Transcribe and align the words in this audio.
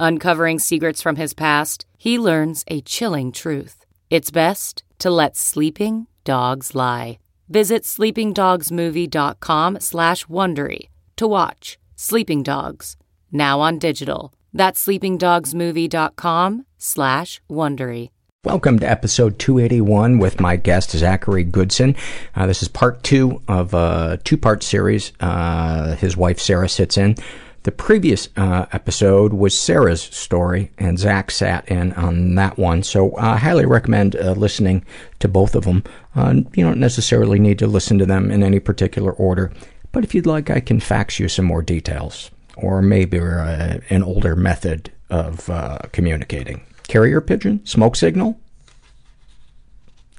Uncovering 0.00 0.60
secrets 0.60 1.02
from 1.02 1.16
his 1.16 1.34
past, 1.34 1.84
he 1.98 2.20
learns 2.20 2.64
a 2.68 2.80
chilling 2.82 3.32
truth. 3.32 3.84
It's 4.10 4.30
best 4.30 4.84
to 5.00 5.10
let 5.10 5.36
sleeping 5.36 6.06
dogs 6.22 6.72
lie. 6.74 7.18
Visit 7.48 7.82
sleepingdogsmovie.com 7.82 9.80
slash 9.80 10.24
Wondery 10.26 10.88
to 11.16 11.26
watch 11.26 11.78
Sleeping 11.96 12.44
Dogs, 12.44 12.96
now 13.32 13.58
on 13.58 13.78
digital. 13.78 14.32
That's 14.52 14.86
sleepingdogsmovie.com 14.86 16.66
slash 16.76 17.40
Wondery. 17.50 18.10
Welcome 18.44 18.78
to 18.78 18.88
episode 18.88 19.40
281 19.40 20.18
with 20.18 20.38
my 20.38 20.54
guest, 20.54 20.92
Zachary 20.92 21.42
Goodson. 21.42 21.96
Uh, 22.36 22.46
this 22.46 22.62
is 22.62 22.68
part 22.68 23.02
two 23.02 23.42
of 23.48 23.74
a 23.74 24.20
two 24.22 24.36
part 24.36 24.62
series. 24.62 25.12
Uh, 25.18 25.96
his 25.96 26.16
wife, 26.16 26.38
Sarah, 26.38 26.68
sits 26.68 26.96
in. 26.96 27.16
The 27.64 27.72
previous 27.72 28.28
uh, 28.36 28.66
episode 28.72 29.32
was 29.32 29.58
Sarah's 29.58 30.02
story, 30.02 30.70
and 30.78 30.98
Zach 30.98 31.30
sat 31.30 31.68
in 31.68 31.92
on 31.94 32.34
that 32.36 32.56
one. 32.56 32.82
So 32.82 33.16
I 33.16 33.36
highly 33.36 33.66
recommend 33.66 34.14
uh, 34.16 34.32
listening 34.32 34.84
to 35.18 35.28
both 35.28 35.54
of 35.54 35.64
them. 35.64 35.82
Uh, 36.14 36.34
you 36.54 36.64
don't 36.64 36.78
necessarily 36.78 37.38
need 37.38 37.58
to 37.58 37.66
listen 37.66 37.98
to 37.98 38.06
them 38.06 38.30
in 38.30 38.42
any 38.42 38.60
particular 38.60 39.12
order, 39.12 39.52
but 39.92 40.04
if 40.04 40.14
you'd 40.14 40.26
like, 40.26 40.50
I 40.50 40.60
can 40.60 40.80
fax 40.80 41.18
you 41.18 41.28
some 41.28 41.46
more 41.46 41.62
details, 41.62 42.30
or 42.56 42.80
maybe 42.80 43.18
uh, 43.18 43.78
an 43.90 44.02
older 44.02 44.36
method 44.36 44.92
of 45.10 45.50
uh, 45.50 45.78
communicating. 45.92 46.64
Carrier 46.86 47.20
pigeon, 47.20 47.64
smoke 47.66 47.96
signal, 47.96 48.38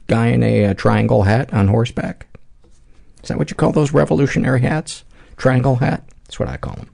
guy 0.07 0.27
in 0.27 0.43
a 0.43 0.73
triangle 0.73 1.23
hat 1.23 1.53
on 1.53 1.69
horseback. 1.69 2.27
Is 3.23 3.29
that 3.29 3.37
what 3.37 3.49
you 3.49 3.55
call 3.55 3.71
those 3.71 3.93
revolutionary 3.93 4.61
hats? 4.61 5.03
Triangle 5.37 5.77
hat? 5.77 6.03
That's 6.25 6.39
what 6.39 6.49
I 6.49 6.57
call 6.57 6.75
them. 6.75 6.89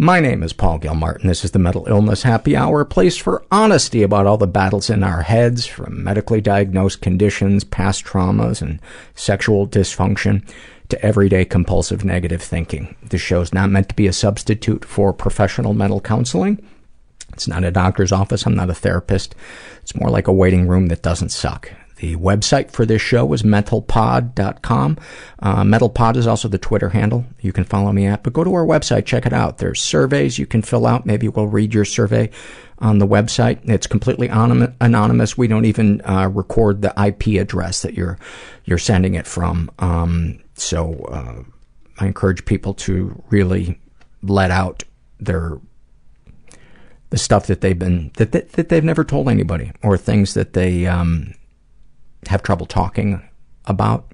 My 0.00 0.20
name 0.20 0.44
is 0.44 0.52
Paul 0.52 0.78
Gilmartin. 0.78 1.26
This 1.26 1.44
is 1.44 1.50
the 1.50 1.58
Mental 1.58 1.84
Illness 1.88 2.22
Happy 2.22 2.54
Hour, 2.54 2.82
a 2.82 2.86
place 2.86 3.16
for 3.16 3.44
honesty 3.50 4.04
about 4.04 4.28
all 4.28 4.38
the 4.38 4.46
battles 4.46 4.90
in 4.90 5.02
our 5.02 5.22
heads, 5.22 5.66
from 5.66 6.04
medically 6.04 6.40
diagnosed 6.40 7.00
conditions, 7.00 7.64
past 7.64 8.04
traumas, 8.04 8.62
and 8.62 8.78
sexual 9.16 9.66
dysfunction, 9.66 10.48
to 10.88 11.04
everyday 11.04 11.44
compulsive 11.44 12.04
negative 12.04 12.40
thinking. 12.40 12.94
This 13.02 13.20
show 13.20 13.40
is 13.40 13.52
not 13.52 13.70
meant 13.70 13.88
to 13.88 13.96
be 13.96 14.06
a 14.06 14.12
substitute 14.12 14.84
for 14.84 15.12
professional 15.12 15.74
mental 15.74 16.00
counseling. 16.00 16.64
It's 17.32 17.48
not 17.48 17.64
a 17.64 17.72
doctor's 17.72 18.12
office. 18.12 18.46
I'm 18.46 18.54
not 18.54 18.70
a 18.70 18.74
therapist. 18.74 19.34
It's 19.82 19.96
more 19.96 20.10
like 20.10 20.28
a 20.28 20.32
waiting 20.32 20.68
room 20.68 20.86
that 20.86 21.02
doesn't 21.02 21.30
suck. 21.30 21.72
The 21.98 22.14
website 22.14 22.70
for 22.70 22.86
this 22.86 23.02
show 23.02 23.32
is 23.32 23.42
mentalpod.com. 23.42 24.98
Uh, 25.40 25.62
mentalpod 25.64 26.16
is 26.16 26.28
also 26.28 26.46
the 26.46 26.56
Twitter 26.58 26.90
handle 26.90 27.24
you 27.40 27.52
can 27.52 27.64
follow 27.64 27.92
me 27.92 28.06
at. 28.06 28.22
But 28.22 28.32
go 28.32 28.44
to 28.44 28.54
our 28.54 28.64
website, 28.64 29.04
check 29.04 29.26
it 29.26 29.32
out. 29.32 29.58
There's 29.58 29.80
surveys 29.80 30.38
you 30.38 30.46
can 30.46 30.62
fill 30.62 30.86
out. 30.86 31.06
Maybe 31.06 31.28
we'll 31.28 31.48
read 31.48 31.74
your 31.74 31.84
survey 31.84 32.30
on 32.78 32.98
the 32.98 33.06
website. 33.06 33.68
It's 33.68 33.88
completely 33.88 34.28
anonymous. 34.28 35.36
We 35.36 35.48
don't 35.48 35.64
even 35.64 36.00
uh, 36.02 36.28
record 36.28 36.82
the 36.82 36.94
IP 37.04 37.40
address 37.40 37.82
that 37.82 37.94
you're 37.94 38.16
you're 38.64 38.78
sending 38.78 39.14
it 39.14 39.26
from. 39.26 39.68
Um, 39.80 40.38
so 40.54 40.94
uh, 41.04 41.42
I 41.98 42.06
encourage 42.06 42.44
people 42.44 42.74
to 42.74 43.20
really 43.30 43.80
let 44.22 44.52
out 44.52 44.84
their 45.18 45.58
the 47.10 47.18
stuff 47.18 47.46
that 47.46 47.60
they've 47.60 47.78
been 47.78 48.12
that, 48.18 48.30
that, 48.30 48.52
that 48.52 48.68
they've 48.68 48.84
never 48.84 49.02
told 49.02 49.28
anybody 49.28 49.72
or 49.82 49.96
things 49.96 50.34
that 50.34 50.52
they 50.52 50.86
um, 50.86 51.34
have 52.26 52.42
trouble 52.42 52.66
talking 52.66 53.22
about, 53.66 54.12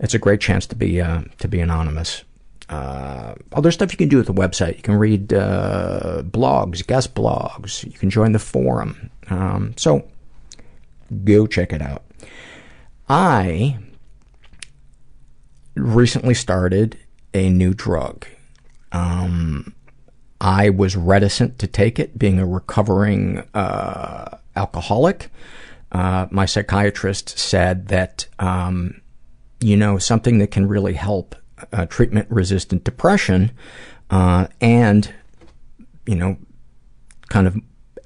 it's 0.00 0.14
a 0.14 0.18
great 0.18 0.40
chance 0.40 0.66
to 0.66 0.76
be 0.76 1.00
uh, 1.00 1.22
to 1.38 1.48
be 1.48 1.60
anonymous. 1.60 2.24
Uh, 2.68 3.34
other 3.52 3.72
stuff 3.72 3.92
you 3.92 3.96
can 3.96 4.08
do 4.08 4.20
at 4.20 4.26
the 4.26 4.34
website. 4.34 4.76
You 4.76 4.82
can 4.82 4.96
read 4.96 5.32
uh, 5.32 6.22
blogs, 6.24 6.86
guest 6.86 7.14
blogs. 7.14 7.84
You 7.84 7.98
can 7.98 8.10
join 8.10 8.32
the 8.32 8.38
forum. 8.38 9.10
Um, 9.30 9.72
so 9.76 10.06
go 11.24 11.46
check 11.46 11.72
it 11.72 11.80
out. 11.80 12.04
I 13.08 13.78
recently 15.74 16.34
started 16.34 16.98
a 17.32 17.48
new 17.48 17.72
drug. 17.72 18.26
Um, 18.92 19.74
I 20.40 20.70
was 20.70 20.96
reticent 20.96 21.58
to 21.58 21.66
take 21.66 21.98
it, 21.98 22.18
being 22.18 22.38
a 22.38 22.46
recovering 22.46 23.44
uh, 23.54 24.38
alcoholic 24.56 25.30
uh, 25.92 26.26
my 26.30 26.46
psychiatrist 26.46 27.38
said 27.38 27.88
that, 27.88 28.26
um, 28.38 29.00
you 29.60 29.76
know, 29.76 29.98
something 29.98 30.38
that 30.38 30.50
can 30.50 30.68
really 30.68 30.94
help 30.94 31.34
uh, 31.72 31.86
treatment-resistant 31.86 32.84
depression 32.84 33.50
uh, 34.10 34.46
and, 34.60 35.12
you 36.06 36.14
know, 36.14 36.36
kind 37.28 37.46
of 37.46 37.56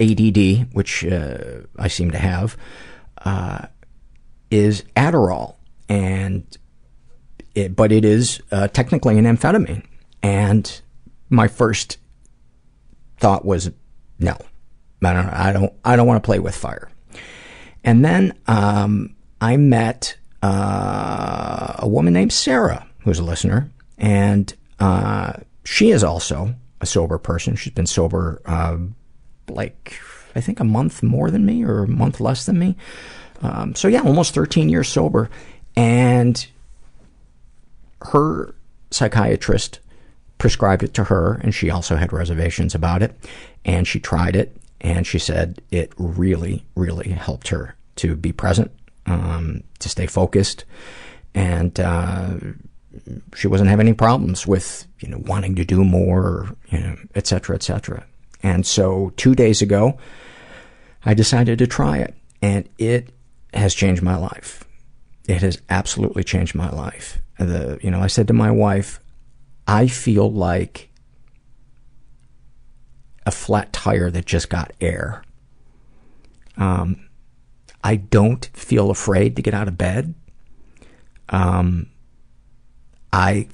ADD, 0.00 0.72
which 0.72 1.04
uh, 1.04 1.62
I 1.78 1.88
seem 1.88 2.10
to 2.10 2.18
have, 2.18 2.56
uh, 3.24 3.66
is 4.50 4.84
Adderall, 4.96 5.56
and 5.88 6.44
it, 7.54 7.76
but 7.76 7.92
it 7.92 8.04
is 8.04 8.40
uh, 8.50 8.68
technically 8.68 9.18
an 9.18 9.24
amphetamine. 9.24 9.84
And 10.22 10.80
my 11.28 11.48
first 11.48 11.98
thought 13.18 13.44
was, 13.44 13.70
no, 14.18 14.36
I 15.02 15.12
don't, 15.12 15.28
I 15.28 15.52
don't, 15.52 15.72
I 15.84 15.96
don't 15.96 16.06
want 16.06 16.22
to 16.22 16.26
play 16.26 16.38
with 16.38 16.54
fire. 16.54 16.91
And 17.84 18.04
then 18.04 18.34
um, 18.46 19.14
I 19.40 19.56
met 19.56 20.16
uh, 20.42 21.74
a 21.78 21.88
woman 21.88 22.12
named 22.12 22.32
Sarah, 22.32 22.86
who's 23.00 23.18
a 23.18 23.24
listener, 23.24 23.70
and 23.98 24.52
uh, 24.78 25.34
she 25.64 25.90
is 25.90 26.04
also 26.04 26.54
a 26.80 26.86
sober 26.86 27.18
person. 27.18 27.56
She's 27.56 27.72
been 27.72 27.86
sober 27.86 28.40
uh, 28.44 28.78
like 29.48 30.00
I 30.34 30.40
think 30.40 30.60
a 30.60 30.64
month 30.64 31.02
more 31.02 31.30
than 31.30 31.44
me, 31.44 31.64
or 31.64 31.84
a 31.84 31.88
month 31.88 32.20
less 32.20 32.46
than 32.46 32.58
me. 32.58 32.76
Um, 33.42 33.74
so 33.74 33.88
yeah, 33.88 34.02
almost 34.02 34.34
13 34.34 34.68
years 34.68 34.88
sober, 34.88 35.28
and 35.76 36.46
her 38.02 38.54
psychiatrist 38.90 39.80
prescribed 40.38 40.82
it 40.82 40.94
to 40.94 41.04
her, 41.04 41.34
and 41.42 41.54
she 41.54 41.70
also 41.70 41.96
had 41.96 42.12
reservations 42.12 42.74
about 42.74 43.02
it, 43.02 43.16
and 43.64 43.86
she 43.86 44.00
tried 44.00 44.36
it, 44.36 44.56
and 44.82 45.06
she 45.06 45.18
said 45.18 45.62
it 45.70 45.92
really, 45.96 46.66
really 46.74 47.10
helped 47.10 47.48
her 47.48 47.76
to 47.96 48.16
be 48.16 48.32
present, 48.32 48.70
um, 49.06 49.62
to 49.78 49.88
stay 49.88 50.06
focused, 50.06 50.64
and 51.34 51.78
uh, 51.80 52.34
she 53.34 53.48
wasn't 53.48 53.70
having 53.70 53.86
any 53.86 53.94
problems 53.94 54.46
with 54.46 54.86
you 55.00 55.08
know 55.08 55.22
wanting 55.24 55.54
to 55.54 55.64
do 55.64 55.84
more, 55.84 56.54
you 56.70 56.80
know, 56.80 56.96
et 57.14 57.26
cetera, 57.26 57.54
et 57.54 57.62
cetera. 57.62 58.04
And 58.42 58.66
so 58.66 59.12
two 59.16 59.34
days 59.34 59.62
ago, 59.62 59.98
I 61.04 61.14
decided 61.14 61.58
to 61.58 61.66
try 61.66 61.98
it, 61.98 62.14
and 62.42 62.68
it 62.76 63.10
has 63.54 63.74
changed 63.74 64.02
my 64.02 64.16
life. 64.16 64.64
It 65.28 65.42
has 65.42 65.62
absolutely 65.70 66.24
changed 66.24 66.54
my 66.54 66.70
life. 66.70 67.18
The, 67.38 67.78
you 67.82 67.90
know, 67.90 68.00
I 68.00 68.08
said 68.08 68.26
to 68.28 68.34
my 68.34 68.50
wife, 68.50 68.98
I 69.68 69.86
feel 69.86 70.30
like 70.30 70.90
a 73.26 73.30
flat 73.30 73.72
tire 73.72 74.10
that 74.10 74.26
just 74.26 74.48
got 74.48 74.72
air. 74.80 75.22
Um, 76.56 77.08
I 77.84 77.96
don't 77.96 78.44
feel 78.52 78.90
afraid 78.90 79.36
to 79.36 79.42
get 79.42 79.54
out 79.54 79.68
of 79.68 79.78
bed. 79.78 80.14
Um, 81.28 81.86
I 83.12 83.48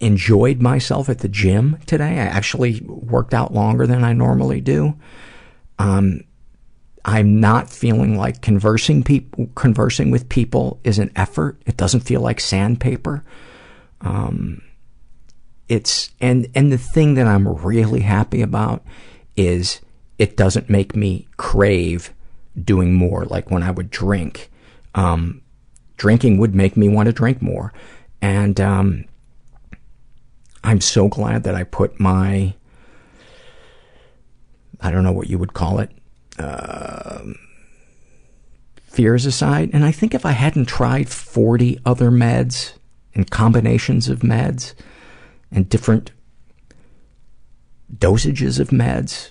enjoyed 0.00 0.60
myself 0.60 1.08
at 1.08 1.20
the 1.20 1.28
gym 1.28 1.78
today. 1.86 2.18
I 2.18 2.24
actually 2.24 2.80
worked 2.82 3.34
out 3.34 3.54
longer 3.54 3.86
than 3.86 4.04
I 4.04 4.12
normally 4.12 4.60
do. 4.60 4.94
Um, 5.78 6.24
I'm 7.04 7.40
not 7.40 7.70
feeling 7.70 8.16
like 8.16 8.42
conversing 8.42 9.02
people, 9.02 9.48
conversing 9.54 10.10
with 10.10 10.28
people 10.28 10.80
is 10.84 10.98
an 10.98 11.10
effort. 11.16 11.60
It 11.66 11.76
doesn't 11.76 12.00
feel 12.00 12.20
like 12.20 12.40
sandpaper. 12.40 13.24
Um, 14.00 14.62
it's, 15.68 16.10
and, 16.20 16.48
and 16.54 16.70
the 16.72 16.78
thing 16.78 17.14
that 17.14 17.26
I'm 17.26 17.48
really 17.48 18.00
happy 18.00 18.42
about 18.42 18.84
is 19.36 19.80
it 20.18 20.36
doesn't 20.36 20.68
make 20.68 20.94
me 20.94 21.26
crave 21.36 22.12
doing 22.62 22.94
more. 22.94 23.24
Like 23.24 23.50
when 23.50 23.62
I 23.62 23.70
would 23.70 23.90
drink, 23.90 24.50
um, 24.94 25.40
drinking 25.96 26.38
would 26.38 26.54
make 26.54 26.76
me 26.76 26.88
want 26.88 27.06
to 27.06 27.12
drink 27.12 27.40
more. 27.40 27.72
And, 28.20 28.60
um, 28.60 29.04
I'm 30.64 30.80
so 30.80 31.08
glad 31.08 31.42
that 31.44 31.54
I 31.54 31.64
put 31.64 31.98
my, 31.98 32.54
I 34.80 34.90
don't 34.90 35.02
know 35.02 35.12
what 35.12 35.28
you 35.28 35.38
would 35.38 35.54
call 35.54 35.80
it, 35.80 35.90
uh, 36.38 37.22
fears 38.84 39.26
aside. 39.26 39.70
And 39.72 39.84
I 39.84 39.90
think 39.90 40.14
if 40.14 40.24
I 40.24 40.32
hadn't 40.32 40.66
tried 40.66 41.08
40 41.08 41.80
other 41.84 42.10
meds 42.10 42.74
and 43.14 43.30
combinations 43.30 44.08
of 44.08 44.20
meds 44.20 44.74
and 45.52 45.68
different 45.68 46.12
dosages 47.96 48.58
of 48.58 48.68
meds, 48.68 49.30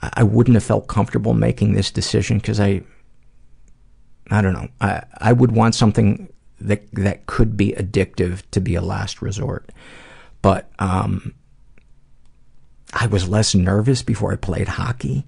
I 0.00 0.22
wouldn't 0.22 0.54
have 0.54 0.64
felt 0.64 0.88
comfortable 0.88 1.34
making 1.34 1.74
this 1.74 1.90
decision 1.90 2.38
because 2.38 2.60
I, 2.60 2.82
I 4.30 4.40
don't 4.40 4.52
know, 4.52 4.68
I, 4.80 5.02
I 5.18 5.32
would 5.32 5.52
want 5.52 5.74
something 5.74 6.32
that, 6.60 6.82
that 6.92 7.26
could 7.26 7.56
be 7.56 7.72
addictive 7.72 8.42
to 8.52 8.60
be 8.60 8.74
a 8.74 8.80
last 8.80 9.22
resort. 9.22 9.70
But, 10.40 10.70
um, 10.78 11.34
I 12.92 13.06
was 13.06 13.28
less 13.28 13.54
nervous 13.54 14.02
before 14.02 14.32
I 14.32 14.36
played 14.36 14.68
hockey. 14.68 15.24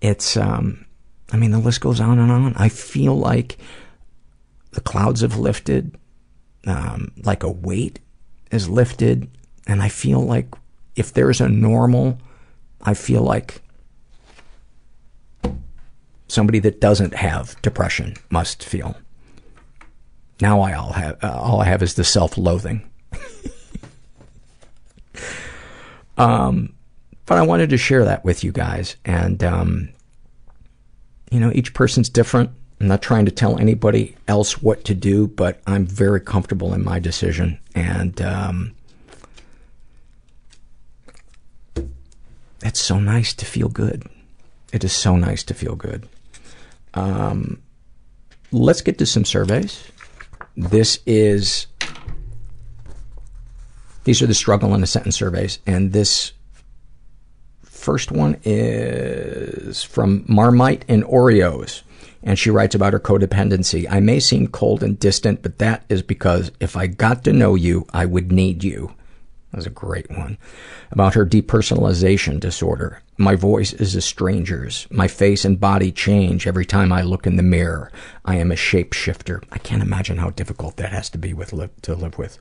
It's, 0.00 0.36
um, 0.36 0.86
I 1.32 1.36
mean, 1.36 1.50
the 1.50 1.58
list 1.58 1.80
goes 1.80 2.00
on 2.00 2.18
and 2.18 2.30
on. 2.30 2.54
I 2.56 2.68
feel 2.68 3.16
like 3.16 3.58
the 4.72 4.80
clouds 4.80 5.20
have 5.20 5.36
lifted, 5.36 5.98
um, 6.66 7.12
like 7.22 7.42
a 7.42 7.50
weight 7.50 7.98
is 8.50 8.68
lifted, 8.68 9.30
and 9.66 9.82
I 9.82 9.88
feel 9.88 10.20
like 10.20 10.48
if 10.94 11.12
there's 11.12 11.40
a 11.40 11.48
normal, 11.48 12.18
I 12.82 12.94
feel 12.94 13.22
like 13.22 13.60
somebody 16.28 16.58
that 16.60 16.80
doesn't 16.80 17.14
have 17.14 17.60
depression 17.62 18.14
must 18.30 18.64
feel. 18.64 18.96
Now 20.40 20.60
I 20.60 20.74
all 20.74 20.92
have 20.92 21.22
uh, 21.22 21.32
all 21.32 21.60
I 21.60 21.66
have 21.66 21.82
is 21.82 21.94
the 21.94 22.04
self-loathing. 22.04 22.88
um, 26.18 26.74
but 27.24 27.38
I 27.38 27.42
wanted 27.42 27.70
to 27.70 27.78
share 27.78 28.04
that 28.04 28.24
with 28.24 28.44
you 28.44 28.52
guys, 28.52 28.96
and 29.04 29.42
um, 29.42 29.88
you 31.30 31.40
know, 31.40 31.50
each 31.54 31.74
person's 31.74 32.08
different. 32.08 32.50
I'm 32.80 32.88
not 32.88 33.00
trying 33.00 33.24
to 33.24 33.30
tell 33.30 33.58
anybody 33.58 34.16
else 34.28 34.60
what 34.60 34.84
to 34.84 34.94
do, 34.94 35.28
but 35.28 35.62
I'm 35.66 35.86
very 35.86 36.20
comfortable 36.20 36.74
in 36.74 36.84
my 36.84 36.98
decision, 36.98 37.58
and 37.74 38.20
um, 38.20 38.74
it's 42.62 42.80
so 42.80 42.98
nice 42.98 43.32
to 43.34 43.46
feel 43.46 43.68
good. 43.68 44.04
It 44.72 44.84
is 44.84 44.92
so 44.92 45.16
nice 45.16 45.42
to 45.44 45.54
feel 45.54 45.74
good. 45.74 46.06
Um, 46.92 47.62
let's 48.52 48.82
get 48.82 48.98
to 48.98 49.06
some 49.06 49.24
surveys. 49.24 49.82
This 50.54 50.98
is, 51.06 51.66
these 54.04 54.20
are 54.20 54.26
the 54.26 54.34
struggle 54.34 54.74
in 54.74 54.82
a 54.82 54.86
sentence 54.86 55.16
surveys, 55.16 55.60
and 55.66 55.92
this 55.92 56.32
first 57.62 58.10
one 58.12 58.36
is 58.44 59.82
from 59.82 60.24
Marmite 60.28 60.84
and 60.88 61.04
Oreos. 61.04 61.82
And 62.26 62.36
she 62.36 62.50
writes 62.50 62.74
about 62.74 62.92
her 62.92 62.98
codependency. 62.98 63.86
I 63.88 64.00
may 64.00 64.18
seem 64.18 64.48
cold 64.48 64.82
and 64.82 64.98
distant, 64.98 65.42
but 65.42 65.58
that 65.58 65.84
is 65.88 66.02
because 66.02 66.50
if 66.58 66.76
I 66.76 66.88
got 66.88 67.22
to 67.24 67.32
know 67.32 67.54
you, 67.54 67.86
I 67.94 68.04
would 68.04 68.32
need 68.32 68.64
you. 68.64 68.92
That 69.52 69.58
was 69.58 69.66
a 69.66 69.70
great 69.70 70.10
one. 70.10 70.36
About 70.90 71.14
her 71.14 71.24
depersonalization 71.24 72.40
disorder. 72.40 73.00
My 73.16 73.36
voice 73.36 73.72
is 73.72 73.94
a 73.94 74.00
stranger's. 74.00 74.88
My 74.90 75.06
face 75.06 75.44
and 75.44 75.60
body 75.60 75.92
change 75.92 76.48
every 76.48 76.66
time 76.66 76.92
I 76.92 77.02
look 77.02 77.28
in 77.28 77.36
the 77.36 77.44
mirror. 77.44 77.92
I 78.24 78.36
am 78.36 78.50
a 78.50 78.56
shapeshifter. 78.56 79.44
I 79.52 79.58
can't 79.58 79.82
imagine 79.82 80.18
how 80.18 80.30
difficult 80.30 80.78
that 80.78 80.92
has 80.92 81.08
to 81.10 81.18
be 81.18 81.32
with 81.32 81.52
li- 81.52 81.68
to 81.82 81.94
live 81.94 82.18
with. 82.18 82.40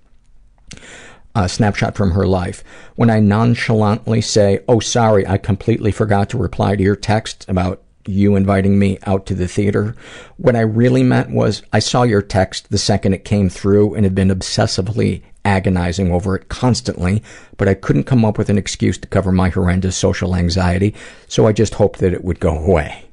A 1.35 1.47
snapshot 1.47 1.95
from 1.95 2.11
her 2.11 2.25
life. 2.25 2.63
When 2.95 3.11
I 3.11 3.19
nonchalantly 3.19 4.21
say, 4.21 4.61
oh 4.67 4.79
sorry, 4.79 5.27
I 5.27 5.37
completely 5.37 5.91
forgot 5.91 6.31
to 6.31 6.39
reply 6.39 6.75
to 6.75 6.83
your 6.83 6.95
text 6.95 7.45
about 7.47 7.83
you 8.07 8.35
inviting 8.35 8.77
me 8.77 8.99
out 9.05 9.25
to 9.27 9.35
the 9.35 9.47
theater. 9.47 9.95
What 10.37 10.55
I 10.55 10.61
really 10.61 11.03
meant 11.03 11.31
was, 11.31 11.61
I 11.73 11.79
saw 11.79 12.03
your 12.03 12.21
text 12.21 12.69
the 12.69 12.77
second 12.77 13.13
it 13.13 13.25
came 13.25 13.49
through 13.49 13.95
and 13.95 14.03
had 14.03 14.15
been 14.15 14.29
obsessively 14.29 15.23
agonizing 15.43 16.11
over 16.11 16.35
it 16.35 16.49
constantly, 16.49 17.23
but 17.57 17.67
I 17.67 17.73
couldn't 17.75 18.05
come 18.05 18.25
up 18.25 18.37
with 18.37 18.49
an 18.49 18.57
excuse 18.57 18.97
to 18.97 19.07
cover 19.07 19.31
my 19.31 19.49
horrendous 19.49 19.95
social 19.95 20.35
anxiety, 20.35 20.95
so 21.27 21.47
I 21.47 21.51
just 21.51 21.75
hoped 21.75 21.99
that 21.99 22.13
it 22.13 22.23
would 22.23 22.39
go 22.39 22.57
away. 22.57 23.05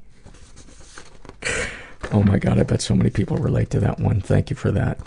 Oh 2.11 2.23
my 2.23 2.37
god, 2.37 2.59
I 2.59 2.63
bet 2.63 2.81
so 2.81 2.95
many 2.95 3.09
people 3.09 3.37
relate 3.37 3.69
to 3.71 3.79
that 3.81 3.99
one. 3.99 4.19
Thank 4.21 4.49
you 4.49 4.55
for 4.55 4.71
that. 4.71 4.99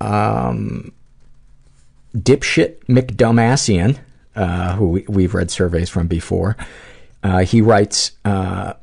Um, 0.00 0.92
dipshit 2.16 2.84
McDumassian, 2.86 3.98
uh, 4.34 4.74
who 4.74 4.88
we, 4.88 5.04
we've 5.08 5.34
read 5.34 5.50
surveys 5.50 5.88
from 5.88 6.06
before, 6.06 6.56
he 7.44 7.60
writes 7.60 8.12
uh, 8.24 8.74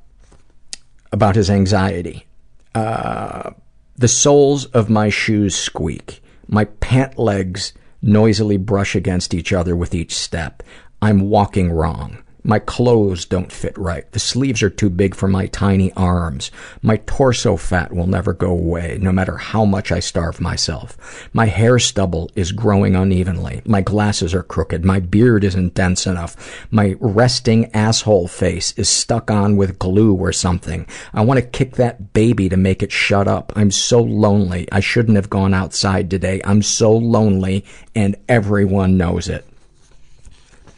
about 1.12 1.36
his 1.36 1.50
anxiety. 1.50 2.26
Uh, 2.74 3.52
the 3.96 4.08
soles 4.08 4.66
of 4.66 4.90
my 4.90 5.10
shoes 5.10 5.56
squeak. 5.56 6.22
My 6.48 6.66
pant 6.66 7.18
legs 7.18 7.74
noisily 8.02 8.58
brush 8.58 8.96
against 8.96 9.34
each 9.34 9.54
other 9.54 9.76
with 9.76 9.94
each 9.94 10.16
step. 10.16 10.64
I'm 11.02 11.30
walking 11.30 11.72
wrong. 11.72 12.23
My 12.46 12.60
clothes 12.60 13.24
don't 13.24 13.52
fit 13.52 13.78
right. 13.78 14.12
The 14.12 14.20
sleeves 14.20 14.62
are 14.62 14.70
too 14.70 14.90
big 14.90 15.16
for 15.16 15.30
my 15.30 15.48
tiny 15.48 15.94
arms. 15.94 16.52
My 16.82 16.98
torso 16.98 17.56
fat 17.56 17.94
will 17.94 18.06
never 18.06 18.34
go 18.34 18.50
away, 18.52 18.98
no 19.02 19.14
matter 19.14 19.38
how 19.38 19.64
much 19.64 19.94
I 19.94 20.00
starve 20.00 20.42
myself. 20.42 21.30
My 21.32 21.46
hair 21.46 21.80
stubble 21.80 22.30
is 22.36 22.52
growing 22.52 22.96
unevenly. 22.96 23.62
My 23.66 23.80
glasses 23.82 24.34
are 24.34 24.44
crooked. 24.44 24.84
My 24.84 25.00
beard 25.00 25.46
isn't 25.46 25.74
dense 25.74 26.06
enough. 26.06 26.68
My 26.70 26.96
resting 27.00 27.74
asshole 27.74 28.28
face 28.28 28.74
is 28.78 28.90
stuck 28.90 29.32
on 29.32 29.56
with 29.56 29.80
glue 29.80 30.14
or 30.14 30.34
something. 30.34 30.86
I 31.14 31.22
want 31.22 31.40
to 31.40 31.46
kick 31.46 31.78
that 31.78 32.12
baby 32.12 32.50
to 32.50 32.58
make 32.58 32.84
it 32.84 32.92
shut 32.92 33.28
up. 33.28 33.54
I'm 33.56 33.72
so 33.72 34.02
lonely. 34.02 34.68
I 34.70 34.82
shouldn't 34.82 35.16
have 35.16 35.30
gone 35.30 35.54
outside 35.54 36.10
today. 36.10 36.42
I'm 36.44 36.62
so 36.62 36.92
lonely, 36.92 37.64
and 37.96 38.18
everyone 38.28 38.98
knows 38.98 39.30
it. 39.30 39.46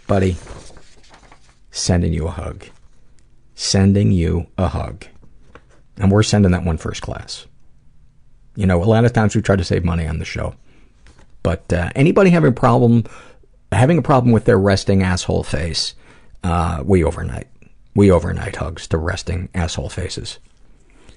Buddy, 0.07 0.37
sending 1.75 2.13
you 2.13 2.27
a 2.27 2.31
hug. 2.31 2.65
Sending 3.53 4.11
you 4.11 4.47
a 4.57 4.69
hug. 4.69 5.05
And 5.97 6.11
we're 6.11 6.23
sending 6.23 6.51
that 6.51 6.63
one 6.63 6.77
first 6.77 7.01
class. 7.01 7.45
You 8.55 8.65
know, 8.65 8.81
a 8.81 8.85
lot 8.85 9.05
of 9.05 9.13
times 9.13 9.35
we 9.35 9.41
try 9.41 9.55
to 9.55 9.63
save 9.63 9.83
money 9.83 10.07
on 10.07 10.19
the 10.19 10.25
show. 10.25 10.55
But 11.43 11.71
uh, 11.71 11.89
anybody 11.95 12.29
having 12.29 12.49
a 12.49 12.53
problem, 12.53 13.03
having 13.71 13.97
a 13.97 14.01
problem 14.01 14.31
with 14.31 14.45
their 14.45 14.57
resting 14.57 15.03
asshole 15.03 15.43
face, 15.43 15.93
uh, 16.43 16.81
we 16.83 17.03
overnight. 17.03 17.47
We 17.93 18.09
overnight 18.09 18.55
hugs 18.55 18.87
to 18.87 18.97
resting 18.97 19.49
asshole 19.53 19.89
faces. 19.89 20.39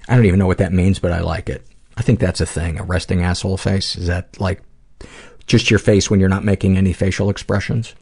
I 0.07 0.15
don't 0.15 0.25
even 0.25 0.39
know 0.39 0.47
what 0.47 0.57
that 0.59 0.73
means, 0.73 0.99
but 0.99 1.11
I 1.11 1.21
like 1.21 1.49
it. 1.49 1.65
I 1.97 2.01
think 2.01 2.19
that's 2.19 2.41
a 2.41 2.45
thing, 2.45 2.79
a 2.79 2.83
resting 2.83 3.21
asshole 3.21 3.57
face. 3.57 3.95
Is 3.95 4.07
that 4.07 4.39
like 4.39 4.61
just 5.47 5.69
your 5.69 5.79
face 5.79 6.09
when 6.09 6.19
you're 6.19 6.29
not 6.29 6.45
making 6.45 6.77
any 6.77 6.93
facial 6.93 7.29
expressions? 7.29 7.95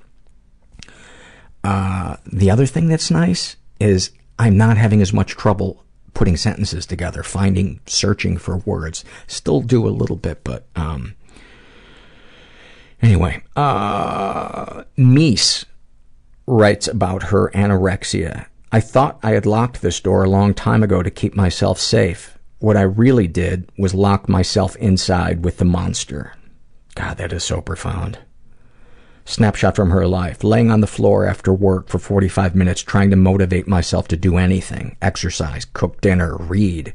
Uh, 1.67 2.15
the 2.25 2.49
other 2.49 2.65
thing 2.65 2.87
that's 2.87 3.11
nice 3.11 3.57
is 3.77 4.11
I'm 4.39 4.55
not 4.55 4.77
having 4.77 5.01
as 5.01 5.11
much 5.11 5.35
trouble 5.35 5.83
putting 6.13 6.37
sentences 6.37 6.85
together, 6.85 7.23
finding, 7.23 7.81
searching 7.85 8.37
for 8.37 8.59
words. 8.59 9.03
Still 9.27 9.59
do 9.59 9.85
a 9.85 9.89
little 9.89 10.15
bit, 10.15 10.45
but, 10.45 10.65
um, 10.77 11.13
anyway, 13.01 13.43
uh, 13.57 14.83
Mies 14.97 15.65
writes 16.45 16.87
about 16.87 17.23
her 17.23 17.51
anorexia. 17.53 18.45
I 18.71 18.79
thought 18.79 19.19
I 19.21 19.31
had 19.31 19.45
locked 19.45 19.81
this 19.81 19.99
door 19.99 20.23
a 20.23 20.29
long 20.29 20.53
time 20.53 20.83
ago 20.83 21.03
to 21.03 21.11
keep 21.11 21.35
myself 21.35 21.79
safe. 21.79 22.33
what 22.59 22.77
I 22.77 22.81
really 22.81 23.27
did 23.27 23.69
was 23.77 23.93
lock 23.93 24.27
myself 24.27 24.75
inside 24.77 25.43
with 25.45 25.57
the 25.57 25.65
monster. 25.65 26.33
God, 26.95 27.17
that 27.17 27.31
is 27.31 27.43
so 27.43 27.61
profound. 27.61 28.17
Snapshot 29.27 29.75
from 29.75 29.89
her 29.89 30.07
life. 30.07 30.41
Laying 30.41 30.71
on 30.71 30.79
the 30.79 30.87
floor 30.87 31.25
after 31.25 31.53
work 31.53 31.89
for 31.89 31.99
45 31.99 32.55
minutes 32.55 32.81
trying 32.81 33.09
to 33.09 33.17
motivate 33.17 33.67
myself 33.67 34.07
to 34.07 34.15
do 34.15 34.37
anything. 34.37 34.95
Exercise, 35.01 35.65
cook 35.65 35.99
dinner, 35.99 36.37
read. 36.37 36.93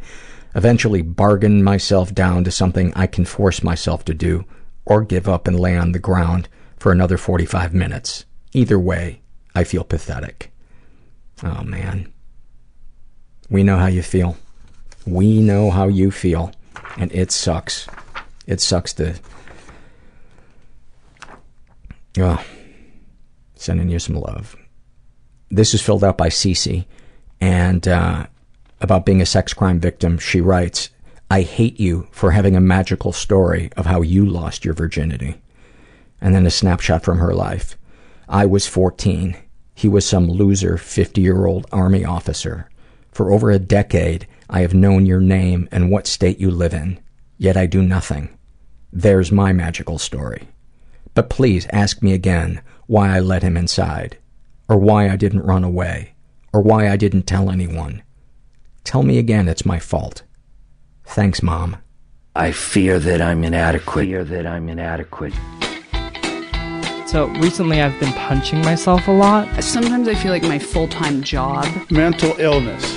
Eventually 0.55 1.03
bargain 1.03 1.63
myself 1.63 2.15
down 2.15 2.43
to 2.45 2.51
something 2.51 2.91
I 2.95 3.07
can 3.07 3.27
force 3.27 3.63
myself 3.63 4.07
to 4.07 4.15
do 4.15 4.47
or 4.87 5.03
give 5.03 5.29
up 5.29 5.47
and 5.47 5.61
lay 5.61 5.77
on 5.77 5.93
the 5.93 5.99
ground 5.99 6.49
for 6.79 6.91
another 6.91 7.19
45 7.19 7.75
minutes. 7.75 8.25
Either 8.55 8.79
way, 8.79 9.21
I 9.55 9.65
feel 9.65 9.85
pathetic. 9.85 10.51
Oh 11.45 11.63
man. 11.63 12.11
We 13.51 13.63
know 13.63 13.77
how 13.77 13.89
you 13.89 14.03
feel. 14.03 14.39
We 15.07 15.43
know 15.43 15.71
how 15.71 15.89
you 15.89 16.11
feel. 16.11 16.53
And 16.97 17.13
it 17.13 17.31
sucks. 17.31 17.87
It 18.47 18.63
sucks 18.63 18.95
to. 18.95 19.17
Oh, 22.19 22.45
sending 23.55 23.89
you 23.89 23.99
some 23.99 24.17
love. 24.17 24.57
This 25.51 25.75
is 25.75 25.83
filled 25.83 26.05
out 26.05 26.19
by 26.19 26.29
Cece, 26.29 26.87
and 27.41 27.87
uh, 27.89 28.27
about 28.81 29.07
being 29.07 29.23
a 29.23 29.27
sex 29.27 29.55
crime 29.55 29.81
victim, 29.81 30.19
she 30.19 30.41
writes, 30.41 30.91
I 31.31 31.43
hate 31.43 31.81
you 31.81 32.09
for 32.11 32.33
having 32.33 32.57
a 32.57 32.61
magical 32.61 33.13
story 33.13 33.71
of 33.77 33.87
how 33.87 34.03
you 34.03 34.27
lost 34.27 34.65
your 34.65 34.75
virginity. 34.75 35.41
And 36.21 36.35
then 36.35 36.45
a 36.45 36.51
snapshot 36.51 37.03
from 37.03 37.19
her 37.19 37.33
life. 37.33 37.79
I 38.29 38.45
was 38.45 38.67
14. 38.67 39.37
He 39.75 39.89
was 39.89 40.07
some 40.07 40.29
loser 40.29 40.77
50 40.77 41.21
year 41.21 41.47
old 41.47 41.67
army 41.73 42.05
officer. 42.05 42.69
For 43.13 43.33
over 43.33 43.51
a 43.51 43.59
decade, 43.59 44.27
I 44.51 44.61
have 44.61 44.75
known 44.75 45.07
your 45.07 45.21
name 45.21 45.69
and 45.73 45.91
what 45.91 46.07
state 46.07 46.39
you 46.39 46.51
live 46.51 46.75
in, 46.75 47.01
yet 47.39 47.57
I 47.57 47.67
do 47.67 47.83
nothing. 47.83 48.37
There's 48.93 49.33
my 49.33 49.53
magical 49.53 49.99
story. 49.99 50.49
But 51.15 51.31
please 51.31 51.67
ask 51.73 52.03
me 52.03 52.13
again 52.13 52.63
why 52.87 53.17
I 53.17 53.21
let 53.21 53.43
him 53.43 53.57
inside, 53.57 54.19
or 54.69 54.79
why 54.79 55.09
I 55.09 55.17
didn't 55.17 55.43
run 55.43 55.65
away, 55.65 56.15
or 56.53 56.61
why 56.63 56.89
I 56.89 56.97
didn't 56.97 57.27
tell 57.27 57.51
anyone. 57.51 58.03
Tell 58.85 59.03
me 59.03 59.19
again 59.19 59.49
it's 59.49 59.67
my 59.67 59.79
fault. 59.79 60.23
Thanks, 61.05 61.43
Mom. 61.43 61.77
I 62.35 62.53
fear 62.53 62.99
that 62.99 63.21
I'm 63.21 63.45
inadequate. 63.45 64.07
Fear 64.07 64.25
that 64.25 64.47
I'm 64.47 64.69
inadequate. 64.69 65.35
So 67.07 67.27
recently 67.41 67.83
I've 67.83 67.99
been 68.01 68.13
punching 68.15 68.63
myself 68.63 69.07
a 69.07 69.13
lot. 69.13 69.63
Sometimes 69.63 70.09
I 70.09 70.15
feel 70.15 70.33
like 70.33 70.43
my 70.43 70.59
full 70.59 70.89
time 70.89 71.23
job 71.23 71.67
mental 71.91 72.35
illness 72.39 72.97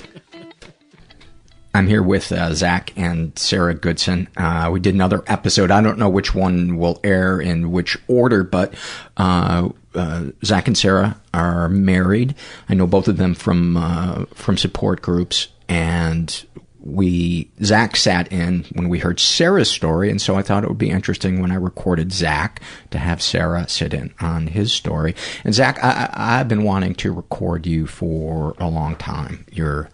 I'm 1.73 1.87
here 1.87 2.03
with 2.03 2.31
uh, 2.31 2.53
Zach 2.53 2.91
and 2.97 3.37
Sarah 3.37 3.73
Goodson. 3.73 4.27
Uh, 4.35 4.69
we 4.71 4.79
did 4.79 4.93
another 4.93 5.23
episode. 5.27 5.71
I 5.71 5.81
don't 5.81 5.97
know 5.97 6.09
which 6.09 6.35
one 6.35 6.77
will 6.77 6.99
air 7.03 7.39
in 7.39 7.71
which 7.71 7.97
order, 8.07 8.43
but 8.43 8.73
uh, 9.17 9.69
uh 9.95 10.25
Zach 10.43 10.67
and 10.67 10.77
Sarah 10.77 11.19
are 11.33 11.69
married. 11.69 12.35
I 12.67 12.73
know 12.73 12.87
both 12.87 13.07
of 13.07 13.17
them 13.17 13.33
from 13.33 13.77
uh, 13.77 14.25
from 14.33 14.57
support 14.57 15.01
groups, 15.01 15.47
and 15.69 16.45
we 16.81 17.49
Zach 17.63 17.95
sat 17.95 18.31
in 18.33 18.65
when 18.73 18.89
we 18.89 18.99
heard 18.99 19.21
Sarah's 19.21 19.71
story, 19.71 20.09
and 20.09 20.21
so 20.21 20.35
I 20.35 20.41
thought 20.41 20.63
it 20.63 20.69
would 20.69 20.77
be 20.77 20.89
interesting 20.89 21.41
when 21.41 21.51
I 21.51 21.55
recorded 21.55 22.11
Zach 22.11 22.61
to 22.89 22.97
have 22.97 23.21
Sarah 23.21 23.69
sit 23.69 23.93
in 23.93 24.13
on 24.19 24.47
his 24.47 24.73
story. 24.73 25.15
And 25.45 25.53
Zach, 25.53 25.81
I, 25.81 26.09
I've 26.11 26.49
been 26.49 26.63
wanting 26.63 26.95
to 26.95 27.13
record 27.13 27.65
you 27.65 27.87
for 27.87 28.55
a 28.57 28.67
long 28.67 28.97
time. 28.97 29.45
You're 29.51 29.89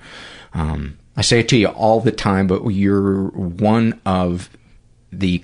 um, 0.54 0.98
I 1.18 1.22
say 1.22 1.40
it 1.40 1.50
to 1.50 1.58
you 1.58 1.68
all 1.68 2.00
the 2.00 2.12
time, 2.12 2.46
but 2.46 2.64
you're 2.70 3.30
one 3.30 4.00
of 4.06 4.52
the 5.12 5.44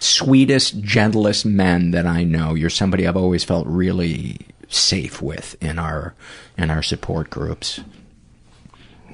sweetest, 0.00 0.80
gentlest 0.80 1.46
men 1.46 1.92
that 1.92 2.04
I 2.04 2.24
know. 2.24 2.54
You're 2.54 2.68
somebody 2.68 3.06
I've 3.06 3.16
always 3.16 3.44
felt 3.44 3.66
really 3.68 4.38
safe 4.68 5.22
with 5.22 5.56
in 5.62 5.78
our 5.78 6.14
in 6.56 6.70
our 6.70 6.82
support 6.82 7.30
groups. 7.30 7.80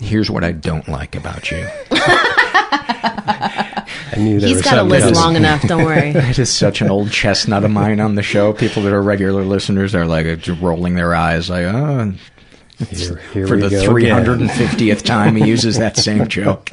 Here's 0.01 0.31
what 0.31 0.43
I 0.43 0.53
don't 0.53 0.89
like 0.89 1.15
about 1.15 1.51
you. 1.51 1.69
I 4.17 4.17
knew 4.17 4.41
there 4.41 4.49
He's 4.49 4.63
got 4.63 4.79
a 4.79 4.83
list 4.83 5.15
long 5.15 5.37
enough. 5.37 5.63
Don't 5.63 5.85
worry. 5.85 6.11
it 6.15 6.39
is 6.39 6.51
such 6.51 6.81
an 6.81 6.91
old 6.91 7.11
chestnut 7.11 7.65
of 7.65 7.71
mine 7.71 8.01
on 8.01 8.15
the 8.15 8.23
show. 8.23 8.53
People 8.53 8.83
that 8.85 8.93
are 8.93 9.03
regular 9.03 9.45
listeners 9.45 9.95
are 9.95 10.07
like 10.07 10.27
rolling 10.61 10.95
their 10.95 11.15
eyes, 11.15 11.51
like, 11.51 11.65
"Oh, 11.67 12.13
here, 12.79 13.17
here 13.33 13.47
for 13.47 13.57
the 13.57 13.69
350th 13.69 15.03
time 15.05 15.37
he 15.37 15.47
uses 15.47 15.79
that 15.79 15.97
same 15.97 16.29
joke. 16.29 16.71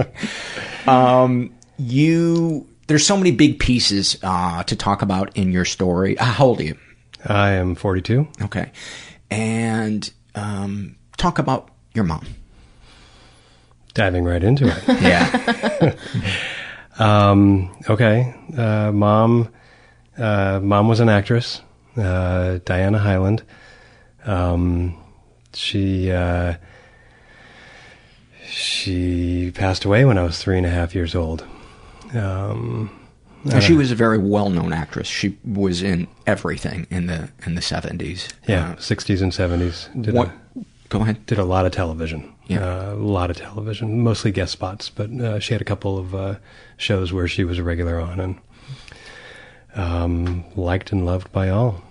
Um, 0.88 1.54
you, 1.78 2.68
there's 2.88 3.06
so 3.06 3.18
many 3.18 3.32
big 3.32 3.60
pieces 3.60 4.18
uh, 4.24 4.64
to 4.64 4.76
talk 4.76 5.02
about 5.02 5.36
in 5.38 5.52
your 5.52 5.66
story. 5.66 6.18
Uh, 6.18 6.26
how 6.26 6.46
old 6.48 6.60
are 6.60 6.64
you? 6.64 6.78
I 7.26 7.52
am 7.52 7.76
42. 7.76 8.28
Okay. 8.44 8.72
And 9.30 10.12
um, 10.36 10.96
talk 11.18 11.40
about 11.40 11.70
your 11.94 12.04
mom. 12.04 12.26
Diving 13.94 14.24
right 14.24 14.44
into 14.44 14.68
it. 14.68 14.84
yeah. 15.02 15.96
um, 16.98 17.76
okay. 17.90 18.34
Uh, 18.58 18.92
mom, 18.92 19.50
uh, 20.18 20.60
mom 20.64 20.88
was 20.88 21.00
an 21.00 21.10
actress, 21.10 21.62
uh, 21.98 22.60
Diana 22.64 23.00
Hyland. 23.00 23.44
Um, 24.24 25.01
she 25.54 26.12
uh, 26.12 26.56
she 28.46 29.52
passed 29.52 29.86
away 29.86 30.06
when 30.06 30.18
I 30.18 30.24
was 30.24 30.38
three 30.38 30.58
and 30.58 30.66
a 30.66 30.70
half 30.70 30.94
years 30.96 31.16
old. 31.16 31.46
Um, 32.14 32.90
she 33.60 33.74
was 33.74 33.92
a 33.92 33.96
very 33.96 34.18
well-known 34.18 34.72
actress. 34.72 35.08
She 35.08 35.38
was 35.44 35.82
in 35.82 36.08
everything 36.28 36.86
in 36.90 37.08
the 37.08 37.30
in 37.46 37.56
the 37.56 37.62
seventies. 37.62 38.30
Yeah, 38.48 38.76
sixties 38.78 39.22
uh, 39.22 39.26
and 39.26 39.34
seventies. 39.34 39.90
What? 39.94 40.28
A, 40.28 40.66
go 40.90 41.02
ahead. 41.02 41.26
Did 41.26 41.40
a 41.40 41.46
lot 41.46 41.66
of 41.66 41.72
television. 41.72 42.34
Yeah, 42.48 42.66
uh, 42.66 42.94
a 42.94 42.96
lot 42.96 43.30
of 43.30 43.38
television, 43.38 44.04
mostly 44.04 44.32
guest 44.32 44.52
spots. 44.52 44.90
But 44.90 45.10
uh, 45.12 45.40
she 45.40 45.54
had 45.54 45.62
a 45.62 45.66
couple 45.66 45.98
of 45.98 46.14
uh, 46.14 46.36
shows 46.78 47.14
where 47.14 47.28
she 47.28 47.44
was 47.44 47.58
a 47.58 47.64
regular 47.64 48.00
on, 48.00 48.20
and 48.20 48.40
um, 49.76 50.44
liked 50.56 50.92
and 50.92 51.06
loved 51.06 51.32
by 51.32 51.50
all. 51.50 51.82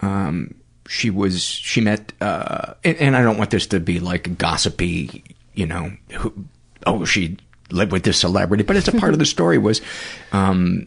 Um, 0.00 0.54
she 0.92 1.08
was 1.08 1.42
she 1.42 1.80
met 1.80 2.12
uh 2.20 2.74
and, 2.84 2.96
and, 2.98 3.16
I 3.16 3.22
don't 3.22 3.38
want 3.38 3.50
this 3.50 3.66
to 3.68 3.80
be 3.80 3.98
like 3.98 4.36
gossipy, 4.36 5.24
you 5.54 5.64
know, 5.64 5.90
who, 6.10 6.44
oh 6.86 7.06
she 7.06 7.38
lived 7.70 7.92
with 7.92 8.02
this 8.02 8.18
celebrity, 8.18 8.62
but 8.62 8.76
it's 8.76 8.88
a 8.88 8.92
part 8.92 9.14
of 9.14 9.18
the 9.18 9.24
story 9.36 9.56
was 9.56 9.80
um 10.32 10.86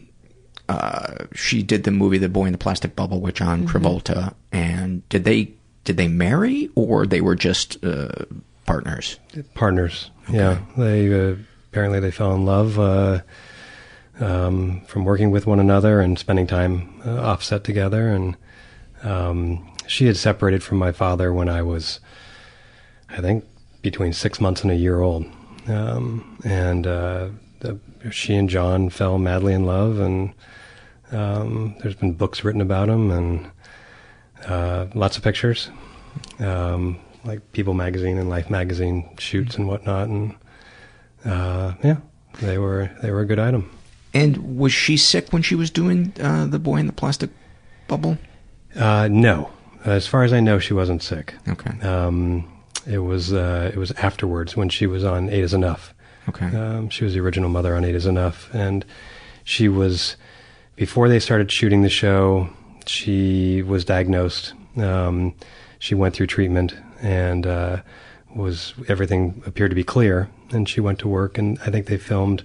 uh 0.68 1.26
she 1.34 1.60
did 1.64 1.82
the 1.82 1.90
movie 1.90 2.18
The 2.18 2.28
Boy 2.28 2.44
in 2.44 2.52
the 2.52 2.58
Plastic 2.58 2.94
Bubble 2.94 3.20
with 3.20 3.34
John 3.34 3.66
mm-hmm. 3.66 3.76
Travolta 3.76 4.34
and 4.52 5.06
did 5.08 5.24
they 5.24 5.50
did 5.82 5.96
they 5.96 6.06
marry 6.06 6.70
or 6.76 7.04
they 7.04 7.20
were 7.20 7.34
just 7.34 7.84
uh 7.84 8.26
partners? 8.64 9.18
Partners. 9.54 10.12
Okay. 10.28 10.38
Yeah. 10.38 10.60
They 10.76 11.12
uh, 11.12 11.34
apparently 11.72 11.98
they 11.98 12.12
fell 12.12 12.32
in 12.32 12.44
love 12.46 12.78
uh 12.78 13.22
um, 14.20 14.82
from 14.86 15.04
working 15.04 15.30
with 15.32 15.46
one 15.46 15.58
another 15.58 16.00
and 16.00 16.16
spending 16.16 16.46
time 16.46 17.02
uh, 17.04 17.20
offset 17.20 17.64
together 17.64 18.08
and 18.08 18.36
um, 19.02 19.68
she 19.86 20.06
had 20.06 20.16
separated 20.16 20.62
from 20.62 20.78
my 20.78 20.92
father 20.92 21.32
when 21.32 21.48
I 21.48 21.62
was, 21.62 22.00
I 23.08 23.20
think, 23.20 23.44
between 23.82 24.12
six 24.12 24.40
months 24.40 24.62
and 24.62 24.70
a 24.70 24.76
year 24.76 25.00
old. 25.00 25.26
Um, 25.68 26.38
and 26.44 26.86
uh, 26.86 27.28
the, 27.60 27.78
she 28.10 28.34
and 28.34 28.48
John 28.48 28.90
fell 28.90 29.18
madly 29.18 29.52
in 29.52 29.64
love, 29.64 29.98
and 29.98 30.32
um, 31.12 31.76
there's 31.80 31.94
been 31.94 32.12
books 32.12 32.44
written 32.44 32.60
about 32.60 32.88
them, 32.88 33.10
and 33.10 33.50
uh, 34.46 34.86
lots 34.94 35.16
of 35.16 35.24
pictures, 35.24 35.70
um, 36.38 36.98
like 37.24 37.52
People 37.52 37.74
magazine 37.74 38.18
and 38.18 38.28
Life 38.28 38.50
magazine 38.50 39.16
shoots 39.18 39.56
and 39.56 39.66
whatnot, 39.66 40.08
and 40.08 40.34
uh, 41.24 41.74
yeah, 41.82 41.96
they 42.40 42.58
were 42.58 42.90
they 43.02 43.10
were 43.10 43.20
a 43.20 43.26
good 43.26 43.38
item. 43.38 43.70
And 44.14 44.56
was 44.58 44.72
she 44.72 44.96
sick 44.96 45.32
when 45.32 45.42
she 45.42 45.54
was 45.54 45.70
doing 45.70 46.12
uh, 46.20 46.46
the 46.46 46.58
boy 46.58 46.76
in 46.76 46.86
the 46.86 46.92
plastic 46.92 47.30
bubble? 47.88 48.18
Uh, 48.74 49.08
no, 49.10 49.50
as 49.92 50.06
far 50.06 50.24
as 50.24 50.32
I 50.32 50.40
know, 50.40 50.58
she 50.58 50.74
wasn't 50.74 51.02
sick. 51.02 51.34
Okay. 51.48 51.78
Um, 51.80 52.50
it 52.86 52.98
was 52.98 53.32
uh, 53.32 53.70
it 53.72 53.78
was 53.78 53.92
afterwards 53.92 54.56
when 54.56 54.68
she 54.68 54.86
was 54.86 55.04
on 55.04 55.28
Eight 55.28 55.42
Is 55.42 55.54
Enough. 55.54 55.94
Okay. 56.28 56.46
Um, 56.46 56.88
she 56.88 57.04
was 57.04 57.14
the 57.14 57.20
original 57.20 57.48
mother 57.48 57.76
on 57.76 57.84
Eight 57.84 57.94
Is 57.94 58.06
Enough, 58.06 58.52
and 58.52 58.84
she 59.44 59.68
was 59.68 60.16
before 60.76 61.08
they 61.08 61.20
started 61.20 61.50
shooting 61.50 61.82
the 61.82 61.88
show. 61.88 62.48
She 62.86 63.62
was 63.62 63.84
diagnosed. 63.84 64.54
Um, 64.76 65.34
she 65.78 65.94
went 65.94 66.14
through 66.14 66.28
treatment, 66.28 66.74
and 67.00 67.46
uh, 67.46 67.82
was 68.34 68.74
everything 68.88 69.42
appeared 69.46 69.70
to 69.70 69.76
be 69.76 69.84
clear. 69.84 70.28
And 70.50 70.68
she 70.68 70.80
went 70.80 71.00
to 71.00 71.08
work, 71.08 71.38
and 71.38 71.58
I 71.66 71.70
think 71.70 71.86
they 71.86 71.96
filmed 71.96 72.44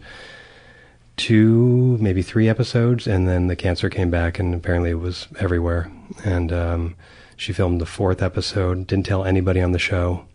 two, 1.17 1.97
maybe 1.99 2.23
three 2.23 2.49
episodes, 2.49 3.05
and 3.05 3.27
then 3.27 3.45
the 3.45 3.55
cancer 3.55 3.89
came 3.89 4.09
back, 4.09 4.39
and 4.39 4.55
apparently 4.55 4.89
it 4.89 4.99
was 4.99 5.27
everywhere. 5.39 5.91
And 6.25 6.51
um, 6.51 6.95
she 7.41 7.53
filmed 7.53 7.81
the 7.81 7.87
fourth 7.87 8.21
episode. 8.21 8.85
Didn't 8.85 9.07
tell 9.07 9.25
anybody 9.25 9.61
on 9.61 9.71
the 9.71 9.79
show 9.79 10.27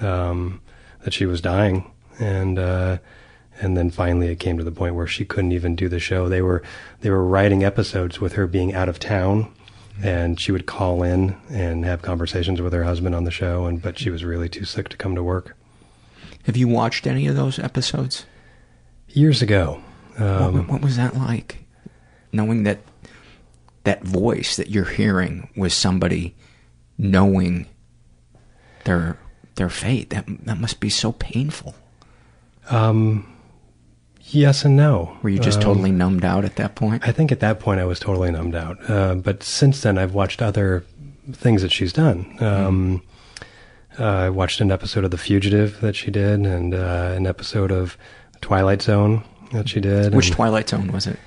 um, 0.00 0.60
that 1.02 1.12
she 1.12 1.26
was 1.26 1.40
dying, 1.40 1.90
and 2.20 2.60
uh, 2.60 2.98
and 3.60 3.76
then 3.76 3.90
finally 3.90 4.28
it 4.28 4.38
came 4.38 4.56
to 4.58 4.62
the 4.62 4.70
point 4.70 4.94
where 4.94 5.08
she 5.08 5.24
couldn't 5.24 5.50
even 5.50 5.74
do 5.74 5.88
the 5.88 5.98
show. 5.98 6.28
They 6.28 6.42
were 6.42 6.62
they 7.00 7.10
were 7.10 7.24
writing 7.24 7.64
episodes 7.64 8.20
with 8.20 8.34
her 8.34 8.46
being 8.46 8.72
out 8.72 8.88
of 8.88 9.00
town, 9.00 9.52
and 10.00 10.38
she 10.38 10.52
would 10.52 10.64
call 10.64 11.02
in 11.02 11.36
and 11.50 11.84
have 11.84 12.02
conversations 12.02 12.62
with 12.62 12.72
her 12.72 12.84
husband 12.84 13.16
on 13.16 13.24
the 13.24 13.32
show, 13.32 13.66
and 13.66 13.82
but 13.82 13.98
she 13.98 14.10
was 14.10 14.24
really 14.24 14.48
too 14.48 14.64
sick 14.64 14.88
to 14.90 14.96
come 14.96 15.16
to 15.16 15.24
work. 15.24 15.56
Have 16.44 16.56
you 16.56 16.68
watched 16.68 17.04
any 17.04 17.26
of 17.26 17.34
those 17.34 17.58
episodes? 17.58 18.26
Years 19.08 19.42
ago. 19.42 19.82
Um, 20.18 20.58
what, 20.58 20.68
what 20.68 20.82
was 20.82 20.96
that 20.98 21.16
like? 21.16 21.64
Knowing 22.30 22.62
that 22.62 22.78
that 23.82 24.04
voice 24.04 24.54
that 24.54 24.70
you're 24.70 24.84
hearing 24.84 25.50
was 25.56 25.74
somebody 25.74 26.36
knowing 27.04 27.66
their 28.84 29.18
their 29.56 29.68
fate. 29.68 30.10
That 30.10 30.24
that 30.46 30.58
must 30.58 30.80
be 30.80 30.88
so 30.90 31.12
painful. 31.12 31.74
Um, 32.70 33.26
yes 34.20 34.64
and 34.64 34.76
no. 34.76 35.16
Were 35.22 35.28
you 35.28 35.38
just 35.38 35.58
Um, 35.58 35.64
totally 35.64 35.92
numbed 35.92 36.24
out 36.24 36.44
at 36.44 36.56
that 36.56 36.74
point? 36.74 37.06
I 37.06 37.12
think 37.12 37.30
at 37.30 37.40
that 37.40 37.60
point 37.60 37.80
I 37.80 37.84
was 37.84 38.00
totally 38.00 38.30
numbed 38.30 38.54
out. 38.54 38.78
Uh, 38.88 39.14
but 39.14 39.42
since 39.42 39.82
then, 39.82 39.98
I've 39.98 40.14
watched 40.14 40.40
other 40.42 40.84
things 41.32 41.62
that 41.62 41.72
she's 41.72 41.92
done. 41.92 42.36
Um, 42.40 43.02
uh, 43.98 44.04
I 44.04 44.30
watched 44.30 44.60
an 44.60 44.72
episode 44.72 45.04
of 45.04 45.10
The 45.10 45.18
Fugitive 45.18 45.80
that 45.80 45.94
she 45.94 46.10
did, 46.10 46.40
and 46.40 46.74
uh, 46.74 47.12
an 47.16 47.26
episode 47.26 47.70
of 47.70 47.96
Twilight 48.40 48.82
Zone 48.82 49.22
that 49.52 49.68
she 49.68 49.80
did. 49.80 50.14
Which 50.14 50.28
and, 50.28 50.36
Twilight 50.36 50.68
Zone 50.68 50.90
was 50.90 51.06
it? 51.06 51.18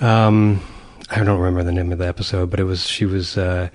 Um, 0.00 0.62
I 1.10 1.22
don't 1.22 1.38
remember 1.38 1.64
the 1.64 1.72
name 1.72 1.92
of 1.92 1.98
the 1.98 2.06
episode, 2.06 2.50
but 2.50 2.60
it 2.60 2.64
was 2.64 2.86
she 2.86 3.04
was. 3.04 3.36
Uh, 3.36 3.68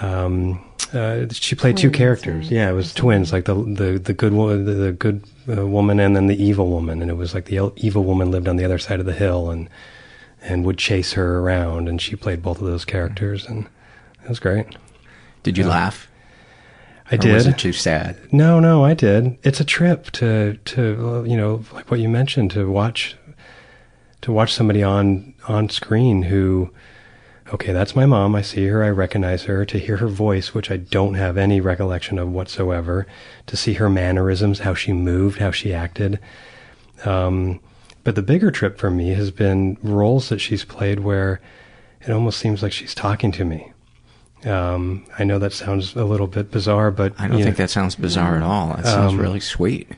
um, 0.00 0.60
uh, 0.92 1.26
she 1.30 1.54
played 1.54 1.76
two 1.76 1.88
Twins, 1.88 1.96
characters. 1.96 2.50
Yeah, 2.50 2.68
it 2.70 2.72
was 2.72 2.92
twins, 2.92 3.32
like 3.32 3.44
the 3.44 3.54
the 3.54 3.98
the 4.02 4.12
good 4.12 4.32
woman, 4.32 4.64
the, 4.64 4.72
the 4.72 4.92
good 4.92 5.22
uh, 5.48 5.66
woman, 5.66 6.00
and 6.00 6.16
then 6.16 6.26
the 6.26 6.42
evil 6.42 6.68
woman. 6.68 7.00
And 7.02 7.10
it 7.10 7.14
was 7.14 7.34
like 7.34 7.44
the 7.46 7.72
evil 7.76 8.02
woman 8.04 8.30
lived 8.30 8.48
on 8.48 8.56
the 8.56 8.64
other 8.64 8.78
side 8.78 8.98
of 9.00 9.06
the 9.06 9.12
hill 9.12 9.50
and 9.50 9.68
and 10.42 10.64
would 10.64 10.78
chase 10.78 11.12
her 11.12 11.38
around. 11.40 11.88
And 11.88 12.00
she 12.00 12.16
played 12.16 12.42
both 12.42 12.60
of 12.60 12.66
those 12.66 12.84
characters, 12.84 13.46
and 13.46 13.66
it 14.24 14.28
was 14.28 14.40
great. 14.40 14.66
Did 15.42 15.56
you 15.58 15.64
Yeah. 15.64 15.70
laugh? 15.70 16.06
I 17.12 17.16
Or 17.16 17.18
did. 17.18 17.34
was 17.34 17.46
it 17.46 17.58
too 17.58 17.72
sad? 17.72 18.16
No, 18.32 18.60
no, 18.60 18.84
I 18.84 18.94
did. 18.94 19.36
It's 19.42 19.60
a 19.60 19.64
trip 19.64 20.10
to 20.12 20.56
to 20.64 21.08
uh, 21.08 21.22
you 21.22 21.36
know 21.36 21.62
like 21.72 21.90
what 21.90 22.00
you 22.00 22.08
mentioned 22.08 22.50
to 22.52 22.70
watch 22.70 23.16
to 24.22 24.32
watch 24.32 24.52
somebody 24.54 24.82
on 24.82 25.34
on 25.48 25.68
screen 25.68 26.22
who 26.24 26.70
okay, 27.52 27.72
that's 27.72 27.96
my 27.96 28.06
mom. 28.06 28.34
I 28.34 28.42
see 28.42 28.66
her, 28.66 28.82
I 28.82 28.90
recognize 28.90 29.44
her. 29.44 29.64
To 29.64 29.78
hear 29.78 29.98
her 29.98 30.08
voice, 30.08 30.54
which 30.54 30.70
I 30.70 30.76
don't 30.76 31.14
have 31.14 31.36
any 31.36 31.60
recollection 31.60 32.18
of 32.18 32.30
whatsoever. 32.30 33.06
To 33.46 33.56
see 33.56 33.74
her 33.74 33.90
mannerisms, 33.90 34.60
how 34.60 34.74
she 34.74 34.92
moved, 34.92 35.38
how 35.38 35.50
she 35.50 35.74
acted. 35.74 36.18
Um, 37.04 37.60
but 38.04 38.14
the 38.14 38.22
bigger 38.22 38.50
trip 38.50 38.78
for 38.78 38.90
me 38.90 39.10
has 39.10 39.30
been 39.30 39.76
roles 39.82 40.28
that 40.28 40.38
she's 40.38 40.64
played 40.64 41.00
where 41.00 41.40
it 42.00 42.10
almost 42.10 42.38
seems 42.38 42.62
like 42.62 42.72
she's 42.72 42.94
talking 42.94 43.30
to 43.32 43.44
me. 43.44 43.72
Um, 44.44 45.04
I 45.18 45.24
know 45.24 45.38
that 45.38 45.52
sounds 45.52 45.94
a 45.96 46.04
little 46.04 46.26
bit 46.26 46.50
bizarre, 46.50 46.90
but 46.90 47.12
I 47.18 47.28
don't 47.28 47.42
think 47.42 47.58
know, 47.58 47.64
that 47.64 47.70
sounds 47.70 47.94
bizarre 47.94 48.36
at 48.36 48.42
all. 48.42 48.68
That 48.68 48.86
sounds 48.86 49.12
um, 49.12 49.20
really 49.20 49.40
sweet. 49.40 49.88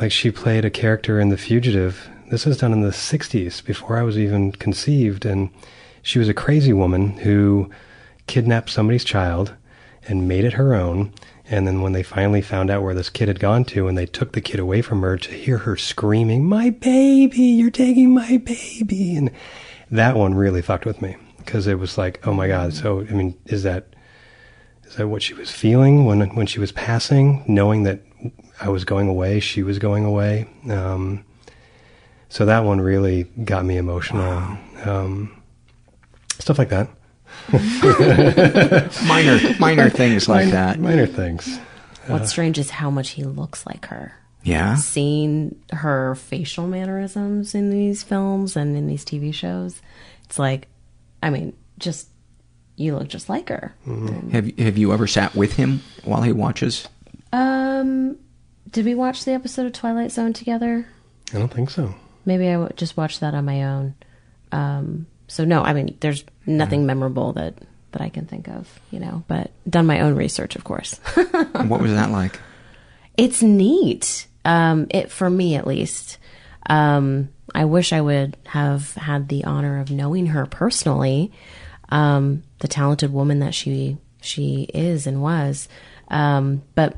like 0.00 0.12
she 0.12 0.30
played 0.30 0.64
a 0.64 0.70
character 0.70 1.18
in 1.18 1.30
The 1.30 1.36
Fugitive. 1.36 2.08
This 2.30 2.46
was 2.46 2.58
done 2.58 2.72
in 2.72 2.82
the 2.82 2.90
60s 2.90 3.64
before 3.64 3.98
I 3.98 4.02
was 4.02 4.16
even 4.16 4.52
conceived. 4.52 5.24
And 5.24 5.50
she 6.02 6.18
was 6.18 6.28
a 6.28 6.34
crazy 6.34 6.72
woman 6.72 7.18
who 7.18 7.70
kidnapped 8.26 8.70
somebody's 8.70 9.04
child 9.04 9.54
and 10.06 10.28
made 10.28 10.44
it 10.44 10.54
her 10.54 10.74
own. 10.74 11.12
And 11.50 11.66
then 11.66 11.80
when 11.80 11.92
they 11.92 12.02
finally 12.02 12.42
found 12.42 12.70
out 12.70 12.82
where 12.82 12.94
this 12.94 13.08
kid 13.08 13.28
had 13.28 13.40
gone 13.40 13.64
to 13.66 13.88
and 13.88 13.96
they 13.96 14.06
took 14.06 14.32
the 14.32 14.40
kid 14.40 14.60
away 14.60 14.82
from 14.82 15.00
her 15.00 15.16
to 15.16 15.30
hear 15.30 15.58
her 15.58 15.76
screaming, 15.76 16.44
My 16.44 16.70
baby, 16.70 17.42
you're 17.42 17.70
taking 17.70 18.12
my 18.12 18.36
baby. 18.36 19.16
And 19.16 19.30
that 19.90 20.16
one 20.16 20.34
really 20.34 20.62
fucked 20.62 20.84
with 20.84 21.00
me 21.00 21.16
because 21.38 21.66
it 21.66 21.78
was 21.78 21.96
like, 21.96 22.26
oh 22.26 22.34
my 22.34 22.46
God. 22.46 22.74
So, 22.74 23.00
I 23.00 23.12
mean, 23.12 23.38
is 23.46 23.62
that, 23.62 23.94
is 24.84 24.96
that 24.96 25.08
what 25.08 25.22
she 25.22 25.32
was 25.32 25.50
feeling 25.50 26.04
when, 26.04 26.20
when 26.34 26.46
she 26.46 26.60
was 26.60 26.72
passing, 26.72 27.42
knowing 27.48 27.84
that 27.84 28.02
I 28.60 28.68
was 28.68 28.84
going 28.84 29.08
away, 29.08 29.40
she 29.40 29.62
was 29.62 29.78
going 29.78 30.04
away? 30.04 30.46
Um, 30.70 31.24
so 32.28 32.44
that 32.44 32.64
one 32.64 32.82
really 32.82 33.24
got 33.44 33.64
me 33.64 33.78
emotional. 33.78 34.58
Um, 34.84 35.37
stuff 36.38 36.58
like 36.58 36.68
that. 36.70 36.88
minor, 39.06 39.38
minor 39.58 39.90
things 39.90 40.28
like 40.28 40.46
Minor- 40.46 40.50
that. 40.52 40.78
Minor 40.80 41.06
things. 41.06 41.58
What's 42.06 42.30
strange 42.30 42.58
is 42.58 42.70
how 42.70 42.90
much 42.90 43.10
he 43.10 43.24
looks 43.24 43.66
like 43.66 43.86
her. 43.86 44.14
Yeah. 44.42 44.76
Seeing 44.76 45.60
her 45.72 46.14
facial 46.14 46.66
mannerisms 46.66 47.54
in 47.54 47.70
these 47.70 48.02
films 48.02 48.56
and 48.56 48.76
in 48.76 48.86
these 48.86 49.04
TV 49.04 49.34
shows, 49.34 49.82
it's 50.24 50.38
like, 50.38 50.68
I 51.22 51.30
mean, 51.30 51.54
just 51.78 52.08
you 52.76 52.96
look 52.96 53.08
just 53.08 53.28
like 53.28 53.48
her. 53.50 53.74
Have 54.32 54.46
you- 54.46 54.64
Have 54.64 54.78
you 54.78 54.92
ever 54.92 55.06
sat 55.06 55.34
with 55.34 55.54
him 55.54 55.82
while 56.04 56.22
he 56.22 56.32
watches? 56.32 56.88
Um, 57.32 58.16
did 58.70 58.86
we 58.86 58.94
watch 58.94 59.24
the 59.24 59.32
episode 59.32 59.66
of 59.66 59.72
Twilight 59.72 60.12
Zone 60.12 60.32
together? 60.32 60.86
I 61.34 61.38
don't 61.38 61.52
think 61.52 61.68
so. 61.70 61.94
Maybe 62.24 62.48
I 62.48 62.52
w- 62.52 62.70
just 62.76 62.96
watched 62.96 63.20
that 63.20 63.34
on 63.34 63.44
my 63.44 63.64
own. 63.64 63.94
Um, 64.50 65.06
so 65.28 65.44
no, 65.44 65.62
I 65.62 65.74
mean, 65.74 65.96
there's 66.00 66.24
nothing 66.46 66.86
memorable 66.86 67.32
that 67.34 67.54
that 67.92 68.02
I 68.02 68.08
can 68.08 68.26
think 68.26 68.48
of, 68.48 68.80
you 68.90 68.98
know. 68.98 69.22
But 69.28 69.50
done 69.68 69.86
my 69.86 70.00
own 70.00 70.14
research, 70.14 70.56
of 70.56 70.64
course. 70.64 70.98
what 71.14 71.80
was 71.80 71.92
that 71.92 72.10
like? 72.10 72.40
It's 73.16 73.42
neat. 73.42 74.28
Um, 74.44 74.86
it 74.90 75.10
for 75.10 75.28
me 75.28 75.56
at 75.56 75.66
least. 75.66 76.18
Um, 76.70 77.30
I 77.52 77.64
wish 77.64 77.92
I 77.92 78.00
would 78.00 78.36
have 78.46 78.94
had 78.94 79.28
the 79.28 79.42
honor 79.42 79.80
of 79.80 79.90
knowing 79.90 80.26
her 80.26 80.46
personally. 80.46 81.32
Um, 81.88 82.44
the 82.60 82.68
talented 82.68 83.12
woman 83.12 83.40
that 83.40 83.54
she 83.56 83.96
she 84.20 84.68
is 84.72 85.08
and 85.08 85.20
was. 85.20 85.68
Um, 86.08 86.62
but 86.76 86.96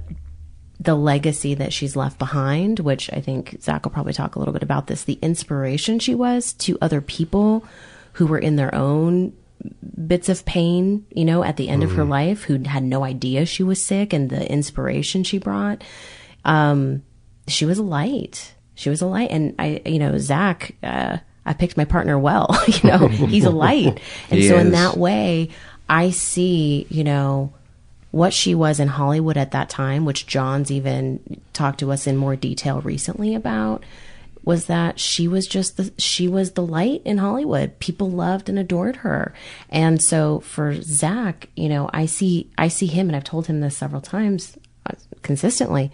the 0.78 0.94
legacy 0.94 1.54
that 1.54 1.72
she's 1.72 1.96
left 1.96 2.18
behind, 2.18 2.80
which 2.80 3.10
I 3.12 3.20
think 3.20 3.58
Zach 3.60 3.84
will 3.84 3.92
probably 3.92 4.12
talk 4.12 4.34
a 4.34 4.38
little 4.38 4.52
bit 4.52 4.62
about 4.62 4.86
this, 4.86 5.04
the 5.04 5.18
inspiration 5.22 5.98
she 5.98 6.14
was 6.14 6.52
to 6.54 6.78
other 6.80 7.00
people 7.00 7.64
who 8.14 8.26
were 8.26 8.38
in 8.38 8.56
their 8.56 8.74
own 8.74 9.32
bits 10.06 10.28
of 10.28 10.44
pain, 10.44 11.06
you 11.14 11.24
know, 11.24 11.44
at 11.44 11.56
the 11.56 11.68
end 11.68 11.82
of 11.82 11.92
her 11.92 12.04
life, 12.04 12.44
who 12.44 12.58
had 12.64 12.82
no 12.82 13.04
idea 13.04 13.44
she 13.44 13.62
was 13.62 13.84
sick 13.84 14.12
and 14.12 14.30
the 14.30 14.50
inspiration 14.50 15.22
she 15.22 15.38
brought. 15.38 15.84
Um, 16.44 17.02
she 17.46 17.64
was 17.64 17.78
a 17.78 17.82
light. 17.82 18.54
She 18.74 18.88
was 18.88 19.02
a 19.02 19.06
light. 19.06 19.30
And 19.30 19.54
I, 19.58 19.82
you 19.84 19.98
know, 19.98 20.16
Zach, 20.18 20.74
uh, 20.82 21.18
I 21.44 21.52
picked 21.52 21.76
my 21.76 21.84
partner 21.84 22.18
well, 22.18 22.48
you 22.66 22.88
know, 22.88 23.08
he's 23.08 23.44
a 23.44 23.50
light. 23.50 24.00
And 24.30 24.42
so 24.44 24.58
in 24.58 24.70
that 24.72 24.96
way, 24.96 25.50
I 25.88 26.10
see, 26.10 26.86
you 26.88 27.04
know, 27.04 27.52
what 28.10 28.32
she 28.32 28.54
was 28.54 28.80
in 28.80 28.88
Hollywood 28.88 29.36
at 29.36 29.52
that 29.52 29.68
time, 29.68 30.04
which 30.04 30.26
John's 30.26 30.70
even 30.70 31.40
talked 31.52 31.80
to 31.80 31.92
us 31.92 32.06
in 32.06 32.16
more 32.16 32.36
detail 32.36 32.80
recently 32.80 33.34
about, 33.34 33.84
was 34.44 34.66
that 34.66 34.98
she 34.98 35.28
was 35.28 35.46
just 35.46 35.76
the 35.76 35.92
she 35.98 36.26
was 36.28 36.52
the 36.52 36.64
light 36.64 37.02
in 37.04 37.18
Hollywood. 37.18 37.78
People 37.78 38.10
loved 38.10 38.48
and 38.48 38.58
adored 38.58 38.96
her. 38.96 39.34
And 39.68 40.02
so 40.02 40.40
for 40.40 40.80
Zach, 40.80 41.48
you 41.56 41.68
know, 41.68 41.90
I 41.92 42.06
see 42.06 42.50
I 42.56 42.68
see 42.68 42.86
him 42.86 43.08
and 43.08 43.16
I've 43.16 43.24
told 43.24 43.46
him 43.46 43.60
this 43.60 43.76
several 43.76 44.00
times 44.00 44.56
uh, 44.86 44.94
consistently. 45.22 45.90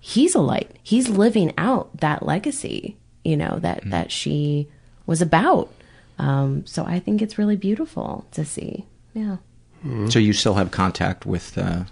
He's 0.00 0.34
a 0.34 0.40
light. 0.40 0.70
He's 0.82 1.08
living 1.08 1.52
out 1.58 1.96
that 2.00 2.24
legacy, 2.24 2.96
you 3.24 3.36
know, 3.36 3.58
that 3.60 3.88
that 3.90 4.12
she 4.12 4.68
was 5.06 5.20
about. 5.22 5.72
Um, 6.18 6.66
so 6.66 6.84
I 6.84 6.98
think 7.00 7.22
it's 7.22 7.38
really 7.38 7.56
beautiful 7.56 8.26
to 8.32 8.44
see. 8.44 8.84
Yeah. 9.14 9.36
Mhm. 9.84 10.12
So 10.12 10.18
you 10.18 10.32
still 10.32 10.54
have 10.54 10.70
contact 10.70 11.24
with 11.24 11.56
uh, 11.56 11.84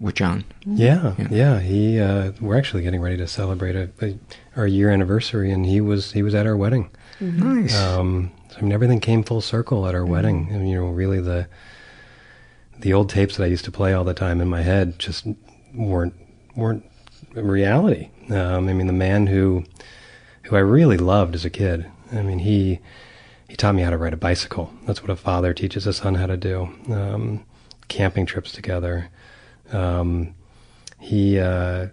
with 0.00 0.14
John? 0.14 0.44
Yeah, 0.64 1.14
yeah. 1.30 1.60
He, 1.60 1.98
uh, 2.00 2.32
we're 2.40 2.56
actually 2.56 2.82
getting 2.82 3.00
ready 3.00 3.16
to 3.16 3.26
celebrate 3.26 3.74
a, 3.76 3.90
a, 4.00 4.18
our 4.56 4.66
year 4.66 4.90
anniversary, 4.90 5.50
and 5.50 5.66
he 5.66 5.80
was 5.80 6.12
he 6.12 6.22
was 6.22 6.34
at 6.34 6.46
our 6.46 6.56
wedding. 6.56 6.90
Mhm. 7.20 7.36
Nice. 7.62 7.76
Um, 7.76 8.30
I 8.56 8.60
mean, 8.62 8.72
everything 8.72 9.00
came 9.00 9.22
full 9.22 9.40
circle 9.40 9.86
at 9.86 9.94
our 9.94 10.04
wedding. 10.06 10.48
And, 10.50 10.68
you 10.68 10.76
know, 10.76 10.86
really 10.88 11.20
the 11.20 11.48
the 12.78 12.92
old 12.92 13.08
tapes 13.08 13.36
that 13.36 13.44
I 13.44 13.48
used 13.48 13.64
to 13.64 13.72
play 13.72 13.92
all 13.92 14.04
the 14.04 14.14
time 14.14 14.40
in 14.40 14.48
my 14.48 14.62
head 14.62 14.98
just 14.98 15.26
weren't 15.74 16.14
weren't 16.54 16.84
reality. 17.34 18.10
Um, 18.30 18.68
I 18.68 18.72
mean, 18.72 18.86
the 18.86 18.92
man 18.92 19.26
who 19.26 19.64
who 20.44 20.56
I 20.56 20.60
really 20.60 20.96
loved 20.96 21.34
as 21.34 21.44
a 21.44 21.50
kid. 21.50 21.86
I 22.12 22.22
mean, 22.22 22.38
he 22.40 22.80
he 23.48 23.56
taught 23.56 23.74
me 23.74 23.82
how 23.82 23.90
to 23.90 23.98
ride 23.98 24.12
a 24.12 24.16
bicycle. 24.18 24.72
That's 24.86 25.02
what 25.02 25.10
a 25.10 25.16
father 25.16 25.52
teaches 25.54 25.86
a 25.86 25.92
son 25.92 26.14
how 26.16 26.26
to 26.26 26.36
do. 26.36 26.68
Um, 26.90 27.44
camping 27.88 28.26
trips 28.26 28.52
together. 28.52 29.08
Um, 29.72 30.34
he. 31.00 31.38
Uh, 31.38 31.88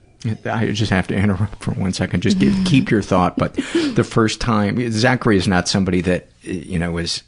I 0.46 0.72
just 0.72 0.92
have 0.92 1.08
to 1.08 1.16
interrupt 1.16 1.64
for 1.64 1.72
one 1.72 1.94
second. 1.94 2.22
Just 2.22 2.40
keep, 2.40 2.66
keep 2.66 2.90
your 2.90 3.04
thought. 3.04 3.38
But 3.38 3.54
the 3.54 4.04
first 4.04 4.42
time, 4.42 4.92
Zachary 4.92 5.38
is 5.38 5.48
not 5.48 5.68
somebody 5.68 6.02
that 6.02 6.28
you 6.42 6.80
know 6.80 6.98
is 6.98 7.22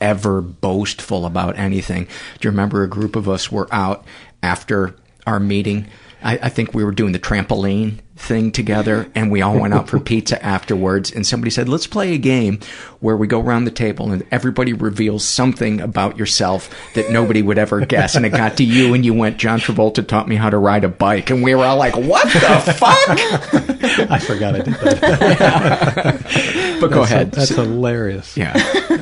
ever 0.00 0.42
boastful 0.42 1.24
about 1.24 1.56
anything. 1.58 2.04
Do 2.04 2.46
you 2.46 2.50
remember 2.50 2.82
a 2.82 2.88
group 2.88 3.16
of 3.16 3.28
us 3.28 3.50
were 3.50 3.68
out 3.72 4.04
after 4.42 4.94
our 5.26 5.40
meeting? 5.40 5.86
I, 6.26 6.40
I 6.42 6.48
think 6.48 6.74
we 6.74 6.82
were 6.82 6.90
doing 6.90 7.12
the 7.12 7.20
trampoline 7.20 8.00
thing 8.16 8.50
together, 8.50 9.08
and 9.14 9.30
we 9.30 9.42
all 9.42 9.56
went 9.56 9.74
out 9.74 9.88
for 9.88 10.00
pizza 10.00 10.44
afterwards. 10.44 11.12
And 11.12 11.24
somebody 11.24 11.50
said, 11.50 11.68
"Let's 11.68 11.86
play 11.86 12.14
a 12.14 12.18
game 12.18 12.58
where 12.98 13.16
we 13.16 13.28
go 13.28 13.40
around 13.40 13.64
the 13.64 13.70
table 13.70 14.10
and 14.10 14.26
everybody 14.32 14.72
reveals 14.72 15.24
something 15.24 15.80
about 15.80 16.18
yourself 16.18 16.68
that 16.94 17.12
nobody 17.12 17.42
would 17.42 17.58
ever 17.58 17.86
guess." 17.86 18.16
And 18.16 18.26
it 18.26 18.30
got 18.30 18.56
to 18.56 18.64
you, 18.64 18.92
and 18.92 19.04
you 19.04 19.14
went, 19.14 19.36
"John 19.36 19.60
Travolta 19.60 20.04
taught 20.04 20.26
me 20.26 20.34
how 20.34 20.50
to 20.50 20.58
ride 20.58 20.82
a 20.82 20.88
bike," 20.88 21.30
and 21.30 21.44
we 21.44 21.54
were 21.54 21.64
all 21.64 21.76
like, 21.76 21.94
"What 21.94 22.24
the 22.24 22.74
fuck?" 22.76 24.00
I 24.10 24.18
forgot 24.18 24.56
I 24.56 24.60
did 24.62 24.74
that. 24.74 26.76
But 26.80 26.90
go 26.90 27.04
That's- 27.04 27.10
ahead. 27.10 27.32
That's 27.32 27.48
hilarious. 27.50 28.36
Yeah. 28.36 28.52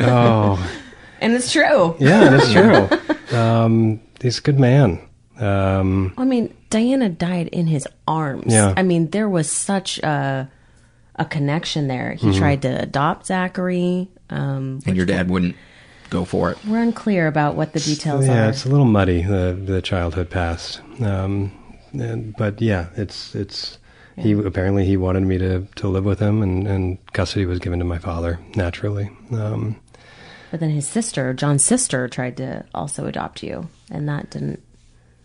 Oh. 0.01 0.71
And 1.21 1.33
it's 1.33 1.51
true. 1.51 1.97
Yeah, 1.99 2.27
and 2.27 2.35
it's 2.37 2.53
true. 2.53 3.37
Um, 3.39 4.01
he's 4.21 4.39
a 4.39 4.43
good 4.43 4.61
man. 4.61 5.01
Um, 5.39 6.15
I 6.17 6.25
mean, 6.25 6.55
Diana 6.71 7.09
died 7.09 7.49
in 7.49 7.67
his 7.67 7.87
arms. 8.07 8.53
Yeah. 8.53 8.73
I 8.77 8.83
mean, 8.83 9.11
there 9.11 9.29
was 9.29 9.51
such 9.51 9.99
a 9.99 10.49
a 11.17 11.25
connection 11.25 11.87
there. 11.87 12.15
He 12.15 12.27
Mhm. 12.29 12.39
tried 12.39 12.63
to 12.63 12.83
adopt 12.83 13.27
Zachary. 13.27 14.09
Um, 14.31 14.81
and 14.85 14.97
your 14.97 15.07
dad 15.07 15.31
wouldn't 15.31 15.55
go 16.11 16.25
for 16.25 16.51
it. 16.51 16.59
we're 16.67 16.83
unclear 16.83 17.27
about 17.29 17.55
what 17.55 17.73
the 17.73 17.79
details 17.81 18.27
yeah, 18.27 18.33
are. 18.33 18.35
Yeah, 18.35 18.49
it's 18.49 18.65
a 18.65 18.69
little 18.69 18.85
muddy 18.87 19.23
the 19.23 19.57
the 19.65 19.81
childhood 19.83 20.29
past. 20.31 20.81
Um, 21.01 21.53
and, 21.93 22.35
but 22.37 22.61
yeah, 22.61 22.87
it's 22.97 23.35
it's 23.35 23.79
he 24.17 24.33
apparently 24.33 24.85
he 24.85 24.97
wanted 24.97 25.23
me 25.25 25.39
to 25.39 25.67
to 25.77 25.89
live 25.89 26.05
with 26.05 26.19
him, 26.21 26.43
and 26.43 26.67
and 26.67 26.99
custody 27.13 27.47
was 27.47 27.59
given 27.61 27.79
to 27.79 27.85
my 27.85 27.99
father 27.99 28.39
naturally. 28.57 29.11
Um, 29.33 29.77
But 30.51 30.61
then 30.61 30.71
his 30.71 30.87
sister, 30.87 31.33
John's 31.35 31.65
sister, 31.65 32.07
tried 32.09 32.37
to 32.37 32.65
also 32.75 33.07
adopt 33.07 33.43
you, 33.43 33.69
and 33.91 34.09
that 34.09 34.31
didn't. 34.31 34.61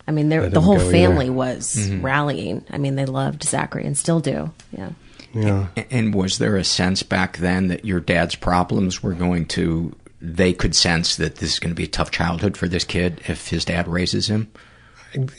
I 0.09 0.11
mean, 0.11 0.29
there, 0.29 0.41
That 0.41 0.53
the 0.55 0.61
whole 0.61 0.77
go 0.77 0.81
either. 0.81 0.91
family 0.91 1.29
was 1.29 1.75
Mhm. 1.77 2.01
rallying. 2.01 2.63
I 2.71 2.79
mean, 2.79 2.95
they 2.95 3.05
loved 3.05 3.43
Zachary 3.43 3.85
and 3.85 3.95
still 3.95 4.19
do. 4.19 4.49
Yeah. 4.75 4.89
Yeah. 5.35 5.67
A- 5.77 5.93
And 5.93 6.15
was 6.15 6.39
there 6.39 6.55
a 6.57 6.63
sense 6.63 7.03
back 7.03 7.37
then 7.37 7.67
that 7.67 7.85
your 7.85 7.99
dad's 7.99 8.33
problems 8.33 9.03
were 9.03 9.13
going 9.13 9.45
to, 9.49 9.95
they 10.19 10.51
could 10.51 10.75
sense 10.75 11.15
that 11.17 11.35
this 11.35 11.53
is 11.53 11.59
going 11.59 11.69
to 11.69 11.75
be 11.75 11.83
a 11.83 11.87
tough 11.87 12.09
childhood 12.09 12.57
for 12.57 12.67
this 12.67 12.83
kid 12.83 13.21
if 13.27 13.49
his 13.49 13.63
dad 13.65 13.87
raises 13.87 14.27
him? 14.29 14.47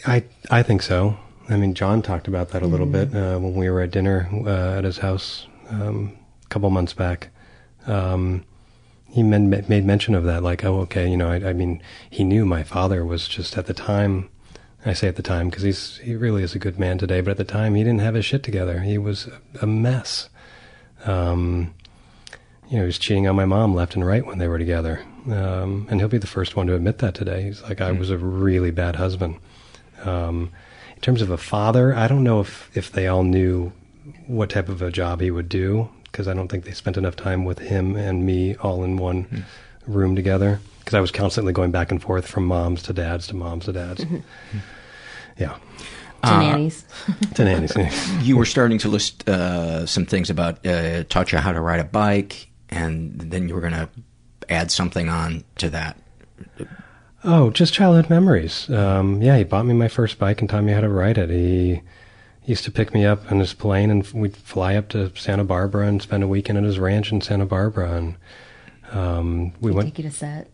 I 0.07 0.23
I 0.51 0.63
think 0.63 0.83
so. 0.83 1.17
I 1.49 1.57
mean, 1.57 1.75
John 1.75 2.01
talked 2.01 2.29
about 2.29 2.51
that 2.51 2.63
a 2.63 2.67
little 2.69 2.87
Mhm. 2.87 2.93
bit 2.93 3.15
uh, 3.17 3.39
when 3.41 3.55
we 3.57 3.69
were 3.69 3.81
at 3.81 3.91
dinner 3.91 4.29
uh, 4.47 4.79
at 4.79 4.85
his 4.85 4.99
house 4.99 5.47
um, 5.69 6.13
a 6.45 6.49
couple 6.49 6.71
months 6.71 6.93
back. 6.93 7.29
Um, 7.89 8.45
he 9.09 9.25
men- 9.25 9.51
made 9.51 9.85
mention 9.85 10.15
of 10.15 10.23
that, 10.25 10.45
like, 10.45 10.65
oh, 10.65 10.79
okay, 10.83 11.09
you 11.11 11.17
know, 11.17 11.29
I, 11.29 11.51
I 11.51 11.53
mean, 11.53 11.83
he 12.09 12.23
knew 12.23 12.45
my 12.47 12.63
father 12.63 13.05
was 13.05 13.27
just 13.27 13.59
at 13.59 13.67
the 13.67 13.75
time. 13.75 14.29
I 14.85 14.95
say 14.95 15.09
at 15.09 15.17
the 15.17 15.23
time 15.23 15.51
because 15.51 15.63
he's 15.63 15.99
he 15.99 16.15
really 16.15 16.43
is 16.43 16.55
a 16.55 16.59
good 16.59 16.79
man 16.79 16.99
today, 16.99 17.21
but 17.21 17.33
at 17.33 17.37
the 17.37 17.45
time 17.45 17.75
he 17.75 17.85
didn't 17.85 18.01
have 18.01 18.15
his 18.15 18.25
shit 18.25 18.43
together. 18.43 18.81
He 18.81 18.97
was 18.99 19.29
a 19.61 19.67
mess. 19.67 20.29
Um, 21.05 21.75
you 22.69 22.77
know, 22.77 22.83
he 22.85 22.87
was 22.87 22.99
cheating 22.99 23.27
on 23.27 23.37
my 23.37 23.45
mom 23.45 23.75
left 23.75 23.95
and 23.95 24.07
right 24.07 24.25
when 24.25 24.39
they 24.39 24.49
were 24.49 24.59
together. 24.59 25.05
Um, 25.31 25.87
and 25.91 26.01
he'll 26.01 26.09
be 26.09 26.19
the 26.19 26.27
first 26.27 26.57
one 26.57 26.67
to 26.69 26.75
admit 26.75 26.99
that 26.99 27.15
today. 27.15 27.43
He's 27.43 27.63
like, 27.63 27.81
I 27.81 27.91
was 27.93 28.11
a 28.11 28.17
really 28.17 28.71
bad 28.71 28.97
husband. 28.97 29.39
Um, 30.05 30.51
in 30.95 31.01
terms 31.01 31.21
of 31.21 31.31
a 31.31 31.37
father, 31.37 31.95
I 31.95 32.07
don't 32.07 32.23
know 32.23 32.41
if, 32.41 32.71
if 32.75 32.93
they 32.93 33.07
all 33.07 33.25
knew 33.25 33.73
what 34.27 34.51
type 34.51 34.69
of 34.69 34.83
a 34.83 34.91
job 34.91 35.21
he 35.21 35.31
would 35.31 35.49
do 35.49 35.91
because 36.05 36.29
I 36.29 36.35
don't 36.35 36.49
think 36.49 36.65
they 36.65 36.73
spent 36.73 36.97
enough 36.97 37.17
time 37.17 37.45
with 37.45 37.59
him 37.59 37.97
and 37.97 38.25
me 38.25 38.55
all 38.57 38.85
in 38.85 38.97
one 38.97 39.45
room 39.87 40.15
together 40.15 40.61
because 40.91 40.99
I 40.99 41.01
was 41.01 41.13
constantly 41.13 41.53
going 41.53 41.71
back 41.71 41.93
and 41.93 42.03
forth 42.03 42.27
from 42.27 42.47
moms 42.47 42.83
to 42.83 42.93
dads 42.93 43.29
to 43.29 43.37
moms 43.37 43.67
to 43.67 43.73
dads. 43.73 44.05
Mhm. 44.05 44.23
Yeah. 45.37 45.57
To 46.25 46.31
nannies. 46.31 46.85
to 47.37 47.45
nannies. 47.45 47.77
you 48.23 48.37
were 48.37 48.45
starting 48.45 48.77
to 48.79 48.89
list 48.89 49.29
uh, 49.29 49.87
some 49.87 50.05
things 50.05 50.31
about 50.31 50.67
uh, 50.67 51.05
taught 51.05 51.31
you 51.31 51.39
how 51.39 51.53
to 51.53 51.61
ride 51.61 51.79
a 51.79 51.85
bike, 51.85 52.49
and 52.71 53.21
then 53.21 53.49
you 53.49 53.55
were 53.55 53.61
going 53.61 53.73
to 53.73 53.89
add 54.49 54.73
something 54.73 55.09
on 55.09 55.45
to 55.59 55.71
that. 55.71 55.97
Oh, 57.23 57.51
just 57.51 57.73
childhood 57.73 58.11
memories. 58.11 58.69
Um, 58.69 59.23
yeah, 59.23 59.37
he 59.39 59.45
bought 59.45 59.67
me 59.67 59.75
my 59.75 59.89
first 59.89 60.19
bike 60.19 60.41
and 60.41 60.51
taught 60.51 60.65
me 60.65 60.73
how 60.73 60.81
to 60.81 60.89
ride 60.89 61.19
it. 61.19 61.31
He 61.31 61.83
used 62.47 62.65
to 62.65 62.73
pick 62.73 62.93
me 62.93 63.07
up 63.07 63.31
in 63.31 63.39
his 63.39 63.55
plane 63.55 63.93
and 63.93 64.05
we'd 64.09 64.37
fly 64.37 64.75
up 64.75 64.89
to 64.89 65.15
Santa 65.15 65.45
Barbara 65.45 65.87
and 65.87 66.03
spend 66.03 66.25
a 66.25 66.29
weekend 66.29 66.59
at 66.59 66.65
his 66.65 66.81
ranch 66.81 67.13
in 67.13 67.21
Santa 67.21 67.47
Barbara. 67.47 67.93
And 67.93 68.17
um, 68.91 69.53
we 69.61 69.71
went. 69.71 69.87
Take 69.87 69.99
you 70.05 70.11
to 70.11 70.17
set. 70.17 70.51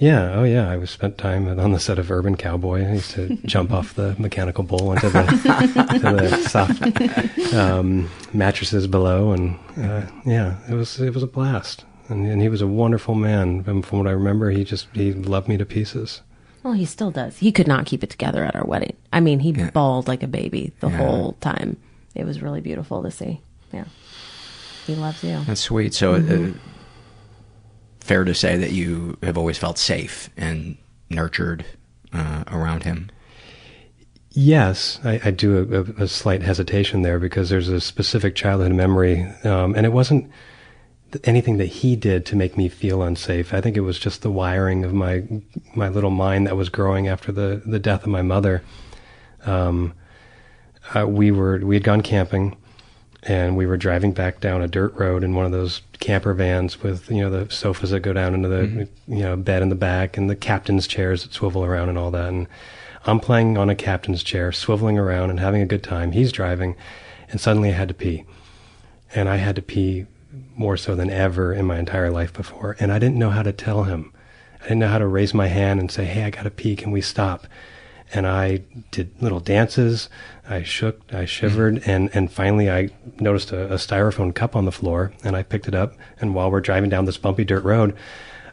Yeah, 0.00 0.32
oh 0.34 0.44
yeah. 0.44 0.68
I 0.70 0.78
was 0.78 0.90
spent 0.90 1.18
time 1.18 1.46
on 1.46 1.72
the 1.72 1.78
set 1.78 1.98
of 1.98 2.10
Urban 2.10 2.34
Cowboy. 2.34 2.86
I 2.88 2.92
used 2.94 3.10
to 3.12 3.36
jump 3.44 3.70
off 3.70 3.94
the 3.94 4.16
mechanical 4.18 4.64
bull 4.64 4.92
into 4.92 5.10
the, 5.10 5.22
to 6.00 6.16
the 6.16 6.48
soft 6.48 7.54
um, 7.54 8.08
mattresses 8.32 8.86
below, 8.86 9.32
and 9.32 9.58
uh, 9.76 10.06
yeah, 10.24 10.56
it 10.70 10.74
was 10.74 10.98
it 11.00 11.12
was 11.12 11.22
a 11.22 11.26
blast. 11.26 11.84
And, 12.08 12.26
and 12.26 12.40
he 12.42 12.48
was 12.48 12.62
a 12.62 12.66
wonderful 12.66 13.14
man. 13.14 13.62
From, 13.62 13.82
from 13.82 13.98
what 13.98 14.08
I 14.08 14.12
remember, 14.12 14.50
he 14.50 14.64
just 14.64 14.88
he 14.94 15.12
loved 15.12 15.48
me 15.48 15.58
to 15.58 15.66
pieces. 15.66 16.22
Well, 16.62 16.72
he 16.72 16.86
still 16.86 17.10
does. 17.10 17.36
He 17.38 17.52
could 17.52 17.68
not 17.68 17.84
keep 17.86 18.02
it 18.02 18.08
together 18.10 18.42
at 18.42 18.56
our 18.56 18.64
wedding. 18.64 18.96
I 19.12 19.20
mean, 19.20 19.40
he 19.40 19.52
bawled 19.52 20.08
like 20.08 20.22
a 20.22 20.26
baby 20.26 20.72
the 20.80 20.88
Yeah. 20.88 20.96
whole 20.96 21.32
time. 21.40 21.76
It 22.14 22.24
was 22.24 22.40
really 22.42 22.60
beautiful 22.62 23.02
to 23.02 23.10
see. 23.10 23.40
Yeah. 23.72 23.84
He 24.86 24.94
loves 24.94 25.22
you. 25.22 25.40
That's 25.46 25.60
sweet. 25.60 25.94
So, 25.94 26.20
Mhm. 26.20 26.54
uh, 26.54 26.58
fair 28.10 28.24
to 28.24 28.34
say 28.34 28.56
that 28.56 28.72
you 28.72 29.16
have 29.22 29.38
always 29.38 29.56
felt 29.56 29.78
safe 29.78 30.30
and 30.36 30.76
nurtured 31.10 31.64
uh, 32.12 32.42
around 32.48 32.82
him. 32.82 33.08
Yes, 34.30 34.98
I, 35.04 35.20
I 35.26 35.30
do 35.30 35.94
a, 35.98 36.02
a, 36.02 36.08
slight 36.08 36.42
hesitation 36.42 37.02
there 37.02 37.20
because 37.20 37.50
there's 37.50 37.68
a 37.68 37.80
specific 37.80 38.34
childhood 38.34 38.72
memory, 38.72 39.22
um, 39.44 39.76
and 39.76 39.86
it 39.86 39.92
wasn't 39.92 40.28
anything 41.22 41.58
that 41.58 41.66
he 41.66 41.94
did 41.94 42.26
to 42.26 42.34
make 42.34 42.56
me 42.56 42.68
feel 42.68 43.00
unsafe. 43.00 43.54
I 43.54 43.60
think 43.60 43.76
it 43.76 43.82
was 43.82 43.96
just 43.96 44.22
the 44.22 44.30
wiring 44.32 44.84
of 44.84 44.92
my 44.92 45.22
my 45.76 45.88
little 45.88 46.10
mind 46.10 46.48
that 46.48 46.56
was 46.56 46.68
growing 46.68 47.06
after 47.06 47.30
the 47.30 47.62
the 47.64 47.78
death 47.78 48.02
of 48.02 48.08
my 48.08 48.22
mother. 48.22 48.64
Um, 49.46 49.94
uh, 50.96 51.06
we 51.06 51.30
were 51.30 51.58
we 51.58 51.76
had 51.76 51.84
gone 51.84 52.02
camping, 52.02 52.56
and 53.22 53.56
we 53.56 53.66
were 53.66 53.76
driving 53.76 54.12
back 54.12 54.40
down 54.40 54.62
a 54.62 54.68
dirt 54.68 54.94
road 54.94 55.22
in 55.22 55.34
one 55.34 55.44
of 55.44 55.52
those 55.52 55.82
camper 55.98 56.32
vans 56.32 56.82
with 56.82 57.10
you 57.10 57.20
know 57.20 57.30
the 57.30 57.52
sofas 57.52 57.90
that 57.90 58.00
go 58.00 58.12
down 58.14 58.34
into 58.34 58.48
the 58.48 58.62
Mhm. 58.62 58.88
you 59.08 59.22
know 59.22 59.36
bed 59.36 59.62
in 59.62 59.68
the 59.68 59.74
back 59.74 60.16
and 60.16 60.30
the 60.30 60.36
captain's 60.36 60.86
chairs 60.86 61.22
that 61.22 61.32
swivel 61.34 61.64
around 61.64 61.88
and 61.90 61.98
all 61.98 62.10
that. 62.10 62.28
And 62.28 62.46
I'm 63.06 63.20
playing 63.20 63.56
on 63.58 63.68
a 63.70 63.74
captain's 63.74 64.22
chair 64.22 64.50
swiveling 64.50 64.98
around 64.98 65.30
and 65.30 65.40
having 65.40 65.60
a 65.62 65.66
good 65.66 65.82
time. 65.82 66.12
He's 66.12 66.32
driving 66.32 66.76
and 67.30 67.40
suddenly 67.40 67.70
I 67.70 67.72
had 67.74 67.88
to 67.88 67.94
pee. 67.94 68.24
And 69.14 69.28
I 69.28 69.36
had 69.36 69.56
to 69.56 69.62
pee 69.62 70.06
more 70.56 70.76
so 70.76 70.94
than 70.94 71.10
ever 71.10 71.52
in 71.52 71.64
my 71.66 71.78
entire 71.78 72.10
life 72.10 72.32
before. 72.32 72.76
And 72.78 72.92
I 72.92 72.98
didn't 72.98 73.18
know 73.18 73.30
how 73.30 73.42
to 73.42 73.52
tell 73.52 73.84
him. 73.84 74.12
I 74.60 74.64
didn't 74.64 74.78
know 74.80 74.88
how 74.88 74.98
to 74.98 75.06
raise 75.06 75.32
my 75.34 75.48
hand 75.48 75.80
and 75.80 75.90
say 75.90 76.04
hey 76.04 76.24
I 76.24 76.30
got 76.30 76.44
to 76.44 76.50
pee. 76.50 76.76
Can 76.76 76.90
we 76.90 77.00
stop 77.00 77.46
and 78.12 78.26
I 78.26 78.62
did 78.90 79.10
little 79.20 79.40
dances. 79.40 80.08
I 80.48 80.62
shook, 80.62 81.00
I 81.12 81.24
shivered, 81.24 81.76
mm-hmm. 81.76 81.90
and, 81.90 82.10
and 82.12 82.32
finally 82.32 82.70
I 82.70 82.90
noticed 83.18 83.52
a, 83.52 83.72
a 83.72 83.76
styrofoam 83.76 84.34
cup 84.34 84.56
on 84.56 84.64
the 84.64 84.72
floor, 84.72 85.12
and 85.22 85.36
I 85.36 85.42
picked 85.42 85.68
it 85.68 85.74
up. 85.74 85.94
And 86.20 86.34
while 86.34 86.50
we're 86.50 86.60
driving 86.60 86.90
down 86.90 87.04
this 87.04 87.18
bumpy 87.18 87.44
dirt 87.44 87.64
road, 87.64 87.96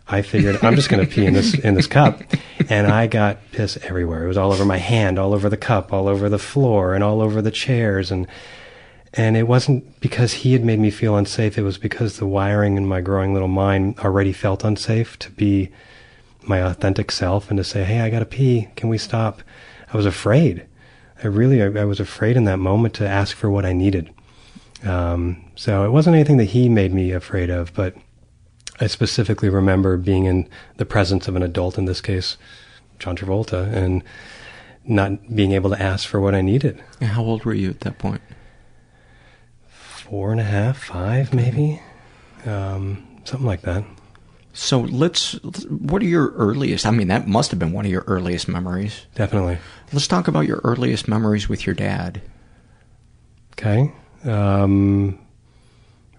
I 0.08 0.22
figured 0.22 0.64
I'm 0.64 0.76
just 0.76 0.90
going 0.90 1.06
to 1.06 1.12
pee 1.12 1.26
in 1.26 1.34
this 1.34 1.54
in 1.54 1.74
this 1.74 1.88
cup, 1.88 2.22
and 2.70 2.88
I 2.88 3.08
got 3.08 3.40
piss 3.52 3.78
everywhere. 3.84 4.24
It 4.24 4.28
was 4.28 4.38
all 4.38 4.54
over 4.54 4.66
my 4.66 4.78
hand, 4.78 5.20
all 5.20 5.34
over 5.34 5.50
the 5.50 5.58
cup, 5.58 5.92
all 5.92 6.08
over 6.08 6.30
the 6.30 6.40
floor, 6.40 6.94
and 6.94 7.04
all 7.04 7.22
over 7.22 7.42
the 7.42 7.52
chairs, 7.52 8.12
and 8.12 8.28
and 9.14 9.36
it 9.36 9.48
wasn't 9.48 10.00
because 10.00 10.34
he 10.34 10.54
had 10.54 10.64
made 10.64 10.80
me 10.80 10.92
feel 10.92 11.18
unsafe. 11.18 11.58
It 11.58 11.64
was 11.64 11.78
because 11.78 12.18
the 12.18 12.28
wiring 12.28 12.78
in 12.78 12.86
my 12.86 13.02
growing 13.02 13.34
little 13.34 13.48
mind 13.48 14.00
already 14.00 14.32
felt 14.32 14.64
unsafe 14.64 15.18
to 15.20 15.32
be 15.32 15.70
my 16.48 16.60
authentic 16.60 17.12
self 17.12 17.50
and 17.50 17.58
to 17.58 17.64
say, 17.64 17.84
"Hey, 17.84 18.02
I 18.02 18.10
got 18.10 18.20
to 18.20 18.26
pee. 18.26 18.70
Can 18.76 18.90
we 18.90 18.98
stop?" 18.98 19.42
I 19.94 19.98
was 19.98 20.06
afraid. 20.06 20.66
I 21.24 21.28
really, 21.28 21.62
I, 21.64 21.82
I 21.82 21.86
was 21.86 22.00
afraid 22.00 22.38
in 22.38 22.44
that 22.46 22.58
moment 22.58 22.94
to 22.96 23.08
ask 23.08 23.36
for 23.36 23.50
what 23.50 23.66
I 23.66 23.74
needed. 23.74 24.14
Um, 24.84 25.44
so 25.56 25.86
it 25.86 25.90
wasn't 25.90 26.16
anything 26.16 26.38
that 26.38 26.46
he 26.46 26.70
made 26.70 26.94
me 26.94 27.12
afraid 27.12 27.50
of, 27.50 27.74
but 27.74 27.96
I 28.80 28.88
specifically 28.88 29.50
remember 29.50 29.98
being 29.98 30.26
in 30.26 30.48
the 30.78 30.86
presence 30.86 31.28
of 31.28 31.36
an 31.36 31.42
adult, 31.42 31.78
in 31.78 31.86
this 31.86 32.02
case, 32.02 32.38
John 33.00 33.16
Travolta, 33.16 33.74
and 33.74 34.04
not 34.86 35.36
being 35.36 35.52
able 35.54 35.72
to 35.72 35.82
ask 35.82 36.08
for 36.08 36.22
what 36.22 36.36
I 36.36 36.42
needed. 36.42 36.84
And 37.02 37.10
how 37.10 37.24
old 37.24 37.44
were 37.44 37.54
you 37.54 37.70
at 37.70 37.80
that 37.82 37.98
point? 37.98 38.22
Four 39.68 40.32
and 40.32 40.40
a 40.40 40.46
half, 40.46 40.84
five, 40.84 41.34
maybe, 41.34 41.82
um, 42.46 43.06
something 43.24 43.48
like 43.48 43.62
that. 43.64 43.84
So 44.58 44.80
let's. 44.80 45.34
What 45.70 46.02
are 46.02 46.06
your 46.06 46.32
earliest? 46.32 46.88
I 46.88 46.92
mean, 46.92 47.10
that 47.10 47.28
must 47.28 47.52
have 47.52 47.60
been 47.60 47.74
one 47.74 47.86
of 47.86 47.92
your 47.92 48.04
earliest 48.08 48.48
memories. 48.48 49.06
Definitely. 49.14 49.60
Let's 49.94 50.08
talk 50.08 50.28
about 50.28 50.48
your 50.48 50.62
earliest 50.64 51.08
memories 51.08 51.48
with 51.48 51.68
your 51.68 51.76
dad. 51.76 52.24
Okay. 53.52 53.92
Um, 54.26 55.20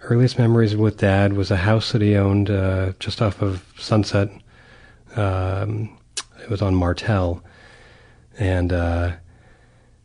earliest 0.02 0.38
memories 0.38 0.76
with 0.76 0.98
dad 0.98 1.32
was 1.32 1.50
a 1.50 1.56
house 1.56 1.90
that 1.90 2.00
he 2.00 2.14
owned 2.14 2.48
uh, 2.48 2.92
just 3.00 3.20
off 3.20 3.42
of 3.42 3.64
Sunset. 3.76 4.30
Um, 5.16 5.98
it 6.40 6.48
was 6.48 6.62
on 6.62 6.76
Martel, 6.76 7.42
and 8.38 8.72
uh, 8.72 9.16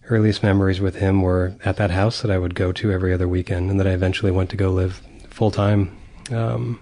earliest 0.10 0.42
memories 0.42 0.82
with 0.82 0.96
him 0.96 1.22
were 1.22 1.56
at 1.64 1.78
that 1.78 1.92
house 1.92 2.24
that 2.24 2.32
I 2.32 2.40
would 2.40 2.56
go 2.56 2.72
to 2.72 2.92
every 2.92 3.14
other 3.14 3.28
weekend, 3.28 3.70
and 3.70 3.80
that 3.80 3.86
I 3.86 3.92
eventually 3.92 4.32
went 4.32 4.50
to 4.50 4.58
go 4.58 4.72
live 4.72 5.04
full 5.30 5.52
time. 5.52 5.96
Um, 6.32 6.80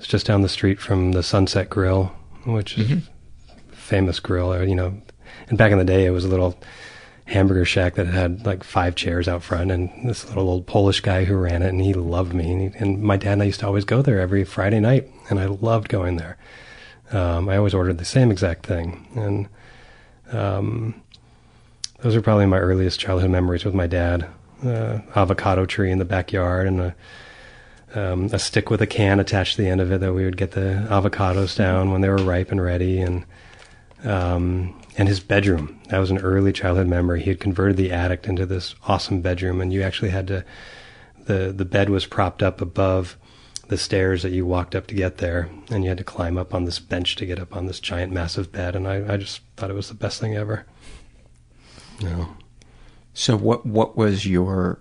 it's 0.00 0.08
just 0.08 0.26
down 0.26 0.40
the 0.42 0.48
street 0.48 0.80
from 0.80 1.12
the 1.12 1.22
Sunset 1.22 1.70
Grill, 1.70 2.10
which 2.44 2.76
is 2.78 2.88
Mm-hmm. 2.88 3.52
a 3.72 3.76
famous 3.76 4.18
grill. 4.18 4.52
Or, 4.52 4.64
you 4.64 4.74
know, 4.74 5.00
and 5.48 5.56
back 5.58 5.70
in 5.72 5.78
the 5.78 5.84
day, 5.84 6.06
it 6.06 6.10
was 6.10 6.24
a 6.24 6.28
little 6.28 6.58
hamburger 7.26 7.64
shack 7.64 7.94
that 7.94 8.08
had 8.08 8.44
like 8.44 8.64
five 8.64 8.96
chairs 8.96 9.28
out 9.28 9.42
front, 9.42 9.70
and 9.70 9.90
this 10.04 10.26
little 10.28 10.48
old 10.48 10.66
Polish 10.66 11.00
guy 11.00 11.24
who 11.24 11.36
ran 11.36 11.62
it, 11.62 11.68
and 11.68 11.80
he 11.80 11.94
loved 11.94 12.32
me. 12.34 12.50
And, 12.50 12.60
he, 12.74 12.78
and 12.80 13.02
my 13.02 13.16
dad 13.16 13.34
and 13.34 13.42
I 13.42 13.46
used 13.46 13.60
to 13.60 13.66
always 13.66 13.84
go 13.84 14.02
there 14.02 14.18
every 14.20 14.42
Friday 14.42 14.80
night, 14.80 15.08
and 15.28 15.38
I 15.38 15.44
loved 15.46 15.88
going 15.88 16.16
there. 16.16 16.38
Um, 17.12 17.48
I 17.48 17.56
always 17.58 17.74
ordered 17.74 17.98
the 17.98 18.04
same 18.04 18.30
exact 18.30 18.64
thing, 18.66 19.06
and 19.14 19.48
um, 20.36 21.02
those 22.00 22.16
are 22.16 22.22
probably 22.22 22.46
my 22.46 22.58
earliest 22.58 22.98
childhood 22.98 23.30
memories 23.30 23.64
with 23.64 23.74
my 23.74 23.86
dad. 23.86 24.26
Uh, 24.64 25.00
avocado 25.14 25.64
tree 25.66 25.90
in 25.90 25.98
the 25.98 26.04
backyard, 26.04 26.66
and 26.66 26.80
a 26.80 26.94
um, 27.94 28.26
a 28.32 28.38
stick 28.38 28.70
with 28.70 28.82
a 28.82 28.86
can 28.86 29.20
attached 29.20 29.56
to 29.56 29.62
the 29.62 29.68
end 29.68 29.80
of 29.80 29.90
it 29.92 30.00
that 30.00 30.12
we 30.12 30.24
would 30.24 30.36
get 30.36 30.52
the 30.52 30.86
avocados 30.88 31.56
down 31.56 31.90
when 31.90 32.00
they 32.00 32.08
were 32.08 32.16
ripe 32.16 32.50
and 32.50 32.62
ready, 32.62 33.00
and 33.00 33.24
um, 34.04 34.80
and 34.96 35.08
his 35.08 35.20
bedroom. 35.20 35.80
That 35.88 35.98
was 35.98 36.10
an 36.10 36.18
early 36.18 36.52
childhood 36.52 36.86
memory. 36.86 37.22
He 37.22 37.30
had 37.30 37.40
converted 37.40 37.76
the 37.76 37.92
attic 37.92 38.26
into 38.26 38.46
this 38.46 38.74
awesome 38.86 39.20
bedroom, 39.20 39.60
and 39.60 39.72
you 39.72 39.82
actually 39.82 40.10
had 40.10 40.26
to 40.28 40.44
the 41.24 41.52
the 41.52 41.64
bed 41.64 41.90
was 41.90 42.06
propped 42.06 42.42
up 42.42 42.60
above 42.60 43.16
the 43.68 43.78
stairs 43.78 44.22
that 44.22 44.32
you 44.32 44.44
walked 44.44 44.74
up 44.74 44.88
to 44.88 44.94
get 44.94 45.18
there, 45.18 45.48
and 45.70 45.84
you 45.84 45.88
had 45.88 45.98
to 45.98 46.04
climb 46.04 46.36
up 46.36 46.52
on 46.52 46.64
this 46.64 46.80
bench 46.80 47.14
to 47.16 47.24
get 47.24 47.38
up 47.38 47.54
on 47.54 47.66
this 47.66 47.78
giant, 47.78 48.12
massive 48.12 48.50
bed. 48.50 48.74
And 48.74 48.88
I, 48.88 49.14
I 49.14 49.16
just 49.16 49.42
thought 49.56 49.70
it 49.70 49.74
was 49.74 49.88
the 49.88 49.94
best 49.94 50.20
thing 50.20 50.34
ever. 50.34 50.66
No. 52.00 52.36
So 53.14 53.36
what 53.36 53.64
what 53.64 53.96
was 53.96 54.26
your 54.26 54.80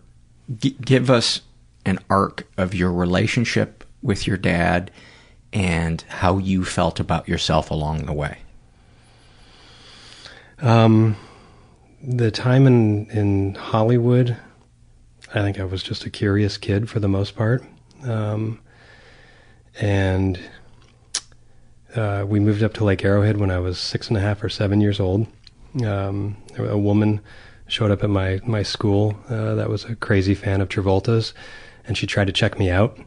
g- 0.58 0.78
give 0.82 1.10
us 1.10 1.41
an 1.85 1.99
arc 2.09 2.47
of 2.57 2.73
your 2.73 2.91
relationship 2.91 3.83
with 4.01 4.27
your 4.27 4.37
dad 4.37 4.91
and 5.51 6.01
how 6.07 6.37
you 6.37 6.63
felt 6.63 6.99
about 6.99 7.27
yourself 7.27 7.71
along 7.71 8.05
the 8.05 8.13
way? 8.13 8.39
Um, 10.61 11.15
the 12.03 12.31
time 12.31 12.67
in 12.67 13.09
in 13.11 13.55
Hollywood, 13.55 14.37
I 15.33 15.41
think 15.41 15.59
I 15.59 15.63
was 15.63 15.83
just 15.83 16.05
a 16.05 16.09
curious 16.09 16.57
kid 16.57 16.89
for 16.89 16.99
the 16.99 17.07
most 17.07 17.35
part, 17.35 17.63
um, 18.03 18.59
and 19.79 20.39
uh, 21.95 22.25
we 22.27 22.39
moved 22.39 22.61
up 22.63 22.73
to 22.75 22.83
Lake 22.83 23.03
Arrowhead 23.03 23.37
when 23.37 23.51
I 23.51 23.59
was 23.59 23.79
six 23.79 24.09
and 24.09 24.17
a 24.17 24.21
half 24.21 24.43
or 24.43 24.49
seven 24.49 24.81
years 24.81 24.99
old. 24.99 25.27
Um, 25.85 26.37
a 26.57 26.77
woman 26.77 27.21
showed 27.67 27.91
up 27.91 28.03
at 28.03 28.09
my 28.09 28.39
my 28.45 28.63
school 28.63 29.17
uh, 29.29 29.55
that 29.55 29.69
was 29.69 29.85
a 29.85 29.95
crazy 29.95 30.35
fan 30.35 30.61
of 30.61 30.69
Travolta's, 30.69 31.33
and 31.89 31.97
she 31.97 32.06
tried 32.06 32.28
to 32.28 32.32
check 32.32 32.60
me 32.60 32.69
out 32.69 32.97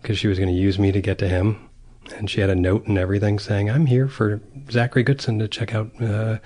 because 0.00 0.18
she 0.18 0.28
was 0.28 0.38
going 0.38 0.50
to 0.50 0.54
use 0.54 0.78
me 0.78 0.92
to 0.92 1.00
get 1.00 1.16
to 1.16 1.28
him. 1.28 1.68
And 2.14 2.28
she 2.28 2.42
had 2.42 2.50
a 2.50 2.54
note 2.54 2.86
and 2.86 2.98
everything 2.98 3.38
saying, 3.38 3.70
"I'm 3.70 3.86
here 3.86 4.06
for 4.06 4.40
Zachary 4.70 5.02
Goodson 5.02 5.38
to 5.38 5.48
check 5.48 5.74
out, 5.74 5.90
uh, 6.00 6.38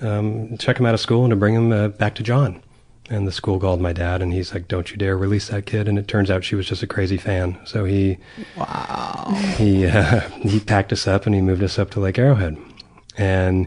um, 0.00 0.56
check 0.58 0.78
him 0.78 0.86
out 0.86 0.94
of 0.94 1.00
school 1.00 1.24
and 1.24 1.30
to 1.30 1.36
bring 1.36 1.54
him 1.54 1.72
uh, 1.72 1.88
back 1.88 2.14
to 2.16 2.22
John." 2.22 2.62
And 3.08 3.26
the 3.26 3.32
school 3.32 3.58
called 3.58 3.80
my 3.80 3.92
dad, 3.92 4.22
and 4.22 4.32
he's 4.32 4.54
like, 4.54 4.68
"Don't 4.68 4.90
you 4.90 4.96
dare 4.96 5.16
release 5.16 5.48
that 5.48 5.66
kid!" 5.66 5.88
And 5.88 5.98
it 5.98 6.06
turns 6.06 6.30
out 6.30 6.44
she 6.44 6.54
was 6.54 6.66
just 6.66 6.82
a 6.82 6.86
crazy 6.86 7.16
fan. 7.16 7.58
So 7.64 7.84
he, 7.86 8.18
wow, 8.56 9.34
he 9.56 9.86
uh, 9.86 10.20
he 10.42 10.60
packed 10.60 10.92
us 10.92 11.08
up 11.08 11.26
and 11.26 11.34
he 11.34 11.40
moved 11.40 11.62
us 11.64 11.78
up 11.78 11.90
to 11.92 12.00
Lake 12.00 12.18
Arrowhead, 12.18 12.56
and 13.16 13.66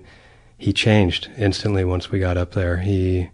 he 0.58 0.71
changed 0.71 1.29
instantly 1.36 1.84
once 1.84 2.10
we 2.10 2.19
got 2.19 2.38
up 2.38 2.51
there. 2.51 2.77
He 2.77 3.32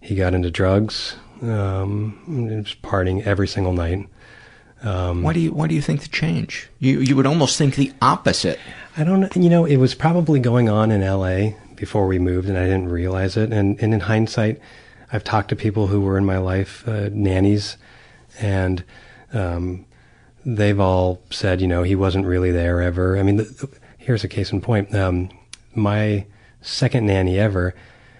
he 0.00 0.14
got 0.14 0.32
into 0.32 0.50
drugs, 0.50 1.16
um, 1.42 2.48
was 2.48 2.74
partying 2.76 3.24
every 3.26 3.48
single 3.48 3.72
night. 3.72 4.08
Um, 4.82 5.22
Why 5.22 5.32
do 5.32 5.40
you 5.40 5.52
why 5.52 5.66
do 5.68 5.74
you 5.74 5.80
think 5.80 6.02
the 6.02 6.08
change? 6.08 6.68
You 6.78 7.00
you 7.00 7.16
would 7.16 7.26
almost 7.26 7.56
think 7.56 7.76
the 7.76 7.92
opposite. 8.02 8.60
I 8.96 9.04
don't 9.04 9.20
know. 9.20 9.28
You 9.34 9.48
know, 9.48 9.64
it 9.64 9.76
was 9.78 9.94
probably 9.94 10.38
going 10.38 10.68
on 10.68 10.90
in 10.90 11.02
L.A. 11.02 11.56
before 11.76 12.06
we 12.06 12.18
moved, 12.18 12.48
and 12.48 12.58
I 12.58 12.64
didn't 12.64 12.90
realize 12.90 13.36
it. 13.36 13.52
And, 13.52 13.80
and 13.80 13.92
in 13.92 14.00
hindsight, 14.00 14.60
I've 15.12 15.24
talked 15.24 15.48
to 15.50 15.56
people 15.56 15.86
who 15.88 16.00
were 16.00 16.18
in 16.18 16.24
my 16.24 16.38
life, 16.38 16.86
uh, 16.86 17.08
nannies, 17.12 17.76
and 18.40 18.84
um, 19.32 19.86
they've 20.44 20.80
all 20.80 21.20
said, 21.30 21.60
you 21.60 21.68
know, 21.68 21.82
he 21.82 21.94
wasn't 21.94 22.26
really 22.26 22.50
there 22.50 22.80
ever. 22.80 23.18
I 23.18 23.22
mean, 23.22 23.36
the, 23.36 23.68
here's 23.98 24.24
a 24.24 24.28
case 24.28 24.52
in 24.52 24.60
point. 24.60 24.94
Um, 24.94 25.28
my 25.74 26.26
second 26.62 27.06
nanny 27.06 27.38
ever, 27.38 27.74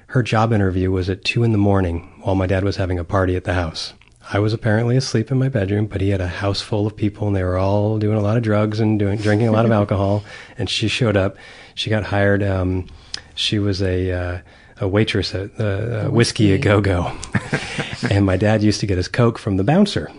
her 0.09 0.22
job 0.22 0.52
interview 0.52 0.90
was 0.90 1.09
at 1.09 1.24
two 1.24 1.42
in 1.42 1.52
the 1.52 1.59
morning 1.59 2.15
while 2.26 2.34
my 2.34 2.46
dad 2.48 2.64
was 2.64 2.74
having 2.74 2.98
a 2.98 3.04
party 3.04 3.36
at 3.36 3.44
the 3.44 3.54
house. 3.54 3.92
I 4.32 4.40
was 4.40 4.52
apparently 4.52 4.96
asleep 4.96 5.30
in 5.30 5.38
my 5.38 5.48
bedroom, 5.48 5.86
but 5.86 6.00
he 6.00 6.08
had 6.08 6.20
a 6.20 6.26
house 6.26 6.60
full 6.60 6.84
of 6.84 6.96
people 6.96 7.28
and 7.28 7.36
they 7.36 7.44
were 7.44 7.56
all 7.56 8.00
doing 8.00 8.18
a 8.18 8.20
lot 8.20 8.36
of 8.36 8.42
drugs 8.42 8.80
and 8.80 8.98
doing 8.98 9.16
drinking 9.18 9.46
a 9.46 9.52
lot 9.52 9.64
of 9.64 9.70
alcohol. 9.80 10.24
And 10.58 10.68
she 10.68 10.88
showed 10.88 11.16
up. 11.16 11.36
She 11.76 11.88
got 11.88 12.02
hired. 12.02 12.42
Um, 12.42 12.88
she 13.36 13.60
was 13.60 13.80
a 13.80 14.10
uh, 14.10 14.38
a 14.80 14.88
waitress 14.88 15.36
at 15.36 15.52
uh, 15.60 15.64
uh, 15.64 16.08
Whiskey 16.10 16.52
a 16.52 16.58
Go 16.58 16.80
Go, 16.80 17.16
and 18.10 18.26
my 18.26 18.36
dad 18.36 18.60
used 18.60 18.80
to 18.80 18.86
get 18.86 18.96
his 18.96 19.06
coke 19.06 19.38
from 19.38 19.56
the 19.56 19.64
bouncer. 19.64 20.10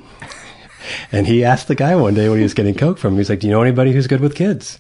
And 1.12 1.28
he 1.28 1.44
asked 1.44 1.68
the 1.68 1.76
guy 1.76 1.94
one 1.98 2.14
day 2.14 2.30
when 2.30 2.38
he 2.38 2.44
was 2.44 2.54
getting 2.54 2.74
coke 2.74 2.98
from 2.98 3.16
him, 3.16 3.18
he's 3.18 3.30
like, 3.30 3.42
"Do 3.42 3.48
you 3.48 3.54
know 3.54 3.62
anybody 3.62 3.92
who's 3.92 4.08
good 4.08 4.22
with 4.22 4.34
kids?" 4.34 4.80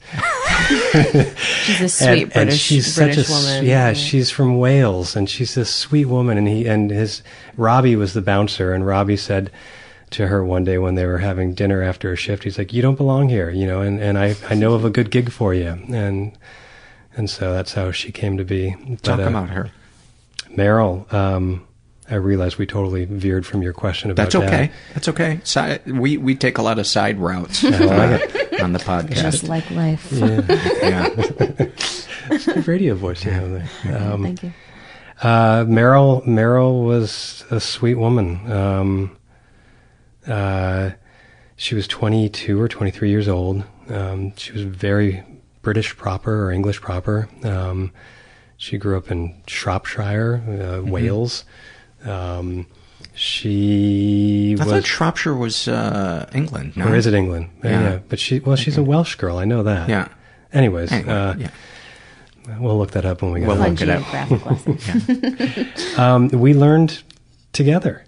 she's 1.64 1.82
a 1.82 1.90
sweet 1.90 2.24
and, 2.24 2.34
British, 2.34 2.34
and 2.34 2.54
she's 2.54 2.96
British 2.96 3.28
such 3.28 3.30
a, 3.30 3.32
woman. 3.32 3.66
Yeah, 3.66 3.94
she's 3.94 4.30
from 4.32 4.58
Wales, 4.58 5.16
and 5.16 5.30
she's 5.30 5.56
this 5.56 5.74
sweet 5.74 6.06
woman. 6.06 6.38
And 6.38 6.48
he 6.48 6.68
and 6.68 6.90
his 6.90 7.22
Robbie 7.56 7.96
was 7.96 8.14
the 8.14 8.22
bouncer, 8.22 8.74
and 8.74 8.86
Robbie 8.86 9.18
said 9.18 9.52
to 10.12 10.28
her 10.28 10.44
one 10.44 10.64
day 10.64 10.78
when 10.78 10.96
they 10.96 11.06
were 11.06 11.18
having 11.20 11.54
dinner 11.54 11.82
after 11.84 12.12
a 12.12 12.16
shift, 12.16 12.44
he's 12.44 12.58
like, 12.58 12.74
"You 12.74 12.82
don't 12.82 12.96
belong 12.96 13.30
here, 13.30 13.50
you 13.50 13.68
know, 13.68 13.82
and 13.82 14.00
and 14.00 14.18
I 14.18 14.36
I 14.50 14.54
know 14.56 14.74
of 14.74 14.86
a 14.86 14.90
good 14.90 15.12
gig 15.12 15.32
for 15.32 15.54
you." 15.54 15.78
And 15.90 16.38
and 17.16 17.30
so 17.30 17.54
that's 17.54 17.74
how 17.74 17.92
she 17.92 18.12
came 18.12 18.38
to 18.38 18.46
be. 18.46 18.72
Talk 19.02 19.18
But, 19.18 19.20
uh, 19.22 19.30
about 19.30 19.50
her. 19.50 19.72
Meryl. 20.50 21.12
Um, 21.14 21.68
I 22.10 22.16
realize 22.16 22.58
we 22.58 22.66
totally 22.66 23.04
veered 23.04 23.46
from 23.46 23.62
your 23.62 23.74
question 23.74 24.12
about 24.12 24.24
That's 24.24 24.36
okay. 24.36 24.68
that. 24.68 24.72
That's 24.94 25.08
okay. 25.10 25.42
Si- 25.44 25.92
we 25.92 26.16
we 26.18 26.36
take 26.36 26.58
a 26.58 26.62
lot 26.62 26.80
of 26.80 26.88
side 26.88 27.20
routes 27.20 27.64
I 27.66 27.70
like 27.70 28.36
uh, 28.36 28.40
on 28.62 28.74
the 28.74 28.80
podcast. 28.92 29.22
Just 29.22 29.44
like 29.48 29.70
life. 29.72 30.12
Yeah. 30.12 30.42
yeah. 30.82 31.10
It's 32.30 32.48
a 32.48 32.54
good 32.56 32.68
radio 32.68 32.96
voice 32.96 33.24
you 33.24 33.32
have 33.32 33.52
there. 33.52 33.98
Um, 33.98 34.24
Thank 34.24 34.44
you. 34.44 34.54
Uh, 35.22 35.64
Meryl, 35.66 36.26
Meryl 36.26 36.86
was 36.86 37.44
a 37.50 37.60
sweet 37.60 37.96
woman. 37.96 38.52
Um, 38.52 39.18
uh, 40.28 40.92
she 41.56 41.74
was 41.74 41.88
22 41.88 42.62
or 42.62 42.68
23 42.68 43.10
years 43.10 43.28
old. 43.28 43.64
Um, 43.90 44.36
she 44.36 44.52
was 44.52 44.62
very 44.62 45.24
British 45.62 45.96
proper 45.98 46.46
or 46.46 46.52
English 46.52 46.82
proper. 46.82 47.30
Um, 47.44 47.92
she 48.58 48.78
grew 48.78 48.98
up 48.98 49.10
in 49.10 49.42
Shropshire, 49.48 50.82
uh, 50.82 50.82
Wales. 50.90 51.46
Um, 52.04 52.68
she 53.18 54.56
I 54.60 54.64
was. 54.64 54.72
thought 54.74 54.86
Shropshire 54.86 55.36
was 55.36 55.68
uh, 55.68 56.30
England. 56.34 56.78
No? 56.78 56.88
Or 56.88 56.96
is 56.96 57.06
it 57.08 57.14
England? 57.14 57.50
Yeah. 57.64 57.82
Yeah. 57.82 58.00
But 58.08 58.20
she, 58.20 58.40
well, 58.40 58.56
she's 58.56 58.78
a 58.78 58.84
Welsh 58.84 59.16
girl. 59.16 59.38
I 59.38 59.46
know 59.46 59.64
that. 59.64 59.90
Yeah. 59.90 60.08
Anyways, 60.54 60.92
Anyway, 60.92 61.12
uh, 61.14 61.36
yeah. 61.38 61.50
we'll 62.60 62.78
look 62.78 62.92
that 62.92 63.06
up 63.06 63.22
when 63.22 63.32
we 63.32 63.40
get 63.42 63.48
We'll 63.48 63.58
home. 63.58 63.76
look 63.76 63.82
it 63.82 63.90
up. 63.90 64.04
Um, 66.00 66.28
we 66.30 66.54
learned 66.54 67.02
together. 67.54 68.04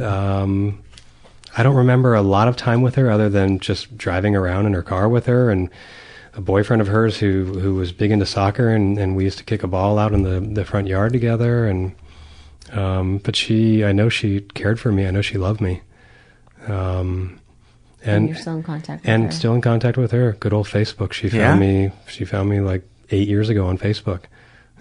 Um, 0.00 0.82
I 1.56 1.62
don't 1.62 1.76
remember 1.76 2.14
a 2.14 2.22
lot 2.22 2.48
of 2.48 2.56
time 2.56 2.82
with 2.82 2.94
her 2.96 3.10
other 3.10 3.28
than 3.28 3.58
just 3.58 3.96
driving 3.98 4.34
around 4.34 4.66
in 4.66 4.72
her 4.72 4.82
car 4.82 5.08
with 5.08 5.26
her. 5.26 5.50
And 5.50 5.70
a 6.34 6.40
boyfriend 6.40 6.80
of 6.80 6.88
hers 6.88 7.18
who 7.18 7.44
who 7.60 7.74
was 7.74 7.92
big 7.92 8.10
into 8.10 8.26
soccer, 8.26 8.70
and, 8.70 8.98
and 8.98 9.16
we 9.16 9.24
used 9.24 9.38
to 9.38 9.44
kick 9.44 9.62
a 9.62 9.66
ball 9.68 9.98
out 9.98 10.12
in 10.12 10.22
the, 10.22 10.40
the 10.40 10.64
front 10.64 10.86
yard 10.88 11.12
together. 11.12 11.66
And 11.66 11.94
um, 12.72 13.18
but 13.18 13.36
she, 13.36 13.84
I 13.84 13.92
know 13.92 14.08
she 14.08 14.40
cared 14.40 14.78
for 14.80 14.92
me. 14.92 15.06
I 15.06 15.10
know 15.10 15.22
she 15.22 15.38
loved 15.38 15.60
me. 15.60 15.82
Um, 16.66 17.40
And 18.02 18.14
and 18.16 18.28
you're 18.28 18.38
still 18.38 18.56
in 18.56 18.62
contact 18.62 19.02
with 19.02 19.10
and 19.10 19.24
her. 19.24 19.30
still 19.32 19.54
in 19.54 19.60
contact 19.60 19.96
with 19.98 20.12
her. 20.12 20.32
Good 20.38 20.52
old 20.52 20.66
Facebook. 20.66 21.12
She 21.12 21.28
Yeah? 21.28 21.48
found 21.50 21.60
me. 21.60 21.90
She 22.06 22.24
found 22.24 22.48
me 22.48 22.60
like 22.60 22.82
eight 23.10 23.28
years 23.28 23.48
ago 23.48 23.66
on 23.66 23.78
Facebook, 23.78 24.22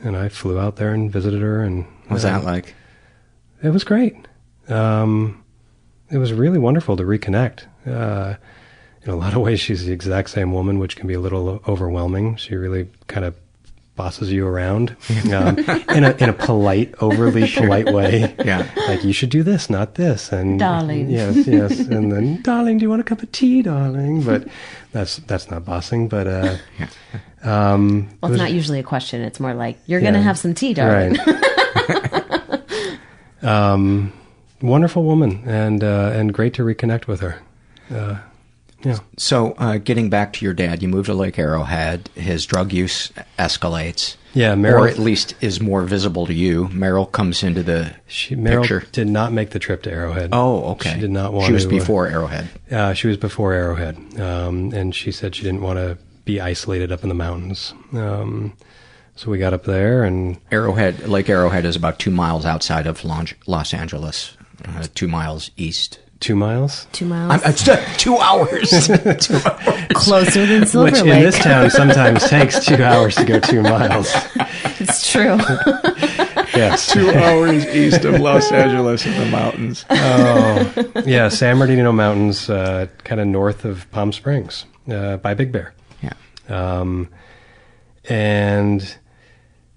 and 0.03 0.15
I 0.15 0.29
flew 0.29 0.59
out 0.59 0.75
there 0.75 0.93
and 0.93 1.11
visited 1.11 1.41
her. 1.41 1.61
And 1.61 1.85
What 2.07 2.11
was 2.15 2.23
that 2.23 2.43
like? 2.43 2.75
It 3.63 3.69
was 3.69 3.83
great. 3.83 4.15
Um, 4.69 5.43
it 6.11 6.17
was 6.17 6.31
really 6.33 6.59
wonderful 6.59 6.95
to 6.97 7.03
reconnect. 7.03 7.63
Uh, 7.85 8.35
in 9.03 9.11
a 9.11 9.15
lot 9.15 9.33
of 9.33 9.41
ways, 9.41 9.59
she's 9.59 9.85
the 9.85 9.93
exact 9.93 10.29
same 10.29 10.51
woman, 10.51 10.77
which 10.79 10.95
can 10.97 11.07
be 11.07 11.13
a 11.13 11.19
little 11.19 11.61
overwhelming. 11.67 12.35
She 12.35 12.55
really 12.55 12.89
kind 13.07 13.25
of 13.25 13.35
bosses 13.97 14.31
you 14.31 14.47
around 14.47 14.95
um, 15.33 15.57
in 15.89 16.05
a 16.05 16.11
in 16.23 16.29
a 16.29 16.33
polite, 16.33 16.95
overly 17.01 17.51
polite 17.51 17.91
way. 17.91 18.33
Yeah. 18.45 18.65
like 18.87 19.03
you 19.03 19.11
should 19.11 19.29
do 19.29 19.43
this, 19.43 19.69
not 19.69 19.95
this, 19.95 20.31
and 20.31 20.57
Darling. 20.57 21.09
Yes, 21.09 21.45
yes, 21.45 21.79
and 21.79 22.09
then, 22.13 22.41
darling, 22.43 22.77
do 22.77 22.83
you 22.83 22.89
want 22.89 23.01
a 23.01 23.03
cup 23.03 23.21
of 23.21 23.31
tea, 23.33 23.61
darling? 23.61 24.21
But 24.23 24.47
that's 24.93 25.17
that's 25.17 25.51
not 25.51 25.65
bossing. 25.65 26.07
But 26.07 26.27
uh, 26.27 26.57
um, 27.43 28.07
Well, 28.21 28.31
it 28.31 28.35
it's 28.35 28.39
was- 28.39 28.39
not 28.39 28.51
usually 28.53 28.79
a 28.79 28.83
question. 28.83 29.21
It's 29.21 29.39
more 29.41 29.53
like, 29.53 29.77
you're 29.85 29.99
going 30.01 30.13
to 30.13 30.21
have 30.21 30.37
some 30.37 30.53
tea, 30.53 30.73
darling. 30.73 31.17
Right. 31.17 32.63
um, 33.43 34.13
wonderful 34.61 35.03
woman, 35.03 35.43
and 35.45 35.83
uh, 35.83 36.11
and 36.13 36.33
great 36.33 36.53
to 36.55 36.63
reconnect 36.63 37.07
with 37.07 37.19
her. 37.21 37.41
Uh, 37.93 38.17
yeah. 38.87 38.99
So, 39.17 39.51
uh, 39.57 39.77
getting 39.77 40.09
back 40.09 40.33
to 40.33 40.45
your 40.45 40.53
dad, 40.53 40.81
you 40.81 40.87
moved 40.87 41.07
to 41.07 41.13
Lake 41.13 41.37
Arrowhead. 41.37 42.09
His 42.15 42.45
drug 42.45 42.71
use 42.73 43.11
escalates. 43.37 44.15
Yeah, 44.33 44.53
Meryl- 44.55 44.81
or 44.81 44.87
at 44.87 44.99
least 44.99 45.33
is 45.41 45.59
more 45.59 45.81
visible 45.83 46.27
to 46.27 46.33
you. 46.33 46.67
Meryl 46.67 47.11
comes 47.11 47.41
into 47.43 47.63
the 47.63 47.93
She, 48.07 48.35
Meryl 48.35 48.61
picture. 48.61 48.83
did 48.91 49.07
not 49.07 49.31
make 49.33 49.49
the 49.49 49.59
trip 49.59 49.81
to 49.83 49.91
Arrowhead. 49.91 50.29
Oh, 50.31 50.71
okay. 50.73 50.93
She 50.93 50.99
did 50.99 51.09
not 51.11 51.33
want. 51.33 51.47
She 51.47 51.53
was 51.53 51.63
to, 51.65 51.69
uh, 51.69 51.79
before 51.79 52.07
Arrowhead. 52.07 52.47
Uh, 52.71 52.93
she 52.93 53.07
was 53.07 53.17
before 53.17 53.53
Arrowhead, 53.53 53.97
um, 54.19 54.71
and 54.73 54.93
she 54.93 55.11
said 55.11 55.35
she 55.35 55.43
didn't 55.43 55.61
want 55.61 55.79
to 55.79 55.97
be 56.25 56.39
isolated 56.39 56.91
up 56.91 57.01
in 57.03 57.09
the 57.09 57.15
mountains. 57.15 57.73
Um, 57.93 58.53
so 59.15 59.31
we 59.31 59.39
got 59.39 59.53
up 59.53 59.63
there, 59.63 60.03
and 60.03 60.37
Arrowhead, 60.51 61.07
Lake 61.07 61.29
Arrowhead, 61.29 61.65
is 61.65 61.75
about 61.75 61.97
two 61.97 62.11
miles 62.11 62.45
outside 62.45 62.85
of 62.85 63.03
Los 63.03 63.33
Los 63.47 63.73
Angeles, 63.73 64.37
uh, 64.65 64.85
two 64.93 65.07
miles 65.07 65.49
east. 65.57 65.99
Two 66.19 66.35
miles. 66.35 66.87
Two 66.91 67.05
miles. 67.05 67.31
I'm, 67.43 67.51
it's 67.51 67.67
uh, 67.67 67.83
two 67.97 68.17
hours. 68.17 68.69
two 69.19 69.33
hours. 69.45 69.87
Closer 69.93 70.45
than 70.45 70.65
Silver 70.65 70.91
Which 70.91 71.01
Lake. 71.01 71.13
in 71.13 71.21
this 71.23 71.39
town 71.39 71.69
sometimes 71.81 72.27
takes 72.29 72.65
two 72.65 72.83
hours 72.83 73.15
to 73.15 73.25
go 73.25 73.39
two 73.39 73.61
miles. 73.61 74.09
it's 74.79 75.09
true. 75.11 75.37
Yes. 76.55 76.91
Two 76.91 77.11
hours 77.11 77.65
east 77.67 78.03
of 78.03 78.19
Los 78.19 78.51
Angeles 78.51 79.05
in 79.05 79.15
the 79.19 79.25
mountains. 79.27 79.85
oh, 79.91 81.03
yeah, 81.05 81.27
San 81.29 81.59
Bernardino 81.59 81.91
Mountains, 81.91 82.49
uh, 82.49 82.87
kind 83.03 83.21
of 83.21 83.27
north 83.27 83.63
of 83.63 83.89
Palm 83.91 84.11
Springs, 84.11 84.65
uh, 84.89 85.17
by 85.17 85.35
Big 85.35 85.51
Bear. 85.51 85.75
Yeah. 86.01 86.13
Um, 86.49 87.09
and 88.05 88.97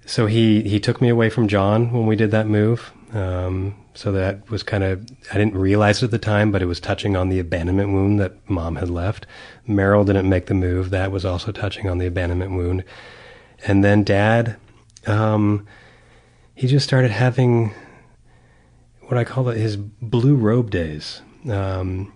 so 0.06 0.24
he 0.26 0.62
he 0.62 0.80
took 0.80 1.02
me 1.02 1.08
away 1.10 1.28
from 1.28 1.48
John 1.48 1.92
when 1.92 2.06
we 2.06 2.16
did 2.16 2.30
that 2.30 2.46
move. 2.46 2.92
Um, 3.12 3.74
so 3.94 4.12
that 4.12 4.48
was 4.50 4.62
kind 4.62 4.84
of 4.84 5.04
I 5.32 5.38
didn't 5.38 5.54
realize 5.54 6.02
it 6.02 6.06
at 6.06 6.10
the 6.10 6.18
time, 6.18 6.52
but 6.52 6.62
it 6.62 6.66
was 6.66 6.80
touching 6.80 7.16
on 7.16 7.28
the 7.28 7.38
abandonment 7.38 7.90
wound 7.92 8.20
that 8.20 8.48
mom 8.48 8.76
had 8.76 8.90
left. 8.90 9.26
Meryl 9.68 10.06
didn't 10.06 10.28
make 10.28 10.46
the 10.46 10.54
move; 10.54 10.90
that 10.90 11.10
was 11.10 11.24
also 11.24 11.52
touching 11.52 11.88
on 11.88 11.98
the 11.98 12.06
abandonment 12.06 12.52
wound. 12.52 12.84
And 13.66 13.84
then 13.84 14.04
Dad, 14.04 14.56
um, 15.06 15.66
he 16.54 16.66
just 16.66 16.86
started 16.86 17.10
having 17.10 17.74
what 19.02 19.18
I 19.18 19.24
call 19.24 19.44
his 19.46 19.76
blue 19.76 20.36
robe 20.36 20.70
days. 20.70 21.22
Um, 21.48 22.12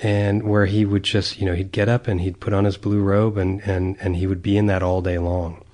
and 0.00 0.44
where 0.44 0.66
he 0.66 0.84
would 0.84 1.02
just, 1.02 1.40
you 1.40 1.46
know, 1.46 1.54
he'd 1.54 1.72
get 1.72 1.88
up 1.88 2.06
and 2.06 2.20
he'd 2.20 2.40
put 2.40 2.52
on 2.52 2.64
his 2.64 2.76
blue 2.76 3.00
robe 3.00 3.36
and, 3.36 3.60
and, 3.62 3.96
and 4.00 4.16
he 4.16 4.26
would 4.26 4.42
be 4.42 4.56
in 4.56 4.66
that 4.66 4.82
all 4.82 5.02
day 5.02 5.18
long. 5.18 5.64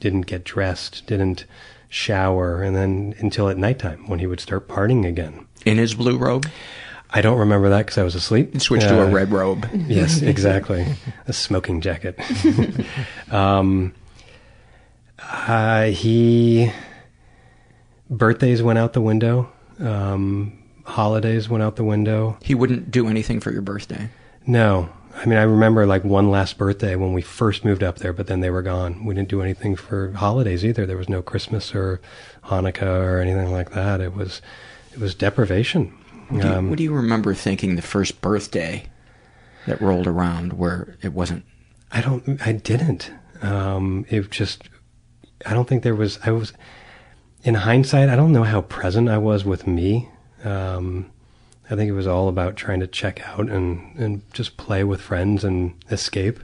Didn't 0.00 0.22
get 0.22 0.44
dressed, 0.44 1.06
didn't 1.06 1.44
shower, 1.96 2.62
and 2.62 2.76
then 2.76 3.14
until 3.18 3.48
at 3.48 3.56
nighttime 3.56 4.06
when 4.06 4.18
he 4.18 4.26
would 4.26 4.38
start 4.38 4.68
partying 4.68 5.06
again. 5.06 5.46
In 5.64 5.78
his 5.78 5.94
blue 5.94 6.18
robe? 6.18 6.46
I 7.10 7.22
don't 7.22 7.38
remember 7.38 7.70
that 7.70 7.86
because 7.86 7.96
I 7.96 8.02
was 8.02 8.14
asleep. 8.14 8.60
Switched 8.60 8.88
to 8.88 9.00
a 9.00 9.10
red 9.10 9.32
robe. 9.32 9.66
Yes, 9.88 10.20
exactly. 10.20 10.86
a 11.26 11.32
smoking 11.32 11.80
jacket. 11.80 12.18
um, 13.30 13.94
uh, 15.18 15.84
he 15.84 16.70
birthdays 18.10 18.62
went 18.62 18.78
out 18.78 18.92
the 18.92 19.00
window. 19.00 19.50
Um, 19.78 20.58
holidays 20.84 21.48
went 21.48 21.62
out 21.62 21.76
the 21.76 21.84
window. 21.84 22.36
He 22.42 22.54
wouldn't 22.54 22.90
do 22.90 23.08
anything 23.08 23.40
for 23.40 23.52
your 23.52 23.62
birthday. 23.62 24.10
No. 24.46 24.90
I 25.16 25.24
mean, 25.24 25.38
I 25.38 25.42
remember 25.42 25.86
like 25.86 26.04
one 26.04 26.30
last 26.30 26.58
birthday 26.58 26.94
when 26.94 27.12
we 27.12 27.22
first 27.22 27.64
moved 27.64 27.82
up 27.82 27.98
there, 27.98 28.12
but 28.12 28.26
then 28.26 28.40
they 28.40 28.50
were 28.50 28.62
gone. 28.62 29.04
We 29.04 29.14
didn't 29.14 29.28
do 29.30 29.40
anything 29.40 29.74
for 29.74 30.12
holidays 30.12 30.64
either. 30.64 30.84
There 30.84 30.96
was 30.98 31.08
no 31.08 31.22
Christmas 31.22 31.74
or 31.74 32.00
Hanukkah 32.44 32.82
or 32.82 33.18
anything 33.20 33.50
like 33.50 33.70
that. 33.70 34.00
It 34.00 34.14
was, 34.14 34.42
it 34.92 34.98
was 34.98 35.14
deprivation. 35.14 35.94
What 36.28 36.42
do, 36.42 36.48
you, 36.48 36.54
Um, 36.54 36.68
what 36.70 36.76
do 36.78 36.84
you 36.84 36.92
remember 36.92 37.34
thinking 37.34 37.76
the 37.76 37.82
first 37.82 38.20
birthday 38.20 38.84
that 39.66 39.80
rolled 39.80 40.06
around 40.06 40.52
where 40.54 40.96
it 41.02 41.12
wasn't? 41.12 41.44
I 41.90 42.00
don't. 42.00 42.44
I 42.44 42.52
didn't. 42.52 43.10
Um, 43.42 44.04
it 44.08 44.30
just. 44.30 44.64
I 45.46 45.54
don't 45.54 45.68
think 45.68 45.82
there 45.82 45.94
was. 45.94 46.18
I 46.24 46.32
was. 46.32 46.52
In 47.44 47.54
hindsight, 47.54 48.08
I 48.08 48.16
don't 48.16 48.32
know 48.32 48.42
how 48.42 48.62
present 48.62 49.08
I 49.08 49.18
was 49.18 49.44
with 49.44 49.66
me. 49.68 50.08
Um, 50.44 51.10
I 51.68 51.74
think 51.74 51.88
it 51.88 51.94
was 51.94 52.06
all 52.06 52.28
about 52.28 52.56
trying 52.56 52.80
to 52.80 52.86
check 52.86 53.26
out 53.28 53.48
and 53.48 53.96
and 53.96 54.22
just 54.32 54.56
play 54.56 54.84
with 54.84 55.00
friends 55.00 55.44
and 55.44 55.74
escape. 55.90 56.40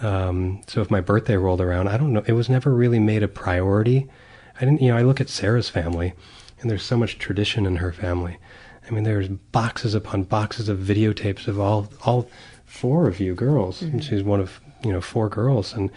Um, 0.00 0.62
so 0.66 0.80
if 0.80 0.90
my 0.90 1.00
birthday 1.00 1.36
rolled 1.36 1.60
around, 1.60 1.88
I 1.88 1.96
don't 1.96 2.12
know. 2.12 2.24
It 2.26 2.32
was 2.32 2.48
never 2.48 2.74
really 2.74 2.98
made 2.98 3.22
a 3.22 3.28
priority. 3.28 4.08
I 4.56 4.60
didn't. 4.60 4.82
You 4.82 4.88
know, 4.88 4.96
I 4.96 5.02
look 5.02 5.20
at 5.20 5.28
Sarah's 5.28 5.68
family, 5.68 6.14
and 6.60 6.70
there's 6.70 6.82
so 6.82 6.96
much 6.96 7.18
tradition 7.18 7.66
in 7.66 7.76
her 7.76 7.92
family. 7.92 8.38
I 8.86 8.90
mean, 8.90 9.04
there's 9.04 9.28
boxes 9.28 9.94
upon 9.94 10.24
boxes 10.24 10.68
of 10.68 10.78
videotapes 10.78 11.46
of 11.46 11.60
all 11.60 11.88
all 12.04 12.28
four 12.64 13.06
of 13.06 13.20
you 13.20 13.34
girls. 13.34 13.82
And 13.82 14.02
she's 14.02 14.22
one 14.22 14.40
of 14.40 14.60
you 14.82 14.92
know 14.92 15.00
four 15.00 15.28
girls 15.28 15.72
and 15.72 15.90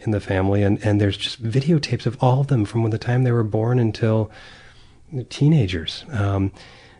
in 0.00 0.12
the 0.12 0.20
family, 0.20 0.62
and 0.62 0.78
and 0.84 1.00
there's 1.00 1.16
just 1.16 1.42
videotapes 1.42 2.06
of 2.06 2.16
all 2.22 2.40
of 2.40 2.46
them 2.46 2.64
from 2.64 2.88
the 2.90 2.98
time 2.98 3.24
they 3.24 3.32
were 3.32 3.44
born 3.44 3.78
until 3.78 4.30
teenagers. 5.30 6.04
Um, 6.12 6.52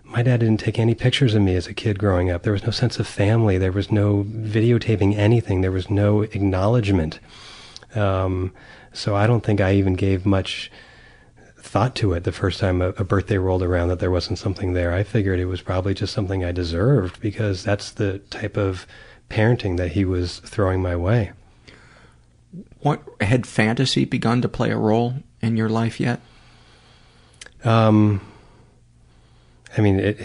my 0.08 0.22
dad 0.22 0.40
didn't 0.40 0.60
take 0.60 0.78
any 0.78 0.94
pictures 0.94 1.34
of 1.34 1.42
me 1.42 1.54
as 1.54 1.66
a 1.66 1.74
kid 1.74 1.98
growing 1.98 2.30
up. 2.30 2.42
There 2.42 2.52
was 2.52 2.64
no 2.64 2.70
sense 2.70 2.98
of 2.98 3.06
family. 3.06 3.58
There 3.58 3.72
was 3.72 3.92
no 3.92 4.24
videotaping 4.24 5.16
anything. 5.16 5.60
There 5.60 5.70
was 5.70 5.90
no 5.90 6.22
acknowledgement. 6.22 7.20
Um, 7.94 8.52
so 8.92 9.14
I 9.14 9.26
don't 9.26 9.44
think 9.44 9.60
I 9.60 9.74
even 9.74 9.94
gave 9.94 10.24
much 10.24 10.70
thought 11.58 11.94
to 11.96 12.14
it 12.14 12.24
the 12.24 12.32
first 12.32 12.58
time 12.58 12.80
a, 12.80 12.88
a 12.90 13.04
birthday 13.04 13.36
rolled 13.36 13.62
around 13.62 13.88
that 13.88 13.98
there 13.98 14.10
wasn't 14.10 14.38
something 14.38 14.72
there. 14.72 14.94
I 14.94 15.02
figured 15.02 15.38
it 15.40 15.44
was 15.44 15.60
probably 15.60 15.92
just 15.92 16.14
something 16.14 16.42
I 16.42 16.52
deserved 16.52 17.20
because 17.20 17.62
that's 17.62 17.90
the 17.90 18.20
type 18.30 18.56
of 18.56 18.86
parenting 19.28 19.76
that 19.76 19.92
he 19.92 20.06
was 20.06 20.38
throwing 20.38 20.80
my 20.80 20.96
way. 20.96 21.32
What 22.80 23.02
had 23.20 23.46
fantasy 23.46 24.06
begun 24.06 24.40
to 24.40 24.48
play 24.48 24.70
a 24.70 24.78
role 24.78 25.16
in 25.42 25.58
your 25.58 25.68
life 25.68 26.00
yet? 26.00 26.20
Um, 27.64 28.22
I 29.78 29.80
mean, 29.80 30.00
it 30.00 30.18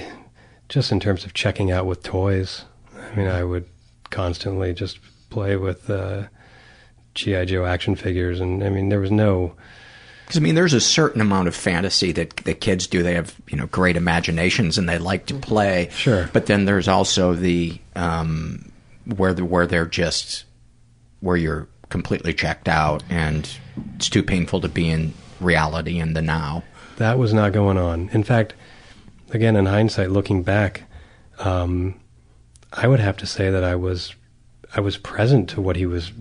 just 0.68 0.92
in 0.92 1.00
terms 1.00 1.24
of 1.24 1.34
checking 1.34 1.72
out 1.72 1.86
with 1.86 2.02
toys. 2.02 2.66
I 2.98 3.16
mean, 3.16 3.28
I 3.28 3.44
would 3.44 3.68
constantly 4.10 4.74
just 4.74 5.00
play 5.30 5.56
with 5.56 5.90
uh, 5.90 6.24
GI 7.14 7.46
Joe 7.46 7.66
action 7.66 7.96
figures, 7.96 8.40
and 8.40 8.64
I 8.64 8.70
mean, 8.70 8.90
there 8.90 9.00
was 9.00 9.12
no. 9.12 9.54
Because 10.26 10.38
I 10.38 10.40
mean, 10.40 10.56
there's 10.56 10.74
a 10.74 10.82
certain 10.82 11.22
amount 11.22 11.48
of 11.48 11.56
fantasy 11.56 12.12
that 12.14 12.38
the 12.38 12.56
kids 12.56 12.88
do. 12.88 13.04
They 13.04 13.14
have 13.14 13.36
you 13.48 13.58
know 13.58 13.68
great 13.68 13.96
imaginations 13.96 14.78
and 14.78 14.90
they 14.90 14.98
like 14.98 15.28
to 15.28 15.36
play. 15.36 15.90
Sure. 15.92 16.30
But 16.34 16.48
then 16.48 16.66
there's 16.66 16.88
also 16.88 17.34
the 17.34 17.78
um, 17.96 18.72
where 19.06 19.34
the 19.34 19.46
where 19.46 19.68
they're 19.68 19.86
just 19.86 20.46
where 21.20 21.38
you're 21.38 21.68
completely 21.90 22.34
checked 22.34 22.68
out 22.68 23.04
and 23.10 23.48
it's 23.96 24.10
too 24.10 24.24
painful 24.24 24.62
to 24.62 24.68
be 24.68 24.90
in 24.90 25.14
reality 25.40 26.00
in 26.00 26.14
the 26.14 26.22
now. 26.22 26.64
That 26.98 27.20
was 27.20 27.34
not 27.34 27.54
going 27.54 27.78
on. 27.78 28.10
In 28.14 28.24
fact, 28.24 28.56
again, 29.34 29.56
in 29.56 29.66
hindsight, 29.66 30.12
looking 30.12 30.44
back, 30.44 30.84
um, 31.40 32.00
I 32.72 32.88
would 32.88 33.00
have 33.00 33.18
to 33.18 33.26
say 33.26 33.50
that 33.50 33.64
I 33.64 33.76
was 33.76 34.14
I 34.76 34.80
was 34.80 34.98
present 34.98 35.50
to 35.52 35.62
what 35.62 35.76
he 35.76 35.86
was 35.86 36.12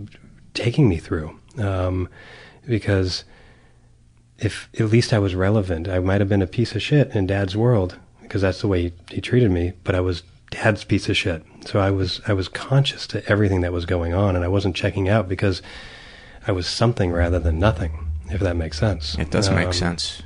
taking 0.54 0.88
me 0.88 0.98
through, 0.98 1.38
um, 1.58 2.08
because 2.66 3.24
if 4.38 4.68
at 4.78 4.86
least 4.90 5.12
I 5.12 5.18
was 5.18 5.34
relevant, 5.34 5.88
I 5.88 5.98
might 6.00 6.20
have 6.20 6.28
been 6.28 6.42
a 6.42 6.46
piece 6.46 6.74
of 6.74 6.82
shit 6.82 7.14
in 7.14 7.26
Dad's 7.26 7.56
world 7.56 7.96
because 8.22 8.42
that's 8.42 8.60
the 8.60 8.68
way 8.68 8.82
he, 8.82 8.92
he 9.10 9.20
treated 9.20 9.50
me. 9.50 9.72
But 9.84 9.94
I 9.94 10.00
was 10.00 10.22
dad's 10.50 10.84
piece 10.84 11.08
of 11.08 11.16
shit. 11.16 11.42
So 11.64 11.80
I 11.80 11.90
was 11.90 12.20
I 12.26 12.32
was 12.34 12.48
conscious 12.48 13.06
to 13.08 13.26
everything 13.30 13.60
that 13.62 13.72
was 13.72 13.86
going 13.86 14.12
on, 14.14 14.36
and 14.36 14.44
I 14.44 14.48
wasn't 14.48 14.76
checking 14.76 15.08
out 15.08 15.28
because 15.28 15.62
I 16.46 16.52
was 16.52 16.66
something 16.66 17.12
rather 17.12 17.38
than 17.38 17.58
nothing. 17.58 18.08
If 18.30 18.40
that 18.40 18.56
makes 18.56 18.78
sense. 18.78 19.16
It 19.18 19.30
does 19.30 19.50
make 19.50 19.66
Um, 19.68 19.72
sense. 19.72 20.22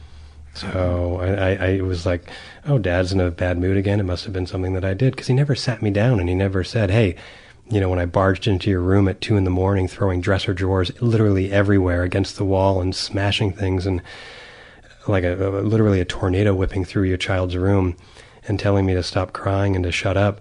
So 0.55 1.19
I, 1.21 1.53
I, 1.53 1.77
I 1.77 1.81
was 1.83 2.07
like, 2.07 2.31
oh, 2.67 2.79
dad's 2.79 3.13
in 3.13 3.21
a 3.21 3.31
bad 3.31 3.59
mood 3.59 3.77
again. 3.77 4.01
It 4.01 4.05
must 4.05 4.25
have 4.25 4.33
been 4.33 4.47
something 4.47 4.73
that 4.75 4.85
I 4.85 4.95
did 4.95 5.15
because 5.15 5.29
he 5.29 5.35
never 5.35 5.55
sat 5.55 5.83
me 5.83 5.91
down 5.91 6.21
and 6.21 6.29
he 6.29 6.35
never 6.35 6.65
said, 6.65 6.91
hey, 6.91 7.17
you 7.69 7.81
know, 7.81 7.89
when 7.89 7.99
I 7.99 8.07
barged 8.07 8.47
into 8.47 8.71
your 8.71 8.81
room 8.81 9.09
at 9.09 9.21
two 9.21 9.37
in 9.37 9.45
the 9.45 9.51
morning, 9.51 9.89
throwing 9.89 10.21
dresser 10.21 10.55
drawers 10.55 10.91
literally 11.01 11.53
everywhere 11.53 12.03
against 12.03 12.37
the 12.37 12.45
wall 12.45 12.81
and 12.81 12.95
smashing 12.95 13.53
things 13.53 13.87
and 13.87 14.03
like 15.09 15.25
a, 15.25 15.35
a 15.35 15.63
literally 15.63 16.01
a 16.01 16.05
tornado 16.05 16.55
whipping 16.55 16.85
through 16.85 17.05
your 17.05 17.17
child's 17.17 17.57
room 17.57 17.97
and 18.49 18.59
telling 18.59 18.87
me 18.87 18.95
to 18.95 19.03
stop 19.03 19.33
crying 19.33 19.75
and 19.75 19.85
to 19.85 19.93
shut 19.93 20.17
up. 20.17 20.41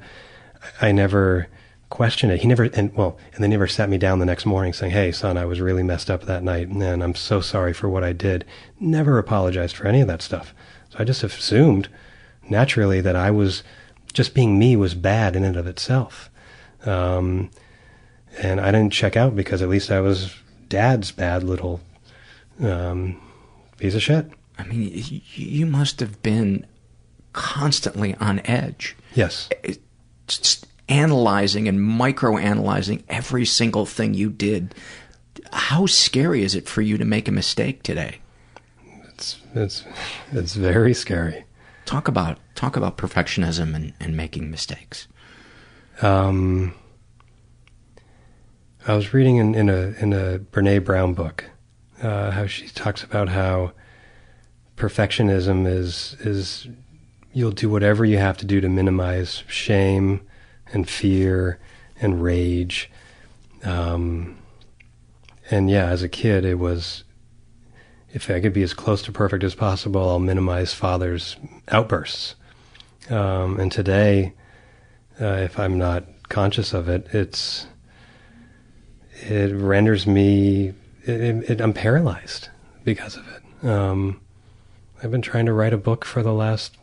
I 0.81 0.91
never 0.91 1.47
questioned 1.89 2.31
it. 2.31 2.41
He 2.41 2.47
never, 2.47 2.63
and 2.63 2.93
well, 2.95 3.17
and 3.33 3.43
they 3.43 3.47
never 3.47 3.67
sat 3.67 3.89
me 3.89 3.97
down 3.97 4.19
the 4.19 4.25
next 4.25 4.45
morning 4.45 4.73
saying, 4.73 4.91
Hey, 4.91 5.11
son, 5.11 5.37
I 5.37 5.45
was 5.45 5.61
really 5.61 5.83
messed 5.83 6.09
up 6.09 6.23
that 6.23 6.43
night 6.43 6.67
and 6.67 7.03
I'm 7.03 7.15
so 7.15 7.41
sorry 7.41 7.73
for 7.73 7.89
what 7.89 8.03
I 8.03 8.13
did. 8.13 8.45
Never 8.79 9.17
apologized 9.17 9.75
for 9.75 9.87
any 9.87 10.01
of 10.01 10.07
that 10.07 10.21
stuff. 10.21 10.53
So 10.89 10.97
I 10.99 11.03
just 11.03 11.23
assumed 11.23 11.89
naturally 12.49 13.01
that 13.01 13.15
I 13.15 13.31
was 13.31 13.63
just 14.13 14.33
being 14.33 14.57
me 14.57 14.75
was 14.75 14.95
bad 14.95 15.35
in 15.35 15.43
and 15.43 15.57
of 15.57 15.67
itself. 15.67 16.29
Um, 16.85 17.49
and 18.41 18.59
I 18.59 18.71
didn't 18.71 18.93
check 18.93 19.17
out 19.17 19.35
because 19.35 19.61
at 19.61 19.69
least 19.69 19.91
I 19.91 19.99
was 19.99 20.35
dad's 20.69 21.11
bad 21.11 21.43
little 21.43 21.81
um, 22.61 23.21
piece 23.77 23.95
of 23.95 24.03
shit. 24.03 24.29
I 24.57 24.63
mean, 24.63 25.21
you 25.33 25.65
must 25.65 25.99
have 25.99 26.21
been 26.23 26.65
constantly 27.33 28.15
on 28.15 28.39
edge. 28.45 28.95
Yes. 29.13 29.49
Just 30.27 30.65
analyzing 30.87 31.67
and 31.67 31.81
micro-analyzing 31.81 33.03
every 33.09 33.45
single 33.45 33.85
thing 33.85 34.13
you 34.13 34.29
did. 34.29 34.75
How 35.51 35.85
scary 35.85 36.43
is 36.43 36.55
it 36.55 36.67
for 36.67 36.81
you 36.81 36.97
to 36.97 37.05
make 37.05 37.27
a 37.27 37.31
mistake 37.31 37.83
today? 37.83 38.19
It's 39.09 39.37
it's 39.53 39.83
it's 40.31 40.55
very 40.55 40.93
scary. 40.93 41.44
Talk 41.85 42.07
about 42.07 42.39
talk 42.55 42.75
about 42.75 42.97
perfectionism 42.97 43.75
and, 43.75 43.93
and 43.99 44.17
making 44.17 44.49
mistakes. 44.49 45.07
Um, 46.01 46.73
I 48.87 48.95
was 48.95 49.13
reading 49.13 49.37
in, 49.37 49.55
in 49.55 49.69
a 49.69 49.93
in 49.99 50.13
a 50.13 50.39
Brene 50.39 50.83
Brown 50.83 51.13
book 51.13 51.45
uh, 52.01 52.31
how 52.31 52.45
she 52.45 52.67
talks 52.67 53.03
about 53.03 53.29
how 53.29 53.71
perfectionism 54.75 55.67
is 55.67 56.15
is 56.19 56.67
you'll 57.33 57.51
do 57.51 57.69
whatever 57.69 58.05
you 58.05 58.17
have 58.17 58.37
to 58.37 58.45
do 58.45 58.61
to 58.61 58.69
minimize 58.69 59.43
shame 59.47 60.21
and 60.71 60.89
fear 60.89 61.59
and 61.99 62.21
rage. 62.21 62.89
Um, 63.63 64.37
and 65.49 65.69
yeah, 65.69 65.87
as 65.87 66.03
a 66.03 66.09
kid, 66.09 66.45
it 66.45 66.55
was 66.55 67.03
if 68.15 68.31
I 68.31 68.39
could 68.39 68.53
be 68.53 68.63
as 68.63 68.73
close 68.73 69.01
to 69.03 69.11
perfect 69.11 69.43
as 69.43 69.55
possible, 69.55 70.09
I'll 70.09 70.19
minimize 70.19 70.73
father's 70.73 71.35
outbursts. 71.67 72.35
Um, 73.09 73.59
and 73.59 73.69
today, 73.69 74.33
uh, 75.19 75.41
if 75.43 75.59
I'm 75.59 75.77
not 75.77 76.05
conscious 76.29 76.73
of 76.73 76.87
it, 76.87 77.07
it's 77.13 77.67
it 79.21 79.53
renders 79.53 80.07
me 80.07 80.69
it, 81.03 81.21
it, 81.21 81.49
it, 81.49 81.61
I'm 81.61 81.73
paralyzed 81.73 82.47
because 82.85 83.17
of 83.17 83.25
it. 83.27 83.67
Um, 83.67 84.21
I've 85.03 85.11
been 85.11 85.21
trying 85.21 85.45
to 85.47 85.53
write 85.53 85.73
a 85.73 85.77
book 85.77 86.05
for 86.05 86.23
the 86.23 86.33
last 86.33 86.77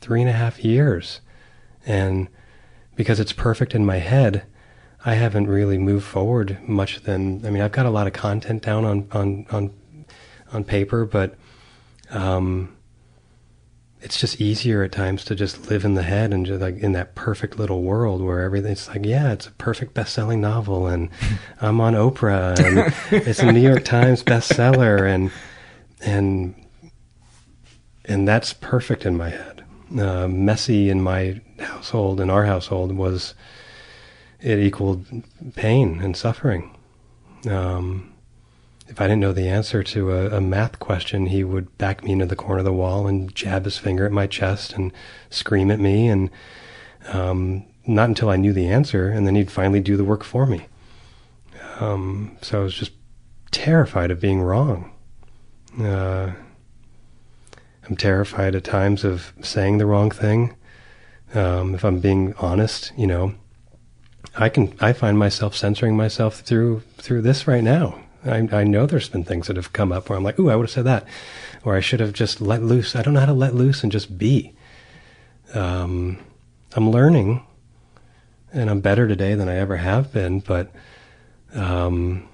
three 0.00 0.20
and 0.20 0.28
a 0.28 0.32
half 0.32 0.64
years, 0.64 1.20
and 1.86 2.26
because 2.96 3.20
it's 3.20 3.32
perfect 3.32 3.72
in 3.72 3.86
my 3.86 3.98
head, 3.98 4.42
I 5.04 5.14
haven't 5.14 5.46
really 5.46 5.78
moved 5.78 6.06
forward 6.06 6.58
much. 6.68 7.02
Than 7.02 7.46
I 7.46 7.50
mean, 7.50 7.62
I've 7.62 7.70
got 7.70 7.86
a 7.86 7.90
lot 7.90 8.08
of 8.08 8.12
content 8.12 8.62
down 8.62 8.84
on 8.84 9.06
on 9.12 9.46
on 9.52 9.79
on 10.52 10.64
paper, 10.64 11.04
but 11.04 11.36
um, 12.10 12.76
it's 14.00 14.18
just 14.18 14.40
easier 14.40 14.82
at 14.82 14.92
times 14.92 15.24
to 15.26 15.34
just 15.34 15.70
live 15.70 15.84
in 15.84 15.94
the 15.94 16.02
head 16.02 16.32
and 16.32 16.46
just 16.46 16.60
like 16.60 16.78
in 16.78 16.92
that 16.92 17.14
perfect 17.14 17.58
little 17.58 17.82
world 17.82 18.22
where 18.22 18.40
everything's 18.40 18.88
like, 18.88 19.04
yeah, 19.04 19.32
it's 19.32 19.46
a 19.46 19.52
perfect 19.52 19.94
best-selling 19.94 20.40
novel, 20.40 20.86
and 20.86 21.10
I'm 21.60 21.80
on 21.80 21.94
Oprah, 21.94 22.58
and 22.58 22.94
it's 23.26 23.40
a 23.40 23.52
New 23.52 23.60
York 23.60 23.84
Times 23.84 24.22
bestseller, 24.22 25.02
and 25.02 25.30
and 26.00 26.54
and 28.06 28.26
that's 28.26 28.52
perfect 28.52 29.04
in 29.04 29.16
my 29.16 29.28
head. 29.30 29.64
Uh, 29.98 30.28
messy 30.28 30.88
in 30.88 31.02
my 31.02 31.40
household, 31.58 32.20
in 32.20 32.30
our 32.30 32.46
household, 32.46 32.92
was 32.92 33.34
it 34.40 34.58
equaled 34.58 35.06
pain 35.54 36.00
and 36.00 36.16
suffering. 36.16 36.76
Um, 37.48 38.09
if 38.90 39.00
I 39.00 39.04
didn't 39.04 39.20
know 39.20 39.32
the 39.32 39.48
answer 39.48 39.84
to 39.84 40.10
a, 40.10 40.36
a, 40.38 40.40
math 40.40 40.80
question, 40.80 41.26
he 41.26 41.44
would 41.44 41.78
back 41.78 42.02
me 42.02 42.10
into 42.10 42.26
the 42.26 42.34
corner 42.34 42.58
of 42.58 42.64
the 42.64 42.72
wall 42.72 43.06
and 43.06 43.32
jab 43.34 43.64
his 43.64 43.78
finger 43.78 44.04
at 44.04 44.10
my 44.10 44.26
chest 44.26 44.72
and 44.72 44.92
scream 45.30 45.70
at 45.70 45.78
me. 45.78 46.08
And 46.08 46.28
um, 47.08 47.64
not 47.86 48.08
until 48.08 48.30
I 48.30 48.36
knew 48.36 48.52
the 48.52 48.66
answer, 48.66 49.08
and 49.08 49.26
then 49.26 49.36
he'd 49.36 49.50
finally 49.50 49.80
do 49.80 49.96
the 49.96 50.04
work 50.04 50.24
for 50.24 50.44
me. 50.44 50.66
Um, 51.78 52.36
so 52.42 52.60
I 52.60 52.64
was 52.64 52.74
just 52.74 52.90
terrified 53.52 54.10
of 54.10 54.20
being 54.20 54.42
wrong. 54.42 54.92
Uh, 55.80 56.32
I'm 57.88 57.96
terrified 57.96 58.56
at 58.56 58.64
times 58.64 59.04
of 59.04 59.32
saying 59.40 59.78
the 59.78 59.86
wrong 59.86 60.10
thing. 60.10 60.56
Um, 61.32 61.76
if 61.76 61.84
I'm 61.84 62.00
being 62.00 62.34
honest, 62.38 62.92
you 62.96 63.06
know, 63.06 63.34
I 64.36 64.48
can 64.48 64.74
I 64.80 64.92
find 64.92 65.16
myself 65.16 65.54
censoring 65.54 65.96
myself 65.96 66.40
through 66.40 66.80
through 66.98 67.22
this 67.22 67.46
right 67.46 67.62
now. 67.62 68.00
I, 68.24 68.48
I 68.52 68.64
know 68.64 68.86
there's 68.86 69.08
been 69.08 69.24
things 69.24 69.46
that 69.46 69.56
have 69.56 69.72
come 69.72 69.92
up 69.92 70.08
where 70.08 70.16
I'm 70.16 70.24
like, 70.24 70.38
ooh, 70.38 70.50
I 70.50 70.56
would 70.56 70.64
have 70.64 70.70
said 70.70 70.84
that, 70.84 71.06
or 71.64 71.76
I 71.76 71.80
should 71.80 72.00
have 72.00 72.12
just 72.12 72.40
let 72.40 72.62
loose. 72.62 72.94
I 72.94 73.02
don't 73.02 73.14
know 73.14 73.20
how 73.20 73.26
to 73.26 73.32
let 73.32 73.54
loose 73.54 73.82
and 73.82 73.90
just 73.90 74.18
be. 74.18 74.54
Um, 75.54 76.18
I'm 76.74 76.90
learning, 76.90 77.44
and 78.52 78.68
I'm 78.70 78.80
better 78.80 79.08
today 79.08 79.34
than 79.34 79.48
I 79.48 79.56
ever 79.56 79.76
have 79.76 80.12
been. 80.12 80.40
But, 80.40 80.70
um, 81.54 82.28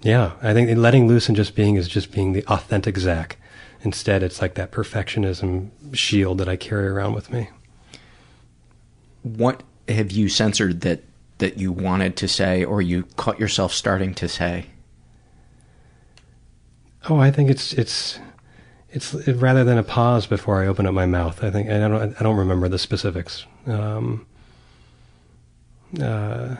yeah, 0.00 0.32
I 0.42 0.52
think 0.54 0.76
letting 0.78 1.06
loose 1.06 1.28
and 1.28 1.36
just 1.36 1.54
being 1.54 1.76
is 1.76 1.88
just 1.88 2.10
being 2.10 2.32
the 2.32 2.44
authentic 2.46 2.96
Zach. 2.98 3.36
Instead, 3.82 4.22
it's 4.22 4.40
like 4.40 4.54
that 4.54 4.70
perfectionism 4.72 5.70
shield 5.92 6.38
that 6.38 6.48
I 6.48 6.56
carry 6.56 6.86
around 6.86 7.14
with 7.14 7.32
me. 7.32 7.50
What 9.22 9.62
have 9.88 10.12
you 10.12 10.28
censored 10.28 10.80
that 10.82 11.02
that 11.42 11.58
you 11.58 11.72
wanted 11.72 12.14
to 12.14 12.28
say 12.28 12.62
or 12.62 12.80
you 12.80 13.02
caught 13.16 13.40
yourself 13.40 13.72
starting 13.72 14.14
to 14.14 14.28
say? 14.28 14.66
Oh, 17.10 17.18
I 17.18 17.32
think 17.32 17.50
it's 17.50 17.72
it's 17.72 18.20
it's 18.90 19.12
it, 19.12 19.32
rather 19.34 19.64
than 19.64 19.76
a 19.76 19.82
pause 19.82 20.24
before 20.28 20.62
I 20.62 20.68
open 20.68 20.86
up 20.86 20.94
my 20.94 21.04
mouth. 21.04 21.42
I 21.42 21.50
think 21.50 21.68
I 21.68 21.80
don't 21.80 22.14
I 22.16 22.22
don't 22.22 22.36
remember 22.36 22.68
the 22.68 22.78
specifics. 22.78 23.44
Um, 23.66 24.24
uh, 26.00 26.54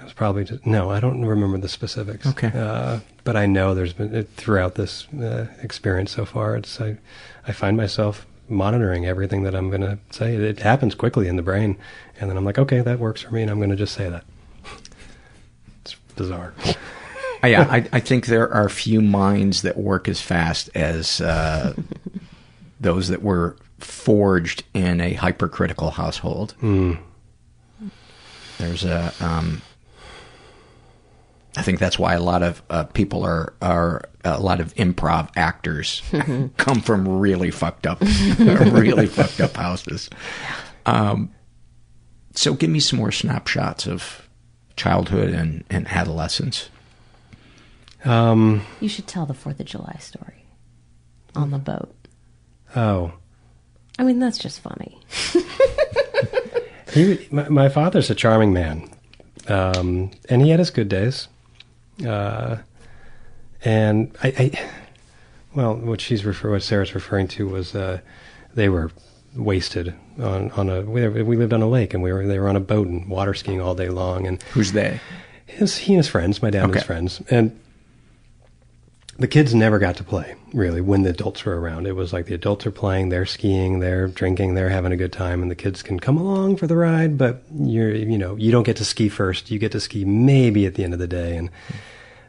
I 0.00 0.04
was 0.04 0.12
probably 0.12 0.42
just, 0.42 0.66
no, 0.66 0.90
I 0.90 0.98
don't 0.98 1.24
remember 1.24 1.58
the 1.58 1.68
specifics. 1.68 2.26
Okay, 2.26 2.50
uh, 2.52 2.98
but 3.22 3.36
I 3.36 3.46
know 3.46 3.74
there's 3.74 3.92
been 3.92 4.12
it, 4.12 4.28
throughout 4.30 4.74
this 4.74 5.06
uh, 5.14 5.46
experience 5.62 6.10
so 6.10 6.24
far. 6.24 6.56
It's 6.56 6.80
I 6.80 6.98
I 7.46 7.52
find 7.52 7.76
myself 7.76 8.26
monitoring 8.48 9.06
everything 9.06 9.42
that 9.42 9.54
I'm 9.54 9.68
going 9.68 9.82
to 9.82 9.98
say. 10.10 10.34
It, 10.34 10.60
happens 10.60 10.94
quickly 10.94 11.28
in 11.28 11.36
the 11.36 11.42
brain, 11.42 11.76
and 12.20 12.30
then 12.30 12.36
I'm 12.36 12.44
like, 12.44 12.58
okay, 12.58 12.80
that 12.80 12.98
works 12.98 13.22
for 13.22 13.32
me, 13.32 13.42
and 13.42 13.50
I'm 13.50 13.58
going 13.58 13.70
to 13.70 13.76
just 13.76 13.94
say 13.94 14.08
that. 14.08 14.24
it's 15.82 15.94
bizarre. 16.16 16.54
yeah, 17.44 17.66
I, 17.70 17.88
I, 17.92 18.00
think 18.00 18.26
there 18.26 18.52
are 18.52 18.68
few 18.68 19.00
minds 19.00 19.62
that 19.62 19.76
work 19.76 20.08
as 20.08 20.20
fast 20.20 20.70
as 20.74 21.20
uh, 21.20 21.74
those 22.80 23.08
that 23.08 23.22
were 23.22 23.56
forged 23.78 24.64
in 24.74 25.00
a 25.00 25.14
hypercritical 25.14 25.90
household. 25.90 26.54
Mm. 26.60 26.98
There's 28.58 28.84
a. 28.84 29.12
Um, 29.20 29.62
I 31.56 31.62
think 31.62 31.78
that's 31.78 31.98
why 31.98 32.14
a 32.14 32.22
lot 32.22 32.42
of 32.42 32.62
uh, 32.70 32.84
people 32.84 33.24
are 33.24 33.54
are 33.62 34.02
a 34.24 34.40
lot 34.40 34.60
of 34.60 34.74
improv 34.74 35.30
actors 35.36 36.02
come 36.56 36.80
from 36.80 37.08
really 37.08 37.50
fucked 37.50 37.86
up, 37.86 38.00
really 38.38 39.06
fucked 39.06 39.40
up 39.40 39.56
houses. 39.56 40.10
Um, 40.86 41.32
so, 42.34 42.54
give 42.54 42.70
me 42.70 42.80
some 42.80 42.98
more 42.98 43.10
snapshots 43.10 43.86
of 43.86 44.28
childhood 44.76 45.30
and, 45.30 45.64
and 45.68 45.88
adolescence. 45.88 46.70
Um, 48.04 48.64
you 48.80 48.88
should 48.88 49.06
tell 49.06 49.26
the 49.26 49.34
Fourth 49.34 49.58
of 49.58 49.66
July 49.66 49.96
story 49.98 50.44
on 51.34 51.50
the 51.50 51.58
boat. 51.58 51.94
Oh, 52.76 53.12
I 53.98 54.04
mean 54.04 54.20
that's 54.20 54.38
just 54.38 54.60
funny. 54.60 54.98
he, 56.92 57.26
my, 57.30 57.48
my, 57.48 57.68
father's 57.68 58.08
a 58.08 58.14
charming 58.14 58.52
man, 58.52 58.88
um, 59.48 60.12
and 60.28 60.42
he 60.42 60.50
had 60.50 60.60
his 60.60 60.70
good 60.70 60.88
days. 60.88 61.28
Uh, 62.06 62.58
and 63.64 64.16
I, 64.22 64.28
I, 64.28 64.68
well, 65.54 65.74
what 65.74 66.00
she's 66.00 66.24
refer, 66.24 66.50
what 66.50 66.62
Sarah's 66.62 66.94
referring 66.94 67.28
to 67.28 67.48
was 67.48 67.74
uh, 67.74 68.00
they 68.54 68.68
were 68.68 68.90
wasted 69.36 69.94
on 70.18 70.50
on 70.52 70.68
a 70.68 70.80
we, 70.82 71.06
we 71.22 71.36
lived 71.36 71.52
on 71.52 71.62
a 71.62 71.68
lake 71.68 71.94
and 71.94 72.02
we 72.02 72.12
were 72.12 72.26
they 72.26 72.38
were 72.38 72.48
on 72.48 72.56
a 72.56 72.60
boat 72.60 72.88
and 72.88 73.08
water 73.08 73.34
skiing 73.34 73.60
all 73.60 73.74
day 73.74 73.88
long 73.88 74.26
and 74.26 74.42
who's 74.54 74.72
they? 74.72 75.00
His 75.46 75.76
he 75.76 75.94
and 75.94 75.98
his 75.98 76.08
friends 76.08 76.42
my 76.42 76.50
dad 76.50 76.64
and 76.64 76.74
his 76.74 76.82
friends. 76.82 77.22
And 77.30 77.58
the 79.18 79.26
kids 79.28 79.54
never 79.54 79.78
got 79.78 79.96
to 79.96 80.04
play 80.04 80.34
really 80.54 80.80
when 80.80 81.02
the 81.02 81.10
adults 81.10 81.44
were 81.44 81.60
around. 81.60 81.86
It 81.86 81.96
was 81.96 82.12
like 82.12 82.26
the 82.26 82.34
adults 82.34 82.64
are 82.66 82.70
playing 82.70 83.08
they're 83.08 83.26
skiing 83.26 83.80
they're 83.80 84.06
drinking 84.08 84.54
they're 84.54 84.68
having 84.68 84.92
a 84.92 84.96
good 84.96 85.12
time 85.12 85.42
and 85.42 85.50
the 85.50 85.54
kids 85.56 85.82
can 85.82 85.98
come 86.00 86.16
along 86.16 86.56
for 86.56 86.66
the 86.66 86.76
ride 86.76 87.18
but 87.18 87.42
you're 87.54 87.92
you 87.94 88.16
know 88.16 88.36
you 88.36 88.50
don't 88.52 88.62
get 88.62 88.76
to 88.76 88.84
ski 88.84 89.08
first. 89.08 89.50
You 89.50 89.58
get 89.58 89.72
to 89.72 89.80
ski 89.80 90.04
maybe 90.04 90.66
at 90.66 90.74
the 90.76 90.84
end 90.84 90.92
of 90.94 90.98
the 91.00 91.06
day 91.08 91.36
and 91.36 91.50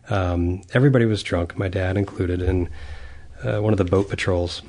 um, 0.10 0.62
everybody 0.74 1.06
was 1.06 1.22
drunk 1.24 1.58
my 1.58 1.68
dad 1.68 1.96
included 1.98 2.42
and 2.42 2.70
uh, 3.44 3.60
one 3.62 3.72
of 3.74 3.78
the 3.78 3.86
boat 3.86 4.10
patrols 4.10 4.62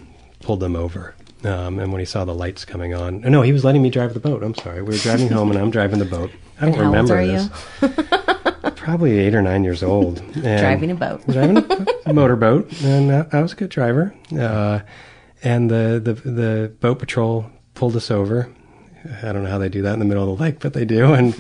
pulled 0.42 0.60
them 0.60 0.76
over 0.76 1.14
um, 1.44 1.78
and 1.78 1.90
when 1.90 1.98
he 2.00 2.04
saw 2.04 2.24
the 2.26 2.34
lights 2.34 2.64
coming 2.66 2.92
on 2.94 3.20
no 3.22 3.40
he 3.42 3.52
was 3.52 3.64
letting 3.64 3.82
me 3.82 3.88
drive 3.90 4.12
the 4.14 4.20
boat. 4.20 4.42
I'm 4.42 4.54
sorry. 4.54 4.82
We 4.82 4.90
were 4.92 4.98
driving 4.98 5.28
home 5.28 5.50
and 5.50 5.58
i'm 5.58 5.70
driving 5.70 5.98
the 5.98 6.04
boat. 6.04 6.30
I 6.60 6.66
don't 6.66 6.74
And 6.74 6.76
how 6.76 7.00
old 7.00 7.10
remember 7.10 7.18
are 7.18 7.26
this. 7.26 8.70
probably 8.76 9.18
eight 9.18 9.34
or 9.34 9.40
nine 9.42 9.64
years 9.64 9.82
old. 9.82 10.18
And 10.34 10.60
Driving 10.60 10.90
a 10.90 10.94
boat. 10.94 11.26
driving 11.26 11.56
a 11.56 11.62
motorboat, 12.12 12.82
and 12.82 13.26
I, 13.32 13.42
was 13.42 13.52
a 13.52 13.56
good 13.56 13.70
driver. 13.70 14.14
Uh, 14.38 14.80
and 15.42 15.70
the, 15.70 16.00
the 16.02 16.14
the 16.30 16.72
boat 16.80 16.98
patrol 16.98 17.50
pulled 17.74 17.96
us 17.96 18.10
over. 18.10 18.50
I 19.22 19.32
don't 19.32 19.44
know 19.44 19.50
how 19.50 19.58
they 19.58 19.70
do 19.70 19.80
that 19.82 19.94
in 19.94 19.98
the 19.98 20.04
middle 20.04 20.30
of 20.30 20.36
the 20.38 20.42
lake, 20.44 20.60
but 20.60 20.74
they 20.74 20.84
do. 20.84 21.14
And 21.14 21.34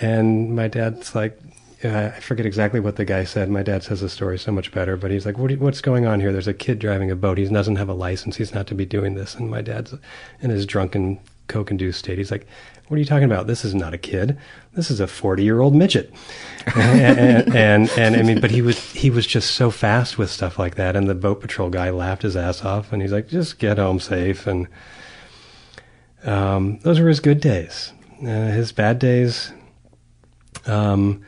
and 0.00 0.54
my 0.54 0.68
dad's 0.68 1.14
like, 1.14 1.38
uh, 1.82 2.10
I 2.14 2.20
forget 2.20 2.44
exactly 2.44 2.80
what 2.80 2.96
the 2.96 3.04
guy 3.06 3.24
said. 3.24 3.48
My 3.48 3.62
dad 3.62 3.82
says 3.82 4.00
the 4.02 4.08
story 4.10 4.38
so 4.38 4.52
much 4.52 4.72
better, 4.72 4.96
but 4.96 5.10
he's 5.10 5.24
like, 5.24 5.38
what, 5.38 5.50
you- 5.50 5.56
what's 5.58 5.80
going 5.80 6.04
on 6.06 6.20
here? 6.20 6.32
There's 6.32 6.48
a 6.48 6.52
kid 6.54 6.78
driving 6.78 7.10
a 7.10 7.16
boat. 7.16 7.38
He 7.38 7.46
doesn't 7.46 7.76
have 7.76 7.88
a 7.88 7.94
license. 7.94 8.36
He's 8.36 8.52
not 8.52 8.66
to 8.66 8.74
be 8.74 8.84
doing 8.84 9.14
this. 9.14 9.34
And 9.34 9.48
my 9.50 9.62
dad's 9.62 9.94
in 10.42 10.50
his 10.50 10.66
drunken, 10.66 11.18
coke-induced 11.46 11.98
state. 11.98 12.18
He's 12.18 12.30
like, 12.30 12.46
what 12.88 12.96
are 12.96 13.00
you 13.00 13.04
talking 13.04 13.24
about? 13.24 13.46
This 13.46 13.64
is 13.64 13.74
not 13.74 13.92
a 13.92 13.98
kid. 13.98 14.38
This 14.72 14.90
is 14.90 14.98
a 14.98 15.06
40-year-old 15.06 15.74
midget. 15.74 16.12
and, 16.74 17.54
and, 17.54 17.54
and, 17.54 17.90
and 17.98 18.16
I 18.16 18.22
mean, 18.22 18.40
but 18.40 18.50
he 18.50 18.62
was, 18.62 18.92
he 18.92 19.10
was 19.10 19.26
just 19.26 19.52
so 19.52 19.70
fast 19.70 20.16
with 20.16 20.30
stuff 20.30 20.58
like 20.58 20.76
that. 20.76 20.96
And 20.96 21.08
the 21.08 21.14
boat 21.14 21.40
patrol 21.40 21.68
guy 21.68 21.90
laughed 21.90 22.22
his 22.22 22.36
ass 22.36 22.64
off 22.64 22.92
and 22.92 23.02
he's 23.02 23.12
like, 23.12 23.28
just 23.28 23.58
get 23.58 23.76
home 23.76 24.00
safe. 24.00 24.46
And, 24.46 24.68
um, 26.24 26.78
those 26.80 26.98
were 26.98 27.08
his 27.08 27.20
good 27.20 27.40
days. 27.40 27.92
Uh, 28.22 28.50
his 28.50 28.72
bad 28.72 28.98
days, 28.98 29.52
um, 30.66 31.22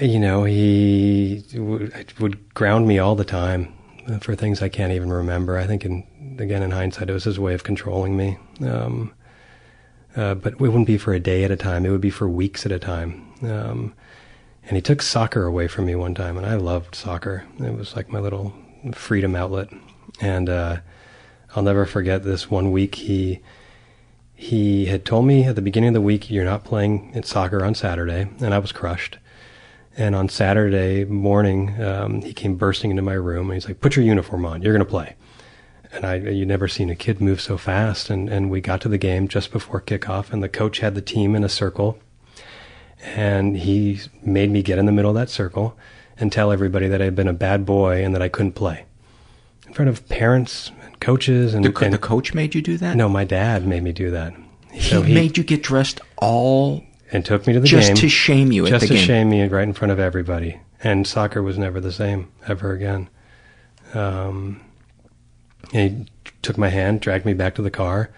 you 0.00 0.18
know, 0.18 0.44
he 0.44 1.44
would, 1.54 2.20
would 2.20 2.54
ground 2.54 2.86
me 2.86 2.98
all 2.98 3.14
the 3.14 3.24
time 3.24 3.72
for 4.20 4.34
things 4.34 4.62
I 4.62 4.68
can't 4.68 4.92
even 4.92 5.12
remember. 5.12 5.58
I 5.58 5.66
think, 5.66 5.84
in, 5.84 6.06
again, 6.38 6.62
in 6.62 6.70
hindsight, 6.70 7.10
it 7.10 7.12
was 7.12 7.24
his 7.24 7.38
way 7.38 7.54
of 7.54 7.64
controlling 7.64 8.16
me. 8.16 8.38
Um, 8.60 9.12
uh, 10.16 10.34
but 10.34 10.54
it 10.54 10.60
wouldn't 10.60 10.86
be 10.86 10.98
for 10.98 11.12
a 11.12 11.20
day 11.20 11.44
at 11.44 11.50
a 11.50 11.56
time. 11.56 11.84
It 11.84 11.90
would 11.90 12.00
be 12.00 12.10
for 12.10 12.28
weeks 12.28 12.66
at 12.66 12.72
a 12.72 12.78
time. 12.78 13.32
Um, 13.42 13.94
and 14.64 14.76
he 14.76 14.82
took 14.82 15.00
soccer 15.00 15.44
away 15.44 15.66
from 15.66 15.86
me 15.86 15.94
one 15.94 16.14
time, 16.14 16.36
and 16.36 16.46
I 16.46 16.54
loved 16.56 16.94
soccer. 16.94 17.44
It 17.58 17.74
was 17.74 17.96
like 17.96 18.10
my 18.10 18.18
little 18.18 18.52
freedom 18.92 19.34
outlet. 19.34 19.68
And 20.20 20.48
uh, 20.48 20.78
I'll 21.56 21.62
never 21.62 21.86
forget 21.86 22.22
this 22.22 22.50
one 22.50 22.70
week. 22.70 22.96
He 22.96 23.40
he 24.34 24.86
had 24.86 25.04
told 25.04 25.26
me 25.26 25.44
at 25.44 25.56
the 25.56 25.62
beginning 25.62 25.88
of 25.88 25.94
the 25.94 26.00
week, 26.00 26.30
"You're 26.30 26.44
not 26.44 26.64
playing 26.64 27.12
at 27.14 27.26
soccer 27.26 27.64
on 27.64 27.74
Saturday," 27.74 28.28
and 28.40 28.54
I 28.54 28.58
was 28.58 28.72
crushed. 28.72 29.18
And 29.96 30.14
on 30.14 30.28
Saturday 30.28 31.04
morning, 31.04 31.82
um, 31.82 32.22
he 32.22 32.32
came 32.32 32.54
bursting 32.54 32.90
into 32.90 33.02
my 33.02 33.14
room, 33.14 33.46
and 33.46 33.54
he's 33.54 33.66
like, 33.66 33.80
"Put 33.80 33.96
your 33.96 34.04
uniform 34.04 34.44
on. 34.44 34.62
You're 34.62 34.74
going 34.74 34.84
to 34.84 34.90
play." 34.90 35.16
And 35.92 36.04
I, 36.04 36.16
you'd 36.16 36.48
never 36.48 36.68
seen 36.68 36.90
a 36.90 36.94
kid 36.94 37.20
move 37.20 37.40
so 37.40 37.56
fast. 37.56 38.10
And, 38.10 38.28
and 38.28 38.50
we 38.50 38.60
got 38.60 38.80
to 38.82 38.88
the 38.88 38.98
game 38.98 39.26
just 39.28 39.50
before 39.52 39.80
kickoff, 39.80 40.32
and 40.32 40.42
the 40.42 40.48
coach 40.48 40.80
had 40.80 40.94
the 40.94 41.00
team 41.00 41.34
in 41.34 41.42
a 41.44 41.48
circle. 41.48 41.98
And 43.14 43.56
he 43.56 44.00
made 44.22 44.50
me 44.50 44.62
get 44.62 44.78
in 44.78 44.86
the 44.86 44.92
middle 44.92 45.10
of 45.10 45.16
that 45.16 45.30
circle 45.30 45.76
and 46.18 46.32
tell 46.32 46.50
everybody 46.52 46.88
that 46.88 47.00
I 47.00 47.04
had 47.04 47.14
been 47.14 47.28
a 47.28 47.32
bad 47.32 47.64
boy 47.64 48.04
and 48.04 48.14
that 48.14 48.22
I 48.22 48.28
couldn't 48.28 48.52
play. 48.52 48.84
In 49.66 49.72
front 49.72 49.88
of 49.88 50.08
parents 50.08 50.72
and 50.82 50.98
coaches. 51.00 51.54
And 51.54 51.64
The 51.64 51.72
co- 51.72 51.84
and- 51.84 51.94
the 51.94 51.98
coach 51.98 52.34
made 52.34 52.54
you 52.54 52.62
do 52.62 52.76
that? 52.78 52.96
No, 52.96 53.08
my 53.08 53.24
dad 53.24 53.66
made 53.66 53.82
me 53.82 53.92
do 53.92 54.10
that. 54.10 54.34
He 54.72 55.00
made 55.02 55.36
you 55.38 55.44
get 55.44 55.62
dressed 55.62 56.00
all 56.18 56.84
and 57.10 57.24
took 57.24 57.46
me 57.46 57.52
to 57.54 57.60
the 57.60 57.66
just 57.66 57.88
game 57.88 57.96
to 57.96 58.08
shame 58.08 58.52
you 58.52 58.66
at 58.66 58.70
just 58.70 58.86
to 58.88 58.94
game. 58.94 59.02
shame 59.04 59.30
me 59.30 59.46
right 59.46 59.62
in 59.62 59.72
front 59.72 59.92
of 59.92 59.98
everybody. 59.98 60.60
And 60.84 61.06
soccer 61.06 61.42
was 61.42 61.56
never 61.56 61.80
the 61.80 61.90
same 61.92 62.28
ever 62.46 62.72
again. 62.72 63.08
Um, 63.94 64.60
and 65.72 66.10
he 66.24 66.30
took 66.42 66.58
my 66.58 66.68
hand, 66.68 67.00
dragged 67.00 67.26
me 67.26 67.34
back 67.34 67.54
to 67.56 67.62
the 67.62 67.70
car, 67.70 68.10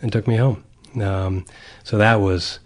and 0.00 0.12
took 0.12 0.26
me 0.26 0.36
home. 0.36 0.64
Um, 1.00 1.44
so 1.84 1.98
that 1.98 2.16
was 2.16 2.58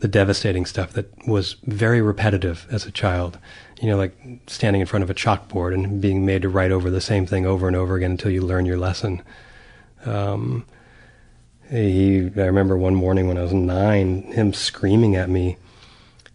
the 0.00 0.08
devastating 0.08 0.64
stuff 0.64 0.92
that 0.92 1.12
was 1.26 1.56
very 1.64 2.00
repetitive 2.00 2.66
as 2.70 2.86
a 2.86 2.90
child. 2.90 3.38
You 3.80 3.88
know, 3.88 3.96
like 3.96 4.16
standing 4.46 4.80
in 4.80 4.86
front 4.86 5.02
of 5.02 5.10
a 5.10 5.14
chalkboard 5.14 5.74
and 5.74 6.00
being 6.00 6.24
made 6.24 6.42
to 6.42 6.48
write 6.48 6.72
over 6.72 6.90
the 6.90 7.00
same 7.00 7.26
thing 7.26 7.46
over 7.46 7.66
and 7.66 7.76
over 7.76 7.96
again 7.96 8.12
until 8.12 8.30
you 8.30 8.42
learn 8.42 8.66
your 8.66 8.78
lesson. 8.78 9.22
Um, 10.04 10.64
he, 11.70 12.30
I 12.36 12.46
remember 12.46 12.76
one 12.76 12.94
morning 12.94 13.28
when 13.28 13.38
I 13.38 13.42
was 13.42 13.52
nine, 13.52 14.22
him 14.32 14.52
screaming 14.52 15.16
at 15.16 15.28
me 15.28 15.56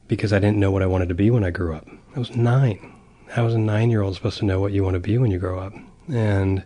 because 0.08 0.32
I 0.32 0.40
didn't 0.40 0.60
know 0.60 0.72
what 0.72 0.84
I 0.84 0.88
wanted 0.88 1.10
to 1.10 1.16
be 1.16 1.32
when 1.32 1.44
I 1.44 1.50
grew 1.50 1.74
up. 1.74 1.88
I 2.16 2.20
was 2.20 2.36
nine. 2.36 2.94
How 3.30 3.48
is 3.48 3.56
a 3.56 3.60
nine-year-old 3.60 4.16
supposed 4.16 4.38
to 4.40 4.46
know 4.46 4.60
what 4.60 4.74
you 4.74 4.84
want 4.84 4.94
to 4.94 5.00
be 5.00 5.18
when 5.18 5.32
you 5.32 5.40
grow 5.40 5.60
up? 5.60 5.74
And 6.08 6.64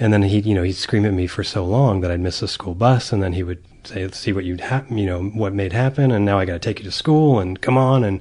and 0.00 0.12
then 0.12 0.22
he, 0.22 0.40
you 0.40 0.54
know, 0.54 0.62
he'd 0.62 0.74
scream 0.74 1.04
at 1.04 1.12
me 1.12 1.26
for 1.26 1.42
so 1.42 1.64
long 1.64 2.00
that 2.00 2.10
I'd 2.10 2.20
miss 2.20 2.40
the 2.40 2.48
school 2.48 2.74
bus, 2.74 3.12
and 3.12 3.22
then 3.22 3.32
he 3.32 3.42
would 3.42 3.64
say, 3.84 4.04
"Let's 4.04 4.18
see 4.18 4.32
what 4.32 4.44
you'd 4.44 4.60
hap- 4.60 4.90
you 4.90 5.06
know, 5.06 5.24
what 5.24 5.52
made 5.52 5.72
happen, 5.72 6.10
and 6.12 6.24
now 6.24 6.38
I 6.38 6.44
got 6.44 6.54
to 6.54 6.58
take 6.58 6.78
you 6.78 6.84
to 6.84 6.92
school, 6.92 7.40
and 7.40 7.60
come 7.60 7.76
on," 7.76 8.04
and 8.04 8.20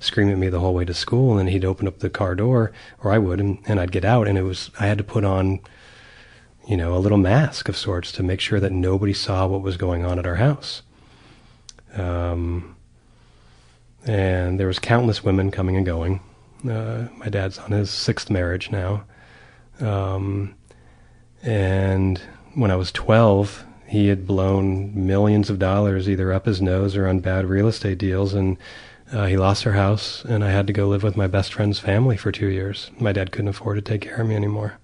scream 0.00 0.30
at 0.30 0.38
me 0.38 0.48
the 0.48 0.60
whole 0.60 0.74
way 0.74 0.84
to 0.84 0.94
school. 0.94 1.30
And 1.30 1.40
then 1.40 1.48
he'd 1.48 1.64
open 1.64 1.86
up 1.88 1.98
the 1.98 2.10
car 2.10 2.34
door, 2.34 2.72
or 3.02 3.12
I 3.12 3.18
would, 3.18 3.40
and, 3.40 3.58
and 3.66 3.80
I'd 3.80 3.92
get 3.92 4.04
out, 4.04 4.26
and 4.28 4.38
it 4.38 4.42
was 4.42 4.70
I 4.80 4.86
had 4.86 4.98
to 4.98 5.04
put 5.04 5.24
on, 5.24 5.60
you 6.66 6.76
know, 6.76 6.94
a 6.94 6.98
little 6.98 7.18
mask 7.18 7.68
of 7.68 7.76
sorts 7.76 8.12
to 8.12 8.22
make 8.22 8.40
sure 8.40 8.60
that 8.60 8.72
nobody 8.72 9.12
saw 9.12 9.46
what 9.46 9.62
was 9.62 9.76
going 9.76 10.04
on 10.04 10.18
at 10.18 10.26
our 10.26 10.36
house. 10.36 10.82
Um, 11.94 12.76
and 14.06 14.58
there 14.58 14.66
was 14.66 14.78
countless 14.78 15.24
women 15.24 15.50
coming 15.50 15.76
and 15.76 15.84
going. 15.84 16.20
Uh, 16.68 17.08
my 17.16 17.28
dad's 17.28 17.58
on 17.58 17.72
his 17.72 17.90
sixth 17.90 18.30
marriage 18.30 18.70
now. 18.70 19.04
Um, 19.80 20.54
and 21.42 22.20
when 22.54 22.70
I 22.70 22.76
was 22.76 22.92
12, 22.92 23.64
he 23.86 24.08
had 24.08 24.26
blown 24.26 25.06
millions 25.06 25.48
of 25.48 25.58
dollars 25.58 26.08
either 26.08 26.32
up 26.32 26.46
his 26.46 26.60
nose 26.60 26.96
or 26.96 27.06
on 27.06 27.20
bad 27.20 27.46
real 27.46 27.68
estate 27.68 27.98
deals. 27.98 28.34
And 28.34 28.58
uh, 29.12 29.26
he 29.26 29.36
lost 29.36 29.66
our 29.66 29.72
house, 29.72 30.24
and 30.24 30.44
I 30.44 30.50
had 30.50 30.66
to 30.66 30.72
go 30.72 30.88
live 30.88 31.02
with 31.02 31.16
my 31.16 31.26
best 31.26 31.54
friend's 31.54 31.78
family 31.78 32.16
for 32.16 32.30
two 32.30 32.48
years. 32.48 32.90
My 33.00 33.12
dad 33.12 33.32
couldn't 33.32 33.48
afford 33.48 33.76
to 33.76 33.82
take 33.82 34.02
care 34.02 34.20
of 34.20 34.28
me 34.28 34.36
anymore. 34.36 34.78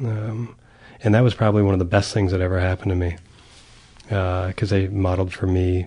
Um, 0.00 0.56
and 1.02 1.14
that 1.14 1.20
was 1.20 1.34
probably 1.34 1.62
one 1.62 1.74
of 1.74 1.78
the 1.78 1.84
best 1.84 2.12
things 2.12 2.32
that 2.32 2.40
ever 2.40 2.58
happened 2.58 2.90
to 2.90 2.96
me 2.96 3.16
because 4.08 4.70
they 4.70 4.88
modeled 4.88 5.32
for 5.32 5.46
me 5.46 5.86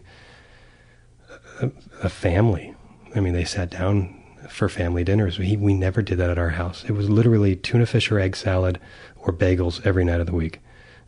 a, 1.59 1.71
a 2.03 2.09
family. 2.09 2.73
I 3.15 3.19
mean, 3.19 3.34
they 3.34 3.43
sat 3.43 3.69
down 3.69 4.17
for 4.49 4.69
family 4.69 5.03
dinners. 5.03 5.39
We 5.39 5.57
we 5.57 5.73
never 5.73 6.01
did 6.01 6.17
that 6.19 6.29
at 6.29 6.38
our 6.38 6.49
house. 6.49 6.84
It 6.88 6.91
was 6.91 7.09
literally 7.09 7.55
tuna 7.55 7.86
fish 7.86 8.11
or 8.11 8.19
egg 8.19 8.36
salad 8.36 8.79
or 9.24 9.34
bagels 9.34 9.86
every 9.86 10.05
night 10.05 10.19
of 10.19 10.28
the 10.28 10.36
week. 10.36 10.59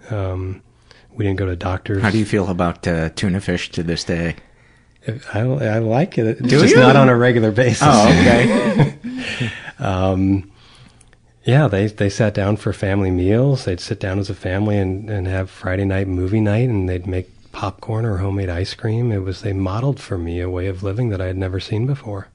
Um, 0.10 0.62
we 1.16 1.26
didn't 1.26 1.38
go 1.38 1.46
to 1.46 1.56
doctors. 1.56 2.02
How 2.02 2.10
do 2.10 2.18
you 2.18 2.26
feel 2.26 2.50
about 2.50 2.88
uh, 2.88 3.10
tuna 3.10 3.40
fish 3.42 3.70
to 3.72 3.84
this 3.84 4.04
day? 4.04 4.36
I, 5.34 5.40
I 5.42 5.78
like 5.80 6.18
it. 6.18 6.26
It's 6.26 6.42
Do 6.42 6.48
just 6.62 6.76
you? 6.76 6.80
not 6.82 6.96
on 6.96 7.10
a 7.10 7.16
regular 7.16 7.52
basis. 7.52 7.84
Oh, 7.86 8.08
okay. 8.08 8.98
um, 9.80 10.50
yeah, 11.44 11.68
they 11.68 11.88
they 11.88 12.10
sat 12.10 12.34
down 12.34 12.56
for 12.56 12.72
family 12.72 13.12
meals. 13.12 13.66
They'd 13.66 13.82
sit 13.82 14.00
down 14.00 14.18
as 14.20 14.30
a 14.30 14.36
family 14.36 14.78
and, 14.78 15.10
and 15.10 15.28
have 15.28 15.50
Friday 15.50 15.84
night 15.84 16.08
movie 16.08 16.40
night, 16.40 16.70
and 16.70 16.88
they'd 16.88 17.06
make 17.06 17.30
popcorn 17.52 18.06
or 18.06 18.18
homemade 18.18 18.50
ice 18.50 18.74
cream. 18.74 19.12
It 19.12 19.20
was 19.20 19.42
they 19.42 19.52
modeled 19.52 20.00
for 20.00 20.18
me 20.18 20.40
a 20.40 20.50
way 20.50 20.68
of 20.68 20.84
living 20.84 21.10
that 21.10 21.20
I 21.22 21.28
had 21.28 21.38
never 21.38 21.60
seen 21.60 21.86
before. 21.86 22.30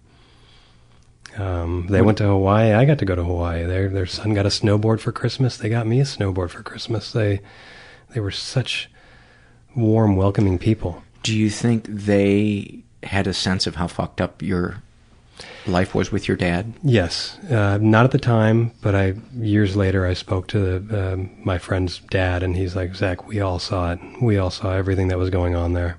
Um, 1.39 1.87
they 1.89 2.03
went 2.03 2.19
to 2.19 2.25
Hawaii. 2.25 2.73
I 2.73 2.85
got 2.85 2.99
to 2.99 3.05
go 3.05 3.15
to 3.15 3.23
Hawaii. 3.23 3.65
Their 3.65 3.89
their 3.89 4.07
son 4.07 4.35
got 4.35 4.47
a 4.47 4.51
snowboard 4.51 5.01
for 5.01 5.13
Christmas. 5.13 5.57
They 5.57 5.69
got 5.69 5.87
me 5.87 6.01
a 6.01 6.05
snowboard 6.05 6.51
for 6.51 6.63
Christmas. 6.63 7.13
They 7.13 7.41
they 8.11 8.21
were 8.21 8.33
such 8.33 8.91
warm, 9.77 10.17
welcoming 10.17 10.59
people. 10.59 11.03
Do 11.23 11.37
you 11.37 11.49
think 11.51 11.87
they 11.87 12.81
had 13.05 13.27
a 13.27 13.35
sense 13.35 13.67
of 13.67 13.77
how 13.77 13.87
fucked 13.87 14.21
up 14.21 14.43
your 14.43 14.83
life 15.67 15.95
was 15.95 16.11
with 16.11 16.27
your 16.27 16.37
dad? 16.37 16.75
Yes, 16.83 17.39
uh, 17.51 17.79
not 17.81 18.05
at 18.05 18.11
the 18.11 18.19
time, 18.19 18.73
but 18.83 18.97
I 18.97 19.15
years 19.37 19.77
later 19.77 20.07
I 20.07 20.15
spoke 20.15 20.49
to 20.49 20.81
the, 20.81 21.13
um, 21.13 21.31
my 21.45 21.59
friend's 21.59 22.01
dad, 22.11 22.43
and 22.43 22.57
he's 22.57 22.75
like, 22.75 22.97
"Zach, 22.97 23.29
we 23.29 23.41
all 23.41 23.61
saw 23.61 23.93
it. 23.93 24.01
We 24.21 24.39
all 24.39 24.51
saw 24.51 24.73
everything 24.73 25.07
that 25.09 25.19
was 25.19 25.31
going 25.31 25.55
on 25.55 25.75
there." 25.75 25.99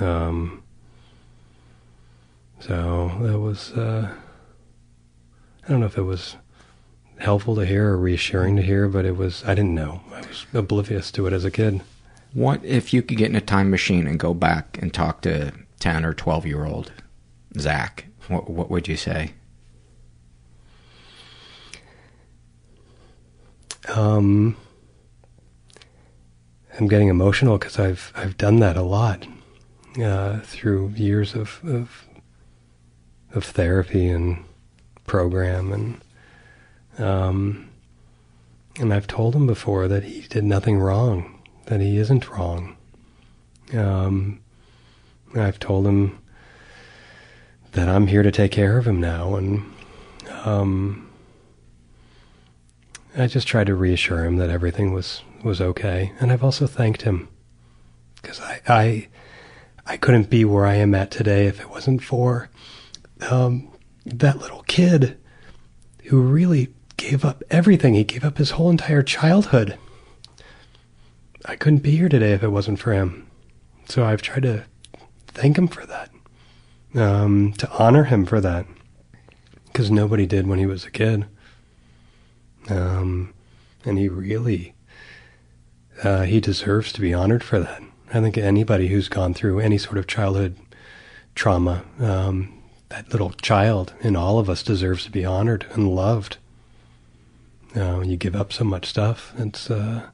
Um, 0.00 0.62
so 2.60 3.12
that 3.20 3.38
was. 3.38 3.72
Uh, 3.72 4.14
I 5.70 5.72
don't 5.74 5.80
know 5.82 5.86
if 5.86 5.96
it 5.96 6.02
was 6.02 6.34
helpful 7.18 7.54
to 7.54 7.64
hear 7.64 7.90
or 7.90 7.96
reassuring 7.96 8.56
to 8.56 8.62
hear, 8.62 8.88
but 8.88 9.04
it 9.04 9.16
was 9.16 9.44
I 9.44 9.54
didn't 9.54 9.76
know. 9.76 10.00
I 10.12 10.18
was 10.18 10.44
oblivious 10.52 11.12
to 11.12 11.28
it 11.28 11.32
as 11.32 11.44
a 11.44 11.50
kid. 11.52 11.80
What 12.32 12.64
if 12.64 12.92
you 12.92 13.02
could 13.02 13.16
get 13.16 13.30
in 13.30 13.36
a 13.36 13.40
time 13.40 13.70
machine 13.70 14.08
and 14.08 14.18
go 14.18 14.34
back 14.34 14.80
and 14.82 14.92
talk 14.92 15.20
to 15.20 15.52
ten 15.78 16.04
or 16.04 16.12
twelve 16.12 16.44
year 16.44 16.64
old 16.64 16.90
Zach? 17.56 18.06
What, 18.26 18.50
what 18.50 18.68
would 18.68 18.88
you 18.88 18.96
say? 18.96 19.30
Um, 23.94 24.56
I'm 26.80 26.88
getting 26.88 27.06
emotional 27.06 27.58
because 27.58 27.78
I've 27.78 28.12
I've 28.16 28.36
done 28.36 28.58
that 28.58 28.76
a 28.76 28.82
lot 28.82 29.24
uh, 30.02 30.40
through 30.40 30.94
years 30.96 31.36
of, 31.36 31.60
of 31.62 32.08
of 33.32 33.44
therapy 33.44 34.08
and 34.08 34.46
program 35.10 35.72
and 35.72 36.00
um, 37.04 37.68
and 38.78 38.94
I've 38.94 39.08
told 39.08 39.34
him 39.34 39.44
before 39.44 39.88
that 39.88 40.04
he 40.04 40.20
did 40.28 40.44
nothing 40.44 40.78
wrong, 40.78 41.42
that 41.66 41.80
he 41.80 41.96
isn't 41.96 42.30
wrong. 42.30 42.76
Um, 43.74 44.40
I've 45.34 45.58
told 45.58 45.84
him 45.88 46.16
that 47.72 47.88
I'm 47.88 48.06
here 48.06 48.22
to 48.22 48.30
take 48.30 48.52
care 48.52 48.78
of 48.78 48.86
him 48.86 49.00
now, 49.00 49.34
and 49.34 49.72
um, 50.44 51.10
I 53.16 53.26
just 53.26 53.48
tried 53.48 53.66
to 53.66 53.74
reassure 53.74 54.24
him 54.24 54.36
that 54.36 54.48
everything 54.50 54.92
was 54.92 55.22
was 55.42 55.60
okay, 55.60 56.12
and 56.20 56.30
I've 56.30 56.44
also 56.44 56.68
thanked 56.68 57.02
him 57.02 57.28
because 58.22 58.40
I, 58.40 58.60
I 58.68 59.08
I 59.86 59.96
couldn't 59.96 60.30
be 60.30 60.44
where 60.44 60.66
I 60.66 60.76
am 60.76 60.94
at 60.94 61.10
today 61.10 61.46
if 61.46 61.60
it 61.60 61.68
wasn't 61.68 62.04
for 62.04 62.48
um, 63.28 63.69
that 64.18 64.38
little 64.38 64.62
kid 64.62 65.18
who 66.04 66.20
really 66.20 66.74
gave 66.96 67.24
up 67.24 67.42
everything. 67.50 67.94
He 67.94 68.04
gave 68.04 68.24
up 68.24 68.38
his 68.38 68.50
whole 68.52 68.70
entire 68.70 69.02
childhood. 69.02 69.78
I 71.44 71.56
couldn't 71.56 71.78
be 71.78 71.96
here 71.96 72.08
today 72.08 72.32
if 72.32 72.42
it 72.42 72.48
wasn't 72.48 72.78
for 72.78 72.92
him. 72.92 73.26
So 73.88 74.04
I've 74.04 74.22
tried 74.22 74.42
to 74.42 74.64
thank 75.28 75.56
him 75.56 75.68
for 75.68 75.86
that, 75.86 76.10
um, 76.94 77.54
to 77.54 77.70
honor 77.70 78.04
him 78.04 78.26
for 78.26 78.40
that, 78.40 78.66
because 79.66 79.90
nobody 79.90 80.26
did 80.26 80.46
when 80.46 80.58
he 80.58 80.66
was 80.66 80.84
a 80.84 80.90
kid. 80.90 81.26
Um, 82.68 83.32
and 83.84 83.98
he 83.98 84.08
really, 84.08 84.74
uh, 86.04 86.22
he 86.22 86.40
deserves 86.40 86.92
to 86.92 87.00
be 87.00 87.14
honored 87.14 87.42
for 87.42 87.58
that. 87.58 87.82
I 88.12 88.20
think 88.20 88.36
anybody 88.36 88.88
who's 88.88 89.08
gone 89.08 89.34
through 89.34 89.60
any 89.60 89.78
sort 89.78 89.96
of 89.96 90.06
childhood 90.06 90.56
trauma, 91.34 91.84
um, 91.98 92.59
that 92.90 93.10
little 93.10 93.30
child 93.30 93.94
in 94.00 94.16
all 94.16 94.38
of 94.38 94.50
us 94.50 94.62
deserves 94.62 95.04
to 95.04 95.10
be 95.10 95.24
honored 95.24 95.64
and 95.72 95.94
loved. 95.94 96.36
Uh, 97.74 98.00
you 98.00 98.16
give 98.16 98.36
up 98.36 98.52
so 98.52 98.64
much 98.64 98.86
stuff. 98.86 99.32
It's 99.38 99.70
uh, 99.70 100.08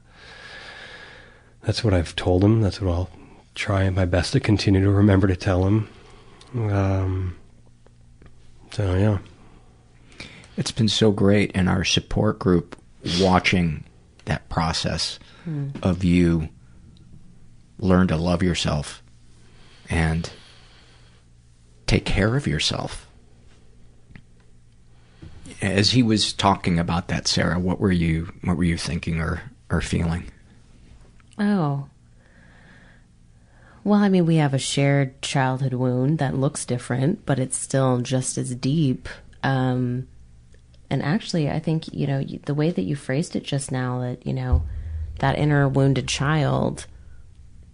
that's 1.63 1.83
what 1.83 1.93
I've 1.93 2.15
told 2.15 2.43
him. 2.43 2.61
That's 2.61 2.79
what 2.79 2.91
I'll 2.91 3.09
try 3.55 3.89
my 3.89 4.05
best 4.05 4.31
to 4.33 4.39
continue 4.39 4.81
to 4.81 4.91
remember 4.91 5.27
to 5.27 5.35
tell 5.35 5.65
him. 5.65 5.89
Um, 6.55 7.35
so 8.71 8.95
yeah. 8.95 9.17
It's 10.55 10.71
been 10.71 10.87
so 10.87 11.11
great 11.11 11.51
in 11.51 11.67
our 11.67 11.83
support 11.83 12.39
group 12.39 12.75
watching 13.19 13.83
that 14.25 14.49
process 14.49 15.19
mm. 15.47 15.71
of 15.83 16.03
you 16.03 16.49
learn 17.79 18.07
to 18.07 18.17
love 18.17 18.41
yourself 18.41 19.03
and 19.89 20.31
take 21.87 22.05
care 22.05 22.35
of 22.35 22.45
yourself. 22.45 23.07
As 25.61 25.91
he 25.91 26.03
was 26.03 26.33
talking 26.33 26.77
about 26.77 27.07
that, 27.07 27.27
Sarah, 27.27 27.59
what 27.59 27.79
were 27.79 27.91
you 27.91 28.31
what 28.43 28.57
were 28.57 28.63
you 28.63 28.77
thinking 28.77 29.19
or, 29.19 29.41
or 29.71 29.81
feeling? 29.81 30.25
Oh. 31.39 31.87
Well, 33.83 33.99
I 33.99 34.09
mean, 34.09 34.25
we 34.25 34.35
have 34.35 34.53
a 34.53 34.59
shared 34.59 35.21
childhood 35.21 35.73
wound 35.73 36.19
that 36.19 36.35
looks 36.35 36.65
different, 36.65 37.25
but 37.25 37.39
it's 37.39 37.57
still 37.57 38.01
just 38.01 38.37
as 38.37 38.53
deep. 38.53 39.07
Um, 39.43 40.07
and 40.89 41.01
actually, 41.01 41.49
I 41.49 41.59
think, 41.59 41.93
you 41.93 42.05
know, 42.05 42.21
the 42.21 42.53
way 42.53 42.69
that 42.69 42.81
you 42.81 42.95
phrased 42.97 43.35
it 43.35 43.43
just 43.43 43.71
now, 43.71 44.01
that, 44.01 44.27
you 44.27 44.33
know, 44.33 44.63
that 45.19 45.37
inner 45.37 45.67
wounded 45.69 46.07
child 46.07 46.85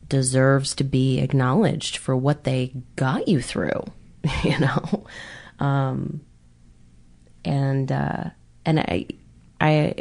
deserves 0.07 0.76
to 0.76 0.84
be 0.84 1.20
acknowledged 1.20 1.97
for 1.97 2.16
what 2.16 2.43
they 2.43 2.74
got 2.95 3.28
you 3.28 3.41
through, 3.41 3.84
you 4.43 4.59
know? 4.59 5.05
Um, 5.59 6.21
and, 7.45 7.91
uh, 7.91 8.26
and 8.65 8.80
I, 8.80 9.07
I, 9.59 9.95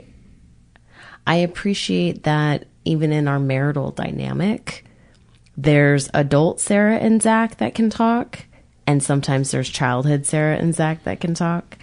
I 1.27 1.37
appreciate 1.37 2.25
that 2.25 2.67
even 2.85 3.13
in 3.13 3.29
our 3.29 3.39
marital 3.39 3.91
dynamic, 3.91 4.85
there's 5.57 6.11
adult 6.15 6.61
Sarah 6.61 6.97
and 6.97 7.23
Zach 7.23 7.59
that 7.59 7.75
can 7.75 7.91
talk, 7.91 8.47
and 8.87 9.03
sometimes 9.03 9.51
there's 9.51 9.69
childhood 9.69 10.27
Sarah 10.27 10.57
and 10.57 10.75
Zach 10.75 11.05
that 11.05 11.21
can 11.21 11.35
talk 11.35 11.79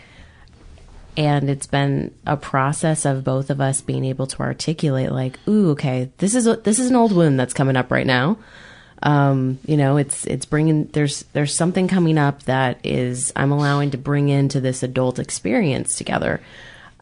and 1.19 1.49
it's 1.49 1.67
been 1.67 2.15
a 2.25 2.37
process 2.37 3.03
of 3.03 3.25
both 3.25 3.49
of 3.49 3.59
us 3.59 3.81
being 3.81 4.05
able 4.05 4.25
to 4.25 4.39
articulate 4.39 5.11
like 5.11 5.37
ooh 5.47 5.71
okay 5.71 6.09
this 6.17 6.33
is 6.33 6.47
a, 6.47 6.55
this 6.57 6.79
is 6.79 6.89
an 6.89 6.95
old 6.95 7.11
wound 7.11 7.37
that's 7.37 7.53
coming 7.53 7.75
up 7.75 7.91
right 7.91 8.07
now 8.07 8.37
um, 9.03 9.59
you 9.65 9.77
know 9.77 9.97
it's 9.97 10.25
it's 10.25 10.45
bringing 10.45 10.85
there's 10.87 11.23
there's 11.33 11.53
something 11.53 11.87
coming 11.87 12.17
up 12.17 12.43
that 12.43 12.79
is 12.83 13.31
i'm 13.35 13.51
allowing 13.51 13.91
to 13.91 13.97
bring 13.97 14.29
into 14.29 14.59
this 14.59 14.83
adult 14.83 15.19
experience 15.19 15.95
together 15.95 16.41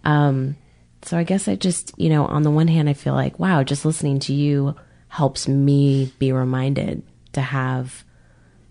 um, 0.03 0.55
so 1.01 1.17
i 1.17 1.23
guess 1.23 1.47
i 1.47 1.55
just 1.55 1.93
you 1.97 2.09
know 2.09 2.25
on 2.25 2.43
the 2.43 2.51
one 2.51 2.67
hand 2.67 2.89
i 2.89 2.93
feel 2.93 3.13
like 3.13 3.39
wow 3.39 3.63
just 3.63 3.85
listening 3.85 4.19
to 4.19 4.33
you 4.33 4.75
helps 5.09 5.47
me 5.47 6.11
be 6.19 6.31
reminded 6.31 7.01
to 7.33 7.41
have 7.41 8.03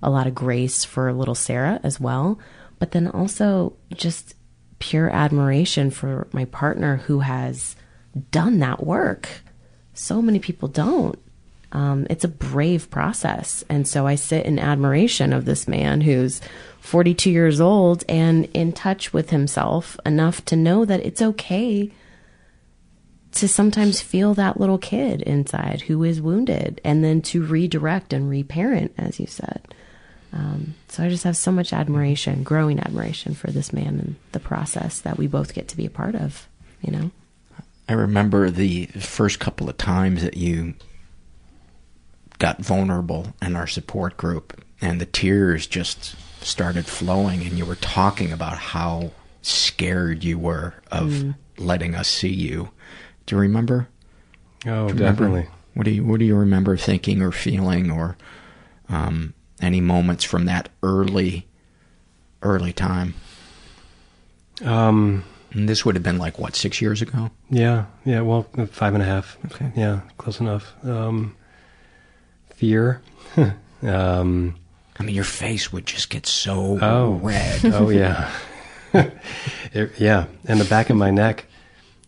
a 0.02 0.10
lot 0.10 0.26
of 0.26 0.34
grace 0.34 0.84
for 0.84 1.12
little 1.12 1.34
sarah 1.34 1.80
as 1.82 1.98
well 1.98 2.38
but 2.78 2.92
then 2.92 3.08
also 3.08 3.74
just 3.94 4.34
pure 4.78 5.10
admiration 5.10 5.90
for 5.90 6.28
my 6.32 6.44
partner 6.44 6.98
who 6.98 7.20
has 7.20 7.76
done 8.30 8.58
that 8.60 8.84
work. 8.84 9.28
So 9.94 10.20
many 10.20 10.38
people 10.38 10.68
don't. 10.68 11.18
Um, 11.76 12.06
it's 12.08 12.24
a 12.24 12.28
brave 12.28 12.90
process. 12.90 13.62
And 13.68 13.86
so 13.86 14.06
I 14.06 14.14
sit 14.14 14.46
in 14.46 14.58
admiration 14.58 15.34
of 15.34 15.44
this 15.44 15.68
man 15.68 16.00
who's 16.00 16.40
42 16.80 17.30
years 17.30 17.60
old 17.60 18.02
and 18.08 18.46
in 18.54 18.72
touch 18.72 19.12
with 19.12 19.28
himself 19.28 19.98
enough 20.06 20.42
to 20.46 20.56
know 20.56 20.86
that 20.86 21.04
it's 21.04 21.20
okay 21.20 21.92
to 23.32 23.46
sometimes 23.46 24.00
feel 24.00 24.32
that 24.32 24.58
little 24.58 24.78
kid 24.78 25.20
inside 25.20 25.82
who 25.82 26.02
is 26.02 26.18
wounded 26.18 26.80
and 26.82 27.04
then 27.04 27.20
to 27.20 27.44
redirect 27.44 28.14
and 28.14 28.30
reparent, 28.30 28.94
as 28.96 29.20
you 29.20 29.26
said. 29.26 29.60
Um, 30.32 30.76
so 30.88 31.04
I 31.04 31.10
just 31.10 31.24
have 31.24 31.36
so 31.36 31.52
much 31.52 31.74
admiration, 31.74 32.42
growing 32.42 32.80
admiration 32.80 33.34
for 33.34 33.50
this 33.50 33.74
man 33.74 34.00
and 34.00 34.16
the 34.32 34.40
process 34.40 35.00
that 35.00 35.18
we 35.18 35.26
both 35.26 35.52
get 35.52 35.68
to 35.68 35.76
be 35.76 35.84
a 35.84 35.90
part 35.90 36.14
of, 36.14 36.48
you 36.80 36.90
know? 36.90 37.10
I 37.86 37.92
remember 37.92 38.50
the 38.50 38.86
first 38.86 39.40
couple 39.40 39.68
of 39.68 39.76
times 39.76 40.22
that 40.22 40.38
you 40.38 40.74
got 42.38 42.58
vulnerable 42.58 43.34
in 43.40 43.56
our 43.56 43.66
support 43.66 44.16
group 44.16 44.62
and 44.80 45.00
the 45.00 45.06
tears 45.06 45.66
just 45.66 46.16
started 46.44 46.86
flowing 46.86 47.42
and 47.42 47.58
you 47.58 47.64
were 47.64 47.76
talking 47.76 48.32
about 48.32 48.58
how 48.58 49.10
scared 49.42 50.24
you 50.24 50.38
were 50.38 50.74
of 50.90 51.08
mm. 51.08 51.34
letting 51.56 51.94
us 51.94 52.08
see 52.08 52.32
you. 52.32 52.70
Do 53.24 53.36
you 53.36 53.40
remember? 53.40 53.88
Oh, 54.66 54.88
do 54.88 54.94
definitely. 54.94 55.40
Remember? 55.40 55.52
What 55.74 55.84
do 55.84 55.90
you 55.90 56.04
What 56.04 56.18
do 56.20 56.24
you 56.24 56.36
remember 56.36 56.76
thinking 56.76 57.20
or 57.20 57.32
feeling, 57.32 57.90
or 57.90 58.16
um, 58.88 59.34
any 59.60 59.80
moments 59.80 60.24
from 60.24 60.46
that 60.46 60.70
early, 60.82 61.46
early 62.42 62.72
time? 62.72 63.14
Um, 64.64 65.24
and 65.52 65.68
this 65.68 65.84
would 65.84 65.94
have 65.94 66.02
been 66.02 66.18
like 66.18 66.38
what 66.38 66.56
six 66.56 66.80
years 66.80 67.02
ago? 67.02 67.30
Yeah, 67.50 67.86
yeah. 68.04 68.22
Well, 68.22 68.44
five 68.70 68.94
and 68.94 69.02
a 69.02 69.06
half. 69.06 69.36
Okay. 69.46 69.70
Yeah, 69.76 70.00
close 70.16 70.40
enough. 70.40 70.74
Um, 70.84 71.36
fear. 72.56 73.02
um, 73.82 74.56
I 74.98 75.02
mean, 75.02 75.14
your 75.14 75.24
face 75.24 75.72
would 75.72 75.86
just 75.86 76.10
get 76.10 76.26
so 76.26 76.78
oh, 76.80 77.12
red. 77.22 77.64
oh 77.74 77.90
yeah, 77.90 78.32
it, 78.92 79.92
yeah, 79.98 80.26
and 80.46 80.60
the 80.60 80.64
back 80.64 80.90
of 80.90 80.96
my 80.96 81.10
neck 81.10 81.46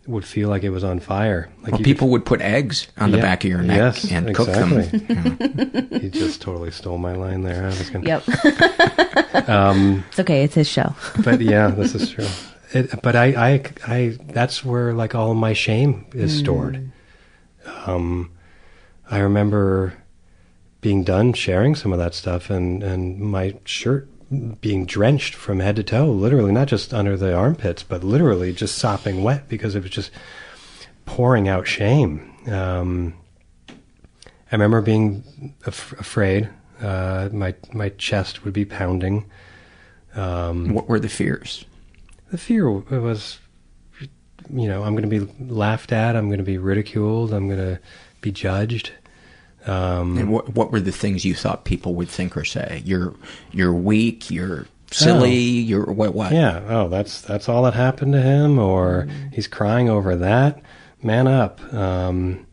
would 0.07 0.25
feel 0.25 0.49
like 0.49 0.63
it 0.63 0.71
was 0.71 0.85
on 0.85 1.01
fire. 1.01 1.51
Like 1.63 1.73
well, 1.73 1.83
people 1.83 2.07
could, 2.07 2.13
would 2.13 2.25
put 2.25 2.41
eggs 2.41 2.89
on 2.97 3.11
the 3.11 3.19
back 3.19 3.45
of 3.45 3.51
your 3.51 3.61
neck 3.61 4.03
yes, 4.03 4.11
and 4.11 4.31
exactly. 4.31 4.89
cook 4.89 5.07
them. 5.07 5.89
Yeah. 5.91 5.99
he 5.99 6.09
just 6.09 6.41
totally 6.41 6.71
stole 6.71 6.97
my 6.97 7.13
line 7.13 7.43
there. 7.43 7.65
I 7.65 7.69
was 7.69 7.91
gonna, 7.91 8.07
yep. 8.07 9.49
um, 9.51 10.03
it's 10.09 10.19
okay. 10.21 10.45
It's 10.45 10.55
his 10.55 10.69
show. 10.69 10.95
but 11.23 11.43
yeah, 11.43 11.69
this 11.69 11.95
is 11.95 12.11
true. 12.11 12.27
It, 12.73 13.03
but 13.03 13.17
I, 13.17 13.27
I, 13.27 13.63
I, 13.87 14.19
that's 14.29 14.65
where 14.65 14.95
like 14.95 15.15
all 15.15 15.35
my 15.35 15.53
shame 15.53 16.07
is 16.15 16.35
mm. 16.35 16.39
stored. 16.39 16.91
Um, 17.87 18.31
I 19.11 19.19
remember 19.19 19.95
being 20.81 21.03
done 21.03 21.33
sharing 21.33 21.75
some 21.75 21.93
of 21.93 21.99
that 21.99 22.15
stuff, 22.15 22.51
and 22.51 22.83
and 22.83 23.19
my 23.21 23.57
shirt 23.65 24.09
being 24.61 24.85
drenched 24.85 25.35
from 25.35 25.61
head 25.61 25.77
to 25.77 25.83
toe, 25.83 26.11
literally, 26.11 26.53
not 26.53 26.69
just 26.69 26.93
under 26.93 27.17
the 27.17 27.35
armpits, 27.35 27.83
but 27.83 28.05
literally 28.05 28.53
just 28.53 28.77
sopping 28.77 29.23
wet 29.23 29.49
because 29.49 29.75
it 29.75 29.83
was 29.83 29.91
just 29.91 30.11
pouring 31.07 31.49
out 31.49 31.67
shame. 31.67 32.35
Um, 32.47 33.15
I 33.71 34.55
remember 34.55 34.81
being 34.81 35.55
af- 35.67 35.99
afraid. 35.99 36.49
Uh, 36.81 37.29
my 37.33 37.55
my 37.73 37.89
chest 37.91 38.45
would 38.45 38.55
be 38.55 38.65
pounding. 38.65 39.29
Um, 40.15 40.75
what 40.75 40.89
were 40.89 41.01
the 41.01 41.09
fears? 41.09 41.65
The 42.31 42.39
fear 42.39 42.71
was, 42.71 43.39
you 44.51 44.69
know, 44.69 44.85
I'm 44.85 44.95
going 44.95 45.09
to 45.09 45.27
be 45.27 45.33
laughed 45.43 45.93
at. 45.93 46.15
I'm 46.15 46.29
going 46.29 46.39
to 46.39 46.45
be 46.45 46.59
ridiculed. 46.59 47.33
I'm 47.33 47.49
going 47.49 47.59
to 47.59 47.81
be 48.21 48.31
judged. 48.31 48.93
Um, 49.69 50.19
and 50.19 50.31
what 50.31 50.55
what 50.55 50.73
were 50.73 50.81
the 50.81 50.93
things 50.93 51.25
you 51.25 51.35
thought 51.35 51.65
people 51.65 51.95
would 51.95 52.09
think 52.09 52.37
or 52.37 52.45
say? 52.45 52.83
You're 52.85 53.15
you're 53.53 53.73
weak. 53.73 54.31
You're 54.31 54.67
silly. 54.91 55.31
Oh, 55.31 55.63
you're 55.63 55.85
what 55.85 56.15
what? 56.15 56.33
Yeah. 56.33 56.65
Oh, 56.69 56.89
that's 56.89 57.21
that's 57.21 57.49
all 57.49 57.63
that 57.65 57.75
happened 57.75 58.13
to 58.15 58.23
him, 58.23 58.59
or 58.59 59.07
mm. 59.09 59.35
he's 59.35 59.47
crying 59.47 59.89
over 59.89 60.17
that. 60.17 60.63
Man 61.03 61.27
up. 61.27 61.61
Um, 61.73 62.47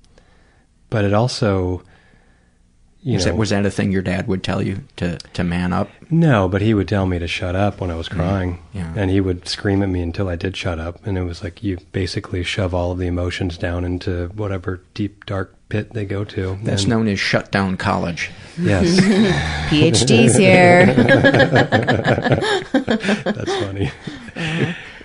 but 0.90 1.04
it 1.04 1.14
also 1.14 1.82
you 3.06 3.14
was, 3.14 3.26
know, 3.28 3.34
that, 3.34 3.38
was 3.38 3.50
that 3.52 3.66
a 3.68 3.70
thing 3.70 3.92
your 3.92 4.02
dad 4.02 4.28
would 4.28 4.44
tell 4.44 4.64
you 4.64 4.84
to, 4.96 5.20
to 5.20 5.44
man 5.44 5.72
up? 5.72 5.90
No, 6.10 6.50
but 6.50 6.64
he 6.64 6.74
would 6.74 6.88
tell 6.88 7.06
me 7.06 7.20
to 7.20 7.28
shut 7.28 7.56
up 7.56 7.80
when 7.80 7.92
I 7.92 7.96
was 7.96 8.10
mm, 8.10 8.16
crying. 8.16 8.64
Yeah. 8.74 8.92
And 8.96 9.12
he 9.12 9.22
would 9.22 9.48
scream 9.48 9.84
at 9.84 9.90
me 9.90 10.02
until 10.02 10.28
I 10.28 10.36
did 10.36 10.58
shut 10.58 10.80
up. 10.80 11.06
And 11.06 11.16
it 11.16 11.22
was 11.22 11.44
like 11.44 11.62
you 11.62 11.78
basically 11.92 12.42
shove 12.42 12.74
all 12.74 12.92
of 12.92 12.98
the 12.98 13.06
emotions 13.06 13.60
down 13.60 13.86
into 13.86 14.30
whatever 14.30 14.82
deep, 14.96 15.28
dark 15.28 15.55
pit 15.70 15.94
they 15.94 16.06
go 16.06 16.24
to. 16.24 16.58
That's 16.64 16.84
and, 16.84 16.90
known 16.92 17.08
as 17.08 17.20
shut 17.20 17.52
down 17.52 17.78
college. 17.78 18.32
Yes. 18.60 19.00
PhDs 19.70 20.38
here. 20.40 20.86
That's 23.24 23.56
funny. 23.60 23.92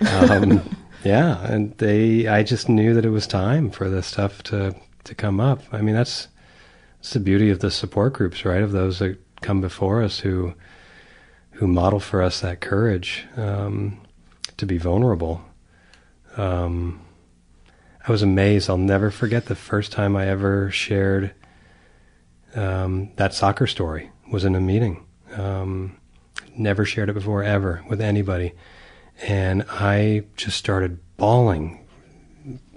Um, 0.01 0.77
yeah. 1.03 1.43
And 1.45 1.77
they, 1.77 2.27
I 2.27 2.43
just 2.43 2.69
knew 2.69 2.93
that 2.93 3.05
it 3.05 3.09
was 3.09 3.27
time 3.27 3.71
for 3.71 3.89
this 3.89 4.07
stuff 4.07 4.43
to, 4.43 4.75
to 5.05 5.15
come 5.15 5.39
up. 5.39 5.61
I 5.71 5.81
mean, 5.81 5.95
that's, 5.95 6.27
it's 6.99 7.13
the 7.13 7.19
beauty 7.19 7.49
of 7.49 7.59
the 7.59 7.71
support 7.71 8.13
groups, 8.13 8.45
right? 8.45 8.61
Of 8.61 8.71
those 8.71 8.99
that 8.99 9.17
come 9.41 9.61
before 9.61 10.03
us 10.03 10.19
who 10.19 10.53
who 11.61 11.67
model 11.67 11.99
for 11.99 12.23
us 12.23 12.39
that 12.39 12.59
courage 12.59 13.25
um, 13.37 14.01
to 14.57 14.65
be 14.65 14.79
vulnerable. 14.79 15.43
Um, 16.35 17.01
I 18.07 18.11
was 18.11 18.23
amazed. 18.23 18.69
I'll 18.69 18.77
never 18.77 19.11
forget 19.11 19.45
the 19.45 19.55
first 19.55 19.91
time 19.91 20.15
I 20.15 20.27
ever 20.27 20.71
shared 20.71 21.33
um, 22.55 23.11
that 23.15 23.33
soccer 23.33 23.67
story 23.67 24.11
was 24.31 24.43
in 24.43 24.55
a 24.55 24.61
meeting. 24.61 25.05
Um, 25.35 25.97
never 26.55 26.83
shared 26.83 27.09
it 27.09 27.13
before 27.13 27.43
ever 27.43 27.83
with 27.87 28.01
anybody, 28.01 28.53
and 29.21 29.63
I 29.69 30.23
just 30.35 30.57
started 30.57 30.99
bawling. 31.17 31.85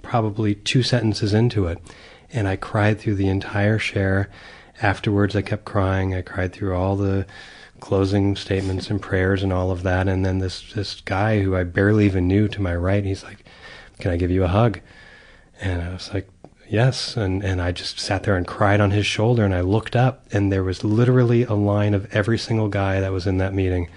Probably 0.01 0.53
two 0.53 0.83
sentences 0.83 1.33
into 1.33 1.65
it, 1.65 1.79
and 2.31 2.47
I 2.47 2.55
cried 2.55 2.99
through 2.99 3.15
the 3.15 3.27
entire 3.27 3.79
share. 3.79 4.29
Afterwards, 4.81 5.35
I 5.35 5.41
kept 5.41 5.65
crying. 5.65 6.13
I 6.13 6.21
cried 6.21 6.53
through 6.53 6.75
all 6.75 6.95
the 6.95 7.25
closing 7.79 8.35
statements 8.35 8.89
and 8.89 9.01
prayers 9.01 9.41
and 9.41 9.51
all 9.51 9.71
of 9.71 9.83
that. 9.83 10.07
And 10.07 10.23
then 10.23 10.37
this 10.37 10.71
this 10.73 11.01
guy 11.01 11.41
who 11.41 11.55
I 11.55 11.63
barely 11.63 12.05
even 12.05 12.27
knew 12.27 12.47
to 12.49 12.61
my 12.61 12.75
right, 12.75 13.03
he's 13.03 13.23
like, 13.23 13.43
"Can 13.99 14.11
I 14.11 14.17
give 14.17 14.31
you 14.31 14.43
a 14.43 14.49
hug?" 14.49 14.79
And 15.61 15.81
I 15.81 15.93
was 15.93 16.13
like, 16.13 16.27
"Yes." 16.69 17.17
And 17.17 17.43
and 17.43 17.61
I 17.61 17.71
just 17.71 17.99
sat 17.99 18.23
there 18.23 18.37
and 18.37 18.47
cried 18.47 18.81
on 18.81 18.91
his 18.91 19.05
shoulder. 19.05 19.45
And 19.45 19.53
I 19.53 19.61
looked 19.61 19.95
up, 19.95 20.25
and 20.31 20.51
there 20.51 20.63
was 20.63 20.83
literally 20.83 21.43
a 21.43 21.53
line 21.53 21.93
of 21.93 22.13
every 22.13 22.37
single 22.37 22.67
guy 22.67 22.99
that 22.99 23.11
was 23.11 23.27
in 23.27 23.37
that 23.37 23.53
meeting, 23.53 23.89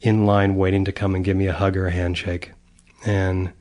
in 0.00 0.26
line 0.26 0.56
waiting 0.56 0.84
to 0.84 0.92
come 0.92 1.14
and 1.14 1.24
give 1.24 1.36
me 1.36 1.46
a 1.46 1.52
hug 1.52 1.76
or 1.76 1.86
a 1.86 1.92
handshake. 1.92 2.52
And 3.06 3.52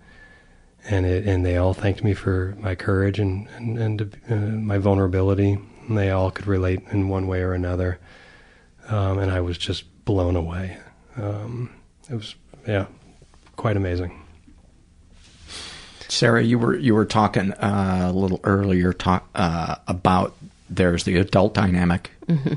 and 0.89 1.05
it, 1.05 1.25
and 1.25 1.45
they 1.45 1.57
all 1.57 1.73
thanked 1.73 2.03
me 2.03 2.13
for 2.13 2.55
my 2.59 2.75
courage 2.75 3.19
and 3.19 3.47
and, 3.57 3.77
and 3.77 4.17
uh, 4.29 4.35
my 4.35 4.77
vulnerability. 4.77 5.57
And 5.87 5.97
they 5.97 6.11
all 6.11 6.31
could 6.31 6.47
relate 6.47 6.81
in 6.91 7.09
one 7.09 7.27
way 7.27 7.41
or 7.41 7.53
another, 7.53 7.99
um, 8.87 9.19
and 9.19 9.31
I 9.31 9.41
was 9.41 9.57
just 9.57 9.83
blown 10.05 10.35
away. 10.35 10.77
Um, 11.17 11.73
it 12.09 12.15
was 12.15 12.35
yeah, 12.67 12.85
quite 13.55 13.77
amazing. 13.77 14.22
Sarah, 16.13 16.43
you 16.43 16.59
were 16.59 16.75
you 16.77 16.95
were 16.95 17.05
talking 17.05 17.51
uh, 17.53 18.07
a 18.09 18.13
little 18.13 18.39
earlier 18.43 18.93
talk 18.93 19.27
uh, 19.35 19.75
about 19.87 20.35
there's 20.69 21.03
the 21.03 21.17
adult 21.17 21.53
dynamic 21.53 22.11
mm-hmm. 22.27 22.53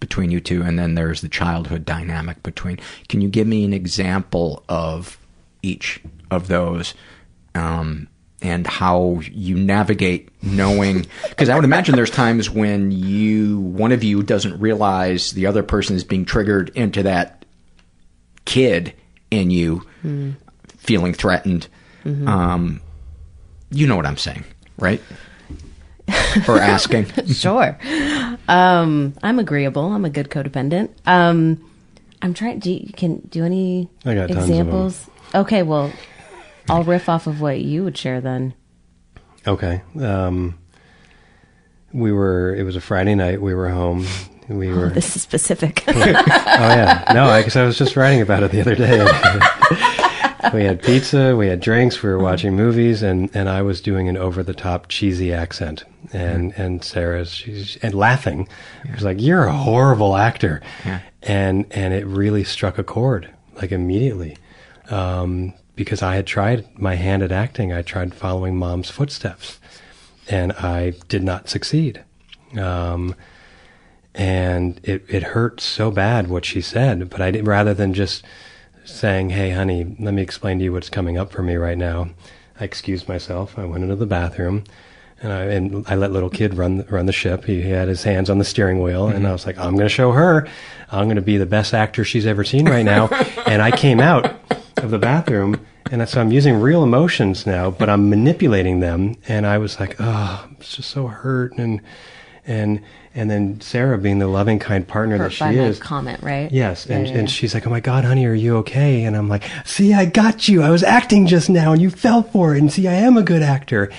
between 0.00 0.30
you 0.30 0.40
two, 0.40 0.62
and 0.62 0.78
then 0.78 0.94
there's 0.94 1.20
the 1.20 1.28
childhood 1.28 1.84
dynamic 1.84 2.42
between. 2.42 2.78
Can 3.08 3.20
you 3.20 3.28
give 3.28 3.46
me 3.46 3.64
an 3.64 3.72
example 3.72 4.62
of 4.68 5.18
each 5.62 6.00
of 6.30 6.48
those? 6.48 6.94
um, 7.54 8.08
and 8.40 8.66
how 8.66 9.20
you 9.30 9.56
navigate 9.56 10.28
knowing 10.42 11.06
because 11.28 11.48
I 11.48 11.54
would 11.54 11.64
imagine 11.64 11.94
there's 11.94 12.10
times 12.10 12.50
when 12.50 12.90
you 12.90 13.60
one 13.60 13.92
of 13.92 14.02
you 14.02 14.22
doesn't 14.22 14.58
realize 14.60 15.32
the 15.32 15.46
other 15.46 15.62
person 15.62 15.96
is 15.96 16.04
being 16.04 16.24
triggered 16.24 16.70
into 16.70 17.04
that 17.04 17.44
kid 18.44 18.94
in 19.30 19.50
you 19.50 19.86
mm. 20.04 20.34
feeling 20.68 21.14
threatened. 21.14 21.68
Mm-hmm. 22.04 22.26
Um, 22.26 22.80
you 23.72 23.86
know 23.86 23.96
what 23.96 24.06
I'm 24.06 24.16
saying, 24.16 24.44
right? 24.78 25.00
or 26.48 26.58
asking. 26.58 27.06
sure. 27.26 27.78
Um, 28.48 29.14
I'm 29.22 29.38
agreeable. 29.38 29.92
I'm 29.92 30.04
a 30.04 30.10
good 30.10 30.30
codependent. 30.30 30.90
Um, 31.06 31.64
I'm 32.20 32.34
trying. 32.34 32.58
Do 32.58 32.72
you, 32.72 32.92
can 32.92 33.18
do 33.28 33.44
any 33.44 33.88
examples? 34.04 35.08
Okay, 35.34 35.62
well, 35.62 35.92
I'll 36.68 36.84
riff 36.84 37.08
off 37.08 37.26
of 37.26 37.40
what 37.40 37.60
you 37.60 37.84
would 37.84 37.96
share 37.96 38.20
then. 38.20 38.54
Okay. 39.46 39.82
Um, 40.00 40.58
we 41.92 42.12
were. 42.12 42.54
It 42.54 42.64
was 42.64 42.76
a 42.76 42.80
Friday 42.80 43.14
night. 43.14 43.40
We 43.40 43.54
were 43.54 43.68
home. 43.68 44.06
We 44.48 44.70
oh, 44.70 44.76
were. 44.76 44.90
This 44.90 45.16
is 45.16 45.22
specific. 45.22 45.84
oh 45.88 45.92
yeah. 45.94 47.04
No, 47.14 47.24
I 47.26 47.42
guess 47.42 47.56
I 47.56 47.64
was 47.64 47.78
just 47.78 47.96
writing 47.96 48.20
about 48.20 48.42
it 48.42 48.50
the 48.50 48.60
other 48.60 48.74
day. 48.74 49.98
We 50.52 50.64
had 50.64 50.82
pizza. 50.82 51.36
We 51.36 51.48
had 51.48 51.60
drinks. 51.60 52.02
We 52.02 52.10
were 52.10 52.18
watching 52.18 52.56
movies, 52.56 53.02
and 53.02 53.30
and 53.34 53.48
I 53.48 53.62
was 53.62 53.80
doing 53.80 54.08
an 54.08 54.16
over 54.16 54.42
the 54.42 54.54
top 54.54 54.88
cheesy 54.88 55.32
accent, 55.32 55.84
and 56.12 56.52
mm-hmm. 56.52 56.62
and 56.62 56.84
Sarah's 56.84 57.32
she's 57.32 57.76
and 57.82 57.94
laughing. 57.94 58.48
Yeah. 58.84 58.94
was 58.94 59.04
like, 59.04 59.20
"You're 59.20 59.44
a 59.44 59.52
horrible 59.52 60.16
actor," 60.16 60.60
yeah. 60.84 61.00
and 61.22 61.66
and 61.70 61.94
it 61.94 62.06
really 62.06 62.44
struck 62.44 62.78
a 62.78 62.84
chord 62.84 63.30
like 63.54 63.72
immediately. 63.72 64.36
Um, 64.90 65.54
because 65.74 66.02
I 66.02 66.16
had 66.16 66.26
tried 66.26 66.66
my 66.78 66.96
hand 66.96 67.22
at 67.22 67.32
acting. 67.32 67.72
I 67.72 67.82
tried 67.82 68.14
following 68.14 68.56
mom's 68.56 68.90
footsteps, 68.90 69.58
and 70.28 70.52
I 70.52 70.94
did 71.08 71.22
not 71.22 71.48
succeed. 71.48 72.02
Um, 72.58 73.14
and 74.14 74.80
it 74.82 75.04
it 75.08 75.22
hurt 75.22 75.60
so 75.60 75.90
bad 75.90 76.28
what 76.28 76.44
she 76.44 76.60
said. 76.60 77.08
But 77.08 77.20
I 77.22 77.30
did, 77.30 77.46
rather 77.46 77.74
than 77.74 77.94
just 77.94 78.24
saying, 78.84 79.30
"Hey, 79.30 79.50
honey, 79.50 79.96
let 79.98 80.14
me 80.14 80.22
explain 80.22 80.58
to 80.58 80.64
you 80.64 80.72
what's 80.72 80.90
coming 80.90 81.18
up 81.18 81.32
for 81.32 81.42
me 81.42 81.56
right 81.56 81.78
now," 81.78 82.10
I 82.60 82.64
excused 82.64 83.08
myself. 83.08 83.58
I 83.58 83.64
went 83.64 83.82
into 83.84 83.96
the 83.96 84.06
bathroom. 84.06 84.64
And 85.24 85.32
I, 85.32 85.44
and 85.44 85.84
I 85.86 85.94
let 85.94 86.10
little 86.10 86.30
kid 86.30 86.54
run 86.54 86.84
run 86.90 87.06
the 87.06 87.12
ship. 87.12 87.44
He, 87.44 87.62
had 87.62 87.86
his 87.86 88.02
hands 88.02 88.28
on 88.28 88.38
the 88.38 88.44
steering 88.44 88.82
wheel, 88.82 89.06
mm-hmm. 89.06 89.18
and 89.18 89.28
I 89.28 89.30
was 89.30 89.46
like, 89.46 89.56
"I'm 89.56 89.74
going 89.74 89.86
to 89.86 89.88
show 89.88 90.10
her. 90.10 90.48
I'm 90.90 91.04
going 91.04 91.14
to 91.14 91.22
be 91.22 91.36
the 91.36 91.46
best 91.46 91.74
actor 91.74 92.02
she's 92.02 92.26
ever 92.26 92.42
seen 92.42 92.68
right 92.68 92.84
now." 92.84 93.06
and 93.46 93.62
I 93.62 93.70
came 93.70 94.00
out 94.00 94.34
of 94.78 94.90
the 94.90 94.98
bathroom. 94.98 95.64
And 95.90 96.08
so 96.08 96.20
I'm 96.20 96.32
using 96.32 96.56
real 96.56 96.82
emotions 96.82 97.46
now, 97.46 97.70
but 97.70 97.90
I'm 97.90 98.08
manipulating 98.08 98.80
them. 98.80 99.16
And 99.28 99.46
I 99.46 99.58
was 99.58 99.78
like, 99.78 99.96
oh, 100.00 100.46
I'm 100.48 100.56
just 100.60 100.88
so 100.88 101.06
hurt. 101.06 101.52
And, 101.58 101.80
and, 102.46 102.82
and 103.14 103.30
then 103.30 103.60
Sarah 103.60 103.98
being 103.98 104.18
the 104.18 104.26
loving, 104.26 104.58
kind 104.58 104.86
partner 104.86 105.18
hurt 105.18 105.32
that 105.38 105.52
she 105.52 105.58
is. 105.58 105.78
comment, 105.78 106.22
right? 106.22 106.50
Yes. 106.50 106.86
And, 106.86 107.06
yeah, 107.06 107.12
yeah. 107.12 107.18
and 107.20 107.30
she's 107.30 107.54
like, 107.54 107.66
oh 107.66 107.70
my 107.70 107.80
God, 107.80 108.04
honey, 108.04 108.26
are 108.26 108.34
you 108.34 108.56
okay? 108.58 109.04
And 109.04 109.16
I'm 109.16 109.28
like, 109.28 109.44
see, 109.64 109.92
I 109.92 110.06
got 110.06 110.48
you. 110.48 110.62
I 110.62 110.70
was 110.70 110.82
acting 110.82 111.26
just 111.26 111.50
now 111.50 111.72
and 111.72 111.82
you 111.82 111.90
fell 111.90 112.22
for 112.22 112.54
it. 112.54 112.58
And 112.58 112.72
see, 112.72 112.88
I 112.88 112.94
am 112.94 113.16
a 113.16 113.22
good 113.22 113.42
actor 113.42 113.90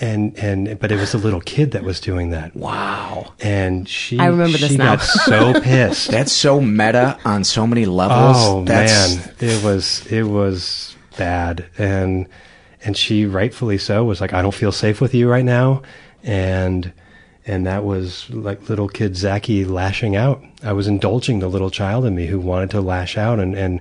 and 0.00 0.36
and 0.38 0.78
but 0.80 0.90
it 0.90 0.96
was 0.96 1.14
a 1.14 1.18
little 1.18 1.40
kid 1.40 1.72
that 1.72 1.84
was 1.84 2.00
doing 2.00 2.30
that. 2.30 2.54
Wow! 2.56 3.32
And 3.40 3.88
she, 3.88 4.18
I 4.18 4.26
remember 4.26 4.58
she 4.58 4.68
this 4.68 4.78
now. 4.78 4.96
got 4.96 5.02
so 5.02 5.60
pissed. 5.62 6.10
That's 6.10 6.32
so 6.32 6.60
meta 6.60 7.18
on 7.24 7.44
so 7.44 7.66
many 7.66 7.86
levels. 7.86 8.36
Oh 8.38 8.64
That's... 8.64 9.16
man, 9.16 9.34
it 9.40 9.62
was 9.62 10.06
it 10.06 10.24
was 10.24 10.96
bad, 11.16 11.66
and 11.78 12.26
and 12.84 12.96
she 12.96 13.24
rightfully 13.26 13.78
so 13.78 14.04
was 14.04 14.20
like, 14.20 14.32
I 14.32 14.42
don't 14.42 14.54
feel 14.54 14.72
safe 14.72 15.00
with 15.00 15.14
you 15.14 15.30
right 15.30 15.44
now, 15.44 15.82
and 16.22 16.92
and 17.46 17.66
that 17.66 17.84
was 17.84 18.30
like 18.30 18.68
little 18.68 18.88
kid 18.88 19.16
Zachy 19.16 19.64
lashing 19.64 20.16
out. 20.16 20.42
I 20.62 20.72
was 20.72 20.86
indulging 20.86 21.40
the 21.40 21.48
little 21.48 21.70
child 21.70 22.04
in 22.04 22.14
me 22.14 22.26
who 22.26 22.40
wanted 22.40 22.70
to 22.70 22.80
lash 22.80 23.18
out 23.18 23.38
and 23.38 23.54
and 23.54 23.80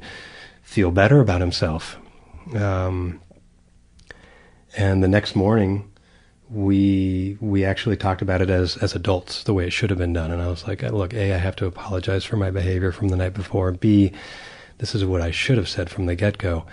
feel 0.61 0.91
better 0.91 1.20
about 1.20 1.41
himself. 1.41 1.97
Um, 2.55 3.22
and 4.76 5.03
the 5.03 5.07
next 5.07 5.36
morning 5.36 5.89
we 6.53 7.38
we 7.41 7.66
actually 7.66 7.97
talked 7.97 8.22
about 8.22 8.41
it 8.41 8.49
as 8.49 8.78
as 8.78 8.95
adults, 8.95 9.43
the 9.43 9.53
way 9.53 9.66
it 9.66 9.74
should 9.74 9.89
have 9.89 9.99
been 9.99 10.14
done. 10.14 10.32
And 10.32 10.41
I 10.41 10.47
was 10.47 10.68
like, 10.68 10.84
look, 10.84 11.14
a, 11.14 11.34
I 11.34 11.38
have 11.38 11.55
to 11.57 11.66
apologize 11.66 12.24
for 12.24 12.38
my 12.38 12.51
behavior 12.51 12.91
from 12.91 13.09
the 13.09 13.16
night 13.16 13.34
before. 13.34 13.72
B, 13.72 14.11
this 14.78 14.93
is 14.93 15.03
what 15.03 15.22
I 15.22 15.32
should 15.32 15.57
have 15.57 15.70
said 15.70 15.89
from 15.89 16.05
the 16.05 16.16
get 16.16 16.38
go. 16.38 16.66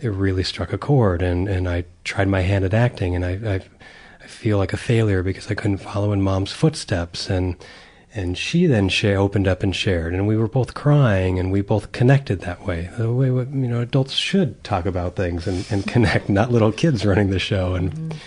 It 0.00 0.08
really 0.08 0.42
struck 0.42 0.72
a 0.72 0.78
chord, 0.78 1.22
and 1.22 1.48
and 1.48 1.68
I 1.68 1.84
tried 2.04 2.28
my 2.28 2.40
hand 2.40 2.64
at 2.64 2.74
acting, 2.74 3.14
and 3.14 3.24
I 3.24 3.54
I, 3.54 3.60
I 4.22 4.26
feel 4.26 4.58
like 4.58 4.72
a 4.72 4.76
failure 4.76 5.22
because 5.22 5.50
I 5.50 5.54
couldn't 5.54 5.78
follow 5.78 6.12
in 6.12 6.22
mom's 6.22 6.52
footsteps, 6.52 7.30
and 7.30 7.56
and 8.14 8.36
she 8.36 8.66
then 8.66 8.88
share, 8.88 9.18
opened 9.18 9.46
up 9.46 9.62
and 9.62 9.74
shared, 9.74 10.14
and 10.14 10.26
we 10.26 10.36
were 10.36 10.48
both 10.48 10.74
crying, 10.74 11.38
and 11.38 11.52
we 11.52 11.60
both 11.60 11.92
connected 11.92 12.40
that 12.40 12.66
way. 12.66 12.90
The 12.98 13.12
way 13.12 13.26
you 13.26 13.44
know 13.44 13.80
adults 13.80 14.14
should 14.14 14.62
talk 14.64 14.86
about 14.86 15.16
things 15.16 15.46
and, 15.46 15.66
and 15.70 15.86
connect, 15.86 16.28
not 16.28 16.50
little 16.50 16.72
kids 16.72 17.06
running 17.06 17.30
the 17.30 17.38
show 17.38 17.74
and 17.74 17.92
mm-hmm. 17.92 18.18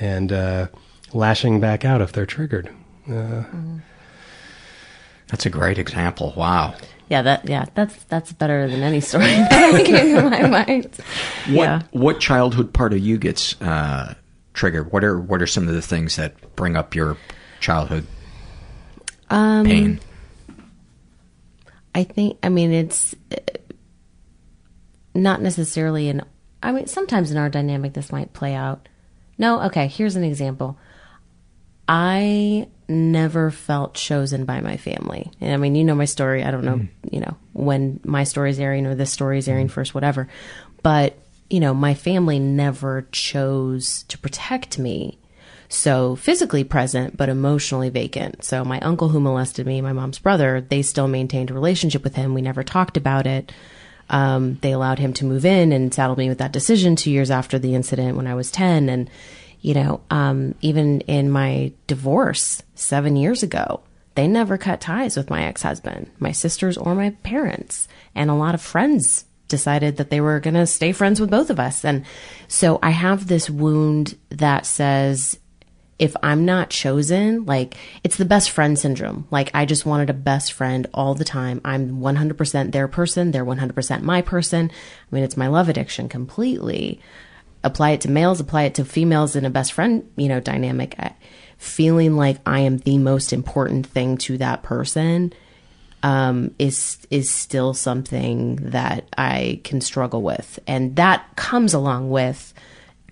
and 0.00 0.32
uh, 0.32 0.66
lashing 1.12 1.60
back 1.60 1.84
out 1.84 2.00
if 2.00 2.12
they're 2.12 2.26
triggered. 2.26 2.68
Uh, 3.06 3.10
mm-hmm. 3.10 3.78
That's 5.28 5.46
a 5.46 5.50
great 5.50 5.78
example. 5.78 6.34
Wow. 6.36 6.74
Yeah, 7.08 7.22
that 7.22 7.48
yeah, 7.48 7.66
that's 7.74 8.04
that's 8.04 8.32
better 8.32 8.68
than 8.68 8.82
any 8.82 9.00
story 9.00 9.24
that 9.26 9.84
came 9.84 10.16
to 10.16 10.30
my 10.30 10.46
mind. 10.46 10.84
What 11.46 11.54
yeah. 11.54 11.82
what 11.90 12.20
childhood 12.20 12.72
part 12.72 12.92
of 12.92 13.00
you 13.00 13.18
gets 13.18 13.60
uh, 13.60 14.14
triggered? 14.54 14.92
What 14.92 15.04
are 15.04 15.18
what 15.18 15.42
are 15.42 15.46
some 15.46 15.68
of 15.68 15.74
the 15.74 15.82
things 15.82 16.16
that 16.16 16.56
bring 16.56 16.76
up 16.76 16.94
your 16.94 17.16
childhood 17.60 18.06
um, 19.30 19.64
pain? 19.66 20.00
I 21.94 22.04
think, 22.04 22.38
I 22.42 22.48
mean, 22.48 22.72
it's 22.72 23.14
uh, 23.30 23.36
not 25.14 25.42
necessarily 25.42 26.08
an, 26.08 26.22
I 26.62 26.72
mean, 26.72 26.86
sometimes 26.86 27.30
in 27.30 27.36
our 27.36 27.50
dynamic 27.50 27.92
this 27.92 28.10
might 28.10 28.32
play 28.32 28.54
out. 28.54 28.88
No, 29.38 29.62
okay, 29.64 29.88
here's 29.88 30.16
an 30.16 30.24
example. 30.24 30.78
I 31.86 32.68
never 32.88 33.50
felt 33.50 33.94
chosen 33.94 34.44
by 34.44 34.60
my 34.60 34.76
family. 34.76 35.30
And 35.40 35.52
I 35.52 35.56
mean, 35.56 35.74
you 35.74 35.84
know 35.84 35.94
my 35.94 36.04
story. 36.06 36.44
I 36.44 36.50
don't 36.50 36.64
know, 36.64 36.76
mm. 36.76 36.88
you 37.10 37.20
know, 37.20 37.36
when 37.52 38.00
my 38.04 38.24
story's 38.24 38.58
airing 38.58 38.86
or 38.86 38.94
this 38.94 39.12
story's 39.12 39.48
airing 39.48 39.68
mm. 39.68 39.72
first, 39.72 39.94
whatever. 39.94 40.28
But, 40.82 41.18
you 41.52 41.60
know, 41.60 41.74
my 41.74 41.92
family 41.92 42.38
never 42.38 43.06
chose 43.12 44.04
to 44.04 44.16
protect 44.18 44.78
me 44.78 45.18
so 45.68 46.16
physically 46.16 46.64
present, 46.64 47.16
but 47.16 47.28
emotionally 47.28 47.90
vacant. 47.90 48.44
So 48.44 48.64
my 48.64 48.80
uncle 48.80 49.10
who 49.10 49.20
molested 49.20 49.66
me, 49.66 49.80
my 49.80 49.92
mom's 49.92 50.18
brother, 50.18 50.60
they 50.60 50.82
still 50.82 51.08
maintained 51.08 51.50
a 51.50 51.54
relationship 51.54 52.04
with 52.04 52.14
him. 52.14 52.34
We 52.34 52.42
never 52.42 52.62
talked 52.62 52.96
about 52.96 53.26
it. 53.26 53.52
Um, 54.08 54.58
they 54.60 54.72
allowed 54.72 54.98
him 54.98 55.12
to 55.14 55.24
move 55.24 55.44
in 55.44 55.72
and 55.72 55.92
saddled 55.92 56.18
me 56.18 56.28
with 56.28 56.38
that 56.38 56.52
decision 56.52 56.96
two 56.96 57.10
years 57.10 57.30
after 57.30 57.58
the 57.58 57.74
incident 57.74 58.16
when 58.16 58.26
I 58.26 58.34
was 58.34 58.50
10. 58.50 58.88
And, 58.88 59.10
you 59.60 59.74
know, 59.74 60.00
um, 60.10 60.54
even 60.60 61.00
in 61.02 61.30
my 61.30 61.72
divorce 61.86 62.62
seven 62.74 63.16
years 63.16 63.42
ago, 63.42 63.80
they 64.14 64.28
never 64.28 64.58
cut 64.58 64.80
ties 64.80 65.16
with 65.16 65.30
my 65.30 65.44
ex 65.44 65.62
husband, 65.62 66.10
my 66.18 66.32
sisters, 66.32 66.76
or 66.76 66.94
my 66.94 67.10
parents. 67.22 67.88
And 68.14 68.30
a 68.30 68.34
lot 68.34 68.54
of 68.54 68.60
friends 68.60 69.24
decided 69.52 69.98
that 69.98 70.10
they 70.10 70.20
were 70.20 70.40
going 70.40 70.54
to 70.54 70.66
stay 70.66 70.90
friends 70.90 71.20
with 71.20 71.30
both 71.30 71.50
of 71.50 71.60
us. 71.60 71.84
And 71.84 72.04
so 72.48 72.80
I 72.82 72.90
have 72.90 73.28
this 73.28 73.48
wound 73.48 74.18
that 74.30 74.66
says 74.66 75.38
if 75.98 76.16
I'm 76.20 76.44
not 76.44 76.70
chosen, 76.70 77.44
like 77.44 77.76
it's 78.02 78.16
the 78.16 78.24
best 78.24 78.50
friend 78.50 78.76
syndrome. 78.76 79.28
Like 79.30 79.52
I 79.54 79.66
just 79.66 79.86
wanted 79.86 80.10
a 80.10 80.14
best 80.14 80.52
friend 80.52 80.88
all 80.92 81.14
the 81.14 81.24
time. 81.24 81.60
I'm 81.64 82.00
100% 82.00 82.72
their 82.72 82.88
person. 82.88 83.30
They're 83.30 83.44
100% 83.44 84.02
my 84.02 84.22
person. 84.22 84.72
I 84.72 85.14
mean, 85.14 85.22
it's 85.22 85.36
my 85.36 85.46
love 85.46 85.68
addiction 85.68 86.08
completely. 86.08 87.00
Apply 87.62 87.90
it 87.90 88.00
to 88.00 88.10
males, 88.10 88.40
apply 88.40 88.64
it 88.64 88.74
to 88.74 88.84
females 88.84 89.36
in 89.36 89.44
a 89.44 89.50
best 89.50 89.72
friend, 89.72 90.10
you 90.16 90.26
know, 90.26 90.40
dynamic. 90.40 90.96
Uh, 90.98 91.10
feeling 91.56 92.16
like 92.16 92.38
I 92.44 92.60
am 92.60 92.78
the 92.78 92.98
most 92.98 93.32
important 93.32 93.86
thing 93.86 94.16
to 94.18 94.38
that 94.38 94.64
person 94.64 95.32
um, 96.02 96.54
is 96.58 97.06
is 97.10 97.30
still 97.30 97.74
something 97.74 98.56
that 98.56 99.08
I 99.16 99.60
can 99.64 99.80
struggle 99.80 100.22
with, 100.22 100.58
and 100.66 100.96
that 100.96 101.36
comes 101.36 101.74
along 101.74 102.10
with 102.10 102.52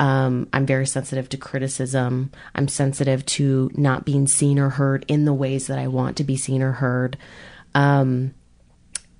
um, 0.01 0.49
I'm 0.55 0.65
very 0.65 0.87
sensitive 0.87 1.29
to 1.29 1.37
criticism. 1.37 2.33
I'm 2.55 2.69
sensitive 2.69 3.25
to 3.27 3.71
not 3.75 4.07
being 4.07 4.27
seen 4.27 4.59
or 4.59 4.71
heard 4.71 5.05
in 5.09 5.27
the 5.27 5.35
ways 5.35 5.67
that 5.67 5.79
I 5.79 5.89
want 5.89 6.17
to 6.17 6.25
be 6.25 6.39
seen 6.39 6.63
or 6.63 6.73
heard. 6.73 7.19
Um, 7.75 8.35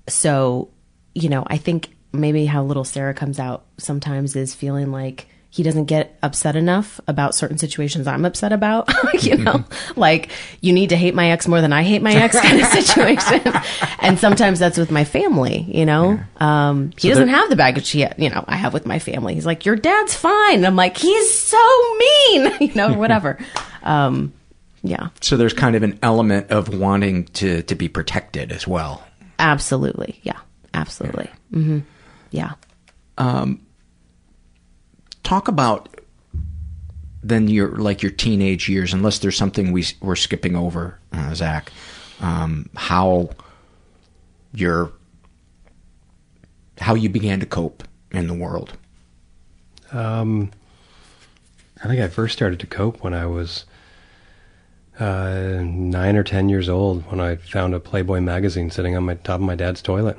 so, 0.07 0.71
you 1.13 1.29
know, 1.29 1.43
I 1.45 1.57
think 1.57 1.95
maybe 2.11 2.47
how 2.47 2.63
little 2.63 2.83
Sarah 2.83 3.13
comes 3.13 3.39
out 3.39 3.65
sometimes 3.77 4.35
is 4.35 4.55
feeling 4.55 4.91
like 4.91 5.27
he 5.53 5.63
doesn't 5.63 5.85
get 5.85 6.17
upset 6.23 6.55
enough 6.55 7.01
about 7.07 7.35
certain 7.35 7.57
situations 7.57 8.07
I'm 8.07 8.23
upset 8.23 8.53
about. 8.53 8.89
you 9.21 9.37
know, 9.37 9.65
like 9.97 10.29
you 10.61 10.71
need 10.71 10.89
to 10.89 10.95
hate 10.95 11.13
my 11.13 11.29
ex 11.31 11.45
more 11.45 11.59
than 11.59 11.73
I 11.73 11.83
hate 11.83 12.01
my 12.01 12.13
ex 12.13 12.39
kind 12.39 12.61
of 12.61 12.67
situation. 12.67 13.41
and 13.99 14.17
sometimes 14.17 14.59
that's 14.59 14.77
with 14.77 14.91
my 14.91 15.03
family, 15.03 15.65
you 15.67 15.85
know. 15.85 16.17
Um, 16.37 16.91
he 16.97 17.09
so 17.09 17.15
doesn't 17.15 17.27
have 17.27 17.49
the 17.49 17.57
baggage 17.57 17.89
he, 17.89 18.07
you 18.17 18.29
know, 18.29 18.45
I 18.47 18.55
have 18.55 18.73
with 18.73 18.85
my 18.85 18.97
family. 18.97 19.33
He's 19.33 19.45
like, 19.45 19.65
your 19.65 19.75
dad's 19.75 20.15
fine. 20.15 20.55
And 20.55 20.65
I'm 20.65 20.77
like, 20.77 20.95
he's 20.95 21.37
so 21.37 21.97
mean, 21.97 22.51
you 22.61 22.73
know, 22.73 22.93
whatever. 22.93 23.37
Um, 23.83 24.31
yeah. 24.83 25.09
So 25.19 25.35
there's 25.35 25.53
kind 25.53 25.75
of 25.75 25.83
an 25.83 25.99
element 26.01 26.49
of 26.49 26.73
wanting 26.73 27.25
to, 27.25 27.61
to 27.63 27.75
be 27.75 27.89
protected 27.89 28.53
as 28.53 28.65
well. 28.65 29.03
Absolutely. 29.37 30.17
Yeah. 30.23 30.39
Absolutely. 30.73 31.29
Yeah. 31.51 31.57
Mm-hmm. 31.59 31.79
yeah. 32.31 32.53
Um, 33.17 33.59
talk 35.23 35.47
about 35.47 35.89
then 37.23 37.47
your 37.47 37.75
like 37.75 38.01
your 38.01 38.11
teenage 38.11 38.67
years, 38.67 38.93
unless 38.93 39.19
there's 39.19 39.37
something 39.37 39.71
we 39.71 39.85
we're 40.01 40.15
skipping 40.15 40.55
over, 40.55 40.99
uh, 41.13 41.33
Zach. 41.33 41.71
Um, 42.19 42.69
how 42.75 43.29
your 44.53 44.91
how 46.79 46.95
you 46.95 47.09
began 47.09 47.39
to 47.39 47.45
cope 47.45 47.83
in 48.11 48.27
the 48.27 48.33
world. 48.33 48.77
Um, 49.91 50.51
I 51.83 51.87
think 51.87 52.01
I 52.01 52.07
first 52.07 52.33
started 52.33 52.59
to 52.59 52.67
cope 52.67 53.03
when 53.03 53.13
I 53.13 53.25
was 53.25 53.65
uh, 54.99 55.61
nine 55.63 56.15
or 56.15 56.23
ten 56.23 56.49
years 56.49 56.69
old. 56.69 57.09
When 57.11 57.19
I 57.19 57.35
found 57.35 57.75
a 57.75 57.79
Playboy 57.79 58.19
magazine 58.21 58.71
sitting 58.71 58.95
on 58.95 59.03
my 59.03 59.15
top 59.15 59.35
of 59.35 59.41
my 59.41 59.55
dad's 59.55 59.81
toilet, 59.81 60.17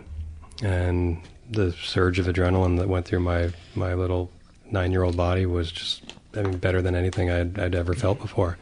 and 0.63 1.21
the 1.51 1.73
surge 1.73 2.19
of 2.19 2.27
adrenaline 2.27 2.79
that 2.79 2.89
went 2.89 3.07
through 3.07 3.21
my 3.21 3.51
my 3.75 3.95
little 3.95 4.31
nine 4.73 4.93
year 4.93 5.03
old 5.03 5.17
body 5.17 5.47
was 5.47 5.71
just 5.71 6.15
I 6.35 6.43
mean 6.43 6.59
better 6.59 6.83
than 6.83 6.95
anything 6.95 7.31
I'd, 7.31 7.59
I'd 7.59 7.75
ever 7.75 7.95
felt 7.95 8.21
before. 8.21 8.59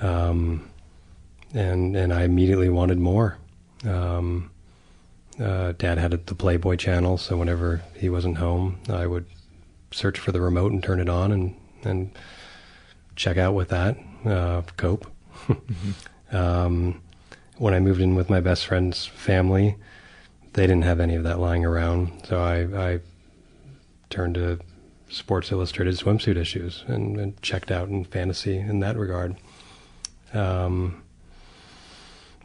Um, 0.00 0.68
and 1.54 1.96
and 1.96 2.12
I 2.12 2.22
immediately 2.22 2.68
wanted 2.68 2.98
more. 2.98 3.38
Um, 3.84 4.50
uh, 5.40 5.72
Dad 5.78 5.98
had 5.98 6.26
the 6.26 6.34
Playboy 6.34 6.76
channel, 6.76 7.16
so 7.16 7.36
whenever 7.36 7.82
he 7.96 8.08
wasn't 8.08 8.38
home, 8.38 8.80
I 8.88 9.06
would 9.06 9.26
search 9.92 10.18
for 10.18 10.32
the 10.32 10.40
remote 10.40 10.72
and 10.72 10.82
turn 10.82 11.00
it 11.00 11.08
on 11.08 11.32
and 11.32 11.56
and 11.84 12.10
check 13.16 13.36
out 13.36 13.54
with 13.54 13.68
that. 13.68 13.96
Uh, 14.24 14.62
cope. 14.76 15.06
mm-hmm. 15.46 16.36
um, 16.36 17.00
when 17.56 17.74
I 17.74 17.80
moved 17.80 18.00
in 18.00 18.14
with 18.14 18.30
my 18.30 18.40
best 18.40 18.66
friend's 18.66 19.06
family, 19.06 19.76
they 20.52 20.66
didn't 20.66 20.84
have 20.84 21.00
any 21.00 21.14
of 21.14 21.24
that 21.24 21.38
lying 21.38 21.64
around, 21.64 22.12
so 22.24 22.40
I, 22.40 22.92
I 22.92 23.00
turned 24.10 24.36
to 24.36 24.58
Sports 25.08 25.50
Illustrated 25.52 25.96
swimsuit 25.96 26.36
issues 26.36 26.84
and, 26.86 27.18
and 27.18 27.40
checked 27.42 27.70
out 27.70 27.88
in 27.88 28.04
fantasy 28.04 28.58
in 28.58 28.80
that 28.80 28.96
regard. 28.96 29.36
Um, 30.34 31.02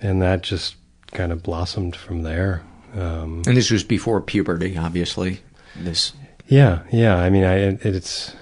and 0.01 0.21
that 0.21 0.41
just 0.41 0.75
kind 1.07 1.31
of 1.31 1.43
blossomed 1.43 1.95
from 1.95 2.23
there. 2.23 2.63
Um, 2.95 3.43
and 3.45 3.57
this 3.57 3.71
was 3.71 3.83
before 3.83 4.21
puberty, 4.21 4.77
obviously. 4.77 5.41
This. 5.75 6.13
Yeah, 6.47 6.83
yeah. 6.91 7.17
I 7.17 7.29
mean, 7.29 7.43
I 7.43 7.55
it, 7.55 7.85
it's. 7.85 8.35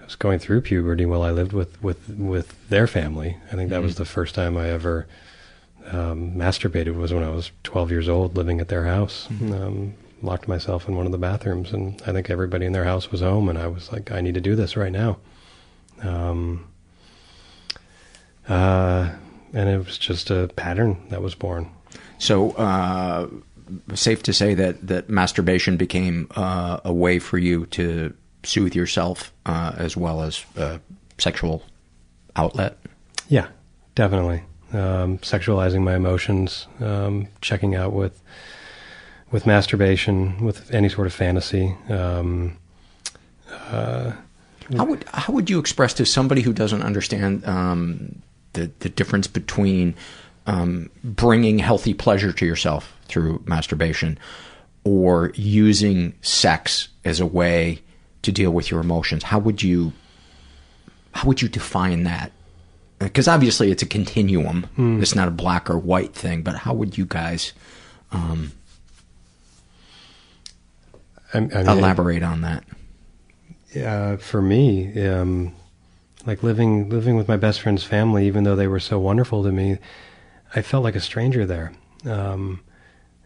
I 0.00 0.04
was 0.04 0.14
going 0.14 0.38
through 0.38 0.60
puberty 0.60 1.04
while 1.04 1.22
I 1.22 1.30
lived 1.30 1.52
with 1.52 1.82
with 1.82 2.08
with 2.08 2.68
their 2.68 2.86
family. 2.86 3.36
I 3.50 3.56
think 3.56 3.70
that 3.70 3.76
mm-hmm. 3.76 3.84
was 3.84 3.96
the 3.96 4.04
first 4.04 4.34
time 4.34 4.56
I 4.56 4.68
ever 4.68 5.06
um, 5.90 6.32
masturbated 6.32 6.94
was 6.94 7.12
when 7.12 7.24
I 7.24 7.30
was 7.30 7.50
12 7.64 7.90
years 7.90 8.08
old, 8.08 8.36
living 8.36 8.60
at 8.60 8.68
their 8.68 8.84
house. 8.84 9.28
Mm-hmm. 9.30 9.52
Um, 9.52 9.94
locked 10.22 10.48
myself 10.48 10.88
in 10.88 10.96
one 10.96 11.06
of 11.06 11.12
the 11.12 11.18
bathrooms, 11.18 11.72
and 11.72 12.00
I 12.06 12.12
think 12.12 12.30
everybody 12.30 12.66
in 12.66 12.72
their 12.72 12.84
house 12.84 13.10
was 13.10 13.20
home, 13.20 13.48
and 13.48 13.58
I 13.58 13.66
was 13.66 13.92
like, 13.92 14.10
I 14.10 14.20
need 14.20 14.34
to 14.34 14.40
do 14.40 14.56
this 14.56 14.76
right 14.76 14.92
now. 14.92 15.18
Um, 16.02 16.66
uh, 18.48 19.10
and 19.52 19.68
it 19.68 19.78
was 19.78 19.98
just 19.98 20.30
a 20.30 20.48
pattern 20.56 20.98
that 21.10 21.22
was 21.22 21.34
born. 21.34 21.70
So, 22.18 22.52
uh, 22.52 23.28
safe 23.94 24.22
to 24.24 24.32
say 24.32 24.54
that 24.54 24.86
that 24.86 25.08
masturbation 25.08 25.76
became 25.76 26.28
uh, 26.36 26.80
a 26.84 26.92
way 26.92 27.18
for 27.18 27.38
you 27.38 27.66
to 27.66 28.14
soothe 28.44 28.74
yourself 28.74 29.32
uh, 29.44 29.72
as 29.76 29.96
well 29.96 30.22
as 30.22 30.44
a 30.56 30.80
sexual 31.18 31.62
outlet. 32.36 32.78
Yeah, 33.28 33.48
definitely. 33.94 34.44
Um, 34.72 35.18
sexualizing 35.18 35.82
my 35.82 35.96
emotions, 35.96 36.66
um, 36.80 37.28
checking 37.40 37.74
out 37.74 37.92
with 37.92 38.20
with 39.30 39.46
masturbation, 39.46 40.44
with 40.44 40.72
any 40.72 40.88
sort 40.88 41.06
of 41.06 41.12
fantasy. 41.12 41.74
Um, 41.88 42.56
uh, 43.70 44.12
How 44.76 44.84
would 44.84 45.04
how 45.12 45.32
would 45.32 45.48
you 45.50 45.58
express 45.58 45.94
to 45.94 46.04
somebody 46.06 46.42
who 46.42 46.52
doesn't 46.52 46.82
understand 46.82 47.44
um, 47.46 48.22
the 48.54 48.70
the 48.80 48.88
difference 48.88 49.26
between 49.26 49.94
um, 50.46 50.90
bringing 51.02 51.58
healthy 51.58 51.94
pleasure 51.94 52.32
to 52.32 52.46
yourself 52.46 52.92
through 53.06 53.42
masturbation 53.46 54.18
or 54.84 55.32
using 55.34 56.14
sex 56.22 56.88
as 57.04 57.20
a 57.20 57.26
way 57.26 57.80
to 58.22 58.32
deal 58.32 58.50
with 58.52 58.70
your 58.70 58.80
emotions? 58.80 59.24
How 59.24 59.38
would 59.38 59.62
you 59.62 59.92
how 61.12 61.26
would 61.28 61.42
you 61.42 61.48
define 61.48 62.04
that? 62.04 62.32
Because 62.98 63.28
obviously 63.28 63.70
it's 63.70 63.82
a 63.82 63.86
continuum. 63.86 64.64
Hmm. 64.76 65.00
It's 65.02 65.14
not 65.14 65.28
a 65.28 65.32
black 65.32 65.68
or 65.68 65.78
white 65.78 66.14
thing. 66.14 66.42
But 66.42 66.56
how 66.56 66.72
would 66.74 66.96
you 66.98 67.04
guys 67.06 67.52
um, 68.10 68.52
I, 71.34 71.38
I 71.38 71.40
mean, 71.40 71.50
elaborate 71.52 72.22
on 72.22 72.40
that? 72.42 72.64
uh, 73.84 74.16
for 74.16 74.40
me, 74.40 75.06
um, 75.06 75.54
like 76.26 76.42
living 76.42 76.88
living 76.88 77.16
with 77.16 77.28
my 77.28 77.36
best 77.36 77.60
friend's 77.60 77.84
family, 77.84 78.26
even 78.26 78.44
though 78.44 78.56
they 78.56 78.68
were 78.68 78.80
so 78.80 78.98
wonderful 78.98 79.42
to 79.42 79.52
me, 79.52 79.78
I 80.54 80.62
felt 80.62 80.84
like 80.84 80.96
a 80.96 81.00
stranger 81.00 81.46
there. 81.46 81.72
Um, 82.04 82.60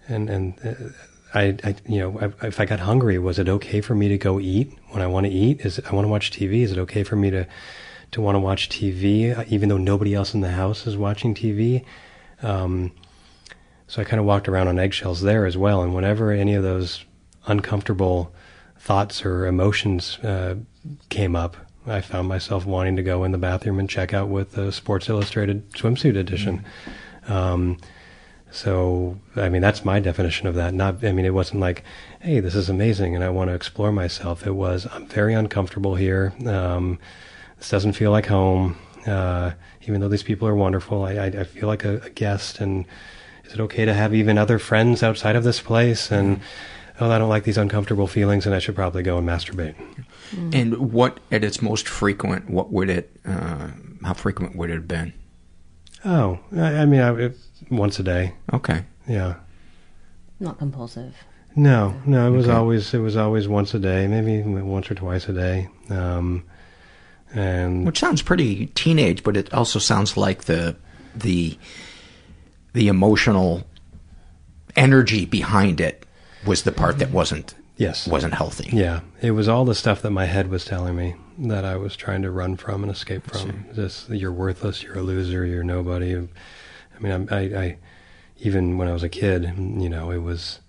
and 0.08 0.28
and 0.28 0.54
uh, 0.64 1.38
I, 1.38 1.56
I, 1.62 1.76
you 1.86 1.98
know, 2.00 2.32
I, 2.42 2.46
if 2.46 2.58
I 2.58 2.64
got 2.64 2.80
hungry, 2.80 3.18
was 3.18 3.38
it 3.38 3.48
okay 3.48 3.80
for 3.80 3.94
me 3.94 4.08
to 4.08 4.18
go 4.18 4.40
eat 4.40 4.76
when 4.88 5.02
I 5.02 5.06
want 5.06 5.26
to 5.26 5.32
eat? 5.32 5.60
Is 5.60 5.78
it, 5.78 5.86
I 5.90 5.94
want 5.94 6.04
to 6.04 6.10
watch 6.10 6.30
TV? 6.30 6.62
Is 6.62 6.72
it 6.72 6.78
okay 6.78 7.04
for 7.04 7.16
me 7.16 7.30
to 7.30 7.46
to 8.12 8.20
want 8.20 8.34
to 8.34 8.40
watch 8.40 8.68
TV, 8.68 9.36
uh, 9.36 9.44
even 9.48 9.68
though 9.68 9.78
nobody 9.78 10.14
else 10.14 10.34
in 10.34 10.40
the 10.40 10.50
house 10.50 10.86
is 10.86 10.96
watching 10.96 11.34
TV? 11.34 11.84
Um, 12.42 12.92
so 13.86 14.00
I 14.00 14.04
kind 14.04 14.20
of 14.20 14.26
walked 14.26 14.48
around 14.48 14.68
on 14.68 14.78
eggshells 14.78 15.20
there 15.20 15.46
as 15.46 15.56
well. 15.56 15.82
And 15.82 15.94
whenever 15.94 16.30
any 16.30 16.54
of 16.54 16.62
those 16.62 17.04
uncomfortable 17.46 18.32
thoughts 18.78 19.24
or 19.24 19.46
emotions 19.46 20.18
uh, 20.18 20.56
came 21.08 21.36
up, 21.36 21.56
I 21.86 22.00
found 22.00 22.28
myself 22.28 22.66
wanting 22.66 22.96
to 22.96 23.02
go 23.02 23.24
in 23.24 23.32
the 23.32 23.38
bathroom 23.38 23.78
and 23.78 23.88
check 23.88 24.14
out 24.14 24.28
with 24.28 24.52
the 24.52 24.72
Sports 24.72 25.08
Illustrated 25.08 25.70
swimsuit 25.72 26.16
edition. 26.16 26.64
Um, 27.28 27.78
so, 28.50 29.18
I 29.36 29.48
mean, 29.48 29.62
that's 29.62 29.84
my 29.84 30.00
definition 30.00 30.46
of 30.46 30.54
that. 30.56 30.74
Not, 30.74 31.04
I 31.04 31.12
mean, 31.12 31.24
it 31.24 31.34
wasn't 31.34 31.60
like, 31.60 31.84
hey, 32.20 32.40
this 32.40 32.54
is 32.54 32.68
amazing 32.68 33.14
and 33.14 33.22
I 33.22 33.30
want 33.30 33.48
to 33.48 33.54
explore 33.54 33.92
myself. 33.92 34.46
It 34.46 34.52
was, 34.52 34.86
I'm 34.92 35.06
very 35.06 35.34
uncomfortable 35.34 35.94
here. 35.94 36.32
Um, 36.46 36.98
this 37.58 37.70
doesn't 37.70 37.92
feel 37.92 38.10
like 38.10 38.26
home. 38.26 38.76
Uh, 39.06 39.52
even 39.82 40.00
though 40.00 40.08
these 40.08 40.22
people 40.22 40.48
are 40.48 40.54
wonderful, 40.54 41.04
I, 41.04 41.12
I, 41.14 41.26
I 41.26 41.44
feel 41.44 41.68
like 41.68 41.84
a, 41.84 41.98
a 42.00 42.10
guest. 42.10 42.60
And 42.60 42.86
is 43.44 43.54
it 43.54 43.60
okay 43.60 43.84
to 43.84 43.94
have 43.94 44.14
even 44.14 44.36
other 44.36 44.58
friends 44.58 45.02
outside 45.02 45.36
of 45.36 45.44
this 45.44 45.60
place? 45.60 46.10
And, 46.10 46.40
oh, 47.00 47.10
I 47.10 47.18
don't 47.18 47.28
like 47.28 47.44
these 47.44 47.58
uncomfortable 47.58 48.06
feelings 48.06 48.46
and 48.46 48.54
I 48.54 48.58
should 48.58 48.74
probably 48.74 49.02
go 49.02 49.18
and 49.18 49.26
masturbate. 49.28 49.74
And 50.52 50.92
what, 50.92 51.18
at 51.32 51.42
its 51.42 51.60
most 51.60 51.88
frequent, 51.88 52.48
what 52.50 52.70
would 52.70 52.88
it, 52.90 53.10
uh, 53.26 53.70
how 54.04 54.12
frequent 54.14 54.54
would 54.56 54.70
it 54.70 54.74
have 54.74 54.88
been? 54.88 55.12
Oh, 56.04 56.38
I, 56.56 56.76
I 56.78 56.84
mean, 56.86 57.00
I, 57.00 57.14
it, 57.20 57.36
once 57.70 57.98
a 57.98 58.02
day. 58.02 58.34
Okay. 58.52 58.84
Yeah. 59.08 59.36
Not 60.38 60.58
compulsive. 60.58 61.14
No, 61.56 62.00
no, 62.06 62.28
it 62.28 62.36
was 62.36 62.46
Okay. 62.46 62.54
always 62.56 62.94
it 62.94 62.98
was 62.98 63.16
always 63.16 63.48
once 63.48 63.74
a 63.74 63.80
day, 63.80 64.06
maybe 64.06 64.40
once 64.42 64.88
or 64.88 64.94
twice 64.94 65.28
a 65.28 65.32
day. 65.32 65.68
Um, 65.90 66.44
and 67.34 67.84
Which 67.84 67.98
sounds 67.98 68.22
pretty 68.22 68.66
teenage, 68.66 69.24
but 69.24 69.36
it 69.36 69.52
also 69.52 69.78
sounds 69.80 70.16
like 70.16 70.44
the 70.44 70.76
the 71.14 71.58
the 72.72 72.86
emotional 72.86 73.64
energy 74.76 75.24
behind 75.26 75.80
it 75.80 76.06
was 76.46 76.62
the 76.62 76.72
part 76.72 76.98
that 76.98 77.06
mm-hmm. 77.06 77.16
wasn't 77.16 77.54
yes 77.76 78.06
wasn't 78.06 78.34
healthy. 78.34 78.70
yeah, 78.72 79.00
it 79.20 79.32
was 79.32 79.48
all 79.48 79.64
the 79.64 79.74
stuff 79.74 80.02
that 80.02 80.10
my 80.10 80.26
head 80.26 80.48
was 80.48 80.64
telling 80.64 80.96
me 80.96 81.14
that 81.38 81.64
I 81.64 81.76
was 81.76 81.96
trying 81.96 82.22
to 82.22 82.30
run 82.30 82.56
from 82.56 82.82
and 82.82 82.92
escape 82.92 83.24
from. 83.30 83.66
This 83.72 84.06
you're 84.08 84.32
worthless, 84.32 84.82
you're 84.82 84.98
a 84.98 85.02
loser, 85.02 85.44
you're 85.44 85.64
nobody. 85.64 86.16
I 86.16 86.98
mean, 87.00 87.28
I, 87.30 87.34
I, 87.34 87.40
I 87.40 87.76
even 88.38 88.78
when 88.78 88.88
I 88.88 88.92
was 88.92 89.02
a 89.02 89.08
kid, 89.08 89.52
you 89.56 89.88
know, 89.88 90.10
it 90.10 90.18
was 90.18 90.60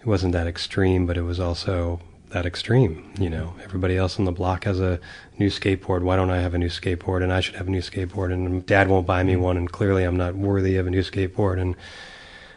it 0.00 0.06
wasn't 0.06 0.32
that 0.32 0.46
extreme, 0.46 1.06
but 1.06 1.16
it 1.16 1.22
was 1.22 1.40
also 1.40 2.00
that 2.30 2.46
extreme. 2.46 3.12
You 3.18 3.30
know, 3.30 3.54
everybody 3.64 3.96
else 3.96 4.18
on 4.18 4.24
the 4.24 4.32
block 4.32 4.64
has 4.64 4.80
a 4.80 5.00
new 5.38 5.48
skateboard. 5.48 6.02
Why 6.02 6.16
don't 6.16 6.30
I 6.30 6.40
have 6.40 6.54
a 6.54 6.58
new 6.58 6.68
skateboard? 6.68 7.22
And 7.22 7.32
I 7.32 7.40
should 7.40 7.56
have 7.56 7.68
a 7.68 7.70
new 7.70 7.80
skateboard. 7.80 8.32
And 8.32 8.64
Dad 8.66 8.88
won't 8.88 9.06
buy 9.06 9.22
me 9.22 9.34
mm-hmm. 9.34 9.42
one. 9.42 9.56
And 9.56 9.70
clearly, 9.70 10.04
I'm 10.04 10.16
not 10.16 10.34
worthy 10.34 10.76
of 10.76 10.86
a 10.86 10.90
new 10.90 11.02
skateboard. 11.02 11.60
And 11.60 11.76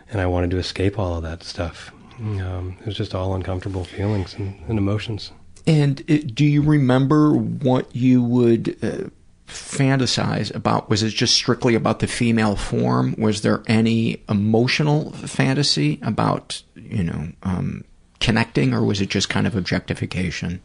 and 0.10 0.20
I 0.20 0.26
wanted 0.28 0.52
to 0.52 0.58
escape 0.58 1.00
all 1.00 1.16
of 1.16 1.24
that 1.24 1.44
stuff. 1.44 1.92
Um, 2.22 2.78
it 2.80 2.86
was 2.86 2.95
just 2.95 3.15
all 3.15 3.34
uncomfortable 3.34 3.84
feelings 3.84 4.36
and, 4.36 4.61
and 4.67 4.78
emotions. 4.78 5.32
And 5.65 6.01
uh, 6.09 6.17
do 6.34 6.45
you 6.45 6.61
remember 6.61 7.34
what 7.34 7.95
you 7.95 8.22
would 8.22 8.78
uh, 8.84 9.09
fantasize 9.47 10.53
about? 10.53 10.89
Was 10.89 11.01
it 11.01 11.09
just 11.09 11.34
strictly 11.34 11.74
about 11.74 11.99
the 11.99 12.07
female 12.07 12.55
form? 12.55 13.15
Was 13.17 13.41
there 13.41 13.63
any 13.65 14.24
emotional 14.30 15.11
fantasy 15.13 15.99
about, 16.03 16.61
you 16.76 17.03
know, 17.03 17.30
um, 17.43 17.84
connecting, 18.19 18.74
or 18.74 18.84
was 18.84 19.01
it 19.01 19.09
just 19.09 19.30
kind 19.30 19.47
of 19.47 19.55
objectification? 19.55 20.61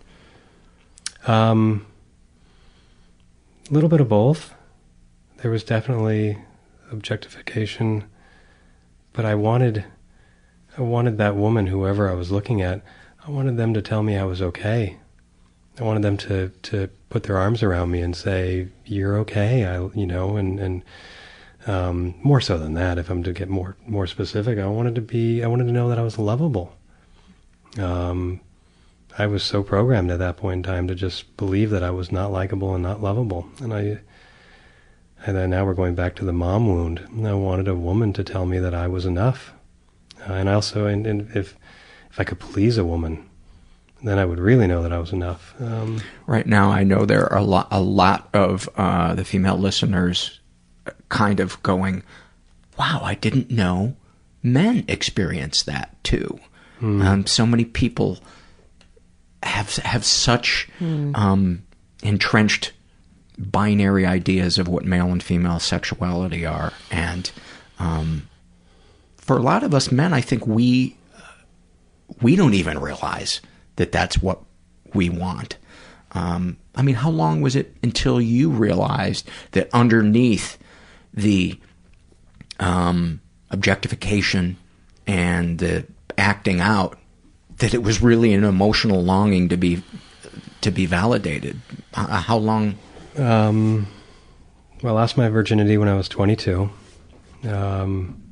Um, 1.26 1.86
a 3.70 3.74
little 3.74 3.88
bit 3.88 4.00
of 4.00 4.08
both. 4.08 4.54
There 5.38 5.50
was 5.50 5.64
definitely 5.64 6.38
objectification, 6.92 8.04
but 9.12 9.24
I 9.24 9.34
wanted, 9.34 9.84
I 10.76 10.82
wanted 10.82 11.18
that 11.18 11.36
woman, 11.36 11.66
whoever 11.66 12.10
I 12.10 12.14
was 12.14 12.30
looking 12.30 12.60
at, 12.60 12.82
I 13.26 13.30
wanted 13.30 13.56
them 13.56 13.74
to 13.74 13.82
tell 13.82 14.02
me 14.02 14.16
I 14.16 14.24
was 14.24 14.42
okay. 14.42 14.98
I 15.78 15.82
wanted 15.82 16.02
them 16.02 16.16
to 16.18 16.50
to 16.62 16.88
put 17.10 17.24
their 17.24 17.36
arms 17.36 17.62
around 17.62 17.90
me 17.90 18.00
and 18.00 18.16
say, 18.16 18.68
"You're 18.84 19.16
okay." 19.18 19.64
I, 19.66 19.86
you 19.94 20.06
know, 20.06 20.36
and 20.36 20.58
and 20.58 20.82
um, 21.66 22.14
more 22.22 22.40
so 22.40 22.58
than 22.58 22.74
that, 22.74 22.98
if 22.98 23.10
I'm 23.10 23.22
to 23.24 23.32
get 23.32 23.48
more 23.48 23.76
more 23.86 24.06
specific, 24.06 24.58
I 24.58 24.66
wanted 24.66 24.94
to 24.94 25.00
be, 25.00 25.42
I 25.42 25.48
wanted 25.48 25.66
to 25.66 25.72
know 25.72 25.88
that 25.88 25.98
I 25.98 26.02
was 26.02 26.18
lovable. 26.18 26.72
Um, 27.78 28.40
I 29.18 29.26
was 29.26 29.42
so 29.42 29.62
programmed 29.62 30.10
at 30.10 30.18
that 30.18 30.36
point 30.36 30.58
in 30.58 30.62
time 30.62 30.88
to 30.88 30.94
just 30.94 31.36
believe 31.36 31.70
that 31.70 31.82
I 31.82 31.90
was 31.90 32.12
not 32.12 32.32
likable 32.32 32.74
and 32.74 32.82
not 32.82 33.02
lovable. 33.02 33.48
And 33.60 33.72
I, 33.72 33.98
and 35.26 35.36
then 35.36 35.50
now 35.50 35.64
we're 35.64 35.74
going 35.74 35.94
back 35.94 36.14
to 36.16 36.24
the 36.24 36.32
mom 36.32 36.68
wound. 36.68 37.00
I 37.24 37.34
wanted 37.34 37.66
a 37.66 37.74
woman 37.74 38.12
to 38.12 38.24
tell 38.24 38.46
me 38.46 38.58
that 38.58 38.74
I 38.74 38.86
was 38.86 39.06
enough. 39.06 39.52
Uh, 40.20 40.32
and 40.34 40.48
also, 40.48 40.86
and, 40.86 41.06
and 41.06 41.30
if, 41.36 41.56
if 42.10 42.18
I 42.20 42.24
could 42.24 42.38
please 42.40 42.78
a 42.78 42.84
woman, 42.84 43.28
then 44.02 44.18
I 44.18 44.24
would 44.24 44.38
really 44.38 44.66
know 44.66 44.82
that 44.82 44.92
I 44.92 44.98
was 44.98 45.12
enough. 45.12 45.54
Um, 45.60 46.00
right 46.26 46.46
now, 46.46 46.70
I 46.70 46.84
know 46.84 47.04
there 47.04 47.30
are 47.32 47.38
a 47.38 47.44
lot, 47.44 47.68
a 47.70 47.80
lot 47.80 48.28
of 48.32 48.68
uh, 48.76 49.14
the 49.14 49.24
female 49.24 49.56
listeners 49.58 50.40
kind 51.08 51.40
of 51.40 51.62
going, 51.62 52.02
wow, 52.78 53.00
I 53.02 53.14
didn't 53.14 53.50
know 53.50 53.96
men 54.42 54.84
experience 54.88 55.62
that 55.64 56.02
too. 56.04 56.38
Hmm. 56.78 57.02
Um, 57.02 57.26
so 57.26 57.46
many 57.46 57.64
people 57.64 58.18
have 59.42 59.76
have 59.76 60.04
such 60.04 60.68
Hmm. 60.78 61.14
um, 61.14 61.62
entrenched 62.02 62.72
binary 63.38 64.04
ideas 64.06 64.58
of 64.58 64.68
what 64.68 64.84
male 64.84 65.10
and 65.10 65.22
female 65.22 65.58
sexuality 65.58 66.44
are, 66.44 66.72
and 66.90 67.30
um, 67.78 68.28
for 69.26 69.36
a 69.36 69.42
lot 69.42 69.64
of 69.64 69.74
us 69.74 69.90
men, 69.90 70.12
I 70.14 70.20
think 70.20 70.46
we 70.46 70.96
we 72.22 72.36
don't 72.36 72.54
even 72.54 72.78
realize 72.78 73.40
that 73.74 73.90
that's 73.90 74.22
what 74.22 74.40
we 74.94 75.10
want. 75.10 75.56
Um, 76.12 76.56
I 76.76 76.82
mean, 76.82 76.94
how 76.94 77.10
long 77.10 77.40
was 77.40 77.56
it 77.56 77.74
until 77.82 78.20
you 78.20 78.50
realized 78.50 79.28
that 79.50 79.68
underneath 79.72 80.56
the 81.12 81.58
um, 82.60 83.20
objectification 83.50 84.56
and 85.06 85.58
the 85.58 85.84
acting 86.16 86.60
out, 86.60 86.96
that 87.58 87.74
it 87.74 87.82
was 87.82 88.00
really 88.00 88.32
an 88.32 88.44
emotional 88.44 89.02
longing 89.02 89.48
to 89.48 89.56
be 89.56 89.82
to 90.60 90.70
be 90.70 90.86
validated? 90.86 91.60
H- 91.98 92.06
how 92.08 92.36
long? 92.36 92.78
Um, 93.18 93.88
well, 94.82 94.96
I 94.96 95.00
lost 95.00 95.16
my 95.16 95.28
virginity 95.28 95.76
when 95.76 95.88
I 95.88 95.94
was 95.94 96.08
22. 96.08 96.70
Um, 97.48 98.22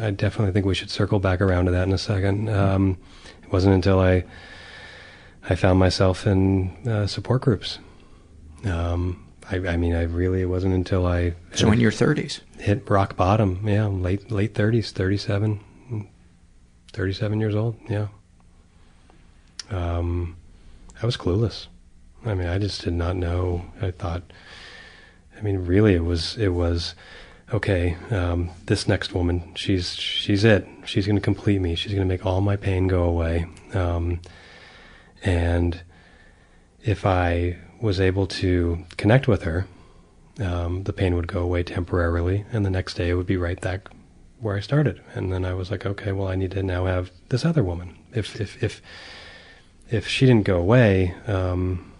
I 0.00 0.10
definitely 0.10 0.52
think 0.52 0.66
we 0.66 0.74
should 0.74 0.90
circle 0.90 1.18
back 1.18 1.40
around 1.40 1.66
to 1.66 1.70
that 1.72 1.86
in 1.86 1.92
a 1.92 1.98
second. 1.98 2.48
Um, 2.48 2.98
it 3.42 3.50
wasn't 3.52 3.74
until 3.74 3.98
I 4.00 4.24
I 5.48 5.54
found 5.54 5.78
myself 5.78 6.26
in 6.26 6.70
uh, 6.88 7.06
support 7.06 7.42
groups. 7.42 7.78
Um, 8.64 9.24
I, 9.50 9.56
I 9.58 9.76
mean, 9.76 9.94
I 9.94 10.02
really 10.02 10.42
it 10.42 10.46
wasn't 10.46 10.74
until 10.74 11.06
I 11.06 11.34
So 11.54 11.70
in 11.70 11.78
your 11.80 11.92
30s? 11.92 12.40
hit 12.58 12.88
rock 12.90 13.16
bottom. 13.16 13.60
Yeah, 13.66 13.86
late 13.86 14.30
late 14.30 14.54
30s, 14.54 14.90
37, 14.90 15.60
37 16.92 17.40
years 17.40 17.54
old. 17.54 17.76
Yeah. 17.88 18.08
Um, 19.70 20.36
I 21.02 21.06
was 21.06 21.16
clueless. 21.16 21.66
I 22.24 22.34
mean, 22.34 22.48
I 22.48 22.58
just 22.58 22.82
did 22.82 22.94
not 22.94 23.16
know. 23.16 23.66
I 23.80 23.90
thought, 23.92 24.22
I 25.38 25.42
mean, 25.42 25.58
really, 25.66 25.94
it 25.94 26.04
was 26.04 26.36
it 26.38 26.48
was 26.48 26.94
okay. 27.52 27.96
Um, 28.10 28.50
this 28.66 28.88
next 28.88 29.14
woman, 29.14 29.52
she's 29.54 29.96
she's 29.96 30.44
it. 30.44 30.66
She's 30.84 31.06
going 31.06 31.16
to 31.16 31.22
complete 31.22 31.60
me. 31.60 31.74
She's 31.74 31.92
going 31.92 32.06
to 32.06 32.08
make 32.08 32.24
all 32.24 32.40
my 32.40 32.56
pain 32.56 32.88
go 32.88 33.04
away. 33.04 33.46
Um, 33.74 34.20
and 35.22 35.80
if 36.84 37.04
I 37.04 37.58
was 37.80 38.00
able 38.00 38.26
to 38.26 38.84
connect 38.96 39.28
with 39.28 39.42
her, 39.42 39.66
um, 40.40 40.84
the 40.84 40.92
pain 40.92 41.14
would 41.14 41.26
go 41.26 41.40
away 41.40 41.62
temporarily, 41.62 42.44
and 42.52 42.64
the 42.64 42.70
next 42.70 42.94
day 42.94 43.10
it 43.10 43.14
would 43.14 43.26
be 43.26 43.36
right 43.36 43.60
back 43.60 43.88
where 44.40 44.56
I 44.56 44.60
started. 44.60 45.00
And 45.14 45.32
then 45.32 45.44
I 45.44 45.54
was 45.54 45.70
like, 45.70 45.86
okay, 45.86 46.12
well, 46.12 46.28
I 46.28 46.36
need 46.36 46.52
to 46.52 46.62
now 46.62 46.86
have 46.86 47.10
this 47.28 47.44
other 47.44 47.64
woman. 47.64 47.96
If 48.12 48.40
if 48.40 48.62
if 48.62 48.82
if 49.90 50.06
she 50.06 50.26
didn't 50.26 50.44
go 50.44 50.58
away, 50.58 51.14
um, 51.26 51.92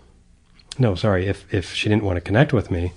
no, 0.78 0.94
sorry, 0.94 1.26
if 1.26 1.52
if 1.52 1.72
she 1.74 1.88
didn't 1.88 2.04
want 2.04 2.16
to 2.16 2.20
connect 2.20 2.52
with 2.52 2.70
me, 2.70 2.92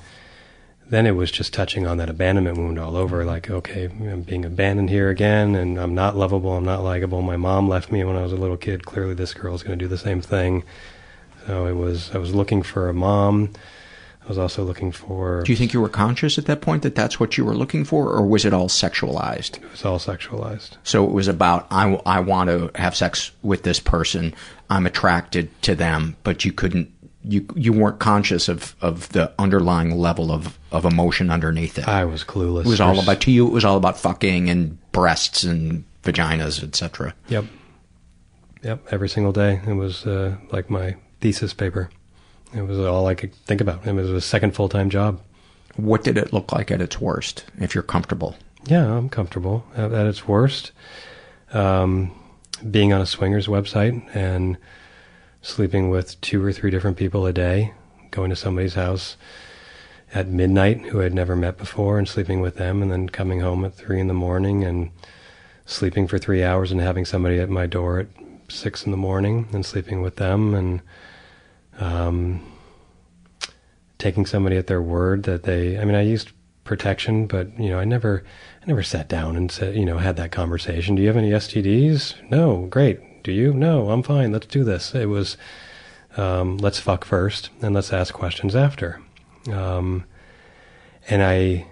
then 0.90 1.06
it 1.06 1.12
was 1.12 1.32
just 1.32 1.54
touching 1.54 1.86
on 1.86 1.98
that 1.98 2.10
abandonment 2.10 2.58
wound 2.58 2.80
all 2.80 2.98
over. 2.98 3.24
Like, 3.24 3.50
okay, 3.50 3.86
I'm 3.86 4.22
being 4.22 4.44
abandoned 4.44 4.90
here 4.90 5.10
again, 5.10 5.56
and 5.56 5.80
I'm 5.80 5.94
not 5.94 6.18
lovable, 6.18 6.56
I'm 6.56 6.66
not 6.66 6.84
likable. 6.84 7.22
My 7.22 7.38
mom 7.38 7.70
left 7.70 7.92
me 7.92 8.04
when 8.04 8.16
I 8.16 8.24
was 8.24 8.32
a 8.32 8.38
little 8.38 8.58
kid. 8.58 8.86
Clearly, 8.86 9.14
this 9.14 9.34
girl's 9.34 9.64
going 9.64 9.78
to 9.78 9.86
do 9.86 9.90
the 9.90 9.98
same 9.98 10.22
thing. 10.22 10.64
So 11.46 11.66
it 11.68 11.74
was. 11.74 12.14
I 12.14 12.18
was 12.18 12.34
looking 12.34 12.64
for 12.64 12.90
a 12.90 12.94
mom. 12.94 13.52
I 14.24 14.28
was 14.28 14.38
also 14.38 14.64
looking 14.64 14.92
for. 14.92 15.42
Do 15.44 15.52
you 15.52 15.56
think 15.56 15.74
you 15.74 15.82
were 15.82 15.90
conscious 15.90 16.38
at 16.38 16.46
that 16.46 16.62
point 16.62 16.84
that 16.84 16.96
that's 16.96 17.20
what 17.20 17.38
you 17.38 17.46
were 17.46 17.56
looking 17.56 17.84
for, 17.84 18.10
or 18.10 18.26
was 18.26 18.46
it 18.46 18.54
all 18.54 18.68
sexualized? 18.68 19.58
It 19.58 19.72
was 19.72 19.86
all 19.86 20.00
sexualized. 20.00 20.78
So 20.84 21.06
it 21.06 21.12
was 21.12 21.28
about 21.28 21.68
I, 21.72 22.00
I 22.06 22.20
want 22.20 22.50
to 22.50 22.72
have 22.76 22.96
sex 22.96 23.32
with 23.42 23.64
this 23.64 23.80
person. 23.80 24.36
I'm 24.70 24.86
attracted 24.86 25.50
to 25.64 25.74
them, 25.74 26.16
but 26.24 26.46
you 26.46 26.52
couldn't 26.52 26.92
you 27.24 27.46
you 27.56 27.74
weren't 27.74 28.00
conscious 28.00 28.48
of 28.48 28.76
of 28.82 29.10
the 29.10 29.34
underlying 29.38 29.98
level 29.98 30.32
of 30.32 30.58
of 30.72 30.86
emotion 30.86 31.30
underneath 31.30 31.78
it. 31.78 31.88
I 31.88 32.06
was 32.06 32.24
clueless. 32.24 32.66
It 32.66 32.70
was 32.70 32.82
all 32.82 33.00
about 33.00 33.22
to 33.22 33.32
you. 33.32 33.48
It 33.48 33.52
was 33.52 33.66
all 33.66 33.78
about 33.78 34.00
fucking 34.00 34.50
and 34.50 34.78
breasts 34.92 35.44
and 35.44 35.84
vaginas, 36.04 36.64
etc. 36.64 37.14
Yep. 37.28 37.46
Yep. 38.64 38.88
Every 38.92 39.10
single 39.10 39.32
day, 39.32 39.62
it 39.68 39.74
was 39.74 40.06
uh, 40.06 40.36
like 40.52 40.70
my 40.70 40.96
thesis 41.22 41.54
paper. 41.54 41.90
It 42.56 42.62
was 42.64 42.80
all 42.80 43.08
I 43.08 43.16
could 43.16 43.34
think 43.46 43.62
about. 43.62 43.86
It 43.86 43.94
was 43.94 44.10
a 44.10 44.22
second 44.22 44.56
full 44.56 44.70
time 44.70 44.90
job. 44.90 45.22
What 45.76 46.04
did 46.04 46.18
it 46.18 46.34
look 46.34 46.52
like 46.52 46.72
at 46.72 46.82
its 46.82 47.00
worst? 47.00 47.46
If 47.60 47.74
you're 47.74 47.84
comfortable. 47.84 48.36
Yeah, 48.66 48.92
I'm 48.92 49.10
comfortable 49.10 49.66
at, 49.76 49.94
at 49.94 50.08
its 50.08 50.28
worst. 50.28 50.72
Um, 51.54 52.12
being 52.70 52.92
on 52.92 53.02
a 53.02 53.06
swingers 53.06 53.48
website 53.48 54.04
and 54.14 54.58
sleeping 55.42 55.90
with 55.90 56.20
two 56.22 56.44
or 56.44 56.52
three 56.52 56.72
different 56.72 56.98
people 56.98 57.26
a 57.26 57.34
day, 57.34 57.74
going 58.12 58.30
to 58.30 58.36
somebody's 58.36 58.74
house 58.74 59.18
at 60.14 60.28
midnight 60.28 60.82
who 60.88 61.02
I'd 61.02 61.14
never 61.14 61.36
met 61.36 61.58
before 61.58 61.98
and 61.98 62.08
sleeping 62.08 62.42
with 62.42 62.56
them, 62.56 62.82
and 62.82 62.92
then 62.92 63.10
coming 63.10 63.42
home 63.42 63.64
at 63.64 63.76
three 63.76 64.00
in 64.00 64.08
the 64.08 64.14
morning 64.14 64.64
and 64.64 64.92
sleeping 65.66 66.08
for 66.08 66.18
three 66.18 66.44
hours 66.44 66.72
and 66.72 66.82
having 66.82 67.06
somebody 67.06 67.40
at 67.40 67.50
my 67.50 67.68
door 67.68 68.00
at 68.00 68.08
six 68.48 68.86
in 68.86 68.92
the 68.92 68.98
morning 68.98 69.48
and 69.54 69.66
sleeping 69.66 70.02
with 70.02 70.16
them 70.16 70.56
and 70.56 70.82
um, 71.80 72.42
taking 74.00 74.26
somebody 74.26 74.58
at 74.58 74.68
their 74.68 74.82
word 74.82 75.24
that 75.24 75.44
they. 75.44 75.78
I 75.78 75.86
mean, 75.86 75.96
I 75.96 76.02
used 76.02 76.32
protection, 76.64 77.28
but 77.28 77.58
you 77.60 77.70
know, 77.70 77.80
I 77.80 77.86
never, 77.86 78.24
I 78.62 78.66
never 78.66 78.84
sat 78.84 79.08
down 79.08 79.36
and 79.36 79.52
said, 79.52 79.76
you 79.76 79.86
know, 79.86 79.98
had 79.98 80.18
that 80.18 80.32
conversation. 80.32 80.96
Do 80.96 81.02
you 81.02 81.08
have 81.08 81.18
any 81.18 81.32
STDs? 81.32 82.30
No, 82.30 82.66
great. 82.66 83.00
Do 83.24 83.32
you? 83.32 83.54
No, 83.54 83.90
I'm 83.90 84.04
fine. 84.04 84.32
Let's 84.32 84.48
do 84.48 84.64
this. 84.64 84.96
It 84.96 85.08
was, 85.08 85.38
um, 86.18 86.58
let's 86.58 86.80
fuck 86.80 87.06
first 87.06 87.50
and 87.62 87.76
let's 87.76 87.94
ask 87.94 88.14
questions 88.14 88.56
after. 88.56 89.02
Um, 89.52 90.06
and 91.10 91.24
I, 91.24 91.68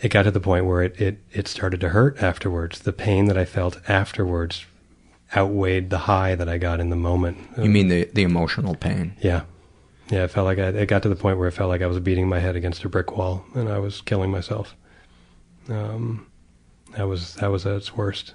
it 0.00 0.08
got 0.10 0.24
to 0.24 0.30
the 0.30 0.40
point 0.40 0.66
where 0.66 0.82
it, 0.82 1.00
it, 1.00 1.18
it 1.32 1.48
started 1.48 1.80
to 1.80 1.90
hurt 1.90 2.22
afterwards. 2.22 2.80
The 2.80 2.92
pain 2.92 3.26
that 3.26 3.38
I 3.38 3.44
felt 3.44 3.78
afterwards 3.88 4.64
outweighed 5.36 5.90
the 5.90 5.98
high 5.98 6.34
that 6.34 6.48
I 6.48 6.58
got 6.58 6.80
in 6.80 6.90
the 6.90 6.96
moment. 6.96 7.38
You 7.58 7.70
mean 7.70 7.88
the, 7.88 8.04
the 8.12 8.22
emotional 8.22 8.74
pain? 8.74 9.16
Yeah. 9.20 9.42
Yeah, 10.10 10.24
it 10.24 10.30
felt 10.30 10.44
like 10.44 10.58
I, 10.58 10.68
it 10.68 10.86
got 10.86 11.02
to 11.04 11.08
the 11.08 11.16
point 11.16 11.38
where 11.38 11.48
it 11.48 11.52
felt 11.52 11.70
like 11.70 11.80
I 11.80 11.86
was 11.86 11.98
beating 11.98 12.28
my 12.28 12.38
head 12.38 12.56
against 12.56 12.84
a 12.84 12.88
brick 12.88 13.16
wall 13.16 13.44
and 13.54 13.68
I 13.68 13.78
was 13.78 14.02
killing 14.02 14.30
myself. 14.30 14.76
Um, 15.68 16.26
that 16.96 17.08
was, 17.08 17.34
that 17.36 17.50
was 17.50 17.64
at 17.64 17.74
its 17.76 17.96
worst, 17.96 18.34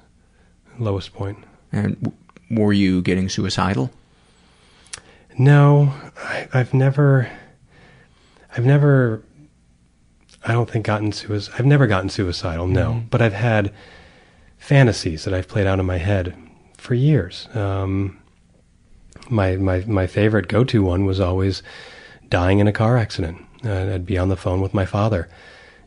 lowest 0.79 1.13
point. 1.13 1.37
And 1.71 2.13
were 2.49 2.73
you 2.73 3.01
getting 3.01 3.29
suicidal? 3.29 3.91
No, 5.37 5.93
I, 6.17 6.47
I've 6.53 6.73
never. 6.73 7.29
I've 8.55 8.65
never. 8.65 9.23
I 10.45 10.53
don't 10.53 10.69
think 10.69 10.85
gotten 10.85 11.11
suicide. 11.11 11.53
I've 11.57 11.65
never 11.65 11.87
gotten 11.87 12.09
suicidal. 12.09 12.67
No, 12.67 12.91
mm-hmm. 12.91 13.07
but 13.09 13.21
I've 13.21 13.33
had 13.33 13.73
fantasies 14.57 15.23
that 15.25 15.33
I've 15.33 15.47
played 15.47 15.67
out 15.67 15.79
in 15.79 15.85
my 15.85 15.97
head 15.97 16.35
for 16.77 16.93
years. 16.93 17.47
Um, 17.53 18.19
my 19.29 19.55
my 19.57 19.83
my 19.85 20.07
favorite 20.07 20.47
go 20.47 20.63
to 20.63 20.83
one 20.83 21.05
was 21.05 21.19
always 21.19 21.61
dying 22.29 22.59
in 22.59 22.67
a 22.67 22.73
car 22.73 22.97
accident. 22.97 23.45
Uh, 23.63 23.93
I'd 23.93 24.05
be 24.05 24.17
on 24.17 24.29
the 24.29 24.37
phone 24.37 24.61
with 24.61 24.73
my 24.73 24.85
father 24.85 25.27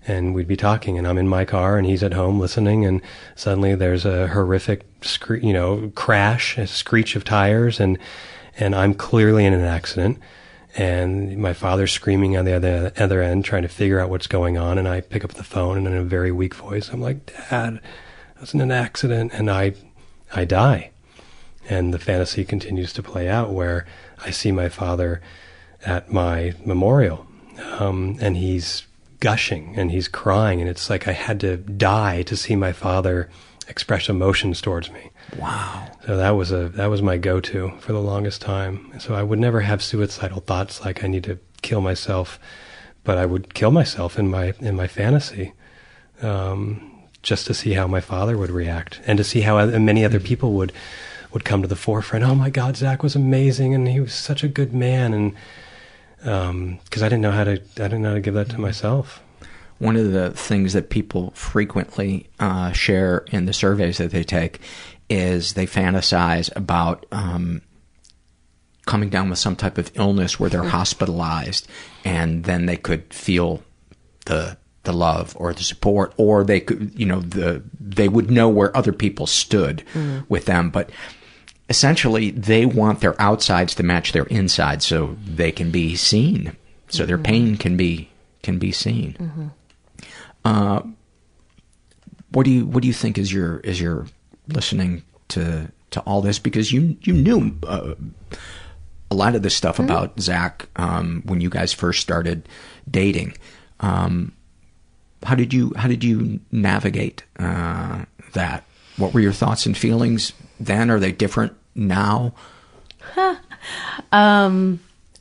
and 0.07 0.35
we'd 0.35 0.49
be 0.49 0.57
talking 0.57 0.99
and 0.99 1.07
I'm 1.07 1.19
in 1.19 1.29
my 1.29 1.45
car 1.45 1.79
and 1.79 1.87
he's 1.87 2.03
at 2.03 2.13
home 2.13 2.39
listening 2.39 2.85
and 2.85 3.01
suddenly 3.35 3.75
there's 3.75 4.05
a 4.05 4.29
horrific 4.29 4.85
scre- 5.05 5.37
you 5.37 5.53
know 5.53 5.93
crash 5.95 6.59
a 6.59 6.67
screech 6.67 7.17
of 7.17 7.25
tires 7.25 7.81
and 7.81 7.99
and 8.59 8.75
I'm 8.75 8.95
clearly 8.95 9.45
in 9.45 9.53
an 9.53 9.65
accident. 9.65 10.19
And 10.75 11.37
my 11.37 11.53
father's 11.53 11.93
screaming 11.93 12.37
on 12.37 12.47
the 12.47 12.55
other 12.55 12.93
other 12.97 13.21
end 13.21 13.45
trying 13.45 13.63
to 13.63 13.69
figure 13.69 14.01
out 14.01 14.09
what's 14.09 14.27
going 14.27 14.57
on. 14.57 14.79
And 14.79 14.89
I 14.89 15.03
pick 15.03 15.25
up 15.25 15.35
the 15.35 15.45
phone 15.45 15.77
and 15.77 15.87
in 15.87 15.95
a 15.95 16.03
very 16.03 16.33
weak 16.33 16.55
voice 16.55 16.89
I'm 16.91 17.01
like 17.01 17.27
dad 17.27 17.81
I 18.37 18.41
was 18.41 18.55
in 18.55 18.61
an 18.61 18.71
accident 18.71 19.33
and 19.35 19.51
I 19.51 19.75
I 20.35 20.45
die. 20.45 20.91
And 21.69 21.93
the 21.93 21.99
fantasy 21.99 22.45
continues 22.45 22.93
to 22.95 23.03
play 23.03 23.29
out 23.29 23.53
where 23.53 23.87
I 24.25 24.31
see 24.31 24.51
my 24.51 24.69
father 24.69 25.21
at 25.85 26.11
my 26.11 26.55
memorial. 26.65 27.27
Um, 27.79 28.17
and 28.21 28.37
he's 28.37 28.87
gushing 29.21 29.75
and 29.77 29.93
he's 29.93 30.09
crying 30.09 30.61
and 30.61 30.69
it's 30.69 30.91
like 30.91 31.07
I 31.07 31.13
had 31.13 31.39
to 31.41 31.57
die 31.57 32.23
to 32.23 32.37
see 32.37 32.57
my 32.57 32.73
father 32.73 33.31
express 33.69 34.09
emotions 34.09 34.61
towards 34.61 34.91
me. 34.91 35.11
Wow. 35.39 35.91
So 36.07 36.17
that 36.17 36.31
was 36.31 36.53
a 36.53 36.69
that 36.71 36.87
was 36.87 37.03
my 37.03 37.17
go-to 37.17 37.73
for 37.81 37.93
the 37.93 38.01
longest 38.01 38.41
time. 38.41 38.93
So 38.99 39.15
I 39.15 39.23
would 39.23 39.39
never 39.39 39.61
have 39.61 39.83
suicidal 39.83 40.41
thoughts 40.41 40.85
like 40.85 41.05
I 41.05 41.09
need 41.09 41.25
to 41.25 41.39
kill 41.63 41.81
myself, 41.81 42.39
but 43.05 43.19
I 43.19 43.27
would 43.27 43.55
kill 43.55 43.71
myself 43.71 44.19
in 44.19 44.29
my 44.29 44.55
in 44.61 44.77
my 44.77 44.87
fantasy. 44.87 45.53
Um, 46.21 46.89
just 47.23 47.47
to 47.47 47.55
see 47.55 47.73
how 47.73 47.87
my 47.87 48.01
father 48.01 48.37
would 48.37 48.51
react 48.51 49.01
and 49.07 49.17
to 49.17 49.25
see 49.25 49.43
how 49.43 49.65
many 49.65 50.05
other 50.05 50.21
people 50.21 50.53
would 50.53 50.73
would 51.33 51.45
come 51.45 51.63
to 51.63 51.69
the 51.69 51.77
forefront. 51.77 52.25
Oh 52.25 52.35
my 52.35 52.51
God, 52.51 52.77
Zach 52.77 53.03
was 53.03 53.17
amazing 53.17 53.75
and 53.75 53.89
he 53.89 54.01
was 54.01 54.13
such 54.13 54.45
a 54.45 54.49
good 54.49 54.75
man 54.75 55.15
and 55.15 55.35
because 56.19 57.03
um, 57.03 57.07
I 57.07 57.09
didn't 57.09 57.23
know 57.23 57.33
how 57.33 57.45
to 57.45 57.53
I 57.53 57.89
didn't 57.89 58.03
know 58.03 58.11
how 58.11 58.15
to 58.15 58.21
give 58.21 58.35
that 58.35 58.51
to 58.51 58.61
myself. 58.61 59.23
One 59.83 59.97
of 59.97 60.13
the 60.13 60.31
things 60.31 60.75
that 60.75 60.91
people 60.91 61.33
frequently 61.33 62.29
uh, 62.39 62.71
share 62.71 63.25
in 63.33 63.47
the 63.47 63.53
surveys 63.53 63.99
that 63.99 64.13
they 64.13 64.23
take 64.23 64.61
is 65.11 65.55
they 65.55 65.67
fantasize 65.67 66.55
about 66.55 67.05
um, 67.11 67.63
coming 68.87 69.09
down 69.09 69.29
with 69.29 69.41
some 69.41 69.57
type 69.57 69.79
of 69.79 69.91
illness 69.95 70.39
where 70.39 70.49
they're 70.49 70.63
hospitalized, 70.63 71.67
and 72.05 72.45
then 72.45 72.67
they 72.67 72.77
could 72.77 73.13
feel 73.13 73.63
the 74.27 74.57
the 74.85 74.93
love 74.93 75.37
or 75.37 75.53
the 75.53 75.65
support, 75.65 76.15
or 76.17 76.45
they 76.45 76.61
could, 76.61 76.93
you 76.97 77.07
know, 77.07 77.21
the 77.21 77.63
they 77.81 78.09
would 78.09 78.31
know 78.31 78.49
where 78.49 78.77
other 78.77 78.93
people 78.93 79.27
stood 79.27 79.83
mm-hmm. 79.95 80.21
with 80.29 80.47
them, 80.47 80.71
but 80.71 80.91
essentially 81.69 82.31
they 82.31 82.67
want 82.67 83.01
their 83.01 83.21
outsides 83.21 83.75
to 83.75 83.83
match 83.83 84.13
their 84.13 84.27
insides 84.27 84.87
so 84.87 85.17
they 85.25 85.51
can 85.51 85.71
be 85.71 85.97
seen 85.97 86.57
so 86.89 86.99
mm-hmm. 87.03 87.09
their 87.09 87.19
pain 87.19 87.57
can 87.57 87.77
be 87.77 88.11
can 88.43 88.59
be 88.59 88.73
seen 88.73 89.17
mm-hmm. 89.19 89.47
Uh, 90.45 90.83
what 92.31 92.45
do 92.45 92.51
you 92.51 92.67
what 92.67 92.83
do 92.83 92.89
you 92.89 92.95
think 92.95 93.19
is 93.19 93.33
your 93.33 93.59
is 93.59 93.81
your 93.81 94.07
listening 94.49 95.03
to 95.29 95.71
to 95.91 96.01
all 96.01 96.23
this 96.23 96.39
because 96.39 96.73
you 96.73 96.97
you 97.03 97.13
knew 97.13 97.57
uh, 97.67 97.95
a 99.11 99.15
lot 99.15 99.35
of 99.35 99.43
this 99.43 99.55
stuff 99.55 99.77
mm-hmm. 99.77 99.85
about 99.85 100.19
Zach 100.21 100.69
um, 100.77 101.23
when 101.25 101.41
you 101.41 101.51
guys 101.51 101.73
first 101.73 102.01
started 102.01 102.49
dating 102.91 103.35
um, 103.81 104.33
how 105.23 105.35
did 105.35 105.53
you 105.53 105.73
how 105.77 105.89
did 105.89 106.03
you 106.03 106.41
navigate 106.51 107.25
uh, 107.39 108.05
that 108.33 108.65
what 108.97 109.15
were 109.15 109.21
your 109.21 109.33
thoughts 109.33 109.67
and 109.67 109.77
feelings 109.77 110.33
then 110.67 110.91
are 110.91 110.99
they 110.99 111.13
different 111.13 111.55
now? 111.75 112.35
um, 114.13 114.81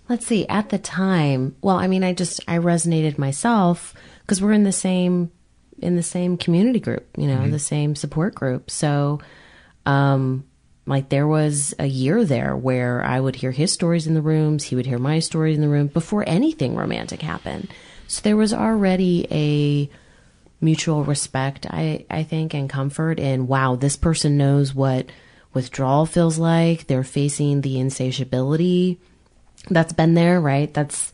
let's 0.10 0.26
see. 0.26 0.48
At 0.48 0.70
the 0.70 0.78
time, 0.78 1.56
well, 1.62 1.78
I 1.78 1.88
mean, 1.88 2.04
I 2.04 2.14
just 2.14 2.42
I 2.48 2.58
resonated 2.58 3.18
myself 3.18 3.94
because 4.32 4.42
we're 4.42 4.54
in 4.54 4.64
the 4.64 4.72
same 4.72 5.30
in 5.82 5.98
the 5.98 6.04
same 6.04 6.38
community 6.38 6.80
group, 6.80 7.06
you 7.18 7.28
know, 7.28 7.40
mm-hmm. 7.40 7.52
the 7.52 7.60
same 7.60 7.98
support 7.98 8.34
group. 8.34 8.72
So, 8.72 9.20
um, 9.86 10.46
like 10.86 11.10
there 11.10 11.28
was 11.28 11.74
a 11.78 11.86
year 11.86 12.24
there 12.24 12.56
where 12.56 13.04
I 13.04 13.20
would 13.20 13.36
hear 13.36 13.52
his 13.52 13.74
stories 13.74 14.08
in 14.08 14.14
the 14.14 14.22
rooms, 14.22 14.64
he 14.64 14.78
would 14.78 14.86
hear 14.86 15.00
my 15.00 15.20
stories 15.20 15.58
in 15.58 15.62
the 15.62 15.68
room 15.68 15.88
before 15.88 16.24
anything 16.26 16.78
romantic 16.78 17.22
happened. 17.22 17.68
So 18.08 18.22
there 18.22 18.38
was 18.38 18.54
already 18.54 19.28
a 19.30 19.90
mutual 20.64 21.04
respect, 21.04 21.66
I 21.70 22.06
I 22.10 22.24
think, 22.24 22.54
and 22.54 22.70
comfort 22.70 23.20
in 23.20 23.48
wow, 23.48 23.76
this 23.76 23.98
person 23.98 24.38
knows 24.38 24.74
what 24.74 25.08
withdrawal 25.54 26.06
feels 26.06 26.38
like. 26.38 26.88
They're 26.88 27.04
facing 27.04 27.60
the 27.60 27.82
insatiability 27.82 28.98
that's 29.70 29.92
been 29.92 30.14
there, 30.14 30.40
right? 30.40 30.74
That's 30.74 31.12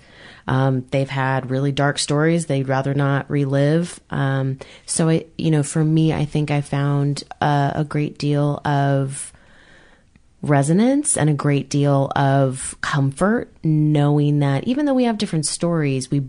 um, 0.48 0.86
they've 0.92 1.10
had 1.10 1.52
really 1.52 1.72
dark 1.72 2.00
stories 2.00 2.46
they'd 2.46 2.68
rather 2.68 2.94
not 2.94 3.30
relive. 3.30 4.00
Um, 4.10 4.60
so, 4.86 5.10
it, 5.10 5.34
you 5.38 5.52
know, 5.52 5.64
for 5.64 5.84
me, 5.84 6.14
I 6.14 6.26
think 6.26 6.52
I 6.52 6.62
found 6.62 7.24
a, 7.42 7.74
a 7.76 7.84
great 7.84 8.18
deal 8.18 8.62
of 8.66 9.34
resonance 10.42 11.18
and 11.18 11.30
a 11.30 11.34
great 11.34 11.70
deal 11.70 12.12
of 12.16 12.76
comfort 12.82 13.52
knowing 13.64 14.40
that 14.40 14.66
even 14.66 14.86
though 14.86 14.94
we 14.94 15.04
have 15.04 15.18
different 15.18 15.46
stories, 15.46 16.10
we 16.10 16.24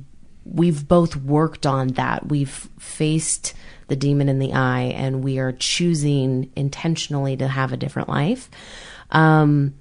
we've 0.44 0.88
both 0.88 1.14
worked 1.14 1.66
on 1.66 1.88
that. 1.88 2.28
We've 2.28 2.68
faced 2.78 3.54
the 3.88 3.96
demon 3.96 4.28
in 4.28 4.38
the 4.38 4.54
eye 4.54 4.94
and 4.96 5.22
we 5.22 5.38
are 5.38 5.52
choosing 5.52 6.50
intentionally 6.56 7.36
to 7.36 7.48
have 7.48 7.72
a 7.72 7.76
different 7.76 8.08
life. 8.08 8.50
Um, 9.10 9.74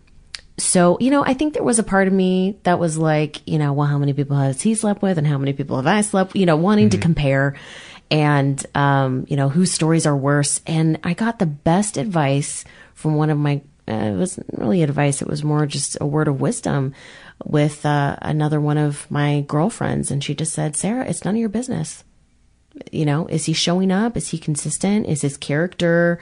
so, 0.60 0.98
you 1.00 1.12
know, 1.12 1.24
I 1.24 1.36
think 1.36 1.54
there 1.54 1.64
was 1.64 1.78
a 1.78 1.84
part 1.84 2.08
of 2.08 2.14
me 2.14 2.58
that 2.64 2.80
was 2.80 2.98
like, 2.98 3.48
you 3.48 3.60
know, 3.60 3.74
well, 3.74 3.88
how 3.88 4.00
many 4.00 4.14
people 4.14 4.38
has 4.38 4.62
he 4.62 4.74
slept 4.74 5.04
with 5.04 5.20
and 5.20 5.28
how 5.28 5.38
many 5.38 5.54
people 5.54 5.76
have 5.76 5.86
I 5.86 6.02
slept, 6.02 6.36
you 6.36 6.48
know, 6.48 6.56
wanting 6.56 6.90
mm-hmm. 6.90 7.00
to 7.00 7.04
compare 7.04 7.56
and, 8.10 8.66
um, 8.74 9.26
you 9.30 9.36
know, 9.36 9.50
whose 9.50 9.72
stories 9.72 10.08
are 10.08 10.18
worse. 10.18 10.62
And 10.66 11.00
I 11.04 11.14
got 11.14 11.38
the 11.38 11.46
best 11.46 11.98
advice 11.98 12.66
from 12.96 13.16
one 13.16 13.30
of 13.30 13.38
my, 13.38 13.62
uh, 13.88 13.94
it 13.94 14.16
wasn't 14.18 14.48
really 14.54 14.82
advice. 14.82 15.22
It 15.22 15.28
was 15.28 15.44
more 15.44 15.68
just 15.68 15.98
a 16.02 16.08
word 16.08 16.28
of 16.28 16.42
wisdom 16.42 16.94
with, 17.46 17.86
uh, 17.86 18.18
another 18.24 18.60
one 18.60 18.80
of 18.80 19.10
my 19.12 19.42
girlfriends. 19.48 20.10
And 20.10 20.24
she 20.24 20.34
just 20.34 20.54
said, 20.54 20.76
Sarah, 20.76 21.06
it's 21.08 21.24
none 21.24 21.36
of 21.36 21.40
your 21.40 21.50
business. 21.50 22.04
You 22.92 23.06
know, 23.06 23.28
is 23.28 23.46
he 23.46 23.54
showing 23.54 23.92
up? 23.92 24.18
Is 24.18 24.30
he 24.30 24.40
consistent? 24.40 25.06
Is 25.06 25.22
his 25.22 25.38
character, 25.38 26.20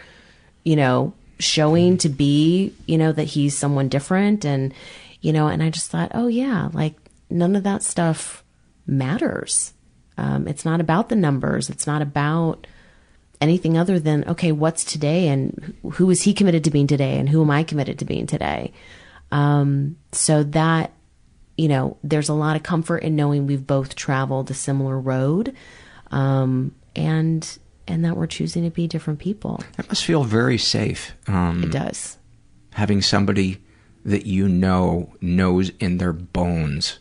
you 0.66 0.76
know, 0.76 1.14
showing 1.40 1.98
to 1.98 2.10
be, 2.10 2.74
you 2.86 2.98
know, 2.98 3.12
that 3.12 3.26
he's 3.26 3.58
someone 3.58 3.90
different. 3.90 4.46
And, 4.46 4.74
you 5.22 5.34
know, 5.34 5.48
and 5.48 5.62
I 5.62 5.70
just 5.70 5.92
thought, 5.92 6.12
oh, 6.14 6.28
yeah, 6.28 6.70
like 6.74 6.96
none 7.30 7.56
of 7.56 7.64
that 7.64 7.84
stuff 7.84 8.44
matters. 8.88 9.74
Um, 10.18 10.48
it's 10.48 10.66
not 10.66 10.80
about 10.80 11.10
the 11.10 11.16
numbers. 11.16 11.70
It's 11.70 11.88
not 11.88 12.02
about 12.02 12.68
anything 13.42 13.78
other 13.78 14.00
than, 14.00 14.24
okay, 14.30 14.52
what's 14.52 14.86
today 14.86 15.28
and 15.28 15.76
who 15.94 16.10
is 16.10 16.22
he 16.22 16.34
committed 16.34 16.64
to 16.64 16.72
being 16.72 16.88
today 16.88 17.18
and 17.18 17.28
who 17.28 17.42
am 17.42 17.52
I 17.52 17.64
committed 17.64 18.00
to 18.00 18.06
being 18.06 18.28
today? 18.28 18.72
Um, 19.32 19.98
so 20.12 20.44
that, 20.44 20.92
you 21.58 21.68
know, 21.68 21.98
there's 22.04 22.30
a 22.30 22.34
lot 22.34 22.56
of 22.56 22.64
comfort 22.64 23.00
in 23.00 23.16
knowing 23.16 23.46
we've 23.46 23.66
both 23.66 23.96
traveled 23.96 24.52
a 24.52 24.54
similar 24.54 24.98
road. 24.98 25.54
Um, 26.12 26.74
and 26.96 27.58
and 27.88 28.04
that 28.06 28.18
we're 28.18 28.28
choosing 28.28 28.64
to 28.64 28.70
be 28.70 28.88
different 28.88 29.20
people. 29.20 29.62
That 29.78 29.88
must 29.88 30.06
feel 30.06 30.24
very 30.24 30.58
safe. 30.58 31.14
Um, 31.28 31.64
it 31.64 31.72
does. 31.72 32.18
Having 32.74 33.04
somebody 33.04 33.62
that 34.04 34.26
you 34.26 34.48
know 34.48 35.14
knows 35.22 35.72
in 35.80 35.98
their 35.98 36.14
bones 36.14 37.00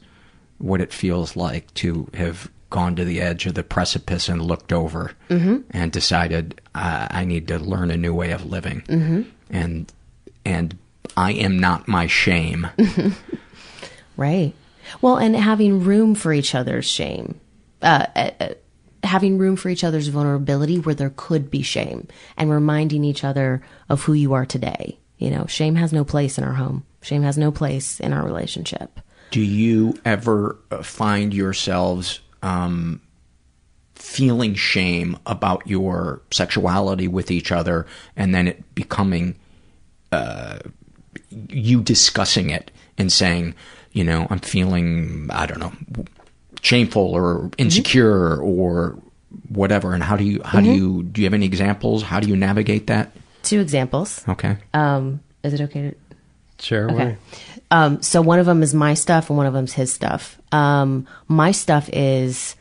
what 0.58 0.80
it 0.80 0.92
feels 0.92 1.36
like 1.36 1.72
to 1.74 2.08
have 2.14 2.50
gone 2.70 2.96
to 2.96 3.04
the 3.04 3.20
edge 3.20 3.46
of 3.46 3.54
the 3.54 3.62
precipice 3.62 4.28
and 4.28 4.42
looked 4.42 4.72
over 4.72 5.12
mm-hmm. 5.28 5.58
and 5.70 5.92
decided 5.92 6.60
I 6.74 7.24
need 7.24 7.46
to 7.48 7.58
learn 7.58 7.90
a 7.90 7.96
new 7.96 8.14
way 8.14 8.32
of 8.32 8.46
living 8.46 8.80
mm-hmm. 8.82 9.22
and 9.50 9.92
and 10.44 10.76
I 11.16 11.32
am 11.32 11.58
not 11.58 11.86
my 11.86 12.06
shame. 12.06 12.66
right. 14.16 14.52
Well, 15.00 15.16
and 15.16 15.36
having 15.36 15.84
room 15.84 16.14
for 16.14 16.32
each 16.32 16.54
other's 16.54 16.86
shame. 16.86 17.40
Uh, 17.80 18.06
uh, 18.16 18.48
having 19.04 19.38
room 19.38 19.56
for 19.56 19.68
each 19.68 19.84
other's 19.84 20.08
vulnerability 20.08 20.78
where 20.78 20.94
there 20.94 21.12
could 21.16 21.50
be 21.50 21.62
shame 21.62 22.08
and 22.36 22.50
reminding 22.50 23.04
each 23.04 23.24
other 23.24 23.62
of 23.88 24.02
who 24.02 24.12
you 24.12 24.32
are 24.32 24.46
today. 24.46 24.98
You 25.18 25.30
know, 25.30 25.46
shame 25.46 25.76
has 25.76 25.92
no 25.92 26.04
place 26.04 26.38
in 26.38 26.44
our 26.44 26.54
home. 26.54 26.84
Shame 27.00 27.22
has 27.22 27.38
no 27.38 27.52
place 27.52 28.00
in 28.00 28.12
our 28.12 28.24
relationship. 28.24 29.00
Do 29.30 29.40
you 29.40 29.98
ever 30.04 30.58
uh, 30.70 30.82
find 30.82 31.32
yourselves 31.32 32.20
um, 32.42 33.00
feeling 33.94 34.54
shame 34.54 35.18
about 35.26 35.66
your 35.66 36.22
sexuality 36.30 37.08
with 37.08 37.30
each 37.30 37.52
other 37.52 37.86
and 38.16 38.34
then 38.34 38.48
it 38.48 38.74
becoming 38.74 39.36
uh, 40.12 40.58
you 41.48 41.80
discussing 41.80 42.50
it 42.50 42.70
and 42.98 43.12
saying, 43.12 43.54
you 43.92 44.04
know, 44.04 44.26
I'm 44.30 44.40
feeling, 44.40 45.28
I 45.30 45.46
don't 45.46 45.60
know, 45.60 45.72
shameful 46.64 47.14
or 47.14 47.50
insecure 47.58 48.36
mm-hmm. 48.36 48.44
or 48.44 48.98
whatever. 49.48 49.92
And 49.92 50.02
how 50.02 50.16
do 50.16 50.24
you 50.24 50.40
how 50.44 50.58
mm-hmm. 50.58 50.72
do 50.72 50.74
you 50.74 51.02
do 51.04 51.20
you 51.20 51.26
have 51.26 51.34
any 51.34 51.46
examples? 51.46 52.02
How 52.02 52.18
do 52.20 52.28
you 52.28 52.36
navigate 52.36 52.86
that? 52.88 53.12
Two 53.42 53.60
examples. 53.60 54.26
Okay. 54.28 54.56
Um 54.72 55.20
is 55.42 55.54
it 55.54 55.60
okay 55.60 55.90
to? 55.90 55.96
Sure 56.58 56.90
okay. 56.90 57.16
um 57.70 58.00
so 58.00 58.22
one 58.22 58.38
of 58.38 58.46
them 58.46 58.62
is 58.62 58.72
my 58.72 58.94
stuff 58.94 59.28
and 59.28 59.36
one 59.36 59.46
of 59.46 59.52
them's 59.52 59.74
his 59.74 59.92
stuff. 59.92 60.38
Um 60.52 61.06
my 61.28 61.52
stuff 61.52 61.90
is 61.92 62.56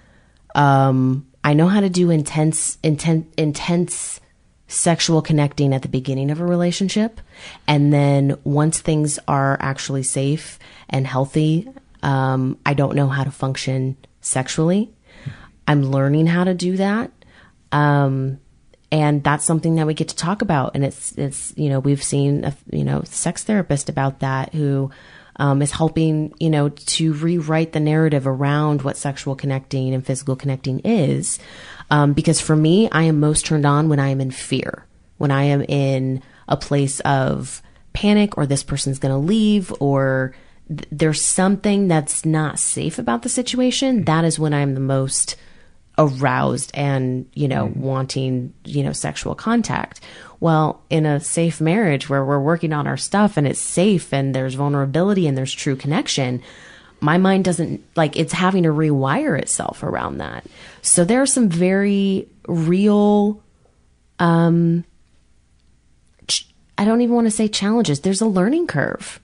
um 0.55 1.25
i 1.43 1.53
know 1.53 1.67
how 1.67 1.79
to 1.79 1.89
do 1.89 2.11
intense 2.11 2.77
intense 2.83 3.25
intense 3.37 4.19
sexual 4.67 5.21
connecting 5.21 5.73
at 5.73 5.81
the 5.83 5.87
beginning 5.87 6.31
of 6.31 6.41
a 6.41 6.45
relationship. 6.45 7.21
And 7.67 7.93
then 7.93 8.37
once 8.43 8.81
things 8.81 9.19
are 9.27 9.57
actually 9.59 10.03
safe 10.03 10.59
and 10.89 11.05
healthy 11.05 11.69
um, 12.03 12.59
I 12.65 12.73
don't 12.73 12.95
know 12.95 13.07
how 13.07 13.23
to 13.23 13.31
function 13.31 13.97
sexually. 14.21 14.93
I'm 15.67 15.83
learning 15.83 16.27
how 16.27 16.43
to 16.43 16.53
do 16.53 16.77
that. 16.77 17.11
Um, 17.71 18.39
and 18.91 19.23
that's 19.23 19.45
something 19.45 19.75
that 19.75 19.87
we 19.87 19.95
get 19.95 20.09
to 20.09 20.15
talk 20.15 20.43
about. 20.43 20.75
And 20.75 20.83
it's, 20.83 21.13
it's, 21.13 21.53
you 21.57 21.69
know, 21.69 21.79
we've 21.79 22.03
seen 22.03 22.43
a, 22.43 22.55
you 22.69 22.83
know, 22.83 23.01
sex 23.05 23.43
therapist 23.43 23.89
about 23.89 24.19
that 24.19 24.53
who, 24.53 24.91
um, 25.37 25.63
is 25.63 25.71
helping, 25.71 26.33
you 26.39 26.49
know, 26.49 26.69
to 26.69 27.13
rewrite 27.13 27.71
the 27.71 27.79
narrative 27.79 28.27
around 28.27 28.83
what 28.83 28.97
sexual 28.97 29.35
connecting 29.35 29.93
and 29.93 30.05
physical 30.05 30.35
connecting 30.35 30.79
is. 30.81 31.39
Um, 31.89 32.13
because 32.13 32.39
for 32.39 32.55
me, 32.55 32.89
I 32.91 33.03
am 33.03 33.19
most 33.19 33.45
turned 33.45 33.65
on 33.65 33.89
when 33.89 33.99
I 33.99 34.09
am 34.09 34.21
in 34.21 34.29
fear, 34.29 34.85
when 35.17 35.31
I 35.31 35.43
am 35.45 35.63
in 35.63 36.21
a 36.47 36.57
place 36.57 36.99
of 36.99 37.63
panic 37.93 38.37
or 38.37 38.45
this 38.45 38.63
person's 38.63 38.99
going 38.99 39.13
to 39.13 39.17
leave 39.17 39.73
or, 39.79 40.35
there's 40.91 41.23
something 41.23 41.87
that's 41.87 42.25
not 42.25 42.59
safe 42.59 42.99
about 42.99 43.21
the 43.21 43.29
situation, 43.29 44.05
that 44.05 44.25
is 44.25 44.39
when 44.39 44.53
I'm 44.53 44.73
the 44.73 44.79
most 44.79 45.35
aroused 45.97 46.71
and, 46.73 47.29
you 47.33 47.47
know, 47.47 47.67
mm. 47.67 47.75
wanting, 47.77 48.53
you 48.65 48.83
know, 48.83 48.93
sexual 48.93 49.35
contact. 49.35 50.01
Well, 50.39 50.81
in 50.89 51.05
a 51.05 51.19
safe 51.19 51.61
marriage 51.61 52.09
where 52.09 52.25
we're 52.25 52.39
working 52.39 52.73
on 52.73 52.87
our 52.87 52.97
stuff 52.97 53.37
and 53.37 53.47
it's 53.47 53.59
safe 53.59 54.13
and 54.13 54.33
there's 54.33 54.55
vulnerability 54.55 55.27
and 55.27 55.37
there's 55.37 55.53
true 55.53 55.75
connection, 55.75 56.41
my 56.99 57.17
mind 57.17 57.45
doesn't 57.45 57.83
like 57.95 58.17
it's 58.17 58.33
having 58.33 58.63
to 58.63 58.69
rewire 58.69 59.37
itself 59.39 59.83
around 59.83 60.17
that. 60.17 60.45
So 60.81 61.03
there 61.03 61.21
are 61.21 61.27
some 61.27 61.49
very 61.49 62.27
real 62.47 63.41
um 64.19 64.85
I 66.77 66.85
don't 66.85 67.01
even 67.01 67.15
want 67.15 67.27
to 67.27 67.31
say 67.31 67.47
challenges. 67.47 67.99
There's 67.99 68.21
a 68.21 68.25
learning 68.25 68.67
curve 68.67 69.19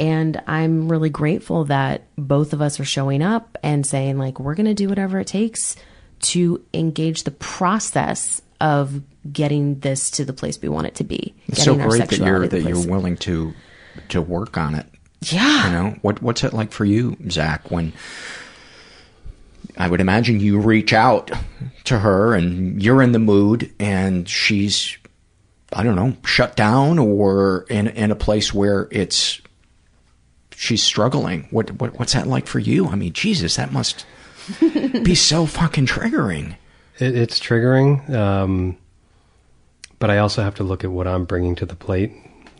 and 0.00 0.42
I'm 0.46 0.90
really 0.90 1.10
grateful 1.10 1.66
that 1.66 2.04
both 2.16 2.54
of 2.54 2.62
us 2.62 2.80
are 2.80 2.86
showing 2.86 3.22
up 3.22 3.58
and 3.62 3.86
saying, 3.86 4.16
like, 4.16 4.40
we're 4.40 4.54
going 4.54 4.64
to 4.64 4.74
do 4.74 4.88
whatever 4.88 5.20
it 5.20 5.26
takes 5.26 5.76
to 6.20 6.64
engage 6.72 7.24
the 7.24 7.30
process 7.30 8.40
of 8.62 9.02
getting 9.30 9.78
this 9.80 10.10
to 10.12 10.24
the 10.24 10.32
place 10.32 10.60
we 10.60 10.70
want 10.70 10.86
it 10.86 10.94
to 10.96 11.04
be. 11.04 11.34
It's 11.48 11.62
so 11.62 11.74
great 11.74 12.08
that 12.08 12.16
you're 12.18 12.48
that 12.48 12.62
you're 12.62 12.86
willing 12.86 13.18
to 13.18 13.52
to 14.08 14.22
work 14.22 14.56
on 14.56 14.74
it. 14.74 14.86
Yeah. 15.22 15.66
You 15.66 15.72
know 15.72 15.98
what 16.00 16.22
what's 16.22 16.44
it 16.44 16.54
like 16.54 16.72
for 16.72 16.86
you, 16.86 17.18
Zach? 17.28 17.70
When 17.70 17.92
I 19.76 19.86
would 19.86 20.00
imagine 20.00 20.40
you 20.40 20.60
reach 20.60 20.94
out 20.94 21.30
to 21.84 21.98
her 21.98 22.34
and 22.34 22.82
you're 22.82 23.02
in 23.02 23.12
the 23.12 23.18
mood, 23.18 23.70
and 23.78 24.26
she's 24.26 24.96
I 25.74 25.82
don't 25.82 25.96
know 25.96 26.16
shut 26.24 26.56
down 26.56 26.98
or 26.98 27.66
in 27.68 27.88
in 27.88 28.10
a 28.10 28.16
place 28.16 28.54
where 28.54 28.88
it's 28.90 29.42
she's 30.60 30.82
struggling. 30.82 31.48
What, 31.50 31.70
what 31.80 31.98
what's 31.98 32.12
that 32.12 32.26
like 32.26 32.46
for 32.46 32.58
you? 32.58 32.88
I 32.88 32.94
mean, 32.94 33.14
Jesus, 33.14 33.56
that 33.56 33.72
must 33.72 34.04
be 34.60 35.14
so 35.14 35.46
fucking 35.46 35.86
triggering. 35.86 36.56
It, 36.98 37.16
it's 37.16 37.40
triggering, 37.40 38.08
um, 38.10 38.76
but 39.98 40.10
I 40.10 40.18
also 40.18 40.42
have 40.42 40.54
to 40.56 40.62
look 40.62 40.84
at 40.84 40.90
what 40.90 41.06
I'm 41.06 41.24
bringing 41.24 41.54
to 41.56 41.66
the 41.66 41.74
plate, 41.74 42.12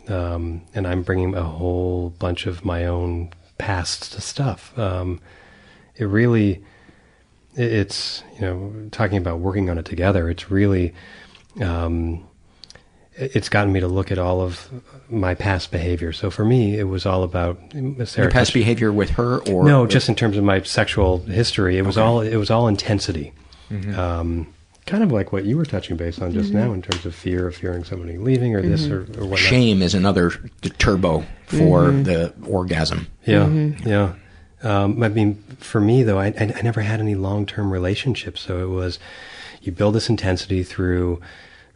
um, 0.07 0.63
and 0.73 0.87
I'm 0.87 1.03
bringing 1.03 1.35
a 1.35 1.43
whole 1.43 2.09
bunch 2.17 2.47
of 2.47 2.65
my 2.65 2.87
own 2.87 3.29
past 3.59 4.19
stuff. 4.19 4.77
Um, 4.79 5.21
it 5.95 6.05
really, 6.05 6.63
it, 7.55 7.71
it's 7.71 8.23
you 8.33 8.41
know, 8.41 8.89
talking 8.91 9.19
about 9.19 9.39
working 9.39 9.69
on 9.69 9.77
it 9.77 9.85
together. 9.85 10.27
It's 10.29 10.49
really. 10.49 10.93
Um, 11.61 12.27
it's 13.13 13.49
gotten 13.49 13.73
me 13.73 13.81
to 13.81 13.89
look 13.89 14.09
at 14.09 14.17
all 14.17 14.41
of 14.41 14.69
my 15.11 15.35
past 15.35 15.71
behavior. 15.71 16.13
So 16.13 16.29
for 16.31 16.45
me, 16.45 16.77
it 16.79 16.85
was 16.85 17.05
all 17.05 17.23
about 17.23 17.59
Sarah 17.71 18.25
Your 18.25 18.31
past 18.31 18.53
behavior 18.53 18.91
with 18.91 19.11
her, 19.11 19.39
or 19.49 19.63
no, 19.65 19.85
just 19.85 20.09
in 20.09 20.15
terms 20.15 20.37
of 20.37 20.43
my 20.43 20.61
sexual 20.63 21.19
history. 21.19 21.77
It 21.77 21.83
was 21.85 21.97
okay. 21.97 22.05
all 22.05 22.21
it 22.21 22.35
was 22.37 22.49
all 22.49 22.67
intensity, 22.67 23.33
mm-hmm. 23.69 23.97
um, 23.99 24.47
kind 24.85 25.03
of 25.03 25.11
like 25.11 25.31
what 25.31 25.45
you 25.45 25.57
were 25.57 25.65
touching 25.65 25.95
base 25.97 26.19
on 26.19 26.31
just 26.33 26.51
Mhm. 26.51 26.55
now 26.55 26.73
in 26.73 26.81
terms 26.81 27.05
of 27.05 27.13
fear 27.13 27.47
of 27.47 27.55
fearing 27.55 27.83
somebody 27.83 28.17
leaving 28.17 28.55
or 28.55 28.61
this 28.61 28.87
Mhm. 28.87 28.91
or, 28.91 29.21
or 29.21 29.25
whatnot. 29.25 29.39
Shame 29.39 29.81
is 29.81 29.93
another 29.93 30.31
t- 30.61 30.69
turbo 30.79 31.23
for 31.45 31.83
Mhm. 31.85 32.05
the 32.05 32.33
orgasm. 32.47 33.07
Yeah, 33.25 33.45
Mhm. 33.45 33.85
yeah. 33.85 34.13
Um, 34.63 35.01
I 35.03 35.09
mean, 35.09 35.43
for 35.59 35.81
me 35.81 36.03
though, 36.03 36.19
I, 36.19 36.27
I, 36.27 36.53
I 36.57 36.61
never 36.61 36.81
had 36.81 36.99
any 36.99 37.15
long-term 37.15 37.71
relationships, 37.71 38.41
so 38.41 38.61
it 38.63 38.69
was 38.69 38.97
you 39.61 39.71
build 39.71 39.93
this 39.95 40.09
intensity 40.09 40.63
through 40.63 41.19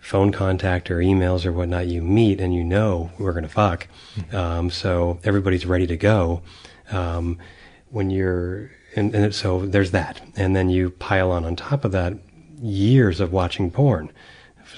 phone 0.05 0.31
contact 0.31 0.91
or 0.91 0.99
emails 0.99 1.47
or 1.47 1.51
whatnot. 1.51 1.87
You 1.87 2.03
meet 2.03 2.39
and 2.39 2.53
you 2.53 2.63
know 2.63 3.09
we're 3.17 3.33
gonna 3.33 3.49
fuck, 3.49 3.87
um, 4.31 4.69
so 4.69 5.19
everybody's 5.23 5.65
ready 5.65 5.87
to 5.87 5.97
go. 5.97 6.43
Um, 6.91 7.39
when 7.89 8.11
you're 8.11 8.69
and, 8.95 9.15
and 9.15 9.33
so 9.33 9.65
there's 9.65 9.91
that, 9.91 10.21
and 10.35 10.55
then 10.55 10.69
you 10.69 10.91
pile 10.91 11.31
on 11.31 11.43
on 11.43 11.55
top 11.55 11.83
of 11.83 11.91
that 11.93 12.13
years 12.61 13.19
of 13.19 13.33
watching 13.33 13.71
porn. 13.71 14.11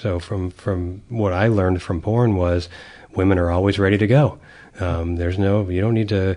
So 0.00 0.18
from 0.18 0.50
from 0.50 1.02
what 1.10 1.34
I 1.34 1.48
learned 1.48 1.82
from 1.82 2.00
porn 2.00 2.34
was 2.34 2.70
women 3.14 3.38
are 3.38 3.50
always 3.50 3.78
ready 3.78 3.98
to 3.98 4.06
go. 4.06 4.38
Um, 4.80 5.16
there's 5.16 5.38
no 5.38 5.68
you 5.68 5.80
don't 5.80 5.94
need 5.94 6.08
to. 6.08 6.36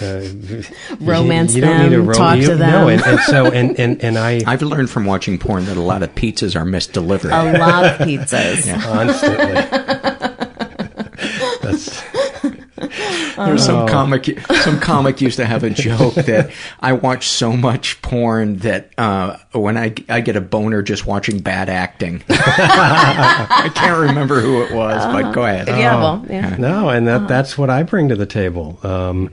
Uh, 0.00 0.22
Romance 1.00 1.54
you, 1.54 1.56
you 1.56 1.66
don't 1.68 1.78
them, 1.78 1.90
need 1.90 1.96
to 1.96 2.02
ro- 2.02 2.14
talk 2.14 2.36
you 2.36 2.42
to 2.42 2.48
don't- 2.48 2.58
No, 2.60 2.86
them. 2.86 2.98
and, 2.98 3.02
and 3.06 3.20
so 3.20 3.46
and, 3.46 3.78
and 3.80 4.02
and 4.02 4.18
I 4.18 4.42
I've 4.46 4.62
learned 4.62 4.90
from 4.90 5.04
watching 5.06 5.38
porn 5.38 5.64
that 5.66 5.76
a 5.76 5.80
lot 5.82 6.02
of 6.02 6.14
pizzas 6.14 6.54
are 6.54 6.64
misdelivered. 6.66 7.30
A 7.32 7.58
lot 7.58 7.84
of 7.84 7.98
pizzas. 8.06 8.66
Yeah. 8.66 8.80
constantly. 8.80 9.54
That's 11.62 12.02
There's 13.36 13.64
some 13.64 13.76
Oh. 13.82 13.86
comic. 13.88 14.38
Some 14.62 14.80
comic 14.80 15.20
used 15.20 15.36
to 15.36 15.44
have 15.46 15.62
a 15.64 15.70
joke 15.70 16.14
that 16.14 16.50
I 16.80 16.92
watch 16.92 17.28
so 17.28 17.52
much 17.56 18.00
porn 18.02 18.58
that 18.58 18.90
uh, 18.98 19.36
when 19.52 19.76
I 19.76 19.94
I 20.08 20.20
get 20.20 20.36
a 20.36 20.40
boner 20.40 20.82
just 20.82 21.06
watching 21.06 21.40
bad 21.40 21.68
acting. 21.68 22.22
I 22.28 23.70
can't 23.74 23.98
remember 24.08 24.40
who 24.40 24.62
it 24.62 24.72
was, 24.72 25.04
but 25.06 25.32
go 25.32 25.44
ahead. 25.44 25.68
Oh. 25.68 26.24
No, 26.58 26.88
and 26.88 27.06
that 27.08 27.28
that's 27.28 27.56
what 27.58 27.70
I 27.70 27.82
bring 27.82 28.08
to 28.10 28.16
the 28.16 28.26
table. 28.26 28.78
Um, 28.82 29.30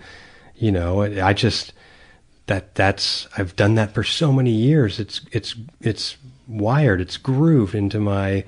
you 0.56 0.72
know, 0.72 1.02
I 1.02 1.34
just 1.34 1.74
that 2.48 2.76
that's 2.76 3.28
I've 3.38 3.56
done 3.56 3.76
that 3.76 3.94
for 3.94 4.04
so 4.04 4.32
many 4.32 4.52
years. 4.52 5.00
It's 5.00 5.22
it's 5.32 5.56
it's 5.82 6.18
wired. 6.48 7.02
It's 7.02 7.18
grooved 7.18 7.76
into 7.76 8.00
my 8.00 8.44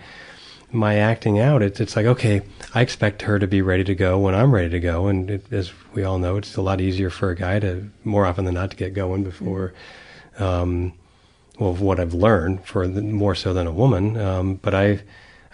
my 0.71 0.95
acting 0.95 1.39
out. 1.39 1.61
It's 1.61 1.79
it's 1.79 1.95
like 1.95 2.05
okay, 2.05 2.41
I 2.73 2.81
expect 2.81 3.21
her 3.23 3.39
to 3.39 3.47
be 3.47 3.61
ready 3.61 3.83
to 3.85 3.95
go 3.95 4.19
when 4.19 4.35
I'm 4.35 4.53
ready 4.53 4.69
to 4.69 4.79
go, 4.79 5.07
and 5.07 5.29
it, 5.29 5.51
as 5.51 5.71
we 5.93 6.03
all 6.03 6.19
know, 6.19 6.37
it's 6.37 6.55
a 6.55 6.61
lot 6.61 6.81
easier 6.81 7.09
for 7.09 7.29
a 7.29 7.35
guy 7.35 7.59
to 7.59 7.89
more 8.03 8.25
often 8.25 8.45
than 8.45 8.55
not 8.55 8.71
to 8.71 8.77
get 8.77 8.93
going 8.93 9.23
before. 9.23 9.73
Um, 10.37 10.93
well, 11.59 11.73
what 11.73 12.01
I've 12.01 12.13
learned 12.13 12.65
for 12.65 12.85
the, 12.85 13.01
more 13.01 13.33
so 13.33 13.53
than 13.53 13.65
a 13.65 13.71
woman, 13.71 14.17
um, 14.17 14.55
but 14.55 14.75
I 14.75 15.01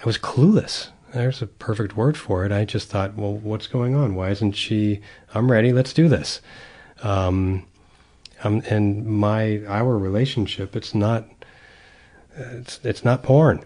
I 0.02 0.06
was 0.06 0.18
clueless. 0.18 0.90
There's 1.14 1.42
a 1.42 1.48
perfect 1.48 1.98
word 1.98 2.16
for 2.18 2.46
it. 2.46 2.52
I 2.52 2.64
just 2.66 2.90
thought, 2.90 3.16
well, 3.16 3.34
what's 3.34 3.68
going 3.68 3.96
on? 3.96 4.16
Why 4.16 4.30
isn't 4.30 4.54
she? 4.54 5.02
I'm 5.34 5.52
ready. 5.52 5.74
Let's 5.74 5.94
do 5.94 6.08
this. 6.08 6.42
Um, 7.04 7.66
um, 8.44 8.62
and 8.70 9.06
my 9.06 9.62
our 9.68 9.98
relationship, 9.98 10.76
it's 10.76 10.96
not 10.96 11.28
it's 12.36 12.80
it's 12.84 13.04
not 13.04 13.24
porn. 13.24 13.64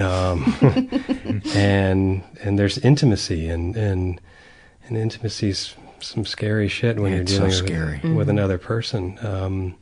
Um, 0.00 0.44
and 1.54 2.22
and 2.42 2.58
there's 2.58 2.78
intimacy 2.78 3.48
and 3.48 3.76
and 3.76 4.20
and 4.86 4.96
intimacy's 4.96 5.74
some 6.00 6.24
scary 6.24 6.68
shit 6.68 6.98
when 6.98 7.12
It's 7.12 7.32
you're 7.32 7.40
dealing 7.48 7.52
scary. 7.66 8.00
with, 8.02 8.12
with 8.14 8.26
Mhm. 8.28 8.30
another 8.30 8.58
person. 8.58 9.18
Um, 9.24 9.76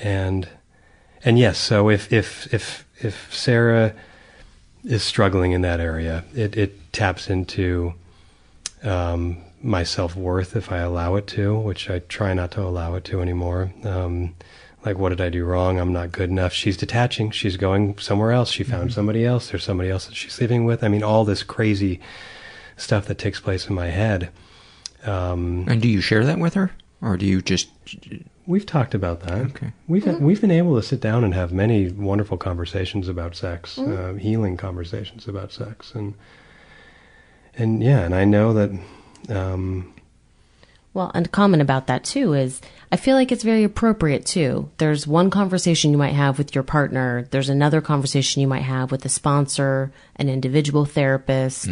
and 0.00 0.48
and 1.24 1.38
yes, 1.38 1.58
so 1.58 1.88
if 1.90 2.12
if 2.12 2.52
if 2.54 2.86
if 3.00 3.34
Sarah 3.34 3.94
is 4.88 5.02
struggling 5.04 5.52
in 5.52 5.60
that 5.60 5.80
area, 5.80 6.24
it 6.34 6.56
it 6.56 6.92
taps 6.92 7.28
into 7.30 7.94
um, 8.82 9.36
my 9.62 9.84
self 9.84 10.16
worth 10.16 10.56
if 10.56 10.72
I 10.72 10.78
allow 10.78 11.14
it 11.16 11.26
to, 11.28 11.56
which 11.58 11.90
I 11.90 12.00
try 12.00 12.32
not 12.34 12.50
to 12.52 12.62
allow 12.62 12.94
it 12.94 13.04
to 13.04 13.20
anymore. 13.20 13.70
Um, 13.84 14.34
like, 14.84 14.96
what 14.96 15.10
did 15.10 15.20
I 15.20 15.28
do 15.28 15.44
wrong? 15.44 15.78
I'm 15.78 15.92
not 15.92 16.12
good 16.12 16.30
enough. 16.30 16.52
She's 16.52 16.76
detaching. 16.76 17.30
She's 17.32 17.56
going 17.56 17.98
somewhere 17.98 18.32
else. 18.32 18.50
She 18.50 18.64
found 18.64 18.92
somebody 18.92 19.24
else. 19.26 19.50
There's 19.50 19.64
somebody 19.64 19.90
else 19.90 20.06
that 20.06 20.14
she's 20.16 20.32
sleeping 20.32 20.64
with. 20.64 20.82
I 20.82 20.88
mean, 20.88 21.02
all 21.02 21.24
this 21.24 21.42
crazy 21.42 22.00
stuff 22.76 23.06
that 23.06 23.18
takes 23.18 23.40
place 23.40 23.68
in 23.68 23.74
my 23.74 23.88
head. 23.88 24.30
Um, 25.04 25.64
And 25.68 25.82
do 25.82 25.88
you 25.88 26.00
share 26.00 26.24
that 26.24 26.38
with 26.38 26.54
her, 26.54 26.70
or 27.02 27.16
do 27.16 27.26
you 27.26 27.42
just? 27.42 27.68
We've 28.48 28.64
talked 28.64 28.94
about 28.94 29.20
that. 29.20 29.38
Okay. 29.50 29.72
We've 29.86 30.06
we've 30.20 30.40
been 30.40 30.50
able 30.50 30.74
to 30.76 30.82
sit 30.82 31.00
down 31.02 31.22
and 31.22 31.34
have 31.34 31.52
many 31.52 31.90
wonderful 31.90 32.38
conversations 32.38 33.06
about 33.06 33.36
sex, 33.36 33.76
Mhm. 33.76 33.98
uh, 33.98 34.14
healing 34.18 34.56
conversations 34.56 35.28
about 35.28 35.52
sex, 35.52 35.92
and 35.94 36.14
and 37.56 37.82
yeah, 37.82 38.00
and 38.00 38.14
I 38.14 38.24
know 38.24 38.52
that. 38.54 38.70
Um, 39.28 39.92
Well, 40.94 41.10
and 41.14 41.30
common 41.30 41.60
about 41.60 41.86
that 41.88 42.02
too 42.04 42.32
is 42.32 42.60
I 42.90 42.96
feel 42.96 43.14
like 43.16 43.30
it's 43.30 43.44
very 43.44 43.64
appropriate 43.64 44.24
too. 44.24 44.70
There's 44.78 45.06
one 45.06 45.28
conversation 45.28 45.90
you 45.92 45.98
might 45.98 46.14
have 46.14 46.38
with 46.38 46.54
your 46.54 46.64
partner, 46.64 47.28
there's 47.30 47.50
another 47.50 47.82
conversation 47.82 48.40
you 48.40 48.48
might 48.48 48.62
have 48.62 48.90
with 48.90 49.04
a 49.04 49.08
sponsor, 49.10 49.92
an 50.16 50.30
individual 50.30 50.86
therapist, 50.86 51.68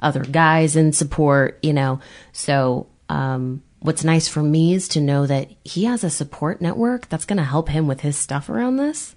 other 0.00 0.24
guys 0.24 0.74
in 0.74 0.92
support, 0.92 1.58
you 1.62 1.72
know. 1.72 2.00
So, 2.32 2.86
um, 3.08 3.62
what's 3.86 4.02
nice 4.02 4.26
for 4.26 4.42
me 4.42 4.74
is 4.74 4.88
to 4.88 5.00
know 5.00 5.26
that 5.26 5.48
he 5.62 5.84
has 5.84 6.02
a 6.02 6.10
support 6.10 6.60
network 6.60 7.08
that's 7.08 7.24
going 7.24 7.36
to 7.36 7.44
help 7.44 7.68
him 7.68 7.86
with 7.86 8.00
his 8.00 8.18
stuff 8.18 8.48
around 8.48 8.78
this. 8.78 9.14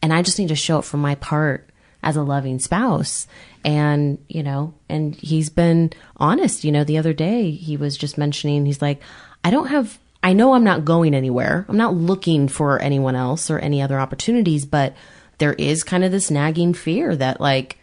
And 0.00 0.14
I 0.14 0.22
just 0.22 0.38
need 0.38 0.48
to 0.48 0.56
show 0.56 0.78
up 0.78 0.86
for 0.86 0.96
my 0.96 1.14
part 1.16 1.68
as 2.02 2.16
a 2.16 2.22
loving 2.22 2.58
spouse. 2.58 3.26
And, 3.66 4.16
you 4.26 4.42
know, 4.42 4.72
and 4.88 5.14
he's 5.14 5.50
been 5.50 5.92
honest. 6.16 6.64
You 6.64 6.72
know, 6.72 6.84
the 6.84 6.96
other 6.96 7.12
day 7.12 7.50
he 7.50 7.76
was 7.76 7.98
just 7.98 8.16
mentioning, 8.16 8.64
he's 8.64 8.80
like, 8.80 9.02
I 9.44 9.50
don't 9.50 9.66
have, 9.66 9.98
I 10.22 10.32
know 10.32 10.54
I'm 10.54 10.64
not 10.64 10.86
going 10.86 11.14
anywhere. 11.14 11.66
I'm 11.68 11.76
not 11.76 11.94
looking 11.94 12.48
for 12.48 12.80
anyone 12.80 13.14
else 13.14 13.50
or 13.50 13.58
any 13.58 13.82
other 13.82 14.00
opportunities, 14.00 14.64
but 14.64 14.96
there 15.36 15.52
is 15.52 15.84
kind 15.84 16.02
of 16.02 16.12
this 16.12 16.30
nagging 16.30 16.72
fear 16.72 17.14
that, 17.14 17.42
like, 17.42 17.78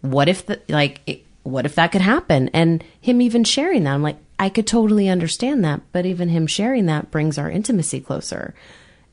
what 0.00 0.28
if 0.28 0.44
the, 0.44 0.60
like, 0.68 1.02
it, 1.06 1.22
what 1.44 1.66
if 1.66 1.76
that 1.76 1.92
could 1.92 2.00
happen? 2.00 2.50
And 2.52 2.82
him 3.00 3.20
even 3.22 3.44
sharing 3.44 3.84
that, 3.84 3.94
I'm 3.94 4.02
like, 4.02 4.16
I 4.38 4.48
could 4.48 4.66
totally 4.66 5.08
understand 5.08 5.64
that, 5.64 5.80
but 5.92 6.06
even 6.06 6.28
him 6.28 6.46
sharing 6.46 6.86
that 6.86 7.10
brings 7.10 7.38
our 7.38 7.50
intimacy 7.50 8.00
closer 8.00 8.54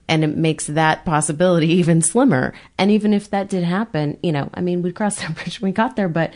and 0.07 0.23
it 0.23 0.37
makes 0.37 0.67
that 0.67 1.03
possibility 1.03 1.67
even 1.73 2.01
slimmer. 2.01 2.53
And 2.77 2.91
even 2.91 3.13
if 3.13 3.29
that 3.31 3.49
did 3.49 3.63
happen, 3.63 4.17
you 4.21 4.31
know, 4.31 4.49
I 4.53 4.61
mean, 4.61 4.81
we 4.83 4.91
crossed 4.91 5.19
that 5.21 5.33
bridge 5.35 5.59
when 5.61 5.69
we 5.71 5.73
got 5.73 5.95
there, 5.95 6.09
but 6.09 6.33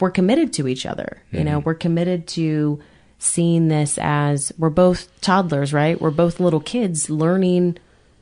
we're 0.00 0.10
committed 0.10 0.54
to 0.54 0.66
each 0.68 0.86
other. 0.86 1.22
You 1.30 1.44
know, 1.44 1.60
Mhm. 1.60 1.64
we're 1.64 1.74
committed 1.74 2.26
to 2.28 2.80
seeing 3.18 3.68
this 3.68 3.98
as 4.00 4.50
we're 4.56 4.70
both 4.70 5.08
toddlers, 5.20 5.74
right? 5.74 6.00
We're 6.00 6.10
both 6.10 6.40
little 6.40 6.60
kids 6.60 7.10
learning 7.10 7.76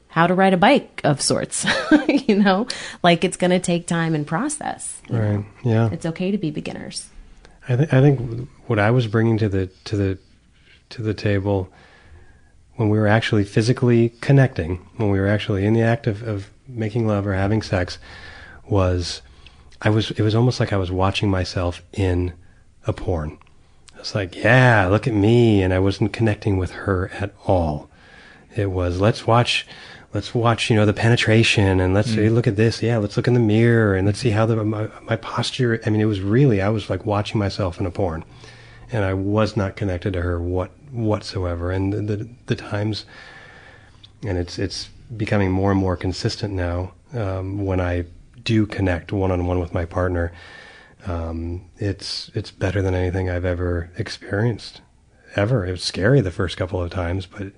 how 0.09 0.27
to 0.27 0.35
ride 0.35 0.55
a 0.55 0.57
bike 0.57 1.01
of 1.05 1.21
sorts. 1.21 1.65
you 2.09 2.35
know, 2.35 2.67
like 3.05 3.23
it's 3.23 3.37
going 3.37 3.53
to 3.53 3.61
take 3.61 3.87
time 3.87 4.17
and 4.17 4.27
process. 4.27 5.01
Right. 5.09 5.35
know? 5.35 5.45
Yeah. 5.63 5.91
It's 5.93 6.07
okay 6.07 6.33
to 6.33 6.39
be 6.39 6.51
beginners. 6.51 7.09
I, 7.69 7.77
th- 7.77 7.93
I 7.93 8.01
think 8.01 8.49
what 8.67 8.79
I 8.79 8.91
was 8.91 9.07
bringing 9.07 9.39
to 9.39 9.49
the 9.49 9.67
to 9.85 9.97
the 9.97 10.19
to 10.91 11.03
the 11.03 11.15
table 11.15 11.71
when 12.77 12.89
we 12.89 12.99
were 12.99 13.09
actually 13.09 13.45
physically 13.45 14.11
connecting, 14.21 14.77
when 14.97 15.11
we 15.11 15.19
were 15.19 15.27
actually 15.27 15.67
in 15.67 15.75
the 15.75 15.83
act 15.83 16.07
of, 16.07 16.23
of 16.23 16.51
making 16.67 17.07
love 17.07 17.27
or 17.27 17.35
having 17.35 17.61
sex, 17.61 17.99
was 18.69 19.21
I 19.83 19.91
was 19.91 20.11
it 20.13 20.23
was 20.23 20.35
almost 20.35 20.61
like 20.61 20.73
I 20.73 20.77
was 20.77 20.91
watching 20.91 21.31
myself 21.31 21.83
in 21.93 22.33
a 22.87 22.93
porn. 22.93 23.39
It's 23.99 24.15
like, 24.15 24.37
yeah, 24.37 24.87
look 24.87 25.09
at 25.09 25.15
me, 25.15 25.61
and 25.61 25.75
I 25.75 25.81
wasn't 25.81 26.13
connecting 26.13 26.57
with 26.57 26.71
her 26.71 27.11
at 27.15 27.35
all. 27.47 27.88
It 28.57 28.71
was 28.71 29.01
let's 29.01 29.27
watch, 29.27 29.67
let's 30.15 30.35
watch, 30.35 30.71
you 30.71 30.77
know, 30.77 30.87
the 30.87 30.93
penetration, 30.93 31.81
and 31.81 31.95
let's 31.95 32.11
Mm. 32.11 32.15
see, 32.15 32.29
look 32.29 32.47
at 32.47 32.57
this, 32.57 32.83
yeah, 32.83 32.97
let's 32.99 33.17
look 33.17 33.29
in 33.29 33.35
the 33.35 33.41
mirror, 33.41 33.95
and 33.95 34.07
let's 34.07 34.19
see 34.19 34.31
how 34.31 34.47
the 34.47 34.57
my, 34.65 34.89
my 35.09 35.17
posture. 35.17 35.81
I 35.87 35.91
mean, 35.91 36.01
it 36.01 36.07
was 36.07 36.21
really 36.21 36.61
I 36.61 36.69
was 36.71 36.89
like 36.91 37.05
watching 37.07 37.39
myself 37.39 37.79
in 37.81 37.87
a 37.87 37.91
porn, 37.91 38.25
and 38.91 39.05
I 39.05 39.15
was 39.15 39.57
not 39.57 39.77
connected 39.77 40.13
to 40.15 40.23
her 40.23 40.41
what 40.41 40.71
whatsoever. 40.91 41.71
And 41.71 41.93
the 41.93 42.17
the, 42.17 42.29
the 42.47 42.57
times, 42.57 43.05
and 44.27 44.39
it's 44.39 44.59
it's 44.59 44.89
becoming 45.17 45.51
more 45.51 45.71
and 45.71 45.81
more 45.81 45.97
consistent 45.97 46.53
now 46.55 46.93
um, 47.15 47.65
when 47.65 47.81
I 47.81 48.05
do 48.45 48.67
connect 48.67 49.13
one 49.13 49.31
on 49.31 49.47
one 49.47 49.59
with 49.61 49.73
my 49.75 49.85
partner. 49.85 50.33
Um, 51.07 51.67
it's 51.79 52.31
it's 52.35 52.51
better 52.51 52.83
than 52.83 52.95
anything 52.95 53.31
I've 53.31 53.45
ever 53.45 53.91
experienced, 53.97 54.81
ever. 55.37 55.65
It 55.67 55.71
was 55.71 55.83
scary 55.85 56.21
the 56.21 56.31
first 56.33 56.57
couple 56.57 56.83
of 56.83 56.91
times, 56.91 57.25
but 57.27 57.53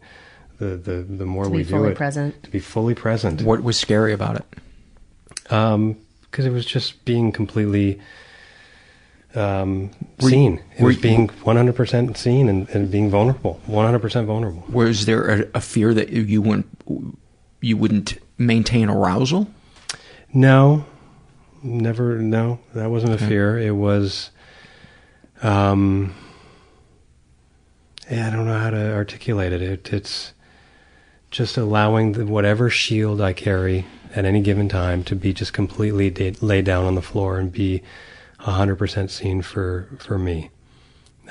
the 0.60 0.76
the, 0.76 0.92
the 1.02 1.26
more 1.26 1.44
To 1.44 1.50
be 1.50 1.56
we 1.56 1.62
do 1.64 1.70
fully 1.70 1.90
it, 1.90 1.96
present. 1.96 2.40
to 2.44 2.50
be 2.50 2.60
fully 2.60 2.94
present. 2.94 3.42
What 3.42 3.62
was 3.64 3.76
scary 3.76 4.12
about 4.12 4.36
it? 4.36 5.52
Um, 5.52 5.96
because 6.22 6.46
it 6.46 6.52
was 6.52 6.64
just 6.64 7.04
being 7.04 7.32
completely 7.32 8.00
um, 9.34 9.90
Were 10.20 10.28
you- 10.28 10.30
seen. 10.30 10.62
It 10.78 10.84
was 10.84 10.94
you- 10.96 11.02
being 11.02 11.28
100% 11.28 12.16
seen 12.16 12.48
and, 12.48 12.68
and 12.70 12.88
being 12.90 13.10
vulnerable, 13.10 13.60
100% 13.66 14.26
vulnerable. 14.26 14.64
Was 14.70 15.06
there 15.06 15.28
a, 15.28 15.48
a 15.54 15.60
fear 15.60 15.92
that 15.94 16.10
you 16.10 16.40
wouldn't 16.40 16.66
you 17.60 17.76
wouldn't 17.76 18.18
maintain 18.38 18.88
arousal? 18.88 19.48
No, 20.32 20.84
never. 21.64 22.18
No, 22.18 22.60
that 22.74 22.90
wasn't 22.90 23.12
a 23.14 23.18
fear. 23.18 23.58
It 23.58 23.72
was. 23.72 24.30
Um. 25.42 26.14
Yeah, 28.10 28.26
I 28.28 28.30
don't 28.30 28.46
know 28.46 28.58
how 28.58 28.70
to 28.70 28.92
articulate 28.94 29.52
it. 29.52 29.62
it 29.62 29.92
it's 29.92 30.32
just 31.30 31.56
allowing 31.56 32.12
the, 32.12 32.26
whatever 32.26 32.68
shield 32.68 33.20
I 33.20 33.32
carry 33.32 33.86
at 34.14 34.24
any 34.24 34.40
given 34.40 34.68
time 34.68 35.04
to 35.04 35.14
be 35.14 35.32
just 35.32 35.52
completely 35.52 36.10
da- 36.10 36.34
laid 36.40 36.64
down 36.64 36.84
on 36.84 36.94
the 36.96 37.02
floor 37.02 37.38
and 37.38 37.52
be 37.52 37.82
100% 38.40 39.10
seen 39.10 39.42
for, 39.42 39.88
for 39.98 40.18
me. 40.18 40.50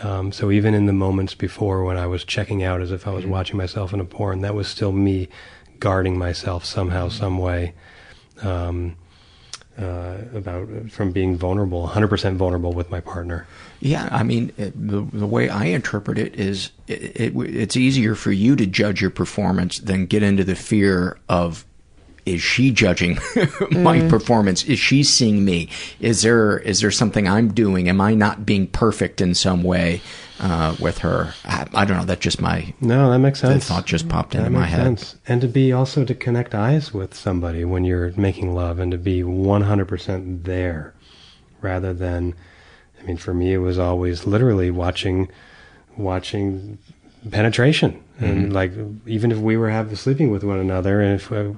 Um, 0.02 0.32
so 0.32 0.50
even 0.50 0.74
in 0.74 0.86
the 0.86 0.94
moments 0.94 1.36
before 1.36 1.84
when 1.84 1.98
I 1.98 2.08
was 2.08 2.24
checking 2.24 2.64
out 2.64 2.82
as 2.82 2.92
if 2.92 3.06
I 3.06 3.12
was 3.12 3.26
watching 3.26 3.58
myself 3.58 3.94
in 3.94 4.00
a 4.00 4.06
porn, 4.06 4.42
that 4.42 4.56
was 4.56 4.68
still 4.68 4.94
me 4.94 5.28
guarding 5.80 6.18
myself 6.18 6.64
somehow, 6.64 7.10
some 7.10 7.38
way, 7.38 7.74
um, 8.42 8.96
uh, 9.78 10.18
about 10.34 10.68
from 10.90 11.12
being 11.12 11.36
vulnerable, 11.36 11.88
100% 11.88 12.36
vulnerable 12.36 12.74
with 12.74 12.90
my 12.90 13.02
partner. 13.02 13.46
Yeah, 13.82 14.10
I 14.12 14.24
mean, 14.24 14.52
it, 14.58 14.74
the, 14.76 15.02
the 15.14 15.26
way 15.28 15.48
I 15.50 15.66
interpret 15.66 16.18
it 16.18 16.36
is 16.36 16.72
it, 16.88 17.16
it, 17.20 17.34
it's 17.36 17.78
easier 17.78 18.14
for 18.16 18.32
you 18.32 18.56
to 18.58 18.66
judge 18.66 19.00
your 19.02 19.10
performance 19.12 19.80
than 19.80 20.06
get 20.06 20.22
into 20.24 20.44
the 20.44 20.56
fear 20.56 21.18
of 21.30 21.66
is 22.26 22.42
she 22.42 22.70
judging 22.72 23.14
my 23.72 24.00
Mm. 24.02 24.10
performance? 24.10 24.64
Is 24.66 24.78
she 24.78 25.02
seeing 25.04 25.46
me? 25.46 25.70
Is 26.00 26.22
there 26.22 26.58
is 26.60 26.82
there 26.82 26.92
something 26.92 27.28
I'm 27.28 27.54
doing? 27.54 27.88
Am 27.90 28.02
I 28.02 28.14
not 28.14 28.46
being 28.46 28.68
perfect 28.68 29.22
in 29.22 29.34
some 29.34 29.64
way 29.64 30.02
uh, 30.40 30.76
with 30.80 31.00
her? 31.00 31.34
I, 31.46 31.66
I 31.74 31.86
don't 31.86 31.98
know. 31.98 32.04
That's 32.06 32.20
just 32.22 32.42
my 32.42 32.74
No, 32.82 33.10
that 33.10 33.20
makes 33.20 33.40
sense. 33.40 33.66
thought 33.66 33.86
just 33.86 34.10
popped 34.10 34.32
That 34.34 34.40
into 34.40 34.50
my 34.52 34.66
head. 34.68 34.84
sense. 35.00 35.16
And 35.28 35.40
to 35.42 35.48
be 35.48 35.72
also 35.72 36.04
to 36.06 36.14
connect 36.14 36.54
eyes 36.54 36.94
with 36.94 37.16
somebody 37.16 37.64
when 37.66 37.84
you're 37.86 38.12
making 38.18 38.54
love 38.54 38.78
and 38.78 38.92
to 38.92 38.98
be 39.00 39.24
100% 39.24 40.44
there 40.44 40.94
rather 41.62 41.94
than 41.94 42.36
I 43.00 43.04
mean 43.06 43.18
for 43.18 43.34
me 43.34 43.54
it 43.54 43.58
was 43.60 43.78
always 43.80 44.26
literally 44.26 44.72
watching 44.72 45.30
watching 45.98 46.78
penetration. 47.32 48.00
And 48.20 48.52
Mhm. 48.52 48.54
like 48.54 48.72
even 49.06 49.32
if 49.32 49.38
we 49.38 49.56
were 49.58 49.70
having 49.70 49.96
sleeping 49.96 50.30
with 50.32 50.44
one 50.44 50.60
another 50.60 51.02
and 51.02 51.16
if 51.16 51.32
uh, 51.32 51.52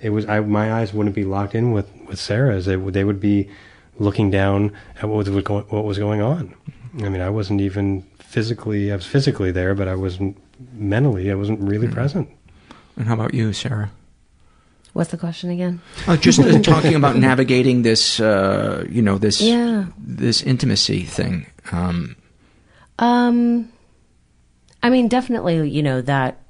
it 0.00 0.10
was 0.10 0.26
I, 0.26 0.40
my 0.40 0.72
eyes 0.72 0.92
wouldn't 0.94 1.14
be 1.14 1.24
locked 1.24 1.54
in 1.54 1.72
with 1.72 1.88
with 2.08 2.18
Sarah's 2.18 2.66
they 2.66 2.76
would 2.76 2.94
they 2.94 3.04
would 3.04 3.20
be 3.20 3.48
looking 3.98 4.30
down 4.30 4.72
at 5.00 5.08
what 5.08 5.16
was 5.16 5.28
going 5.44 5.64
what 5.68 5.84
was 5.84 5.98
going 5.98 6.20
on. 6.20 6.54
I 7.02 7.08
mean 7.08 7.20
I 7.20 7.30
wasn't 7.30 7.60
even 7.60 8.04
physically 8.18 8.92
I 8.92 8.96
was 8.96 9.06
physically 9.06 9.50
there 9.52 9.74
but 9.74 9.88
I 9.88 9.94
wasn't 9.94 10.36
mentally 10.72 11.30
I 11.30 11.34
wasn't 11.34 11.60
really 11.60 11.88
present. 11.88 12.28
And 12.96 13.06
how 13.08 13.14
about 13.14 13.34
you, 13.34 13.52
Sarah? 13.52 13.90
What's 14.94 15.10
the 15.10 15.18
question 15.18 15.50
again? 15.50 15.80
Uh, 16.06 16.16
just 16.16 16.40
uh, 16.40 16.58
talking 16.62 16.94
about 16.94 17.16
navigating 17.16 17.82
this, 17.82 18.20
uh, 18.20 18.86
you 18.88 19.02
know, 19.02 19.18
this 19.18 19.40
Yeah. 19.40 19.86
this 19.98 20.40
intimacy 20.42 21.02
thing. 21.02 21.46
Um, 21.72 22.16
Um, 22.98 23.68
I 24.82 24.90
mean, 24.90 25.08
definitely, 25.08 25.68
you 25.68 25.82
know 25.82 26.00
that 26.02 26.40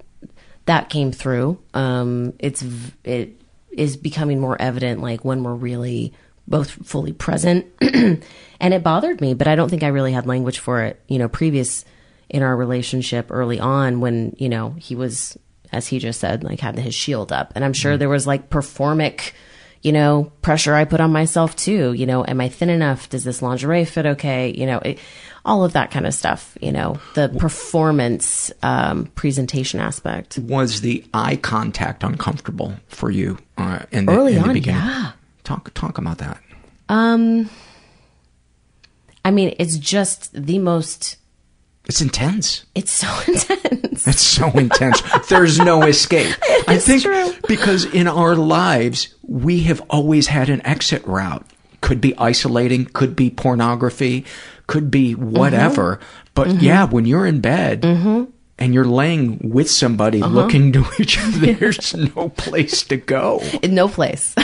that 0.67 0.89
came 0.91 1.11
through. 1.11 1.59
Um, 1.73 2.35
it's 2.39 2.63
it 3.03 3.41
is 3.73 3.97
becoming 3.97 4.41
more 4.41 4.61
evident, 4.61 5.01
like 5.01 5.25
when 5.25 5.43
we're 5.43 5.55
really 5.55 6.13
both 6.47 6.71
fully 6.71 7.13
present, 7.13 7.65
and 7.81 8.21
it 8.61 8.83
bothered 8.83 9.21
me, 9.23 9.33
but 9.33 9.49
I 9.49 9.55
don't 9.57 9.71
think 9.71 9.83
I 9.83 9.89
really 9.89 10.13
had 10.13 10.27
language 10.27 10.59
for 10.59 10.83
it. 10.83 11.01
You 11.09 11.19
know, 11.19 11.29
previous 11.29 11.85
in 12.29 12.43
our 12.43 12.55
relationship 12.57 13.29
early 13.31 13.59
on, 13.59 14.01
when 14.01 14.37
you 14.39 14.51
know 14.51 14.75
he 14.79 14.95
was, 14.95 15.39
as 15.75 15.89
he 15.89 15.99
just 15.99 16.21
said, 16.21 16.45
like 16.45 16.61
had 16.61 16.79
his 16.79 16.95
shield 16.95 17.33
up, 17.33 17.53
and 17.55 17.65
I'm 17.65 17.73
sure 17.75 17.97
there 17.97 18.09
was 18.09 18.27
like 18.27 18.49
performic 18.49 19.35
you 19.85 19.93
know, 19.93 20.33
pressure 20.41 20.75
I 20.75 20.87
put 20.87 21.01
on 21.03 21.13
myself 21.13 21.55
too. 21.55 21.93
You 21.93 22.07
know, 22.07 22.25
am 22.27 22.41
I 22.41 22.49
thin 22.49 22.71
enough? 22.71 23.11
Does 23.11 23.23
this 23.23 23.43
lingerie 23.43 23.85
fit 23.85 24.07
okay? 24.07 24.51
You 24.57 24.65
know, 24.65 24.79
it, 24.79 24.99
all 25.45 25.63
of 25.63 25.75
that 25.75 25.91
kind 25.91 26.07
of 26.07 26.15
stuff. 26.15 26.57
You 26.63 26.73
know, 26.73 26.99
the 27.13 27.29
performance 27.29 28.51
um, 28.63 29.07
presentation 29.15 29.81
aspect. 29.81 30.39
was 30.39 30.81
the 30.81 31.05
eye 31.13 31.37
contact 31.37 32.03
uncomfortable 32.03 32.73
for 32.89 33.11
you 33.11 33.39
uh, 33.59 33.81
in 33.93 34.07
the, 34.07 34.13
Early 34.13 34.37
in 34.37 34.43
the 34.43 34.49
on, 34.49 34.55
beginning? 34.55 34.81
yeah. 34.81 35.13
Talk 35.45 35.73
talk 35.75 35.99
about 35.99 36.17
that. 36.19 36.41
Um, 36.89 37.51
I 39.23 39.31
mean, 39.31 39.55
it's 39.59 39.77
just 39.77 40.33
the 40.33 40.59
most. 40.59 41.19
It's 41.87 42.01
intense. 42.01 42.65
It's 42.75 42.91
so 42.93 43.09
intense. 43.29 44.07
It's 44.07 44.23
so 44.23 44.51
intense. 44.51 45.03
There's 45.29 45.59
no 45.59 45.83
escape. 45.87 46.35
I 46.67 46.79
think 46.79 47.05
because 47.47 47.85
in 47.85 48.09
our 48.09 48.35
lives 48.35 49.15
we 49.23 49.61
have 49.65 49.81
always 49.91 50.29
had 50.29 50.49
an 50.49 50.65
exit 50.67 51.07
route. 51.07 51.45
Could 51.81 52.01
be 52.01 52.17
isolating, 52.17 52.87
could 52.87 53.15
be 53.15 53.29
pornography, 53.29 54.25
could 54.67 54.91
be 54.91 55.15
whatever. 55.15 56.01
But 56.33 56.49
Mhm. 56.49 56.63
yeah, 56.63 56.85
when 56.87 57.05
you're 57.05 57.27
in 57.27 57.41
bed 57.41 57.85
and 57.85 58.73
you're 58.73 58.87
laying 58.87 59.39
with 59.53 59.71
somebody 59.71 60.23
Uh-huh. 60.23 60.33
looking 60.35 60.73
to 60.73 60.87
each 60.99 61.19
other, 61.19 61.53
there's 61.53 61.95
no 61.95 62.31
place 62.31 62.83
to 62.85 62.97
go. 62.97 63.43
no 63.63 63.89
place 63.89 64.35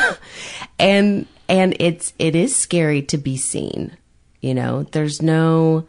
and 0.78 1.26
and 1.48 1.74
it's 1.80 2.12
it 2.18 2.36
is 2.36 2.54
scary 2.54 3.02
to 3.02 3.16
be 3.18 3.36
seen 3.36 3.96
you 4.40 4.54
know 4.54 4.84
there's 4.92 5.20
no 5.22 5.86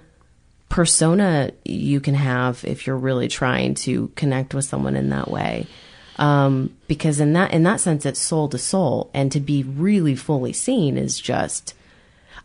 persona 0.71 1.51
you 1.65 1.99
can 1.99 2.15
have 2.15 2.63
if 2.63 2.87
you're 2.87 2.97
really 2.97 3.27
trying 3.27 3.75
to 3.75 4.07
connect 4.15 4.53
with 4.53 4.63
someone 4.63 4.95
in 4.95 5.09
that 5.09 5.29
way. 5.29 5.67
Um, 6.15 6.73
because 6.87 7.19
in 7.19 7.33
that 7.33 7.53
in 7.53 7.63
that 7.63 7.81
sense 7.81 8.05
it's 8.05 8.19
soul 8.19 8.47
to 8.49 8.57
soul. 8.57 9.11
And 9.13 9.31
to 9.33 9.41
be 9.41 9.63
really 9.63 10.15
fully 10.15 10.53
seen 10.53 10.97
is 10.97 11.19
just 11.19 11.75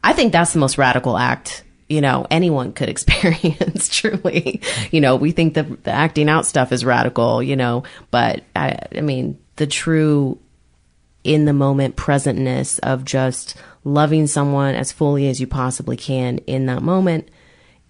i 0.02 0.12
think 0.12 0.32
that's 0.32 0.52
the 0.52 0.58
most 0.58 0.76
radical 0.76 1.16
act 1.16 1.62
you 1.88 2.00
know 2.00 2.26
anyone 2.30 2.72
could 2.72 2.88
experience 2.94 3.88
truly. 3.88 4.60
You 4.90 5.00
know 5.00 5.14
we 5.16 5.30
think 5.30 5.54
the, 5.54 5.62
the 5.62 5.92
acting 5.92 6.28
out 6.28 6.46
stuff 6.46 6.72
is 6.72 6.84
radical 6.84 7.42
you 7.42 7.54
know 7.54 7.84
but 8.10 8.42
i 8.56 8.76
i 8.96 9.00
mean 9.02 9.38
the 9.54 9.68
true 9.68 10.38
in 11.22 11.44
the 11.44 11.52
moment 11.52 11.94
presentness 11.96 12.80
of 12.80 13.04
just 13.04 13.56
loving 13.84 14.26
someone 14.26 14.74
as 14.74 14.90
fully 14.90 15.28
as 15.28 15.40
you 15.40 15.46
possibly 15.46 15.96
can 15.96 16.38
in 16.38 16.66
that 16.66 16.82
moment 16.82 17.28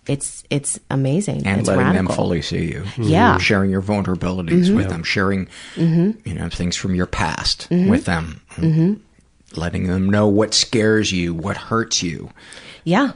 it's 0.06 0.44
it's 0.50 0.78
amazing 0.90 1.46
and 1.46 1.60
it's 1.60 1.68
letting 1.68 1.84
radical. 1.84 2.06
them 2.08 2.14
fully 2.16 2.42
see 2.42 2.64
you. 2.72 2.84
Yeah. 2.98 3.38
sharing 3.38 3.70
your 3.70 3.82
vulnerabilities 3.82 4.66
Mhm. 4.70 4.76
with 4.76 4.88
them, 4.88 5.02
sharing 5.02 5.48
Mhm. 5.76 6.16
you 6.24 6.34
know 6.34 6.48
things 6.48 6.76
from 6.76 6.94
your 6.94 7.06
past 7.06 7.66
Mhm. 7.70 7.88
with 7.88 8.04
them, 8.04 8.40
Mhm. 8.56 8.98
letting 9.56 9.86
them 9.88 10.08
know 10.08 10.28
what 10.28 10.54
scares 10.54 11.12
you, 11.12 11.34
what 11.34 11.56
hurts 11.56 12.02
you, 12.02 12.30
yeah 12.84 13.12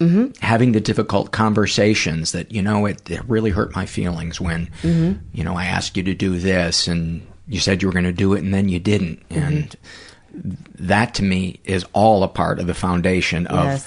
mm-hmm. 0.00 0.26
having 0.40 0.72
the 0.72 0.80
difficult 0.80 1.30
conversations 1.30 2.32
that 2.32 2.50
you 2.50 2.60
know 2.62 2.86
it, 2.86 3.08
it 3.08 3.20
really 3.28 3.50
hurt 3.50 3.74
my 3.76 3.86
feelings 3.86 4.40
when 4.40 4.68
Mhm. 4.82 5.18
you 5.32 5.44
know 5.44 5.56
I 5.56 5.66
asked 5.66 5.96
you 5.96 6.02
to 6.02 6.14
do 6.14 6.38
this 6.38 6.88
and 6.88 7.22
you 7.48 7.60
said 7.60 7.82
you 7.82 7.88
were 7.88 7.92
going 7.92 8.04
to 8.04 8.12
do 8.12 8.32
it 8.34 8.42
and 8.42 8.52
then 8.54 8.68
you 8.68 8.78
didn't, 8.80 9.20
Mm-hmm. 9.28 9.42
and 9.42 9.76
that 10.78 11.14
to 11.14 11.22
me 11.22 11.60
is 11.64 11.84
all 11.92 12.22
a 12.22 12.28
part 12.28 12.58
of 12.58 12.66
the 12.66 12.74
foundation 12.74 13.46
of 13.48 13.64
Yes. 13.66 13.86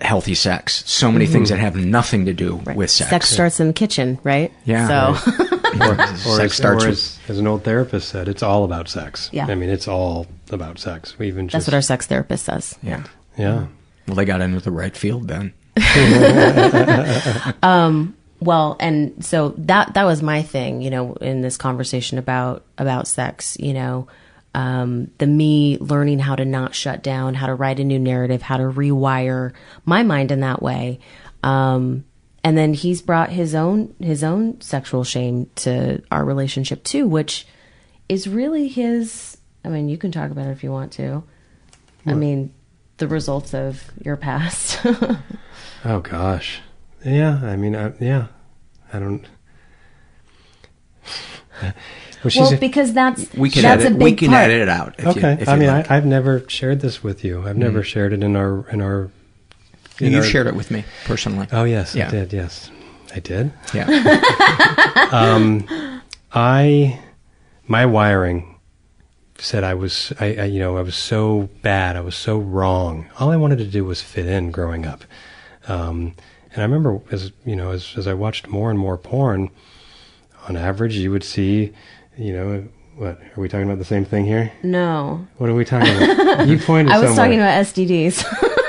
Healthy 0.00 0.34
sex. 0.34 0.82
So 0.86 1.10
many 1.10 1.26
Mhm. 1.26 1.32
things 1.32 1.48
that 1.48 1.58
have 1.58 1.74
nothing 1.76 2.26
to 2.26 2.32
do 2.34 2.60
with 2.74 2.90
sex. 2.90 3.10
sex 3.10 3.28
starts 3.30 3.60
in 3.60 3.68
the 3.68 3.72
kitchen 3.72 4.18
right 4.24 4.52
Yeah. 4.64 4.86
so 4.88 5.32
or, 5.80 5.92
or, 5.92 6.06
Sex 6.06 6.38
as, 6.40 6.52
starts 6.54 6.84
or 6.84 6.88
with- 6.88 6.98
as, 6.98 7.18
as 7.28 7.38
an 7.38 7.46
old 7.46 7.64
therapist 7.64 8.08
said, 8.08 8.28
it's 8.28 8.42
all 8.42 8.64
about 8.64 8.88
sex. 8.88 9.30
Yeah. 9.32 9.46
I 9.48 9.54
mean, 9.54 9.70
it's 9.70 9.88
all 9.88 10.26
about 10.50 10.78
sex. 10.78 11.18
We 11.18 11.28
even 11.28 11.46
that's 11.46 11.66
what 11.66 11.74
our 11.74 11.82
sex 11.82 12.06
therapist 12.06 12.44
says 12.44 12.74
Yeah. 12.82 13.04
Yeah. 13.38 13.66
Well, 14.06 14.16
they 14.16 14.24
got 14.24 14.40
into 14.40 14.60
the 14.60 14.70
right 14.70 14.96
field 14.96 15.28
then. 15.28 15.52
um 17.62 18.14
well 18.40 18.76
and 18.80 19.24
so 19.24 19.54
that 19.58 19.94
that 19.94 20.04
was 20.04 20.22
my 20.22 20.42
thing 20.42 20.82
you 20.82 20.90
know 20.90 21.14
in 21.20 21.40
this 21.42 21.56
conversation 21.56 22.18
about 22.18 22.64
about 22.78 23.06
sex 23.08 23.56
you 23.60 23.72
know 23.74 24.06
um 24.56 25.10
the 25.18 25.26
me 25.26 25.78
learning 25.78 26.18
how 26.18 26.34
to 26.34 26.44
not 26.44 26.74
shut 26.74 27.02
down 27.02 27.34
how 27.34 27.46
to 27.46 27.54
write 27.54 27.78
a 27.78 27.84
new 27.84 27.98
narrative 27.98 28.42
how 28.42 28.56
to 28.56 28.64
rewire 28.64 29.52
my 29.84 30.02
mind 30.02 30.32
in 30.32 30.40
that 30.40 30.60
way 30.60 30.98
um 31.44 32.04
and 32.42 32.56
then 32.56 32.74
he's 32.74 33.02
brought 33.02 33.30
his 33.30 33.54
own 33.54 33.94
his 34.00 34.24
own 34.24 34.60
sexual 34.60 35.04
shame 35.04 35.48
to 35.54 36.02
our 36.10 36.24
relationship 36.24 36.82
too 36.82 37.06
which 37.06 37.46
is 38.08 38.28
really 38.28 38.66
his 38.66 39.36
i 39.64 39.68
mean 39.68 39.88
you 39.88 39.98
can 39.98 40.10
talk 40.10 40.30
about 40.30 40.46
it 40.48 40.50
if 40.50 40.64
you 40.64 40.72
want 40.72 40.92
to 40.92 41.22
i 42.06 42.14
mean 42.14 42.52
the 42.98 43.08
results 43.08 43.52
of 43.54 43.84
your 44.02 44.16
past 44.16 44.84
Oh 45.88 46.00
gosh. 46.00 46.60
Yeah. 47.04 47.38
I 47.44 47.54
mean, 47.54 47.76
I, 47.76 47.92
yeah. 48.00 48.26
I 48.92 48.98
don't. 48.98 49.24
Well, 52.34 52.46
well 52.46 52.54
a- 52.54 52.56
because 52.60 52.92
that's 52.92 53.32
We 53.34 53.50
can 53.50 53.62
that's 53.62 53.82
edit- 53.84 53.92
a 53.96 53.98
big 53.98 54.02
we 54.04 54.12
can 54.14 54.30
part. 54.30 54.44
edit 54.44 54.62
it 54.62 54.68
out 54.68 54.94
if 54.98 55.04
you- 55.04 55.10
okay. 55.12 55.36
if 55.40 55.48
I 55.48 55.56
mean, 55.56 55.68
like. 55.68 55.90
I, 55.90 55.96
I've 55.96 56.06
never 56.06 56.44
shared 56.48 56.80
this 56.80 57.02
with 57.02 57.24
you. 57.24 57.46
I've 57.46 57.56
never 57.56 57.80
Mhm. 57.80 57.84
shared 57.84 58.12
it 58.12 58.22
in 58.22 58.36
our 58.36 58.68
in 58.70 58.80
our. 58.80 59.10
in 60.00 60.12
You 60.12 60.18
our- 60.18 60.24
shared 60.24 60.46
it 60.46 60.54
with 60.54 60.70
me 60.70 60.84
personally. 61.04 61.46
Oh 61.52 61.64
yes, 61.64 61.94
Yeah. 61.94 62.08
I 62.08 62.10
did. 62.10 62.32
Yes, 62.32 62.70
I 63.14 63.20
did. 63.20 63.52
Yeah. 63.74 63.86
um, 65.12 66.02
I 66.32 67.00
my 67.66 67.86
wiring 67.86 68.54
said 69.38 69.64
I 69.64 69.74
was, 69.74 70.12
I, 70.18 70.34
I, 70.36 70.44
you 70.44 70.58
know, 70.58 70.78
I 70.78 70.82
was 70.82 70.96
so 70.96 71.50
bad, 71.60 71.94
I 71.96 72.00
was 72.00 72.14
so 72.14 72.38
wrong. 72.38 73.06
All 73.18 73.30
I 73.30 73.36
wanted 73.36 73.58
to 73.58 73.66
do 73.66 73.84
was 73.84 74.00
fit 74.00 74.26
in 74.26 74.50
growing 74.50 74.86
up. 74.86 75.04
Um, 75.68 76.14
and 76.52 76.62
I 76.62 76.62
remember 76.62 77.00
as, 77.10 77.32
you 77.44 77.54
know, 77.54 77.70
as, 77.72 77.92
as 77.98 78.06
I 78.06 78.14
watched 78.14 78.48
more 78.48 78.70
and 78.70 78.78
more 78.78 78.96
porn, 78.96 79.50
on 80.48 80.56
average, 80.56 80.96
you 80.96 81.10
would 81.10 81.24
see, 81.24 81.72
you 82.16 82.32
know, 82.32 82.64
what, 82.96 83.20
are 83.36 83.40
we 83.40 83.48
talking 83.48 83.66
about 83.66 83.78
the 83.78 83.84
same 83.84 84.04
thing 84.04 84.24
here? 84.24 84.52
No. 84.62 85.26
What 85.36 85.50
are 85.50 85.54
we 85.54 85.64
talking 85.64 85.94
about? 85.96 86.48
you 86.48 86.58
pointed 86.66 86.92
I 86.92 86.98
was 86.98 87.14
somewhere. 87.14 87.26
talking 87.26 87.40
about 87.40 87.64
STDs. 87.64 88.52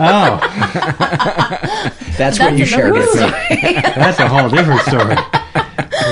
Oh. 0.00 0.38
That's, 2.18 2.38
what 2.38 2.58
you 2.58 2.66
shared 2.66 2.92
with 2.92 3.14
me. 3.14 3.74
That's 3.74 4.18
a 4.18 4.28
whole 4.28 4.48
different 4.48 4.80
story. 4.82 5.14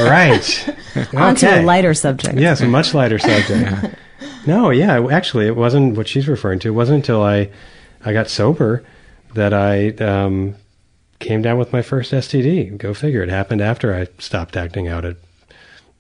Right. 0.09 0.77
On 1.15 1.35
to 1.37 1.61
a 1.61 1.63
lighter 1.63 1.93
subject. 1.93 2.39
Yes, 2.39 2.61
a 2.61 2.69
much 2.69 2.95
lighter 2.95 3.19
subject. 3.19 3.97
no, 4.47 4.71
yeah, 4.71 5.05
actually, 5.11 5.47
it 5.47 5.57
wasn't 5.57 5.97
what 5.97 6.07
she's 6.09 6.29
referring 6.29 6.61
to. 6.61 6.69
It 6.69 6.73
wasn't 6.73 6.97
until 6.97 7.23
I, 7.23 7.51
I 8.05 8.13
got 8.13 8.29
sober 8.29 8.85
that 9.35 9.53
I 9.53 9.89
um, 10.05 10.55
came 11.19 11.43
down 11.43 11.59
with 11.59 11.73
my 11.73 11.83
first 11.83 12.13
STD. 12.13 12.77
Go 12.79 12.95
figure. 12.95 13.23
It 13.23 13.29
happened 13.29 13.61
after 13.61 13.95
I 13.95 14.07
stopped 14.19 14.57
acting 14.57 14.89
out. 14.89 15.05
It 15.05 15.19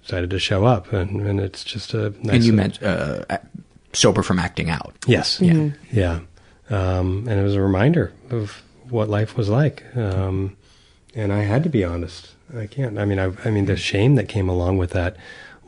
decided 0.06 0.30
to 0.30 0.38
show 0.38 0.64
up, 0.64 0.92
and, 0.92 1.20
and 1.26 1.40
it's 1.40 1.64
just 1.64 1.92
a 1.94 2.10
nice. 2.22 2.36
and 2.36 2.44
you 2.44 2.52
meant 2.52 2.82
uh, 2.82 3.24
sober 3.92 4.22
from 4.22 4.38
acting 4.38 4.70
out. 4.70 4.94
Yes. 5.06 5.40
Yeah. 5.40 5.52
Mm-hmm. 5.52 5.96
Yeah. 5.98 6.20
Um, 6.70 7.26
and 7.28 7.40
it 7.40 7.42
was 7.42 7.54
a 7.54 7.60
reminder 7.60 8.12
of 8.30 8.62
what 8.88 9.08
life 9.08 9.36
was 9.36 9.48
like. 9.48 9.84
Um, 9.96 10.56
and 11.14 11.32
I 11.32 11.42
had 11.42 11.62
to 11.64 11.68
be 11.68 11.82
honest. 11.84 12.30
I 12.56 12.66
can't. 12.66 12.98
I 12.98 13.04
mean, 13.04 13.18
I, 13.18 13.32
I 13.44 13.50
mean, 13.50 13.66
the 13.66 13.76
shame 13.76 14.14
that 14.14 14.28
came 14.28 14.48
along 14.48 14.78
with 14.78 14.90
that 14.90 15.16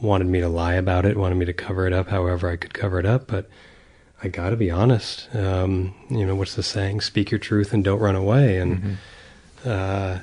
wanted 0.01 0.29
me 0.29 0.41
to 0.41 0.49
lie 0.49 0.75
about 0.75 1.05
it, 1.05 1.17
wanted 1.17 1.35
me 1.35 1.45
to 1.47 1.53
cover 1.53 1.87
it 1.87 1.93
up 1.93 2.09
however 2.09 2.49
I 2.49 2.57
could 2.57 2.75
cover 2.75 3.01
it 3.01 3.07
up. 3.07 3.27
But 3.27 3.49
I 4.23 4.29
got 4.29 4.51
to 4.51 4.57
be 4.57 4.71
honest. 4.71 5.29
Um, 5.35 5.95
you 6.11 6.25
know, 6.25 6.37
what's 6.37 6.55
the 6.55 6.63
saying? 6.63 7.01
Speak 7.01 7.31
your 7.33 7.41
truth 7.41 7.73
and 7.73 7.83
don't 7.83 7.99
run 7.99 8.15
away. 8.15 8.59
And 8.59 8.99
uh, 9.65 10.19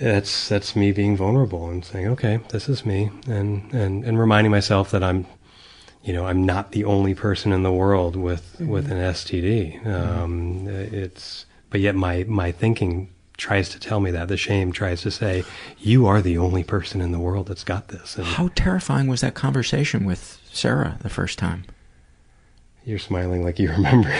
that's 0.00 0.48
that's 0.48 0.76
me 0.76 0.92
being 0.92 1.16
vulnerable 1.16 1.68
and 1.70 1.84
saying, 1.84 2.08
okay, 2.08 2.40
this 2.50 2.68
is 2.68 2.84
me, 2.84 3.10
and 3.26 3.72
and 3.72 4.04
and 4.04 4.18
reminding 4.18 4.50
myself 4.50 4.90
that 4.90 5.02
I'm 5.02 5.26
you 6.02 6.12
know, 6.12 6.26
I'm 6.26 6.46
not 6.46 6.70
the 6.70 6.84
only 6.84 7.14
person 7.14 7.52
in 7.52 7.64
the 7.64 7.72
world 7.72 8.14
with 8.14 8.56
with 8.60 8.90
an 8.92 8.98
STD. 8.98 9.84
Um, 9.86 10.68
It's, 10.68 11.46
but 11.68 11.80
yet 11.80 11.96
my 11.96 12.24
my 12.28 12.52
thinking 12.52 13.10
tries 13.36 13.68
to 13.70 13.80
tell 13.80 14.00
me 14.00 14.10
that 14.12 14.28
the 14.28 14.36
shame 14.36 14.72
tries 14.72 15.02
to 15.02 15.10
say 15.10 15.44
you 15.78 16.06
are 16.06 16.22
the 16.22 16.38
only 16.38 16.62
person 16.64 17.00
in 17.02 17.12
the 17.12 17.18
world 17.18 17.48
that's 17.48 17.64
got 17.64 17.88
this. 17.88 18.16
And 18.16 18.24
How 18.26 18.48
terrifying 18.54 19.08
was 19.08 19.20
that 19.20 19.34
conversation 19.34 20.04
with 20.06 20.40
Sarah 20.52 20.96
the 21.02 21.10
first 21.10 21.38
time? 21.38 21.64
you're 22.84 23.00
smiling 23.00 23.42
like 23.42 23.58
you 23.58 23.68
remember. 23.72 24.14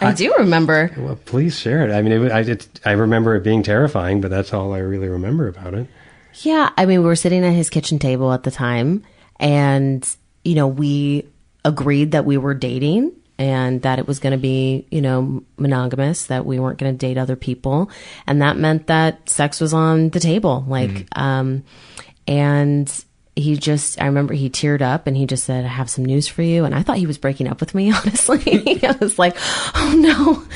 I 0.00 0.12
do 0.12 0.34
remember. 0.38 0.90
Well, 0.96 1.18
please 1.24 1.58
share 1.58 1.88
it. 1.88 1.92
I 1.92 2.02
mean, 2.02 2.12
it, 2.12 2.32
I 2.32 2.40
it, 2.40 2.80
I 2.84 2.92
remember 2.92 3.36
it 3.36 3.42
being 3.42 3.62
terrifying, 3.62 4.20
but 4.20 4.30
that's 4.30 4.52
all 4.52 4.72
I 4.72 4.78
really 4.78 5.08
remember 5.08 5.48
about 5.48 5.74
it. 5.74 5.86
Yeah, 6.34 6.70
I 6.76 6.86
mean, 6.86 7.00
we 7.00 7.06
were 7.06 7.16
sitting 7.16 7.44
at 7.44 7.52
his 7.52 7.70
kitchen 7.70 7.98
table 7.98 8.32
at 8.32 8.42
the 8.42 8.50
time, 8.50 9.04
and 9.38 10.08
you 10.44 10.54
know, 10.54 10.68
we 10.68 11.26
agreed 11.64 12.12
that 12.12 12.24
we 12.24 12.36
were 12.36 12.54
dating 12.54 13.12
and 13.38 13.82
that 13.82 13.98
it 13.98 14.06
was 14.06 14.18
going 14.18 14.32
to 14.32 14.38
be, 14.38 14.86
you 14.90 15.00
know, 15.00 15.42
monogamous, 15.56 16.26
that 16.26 16.44
we 16.44 16.58
weren't 16.58 16.78
going 16.78 16.92
to 16.92 16.98
date 16.98 17.18
other 17.18 17.36
people, 17.36 17.90
and 18.26 18.42
that 18.42 18.56
meant 18.56 18.86
that 18.88 19.28
sex 19.28 19.60
was 19.60 19.72
on 19.74 20.10
the 20.10 20.20
table. 20.20 20.64
Like, 20.66 21.06
um, 21.16 21.64
and 22.26 23.04
he 23.34 23.56
just, 23.56 24.00
I 24.00 24.06
remember 24.06 24.34
he 24.34 24.50
teared 24.50 24.82
up 24.82 25.06
and 25.06 25.16
he 25.16 25.26
just 25.26 25.44
said, 25.44 25.64
"I 25.64 25.68
have 25.68 25.88
some 25.88 26.04
news 26.04 26.28
for 26.28 26.42
you," 26.42 26.64
and 26.64 26.74
I 26.74 26.82
thought 26.82 26.98
he 26.98 27.06
was 27.06 27.18
breaking 27.18 27.48
up 27.48 27.60
with 27.60 27.74
me. 27.74 27.90
Honestly, 27.96 28.80
I 28.86 28.96
was 29.00 29.18
like, 29.18 29.36
"Oh 29.74 30.48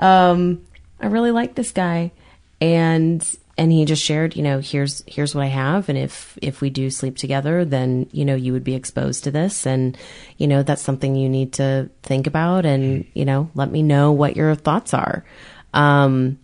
no." 0.00 0.06
Um, 0.06 0.62
I 1.00 1.06
really 1.06 1.30
like 1.30 1.54
this 1.54 1.70
guy. 1.70 2.12
And 2.60 3.26
and 3.56 3.70
he 3.70 3.84
just 3.84 4.02
shared, 4.02 4.34
you 4.36 4.42
know, 4.42 4.58
here's 4.58 5.04
here's 5.06 5.34
what 5.34 5.44
I 5.44 5.48
have 5.48 5.88
and 5.88 5.98
if 5.98 6.38
if 6.42 6.60
we 6.60 6.70
do 6.70 6.90
sleep 6.90 7.16
together, 7.16 7.64
then, 7.64 8.08
you 8.10 8.24
know, 8.24 8.34
you 8.34 8.52
would 8.52 8.64
be 8.64 8.74
exposed 8.74 9.24
to 9.24 9.30
this 9.30 9.66
and 9.66 9.96
you 10.38 10.48
know, 10.48 10.62
that's 10.62 10.82
something 10.82 11.14
you 11.14 11.28
need 11.28 11.52
to 11.54 11.90
think 12.02 12.26
about 12.26 12.64
and, 12.66 13.06
you 13.14 13.24
know, 13.24 13.50
let 13.54 13.70
me 13.70 13.82
know 13.82 14.12
what 14.12 14.36
your 14.36 14.54
thoughts 14.54 14.94
are. 14.94 15.24
Um 15.72 16.38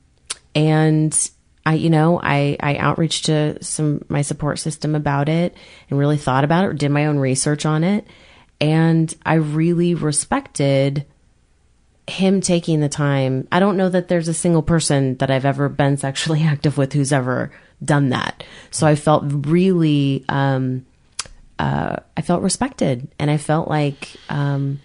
and 0.54 1.30
I, 1.70 1.74
you 1.74 1.88
know, 1.88 2.20
I, 2.20 2.56
I 2.58 2.78
outreached 2.78 3.26
to 3.26 3.62
some, 3.62 4.04
my 4.08 4.22
support 4.22 4.58
system 4.58 4.96
about 4.96 5.28
it 5.28 5.56
and 5.88 6.00
really 6.00 6.16
thought 6.16 6.42
about 6.42 6.64
it, 6.64 6.78
did 6.78 6.90
my 6.90 7.06
own 7.06 7.20
research 7.20 7.64
on 7.64 7.84
it. 7.84 8.04
And 8.60 9.14
I 9.24 9.34
really 9.34 9.94
respected 9.94 11.06
him 12.08 12.40
taking 12.40 12.80
the 12.80 12.88
time. 12.88 13.46
I 13.52 13.60
don't 13.60 13.76
know 13.76 13.88
that 13.88 14.08
there's 14.08 14.26
a 14.26 14.34
single 14.34 14.62
person 14.62 15.16
that 15.18 15.30
I've 15.30 15.44
ever 15.44 15.68
been 15.68 15.96
sexually 15.96 16.42
active 16.44 16.76
with 16.76 16.92
who's 16.92 17.12
ever 17.12 17.52
done 17.84 18.08
that. 18.08 18.42
So 18.72 18.84
I 18.84 18.96
felt 18.96 19.22
really, 19.26 20.24
um, 20.28 20.84
uh, 21.60 21.98
I 22.16 22.22
felt 22.22 22.42
respected 22.42 23.06
and 23.20 23.30
I 23.30 23.36
felt 23.36 23.68
like, 23.68 24.08
um, 24.28 24.80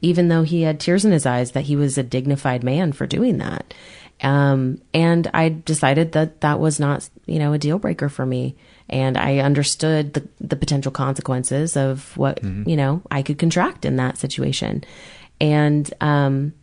even 0.00 0.28
though 0.28 0.44
he 0.44 0.62
had 0.62 0.80
tears 0.80 1.04
in 1.04 1.12
his 1.12 1.26
eyes, 1.26 1.52
that 1.52 1.64
he 1.64 1.76
was 1.76 1.98
a 1.98 2.02
dignified 2.02 2.64
man 2.64 2.92
for 2.92 3.06
doing 3.06 3.36
that. 3.38 3.74
Um, 4.22 4.80
and 4.94 5.30
I 5.34 5.50
decided 5.50 6.12
that 6.12 6.40
that 6.40 6.58
was 6.58 6.80
not, 6.80 7.08
you 7.26 7.38
know, 7.38 7.52
a 7.52 7.58
deal 7.58 7.78
breaker 7.78 8.08
for 8.08 8.24
me. 8.24 8.56
And 8.88 9.18
I 9.18 9.38
understood 9.38 10.14
the, 10.14 10.28
the 10.40 10.56
potential 10.56 10.92
consequences 10.92 11.76
of 11.76 12.16
what, 12.16 12.42
you 12.66 12.76
know, 12.76 13.02
I 13.10 13.22
could 13.22 13.38
contract 13.38 13.84
in 13.84 13.96
that 13.96 14.16
situation. 14.16 14.84
And, 15.40 15.92
um, 16.00 16.54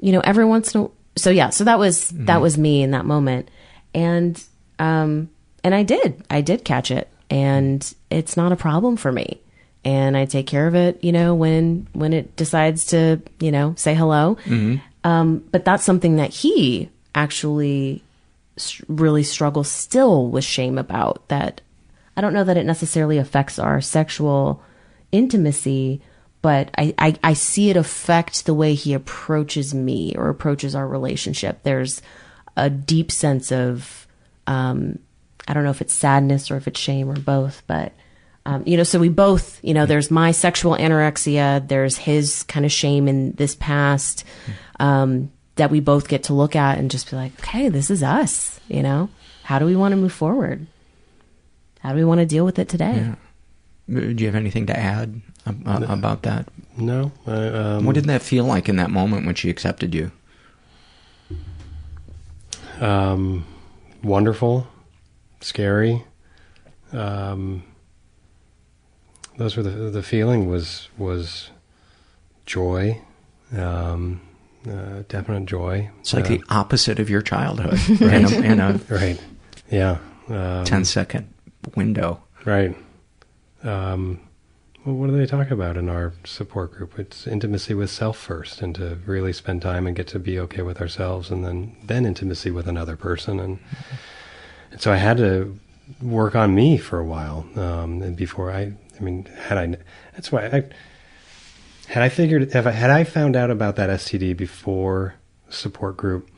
you 0.00 0.12
know, 0.12 0.20
every 0.20 0.44
once 0.44 0.74
in 0.74 0.82
a, 0.82 0.88
so 1.16 1.30
yeah, 1.30 1.50
so 1.50 1.64
that 1.64 1.78
was, 1.78 2.10
that 2.26 2.40
was 2.42 2.58
me 2.58 2.82
in 2.82 2.90
that 2.90 3.06
moment. 3.06 3.50
And, 3.94 4.42
um, 4.78 5.30
and 5.64 5.74
I 5.74 5.82
did, 5.82 6.22
I 6.28 6.40
did 6.42 6.64
catch 6.64 6.90
it 6.90 7.08
and 7.30 7.94
it's 8.10 8.36
not 8.36 8.52
a 8.52 8.56
problem 8.56 8.96
for 8.96 9.10
me. 9.10 9.40
And 9.84 10.16
I 10.16 10.26
take 10.26 10.46
care 10.46 10.66
of 10.66 10.74
it, 10.74 11.02
you 11.02 11.12
know, 11.12 11.34
when, 11.34 11.88
when 11.92 12.12
it 12.12 12.36
decides 12.36 12.86
to, 12.86 13.22
you 13.40 13.50
know, 13.50 13.74
say 13.76 13.94
hello. 13.94 14.36
Um, 15.04 15.44
but 15.50 15.64
that's 15.64 15.84
something 15.84 16.16
that 16.16 16.30
he 16.30 16.90
actually 17.14 18.02
really 18.88 19.22
struggle 19.22 19.64
still 19.64 20.28
with 20.28 20.44
shame 20.44 20.78
about 20.78 21.26
that. 21.28 21.60
I 22.16 22.20
don't 22.20 22.34
know 22.34 22.44
that 22.44 22.56
it 22.56 22.66
necessarily 22.66 23.18
affects 23.18 23.58
our 23.58 23.80
sexual 23.80 24.60
intimacy, 25.12 26.00
but 26.42 26.70
I, 26.76 26.94
I, 26.98 27.16
I 27.22 27.32
see 27.34 27.70
it 27.70 27.76
affect 27.76 28.44
the 28.44 28.54
way 28.54 28.74
he 28.74 28.94
approaches 28.94 29.74
me 29.74 30.14
or 30.16 30.28
approaches 30.28 30.74
our 30.74 30.86
relationship. 30.86 31.62
There's 31.62 32.02
a 32.56 32.68
deep 32.68 33.12
sense 33.12 33.52
of, 33.52 34.06
um, 34.46 34.98
I 35.46 35.54
don't 35.54 35.64
know 35.64 35.70
if 35.70 35.80
it's 35.80 35.94
sadness 35.94 36.50
or 36.50 36.56
if 36.56 36.66
it's 36.66 36.80
shame 36.80 37.08
or 37.08 37.18
both, 37.18 37.62
but, 37.66 37.92
um, 38.44 38.64
you 38.66 38.76
know, 38.76 38.82
so 38.82 38.98
we 38.98 39.08
both, 39.08 39.62
you 39.62 39.74
know, 39.74 39.86
there's 39.86 40.10
my 40.10 40.32
sexual 40.32 40.76
anorexia, 40.76 41.66
there's 41.68 41.96
his 41.96 42.42
kind 42.44 42.66
of 42.66 42.72
shame 42.72 43.06
in 43.06 43.32
this 43.32 43.54
past, 43.54 44.24
um, 44.80 45.30
that 45.58 45.70
we 45.70 45.78
both 45.80 46.08
get 46.08 46.22
to 46.24 46.32
look 46.34 46.56
at 46.56 46.78
and 46.78 46.90
just 46.90 47.10
be 47.10 47.16
like, 47.16 47.38
okay, 47.40 47.68
this 47.68 47.90
is 47.90 48.02
us, 48.02 48.58
you 48.68 48.82
know? 48.82 49.10
How 49.44 49.58
do 49.58 49.66
we 49.66 49.76
want 49.76 49.92
to 49.92 49.96
move 49.96 50.12
forward? 50.12 50.66
How 51.80 51.90
do 51.90 51.96
we 51.96 52.04
want 52.04 52.20
to 52.20 52.26
deal 52.26 52.44
with 52.44 52.58
it 52.58 52.68
today? 52.68 53.14
Yeah. 53.88 54.00
Do 54.00 54.14
you 54.22 54.26
have 54.26 54.34
anything 54.34 54.66
to 54.66 54.78
add 54.78 55.20
ab- 55.46 55.66
uh, 55.66 55.86
about 55.88 56.22
that? 56.22 56.48
No. 56.76 57.12
I, 57.26 57.32
um, 57.48 57.84
What 57.86 57.94
did 57.94 58.04
that 58.06 58.22
feel 58.22 58.44
like 58.44 58.68
in 58.68 58.76
that 58.76 58.90
moment 58.90 59.24
when 59.26 59.34
she 59.34 59.48
accepted 59.50 59.94
you? 59.94 60.10
um, 62.80 63.44
wonderful, 64.02 64.66
scary. 65.40 66.04
Um, 66.92 67.64
those 69.36 69.56
were 69.56 69.62
the 69.62 69.90
the 69.90 70.02
feeling 70.02 70.48
was 70.48 70.88
was 70.96 71.50
joy, 72.46 73.00
um, 73.56 74.20
uh, 74.68 75.02
definite 75.08 75.46
joy. 75.46 75.90
It's 76.00 76.14
like 76.14 76.24
Uh, 76.26 76.28
the 76.28 76.42
opposite 76.48 76.98
of 76.98 77.10
your 77.10 77.22
childhood 77.22 77.78
in, 78.00 78.24
a, 78.24 78.30
in 78.40 78.60
a 78.60 78.80
right, 78.88 79.20
yeah, 79.70 79.98
um, 80.28 80.64
10 80.64 80.84
second 80.84 81.28
window. 81.76 82.22
right. 82.44 82.74
Um, 83.62 84.20
well, 84.84 84.94
what 84.94 85.08
do 85.10 85.16
they 85.16 85.26
talk 85.26 85.50
about 85.50 85.76
in 85.76 85.88
our 85.88 86.14
support 86.24 86.72
group? 86.72 86.98
It's 86.98 87.26
intimacy 87.26 87.74
with 87.74 87.90
self 87.90 88.16
first, 88.16 88.62
and 88.62 88.74
to 88.76 88.98
really 89.04 89.32
spend 89.32 89.60
time 89.62 89.86
and 89.86 89.94
get 89.96 90.06
to 90.08 90.18
be 90.18 90.38
okay 90.38 90.62
with 90.62 90.80
ourselves, 90.80 91.30
and 91.30 91.44
then 91.44 91.76
then 91.84 92.06
intimacy 92.06 92.50
with 92.50 92.66
another 92.68 92.96
person, 92.96 93.40
and 93.40 93.58
and 94.70 94.80
so 94.80 94.92
I 94.92 94.96
had 94.96 95.16
to 95.18 95.58
work 96.00 96.34
on 96.36 96.54
me 96.54 96.78
for 96.78 96.98
a 97.00 97.04
while, 97.04 97.46
um, 97.56 98.00
and 98.02 98.16
before 98.16 98.50
I, 98.52 98.72
I 98.98 99.02
mean, 99.02 99.24
had 99.24 99.58
I, 99.58 99.76
that's 100.14 100.30
why 100.30 100.46
I 100.46 100.64
had 101.88 102.02
I 102.02 102.08
figured 102.08 102.54
if 102.54 102.66
I 102.66 102.70
had 102.70 102.90
I 102.90 103.04
found 103.04 103.36
out 103.36 103.50
about 103.50 103.76
that 103.76 103.90
STD 103.90 104.36
before 104.36 105.14
support 105.48 105.96
group, 105.96 106.28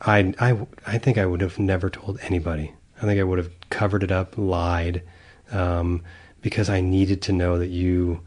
I 0.00 0.34
I 0.38 0.58
I 0.86 0.98
think 0.98 1.18
I 1.18 1.26
would 1.26 1.40
have 1.40 1.58
never 1.58 1.90
told 1.90 2.18
anybody. 2.22 2.72
I 2.98 3.06
think 3.06 3.18
I 3.20 3.24
would 3.24 3.38
have 3.38 3.50
covered 3.70 4.02
it 4.04 4.12
up, 4.12 4.34
lied, 4.38 5.02
um, 5.50 6.02
because 6.40 6.70
I 6.70 6.80
needed 6.80 7.20
to 7.22 7.32
know 7.32 7.58
that 7.58 7.68
you 7.68 8.20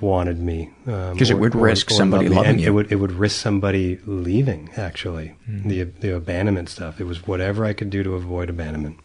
wanted 0.00 0.38
me 0.40 0.68
um, 0.88 1.16
'Cause 1.16 1.30
it 1.30 1.38
would 1.38 1.54
or- 1.54 1.58
risk 1.60 1.90
or 1.90 1.94
somebody 1.94 2.28
loving 2.28 2.50
And 2.50 2.60
you. 2.60 2.66
It 2.66 2.70
would 2.70 2.92
it 2.92 2.96
would 2.96 3.12
risk 3.12 3.40
somebody 3.40 3.98
leaving. 4.04 4.70
Actually, 4.76 5.34
Mm. 5.48 5.68
the 5.68 5.84
the 5.84 6.14
abandonment 6.14 6.68
stuff. 6.68 7.00
It 7.00 7.04
was 7.04 7.26
whatever 7.26 7.64
I 7.64 7.72
could 7.72 7.88
do 7.90 8.02
to 8.02 8.14
avoid 8.14 8.50
abandonment. 8.50 8.96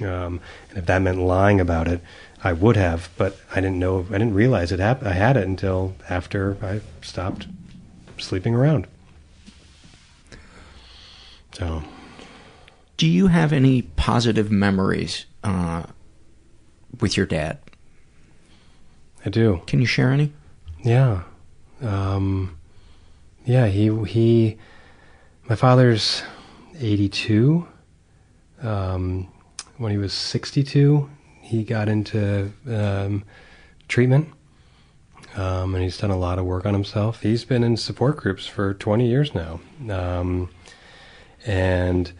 Um, 0.00 0.40
and 0.70 0.78
if 0.78 0.86
that 0.86 1.02
meant 1.02 1.18
lying 1.18 1.60
about 1.60 1.86
it, 1.86 2.00
I 2.42 2.52
would 2.52 2.76
have. 2.76 3.10
But 3.16 3.38
I 3.52 3.56
didn't 3.56 3.78
know. 3.78 4.06
I 4.08 4.12
didn't 4.12 4.34
realize 4.34 4.72
it 4.72 4.80
happened. 4.80 5.08
I 5.08 5.12
had 5.14 5.36
it 5.36 5.46
until 5.46 5.94
after 6.08 6.56
I 6.62 6.80
stopped 7.02 7.46
sleeping 8.18 8.54
around. 8.54 8.86
So, 11.52 11.82
Do 12.96 13.06
you 13.06 13.26
have 13.26 13.52
any 13.52 13.82
positive 13.82 14.50
memories 14.50 15.26
uh, 15.42 15.84
with 17.00 17.16
your 17.16 17.26
dad? 17.26 17.58
I 19.24 19.30
do. 19.30 19.60
Can 19.66 19.80
you 19.80 19.86
share 19.86 20.10
any? 20.10 20.32
Yeah. 20.82 21.22
Um, 21.82 22.56
yeah, 23.44 23.66
he 23.66 23.92
he 24.04 24.58
my 25.48 25.54
father's 25.56 26.22
82. 26.78 27.66
Um, 28.62 29.28
when 29.78 29.90
he 29.90 29.98
was 29.98 30.12
62, 30.12 31.08
he 31.50 31.64
got 31.64 31.88
into 31.88 32.52
um, 32.68 33.24
treatment. 33.88 34.28
Um, 35.34 35.74
and 35.74 35.82
he's 35.82 35.98
done 35.98 36.10
a 36.10 36.16
lot 36.16 36.38
of 36.38 36.44
work 36.44 36.64
on 36.64 36.74
himself. 36.74 37.22
He's 37.22 37.44
been 37.44 37.64
in 37.64 37.76
support 37.76 38.16
groups 38.16 38.46
for 38.46 38.74
20 38.74 39.08
years 39.08 39.34
now. 39.34 39.60
Um, 39.88 40.48
and 41.44 42.12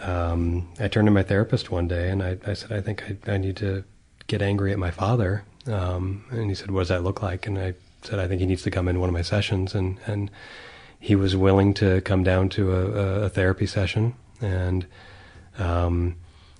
um, 0.00 0.68
I 0.80 0.88
turned 0.88 1.06
to 1.06 1.12
my 1.12 1.22
therapist 1.22 1.70
one 1.70 1.88
day 1.88 2.10
and 2.10 2.22
I, 2.22 2.38
I 2.46 2.54
said, 2.54 2.72
I 2.72 2.80
think 2.80 3.02
I, 3.02 3.32
I 3.32 3.36
need 3.36 3.56
to 3.58 3.84
get 4.26 4.40
angry 4.40 4.72
at 4.72 4.78
my 4.78 4.90
father. 4.90 5.44
Um, 5.66 6.24
and 6.30 6.48
he 6.48 6.54
said, 6.54 6.70
What 6.70 6.80
does 6.80 6.88
that 6.88 7.02
look 7.02 7.22
like? 7.22 7.46
And 7.46 7.58
I 7.58 7.74
said, 8.02 8.18
I 8.18 8.28
think 8.28 8.40
he 8.40 8.46
needs 8.46 8.62
to 8.62 8.70
come 8.70 8.88
in 8.88 9.00
one 9.00 9.08
of 9.08 9.14
my 9.14 9.22
sessions. 9.22 9.74
And, 9.74 9.98
and 10.06 10.30
he 10.98 11.14
was 11.14 11.36
willing 11.36 11.74
to 11.74 12.00
come 12.02 12.22
down 12.22 12.48
to 12.50 12.72
a, 12.72 12.86
a, 13.24 13.28
therapy 13.28 13.66
session. 13.66 14.14
And 14.42 14.86
um, 15.58 16.16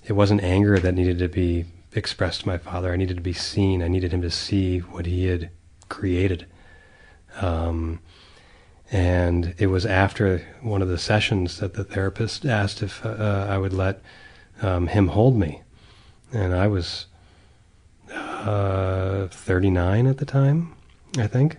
it 0.06 0.14
wasn't 0.14 0.42
anger 0.42 0.78
that 0.78 0.94
needed 0.94 1.18
to 1.18 1.28
be 1.28 1.66
expressed 1.94 2.42
to 2.42 2.48
my 2.48 2.58
father. 2.58 2.92
I 2.92 2.96
needed 2.96 3.16
to 3.16 3.22
be 3.22 3.32
seen. 3.32 3.82
I 3.82 3.88
needed 3.88 4.12
him 4.12 4.22
to 4.22 4.30
see 4.30 4.78
what 4.78 5.06
he 5.06 5.26
had 5.26 5.50
created. 5.88 6.46
Um, 7.40 8.00
and 8.90 9.54
it 9.58 9.68
was 9.68 9.86
after 9.86 10.46
one 10.60 10.82
of 10.82 10.88
the 10.88 10.98
sessions 10.98 11.58
that 11.58 11.74
the 11.74 11.84
therapist 11.84 12.44
asked 12.44 12.82
if 12.82 13.04
uh, 13.04 13.46
I 13.48 13.58
would 13.58 13.72
let 13.72 14.02
um, 14.62 14.86
him 14.88 15.08
hold 15.08 15.36
me. 15.36 15.62
And 16.32 16.54
I 16.54 16.66
was 16.66 17.06
uh, 18.12 19.28
39 19.28 20.06
at 20.06 20.18
the 20.18 20.24
time, 20.24 20.74
I 21.16 21.26
think, 21.26 21.58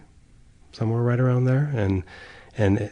somewhere 0.72 1.02
right 1.02 1.20
around 1.20 1.46
there. 1.46 1.72
And 1.74 2.04
and 2.58 2.90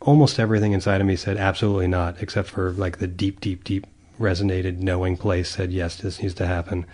almost 0.00 0.38
everything 0.38 0.72
inside 0.72 1.00
of 1.00 1.06
me 1.06 1.16
said 1.16 1.36
absolutely 1.36 1.88
not, 1.88 2.20
except 2.20 2.48
for 2.48 2.72
like 2.72 2.98
the 2.98 3.06
deep, 3.06 3.40
deep, 3.40 3.64
deep 3.64 3.86
resonated 4.18 4.78
knowing 4.78 5.16
place 5.16 5.50
said 5.50 5.72
yes, 5.72 5.96
this 5.96 6.20
needs 6.20 6.34
to 6.34 6.46
happen. 6.46 6.86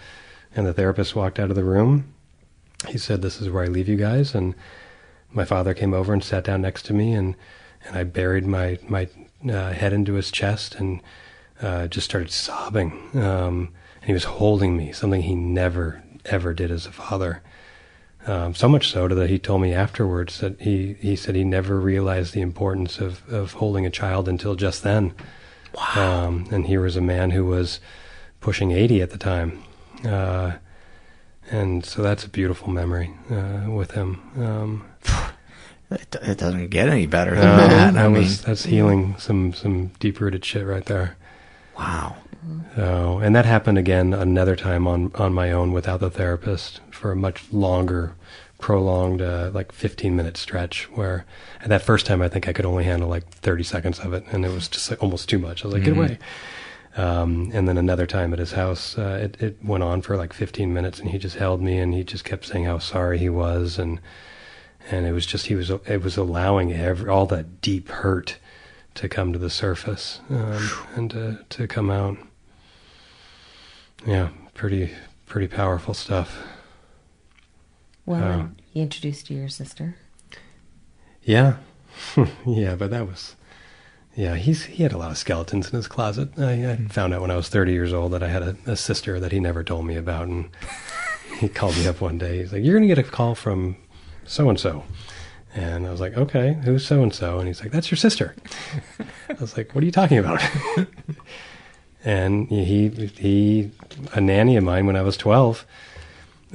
And 0.55 0.67
the 0.67 0.73
therapist 0.73 1.17
walked 1.17 1.39
out 1.39 1.51
of 1.51 1.57
the 1.57 1.65
room. 1.65 2.15
He 2.89 2.99
said, 2.99 3.23
"This 3.23 3.41
is 3.41 3.51
where 3.51 3.65
I 3.65 3.69
leave 3.69 3.89
you 3.89 3.97
guys." 3.97 4.35
And 4.35 4.55
my 5.33 5.45
father 5.45 5.75
came 5.75 5.95
over 5.95 6.13
and 6.13 6.23
sat 6.23 6.45
down 6.45 6.63
next 6.63 6.85
to 6.87 6.95
me, 6.95 7.13
and 7.13 7.35
and 7.87 7.97
I 7.97 8.05
buried 8.05 8.47
my 8.47 8.79
my 8.89 9.09
uh, 9.49 9.73
head 9.73 9.93
into 9.93 10.15
his 10.15 10.31
chest 10.31 10.77
and 10.77 11.01
uh, 11.61 11.87
just 11.89 12.05
started 12.05 12.31
sobbing. 12.31 12.93
Um, 13.15 13.73
and 14.01 14.07
he 14.07 14.13
was 14.13 14.25
holding 14.25 14.77
me, 14.77 14.93
something 14.93 15.23
he 15.23 15.35
never 15.35 16.03
ever 16.25 16.55
did 16.55 16.71
as 16.71 16.87
a 16.87 16.93
father. 16.93 17.43
Um, 18.27 18.55
so 18.55 18.69
much 18.69 18.91
so 18.91 19.07
that 19.09 19.29
he 19.29 19.39
told 19.39 19.61
me 19.61 19.75
afterwards 19.75 20.41
that 20.41 20.61
he, 20.61 20.95
he 20.95 21.15
said 21.15 21.35
he 21.35 21.45
never 21.45 21.79
realized 21.79 22.33
the 22.33 22.41
importance 22.41 22.99
of, 22.99 23.29
of 23.31 23.55
holding 23.55 23.85
a 23.85 23.91
child 23.91 24.29
until 24.29 24.55
just 24.55 24.83
then. 24.83 25.15
Wow. 25.75 26.25
Um, 26.27 26.47
and 26.51 26.67
here 26.67 26.81
was 26.83 26.97
a 26.97 27.01
man 27.01 27.31
who 27.31 27.45
was 27.45 27.81
pushing 28.41 28.73
80 28.73 29.03
at 29.03 29.11
the 29.11 29.19
time. 29.19 29.63
Uh, 30.05 30.53
and 31.51 31.85
so 31.85 32.03
that's 32.03 32.25
a 32.25 32.29
beautiful 32.29 32.69
memory 32.71 33.13
uh, 33.31 33.71
with 33.71 33.93
him. 33.93 34.21
Um, 34.39 34.85
It, 35.91 36.17
it 36.23 36.39
doesn't 36.39 36.71
get 36.71 36.89
any 36.89 37.07
better 37.07 37.35
than 37.37 37.47
uh, 37.47 37.57
that. 37.69 37.89
I 37.91 37.91
that 37.93 38.11
mean, 38.11 38.23
was, 38.23 38.43
that's 38.43 38.65
healing 38.65 39.15
some, 39.19 39.53
some 39.53 39.89
deep 40.01 40.19
rooted 40.19 40.45
shit 40.45 40.67
right 40.67 40.85
there. 40.85 41.17
wow. 41.79 42.17
So, 42.75 43.19
and 43.19 43.35
that 43.37 43.45
happened 43.45 43.79
again 43.79 44.13
another 44.13 44.57
time 44.57 44.87
on 44.87 45.13
on 45.15 45.33
my 45.33 45.51
own 45.53 45.73
without 45.73 46.01
the 46.01 46.11
therapist 46.11 46.81
for 46.91 47.13
a 47.13 47.17
much 47.17 47.45
longer, 47.53 48.15
prolonged, 48.65 49.21
uh, 49.21 49.51
like 49.53 49.73
15 49.73 50.17
minute 50.17 50.39
stretch. 50.39 50.85
Where 50.95 51.27
at 51.61 51.69
that 51.69 51.83
first 51.83 52.07
time, 52.07 52.23
I 52.23 52.29
think 52.31 52.49
I 52.49 52.55
could 52.55 52.65
only 52.65 52.85
handle 52.85 53.11
like 53.11 53.29
30 53.29 53.63
seconds 53.63 53.99
of 53.99 54.15
it, 54.15 54.25
and 54.33 54.43
it 54.43 54.51
was 54.51 54.69
just 54.69 54.89
like 54.91 55.03
almost 55.03 55.29
too 55.29 55.39
much. 55.39 55.63
I 55.63 55.69
was 55.69 55.75
like, 55.75 55.83
Mhm. 55.83 55.85
get 55.85 55.97
away. 55.99 56.19
Um, 56.97 57.51
and 57.53 57.69
then 57.69 57.77
another 57.77 58.07
time 58.07 58.33
at 58.33 58.39
his 58.39 58.53
house, 58.53 58.97
uh, 58.97 59.19
it 59.23 59.37
it 59.39 59.59
went 59.63 59.83
on 59.85 60.01
for 60.01 60.17
like 60.17 60.33
15 60.33 60.73
minutes, 60.73 60.99
and 60.99 61.11
he 61.11 61.19
just 61.19 61.37
held 61.37 61.61
me, 61.61 61.77
and 61.79 61.93
he 61.93 62.05
just 62.05 62.25
kept 62.25 62.47
saying 62.47 62.65
how 62.65 62.79
sorry 62.79 63.19
he 63.19 63.29
was, 63.29 63.79
and 63.79 64.01
and 64.91 65.05
it 65.05 65.13
was 65.13 65.27
just 65.27 65.47
he 65.49 65.55
was 65.55 65.69
it 65.69 66.03
was 66.03 66.17
allowing 66.17 66.73
every, 66.73 67.11
all 67.11 67.27
that 67.27 67.61
deep 67.61 67.91
hurt 67.91 68.39
to 68.95 69.11
come 69.11 69.31
to 69.35 69.39
the 69.39 69.51
surface 69.51 70.21
um, 70.31 70.71
and 70.97 71.11
to 71.11 71.39
to 71.51 71.67
come 71.67 71.91
out. 71.91 72.17
Yeah, 74.07 74.29
pretty 74.55 74.93
pretty 75.27 75.49
powerful 75.49 75.93
stuff. 75.93 76.39
Well, 78.07 78.23
uh, 78.23 78.33
and 78.33 78.63
he 78.73 78.81
introduced 78.81 79.31
you 79.31 79.37
to 79.37 79.41
your 79.41 79.49
sister. 79.49 79.97
yeah, 81.23 81.57
yeah, 82.47 82.75
but 82.75 82.91
that 82.91 83.07
was 83.07 83.37
yeah. 84.15 84.37
He's 84.37 84.65
he 84.65 84.83
had 84.83 84.93
a 84.93 84.99
lot 84.99 85.11
of 85.11 85.19
skeletons 85.19 85.71
in 85.71 85.77
his 85.77 85.89
closet. 85.89 86.31
I, 86.39 86.53
I 86.53 86.75
hmm. 86.77 86.87
found 86.87 87.15
out 87.15 87.23
when 87.23 87.31
I 87.31 87.37
was 87.37 87.49
thirty 87.49 87.73
years 87.73 87.93
old 87.93 88.13
that 88.13 88.23
I 88.23 88.29
had 88.29 88.43
a, 88.43 88.57
a 88.67 88.77
sister 88.77 89.19
that 89.21 89.33
he 89.33 89.41
never 89.41 89.65
told 89.65 89.87
me 89.87 89.97
about, 89.97 90.29
and 90.29 90.51
he 91.39 91.49
called 91.49 91.77
me 91.77 91.87
up 91.87 92.01
one 92.01 92.19
day. 92.19 92.39
He's 92.39 92.53
like, 92.53 92.63
"You're 92.63 92.75
gonna 92.75 92.87
get 92.87 92.99
a 92.99 93.03
call 93.03 93.35
from 93.35 93.77
so 94.25 94.49
and 94.49 94.59
so." 94.59 94.85
And 95.55 95.87
I 95.87 95.91
was 95.93 96.01
like, 96.01 96.17
okay, 96.17 96.59
who's 96.65 96.85
so 96.85 97.03
and 97.03 97.15
so? 97.15 97.39
And 97.39 97.47
he's 97.47 97.61
like, 97.61 97.71
that's 97.71 97.89
your 97.89 97.97
sister. 97.97 98.35
I 99.29 99.35
was 99.35 99.57
like, 99.57 99.73
what 99.73 99.83
are 99.83 99.85
you 99.85 99.93
talking 99.93 100.19
about? 100.19 100.43
and 102.05 102.49
he 102.49 102.89
he 102.89 103.71
a 104.13 104.21
nanny 104.21 104.57
of 104.57 104.65
mine 104.65 104.87
when 104.87 104.97
I 104.97 105.03
was 105.03 105.17
twelve. 105.17 105.65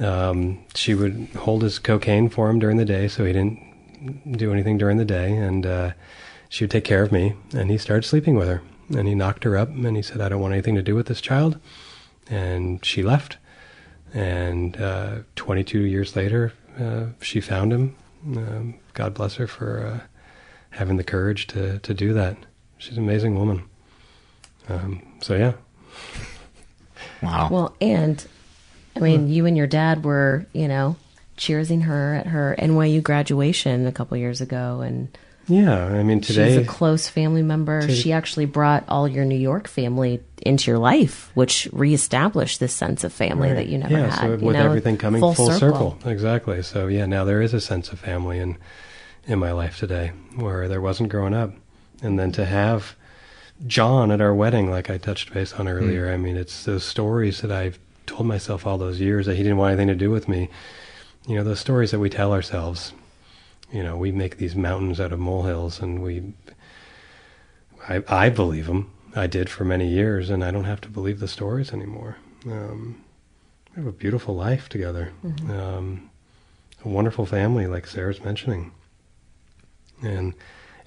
Um, 0.00 0.64
she 0.74 0.94
would 0.94 1.28
hold 1.36 1.62
his 1.62 1.78
cocaine 1.78 2.28
for 2.28 2.48
him 2.48 2.58
during 2.58 2.78
the 2.78 2.84
day, 2.84 3.08
so 3.08 3.24
he 3.24 3.32
didn't 3.32 3.60
do 4.32 4.52
anything 4.52 4.78
during 4.78 4.96
the 4.96 5.04
day, 5.04 5.32
and 5.36 5.66
uh, 5.66 5.92
she 6.48 6.64
would 6.64 6.70
take 6.70 6.84
care 6.84 7.02
of 7.02 7.12
me. 7.12 7.34
And 7.54 7.70
he 7.70 7.78
started 7.78 8.06
sleeping 8.06 8.34
with 8.34 8.48
her, 8.48 8.62
and 8.96 9.06
he 9.06 9.14
knocked 9.14 9.44
her 9.44 9.56
up, 9.56 9.68
and 9.68 9.96
he 9.96 10.02
said, 10.02 10.20
"I 10.20 10.28
don't 10.28 10.40
want 10.40 10.54
anything 10.54 10.74
to 10.76 10.82
do 10.82 10.94
with 10.94 11.06
this 11.06 11.20
child," 11.20 11.58
and 12.28 12.84
she 12.84 13.02
left. 13.02 13.36
And 14.12 14.80
uh, 14.80 15.18
22 15.36 15.80
years 15.80 16.16
later, 16.16 16.52
uh, 16.78 17.06
she 17.20 17.40
found 17.40 17.72
him. 17.72 17.96
Um, 18.26 18.74
God 18.94 19.14
bless 19.14 19.36
her 19.36 19.46
for 19.46 19.86
uh, 19.86 20.00
having 20.70 20.96
the 20.96 21.04
courage 21.04 21.46
to 21.48 21.78
to 21.80 21.94
do 21.94 22.12
that. 22.14 22.36
She's 22.78 22.96
an 22.96 23.04
amazing 23.04 23.34
woman. 23.34 23.64
Um, 24.68 25.02
so 25.20 25.34
yeah. 25.34 25.52
Wow. 27.22 27.48
Well, 27.50 27.76
and 27.80 28.26
I 28.96 29.00
mean, 29.00 29.26
hmm. 29.26 29.32
you 29.32 29.46
and 29.46 29.56
your 29.56 29.66
dad 29.66 30.04
were, 30.04 30.46
you 30.52 30.68
know, 30.68 30.96
cheersing 31.36 31.82
her 31.82 32.14
at 32.16 32.26
her 32.26 32.54
NYU 32.58 33.02
graduation 33.02 33.86
a 33.86 33.92
couple 33.92 34.16
years 34.16 34.40
ago, 34.40 34.80
and 34.80 35.08
Yeah, 35.46 35.86
I 35.86 36.02
mean 36.02 36.20
today. 36.20 36.56
she's 36.58 36.66
a 36.66 36.68
close 36.68 37.08
family 37.08 37.42
member. 37.42 37.80
Today- 37.80 37.94
She 37.94 38.12
actually 38.12 38.44
brought 38.46 38.84
all 38.88 39.08
your 39.08 39.24
New 39.24 39.38
York 39.38 39.66
family 39.68 40.20
into 40.42 40.70
your 40.70 40.78
life, 40.78 41.30
which 41.34 41.68
reestablished 41.72 42.60
this 42.60 42.72
sense 42.74 43.04
of 43.04 43.12
family 43.12 43.48
Right. 43.48 43.54
that 43.56 43.68
you 43.68 43.78
never 43.78 43.92
yeah, 43.92 44.10
had. 44.10 44.20
so 44.20 44.26
you 44.34 44.46
with 44.46 44.56
know, 44.56 44.64
everything 44.64 44.96
coming 44.96 45.20
full, 45.20 45.34
circle. 45.34 45.98
exactly. 46.04 46.62
So 46.62 46.88
yeah, 46.88 47.06
now 47.06 47.24
there 47.24 47.40
is 47.42 47.54
a 47.54 47.60
sense 47.60 47.90
of 47.92 47.98
family 47.98 48.38
in 48.38 48.56
in 49.26 49.38
my 49.38 49.52
life 49.52 49.78
today 49.78 50.12
where 50.36 50.66
there 50.66 50.80
wasn't 50.80 51.08
growing 51.10 51.34
up, 51.34 51.52
and 52.02 52.18
then 52.18 52.32
to 52.32 52.44
have 52.44 52.96
John 53.66 54.10
at 54.10 54.20
our 54.20 54.34
wedding, 54.34 54.70
like 54.70 54.88
I 54.90 54.96
touched 54.98 55.32
base 55.32 55.52
on 55.54 55.68
earlier. 55.68 56.06
Hmm. 56.08 56.14
I 56.14 56.16
mean, 56.16 56.36
it's 56.36 56.64
those 56.64 56.84
stories 56.84 57.40
that 57.42 57.52
I've 57.52 57.78
told 58.10 58.26
myself 58.26 58.66
all 58.66 58.78
those 58.78 59.00
years 59.00 59.26
that 59.26 59.36
he 59.36 59.42
didn't 59.42 59.58
want 59.58 59.72
anything 59.72 59.88
to 59.88 59.94
do 59.94 60.10
with 60.10 60.28
me. 60.28 60.48
You 61.28 61.36
know, 61.36 61.44
those 61.44 61.60
stories 61.60 61.90
that 61.92 61.98
we 62.00 62.10
tell 62.10 62.32
ourselves. 62.32 62.92
You 63.72 63.82
know, 63.84 63.96
we 63.96 64.10
make 64.10 64.36
these 64.38 64.56
mountains 64.56 65.00
out 65.00 65.12
of 65.12 65.20
molehills, 65.20 65.80
and 65.80 66.02
we. 66.02 66.32
I 67.88 68.02
I 68.08 68.28
believe 68.30 68.66
them. 68.66 68.90
I 69.14 69.26
did 69.26 69.48
for 69.48 69.64
many 69.64 69.88
years, 69.88 70.30
and 70.30 70.44
I 70.44 70.50
don't 70.50 70.64
have 70.64 70.80
to 70.82 70.88
believe 70.88 71.20
the 71.20 71.28
stories 71.28 71.72
anymore. 71.72 72.16
Um, 72.46 73.02
we 73.74 73.82
have 73.82 73.86
a 73.86 73.92
beautiful 73.96 74.34
life 74.34 74.68
together, 74.68 75.12
Mhm. 75.24 75.50
um, 75.50 76.10
a 76.84 76.88
wonderful 76.88 77.26
family, 77.26 77.66
like 77.66 77.86
Sarah's 77.86 78.24
mentioning, 78.24 78.72
and 80.02 80.34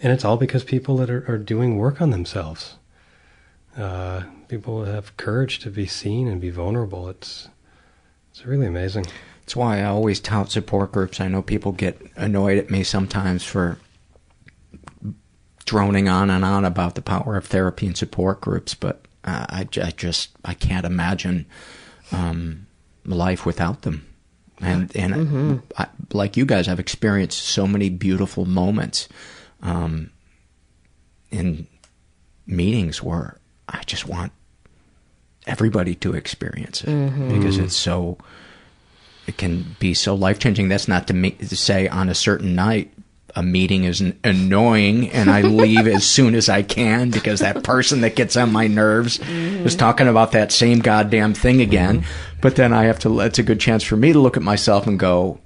and 0.02 0.12
it's 0.12 0.26
all 0.26 0.38
because 0.38 0.64
people 0.64 0.98
that 0.98 1.10
are, 1.10 1.24
are 1.32 1.38
doing 1.38 1.78
work 1.78 2.02
on 2.02 2.10
themselves. 2.10 2.76
Uh, 3.78 4.24
people 4.54 4.86
have 4.86 5.18
courage 5.18 5.58
to 5.58 5.72
be 5.72 5.88
seen 5.88 6.28
and 6.28 6.40
be 6.40 6.52
vulnerable. 6.52 7.10
It's 7.10 7.50
it's 8.30 8.46
really 8.46 8.68
amazing. 8.68 9.08
That's 9.40 9.56
why 9.56 9.80
I 9.80 9.86
always 9.86 10.20
tout 10.20 10.52
support 10.52 10.92
groups. 10.92 11.20
I 11.20 11.28
know 11.28 11.42
people 11.42 11.72
get 11.72 12.00
annoyed 12.16 12.60
at 12.60 12.70
me 12.70 12.84
sometimes 12.84 13.44
for 13.44 13.80
droning 15.66 16.08
on 16.08 16.30
and 16.30 16.46
on 16.46 16.66
about 16.66 16.94
the 16.94 17.02
power 17.02 17.36
of 17.36 17.48
therapy 17.48 17.88
and 17.88 17.98
support 17.98 18.42
groups, 18.42 18.76
but 18.76 19.06
uh, 19.24 19.48
I, 19.50 19.68
I 19.82 19.90
just 19.90 20.30
I 20.46 20.54
can't 20.54 20.86
imagine 20.86 21.48
um, 22.12 22.68
life 23.06 23.48
without 23.48 23.82
them. 23.82 24.06
And 24.62 24.96
and 24.96 25.14
mm-hmm. 25.16 25.56
I, 25.80 25.88
like 26.14 26.38
you 26.38 26.46
guys, 26.46 26.68
I've 26.68 26.80
experienced 26.80 27.42
so 27.42 27.66
many 27.66 27.90
beautiful 27.90 28.46
moments 28.46 29.10
um, 29.64 30.12
in 31.32 31.66
meetings 32.46 33.02
where 33.02 33.40
I 33.68 33.82
just 33.88 34.08
want 34.08 34.32
everybody 35.46 35.96
to 35.96 36.14
experience 36.14 36.84
it 36.84 36.90
mm-hmm. 36.90 37.38
because 37.38 37.58
it's 37.58 37.76
so 37.76 38.18
it 39.28 39.38
can 39.38 39.76
be 39.80 39.94
so 39.94 40.16
life 40.16 40.40
changing. 40.40 40.70
That's 40.70 40.88
not 40.88 41.08
to, 41.08 41.14
me, 41.14 41.32
to 41.32 41.56
say 41.56 41.88
on 41.88 42.10
a 42.10 42.16
certain 42.16 42.56
night 42.56 42.92
a 43.36 43.42
meeting 43.42 43.84
is 43.84 44.02
annoying 44.24 45.10
and 45.10 45.30
I 45.30 45.42
leave 45.44 45.88
as 45.88 46.06
soon 46.06 46.36
as 46.36 46.50
I 46.50 46.62
can 46.62 47.10
because 47.10 47.40
that 47.40 47.64
person 47.64 48.02
that 48.02 48.16
gets 48.16 48.38
on 48.38 48.52
my 48.52 48.68
nerves 48.68 49.18
mm-hmm. 49.18 49.66
is 49.66 49.76
talking 49.76 50.08
about 50.08 50.34
that 50.34 50.52
same 50.52 50.80
goddamn 50.80 51.34
thing 51.34 51.62
again. 51.62 52.02
Mm-hmm. 52.02 52.40
But 52.42 52.58
then 52.58 52.74
I 52.74 52.84
have 52.84 53.00
to, 53.00 53.22
it's 53.22 53.40
a 53.40 53.44
good 53.44 53.60
chance 53.60 53.84
for 53.84 53.96
me 53.96 54.14
to 54.14 54.20
look 54.20 54.38
at 54.38 54.44
myself 54.44 54.86
and 54.86 55.00
go, 55.00 55.40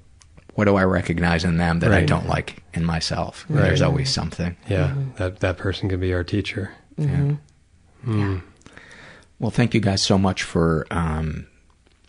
what 0.55 0.65
do 0.65 0.75
I 0.75 0.83
recognize 0.85 1.43
in 1.45 1.57
them 1.57 1.79
that 1.79 1.91
right. 1.91 2.01
I 2.01 2.05
don't 2.05 2.27
like 2.27 2.63
in 2.73 2.83
myself? 2.83 3.45
Right. 3.47 3.61
There's 3.61 3.83
always 3.83 4.11
something. 4.11 4.57
Yeah, 4.67 4.87
mm-hmm. 4.87 5.15
that 5.17 5.39
that 5.41 5.57
person 5.57 5.87
could 5.87 5.99
be 5.99 6.15
our 6.15 6.23
teacher. 6.23 6.71
Mm-hmm. 6.99 7.29
Yeah. 7.29 7.35
Mm. 8.07 8.35
yeah. 8.35 8.41
Well, 9.39 9.51
thank 9.51 9.73
you 9.73 9.79
guys 9.79 10.01
so 10.01 10.17
much 10.17 10.43
for 10.43 10.87
um, 10.89 11.47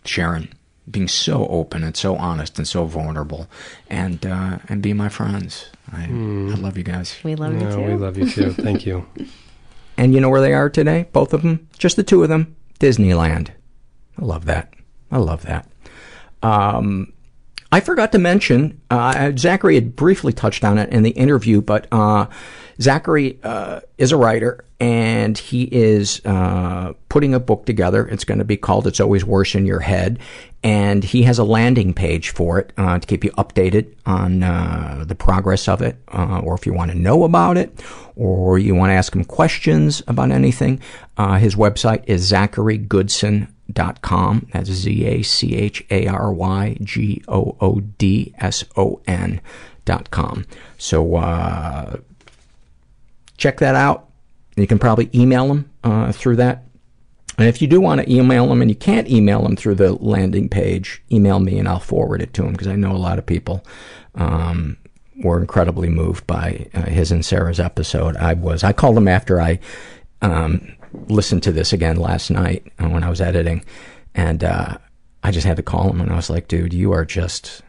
sharing, 0.03 0.49
being 0.89 1.07
so 1.07 1.47
open 1.47 1.83
and 1.83 1.95
so 1.95 2.15
honest 2.15 2.57
and 2.57 2.67
so 2.67 2.85
vulnerable, 2.85 3.47
and 3.89 4.25
uh, 4.25 4.59
and 4.67 4.81
being 4.81 4.97
my 4.97 5.09
friends. 5.09 5.69
I, 5.91 6.05
mm. 6.07 6.51
I 6.51 6.55
love 6.55 6.77
you 6.77 6.83
guys. 6.83 7.15
We 7.23 7.35
love 7.35 7.53
you 7.53 7.69
too. 7.69 7.83
We 7.83 7.95
love 7.95 8.17
you 8.17 8.29
too. 8.29 8.51
Thank 8.53 8.85
you. 8.85 9.05
and 9.97 10.13
you 10.13 10.19
know 10.19 10.29
where 10.29 10.41
they 10.41 10.53
are 10.53 10.69
today? 10.69 11.07
Both 11.11 11.33
of 11.33 11.43
them, 11.43 11.67
just 11.77 11.95
the 11.95 12.03
two 12.03 12.23
of 12.23 12.29
them, 12.29 12.55
Disneyland. 12.79 13.49
I 14.17 14.25
love 14.25 14.45
that. 14.45 14.73
I 15.11 15.17
love 15.17 15.43
that. 15.43 15.67
Um, 16.41 17.13
I 17.71 17.81
forgot 17.81 18.11
to 18.13 18.17
mention, 18.17 18.81
uh, 18.89 19.31
Zachary 19.37 19.75
had 19.75 19.95
briefly 19.95 20.33
touched 20.33 20.63
on 20.63 20.79
it 20.79 20.89
in 20.89 21.03
the 21.03 21.11
interview, 21.11 21.61
but 21.61 21.85
uh, 21.91 22.25
Zachary 22.81 23.39
uh, 23.43 23.81
is 23.99 24.11
a 24.11 24.17
writer 24.17 24.65
and 24.79 25.37
he 25.37 25.63
is 25.63 26.19
uh, 26.25 26.93
putting 27.09 27.35
a 27.35 27.39
book 27.39 27.67
together. 27.67 28.07
It's 28.07 28.23
going 28.23 28.39
to 28.39 28.45
be 28.45 28.57
called 28.57 28.87
It's 28.87 28.99
Always 28.99 29.23
Worse 29.23 29.53
in 29.53 29.67
Your 29.67 29.81
Head. 29.81 30.17
And 30.63 31.03
he 31.03 31.23
has 31.23 31.37
a 31.37 31.43
landing 31.43 31.93
page 31.93 32.31
for 32.31 32.59
it 32.59 32.73
uh, 32.75 32.97
to 32.97 33.05
keep 33.05 33.23
you 33.23 33.31
updated 33.31 33.93
on 34.05 34.41
uh, 34.41 35.05
the 35.07 35.15
progress 35.15 35.67
of 35.67 35.81
it, 35.81 35.97
or 36.11 36.53
if 36.55 36.65
you 36.65 36.73
want 36.73 36.91
to 36.91 36.97
know 36.97 37.23
about 37.23 37.55
it, 37.55 37.81
or 38.15 38.57
you 38.59 38.75
want 38.75 38.89
to 38.89 38.95
ask 38.95 39.15
him 39.15 39.23
questions 39.23 40.01
about 40.07 40.31
anything. 40.31 40.81
his 41.37 41.55
website 41.55 42.03
is 42.07 42.23
Zachary 42.23 42.77
Goodson 42.77 43.53
dot 43.71 44.01
com. 44.01 44.47
That's 44.53 44.69
Z 44.69 45.05
A 45.05 45.21
C 45.21 45.55
H 45.55 45.85
A 45.89 46.07
R 46.07 46.31
Y 46.31 46.77
G 46.81 47.23
O 47.27 47.55
O 47.59 47.79
D 47.79 48.33
S 48.37 48.63
O 48.75 49.01
N 49.07 49.41
dot 49.85 50.11
com. 50.11 50.45
So 50.77 51.15
uh, 51.15 51.97
check 53.37 53.59
that 53.59 53.75
out. 53.75 54.09
You 54.55 54.67
can 54.67 54.79
probably 54.79 55.09
email 55.13 55.47
them 55.47 55.69
uh, 55.83 56.11
through 56.11 56.35
that. 56.37 56.65
And 57.37 57.47
if 57.47 57.61
you 57.61 57.69
do 57.69 57.79
want 57.79 58.01
to 58.01 58.13
email 58.13 58.47
them 58.47 58.61
and 58.61 58.69
you 58.69 58.75
can't 58.75 59.07
email 59.09 59.41
them 59.43 59.55
through 59.55 59.75
the 59.75 59.93
landing 59.93 60.49
page, 60.49 61.01
email 61.09 61.39
me 61.39 61.57
and 61.57 61.69
I'll 61.69 61.79
forward 61.79 62.21
it 62.21 62.33
to 62.33 62.41
them 62.41 62.51
because 62.51 62.67
I 62.67 62.75
know 62.75 62.91
a 62.91 62.97
lot 62.97 63.17
of 63.17 63.25
people 63.25 63.65
um, 64.15 64.75
were 65.23 65.39
incredibly 65.39 65.87
moved 65.87 66.27
by 66.27 66.67
uh, 66.73 66.87
his 66.87 67.13
and 67.13 67.23
Sarah's 67.23 67.59
episode. 67.59 68.17
I 68.17 68.33
was. 68.33 68.61
I 68.65 68.73
called 68.73 68.97
them 68.97 69.07
after 69.07 69.39
I 69.39 69.59
um, 70.21 70.75
listened 71.07 71.43
to 71.43 71.51
this 71.51 71.73
again 71.73 71.97
last 71.97 72.29
night 72.29 72.71
when 72.77 73.03
I 73.03 73.09
was 73.09 73.21
editing, 73.21 73.63
and 74.15 74.43
uh, 74.43 74.77
I 75.23 75.31
just 75.31 75.45
had 75.45 75.57
to 75.57 75.63
call 75.63 75.89
him, 75.89 76.01
and 76.01 76.11
I 76.11 76.15
was 76.15 76.29
like, 76.29 76.47
"Dude, 76.47 76.73
you 76.73 76.91
are 76.91 77.05
just, 77.05 77.61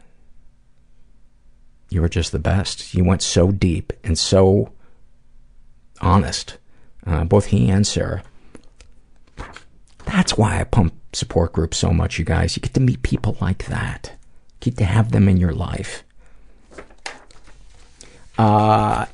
you 1.89 2.03
are 2.05 2.09
just 2.09 2.33
the 2.33 2.39
best. 2.39 2.95
You 2.95 3.05
went 3.05 3.23
so 3.23 3.51
deep 3.51 3.93
and 4.05 4.19
so 4.19 4.73
honest, 6.01 6.59
uh, 7.07 7.25
both 7.25 7.47
he 7.47 7.71
and 7.71 7.87
Sarah. 7.87 8.23
That's 10.07 10.37
why 10.37 10.61
I 10.61 10.65
pump 10.65 10.95
support 11.13 11.53
groups 11.53 11.79
so 11.79 11.93
much, 11.93 12.19
you 12.19 12.25
guys. 12.25 12.57
You 12.57 12.63
get 12.63 12.75
to 12.75 12.81
meet 12.81 13.03
people 13.03 13.37
like 13.41 13.67
that. 13.67 14.13
Get 14.61 14.77
to 14.79 14.85
have 14.85 15.13
them 15.13 15.29
in 15.29 15.37
your 15.37 15.53
life. 15.53 16.05
Uh, 18.39 19.07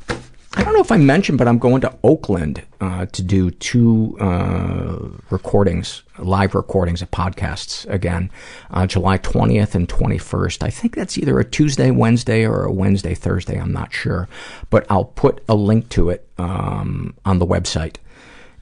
I 0.57 0.65
don't 0.65 0.73
know 0.73 0.81
if 0.81 0.91
I 0.91 0.97
mentioned, 0.97 1.37
but 1.37 1.47
I'm 1.47 1.59
going 1.59 1.83
to 1.83 1.95
Oakland 2.03 2.63
uh, 2.81 3.05
to 3.07 3.23
do 3.23 3.51
two 3.51 4.17
uh, 4.19 4.97
recordings, 5.29 6.03
live 6.19 6.55
recordings 6.55 7.03
of 7.03 7.11
podcasts 7.11 7.87
again, 7.91 8.31
uh, 8.71 8.87
July 8.87 9.19
20th 9.19 9.75
and 9.75 9.87
21st. 9.87 10.63
I 10.63 10.71
think 10.71 10.97
that's 10.97 11.19
either 11.19 11.39
a 11.39 11.45
Tuesday, 11.45 11.91
Wednesday, 11.91 12.47
or 12.47 12.65
a 12.65 12.73
Wednesday, 12.73 13.15
Thursday. 13.15 13.61
I'm 13.61 13.73
not 13.73 13.93
sure, 13.93 14.29
but 14.71 14.87
I'll 14.89 15.05
put 15.05 15.45
a 15.47 15.55
link 15.55 15.91
to 15.91 16.09
it 16.09 16.27
um, 16.39 17.15
on 17.27 17.39
the 17.39 17.47
website, 17.47 17.97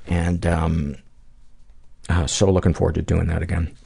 and 0.08 0.44
um, 0.46 0.96
uh, 2.08 2.26
so 2.26 2.50
looking 2.50 2.74
forward 2.74 2.96
to 2.96 3.02
doing 3.02 3.28
that 3.28 3.40
again. 3.40 3.76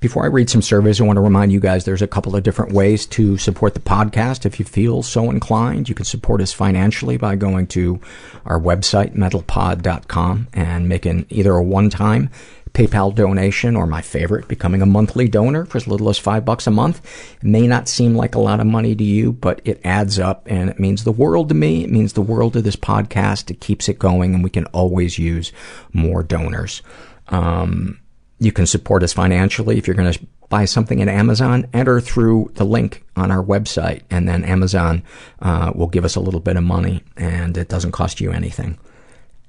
Before 0.00 0.24
I 0.24 0.28
read 0.28 0.48
some 0.48 0.62
surveys, 0.62 0.98
I 0.98 1.04
want 1.04 1.18
to 1.18 1.20
remind 1.20 1.52
you 1.52 1.60
guys 1.60 1.84
there's 1.84 2.00
a 2.00 2.06
couple 2.06 2.34
of 2.34 2.42
different 2.42 2.72
ways 2.72 3.04
to 3.08 3.36
support 3.36 3.74
the 3.74 3.80
podcast. 3.80 4.46
If 4.46 4.58
you 4.58 4.64
feel 4.64 5.02
so 5.02 5.28
inclined, 5.28 5.90
you 5.90 5.94
can 5.94 6.06
support 6.06 6.40
us 6.40 6.54
financially 6.54 7.18
by 7.18 7.36
going 7.36 7.66
to 7.68 8.00
our 8.46 8.58
website, 8.58 9.14
mentalpod.com, 9.14 10.48
and 10.54 10.88
making 10.88 11.26
either 11.28 11.52
a 11.52 11.62
one-time 11.62 12.30
PayPal 12.72 13.14
donation 13.14 13.76
or 13.76 13.86
my 13.86 14.00
favorite, 14.00 14.48
becoming 14.48 14.80
a 14.80 14.86
monthly 14.86 15.28
donor 15.28 15.66
for 15.66 15.76
as 15.76 15.86
little 15.86 16.08
as 16.08 16.18
five 16.18 16.46
bucks 16.46 16.66
a 16.66 16.70
month. 16.70 17.04
It 17.34 17.44
may 17.44 17.66
not 17.66 17.86
seem 17.86 18.14
like 18.14 18.34
a 18.34 18.40
lot 18.40 18.60
of 18.60 18.66
money 18.66 18.94
to 18.94 19.04
you, 19.04 19.32
but 19.32 19.60
it 19.66 19.82
adds 19.84 20.18
up 20.18 20.46
and 20.46 20.70
it 20.70 20.80
means 20.80 21.04
the 21.04 21.12
world 21.12 21.50
to 21.50 21.54
me. 21.54 21.84
It 21.84 21.90
means 21.90 22.14
the 22.14 22.22
world 22.22 22.54
to 22.54 22.62
this 22.62 22.76
podcast. 22.76 23.50
It 23.50 23.60
keeps 23.60 23.86
it 23.86 23.98
going 23.98 24.34
and 24.34 24.42
we 24.42 24.48
can 24.48 24.64
always 24.66 25.18
use 25.18 25.52
more 25.92 26.22
donors. 26.22 26.80
Um, 27.28 27.99
you 28.40 28.50
can 28.50 28.66
support 28.66 29.02
us 29.02 29.12
financially 29.12 29.76
if 29.76 29.86
you're 29.86 29.94
going 29.94 30.12
to 30.12 30.26
buy 30.48 30.64
something 30.64 31.00
at 31.02 31.08
Amazon. 31.08 31.68
Enter 31.74 32.00
through 32.00 32.50
the 32.54 32.64
link 32.64 33.04
on 33.14 33.30
our 33.30 33.44
website, 33.44 34.02
and 34.10 34.26
then 34.26 34.44
Amazon 34.44 35.02
uh, 35.40 35.72
will 35.74 35.86
give 35.86 36.06
us 36.06 36.16
a 36.16 36.20
little 36.20 36.40
bit 36.40 36.56
of 36.56 36.64
money, 36.64 37.04
and 37.16 37.56
it 37.56 37.68
doesn't 37.68 37.92
cost 37.92 38.20
you 38.20 38.32
anything. 38.32 38.78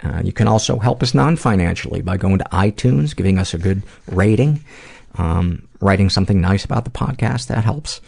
Uh, 0.04 0.22
you 0.24 0.34
can 0.34 0.48
also 0.48 0.78
help 0.78 1.02
us 1.02 1.14
non-financially 1.14 2.02
by 2.02 2.18
going 2.18 2.38
to 2.38 2.44
iTunes, 2.52 3.16
giving 3.16 3.38
us 3.38 3.54
a 3.54 3.58
good 3.58 3.82
rating, 4.08 4.64
um, 5.16 5.68
writing 5.80 6.10
something 6.10 6.42
nice 6.42 6.66
about 6.66 6.84
the 6.84 6.92
podcast. 6.92 7.48
That 7.48 7.64
helps. 7.64 8.02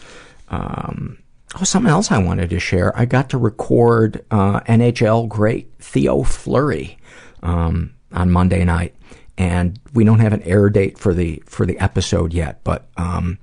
Um, 0.48 1.18
oh, 1.58 1.64
something 1.64 1.90
else 1.90 2.10
I 2.10 2.18
wanted 2.18 2.50
to 2.50 2.60
share. 2.60 2.96
I 2.98 3.06
got 3.06 3.30
to 3.30 3.38
record 3.38 4.22
uh, 4.30 4.60
NHL 4.60 5.28
great 5.28 5.72
Theo 5.78 6.24
Fleury 6.24 6.98
um, 7.42 7.94
on 8.12 8.30
Monday 8.30 8.64
night 8.64 8.94
and 9.36 9.78
we 9.92 10.04
don't 10.04 10.20
have 10.20 10.32
an 10.32 10.42
air 10.42 10.68
date 10.70 10.98
for 10.98 11.12
the 11.14 11.42
for 11.46 11.66
the 11.66 11.78
episode 11.78 12.32
yet. 12.32 12.62
But 12.64 12.88
um, 12.96 13.38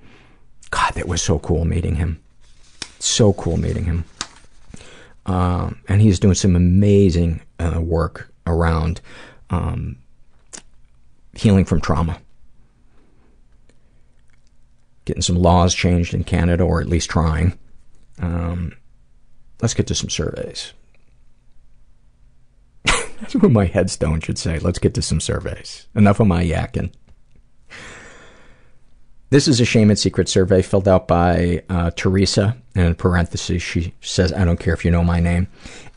God, 0.70 0.94
that 0.94 1.08
was 1.08 1.22
so 1.22 1.40
cool 1.40 1.66
meeting 1.66 1.96
him. 1.96 2.22
So 3.00 3.34
cool 3.34 3.58
meeting 3.58 3.86
him. 3.86 4.06
Um, 5.26 5.82
and 5.88 6.02
he's 6.02 6.20
doing 6.20 6.34
some 6.34 6.56
amazing 6.56 7.42
uh, 7.60 7.80
work 7.82 8.32
around 8.48 9.02
um, 9.50 9.98
healing 11.36 11.66
from 11.66 11.82
trauma. 11.82 12.20
Getting 15.06 15.22
some 15.22 15.36
laws 15.36 15.74
changed 15.74 16.14
in 16.14 16.24
Canada, 16.24 16.64
or 16.64 16.80
at 16.80 16.88
least 16.88 17.10
trying. 17.10 17.58
Um, 18.20 18.74
let's 19.62 19.74
get 19.74 19.88
to 19.88 19.96
some 19.96 20.10
surveys. 20.10 20.74
That's 23.22 23.36
what 23.36 23.52
my 23.52 23.68
headstone 23.68 24.20
should 24.20 24.40
say. 24.40 24.58
Let's 24.60 24.80
get 24.80 24.96
to 24.96 25.02
some 25.02 25.20
surveys. 25.20 25.88
Enough 25.96 26.20
of 26.20 26.28
my 26.28 26.44
yakking. 26.44 26.92
This 29.30 29.48
is 29.48 29.62
a 29.62 29.66
shame 29.66 29.90
and 29.90 29.98
secret 29.98 30.28
survey 30.28 30.62
filled 30.62 30.88
out 30.88 31.08
by 31.08 31.64
uh, 31.70 31.92
Teresa. 31.92 32.58
And 32.76 32.88
in 32.88 32.96
parentheses, 32.96 33.62
she 33.62 33.94
says, 34.02 34.34
I 34.34 34.44
don't 34.44 34.60
care 34.60 34.74
if 34.74 34.84
you 34.84 34.92
know 34.92 35.04
my 35.04 35.20
name. 35.20 35.48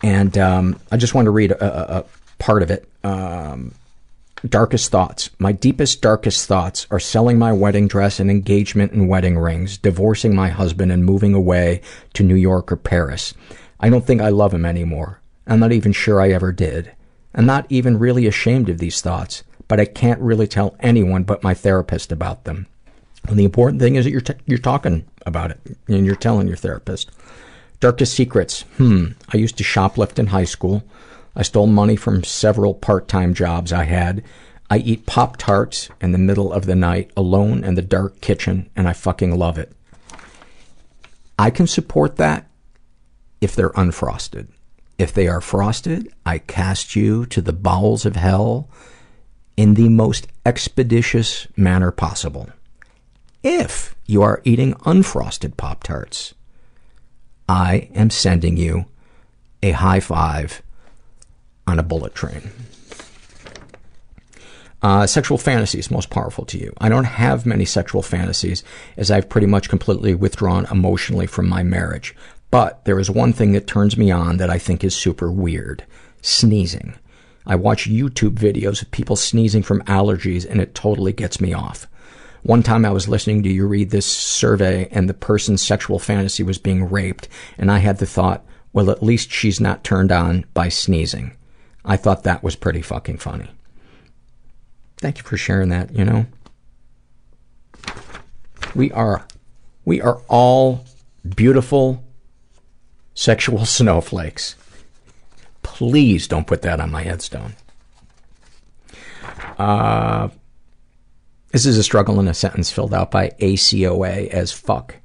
And 0.02 0.36
um, 0.38 0.78
I 0.92 0.98
just 0.98 1.14
want 1.14 1.24
to 1.24 1.30
read 1.30 1.50
a, 1.52 1.64
a, 1.64 1.98
a 2.00 2.04
part 2.38 2.62
of 2.62 2.70
it. 2.70 2.88
Um, 3.02 3.74
darkest 4.46 4.90
thoughts. 4.90 5.30
My 5.38 5.52
deepest, 5.52 6.02
darkest 6.02 6.46
thoughts 6.46 6.86
are 6.90 7.00
selling 7.00 7.38
my 7.38 7.52
wedding 7.52 7.88
dress 7.88 8.20
and 8.20 8.30
engagement 8.30 8.92
and 8.92 9.08
wedding 9.08 9.38
rings, 9.38 9.78
divorcing 9.78 10.36
my 10.36 10.50
husband 10.50 10.92
and 10.92 11.04
moving 11.04 11.32
away 11.32 11.80
to 12.12 12.22
New 12.22 12.34
York 12.34 12.70
or 12.70 12.76
Paris. 12.76 13.32
I 13.80 13.88
don't 13.88 14.04
think 14.04 14.20
I 14.20 14.28
love 14.28 14.52
him 14.52 14.66
anymore. 14.66 15.20
I'm 15.46 15.60
not 15.60 15.72
even 15.72 15.92
sure 15.92 16.20
I 16.20 16.30
ever 16.30 16.52
did. 16.52 16.92
I'm 17.34 17.46
not 17.46 17.66
even 17.68 17.98
really 17.98 18.26
ashamed 18.26 18.68
of 18.68 18.78
these 18.78 19.00
thoughts, 19.00 19.42
but 19.66 19.80
I 19.80 19.84
can't 19.84 20.20
really 20.20 20.46
tell 20.46 20.76
anyone 20.80 21.24
but 21.24 21.42
my 21.42 21.54
therapist 21.54 22.12
about 22.12 22.44
them. 22.44 22.66
And 23.26 23.38
the 23.38 23.44
important 23.44 23.80
thing 23.80 23.96
is 23.96 24.04
that 24.04 24.10
you're, 24.10 24.20
t- 24.20 24.34
you're 24.46 24.58
talking 24.58 25.06
about 25.26 25.50
it 25.50 25.60
and 25.88 26.06
you're 26.06 26.14
telling 26.14 26.46
your 26.46 26.56
therapist. 26.56 27.10
Darkest 27.80 28.14
secrets. 28.14 28.62
Hmm. 28.76 29.08
I 29.32 29.38
used 29.38 29.56
to 29.58 29.64
shoplift 29.64 30.18
in 30.18 30.28
high 30.28 30.44
school. 30.44 30.84
I 31.34 31.42
stole 31.42 31.66
money 31.66 31.96
from 31.96 32.22
several 32.22 32.74
part-time 32.74 33.34
jobs 33.34 33.72
I 33.72 33.84
had. 33.84 34.22
I 34.70 34.78
eat 34.78 35.06
Pop 35.06 35.36
Tarts 35.36 35.88
in 36.00 36.12
the 36.12 36.18
middle 36.18 36.52
of 36.52 36.66
the 36.66 36.76
night 36.76 37.10
alone 37.16 37.64
in 37.64 37.74
the 37.74 37.82
dark 37.82 38.20
kitchen 38.20 38.70
and 38.76 38.88
I 38.88 38.92
fucking 38.92 39.36
love 39.36 39.58
it. 39.58 39.72
I 41.38 41.50
can 41.50 41.66
support 41.66 42.16
that 42.16 42.48
if 43.40 43.56
they're 43.56 43.70
unfrosted. 43.70 44.48
If 44.98 45.12
they 45.12 45.26
are 45.26 45.40
frosted, 45.40 46.08
I 46.24 46.38
cast 46.38 46.94
you 46.94 47.26
to 47.26 47.40
the 47.40 47.52
bowels 47.52 48.06
of 48.06 48.16
hell 48.16 48.68
in 49.56 49.74
the 49.74 49.88
most 49.88 50.28
expeditious 50.46 51.46
manner 51.56 51.90
possible. 51.90 52.50
If 53.42 53.94
you 54.06 54.22
are 54.22 54.40
eating 54.44 54.74
unfrosted 54.86 55.56
Pop 55.56 55.82
Tarts, 55.82 56.34
I 57.48 57.90
am 57.94 58.10
sending 58.10 58.56
you 58.56 58.86
a 59.62 59.72
high 59.72 60.00
five 60.00 60.62
on 61.66 61.78
a 61.78 61.82
bullet 61.82 62.14
train. 62.14 62.50
Uh, 64.82 65.06
sexual 65.06 65.38
fantasies 65.38 65.90
most 65.90 66.10
powerful 66.10 66.44
to 66.44 66.58
you. 66.58 66.70
I 66.78 66.90
don't 66.90 67.04
have 67.04 67.46
many 67.46 67.64
sexual 67.64 68.02
fantasies 68.02 68.62
as 68.98 69.10
I've 69.10 69.30
pretty 69.30 69.46
much 69.46 69.70
completely 69.70 70.14
withdrawn 70.14 70.66
emotionally 70.70 71.26
from 71.26 71.48
my 71.48 71.62
marriage. 71.62 72.14
But 72.54 72.84
there 72.84 73.00
is 73.00 73.10
one 73.10 73.32
thing 73.32 73.50
that 73.54 73.66
turns 73.66 73.96
me 73.96 74.12
on 74.12 74.36
that 74.36 74.48
I 74.48 74.58
think 74.58 74.84
is 74.84 74.94
super 74.94 75.28
weird. 75.28 75.84
Sneezing. 76.22 76.94
I 77.44 77.56
watch 77.56 77.90
YouTube 77.90 78.36
videos 78.36 78.80
of 78.80 78.92
people 78.92 79.16
sneezing 79.16 79.64
from 79.64 79.82
allergies 79.86 80.48
and 80.48 80.60
it 80.60 80.72
totally 80.72 81.12
gets 81.12 81.40
me 81.40 81.52
off. 81.52 81.88
One 82.44 82.62
time 82.62 82.84
I 82.84 82.92
was 82.92 83.08
listening 83.08 83.42
to 83.42 83.48
you 83.48 83.66
read 83.66 83.90
this 83.90 84.06
survey 84.06 84.86
and 84.92 85.08
the 85.08 85.14
person's 85.14 85.62
sexual 85.62 85.98
fantasy 85.98 86.44
was 86.44 86.58
being 86.58 86.88
raped 86.88 87.26
and 87.58 87.72
I 87.72 87.78
had 87.78 87.98
the 87.98 88.06
thought, 88.06 88.44
well 88.72 88.88
at 88.88 89.02
least 89.02 89.32
she's 89.32 89.58
not 89.58 89.82
turned 89.82 90.12
on 90.12 90.44
by 90.54 90.68
sneezing. 90.68 91.36
I 91.84 91.96
thought 91.96 92.22
that 92.22 92.44
was 92.44 92.54
pretty 92.54 92.82
fucking 92.82 93.18
funny. 93.18 93.50
Thank 94.98 95.18
you 95.18 95.24
for 95.24 95.36
sharing 95.36 95.70
that, 95.70 95.92
you 95.92 96.04
know. 96.04 96.26
We 98.76 98.92
are 98.92 99.26
we 99.84 100.00
are 100.00 100.20
all 100.28 100.84
beautiful 101.34 102.03
sexual 103.14 103.64
snowflakes. 103.64 104.56
Please 105.62 106.28
don't 106.28 106.46
put 106.46 106.62
that 106.62 106.80
on 106.80 106.90
my 106.90 107.02
headstone. 107.02 107.54
Uh, 109.58 110.28
this 111.52 111.66
is 111.66 111.78
a 111.78 111.82
struggle 111.82 112.20
in 112.20 112.28
a 112.28 112.34
sentence 112.34 112.70
filled 112.70 112.92
out 112.92 113.10
by 113.10 113.30
ACOA 113.40 114.28
as 114.28 114.52
fuck. 114.52 114.96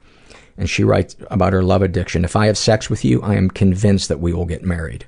And 0.57 0.69
she 0.69 0.83
writes 0.83 1.15
about 1.31 1.53
her 1.53 1.63
love 1.63 1.81
addiction. 1.81 2.25
If 2.25 2.35
I 2.35 2.47
have 2.47 2.57
sex 2.57 2.89
with 2.89 3.05
you, 3.05 3.21
I 3.21 3.35
am 3.35 3.49
convinced 3.49 4.09
that 4.09 4.19
we 4.19 4.33
will 4.33 4.45
get 4.45 4.63
married. 4.63 5.05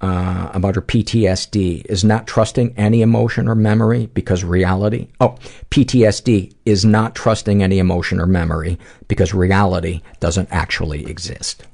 Uh, 0.00 0.50
about 0.52 0.74
her 0.74 0.82
PTSD 0.82 1.86
is 1.86 2.04
not 2.04 2.26
trusting 2.26 2.74
any 2.76 3.00
emotion 3.00 3.48
or 3.48 3.54
memory 3.54 4.06
because 4.06 4.44
reality. 4.44 5.08
Oh, 5.20 5.36
PTSD 5.70 6.52
is 6.66 6.84
not 6.84 7.14
trusting 7.14 7.62
any 7.62 7.78
emotion 7.78 8.20
or 8.20 8.26
memory 8.26 8.78
because 9.08 9.32
reality 9.32 10.02
doesn't 10.20 10.48
actually 10.50 11.06
exist. 11.06 11.64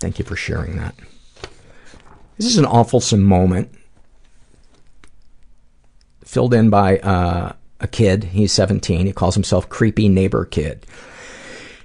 Thank 0.00 0.18
you 0.18 0.24
for 0.24 0.36
sharing 0.36 0.76
that. 0.76 0.94
This 2.36 2.46
is 2.46 2.58
an 2.58 2.64
awfulsome 2.64 3.22
moment 3.22 3.70
filled 6.24 6.54
in 6.54 6.70
by 6.70 6.98
uh, 6.98 7.52
a 7.80 7.88
kid. 7.88 8.24
He's 8.24 8.52
17. 8.52 9.06
He 9.06 9.12
calls 9.12 9.34
himself 9.34 9.68
Creepy 9.68 10.08
Neighbor 10.08 10.44
Kid. 10.44 10.86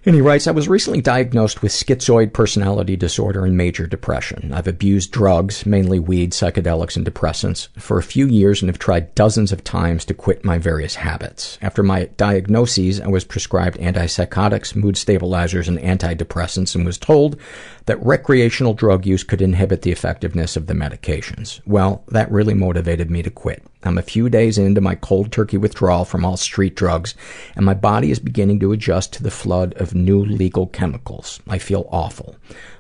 And 0.05 0.15
he 0.15 0.21
writes, 0.21 0.47
I 0.47 0.51
was 0.51 0.67
recently 0.67 0.99
diagnosed 0.99 1.61
with 1.61 1.71
schizoid 1.71 2.33
personality 2.33 2.97
disorder 2.97 3.45
and 3.45 3.55
major 3.55 3.87
depression. 3.87 4.51
I've 4.53 4.67
abused 4.67 5.11
drugs, 5.11 5.65
mainly 5.65 5.97
weed, 5.97 6.33
psychedelics, 6.33 6.97
and 6.97 7.05
depressants, 7.05 7.69
for 7.79 7.97
a 7.97 8.03
few 8.03 8.27
years 8.27 8.61
and 8.61 8.67
have 8.67 8.79
tried 8.79 9.15
dozens 9.15 9.53
of 9.53 9.63
times 9.63 10.03
to 10.05 10.13
quit 10.13 10.43
my 10.43 10.57
various 10.57 10.95
habits. 10.95 11.57
After 11.61 11.83
my 11.83 12.05
diagnoses, 12.17 12.99
I 12.99 13.07
was 13.07 13.23
prescribed 13.23 13.77
antipsychotics, 13.77 14.75
mood 14.75 14.97
stabilizers, 14.97 15.69
and 15.69 15.79
antidepressants 15.79 16.75
and 16.75 16.85
was 16.85 16.97
told 16.97 17.39
that 17.85 18.03
recreational 18.03 18.73
drug 18.73 19.05
use 19.05 19.23
could 19.23 19.41
inhibit 19.41 19.83
the 19.83 19.91
effectiveness 19.91 20.57
of 20.57 20.67
the 20.67 20.73
medications. 20.73 21.61
Well, 21.65 22.03
that 22.09 22.29
really 22.29 22.53
motivated 22.53 23.09
me 23.09 23.23
to 23.23 23.29
quit. 23.29 23.63
I'm 23.85 23.97
a 23.97 24.01
few 24.01 24.29
days 24.29 24.57
into 24.57 24.81
my 24.81 24.95
cold 24.95 25.31
turkey 25.31 25.57
withdrawal 25.57 26.05
from 26.05 26.23
all 26.23 26.37
street 26.37 26.75
drugs, 26.75 27.15
and 27.55 27.65
my 27.65 27.73
body 27.73 28.11
is 28.11 28.19
beginning 28.19 28.59
to 28.61 28.71
adjust 28.71 29.13
to 29.13 29.23
the 29.23 29.31
flood 29.31 29.73
of 29.75 29.93
new 29.93 30.23
legal 30.23 30.67
chemicals. 30.67 31.41
I 31.47 31.57
feel 31.57 31.87
awful. 31.91 32.35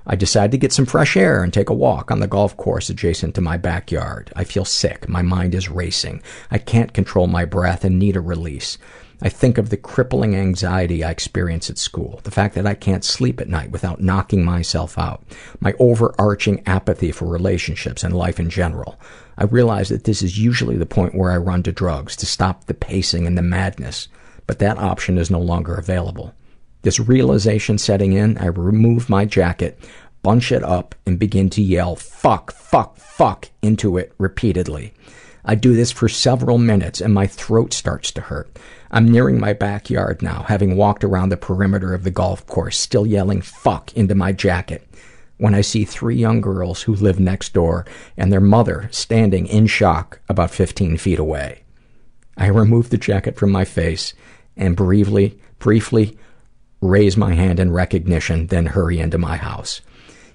I 0.07 0.15
decide 0.15 0.51
to 0.51 0.57
get 0.57 0.73
some 0.73 0.85
fresh 0.85 1.15
air 1.15 1.43
and 1.43 1.53
take 1.53 1.69
a 1.69 1.73
walk 1.73 2.11
on 2.11 2.19
the 2.19 2.27
golf 2.27 2.55
course 2.57 2.89
adjacent 2.89 3.35
to 3.35 3.41
my 3.41 3.57
backyard. 3.57 4.31
I 4.35 4.43
feel 4.43 4.65
sick. 4.65 5.07
My 5.07 5.21
mind 5.21 5.55
is 5.55 5.69
racing. 5.69 6.21
I 6.51 6.57
can't 6.57 6.93
control 6.93 7.27
my 7.27 7.45
breath 7.45 7.83
and 7.83 7.99
need 7.99 8.15
a 8.15 8.21
release. 8.21 8.77
I 9.25 9.29
think 9.29 9.57
of 9.57 9.69
the 9.69 9.77
crippling 9.77 10.35
anxiety 10.35 11.01
I 11.01 11.09
experience 11.09 11.69
at 11.69 11.77
school, 11.77 12.19
the 12.23 12.31
fact 12.31 12.55
that 12.55 12.67
I 12.67 12.73
can't 12.73 13.05
sleep 13.05 13.39
at 13.39 13.47
night 13.47 13.71
without 13.71 14.01
knocking 14.01 14.43
myself 14.43 14.97
out, 14.99 15.23
my 15.61 15.73
overarching 15.79 16.61
apathy 16.65 17.13
for 17.13 17.25
relationships 17.25 18.03
and 18.03 18.13
life 18.13 18.37
in 18.37 18.49
general. 18.49 18.99
I 19.37 19.45
realize 19.45 19.87
that 19.87 20.03
this 20.03 20.21
is 20.21 20.37
usually 20.37 20.75
the 20.75 20.85
point 20.85 21.15
where 21.15 21.31
I 21.31 21.37
run 21.37 21.63
to 21.63 21.71
drugs 21.71 22.17
to 22.17 22.25
stop 22.25 22.65
the 22.65 22.73
pacing 22.73 23.25
and 23.25 23.37
the 23.37 23.41
madness, 23.41 24.09
but 24.45 24.59
that 24.59 24.77
option 24.77 25.17
is 25.17 25.31
no 25.31 25.39
longer 25.39 25.75
available. 25.75 26.35
This 26.81 26.99
realization 26.99 27.77
setting 27.77 28.11
in, 28.11 28.37
I 28.39 28.47
remove 28.47 29.09
my 29.09 29.23
jacket, 29.23 29.79
bunch 30.21 30.51
it 30.51 30.63
up, 30.63 30.95
and 31.05 31.17
begin 31.17 31.49
to 31.51 31.61
yell, 31.61 31.95
fuck, 31.95 32.51
fuck, 32.51 32.97
fuck, 32.97 33.49
into 33.61 33.97
it 33.97 34.11
repeatedly. 34.17 34.93
I 35.45 35.55
do 35.55 35.75
this 35.75 35.91
for 35.91 36.09
several 36.09 36.57
minutes 36.57 37.01
and 37.01 37.13
my 37.13 37.27
throat 37.27 37.73
starts 37.73 38.11
to 38.11 38.21
hurt. 38.21 38.57
I'm 38.93 39.09
nearing 39.09 39.39
my 39.39 39.53
backyard 39.53 40.21
now, 40.21 40.43
having 40.47 40.77
walked 40.77 41.03
around 41.03 41.29
the 41.29 41.37
perimeter 41.37 41.95
of 41.95 42.03
the 42.03 42.11
golf 42.11 42.45
course, 42.45 42.77
still 42.77 43.07
yelling 43.07 43.41
fuck 43.41 43.91
into 43.97 44.13
my 44.13 44.31
jacket, 44.31 44.87
when 45.37 45.55
I 45.55 45.61
see 45.61 45.83
three 45.83 46.15
young 46.15 46.41
girls 46.41 46.83
who 46.83 46.93
live 46.93 47.19
next 47.19 47.53
door 47.53 47.87
and 48.15 48.31
their 48.31 48.39
mother 48.39 48.89
standing 48.91 49.47
in 49.47 49.65
shock 49.65 50.19
about 50.29 50.51
15 50.51 50.97
feet 50.97 51.17
away. 51.17 51.63
I 52.37 52.45
remove 52.45 52.91
the 52.91 52.99
jacket 52.99 53.35
from 53.35 53.51
my 53.51 53.65
face 53.65 54.13
and 54.55 54.75
briefly, 54.75 55.39
briefly 55.57 56.15
raise 56.79 57.17
my 57.17 57.33
hand 57.33 57.59
in 57.59 57.71
recognition, 57.71 58.45
then 58.45 58.67
hurry 58.67 58.99
into 58.99 59.17
my 59.17 59.37
house. 59.37 59.81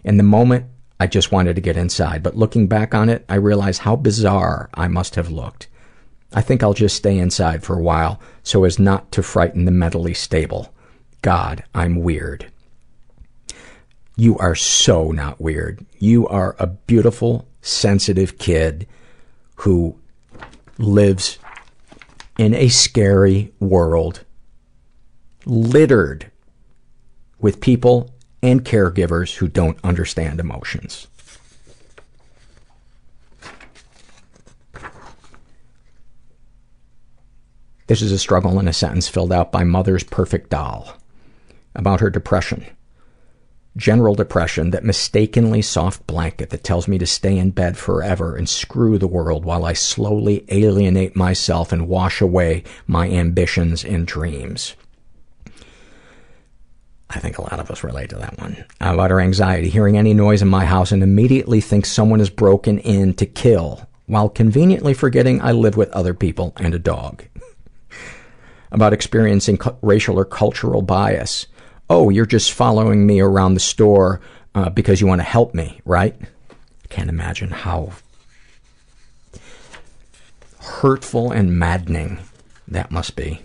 In 0.02 0.16
the 0.16 0.24
moment, 0.24 0.66
I 0.98 1.06
just 1.06 1.30
wanted 1.30 1.54
to 1.54 1.62
get 1.62 1.76
inside, 1.76 2.24
but 2.24 2.36
looking 2.36 2.66
back 2.66 2.92
on 2.92 3.08
it, 3.08 3.24
I 3.28 3.36
realize 3.36 3.78
how 3.78 3.94
bizarre 3.94 4.68
I 4.74 4.88
must 4.88 5.14
have 5.14 5.30
looked. 5.30 5.68
I 6.32 6.40
think 6.40 6.62
I'll 6.62 6.74
just 6.74 6.96
stay 6.96 7.18
inside 7.18 7.62
for 7.62 7.76
a 7.76 7.82
while 7.82 8.20
so 8.42 8.64
as 8.64 8.78
not 8.78 9.10
to 9.12 9.22
frighten 9.22 9.64
the 9.64 9.70
mentally 9.70 10.14
stable. 10.14 10.72
God, 11.22 11.64
I'm 11.74 11.96
weird. 11.96 12.50
You 14.16 14.36
are 14.38 14.54
so 14.54 15.10
not 15.10 15.40
weird. 15.40 15.84
You 15.98 16.28
are 16.28 16.56
a 16.58 16.66
beautiful, 16.66 17.48
sensitive 17.62 18.38
kid 18.38 18.86
who 19.56 19.98
lives 20.78 21.38
in 22.38 22.54
a 22.54 22.68
scary 22.68 23.52
world 23.58 24.24
littered 25.44 26.30
with 27.40 27.60
people 27.60 28.14
and 28.42 28.64
caregivers 28.64 29.36
who 29.36 29.48
don't 29.48 29.78
understand 29.82 30.38
emotions. 30.38 31.07
This 37.88 38.02
is 38.02 38.12
a 38.12 38.18
struggle 38.18 38.60
in 38.60 38.68
a 38.68 38.72
sentence 38.74 39.08
filled 39.08 39.32
out 39.32 39.50
by 39.50 39.64
Mother's 39.64 40.04
Perfect 40.04 40.50
Doll 40.50 40.94
about 41.74 42.00
her 42.00 42.10
depression. 42.10 42.66
General 43.78 44.14
depression, 44.14 44.72
that 44.72 44.84
mistakenly 44.84 45.62
soft 45.62 46.06
blanket 46.06 46.50
that 46.50 46.62
tells 46.62 46.86
me 46.86 46.98
to 46.98 47.06
stay 47.06 47.38
in 47.38 47.50
bed 47.50 47.78
forever 47.78 48.36
and 48.36 48.46
screw 48.46 48.98
the 48.98 49.06
world 49.06 49.46
while 49.46 49.64
I 49.64 49.72
slowly 49.72 50.44
alienate 50.50 51.16
myself 51.16 51.72
and 51.72 51.88
wash 51.88 52.20
away 52.20 52.62
my 52.86 53.08
ambitions 53.08 53.84
and 53.84 54.06
dreams. 54.06 54.74
I 57.08 57.20
think 57.20 57.38
a 57.38 57.42
lot 57.42 57.58
of 57.58 57.70
us 57.70 57.82
relate 57.82 58.10
to 58.10 58.16
that 58.16 58.38
one. 58.38 58.66
About 58.82 59.10
her 59.10 59.20
anxiety, 59.20 59.70
hearing 59.70 59.96
any 59.96 60.12
noise 60.12 60.42
in 60.42 60.48
my 60.48 60.66
house 60.66 60.92
and 60.92 61.02
immediately 61.02 61.62
think 61.62 61.86
someone 61.86 62.18
has 62.18 62.28
broken 62.28 62.80
in 62.80 63.14
to 63.14 63.24
kill, 63.24 63.88
while 64.04 64.28
conveniently 64.28 64.92
forgetting 64.92 65.40
I 65.40 65.52
live 65.52 65.78
with 65.78 65.88
other 65.92 66.12
people 66.12 66.52
and 66.58 66.74
a 66.74 66.78
dog. 66.78 67.24
About 68.70 68.92
experiencing 68.92 69.58
racial 69.82 70.18
or 70.18 70.24
cultural 70.24 70.82
bias. 70.82 71.46
Oh, 71.88 72.10
you're 72.10 72.26
just 72.26 72.52
following 72.52 73.06
me 73.06 73.20
around 73.20 73.54
the 73.54 73.60
store 73.60 74.20
uh, 74.54 74.68
because 74.70 75.00
you 75.00 75.06
want 75.06 75.20
to 75.20 75.26
help 75.26 75.54
me, 75.54 75.80
right? 75.84 76.14
I 76.20 76.86
can't 76.88 77.08
imagine 77.08 77.50
how 77.50 77.92
hurtful 80.60 81.32
and 81.32 81.58
maddening 81.58 82.18
that 82.68 82.90
must 82.90 83.16
be. 83.16 83.40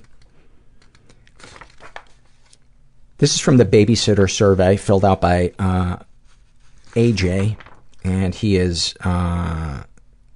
This 3.17 3.35
is 3.35 3.39
from 3.39 3.57
the 3.57 3.65
babysitter 3.65 4.29
survey 4.29 4.75
filled 4.75 5.05
out 5.05 5.21
by 5.21 5.53
uh, 5.57 5.97
AJ, 6.95 7.55
and 8.03 8.35
he 8.35 8.57
is 8.57 8.95
uh, 9.01 9.83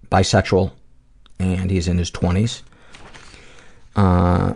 bisexual, 0.10 0.72
and 1.40 1.70
he's 1.70 1.88
in 1.88 1.98
his 1.98 2.10
20s. 2.12 2.62
Uh, 3.96 4.54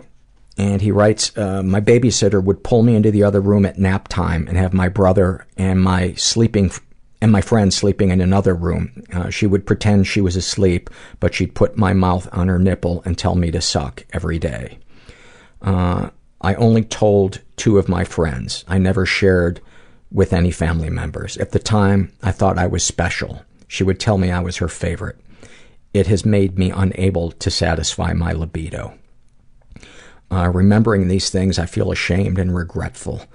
and 0.58 0.82
he 0.82 0.90
writes, 0.90 1.36
uh, 1.36 1.62
my 1.62 1.80
babysitter 1.80 2.42
would 2.42 2.62
pull 2.62 2.82
me 2.82 2.94
into 2.94 3.10
the 3.10 3.22
other 3.22 3.40
room 3.40 3.64
at 3.64 3.78
nap 3.78 4.08
time 4.08 4.46
and 4.48 4.56
have 4.56 4.72
my 4.72 4.88
brother 4.88 5.46
and 5.56 5.82
my 5.82 6.12
sleeping 6.14 6.70
and 7.20 7.30
my 7.30 7.40
friend 7.40 7.72
sleeping 7.72 8.10
in 8.10 8.20
another 8.20 8.54
room. 8.54 9.04
Uh, 9.12 9.30
she 9.30 9.46
would 9.46 9.64
pretend 9.64 10.06
she 10.06 10.20
was 10.20 10.34
asleep, 10.34 10.90
but 11.20 11.32
she'd 11.34 11.54
put 11.54 11.76
my 11.76 11.92
mouth 11.92 12.28
on 12.32 12.48
her 12.48 12.58
nipple 12.58 13.00
and 13.04 13.16
tell 13.16 13.36
me 13.36 13.50
to 13.52 13.60
suck 13.60 14.04
every 14.12 14.40
day. 14.40 14.78
Uh, 15.62 16.10
I 16.40 16.54
only 16.54 16.82
told 16.82 17.40
two 17.56 17.78
of 17.78 17.88
my 17.88 18.02
friends. 18.02 18.64
I 18.66 18.78
never 18.78 19.06
shared 19.06 19.60
with 20.10 20.32
any 20.32 20.50
family 20.50 20.90
members. 20.90 21.36
At 21.36 21.52
the 21.52 21.60
time, 21.60 22.12
I 22.22 22.32
thought 22.32 22.58
I 22.58 22.66
was 22.66 22.82
special. 22.82 23.42
She 23.68 23.84
would 23.84 24.00
tell 24.00 24.18
me 24.18 24.30
I 24.30 24.40
was 24.40 24.56
her 24.56 24.68
favorite. 24.68 25.16
It 25.94 26.08
has 26.08 26.26
made 26.26 26.58
me 26.58 26.70
unable 26.70 27.30
to 27.30 27.50
satisfy 27.50 28.12
my 28.12 28.32
libido. 28.32 28.94
Uh, 30.32 30.48
remembering 30.48 31.08
these 31.08 31.28
things, 31.28 31.58
I 31.58 31.66
feel 31.66 31.92
ashamed 31.92 32.38
and 32.38 32.56
regretful. 32.56 33.26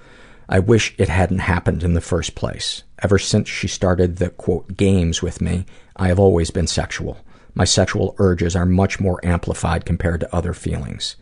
I 0.48 0.58
wish 0.58 0.96
it 0.98 1.08
hadn't 1.08 1.38
happened 1.38 1.84
in 1.84 1.94
the 1.94 2.00
first 2.00 2.34
place. 2.34 2.82
Ever 3.00 3.18
since 3.18 3.48
she 3.48 3.68
started 3.68 4.16
the, 4.16 4.32
games 4.76 5.22
with 5.22 5.40
me, 5.40 5.64
I 5.94 6.08
have 6.08 6.18
always 6.18 6.50
been 6.50 6.66
sexual. 6.66 7.18
My 7.54 7.64
sexual 7.64 8.16
urges 8.18 8.56
are 8.56 8.66
much 8.66 8.98
more 8.98 9.24
amplified 9.24 9.84
compared 9.84 10.20
to 10.20 10.34
other 10.34 10.52
feelings. 10.52 11.14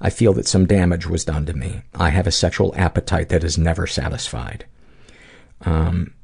I 0.00 0.10
feel 0.10 0.34
that 0.34 0.46
some 0.46 0.66
damage 0.66 1.06
was 1.06 1.24
done 1.24 1.46
to 1.46 1.52
me. 1.52 1.82
I 1.94 2.10
have 2.10 2.28
a 2.28 2.32
sexual 2.32 2.72
appetite 2.76 3.28
that 3.30 3.42
is 3.42 3.58
never 3.58 3.88
satisfied. 3.88 4.66
Um, 5.62 6.14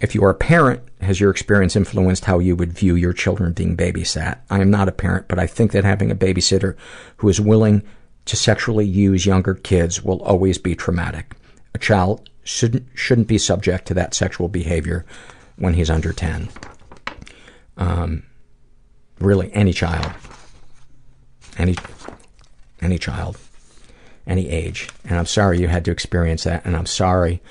if 0.00 0.14
you 0.14 0.24
are 0.24 0.30
a 0.30 0.34
parent, 0.34 0.82
has 1.00 1.20
your 1.20 1.30
experience 1.30 1.76
influenced 1.76 2.24
how 2.24 2.38
you 2.38 2.56
would 2.56 2.72
view 2.72 2.94
your 2.94 3.12
children 3.12 3.52
being 3.52 3.76
babysat? 3.76 4.38
I 4.50 4.60
am 4.60 4.70
not 4.70 4.88
a 4.88 4.92
parent, 4.92 5.28
but 5.28 5.38
I 5.38 5.46
think 5.46 5.72
that 5.72 5.84
having 5.84 6.10
a 6.10 6.16
babysitter 6.16 6.76
who 7.18 7.28
is 7.28 7.40
willing 7.40 7.82
to 8.26 8.36
sexually 8.36 8.86
use 8.86 9.26
younger 9.26 9.54
kids 9.54 10.02
will 10.02 10.22
always 10.22 10.58
be 10.58 10.74
traumatic. 10.74 11.34
A 11.74 11.78
child 11.78 12.28
shouldn't, 12.42 12.86
shouldn't 12.94 13.28
be 13.28 13.38
subject 13.38 13.86
to 13.86 13.94
that 13.94 14.14
sexual 14.14 14.48
behavior 14.48 15.04
when 15.56 15.74
he's 15.74 15.90
under 15.90 16.12
10. 16.12 16.48
Um, 17.76 18.22
really, 19.18 19.52
any 19.52 19.72
child. 19.72 20.12
Any, 21.58 21.76
any 22.80 22.98
child. 22.98 23.38
Any 24.26 24.48
age. 24.48 24.88
And 25.04 25.18
I'm 25.18 25.26
sorry 25.26 25.60
you 25.60 25.68
had 25.68 25.84
to 25.84 25.90
experience 25.90 26.44
that, 26.44 26.64
and 26.64 26.76
I'm 26.76 26.86
sorry 26.86 27.42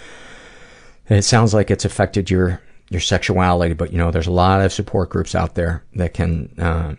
it 1.15 1.23
sounds 1.23 1.53
like 1.53 1.71
it's 1.71 1.85
affected 1.85 2.29
your 2.29 2.61
your 2.89 3.01
sexuality, 3.01 3.73
but 3.73 3.91
you 3.91 3.97
know, 3.97 4.11
there's 4.11 4.27
a 4.27 4.31
lot 4.31 4.61
of 4.61 4.71
support 4.71 5.09
groups 5.09 5.35
out 5.35 5.55
there 5.55 5.83
that 5.95 6.13
can 6.13 6.53
uh, 6.59 6.95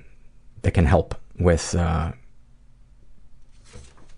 that 0.63 0.73
can 0.73 0.87
help 0.87 1.15
with 1.39 1.75
uh, 1.75 2.13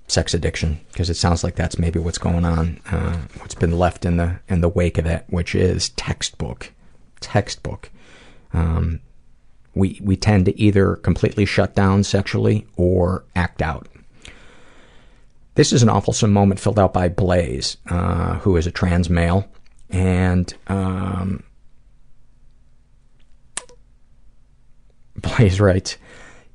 sex 0.09 0.35
addiction 0.35 0.81
because 0.93 1.11
it 1.11 1.15
sounds 1.15 1.45
like 1.45 1.57
that's 1.57 1.79
maybe 1.79 1.99
what's 1.99 2.19
going 2.19 2.45
on, 2.45 2.81
uh, 2.91 3.17
what's 3.39 3.55
been 3.55 3.79
left 3.79 4.05
in 4.05 4.17
the 4.17 4.41
in 4.49 4.61
the 4.61 4.69
wake 4.69 4.99
of 4.99 5.07
it, 5.07 5.25
which 5.29 5.55
is 5.55 5.91
textbook, 5.91 6.73
textbook. 7.21 7.91
Um, 8.53 9.01
we 9.75 10.01
we 10.03 10.17
tend 10.17 10.47
to 10.47 10.59
either 10.59 10.97
completely 10.97 11.45
shut 11.45 11.75
down 11.75 12.05
sexually 12.05 12.67
or 12.77 13.25
act 13.35 13.61
out. 13.61 13.89
This 15.57 15.73
is 15.73 15.83
an 15.83 15.89
awful 15.89 16.29
moment 16.29 16.61
filled 16.61 16.79
out 16.79 16.93
by 16.93 17.09
Blaze, 17.09 17.79
uh, 17.89 18.39
who 18.41 18.57
is 18.57 18.67
a 18.67 18.71
trans 18.71 19.09
male 19.09 19.49
and 19.91 20.53
um, 20.67 21.43
Blaze 25.17 25.61
writes, 25.61 25.97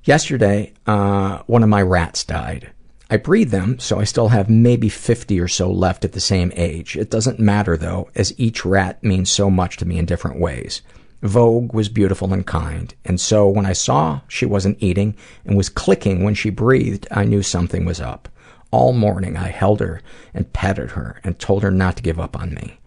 Yesterday, 0.03 0.73
uh, 0.87 1.39
one 1.45 1.63
of 1.63 1.69
my 1.69 1.81
rats 1.81 2.23
died. 2.23 2.71
I 3.09 3.17
breed 3.17 3.49
them, 3.49 3.77
so 3.77 3.99
I 3.99 4.05
still 4.05 4.29
have 4.29 4.49
maybe 4.49 4.87
50 4.87 5.39
or 5.39 5.47
so 5.47 5.69
left 5.69 6.05
at 6.05 6.13
the 6.13 6.21
same 6.21 6.51
age. 6.55 6.95
It 6.95 7.11
doesn't 7.11 7.39
matter, 7.39 7.75
though, 7.75 8.09
as 8.15 8.33
each 8.39 8.63
rat 8.63 9.03
means 9.03 9.29
so 9.29 9.49
much 9.49 9.77
to 9.77 9.85
me 9.85 9.97
in 9.97 10.05
different 10.05 10.39
ways. 10.39 10.81
Vogue 11.21 11.73
was 11.73 11.89
beautiful 11.89 12.33
and 12.33 12.47
kind, 12.47 12.95
and 13.05 13.19
so 13.21 13.47
when 13.47 13.65
I 13.65 13.73
saw 13.73 14.21
she 14.27 14.45
wasn't 14.45 14.81
eating 14.81 15.15
and 15.45 15.55
was 15.55 15.69
clicking 15.69 16.23
when 16.23 16.33
she 16.33 16.49
breathed, 16.49 17.07
I 17.11 17.25
knew 17.25 17.43
something 17.43 17.85
was 17.85 18.01
up. 18.01 18.27
All 18.71 18.93
morning 18.93 19.37
I 19.37 19.49
held 19.49 19.81
her 19.81 20.01
and 20.33 20.51
petted 20.51 20.91
her 20.91 21.19
and 21.23 21.37
told 21.37 21.61
her 21.61 21.69
not 21.69 21.97
to 21.97 22.03
give 22.03 22.19
up 22.19 22.39
on 22.39 22.55
me. 22.55 22.79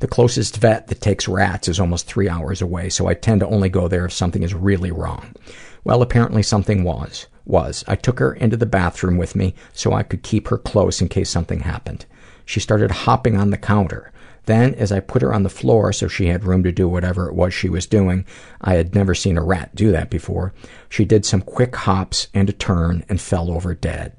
The 0.00 0.06
closest 0.06 0.58
vet 0.58 0.86
that 0.86 1.00
takes 1.00 1.26
rats 1.26 1.66
is 1.66 1.80
almost 1.80 2.06
three 2.06 2.28
hours 2.28 2.62
away, 2.62 2.88
so 2.88 3.08
I 3.08 3.14
tend 3.14 3.40
to 3.40 3.48
only 3.48 3.68
go 3.68 3.88
there 3.88 4.04
if 4.04 4.12
something 4.12 4.44
is 4.44 4.54
really 4.54 4.92
wrong. 4.92 5.34
Well, 5.82 6.02
apparently 6.02 6.44
something 6.44 6.84
was. 6.84 7.26
Was. 7.44 7.82
I 7.88 7.96
took 7.96 8.20
her 8.20 8.32
into 8.32 8.56
the 8.56 8.66
bathroom 8.66 9.16
with 9.16 9.34
me 9.34 9.54
so 9.72 9.92
I 9.92 10.04
could 10.04 10.22
keep 10.22 10.48
her 10.48 10.58
close 10.58 11.00
in 11.00 11.08
case 11.08 11.30
something 11.30 11.60
happened. 11.60 12.06
She 12.44 12.60
started 12.60 12.90
hopping 12.90 13.36
on 13.36 13.50
the 13.50 13.56
counter. 13.56 14.12
Then, 14.46 14.74
as 14.74 14.92
I 14.92 15.00
put 15.00 15.22
her 15.22 15.34
on 15.34 15.42
the 15.42 15.50
floor 15.50 15.92
so 15.92 16.06
she 16.06 16.26
had 16.26 16.44
room 16.44 16.62
to 16.62 16.70
do 16.70 16.88
whatever 16.88 17.28
it 17.28 17.34
was 17.34 17.52
she 17.52 17.68
was 17.68 17.86
doing, 17.86 18.24
I 18.60 18.74
had 18.74 18.94
never 18.94 19.14
seen 19.14 19.36
a 19.36 19.42
rat 19.42 19.74
do 19.74 19.90
that 19.92 20.10
before, 20.10 20.54
she 20.88 21.04
did 21.04 21.26
some 21.26 21.42
quick 21.42 21.74
hops 21.74 22.28
and 22.32 22.48
a 22.48 22.52
turn 22.52 23.04
and 23.08 23.20
fell 23.20 23.50
over 23.50 23.74
dead. 23.74 24.12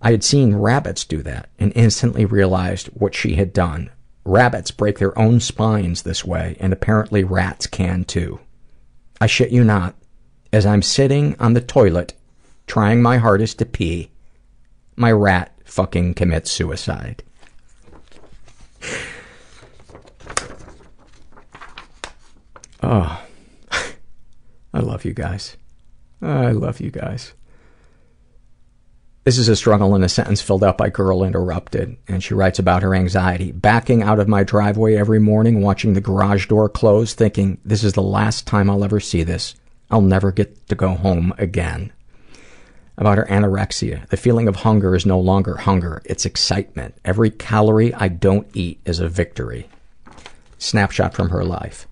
I 0.00 0.12
had 0.12 0.22
seen 0.22 0.54
rabbits 0.54 1.04
do 1.04 1.22
that 1.22 1.48
and 1.58 1.72
instantly 1.74 2.24
realized 2.24 2.86
what 2.88 3.14
she 3.14 3.34
had 3.34 3.52
done. 3.52 3.90
Rabbits 4.26 4.72
break 4.72 4.98
their 4.98 5.16
own 5.16 5.38
spines 5.38 6.02
this 6.02 6.24
way, 6.24 6.56
and 6.58 6.72
apparently 6.72 7.22
rats 7.22 7.68
can 7.68 8.04
too. 8.04 8.40
I 9.20 9.28
shit 9.28 9.52
you 9.52 9.62
not, 9.62 9.94
as 10.52 10.66
I'm 10.66 10.82
sitting 10.82 11.36
on 11.38 11.54
the 11.54 11.60
toilet 11.60 12.12
trying 12.66 13.00
my 13.00 13.18
hardest 13.18 13.60
to 13.60 13.64
pee, 13.64 14.10
my 14.96 15.12
rat 15.12 15.56
fucking 15.64 16.14
commits 16.14 16.50
suicide. 16.50 17.22
Oh, 22.82 23.24
I 24.74 24.78
love 24.78 25.04
you 25.04 25.12
guys. 25.12 25.56
I 26.20 26.52
love 26.52 26.78
you 26.78 26.90
guys. 26.90 27.32
This 29.26 29.38
is 29.38 29.48
a 29.48 29.56
struggle 29.56 29.96
in 29.96 30.04
a 30.04 30.08
sentence 30.08 30.40
filled 30.40 30.62
out 30.62 30.78
by 30.78 30.88
Girl 30.88 31.24
Interrupted, 31.24 31.96
and 32.06 32.22
she 32.22 32.32
writes 32.32 32.60
about 32.60 32.84
her 32.84 32.94
anxiety. 32.94 33.50
Backing 33.50 34.00
out 34.00 34.20
of 34.20 34.28
my 34.28 34.44
driveway 34.44 34.94
every 34.94 35.18
morning, 35.18 35.62
watching 35.62 35.94
the 35.94 36.00
garage 36.00 36.46
door 36.46 36.68
close, 36.68 37.12
thinking, 37.12 37.58
this 37.64 37.82
is 37.82 37.94
the 37.94 38.02
last 38.02 38.46
time 38.46 38.70
I'll 38.70 38.84
ever 38.84 39.00
see 39.00 39.24
this. 39.24 39.56
I'll 39.90 40.00
never 40.00 40.30
get 40.30 40.68
to 40.68 40.76
go 40.76 40.90
home 40.90 41.34
again. 41.38 41.92
About 42.96 43.18
her 43.18 43.24
anorexia. 43.24 44.08
The 44.10 44.16
feeling 44.16 44.46
of 44.46 44.54
hunger 44.54 44.94
is 44.94 45.04
no 45.04 45.18
longer 45.18 45.56
hunger, 45.56 46.02
it's 46.04 46.24
excitement. 46.24 46.94
Every 47.04 47.30
calorie 47.30 47.92
I 47.94 48.06
don't 48.06 48.46
eat 48.54 48.78
is 48.84 49.00
a 49.00 49.08
victory. 49.08 49.68
Snapshot 50.58 51.14
from 51.14 51.30
her 51.30 51.44
life. 51.44 51.88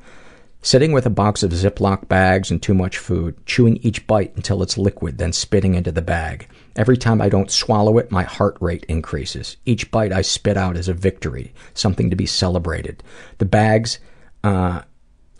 Sitting 0.62 0.93
with 0.93 1.05
a 1.05 1.11
box 1.11 1.43
of 1.43 1.51
Ziploc 1.51 2.06
bags 2.06 2.52
and 2.52 2.62
too 2.62 2.74
much 2.74 2.97
food, 2.97 3.44
chewing 3.44 3.78
each 3.78 4.06
bite 4.06 4.36
until 4.36 4.62
it's 4.62 4.78
liquid, 4.78 5.19
then 5.19 5.32
spitting 5.32 5.74
into 5.74 5.90
the 5.90 6.01
bag. 6.01 6.48
Every 6.77 6.97
time 6.97 7.23
I 7.23 7.29
don't 7.29 7.51
swallow 7.51 7.99
it, 7.99 8.11
my 8.11 8.25
heart 8.25 8.57
rate 8.61 8.85
increases. 8.89 9.57
Each 9.65 9.91
bite 9.91 10.13
I 10.13 10.23
spit 10.23 10.57
out 10.57 10.77
is 10.77 10.89
a 10.89 10.95
victory, 10.95 11.55
something 11.73 12.11
to 12.11 12.17
be 12.17 12.27
celebrated. 12.27 13.03
The 13.39 13.45
bags 13.45 14.01
uh, 14.43 14.83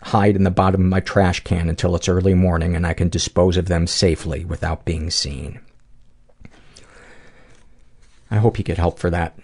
hide 0.01 0.35
in 0.35 0.43
the 0.43 0.51
bottom 0.51 0.81
of 0.81 0.87
my 0.87 1.01
trash 1.01 1.41
can 1.41 1.67
until 1.67 1.95
it's 1.95 2.07
early 2.07 2.33
morning 2.33 2.75
and 2.75 2.87
I 2.87 2.93
can 2.93 3.09
dispose 3.09 3.57
of 3.57 3.67
them 3.67 3.85
safely 3.85 4.45
without 4.45 4.85
being 4.85 5.09
seen. 5.09 5.59
I 8.31 8.37
hope 8.37 8.57
you 8.57 8.63
get 8.63 8.77
help 8.77 8.97
for 8.97 9.09
that. 9.09 9.37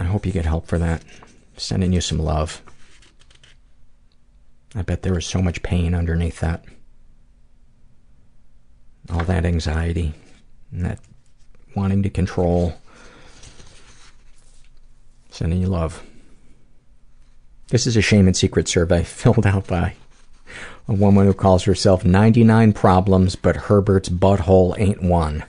I 0.00 0.04
hope 0.04 0.24
you 0.24 0.32
get 0.32 0.46
help 0.46 0.66
for 0.66 0.78
that. 0.78 1.02
Sending 1.56 1.92
you 1.92 2.00
some 2.00 2.18
love. 2.18 2.62
I 4.74 4.82
bet 4.82 5.02
there 5.02 5.14
was 5.14 5.26
so 5.26 5.40
much 5.40 5.62
pain 5.62 5.94
underneath 5.94 6.40
that. 6.40 6.64
All 9.12 9.24
that 9.24 9.44
anxiety 9.44 10.14
and 10.72 10.84
that 10.84 10.98
wanting 11.76 12.02
to 12.02 12.10
control. 12.10 12.74
Sending 15.30 15.60
you 15.60 15.68
love. 15.68 16.02
This 17.68 17.86
is 17.86 17.96
a 17.96 18.02
shame 18.02 18.26
and 18.26 18.36
secret 18.36 18.68
survey 18.68 19.04
filled 19.04 19.46
out 19.46 19.66
by 19.66 19.94
a 20.88 20.94
woman 20.94 21.26
who 21.26 21.34
calls 21.34 21.64
herself 21.64 22.04
99 22.04 22.72
Problems, 22.72 23.36
but 23.36 23.56
Herbert's 23.56 24.08
Butthole 24.08 24.78
Ain't 24.78 25.02
One. 25.02 25.44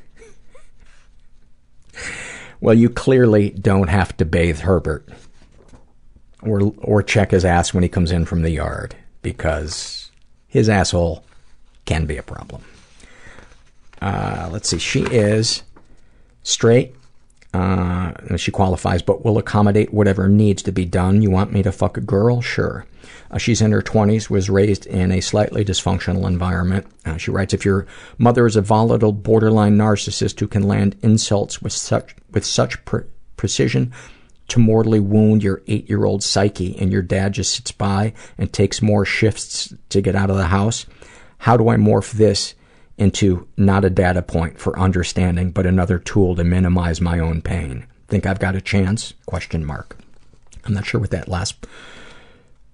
well, 2.60 2.74
you 2.74 2.90
clearly 2.90 3.52
don't 3.52 3.88
have 3.88 4.18
to 4.18 4.26
bathe 4.26 4.60
Herbert. 4.60 5.08
Or, 6.42 6.74
or 6.78 7.02
check 7.02 7.32
his 7.32 7.46
ass 7.46 7.74
when 7.74 7.84
he 7.84 7.90
comes 7.90 8.12
in 8.12 8.26
from 8.26 8.44
the 8.44 8.52
yard 8.52 8.96
because 9.22 10.12
his 10.48 10.70
asshole 10.70 11.24
can 11.86 12.06
be 12.06 12.18
a 12.18 12.24
problem. 12.24 12.64
Uh, 14.02 14.50
let's 14.52 14.70
see. 14.70 14.78
She 14.78 15.02
is 15.02 15.64
straight, 16.48 16.94
Uh, 17.54 18.36
she 18.36 18.52
qualifies, 18.52 19.02
but 19.02 19.24
will 19.24 19.38
accommodate 19.38 19.94
whatever 19.94 20.28
needs 20.28 20.62
to 20.62 20.72
be 20.72 20.86
done. 20.86 21.22
You 21.22 21.32
want 21.32 21.54
me 21.54 21.64
to 21.64 21.72
fuck 21.72 21.98
a 21.98 22.02
girl? 22.02 22.42
Sure. 22.42 22.86
Uh, 23.32 23.38
she's 23.38 23.62
in 23.62 23.72
her 23.72 23.82
20s, 23.82 24.30
was 24.30 24.50
raised 24.50 24.86
in 24.86 25.12
a 25.12 25.22
slightly 25.22 25.64
dysfunctional 25.64 26.28
environment. 26.28 26.86
Uh, 27.06 27.18
she 27.18 27.32
writes, 27.32 27.54
if 27.54 27.66
your 27.66 27.88
mother 28.18 28.46
is 28.46 28.58
a 28.58 28.62
volatile, 28.62 29.14
borderline 29.14 29.78
narcissist 29.78 30.40
who 30.40 30.48
can 30.48 30.64
land 30.64 30.98
insults 31.02 31.62
with 31.62 31.74
such, 31.74 32.16
with 32.32 32.46
such 32.46 32.84
pre- 32.86 33.06
precision 33.38 33.92
to 34.50 34.60
mortally 34.60 35.00
wound 35.00 35.42
your 35.42 35.64
eight-year-old 35.68 36.22
psyche 36.22 36.78
and 36.78 36.92
your 36.92 37.02
dad 37.02 37.32
just 37.34 37.56
sits 37.56 37.72
by 37.72 38.14
and 38.38 38.52
takes 38.52 38.82
more 38.82 39.06
shifts 39.06 39.74
to 39.90 40.02
get 40.02 40.16
out 40.16 40.30
of 40.30 40.38
the 40.38 40.48
house, 40.48 40.86
how 41.40 41.58
do 41.58 41.70
I 41.70 41.78
morph 41.78 42.12
this 42.12 42.54
into 42.98 43.48
not 43.58 43.86
a 43.86 43.90
data 43.90 44.22
point 44.22 44.60
for 44.60 44.78
understanding, 44.80 45.52
but 45.52 45.66
another 45.66 46.00
tool 46.00 46.36
to 46.36 46.44
minimize 46.44 47.00
my 47.00 47.20
own 47.20 47.42
pain. 47.42 47.86
Think 48.08 48.26
I've 48.26 48.40
got 48.40 48.56
a 48.56 48.62
chance? 48.62 49.14
Question 49.26 49.66
mark. 49.66 49.98
I'm 50.66 50.74
not 50.74 50.86
sure 50.86 51.00
what 51.00 51.12
that 51.12 51.28
last 51.28 51.66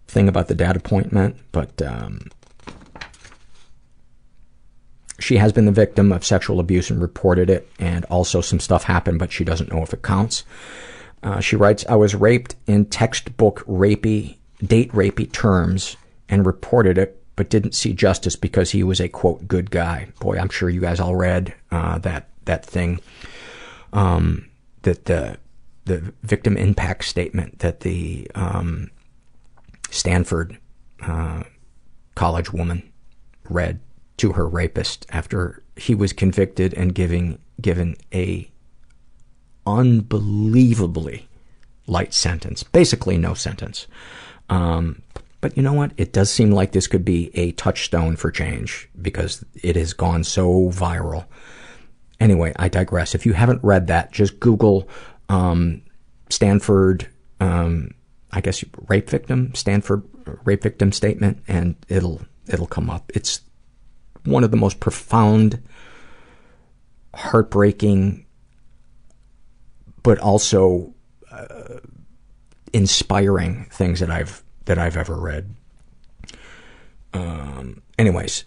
thing 0.08 0.28
about 0.28 0.48
the 0.48 0.56
data 0.56 0.80
point 0.80 1.12
meant, 1.12 1.36
but 1.52 1.82
um, 1.82 2.30
she 5.20 5.38
has 5.38 5.52
been 5.52 5.66
the 5.66 5.72
victim 5.72 6.12
of 6.12 6.24
sexual 6.24 6.60
abuse 6.60 6.90
and 6.90 7.02
reported 7.02 7.50
it, 7.50 7.70
and 7.80 8.06
also 8.06 8.42
some 8.42 8.60
stuff 8.60 8.84
happened, 8.84 9.20
but 9.20 9.32
she 9.32 9.44
doesn't 9.44 9.72
know 9.72 9.84
if 9.84 9.94
it 9.94 10.04
counts. 10.04 10.44
Uh, 11.22 11.40
she 11.40 11.56
writes, 11.56 11.86
I 11.88 11.96
was 11.96 12.16
raped 12.16 12.56
in 12.68 12.86
textbook 12.86 13.66
rapey, 13.66 14.38
date 14.64 14.92
rapey 14.92 15.32
terms 15.32 15.96
and 16.30 16.46
reported 16.46 16.98
it 16.98 17.23
but 17.36 17.50
didn't 17.50 17.74
see 17.74 17.94
justice 17.94 18.36
because 18.36 18.72
he 18.72 18.84
was 18.84 19.00
a 19.00 19.10
quote 19.10 19.48
good 19.48 19.72
guy. 19.72 20.08
Boy, 20.20 20.38
I'm 20.38 20.50
sure 20.50 20.70
you 20.70 20.82
guys 20.82 21.00
all 21.00 21.16
read 21.16 21.54
uh, 21.72 21.98
that 22.00 22.30
that 22.46 22.66
thing 22.66 23.00
um, 23.92 24.50
that 24.84 25.06
the 25.06 25.38
the 25.86 26.14
victim 26.24 26.58
impact 26.58 27.04
statement 27.06 27.60
that 27.60 27.82
the 27.82 28.30
um, 28.36 28.90
Stanford 29.90 30.58
uh, 31.02 31.44
college 32.16 32.54
woman 32.54 32.90
read 33.50 33.80
to 34.18 34.34
her 34.34 34.48
rapist 34.48 35.06
after 35.10 35.64
he 35.76 35.94
was 35.96 36.14
convicted 36.14 36.74
and 36.74 36.96
giving 36.96 37.40
given 37.60 37.96
a 38.14 38.50
unbelievably 39.66 41.28
light 41.88 42.14
sentence, 42.14 42.64
basically 42.64 43.18
no 43.18 43.34
sentence. 43.34 43.88
Um, 44.50 45.02
but 45.44 45.58
you 45.58 45.62
know 45.62 45.74
what? 45.74 45.92
It 45.98 46.14
does 46.14 46.32
seem 46.32 46.52
like 46.52 46.72
this 46.72 46.88
could 46.88 47.04
be 47.04 47.30
a 47.38 47.52
touchstone 47.52 48.16
for 48.16 48.32
change 48.32 48.88
because 49.02 49.44
it 49.62 49.76
has 49.76 49.92
gone 49.92 50.24
so 50.24 50.70
viral. 50.70 51.26
Anyway, 52.18 52.54
I 52.56 52.70
digress. 52.70 53.14
If 53.14 53.26
you 53.26 53.34
haven't 53.34 53.62
read 53.62 53.88
that, 53.88 54.14
just 54.14 54.40
Google 54.40 54.88
um, 55.28 55.82
Stanford, 56.30 57.10
um, 57.42 57.94
I 58.32 58.40
guess 58.40 58.64
rape 58.88 59.10
victim, 59.10 59.54
Stanford 59.54 60.04
rape 60.46 60.64
victim 60.64 60.94
statement, 60.94 61.44
and 61.46 61.76
it'll 61.90 62.22
it'll 62.48 62.66
come 62.66 62.90
up. 62.90 63.12
It's 63.14 63.42
one 64.24 64.46
of 64.46 64.52
the 64.52 64.56
most 64.56 64.80
profound, 64.80 65.62
heartbreaking, 67.14 68.26
but 70.04 70.20
also 70.20 70.94
uh, 71.30 71.80
inspiring 72.72 73.68
things 73.72 74.00
that 74.00 74.10
I've 74.10 74.42
that 74.66 74.78
I've 74.78 74.98
ever 74.98 75.16
read. 75.16 75.50
Um, 77.14 77.82
anyways, 77.98 78.46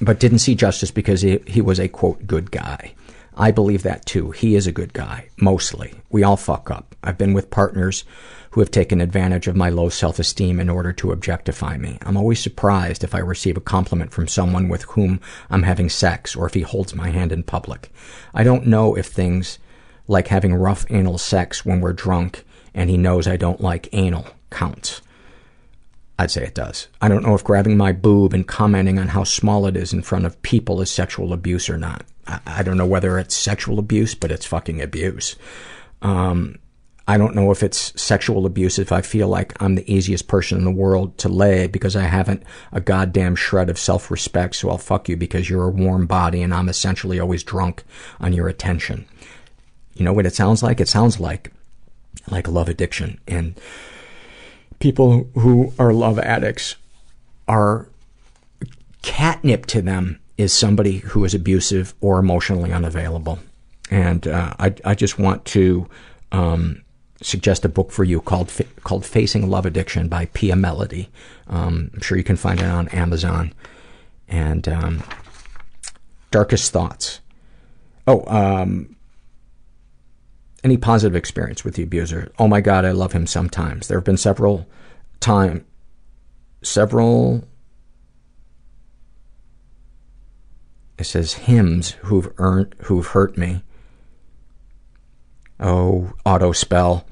but 0.00 0.20
didn't 0.20 0.38
see 0.38 0.54
justice 0.54 0.90
because 0.90 1.22
he, 1.22 1.40
he 1.46 1.60
was 1.60 1.80
a 1.80 1.88
quote 1.88 2.26
good 2.26 2.50
guy. 2.50 2.94
I 3.34 3.50
believe 3.50 3.82
that 3.82 4.04
too. 4.04 4.30
He 4.32 4.56
is 4.56 4.66
a 4.66 4.72
good 4.72 4.92
guy, 4.92 5.28
mostly. 5.38 5.94
We 6.10 6.22
all 6.22 6.36
fuck 6.36 6.70
up. 6.70 6.94
I've 7.02 7.16
been 7.16 7.32
with 7.32 7.50
partners 7.50 8.04
who 8.50 8.60
have 8.60 8.70
taken 8.70 9.00
advantage 9.00 9.48
of 9.48 9.56
my 9.56 9.70
low 9.70 9.88
self-esteem 9.88 10.60
in 10.60 10.68
order 10.68 10.92
to 10.92 11.12
objectify 11.12 11.78
me. 11.78 11.98
I'm 12.02 12.18
always 12.18 12.40
surprised 12.40 13.02
if 13.02 13.14
I 13.14 13.18
receive 13.18 13.56
a 13.56 13.62
compliment 13.62 14.12
from 14.12 14.28
someone 14.28 14.68
with 14.68 14.82
whom 14.82 15.20
I'm 15.48 15.62
having 15.62 15.88
sex 15.88 16.36
or 16.36 16.44
if 16.44 16.52
he 16.52 16.60
holds 16.60 16.94
my 16.94 17.08
hand 17.08 17.32
in 17.32 17.42
public. 17.42 17.90
I 18.34 18.44
don't 18.44 18.66
know 18.66 18.94
if 18.94 19.06
things 19.06 19.58
like 20.06 20.28
having 20.28 20.54
rough 20.54 20.84
anal 20.90 21.16
sex 21.16 21.64
when 21.64 21.80
we're 21.80 21.94
drunk 21.94 22.44
and 22.74 22.90
he 22.90 22.98
knows 22.98 23.26
I 23.26 23.38
don't 23.38 23.62
like 23.62 23.88
anal 23.92 24.26
counts. 24.52 25.02
I'd 26.18 26.30
say 26.30 26.44
it 26.44 26.54
does. 26.54 26.88
I 27.00 27.08
don't 27.08 27.24
know 27.24 27.34
if 27.34 27.42
grabbing 27.42 27.76
my 27.76 27.90
boob 27.90 28.32
and 28.32 28.46
commenting 28.46 28.98
on 28.98 29.08
how 29.08 29.24
small 29.24 29.66
it 29.66 29.76
is 29.76 29.92
in 29.92 30.02
front 30.02 30.26
of 30.26 30.40
people 30.42 30.80
is 30.80 30.90
sexual 30.90 31.32
abuse 31.32 31.68
or 31.68 31.78
not. 31.78 32.04
I, 32.26 32.40
I 32.46 32.62
don't 32.62 32.76
know 32.76 32.86
whether 32.86 33.18
it's 33.18 33.34
sexual 33.34 33.78
abuse, 33.78 34.14
but 34.14 34.30
it's 34.30 34.46
fucking 34.46 34.80
abuse. 34.80 35.34
Um, 36.02 36.58
I 37.08 37.18
don't 37.18 37.34
know 37.34 37.50
if 37.50 37.64
it's 37.64 38.00
sexual 38.00 38.46
abuse 38.46 38.78
if 38.78 38.92
I 38.92 39.00
feel 39.00 39.26
like 39.26 39.60
I'm 39.60 39.74
the 39.74 39.92
easiest 39.92 40.28
person 40.28 40.58
in 40.58 40.64
the 40.64 40.70
world 40.70 41.18
to 41.18 41.28
lay 41.28 41.66
because 41.66 41.96
I 41.96 42.02
haven't 42.02 42.44
a 42.70 42.80
goddamn 42.80 43.34
shred 43.34 43.68
of 43.68 43.78
self-respect, 43.78 44.54
so 44.54 44.70
I'll 44.70 44.78
fuck 44.78 45.08
you 45.08 45.16
because 45.16 45.50
you're 45.50 45.66
a 45.66 45.70
warm 45.70 46.06
body 46.06 46.42
and 46.42 46.54
I'm 46.54 46.68
essentially 46.68 47.18
always 47.18 47.42
drunk 47.42 47.82
on 48.20 48.32
your 48.32 48.46
attention. 48.46 49.06
You 49.94 50.04
know 50.04 50.12
what 50.12 50.26
it 50.26 50.34
sounds 50.34 50.62
like? 50.62 50.80
It 50.80 50.88
sounds 50.88 51.18
like, 51.18 51.52
like 52.30 52.46
love 52.46 52.68
addiction. 52.68 53.18
And, 53.26 53.58
people 54.82 55.28
who 55.34 55.72
are 55.78 55.92
love 55.92 56.18
addicts 56.18 56.74
are 57.46 57.86
catnip 59.02 59.64
to 59.64 59.80
them 59.80 60.18
is 60.36 60.52
somebody 60.52 60.98
who 60.98 61.24
is 61.24 61.34
abusive 61.34 61.94
or 62.00 62.18
emotionally 62.18 62.72
unavailable. 62.72 63.38
And 63.92 64.26
uh, 64.26 64.54
I, 64.58 64.74
I 64.84 64.96
just 64.96 65.20
want 65.20 65.44
to 65.44 65.88
um, 66.32 66.82
suggest 67.20 67.64
a 67.64 67.68
book 67.68 67.92
for 67.92 68.02
you 68.02 68.20
called 68.20 68.50
called 68.82 69.06
Facing 69.06 69.48
Love 69.48 69.66
Addiction 69.66 70.08
by 70.08 70.26
Pia 70.26 70.54
Mellody. 70.54 71.06
Um, 71.46 71.92
I'm 71.94 72.00
sure 72.00 72.18
you 72.18 72.24
can 72.24 72.36
find 72.36 72.58
it 72.58 72.66
on 72.66 72.88
Amazon. 72.88 73.52
And 74.26 74.66
um, 74.66 75.04
Darkest 76.32 76.72
Thoughts. 76.72 77.20
Oh, 78.08 78.24
um, 78.26 78.96
any 80.64 80.76
positive 80.76 81.16
experience 81.16 81.64
with 81.64 81.74
the 81.74 81.82
abuser? 81.82 82.32
Oh 82.38 82.48
my 82.48 82.60
god, 82.60 82.84
I 82.84 82.92
love 82.92 83.12
him 83.12 83.26
sometimes. 83.26 83.88
There 83.88 83.98
have 83.98 84.04
been 84.04 84.16
several 84.16 84.66
time, 85.20 85.64
several, 86.62 87.44
it 90.98 91.04
says 91.04 91.34
hymns 91.34 91.92
who've 92.02 92.32
earned, 92.38 92.74
who've 92.84 93.06
hurt 93.08 93.36
me. 93.36 93.62
Oh, 95.58 96.12
auto 96.24 96.52
spell. 96.52 97.06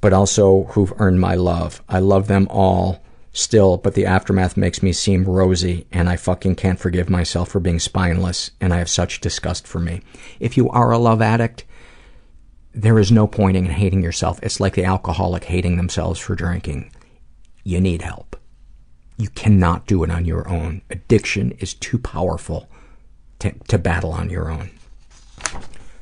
But 0.00 0.12
also 0.12 0.64
who've 0.70 0.92
earned 0.98 1.20
my 1.20 1.36
love. 1.36 1.80
I 1.88 2.00
love 2.00 2.26
them 2.26 2.48
all 2.50 3.02
still, 3.32 3.78
but 3.78 3.94
the 3.94 4.04
aftermath 4.06 4.56
makes 4.56 4.82
me 4.82 4.92
seem 4.92 5.24
rosy, 5.24 5.86
and 5.92 6.08
I 6.08 6.16
fucking 6.16 6.56
can't 6.56 6.78
forgive 6.78 7.08
myself 7.08 7.48
for 7.48 7.60
being 7.60 7.78
spineless, 7.78 8.50
and 8.60 8.74
I 8.74 8.78
have 8.78 8.90
such 8.90 9.20
disgust 9.20 9.66
for 9.66 9.78
me. 9.78 10.02
If 10.38 10.56
you 10.56 10.68
are 10.70 10.90
a 10.90 10.98
love 10.98 11.22
addict, 11.22 11.64
there 12.74 12.98
is 12.98 13.12
no 13.12 13.26
point 13.26 13.56
in 13.56 13.66
hating 13.66 14.02
yourself. 14.02 14.40
It's 14.42 14.60
like 14.60 14.74
the 14.74 14.84
alcoholic 14.84 15.44
hating 15.44 15.76
themselves 15.76 16.18
for 16.18 16.34
drinking. 16.34 16.90
You 17.64 17.80
need 17.80 18.02
help. 18.02 18.36
You 19.18 19.28
cannot 19.28 19.86
do 19.86 20.02
it 20.04 20.10
on 20.10 20.24
your 20.24 20.48
own. 20.48 20.82
Addiction 20.90 21.52
is 21.52 21.74
too 21.74 21.98
powerful 21.98 22.68
to, 23.40 23.52
to 23.68 23.78
battle 23.78 24.12
on 24.12 24.30
your 24.30 24.50
own. 24.50 24.70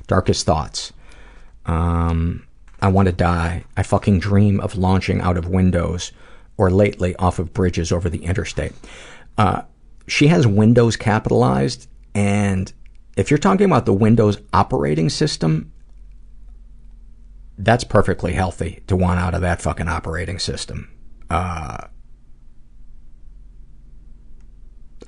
Darkest 0.06 0.46
thoughts. 0.46 0.92
Um, 1.66 2.46
I 2.80 2.88
want 2.88 3.06
to 3.06 3.12
die. 3.12 3.64
I 3.76 3.82
fucking 3.82 4.20
dream 4.20 4.60
of 4.60 4.76
launching 4.76 5.20
out 5.20 5.36
of 5.36 5.48
windows 5.48 6.12
or 6.56 6.70
lately 6.70 7.16
off 7.16 7.38
of 7.38 7.52
bridges 7.52 7.92
over 7.92 8.08
the 8.08 8.24
interstate. 8.24 8.72
Uh, 9.36 9.62
she 10.06 10.28
has 10.28 10.46
Windows 10.46 10.96
capitalized, 10.96 11.88
and 12.14 12.72
if 13.16 13.30
you're 13.30 13.38
talking 13.38 13.66
about 13.66 13.86
the 13.86 13.92
Windows 13.92 14.38
operating 14.52 15.08
system, 15.08 15.72
that's 17.64 17.84
perfectly 17.84 18.32
healthy 18.32 18.82
to 18.86 18.96
want 18.96 19.20
out 19.20 19.34
of 19.34 19.40
that 19.42 19.62
fucking 19.62 19.88
operating 19.88 20.38
system. 20.38 20.90
Uh, 21.28 21.86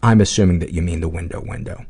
I'm 0.02 0.20
assuming 0.20 0.58
that 0.60 0.72
you 0.72 0.82
mean 0.82 1.00
the 1.00 1.08
window 1.08 1.42
window. 1.44 1.84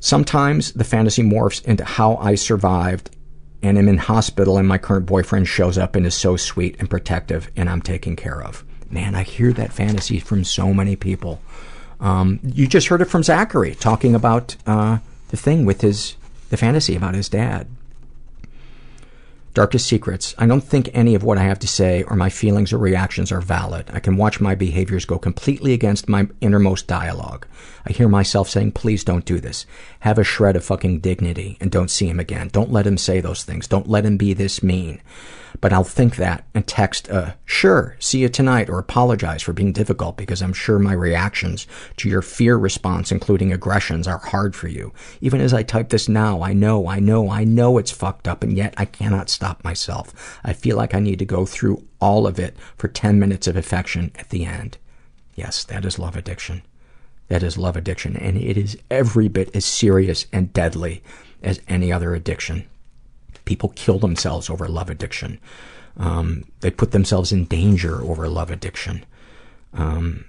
Sometimes 0.00 0.72
the 0.72 0.84
fantasy 0.84 1.22
morphs 1.22 1.64
into 1.64 1.84
how 1.84 2.16
I 2.16 2.34
survived 2.34 3.14
and 3.62 3.78
am 3.78 3.88
in 3.88 3.96
hospital 3.96 4.58
and 4.58 4.68
my 4.68 4.76
current 4.76 5.06
boyfriend 5.06 5.48
shows 5.48 5.78
up 5.78 5.96
and 5.96 6.06
is 6.06 6.14
so 6.14 6.36
sweet 6.36 6.76
and 6.78 6.90
protective 6.90 7.50
and 7.56 7.70
I'm 7.70 7.80
taken 7.80 8.14
care 8.14 8.42
of. 8.42 8.64
Man, 8.90 9.14
I 9.14 9.22
hear 9.22 9.52
that 9.54 9.72
fantasy 9.72 10.20
from 10.20 10.44
so 10.44 10.74
many 10.74 10.96
people. 10.96 11.40
Um, 12.00 12.40
you 12.42 12.66
just 12.66 12.88
heard 12.88 13.00
it 13.00 13.06
from 13.06 13.22
Zachary 13.22 13.74
talking 13.74 14.14
about 14.14 14.56
uh, 14.66 14.98
the 15.28 15.36
thing 15.36 15.64
with 15.64 15.80
his 15.80 16.16
the 16.50 16.56
fantasy 16.58 16.94
about 16.94 17.14
his 17.14 17.28
dad. 17.28 17.66
Darkest 19.54 19.86
secrets. 19.86 20.34
I 20.36 20.46
don't 20.46 20.64
think 20.64 20.90
any 20.92 21.14
of 21.14 21.22
what 21.22 21.38
I 21.38 21.44
have 21.44 21.60
to 21.60 21.68
say 21.68 22.02
or 22.02 22.16
my 22.16 22.28
feelings 22.28 22.72
or 22.72 22.78
reactions 22.78 23.30
are 23.30 23.40
valid. 23.40 23.88
I 23.92 24.00
can 24.00 24.16
watch 24.16 24.40
my 24.40 24.56
behaviors 24.56 25.04
go 25.04 25.16
completely 25.16 25.72
against 25.72 26.08
my 26.08 26.28
innermost 26.40 26.88
dialogue. 26.88 27.46
I 27.86 27.92
hear 27.92 28.08
myself 28.08 28.48
saying, 28.48 28.72
please 28.72 29.04
don't 29.04 29.24
do 29.24 29.38
this. 29.38 29.64
Have 30.00 30.18
a 30.18 30.24
shred 30.24 30.56
of 30.56 30.64
fucking 30.64 31.00
dignity 31.00 31.56
and 31.60 31.70
don't 31.70 31.90
see 31.90 32.08
him 32.08 32.18
again. 32.18 32.48
Don't 32.48 32.72
let 32.72 32.84
him 32.84 32.98
say 32.98 33.20
those 33.20 33.44
things. 33.44 33.68
Don't 33.68 33.88
let 33.88 34.04
him 34.04 34.16
be 34.16 34.34
this 34.34 34.60
mean. 34.60 35.00
But 35.60 35.72
I'll 35.72 35.84
think 35.84 36.16
that 36.16 36.44
and 36.54 36.66
text, 36.66 37.08
uh, 37.10 37.34
sure, 37.44 37.96
see 37.98 38.20
you 38.20 38.28
tonight, 38.28 38.68
or 38.68 38.78
apologize 38.78 39.42
for 39.42 39.52
being 39.52 39.72
difficult 39.72 40.16
because 40.16 40.42
I'm 40.42 40.52
sure 40.52 40.78
my 40.78 40.92
reactions 40.92 41.66
to 41.98 42.08
your 42.08 42.22
fear 42.22 42.56
response, 42.56 43.12
including 43.12 43.52
aggressions, 43.52 44.06
are 44.06 44.18
hard 44.18 44.54
for 44.54 44.68
you. 44.68 44.92
Even 45.20 45.40
as 45.40 45.54
I 45.54 45.62
type 45.62 45.88
this 45.88 46.08
now, 46.08 46.42
I 46.42 46.52
know, 46.52 46.88
I 46.88 46.98
know, 46.98 47.30
I 47.30 47.44
know 47.44 47.78
it's 47.78 47.90
fucked 47.90 48.28
up, 48.28 48.42
and 48.42 48.56
yet 48.56 48.74
I 48.76 48.84
cannot 48.84 49.30
stop 49.30 49.62
myself. 49.64 50.38
I 50.44 50.52
feel 50.52 50.76
like 50.76 50.94
I 50.94 51.00
need 51.00 51.18
to 51.20 51.24
go 51.24 51.46
through 51.46 51.84
all 52.00 52.26
of 52.26 52.38
it 52.38 52.56
for 52.76 52.88
10 52.88 53.18
minutes 53.18 53.46
of 53.46 53.56
affection 53.56 54.12
at 54.16 54.30
the 54.30 54.44
end. 54.44 54.78
Yes, 55.34 55.64
that 55.64 55.84
is 55.84 55.98
love 55.98 56.16
addiction. 56.16 56.62
That 57.28 57.42
is 57.42 57.56
love 57.56 57.76
addiction, 57.76 58.16
and 58.16 58.36
it 58.36 58.58
is 58.58 58.76
every 58.90 59.28
bit 59.28 59.54
as 59.56 59.64
serious 59.64 60.26
and 60.32 60.52
deadly 60.52 61.02
as 61.42 61.60
any 61.68 61.90
other 61.90 62.14
addiction. 62.14 62.66
People 63.44 63.72
kill 63.76 63.98
themselves 63.98 64.48
over 64.48 64.66
love 64.68 64.88
addiction. 64.90 65.38
Um, 65.96 66.44
they 66.60 66.70
put 66.70 66.90
themselves 66.90 67.32
in 67.32 67.44
danger 67.44 68.02
over 68.02 68.28
love 68.28 68.50
addiction. 68.50 69.04
Um, 69.72 70.24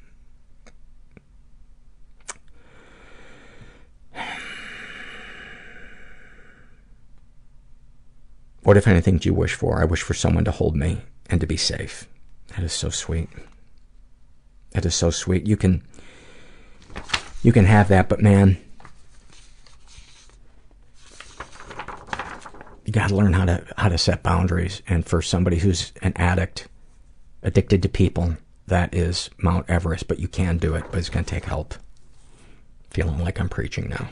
what, 8.63 8.77
if 8.77 8.87
anything, 8.87 9.17
do 9.17 9.29
you 9.29 9.33
wish 9.33 9.53
for? 9.53 9.81
I 9.81 9.85
wish 9.85 10.01
for 10.01 10.13
someone 10.13 10.45
to 10.45 10.51
hold 10.51 10.75
me 10.75 11.01
and 11.29 11.39
to 11.41 11.47
be 11.47 11.57
safe. 11.57 12.07
That 12.49 12.63
is 12.63 12.73
so 12.73 12.89
sweet. 12.89 13.29
That 14.71 14.85
is 14.85 14.95
so 14.95 15.09
sweet. 15.09 15.47
You 15.47 15.57
can, 15.57 15.83
you 17.43 17.51
can 17.51 17.65
have 17.65 17.87
that, 17.87 18.09
but 18.09 18.21
man, 18.21 18.57
got 22.95 23.09
to 23.09 23.15
learn 23.15 23.33
how 23.33 23.45
to 23.45 23.63
how 23.77 23.89
to 23.89 23.97
set 23.97 24.23
boundaries. 24.23 24.81
And 24.87 25.05
for 25.05 25.21
somebody 25.21 25.59
who's 25.59 25.91
an 26.01 26.13
addict, 26.15 26.67
addicted 27.43 27.83
to 27.83 27.89
people, 27.89 28.37
that 28.67 28.95
is 28.95 29.29
Mount 29.37 29.69
Everest. 29.69 30.07
But 30.07 30.19
you 30.19 30.27
can 30.27 30.57
do 30.57 30.73
it. 30.75 30.85
But 30.89 30.99
it's 30.99 31.09
going 31.09 31.25
to 31.25 31.29
take 31.29 31.45
help. 31.45 31.75
Feeling 32.89 33.19
like 33.19 33.39
I'm 33.39 33.49
preaching 33.49 33.89
now. 33.89 34.07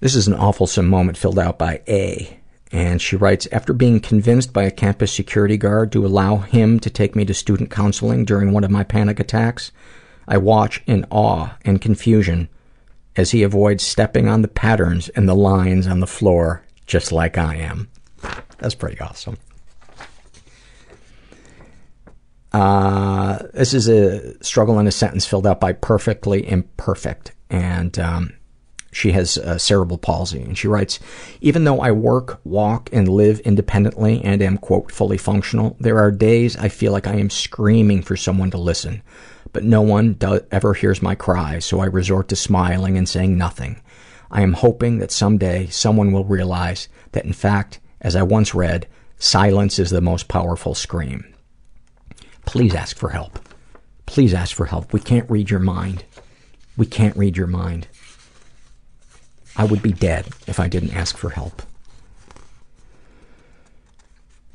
This 0.00 0.14
is 0.14 0.26
an 0.26 0.34
awful 0.34 0.68
moment 0.82 1.18
filled 1.18 1.38
out 1.38 1.58
by 1.58 1.82
A. 1.86 2.40
And 2.72 3.00
she 3.00 3.16
writes, 3.16 3.46
after 3.52 3.72
being 3.72 4.00
convinced 4.00 4.52
by 4.52 4.64
a 4.64 4.70
campus 4.70 5.12
security 5.12 5.56
guard 5.56 5.92
to 5.92 6.04
allow 6.04 6.38
him 6.38 6.80
to 6.80 6.90
take 6.90 7.14
me 7.14 7.24
to 7.24 7.32
student 7.32 7.70
counseling 7.70 8.24
during 8.24 8.52
one 8.52 8.64
of 8.64 8.70
my 8.70 8.82
panic 8.82 9.20
attacks, 9.20 9.70
I 10.26 10.38
watch 10.38 10.82
in 10.86 11.06
awe 11.10 11.56
and 11.64 11.80
confusion 11.80 12.48
as 13.16 13.30
he 13.30 13.42
avoids 13.42 13.82
stepping 13.82 14.28
on 14.28 14.42
the 14.42 14.48
patterns 14.48 15.08
and 15.10 15.28
the 15.28 15.34
lines 15.34 15.86
on 15.86 16.00
the 16.00 16.06
floor 16.06 16.62
just 16.86 17.12
like 17.12 17.38
I 17.38 17.56
am. 17.56 17.88
That's 18.58 18.74
pretty 18.74 19.00
awesome. 19.00 19.36
Uh, 22.52 23.38
this 23.52 23.74
is 23.74 23.88
a 23.88 24.42
struggle 24.42 24.78
in 24.78 24.86
a 24.86 24.92
sentence 24.92 25.26
filled 25.26 25.46
out 25.46 25.60
by 25.60 25.72
Perfectly 25.72 26.48
Imperfect. 26.48 27.32
And 27.50 27.98
um, 27.98 28.32
she 28.92 29.12
has 29.12 29.36
uh, 29.36 29.58
cerebral 29.58 29.98
palsy. 29.98 30.40
And 30.40 30.56
she 30.56 30.68
writes, 30.68 30.98
even 31.40 31.64
though 31.64 31.80
I 31.80 31.92
work, 31.92 32.40
walk, 32.44 32.88
and 32.92 33.08
live 33.08 33.40
independently 33.40 34.22
and 34.22 34.40
am, 34.40 34.58
quote, 34.58 34.90
fully 34.90 35.18
functional, 35.18 35.76
there 35.80 35.98
are 35.98 36.10
days 36.10 36.56
I 36.56 36.68
feel 36.68 36.92
like 36.92 37.06
I 37.06 37.16
am 37.16 37.30
screaming 37.30 38.02
for 38.02 38.16
someone 38.16 38.50
to 38.52 38.58
listen 38.58 39.02
but 39.56 39.64
no 39.64 39.80
one 39.80 40.12
do- 40.12 40.42
ever 40.52 40.74
hears 40.74 41.00
my 41.00 41.14
cries, 41.14 41.64
so 41.64 41.80
I 41.80 41.86
resort 41.86 42.28
to 42.28 42.36
smiling 42.36 42.98
and 42.98 43.08
saying 43.08 43.38
nothing. 43.38 43.80
I 44.30 44.42
am 44.42 44.52
hoping 44.52 44.98
that 44.98 45.10
someday 45.10 45.68
someone 45.68 46.12
will 46.12 46.26
realize 46.26 46.90
that, 47.12 47.24
in 47.24 47.32
fact, 47.32 47.80
as 48.02 48.14
I 48.14 48.22
once 48.22 48.54
read, 48.54 48.86
silence 49.18 49.78
is 49.78 49.88
the 49.88 50.02
most 50.02 50.28
powerful 50.28 50.74
scream. 50.74 51.32
Please 52.44 52.74
ask 52.74 52.98
for 52.98 53.08
help. 53.08 53.38
Please 54.04 54.34
ask 54.34 54.54
for 54.54 54.66
help. 54.66 54.92
We 54.92 55.00
can't 55.00 55.30
read 55.30 55.48
your 55.48 55.60
mind. 55.60 56.04
We 56.76 56.84
can't 56.84 57.16
read 57.16 57.38
your 57.38 57.46
mind. 57.46 57.88
I 59.56 59.64
would 59.64 59.80
be 59.80 59.92
dead 59.92 60.26
if 60.46 60.60
I 60.60 60.68
didn't 60.68 60.94
ask 60.94 61.16
for 61.16 61.30
help. 61.30 61.62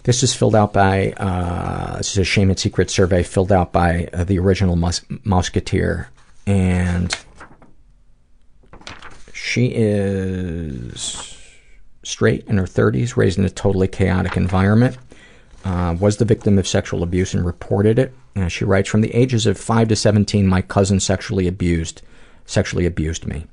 This 0.04 0.24
is 0.24 0.34
filled 0.34 0.56
out 0.56 0.74
by, 0.74 1.12
uh, 1.14 1.98
this 1.98 2.12
is 2.12 2.18
a 2.18 2.24
Shame 2.24 2.50
and 2.50 2.58
Secret 2.58 2.90
survey 2.90 3.22
filled 3.22 3.52
out 3.52 3.72
by 3.72 4.10
uh, 4.14 4.24
the 4.24 4.40
original 4.40 4.76
mus- 4.76 5.06
Musketeer. 5.24 6.10
And 6.48 7.16
she 9.34 9.68
is 9.68 11.38
straight 12.04 12.48
in 12.48 12.58
her 12.58 12.66
30s, 12.66 13.16
raised 13.16 13.38
in 13.38 13.46
a 13.46 13.50
totally 13.50 13.88
chaotic 13.88 14.38
environment. 14.38 14.98
Uh, 15.64 15.96
was 16.00 16.18
the 16.18 16.26
victim 16.26 16.58
of 16.58 16.68
sexual 16.68 17.04
abuse 17.04 17.36
and 17.36 17.46
reported 17.46 18.00
it. 18.00 18.12
Uh, 18.36 18.48
she 18.48 18.66
writes, 18.66 18.90
from 18.90 19.02
the 19.02 19.14
ages 19.14 19.46
of 19.46 19.60
5 19.60 19.90
to 19.90 19.96
17, 19.96 20.48
my 20.48 20.64
cousin 20.64 21.00
sexually 21.00 21.48
abused, 21.48 22.02
sexually 22.48 22.88
abused 22.88 23.28
me. 23.28 23.46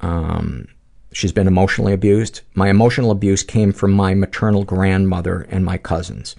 Um, 0.00 0.68
She's 1.16 1.32
been 1.32 1.46
emotionally 1.46 1.94
abused. 1.94 2.42
My 2.54 2.68
emotional 2.68 3.10
abuse 3.10 3.42
came 3.42 3.72
from 3.72 3.90
my 3.92 4.12
maternal 4.12 4.64
grandmother 4.64 5.46
and 5.50 5.64
my 5.64 5.78
cousins. 5.78 6.36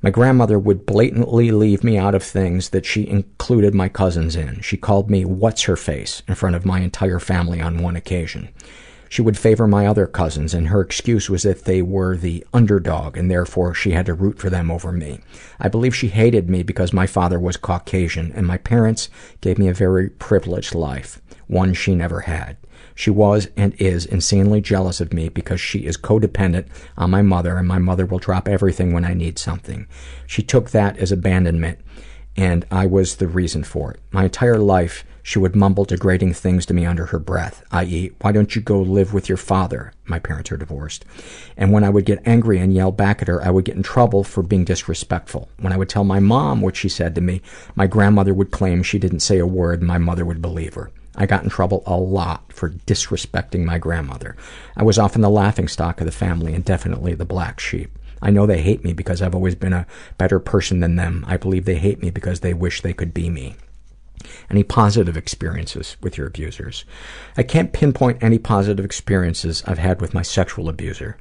My 0.00 0.10
grandmother 0.10 0.60
would 0.60 0.86
blatantly 0.86 1.50
leave 1.50 1.82
me 1.82 1.98
out 1.98 2.14
of 2.14 2.22
things 2.22 2.68
that 2.68 2.86
she 2.86 3.08
included 3.08 3.74
my 3.74 3.88
cousins 3.88 4.36
in. 4.36 4.60
She 4.60 4.76
called 4.76 5.10
me 5.10 5.24
what's 5.24 5.64
her 5.64 5.74
face 5.74 6.22
in 6.28 6.36
front 6.36 6.54
of 6.54 6.64
my 6.64 6.82
entire 6.82 7.18
family 7.18 7.60
on 7.60 7.82
one 7.82 7.96
occasion. 7.96 8.50
She 9.08 9.22
would 9.22 9.36
favor 9.36 9.66
my 9.66 9.88
other 9.88 10.06
cousins, 10.06 10.54
and 10.54 10.68
her 10.68 10.80
excuse 10.80 11.28
was 11.28 11.42
that 11.42 11.64
they 11.64 11.82
were 11.82 12.16
the 12.16 12.46
underdog, 12.54 13.16
and 13.16 13.28
therefore 13.28 13.74
she 13.74 13.90
had 13.90 14.06
to 14.06 14.14
root 14.14 14.38
for 14.38 14.48
them 14.48 14.70
over 14.70 14.92
me. 14.92 15.18
I 15.58 15.66
believe 15.66 15.96
she 15.96 16.08
hated 16.08 16.48
me 16.48 16.62
because 16.62 16.92
my 16.92 17.08
father 17.08 17.40
was 17.40 17.56
Caucasian, 17.56 18.30
and 18.36 18.46
my 18.46 18.58
parents 18.58 19.08
gave 19.40 19.58
me 19.58 19.66
a 19.66 19.74
very 19.74 20.10
privileged 20.10 20.76
life, 20.76 21.20
one 21.48 21.74
she 21.74 21.96
never 21.96 22.20
had. 22.20 22.56
She 22.96 23.10
was 23.10 23.48
and 23.56 23.74
is 23.74 24.06
insanely 24.06 24.62
jealous 24.62 25.00
of 25.00 25.12
me 25.12 25.28
because 25.28 25.60
she 25.60 25.80
is 25.80 25.98
codependent 25.98 26.66
on 26.96 27.10
my 27.10 27.22
mother 27.22 27.58
and 27.58 27.68
my 27.68 27.78
mother 27.78 28.06
will 28.06 28.18
drop 28.18 28.48
everything 28.48 28.92
when 28.92 29.04
I 29.04 29.12
need 29.12 29.38
something. 29.38 29.86
She 30.26 30.42
took 30.42 30.70
that 30.70 30.96
as 30.96 31.12
abandonment 31.12 31.78
and 32.36 32.66
I 32.70 32.86
was 32.86 33.16
the 33.16 33.28
reason 33.28 33.64
for 33.64 33.92
it. 33.92 34.00
My 34.10 34.24
entire 34.24 34.58
life, 34.58 35.04
she 35.22 35.38
would 35.38 35.56
mumble 35.56 35.84
degrading 35.84 36.34
things 36.34 36.64
to 36.66 36.74
me 36.74 36.86
under 36.86 37.06
her 37.06 37.18
breath, 37.18 37.64
i.e., 37.70 38.12
why 38.20 38.32
don't 38.32 38.54
you 38.54 38.62
go 38.62 38.80
live 38.80 39.12
with 39.12 39.28
your 39.28 39.38
father? 39.38 39.92
My 40.04 40.18
parents 40.18 40.52
are 40.52 40.56
divorced. 40.56 41.04
And 41.56 41.72
when 41.72 41.84
I 41.84 41.90
would 41.90 42.04
get 42.04 42.22
angry 42.26 42.58
and 42.58 42.72
yell 42.72 42.92
back 42.92 43.20
at 43.22 43.28
her, 43.28 43.42
I 43.42 43.50
would 43.50 43.64
get 43.64 43.76
in 43.76 43.82
trouble 43.82 44.22
for 44.24 44.42
being 44.42 44.64
disrespectful. 44.64 45.48
When 45.58 45.72
I 45.72 45.76
would 45.76 45.88
tell 45.88 46.04
my 46.04 46.20
mom 46.20 46.60
what 46.60 46.76
she 46.76 46.88
said 46.88 47.14
to 47.16 47.20
me, 47.20 47.42
my 47.74 47.86
grandmother 47.86 48.32
would 48.32 48.52
claim 48.52 48.82
she 48.82 48.98
didn't 48.98 49.20
say 49.20 49.38
a 49.38 49.46
word 49.46 49.80
and 49.80 49.88
my 49.88 49.98
mother 49.98 50.24
would 50.24 50.40
believe 50.40 50.74
her. 50.74 50.90
I 51.16 51.26
got 51.26 51.42
in 51.42 51.50
trouble 51.50 51.82
a 51.86 51.96
lot 51.96 52.52
for 52.52 52.70
disrespecting 52.70 53.64
my 53.64 53.78
grandmother. 53.78 54.36
I 54.76 54.84
was 54.84 54.98
often 54.98 55.22
the 55.22 55.30
laughing 55.30 55.68
stock 55.68 56.00
of 56.00 56.06
the 56.06 56.12
family 56.12 56.54
and 56.54 56.64
definitely 56.64 57.14
the 57.14 57.24
black 57.24 57.58
sheep. 57.58 57.98
I 58.22 58.30
know 58.30 58.46
they 58.46 58.62
hate 58.62 58.84
me 58.84 58.92
because 58.92 59.22
I've 59.22 59.34
always 59.34 59.54
been 59.54 59.72
a 59.72 59.86
better 60.18 60.38
person 60.38 60.80
than 60.80 60.96
them. 60.96 61.24
I 61.26 61.36
believe 61.36 61.64
they 61.64 61.76
hate 61.76 62.02
me 62.02 62.10
because 62.10 62.40
they 62.40 62.54
wish 62.54 62.80
they 62.80 62.92
could 62.92 63.12
be 63.12 63.30
me. 63.30 63.56
Any 64.50 64.62
positive 64.62 65.16
experiences 65.16 65.96
with 66.00 66.16
your 66.16 66.26
abusers? 66.26 66.84
I 67.36 67.42
can't 67.42 67.72
pinpoint 67.72 68.22
any 68.22 68.38
positive 68.38 68.84
experiences 68.84 69.62
I've 69.66 69.78
had 69.78 70.00
with 70.00 70.14
my 70.14 70.22
sexual 70.22 70.68
abuser. 70.68 71.16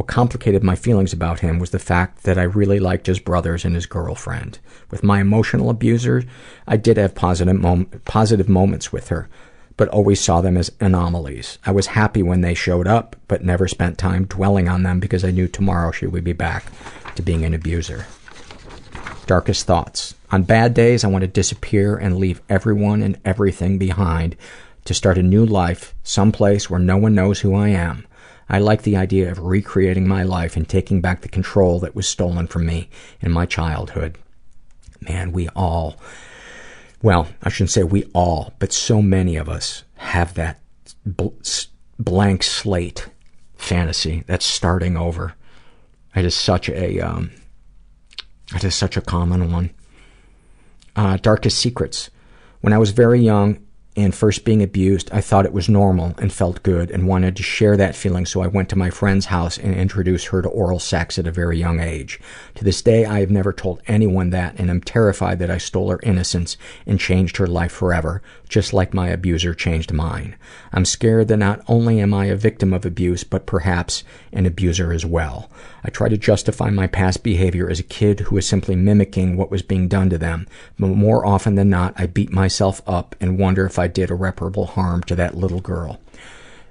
What 0.00 0.06
complicated 0.06 0.64
my 0.64 0.76
feelings 0.76 1.12
about 1.12 1.40
him 1.40 1.58
was 1.58 1.72
the 1.72 1.78
fact 1.78 2.22
that 2.22 2.38
I 2.38 2.44
really 2.44 2.80
liked 2.80 3.06
his 3.06 3.18
brothers 3.18 3.66
and 3.66 3.74
his 3.74 3.84
girlfriend. 3.84 4.58
With 4.90 5.02
my 5.02 5.20
emotional 5.20 5.68
abuser, 5.68 6.24
I 6.66 6.78
did 6.78 6.96
have 6.96 7.14
positive, 7.14 7.60
mom- 7.60 7.84
positive 8.06 8.48
moments 8.48 8.94
with 8.94 9.08
her, 9.08 9.28
but 9.76 9.90
always 9.90 10.18
saw 10.18 10.40
them 10.40 10.56
as 10.56 10.72
anomalies. 10.80 11.58
I 11.66 11.72
was 11.72 11.88
happy 11.88 12.22
when 12.22 12.40
they 12.40 12.54
showed 12.54 12.86
up, 12.86 13.14
but 13.28 13.44
never 13.44 13.68
spent 13.68 13.98
time 13.98 14.24
dwelling 14.24 14.70
on 14.70 14.84
them 14.84 15.00
because 15.00 15.22
I 15.22 15.32
knew 15.32 15.46
tomorrow 15.46 15.90
she 15.90 16.06
would 16.06 16.24
be 16.24 16.32
back 16.32 16.64
to 17.16 17.20
being 17.20 17.44
an 17.44 17.52
abuser. 17.52 18.06
Darkest 19.26 19.66
thoughts. 19.66 20.14
On 20.32 20.44
bad 20.44 20.72
days, 20.72 21.04
I 21.04 21.08
want 21.08 21.24
to 21.24 21.28
disappear 21.28 21.98
and 21.98 22.16
leave 22.16 22.40
everyone 22.48 23.02
and 23.02 23.20
everything 23.26 23.76
behind 23.76 24.34
to 24.86 24.94
start 24.94 25.18
a 25.18 25.22
new 25.22 25.44
life 25.44 25.94
someplace 26.04 26.70
where 26.70 26.80
no 26.80 26.96
one 26.96 27.14
knows 27.14 27.40
who 27.40 27.54
I 27.54 27.68
am. 27.68 28.06
I 28.50 28.58
like 28.58 28.82
the 28.82 28.96
idea 28.96 29.30
of 29.30 29.38
recreating 29.38 30.08
my 30.08 30.24
life 30.24 30.56
and 30.56 30.68
taking 30.68 31.00
back 31.00 31.20
the 31.20 31.28
control 31.28 31.78
that 31.80 31.94
was 31.94 32.08
stolen 32.08 32.48
from 32.48 32.66
me 32.66 32.90
in 33.20 33.30
my 33.30 33.46
childhood. 33.46 34.18
Man, 35.00 35.30
we 35.30 35.48
all, 35.50 35.96
well, 37.00 37.28
I 37.44 37.48
shouldn't 37.48 37.70
say 37.70 37.84
we 37.84 38.10
all, 38.12 38.52
but 38.58 38.72
so 38.72 39.00
many 39.00 39.36
of 39.36 39.48
us 39.48 39.84
have 39.94 40.34
that 40.34 40.58
bl- 41.06 41.28
blank 42.00 42.42
slate 42.42 43.08
fantasy. 43.54 44.24
That's 44.26 44.46
starting 44.46 44.96
over. 44.96 45.34
It 46.16 46.24
is 46.24 46.34
such 46.34 46.68
a, 46.68 46.98
um, 46.98 47.30
it 48.56 48.64
is 48.64 48.74
such 48.74 48.96
a 48.96 49.00
common 49.00 49.52
one. 49.52 49.70
Uh, 50.96 51.18
darkest 51.18 51.56
secrets. 51.56 52.10
When 52.62 52.72
I 52.72 52.78
was 52.78 52.90
very 52.90 53.20
young 53.20 53.64
and 53.96 54.14
first 54.14 54.44
being 54.44 54.62
abused, 54.62 55.10
I 55.12 55.20
thought 55.20 55.46
it 55.46 55.52
was 55.52 55.68
normal 55.68 56.14
and 56.18 56.32
felt 56.32 56.62
good 56.62 56.92
and 56.92 57.08
wanted 57.08 57.34
to 57.36 57.42
share 57.42 57.76
that 57.76 57.96
feeling, 57.96 58.24
so 58.24 58.40
I 58.40 58.46
went 58.46 58.68
to 58.68 58.78
my 58.78 58.88
friend's 58.88 59.26
house 59.26 59.58
and 59.58 59.74
introduced 59.74 60.28
her 60.28 60.42
to 60.42 60.48
oral 60.48 60.78
sex 60.78 61.18
at 61.18 61.26
a 61.26 61.32
very 61.32 61.58
young 61.58 61.80
age. 61.80 62.20
To 62.54 62.64
this 62.64 62.82
day, 62.82 63.04
I 63.04 63.18
have 63.18 63.30
never 63.30 63.52
told 63.52 63.82
anyone 63.88 64.30
that 64.30 64.58
and 64.60 64.70
am 64.70 64.80
terrified 64.80 65.40
that 65.40 65.50
I 65.50 65.58
stole 65.58 65.90
her 65.90 66.00
innocence 66.04 66.56
and 66.86 67.00
changed 67.00 67.38
her 67.38 67.48
life 67.48 67.72
forever, 67.72 68.22
just 68.50 68.72
like 68.72 68.92
my 68.92 69.08
abuser 69.08 69.54
changed 69.54 69.92
mine. 69.92 70.36
I'm 70.72 70.84
scared 70.84 71.28
that 71.28 71.36
not 71.36 71.62
only 71.68 72.00
am 72.00 72.12
I 72.12 72.26
a 72.26 72.36
victim 72.36 72.74
of 72.74 72.84
abuse, 72.84 73.22
but 73.24 73.46
perhaps 73.46 74.02
an 74.32 74.44
abuser 74.44 74.92
as 74.92 75.06
well. 75.06 75.48
I 75.84 75.88
try 75.88 76.08
to 76.08 76.18
justify 76.18 76.68
my 76.68 76.88
past 76.88 77.22
behavior 77.22 77.70
as 77.70 77.78
a 77.78 77.84
kid 77.84 78.20
who 78.20 78.34
was 78.34 78.46
simply 78.46 78.74
mimicking 78.74 79.36
what 79.36 79.52
was 79.52 79.62
being 79.62 79.86
done 79.86 80.10
to 80.10 80.18
them, 80.18 80.48
but 80.78 80.88
more 80.88 81.24
often 81.24 81.54
than 81.54 81.70
not, 81.70 81.94
I 81.96 82.06
beat 82.06 82.32
myself 82.32 82.82
up 82.86 83.14
and 83.20 83.38
wonder 83.38 83.64
if 83.64 83.78
I 83.78 83.86
did 83.86 84.10
irreparable 84.10 84.66
harm 84.66 85.04
to 85.04 85.14
that 85.14 85.36
little 85.36 85.60
girl. 85.60 86.00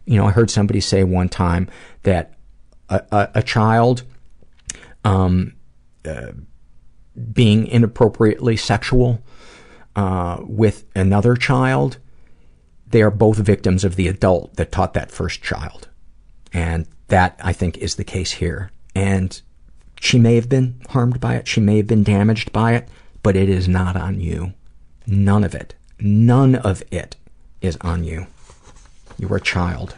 You 0.06 0.18
know, 0.18 0.26
I 0.26 0.32
heard 0.32 0.52
somebody 0.52 0.82
say 0.82 1.06
one 1.06 1.30
time 1.30 1.70
that 2.04 2.34
a, 2.90 3.02
a, 3.12 3.30
a 3.36 3.44
child 3.44 4.04
um, 5.06 5.54
uh, 6.06 6.32
being 7.32 7.68
inappropriately 7.68 8.58
sexual 8.58 9.22
uh, 10.00 10.38
with 10.48 10.86
another 10.96 11.36
child, 11.36 11.98
they 12.88 13.02
are 13.02 13.12
both 13.12 13.38
victims 13.38 13.84
of 13.84 13.98
the 13.98 14.08
adult 14.08 14.56
that 14.56 14.72
taught 14.72 14.94
that 14.94 15.12
first 15.12 15.42
child. 15.42 15.90
And 16.54 16.88
that, 17.10 17.38
I 17.44 17.52
think, 17.52 17.78
is 17.78 17.96
the 17.96 18.06
case 18.06 18.32
here. 18.32 18.72
And 18.96 19.42
she 20.00 20.18
may 20.18 20.36
have 20.36 20.48
been 20.48 20.80
harmed 20.92 21.20
by 21.20 21.36
it, 21.36 21.50
she 21.50 21.60
may 21.60 21.76
have 21.78 21.88
been 21.88 22.04
damaged 22.04 22.54
by 22.54 22.76
it, 22.76 22.88
but 23.24 23.36
it 23.36 23.50
is 23.50 23.68
not 23.68 23.98
on 23.98 24.22
you. 24.22 24.54
None 25.06 25.44
of 25.44 25.54
it. 25.54 25.76
None 26.00 26.56
of 26.56 26.82
it 26.92 27.18
is 27.60 27.78
on 27.82 28.06
you. 28.06 28.28
You 29.18 29.28
were 29.28 29.38
a 29.38 29.42
child. 29.42 29.98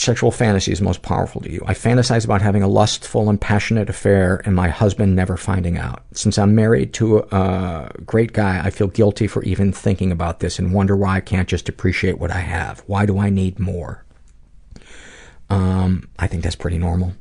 Sexual 0.00 0.30
fantasies 0.30 0.80
most 0.80 1.02
powerful 1.02 1.42
to 1.42 1.52
you. 1.52 1.62
I 1.66 1.74
fantasize 1.74 2.24
about 2.24 2.40
having 2.40 2.62
a 2.62 2.68
lustful 2.68 3.28
and 3.28 3.38
passionate 3.38 3.90
affair 3.90 4.40
and 4.46 4.56
my 4.56 4.70
husband 4.70 5.14
never 5.14 5.36
finding 5.36 5.76
out. 5.76 6.02
Since 6.14 6.38
I'm 6.38 6.54
married 6.54 6.94
to 6.94 7.18
a 7.18 7.92
great 8.06 8.32
guy, 8.32 8.62
I 8.64 8.70
feel 8.70 8.86
guilty 8.86 9.26
for 9.26 9.42
even 9.42 9.74
thinking 9.74 10.10
about 10.10 10.40
this 10.40 10.58
and 10.58 10.72
wonder 10.72 10.96
why 10.96 11.16
I 11.16 11.20
can't 11.20 11.46
just 11.46 11.68
appreciate 11.68 12.18
what 12.18 12.30
I 12.30 12.38
have. 12.38 12.82
Why 12.86 13.04
do 13.04 13.18
I 13.18 13.28
need 13.28 13.58
more? 13.58 14.06
Um, 15.50 16.08
I 16.18 16.26
think 16.28 16.44
that's 16.44 16.56
pretty 16.56 16.78
normal. 16.78 17.12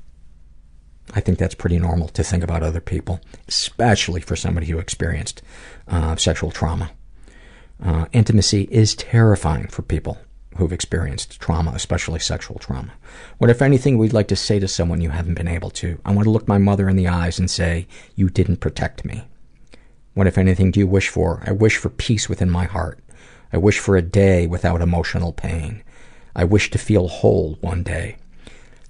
I 1.13 1.19
think 1.19 1.37
that's 1.37 1.55
pretty 1.55 1.79
normal 1.79 2.07
to 2.07 2.23
think 2.23 2.45
about 2.45 2.63
other 2.63 2.79
people, 2.79 3.19
especially 3.49 4.21
for 4.21 4.37
somebody 4.37 4.67
who 4.67 4.79
experienced 4.79 5.41
uh, 5.89 6.15
sexual 6.15 6.49
trauma. 6.49 6.91
Uh, 7.83 8.05
intimacy 8.13 8.69
is 8.71 8.95
terrifying 8.95 9.67
for 9.67 9.81
people 9.81 10.17
who've 10.59 10.71
experienced 10.71 11.39
trauma, 11.39 11.71
especially 11.73 12.19
sexual 12.19 12.59
trauma. 12.59 12.93
What, 13.39 13.49
if 13.49 13.61
anything, 13.61 13.97
we'd 13.97 14.13
like 14.13 14.27
to 14.27 14.35
say 14.35 14.59
to 14.59 14.67
someone 14.67 15.01
you 15.01 15.09
haven't 15.09 15.33
been 15.33 15.47
able 15.47 15.71
to? 15.71 15.99
I 16.05 16.13
want 16.13 16.25
to 16.25 16.31
look 16.31 16.47
my 16.47 16.57
mother 16.57 16.87
in 16.87 16.95
the 16.95 17.07
eyes 17.07 17.39
and 17.39 17.49
say, 17.49 17.87
You 18.15 18.29
didn't 18.29 18.57
protect 18.57 19.03
me. 19.03 19.23
What, 20.13 20.27
if 20.27 20.37
anything, 20.37 20.71
do 20.71 20.79
you 20.79 20.87
wish 20.87 21.09
for? 21.09 21.43
I 21.45 21.51
wish 21.51 21.77
for 21.77 21.89
peace 21.89 22.29
within 22.29 22.49
my 22.49 22.65
heart. 22.65 22.99
I 23.51 23.57
wish 23.57 23.79
for 23.79 23.97
a 23.97 24.01
day 24.01 24.47
without 24.47 24.81
emotional 24.81 25.33
pain. 25.33 25.83
I 26.35 26.43
wish 26.43 26.69
to 26.71 26.77
feel 26.77 27.07
whole 27.07 27.57
one 27.61 27.83
day. 27.83 28.17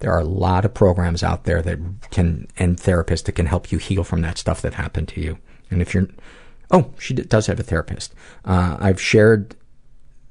There 0.00 0.12
are 0.12 0.20
a 0.20 0.24
lot 0.24 0.64
of 0.64 0.74
programs 0.74 1.22
out 1.22 1.44
there 1.44 1.62
that 1.62 1.78
can, 2.10 2.48
and 2.56 2.76
therapists 2.76 3.24
that 3.24 3.32
can 3.32 3.46
help 3.46 3.70
you 3.70 3.78
heal 3.78 4.04
from 4.04 4.22
that 4.22 4.38
stuff 4.38 4.62
that 4.62 4.74
happened 4.74 5.08
to 5.08 5.20
you. 5.20 5.38
And 5.70 5.80
if 5.80 5.94
you're, 5.94 6.08
oh, 6.70 6.92
she 6.98 7.14
does 7.14 7.46
have 7.46 7.60
a 7.60 7.62
therapist. 7.62 8.14
Uh, 8.44 8.76
I've 8.80 9.00
shared 9.00 9.54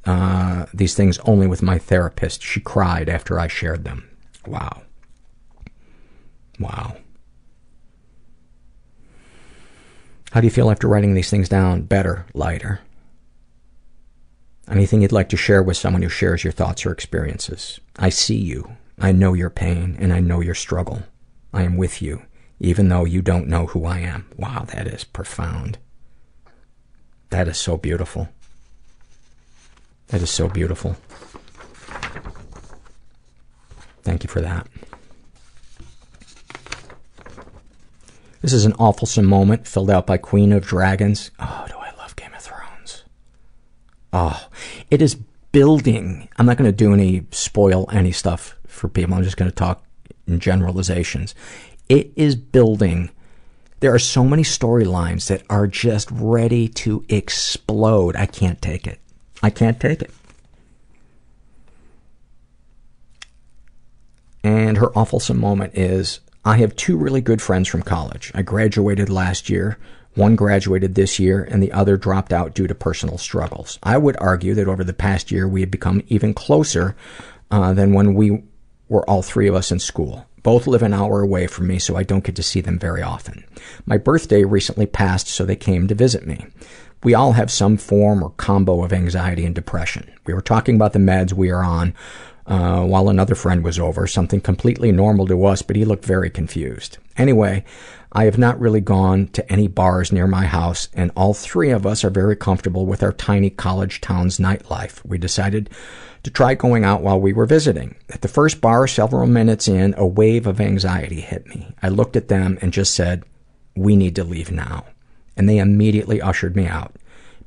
Uh, 0.10 0.66
these 0.74 0.96
things 0.96 1.20
only 1.20 1.46
with 1.46 1.62
my 1.62 1.78
therapist. 1.78 2.42
She 2.42 2.60
cried 2.60 3.10
after 3.10 3.40
I 3.40 3.48
shared 3.48 3.84
them. 3.84 4.10
Wow. 4.48 4.82
Wow. 6.60 6.98
How 10.32 10.42
do 10.42 10.48
you 10.48 10.52
feel 10.52 10.72
after 10.72 10.88
writing 10.88 11.14
these 11.14 11.30
things 11.30 11.48
down? 11.48 11.84
Better, 11.84 12.26
lighter. 12.34 12.80
Anything 14.68 15.04
you'd 15.04 15.12
like 15.12 15.30
to 15.30 15.38
share 15.38 15.62
with 15.62 15.78
someone 15.78 16.02
who 16.02 16.10
shares 16.10 16.44
your 16.44 16.54
thoughts 16.54 16.88
or 16.88 16.92
experiences? 16.92 17.80
I 18.00 18.10
see 18.10 18.38
you. 18.38 18.78
I 19.00 19.12
know 19.12 19.34
your 19.34 19.52
pain 19.52 19.96
and 20.00 20.12
I 20.12 20.22
know 20.22 20.42
your 20.42 20.56
struggle. 20.56 21.04
I 21.54 21.62
am 21.62 21.78
with 21.78 22.02
you, 22.02 22.24
even 22.60 22.90
though 22.90 23.06
you 23.06 23.22
don't 23.22 23.48
know 23.48 23.68
who 23.68 23.86
I 23.86 24.00
am. 24.00 24.28
Wow, 24.38 24.66
that 24.74 24.88
is 24.88 25.04
profound. 25.04 25.78
That 27.30 27.48
is 27.48 27.60
so 27.60 27.78
beautiful. 27.78 28.30
That 30.10 30.22
is 30.22 30.30
so 30.30 30.48
beautiful. 30.48 30.96
Thank 34.04 34.24
you 34.24 34.30
for 34.30 34.42
that. 34.42 34.68
This 38.42 38.54
is 38.54 38.66
an 38.66 38.74
awfulsome 38.74 39.26
moment 39.26 39.68
filled 39.68 39.92
out 39.92 40.08
by 40.08 40.18
Queen 40.18 40.52
of 40.52 40.66
Dragons. 40.66 41.30
Oh, 41.40 41.66
do 41.68 41.76
I 41.78 41.92
love 41.98 42.16
Game 42.16 42.34
of 42.34 42.42
Thrones. 42.42 43.04
Oh, 44.14 44.48
it 44.90 45.02
is 45.02 45.16
building. 45.52 46.30
I'm 46.38 46.46
not 46.46 46.58
going 46.58 46.70
to 46.70 46.76
do 46.76 46.94
any 46.94 47.26
spoil 47.32 47.88
any 47.92 48.12
stuff 48.12 48.58
for 48.66 48.88
people. 48.88 49.14
I'm 49.14 49.24
just 49.24 49.38
going 49.38 49.52
to 49.52 49.56
talk 49.56 49.84
in 50.26 50.40
generalizations. 50.40 51.36
It 51.90 52.12
is 52.16 52.36
building. 52.36 53.10
There 53.82 53.94
are 53.94 54.00
so 54.00 54.24
many 54.24 54.44
storylines 54.44 55.28
that 55.28 55.44
are 55.50 55.68
just 55.68 56.10
ready 56.12 56.68
to 56.70 57.04
explode. 57.10 58.16
I 58.16 58.26
can't 58.26 58.62
take 58.62 58.88
it. 58.88 59.00
I 59.42 59.50
can't 59.50 59.80
take 59.80 60.02
it. 60.02 60.12
And 64.44 64.78
her 64.78 64.88
awfulsome 64.90 65.38
moment 65.38 65.78
is 65.78 66.20
I 66.46 66.58
have 66.58 66.76
two 66.76 66.98
really 66.98 67.22
good 67.22 67.42
friends 67.42 67.68
from 67.68 67.84
college. 67.84 68.32
I 68.34 68.42
graduated 68.42 69.10
last 69.10 69.50
year. 69.50 69.78
One 70.16 70.36
graduated 70.36 70.96
this 70.96 71.20
year, 71.20 71.44
and 71.44 71.62
the 71.62 71.72
other 71.72 71.96
dropped 71.96 72.34
out 72.34 72.56
due 72.56 72.68
to 72.68 72.76
personal 72.76 73.18
struggles. 73.18 73.78
I 73.84 73.98
would 73.98 74.18
argue 74.20 74.56
that 74.56 74.68
over 74.68 74.84
the 74.84 74.94
past 74.94 75.32
year, 75.32 75.48
we 75.48 75.62
have 75.62 75.72
become 75.72 76.02
even 76.08 76.34
closer 76.34 76.96
uh, 77.52 77.74
than 77.74 77.94
when 77.94 78.16
we 78.16 78.44
were 78.88 79.08
all 79.10 79.22
three 79.22 79.48
of 79.48 79.56
us 79.56 79.72
in 79.72 79.80
school. 79.80 80.26
Both 80.42 80.68
live 80.68 80.82
an 80.82 80.94
hour 80.94 81.22
away 81.22 81.48
from 81.48 81.68
me, 81.68 81.80
so 81.80 81.96
I 81.96 82.04
don't 82.04 82.24
get 82.24 82.36
to 82.38 82.44
see 82.44 82.62
them 82.62 82.80
very 82.80 83.04
often. 83.04 83.44
My 83.86 83.98
birthday 83.98 84.44
recently 84.46 84.86
passed, 84.86 85.28
so 85.28 85.46
they 85.46 85.56
came 85.56 85.88
to 85.88 85.96
visit 85.96 86.26
me. 86.26 86.48
We 87.04 87.14
all 87.14 87.32
have 87.34 87.50
some 87.50 87.78
form 87.78 88.22
or 88.22 88.32
combo 88.32 88.84
of 88.84 88.92
anxiety 88.92 89.46
and 89.46 89.56
depression. 89.56 90.12
We 90.26 90.34
were 90.34 90.42
talking 90.42 90.76
about 90.76 90.94
the 90.94 91.00
meds 91.00 91.32
we 91.32 91.50
are 91.50 91.64
on 91.64 91.94
uh, 92.46 92.84
while 92.84 93.10
another 93.10 93.36
friend 93.36 93.64
was 93.64 93.80
over, 93.80 94.06
something 94.06 94.42
completely 94.42 94.92
normal 94.92 95.28
to 95.28 95.46
us, 95.46 95.62
but 95.62 95.76
he 95.76 95.86
looked 95.86 96.04
very 96.04 96.30
confused. 96.30 96.98
Anyway, 97.16 97.64
I 98.12 98.26
have 98.26 98.38
not 98.38 98.60
really 98.60 98.82
gone 98.82 99.28
to 99.28 99.52
any 99.52 99.68
bars 99.68 100.12
near 100.12 100.28
my 100.28 100.46
house, 100.46 100.90
and 100.94 101.12
all 101.16 101.34
three 101.34 101.70
of 101.70 101.86
us 101.86 102.04
are 102.04 102.10
very 102.10 102.36
comfortable 102.36 102.86
with 102.86 103.04
our 103.04 103.14
tiny 103.14 103.52
college 103.52 104.02
town's 104.02 104.40
nightlife. 104.40 105.00
We 105.06 105.20
decided 105.20 105.70
to 106.24 106.32
try 106.32 106.56
going 106.56 106.84
out 106.84 107.02
while 107.02 107.22
we 107.22 107.34
were 107.34 107.46
visiting. 107.46 107.96
At 108.10 108.24
the 108.24 108.28
first 108.28 108.60
bar, 108.60 108.88
several 108.88 109.28
minutes 109.28 109.68
in, 109.68 109.94
a 109.96 110.08
wave 110.08 110.48
of 110.48 110.60
anxiety 110.60 111.22
hit 111.22 111.46
me. 111.48 111.74
I 111.82 111.90
looked 111.90 112.18
at 112.18 112.28
them 112.28 112.58
and 112.62 112.74
just 112.74 112.94
said, 112.94 113.24
We 113.76 113.96
need 113.96 114.16
to 114.16 114.24
leave 114.24 114.52
now 114.52 114.86
and 115.40 115.48
they 115.48 115.58
immediately 115.58 116.22
ushered 116.22 116.54
me 116.54 116.68
out. 116.68 116.94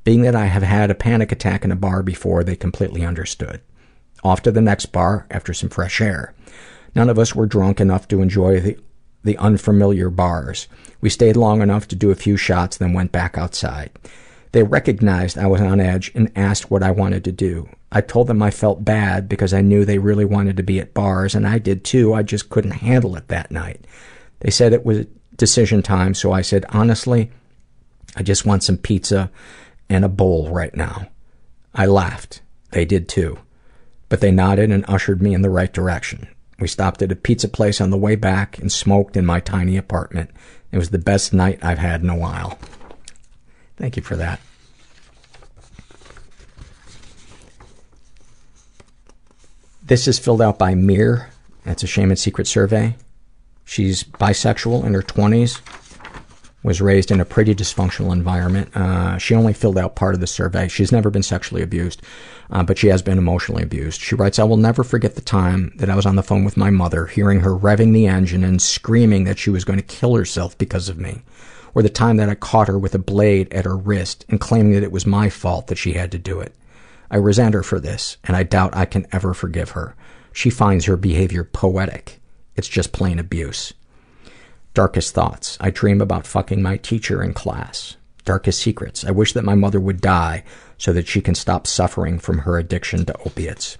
Being 0.02 0.22
that 0.22 0.34
I 0.34 0.46
have 0.46 0.62
had 0.62 0.90
a 0.90 0.94
panic 0.94 1.30
attack 1.30 1.62
in 1.62 1.70
a 1.70 1.76
bar 1.76 2.02
before, 2.02 2.42
they 2.42 2.56
completely 2.56 3.04
understood. 3.04 3.60
Off 4.24 4.40
to 4.42 4.50
the 4.50 4.62
next 4.62 4.86
bar 4.86 5.26
after 5.30 5.52
some 5.52 5.68
fresh 5.68 6.00
air. 6.00 6.34
None 6.94 7.10
of 7.10 7.18
us 7.18 7.34
were 7.34 7.44
drunk 7.44 7.80
enough 7.80 8.08
to 8.08 8.22
enjoy 8.22 8.60
the, 8.60 8.78
the 9.24 9.36
unfamiliar 9.36 10.08
bars. 10.08 10.68
We 11.02 11.10
stayed 11.10 11.36
long 11.36 11.60
enough 11.60 11.86
to 11.88 11.94
do 11.94 12.10
a 12.10 12.14
few 12.16 12.38
shots, 12.38 12.78
then 12.78 12.94
went 12.94 13.12
back 13.12 13.36
outside. 13.36 13.90
They 14.52 14.62
recognized 14.62 15.36
I 15.36 15.46
was 15.46 15.60
on 15.60 15.78
edge 15.78 16.12
and 16.14 16.32
asked 16.34 16.70
what 16.70 16.82
I 16.82 16.90
wanted 16.92 17.24
to 17.24 17.32
do. 17.32 17.68
I 17.90 18.00
told 18.00 18.26
them 18.26 18.42
I 18.42 18.50
felt 18.50 18.86
bad 18.86 19.28
because 19.28 19.52
I 19.52 19.60
knew 19.60 19.84
they 19.84 19.98
really 19.98 20.24
wanted 20.24 20.56
to 20.56 20.62
be 20.62 20.80
at 20.80 20.94
bars, 20.94 21.34
and 21.34 21.46
I 21.46 21.58
did 21.58 21.84
too. 21.84 22.14
I 22.14 22.22
just 22.22 22.48
couldn't 22.48 22.70
handle 22.70 23.16
it 23.16 23.28
that 23.28 23.50
night. 23.50 23.86
They 24.40 24.50
said 24.50 24.72
it 24.72 24.86
was 24.86 25.06
decision 25.36 25.82
time, 25.82 26.14
so 26.14 26.32
I 26.32 26.40
said, 26.40 26.64
honestly, 26.70 27.30
I 28.16 28.22
just 28.22 28.44
want 28.44 28.62
some 28.62 28.76
pizza 28.76 29.30
and 29.88 30.04
a 30.04 30.08
bowl 30.08 30.50
right 30.50 30.74
now. 30.74 31.08
I 31.74 31.86
laughed. 31.86 32.42
They 32.70 32.84
did 32.84 33.08
too. 33.08 33.38
But 34.08 34.20
they 34.20 34.30
nodded 34.30 34.70
and 34.70 34.84
ushered 34.88 35.22
me 35.22 35.34
in 35.34 35.42
the 35.42 35.50
right 35.50 35.72
direction. 35.72 36.28
We 36.58 36.68
stopped 36.68 37.02
at 37.02 37.12
a 37.12 37.16
pizza 37.16 37.48
place 37.48 37.80
on 37.80 37.90
the 37.90 37.96
way 37.96 38.14
back 38.14 38.58
and 38.58 38.70
smoked 38.70 39.16
in 39.16 39.26
my 39.26 39.40
tiny 39.40 39.76
apartment. 39.76 40.30
It 40.70 40.78
was 40.78 40.90
the 40.90 40.98
best 40.98 41.32
night 41.32 41.58
I've 41.62 41.78
had 41.78 42.02
in 42.02 42.10
a 42.10 42.16
while. 42.16 42.58
Thank 43.76 43.96
you 43.96 44.02
for 44.02 44.16
that. 44.16 44.40
This 49.82 50.06
is 50.06 50.18
filled 50.18 50.40
out 50.40 50.58
by 50.58 50.74
Mir. 50.74 51.30
That's 51.64 51.82
a 51.82 51.86
shame 51.86 52.10
and 52.10 52.18
secret 52.18 52.46
survey. 52.46 52.96
She's 53.64 54.04
bisexual 54.04 54.84
in 54.84 54.94
her 54.94 55.02
20s, 55.02 55.60
was 56.62 56.80
raised 56.80 57.10
in 57.10 57.20
a 57.20 57.24
pretty 57.24 57.54
dysfunctional 57.54 58.12
environment. 58.12 58.74
Uh, 58.76 59.18
she 59.18 59.34
only 59.34 59.52
filled 59.52 59.78
out 59.78 59.96
part 59.96 60.14
of 60.14 60.20
the 60.20 60.26
survey. 60.26 60.68
She's 60.68 60.92
never 60.92 61.10
been 61.10 61.22
sexually 61.22 61.62
abused, 61.62 62.02
uh, 62.50 62.62
but 62.62 62.78
she 62.78 62.88
has 62.88 63.02
been 63.02 63.18
emotionally 63.18 63.62
abused. 63.62 64.00
She 64.00 64.14
writes, 64.14 64.38
I 64.38 64.44
will 64.44 64.56
never 64.56 64.84
forget 64.84 65.14
the 65.14 65.20
time 65.20 65.72
that 65.76 65.90
I 65.90 65.96
was 65.96 66.06
on 66.06 66.16
the 66.16 66.22
phone 66.22 66.44
with 66.44 66.56
my 66.56 66.70
mother, 66.70 67.06
hearing 67.06 67.40
her 67.40 67.56
revving 67.56 67.92
the 67.92 68.06
engine 68.06 68.44
and 68.44 68.62
screaming 68.62 69.24
that 69.24 69.38
she 69.38 69.50
was 69.50 69.64
going 69.64 69.78
to 69.78 69.84
kill 69.84 70.14
herself 70.14 70.56
because 70.56 70.88
of 70.88 70.98
me. 70.98 71.22
Or 71.74 71.82
the 71.82 71.88
time 71.88 72.18
that 72.18 72.28
I 72.28 72.34
caught 72.34 72.68
her 72.68 72.78
with 72.78 72.94
a 72.94 72.98
blade 72.98 73.52
at 73.52 73.64
her 73.64 73.76
wrist 73.76 74.24
and 74.28 74.40
claiming 74.40 74.72
that 74.72 74.82
it 74.82 74.92
was 74.92 75.06
my 75.06 75.30
fault 75.30 75.66
that 75.66 75.78
she 75.78 75.94
had 75.94 76.12
to 76.12 76.18
do 76.18 76.38
it. 76.38 76.54
I 77.10 77.16
resent 77.16 77.54
her 77.54 77.62
for 77.62 77.80
this, 77.80 78.18
and 78.24 78.36
I 78.36 78.42
doubt 78.42 78.76
I 78.76 78.84
can 78.84 79.06
ever 79.12 79.34
forgive 79.34 79.70
her. 79.70 79.94
She 80.32 80.48
finds 80.48 80.84
her 80.84 80.96
behavior 80.96 81.44
poetic. 81.44 82.20
It's 82.56 82.68
just 82.68 82.92
plain 82.92 83.18
abuse. 83.18 83.72
Darkest 84.74 85.14
thoughts. 85.14 85.58
I 85.60 85.70
dream 85.70 86.00
about 86.00 86.26
fucking 86.26 86.62
my 86.62 86.76
teacher 86.78 87.22
in 87.22 87.34
class. 87.34 87.96
Darkest 88.24 88.60
secrets. 88.60 89.04
I 89.04 89.10
wish 89.10 89.32
that 89.32 89.44
my 89.44 89.54
mother 89.54 89.80
would 89.80 90.00
die 90.00 90.44
so 90.78 90.92
that 90.92 91.08
she 91.08 91.20
can 91.20 91.34
stop 91.34 91.66
suffering 91.66 92.18
from 92.18 92.38
her 92.38 92.58
addiction 92.58 93.04
to 93.06 93.18
opiates. 93.26 93.78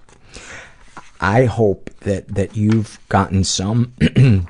I 1.19 1.45
hope 1.45 1.89
that, 2.01 2.27
that 2.27 2.57
you've 2.57 2.99
gotten 3.09 3.43
some, 3.43 3.93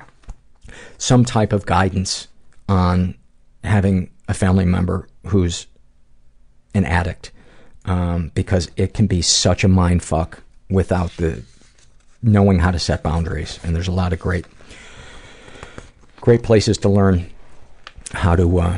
some 0.98 1.24
type 1.24 1.54
of 1.54 1.66
guidance 1.66 2.28
on 2.68 3.16
having 3.64 4.10
a 4.28 4.34
family 4.34 4.66
member 4.66 5.08
who's 5.28 5.68
an 6.74 6.86
addict, 6.86 7.32
um, 7.86 8.32
because 8.34 8.70
it 8.76 8.94
can 8.94 9.08
be 9.08 9.22
such 9.22 9.64
a 9.64 9.68
mind 9.68 10.02
fuck 10.02 10.42
without 10.70 11.12
the 11.18 11.44
knowing 12.24 12.60
how 12.60 12.72
to 12.72 12.80
set 12.80 13.04
boundaries. 13.04 13.60
And 13.64 13.76
there's 13.76 13.88
a 13.88 13.92
lot 13.92 14.14
of 14.14 14.20
great, 14.20 14.46
great 16.24 16.42
places 16.42 16.78
to 16.78 16.88
learn 16.88 17.30
how 18.14 18.34
to 18.34 18.58
uh, 18.58 18.78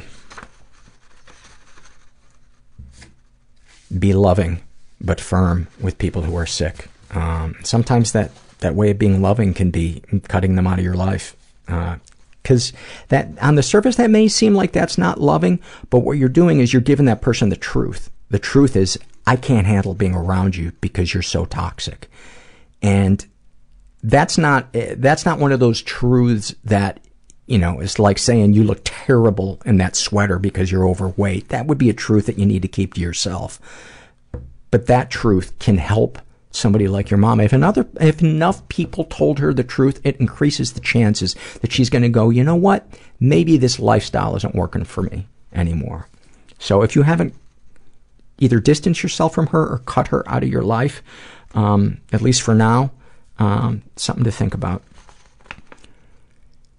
be 4.00 4.14
loving 4.14 4.60
but 5.00 5.22
firm 5.22 5.68
with 5.80 5.96
people 6.00 6.24
who 6.24 6.36
are 6.36 6.48
sick. 6.48 6.88
Um, 7.12 7.56
sometimes 7.64 8.14
that, 8.14 8.32
that 8.62 8.74
way 8.74 8.90
of 8.90 8.98
being 8.98 9.22
loving 9.22 9.54
can 9.54 9.70
be 9.70 10.02
cutting 10.28 10.56
them 10.56 10.66
out 10.66 10.80
of 10.80 10.84
your 10.84 10.96
life. 10.96 11.36
Because 11.68 12.74
uh, 12.74 12.78
that 13.10 13.28
on 13.40 13.54
the 13.54 13.62
surface 13.62 13.98
that 13.98 14.10
may 14.10 14.28
seem 14.28 14.56
like 14.56 14.72
that's 14.72 14.98
not 14.98 15.22
loving, 15.22 15.60
but 15.92 16.00
what 16.00 16.18
you're 16.18 16.30
doing 16.30 16.62
is 16.62 16.74
you're 16.74 16.82
giving 16.82 17.06
that 17.06 17.22
person 17.22 17.50
the 17.50 17.56
truth. 17.56 18.10
The 18.32 18.40
truth 18.40 18.76
is, 18.76 18.98
I 19.28 19.36
can't 19.36 19.68
handle 19.68 19.94
being 19.94 20.16
around 20.16 20.56
you 20.56 20.72
because 20.82 21.14
you're 21.14 21.22
so 21.22 21.46
toxic. 21.46 22.10
And 22.82 23.24
that's 24.02 24.40
not 24.40 24.74
that's 24.74 25.26
not 25.26 25.38
one 25.38 25.52
of 25.52 25.60
those 25.60 25.84
truths 25.84 26.56
that 26.64 27.00
you 27.46 27.58
know 27.58 27.80
it's 27.80 28.00
like 28.00 28.18
saying 28.18 28.54
you 28.54 28.64
look 28.64 28.82
terrible 28.84 29.62
in 29.66 29.78
that 29.78 29.96
sweater 29.96 30.40
because 30.40 30.72
you're 30.72 30.88
overweight. 30.88 31.50
That 31.50 31.68
would 31.68 31.78
be 31.78 31.90
a 31.90 31.94
truth 31.94 32.26
that 32.26 32.40
you 32.40 32.46
need 32.46 32.62
to 32.62 32.68
keep 32.68 32.94
to 32.96 33.02
yourself. 33.02 33.60
But 34.72 34.88
that 34.88 35.10
truth 35.10 35.58
can 35.60 35.78
help 35.78 36.20
somebody 36.52 36.88
like 36.88 37.10
your 37.10 37.18
mom. 37.18 37.40
If 37.40 37.54
another 37.54 37.88
if 38.00 38.22
enough 38.22 38.68
people 38.70 39.06
told 39.06 39.40
her 39.40 39.54
the 39.54 39.64
truth, 39.64 40.00
it 40.04 40.18
increases 40.18 40.74
the 40.74 40.80
chances 40.80 41.36
that 41.62 41.72
she's 41.72 41.90
going 41.90 42.04
to 42.04 42.10
go, 42.10 42.30
"You 42.30 42.44
know 42.44 42.56
what? 42.56 42.88
Maybe 43.20 43.58
this 43.58 43.80
lifestyle 43.80 44.36
isn't 44.36 44.56
working 44.56 44.84
for 44.84 45.04
me 45.04 45.28
anymore." 45.54 46.08
So 46.60 46.82
if 46.82 46.96
you 46.96 47.04
haven't 47.04 47.34
either 48.40 48.60
distanced 48.60 49.04
yourself 49.04 49.34
from 49.34 49.48
her 49.48 49.66
or 49.66 49.78
cut 49.80 50.08
her 50.08 50.28
out 50.30 50.44
of 50.44 50.50
your 50.50 50.64
life, 50.64 51.02
um, 51.54 52.00
at 52.12 52.22
least 52.22 52.42
for 52.42 52.54
now, 52.54 52.92
um, 53.40 53.84
something 53.96 54.24
to 54.24 54.32
think 54.32 54.54
about. 54.54 54.84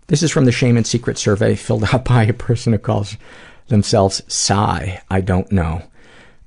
This 0.08 0.22
is 0.22 0.30
from 0.30 0.44
the 0.44 0.52
Shame 0.52 0.76
and 0.76 0.86
Secret 0.86 1.18
survey 1.18 1.54
filled 1.54 1.84
out 1.92 2.04
by 2.04 2.24
a 2.24 2.32
person 2.32 2.72
who 2.72 2.78
calls 2.78 3.16
themselves 3.68 4.22
Sigh. 4.28 5.02
I 5.10 5.20
don't 5.20 5.50
know. 5.50 5.82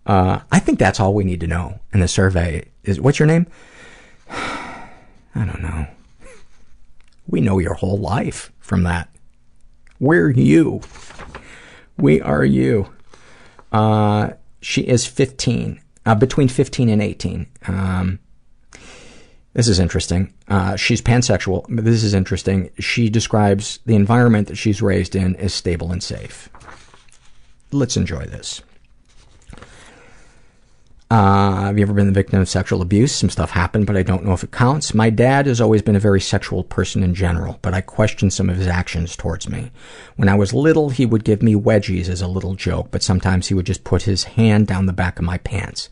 Uh, 0.06 0.40
I 0.52 0.60
think 0.60 0.80
that's 0.80 1.00
all 1.00 1.14
we 1.14 1.24
need 1.24 1.42
to 1.42 1.48
know 1.48 1.80
in 1.94 2.00
the 2.00 2.08
survey 2.08 2.70
is, 2.84 3.00
what's 3.00 3.20
your 3.20 3.28
name? 3.28 3.48
I 4.30 4.90
don't 5.36 5.62
know. 5.62 5.88
We 7.28 7.42
know 7.42 7.60
your 7.60 7.76
whole 7.76 8.00
life 8.00 8.52
from 8.60 8.84
that. 8.84 9.10
We're 10.00 10.32
you. 10.32 10.82
We 11.98 12.22
are 12.22 12.46
you. 12.46 12.92
Uh, 13.72 14.32
she 14.62 14.82
is 14.82 15.06
15, 15.06 15.80
uh, 16.06 16.16
between 16.16 16.48
15 16.48 16.90
and 16.90 17.02
18. 17.02 17.48
Um, 17.68 18.20
this 19.54 19.68
is 19.68 19.80
interesting. 19.80 20.34
Uh, 20.48 20.76
she's 20.76 21.02
pansexual. 21.02 21.66
This 21.70 22.04
is 22.04 22.14
interesting. 22.14 22.70
She 22.80 23.10
describes 23.10 23.80
the 23.86 23.96
environment 23.96 24.48
that 24.48 24.58
she's 24.58 24.82
raised 24.82 25.16
in 25.16 25.36
as 25.38 25.54
stable 25.54 25.92
and 25.92 26.04
safe. 26.04 26.50
Let's 27.72 27.98
enjoy 27.98 28.26
this. 28.26 28.62
Uh, 31.12 31.64
have 31.64 31.78
you 31.80 31.82
ever 31.82 31.94
been 31.94 32.06
the 32.06 32.12
victim 32.12 32.40
of 32.40 32.48
sexual 32.48 32.84
abuse? 32.84 33.12
Some 33.12 33.32
stuff 33.32 33.50
happened, 33.50 33.88
but 33.88 33.98
I 33.98 34.04
don't 34.04 34.24
know 34.24 34.34
if 34.34 34.44
it 34.44 34.52
counts. 34.52 34.94
My 34.94 35.10
dad 35.10 35.48
has 35.48 35.60
always 35.60 35.82
been 35.82 35.96
a 35.96 36.00
very 36.00 36.22
sexual 36.22 36.64
person 36.64 37.02
in 37.02 37.16
general, 37.16 37.58
but 37.64 37.74
I 37.74 37.82
question 37.82 38.30
some 38.30 38.48
of 38.48 38.58
his 38.58 38.68
actions 38.68 39.16
towards 39.16 39.50
me. 39.50 39.72
When 40.18 40.30
I 40.30 40.36
was 40.36 40.54
little, 40.54 40.92
he 40.92 41.08
would 41.08 41.24
give 41.24 41.42
me 41.42 41.56
wedgies 41.56 42.10
as 42.10 42.22
a 42.22 42.28
little 42.28 42.54
joke, 42.54 42.90
but 42.92 43.02
sometimes 43.02 43.48
he 43.48 43.56
would 43.56 43.66
just 43.66 43.84
put 43.84 44.04
his 44.04 44.26
hand 44.26 44.68
down 44.68 44.86
the 44.86 44.94
back 44.94 45.18
of 45.18 45.26
my 45.26 45.40
pants. 45.40 45.90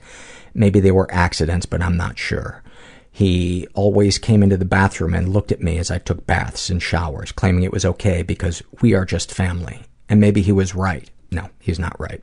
Maybe 0.53 0.79
they 0.79 0.91
were 0.91 1.11
accidents, 1.11 1.65
but 1.65 1.81
I'm 1.81 1.97
not 1.97 2.19
sure. 2.19 2.61
He 3.17 3.67
always 3.73 4.19
came 4.19 4.43
into 4.43 4.57
the 4.57 4.63
bathroom 4.63 5.15
and 5.15 5.33
looked 5.33 5.51
at 5.51 5.59
me 5.59 5.79
as 5.79 5.89
I 5.89 5.97
took 5.97 6.27
baths 6.27 6.69
and 6.69 6.79
showers, 6.79 7.31
claiming 7.31 7.63
it 7.63 7.73
was 7.73 7.83
okay 7.83 8.21
because 8.21 8.61
we 8.79 8.93
are 8.93 9.05
just 9.05 9.33
family. 9.33 9.79
And 10.07 10.21
maybe 10.21 10.43
he 10.43 10.51
was 10.51 10.75
right. 10.75 11.09
No, 11.31 11.49
he's 11.59 11.79
not 11.79 11.99
right 11.99 12.21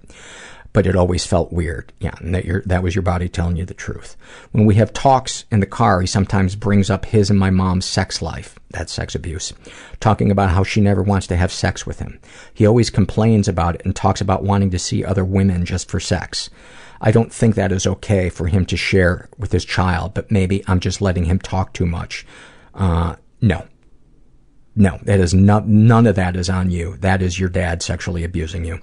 but 0.74 0.88
it 0.88 0.96
always 0.96 1.24
felt 1.24 1.52
weird. 1.52 1.92
Yeah, 2.00 2.14
and 2.18 2.34
that, 2.34 2.62
that 2.66 2.82
was 2.82 2.96
your 2.96 3.02
body 3.02 3.28
telling 3.28 3.56
you 3.56 3.64
the 3.64 3.74
truth. 3.74 4.16
When 4.50 4.66
we 4.66 4.74
have 4.74 4.92
talks 4.92 5.44
in 5.52 5.60
the 5.60 5.66
car, 5.66 6.00
he 6.00 6.06
sometimes 6.06 6.56
brings 6.56 6.90
up 6.90 7.06
his 7.06 7.30
and 7.30 7.38
my 7.38 7.48
mom's 7.48 7.86
sex 7.86 8.20
life. 8.20 8.58
That's 8.70 8.92
sex 8.92 9.14
abuse. 9.14 9.52
Talking 10.00 10.32
about 10.32 10.50
how 10.50 10.64
she 10.64 10.80
never 10.80 11.00
wants 11.00 11.28
to 11.28 11.36
have 11.36 11.52
sex 11.52 11.86
with 11.86 12.00
him. 12.00 12.18
He 12.52 12.66
always 12.66 12.90
complains 12.90 13.46
about 13.46 13.76
it 13.76 13.82
and 13.84 13.94
talks 13.94 14.20
about 14.20 14.42
wanting 14.42 14.70
to 14.70 14.78
see 14.80 15.04
other 15.04 15.24
women 15.24 15.64
just 15.64 15.88
for 15.88 16.00
sex. 16.00 16.50
I 17.06 17.10
don't 17.10 17.30
think 17.30 17.54
that 17.54 17.70
is 17.70 17.86
okay 17.86 18.30
for 18.30 18.46
him 18.46 18.64
to 18.64 18.78
share 18.78 19.28
with 19.36 19.52
his 19.52 19.66
child, 19.66 20.14
but 20.14 20.30
maybe 20.30 20.64
I'm 20.66 20.80
just 20.80 21.02
letting 21.02 21.26
him 21.26 21.38
talk 21.38 21.74
too 21.74 21.84
much. 21.84 22.26
Uh, 22.72 23.16
no. 23.42 23.66
No, 24.74 24.98
that 25.02 25.20
is 25.20 25.34
not, 25.34 25.68
none 25.68 26.06
of 26.06 26.16
that 26.16 26.34
is 26.34 26.48
on 26.48 26.70
you. 26.70 26.96
That 26.96 27.20
is 27.20 27.38
your 27.38 27.50
dad 27.50 27.82
sexually 27.82 28.24
abusing 28.24 28.64
you. 28.64 28.80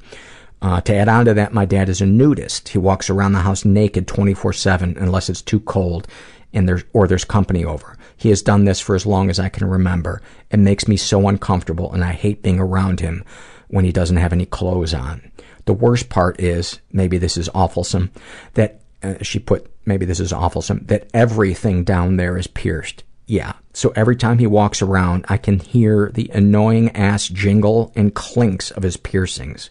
Uh, 0.61 0.79
to 0.81 0.93
add 0.93 1.09
on 1.09 1.25
to 1.25 1.33
that, 1.33 1.51
my 1.51 1.65
dad 1.65 1.89
is 1.89 1.99
a 1.99 2.05
nudist. 2.05 2.69
He 2.69 2.77
walks 2.77 3.09
around 3.09 3.33
the 3.33 3.39
house 3.39 3.65
naked 3.65 4.05
24-7 4.05 5.01
unless 5.01 5.27
it's 5.27 5.41
too 5.41 5.59
cold 5.59 6.07
and 6.53 6.69
there's, 6.69 6.83
or 6.93 7.07
there's 7.07 7.25
company 7.25 7.65
over. 7.65 7.97
He 8.15 8.29
has 8.29 8.43
done 8.43 8.65
this 8.65 8.79
for 8.79 8.93
as 8.93 9.07
long 9.07 9.31
as 9.31 9.39
I 9.39 9.49
can 9.49 9.67
remember. 9.67 10.21
It 10.51 10.59
makes 10.59 10.87
me 10.87 10.95
so 10.95 11.27
uncomfortable 11.27 11.91
and 11.91 12.03
I 12.03 12.11
hate 12.11 12.43
being 12.43 12.59
around 12.59 12.99
him 12.99 13.25
when 13.69 13.83
he 13.83 13.91
doesn't 13.91 14.17
have 14.17 14.31
any 14.31 14.45
clothes 14.45 14.93
on. 14.93 15.31
The 15.65 15.73
worst 15.73 16.09
part 16.09 16.39
is, 16.39 16.79
maybe 16.91 17.17
this 17.17 17.37
is 17.37 17.49
awfulsome, 17.49 18.09
that 18.53 18.81
uh, 19.03 19.15
she 19.21 19.39
put, 19.39 19.71
maybe 19.85 20.05
this 20.05 20.19
is 20.19 20.31
awfulsome, 20.31 20.87
that 20.87 21.09
everything 21.13 21.83
down 21.83 22.17
there 22.17 22.37
is 22.37 22.47
pierced. 22.47 23.03
Yeah. 23.27 23.53
So 23.73 23.93
every 23.95 24.15
time 24.15 24.39
he 24.39 24.47
walks 24.47 24.81
around, 24.81 25.25
I 25.29 25.37
can 25.37 25.59
hear 25.59 26.11
the 26.13 26.29
annoying 26.33 26.89
ass 26.95 27.27
jingle 27.27 27.91
and 27.95 28.13
clinks 28.13 28.71
of 28.71 28.83
his 28.83 28.97
piercings. 28.97 29.69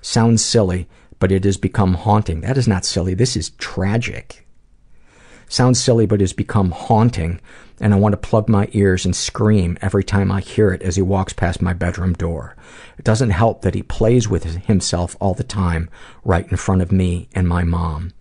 Sounds 0.00 0.44
silly, 0.44 0.88
but 1.18 1.30
it 1.30 1.44
has 1.44 1.56
become 1.56 1.94
haunting. 1.94 2.40
That 2.40 2.56
is 2.56 2.66
not 2.66 2.84
silly. 2.84 3.14
This 3.14 3.36
is 3.36 3.50
tragic. 3.50 4.46
Sounds 5.48 5.78
silly, 5.78 6.06
but 6.06 6.20
it 6.20 6.24
has 6.24 6.32
become 6.32 6.70
haunting, 6.70 7.40
and 7.80 7.92
I 7.92 7.98
want 7.98 8.12
to 8.12 8.16
plug 8.16 8.48
my 8.48 8.68
ears 8.72 9.04
and 9.04 9.14
scream 9.14 9.76
every 9.80 10.04
time 10.04 10.30
I 10.30 10.40
hear 10.40 10.70
it 10.70 10.82
as 10.82 10.96
he 10.96 11.02
walks 11.02 11.32
past 11.32 11.62
my 11.62 11.72
bedroom 11.72 12.12
door. 12.12 12.56
It 12.98 13.04
doesn't 13.04 13.30
help 13.30 13.62
that 13.62 13.74
he 13.74 13.82
plays 13.82 14.28
with 14.28 14.44
himself 14.44 15.16
all 15.20 15.34
the 15.34 15.44
time, 15.44 15.90
right 16.24 16.48
in 16.48 16.56
front 16.56 16.82
of 16.82 16.92
me 16.92 17.28
and 17.34 17.48
my 17.48 17.64
mom. 17.64 18.12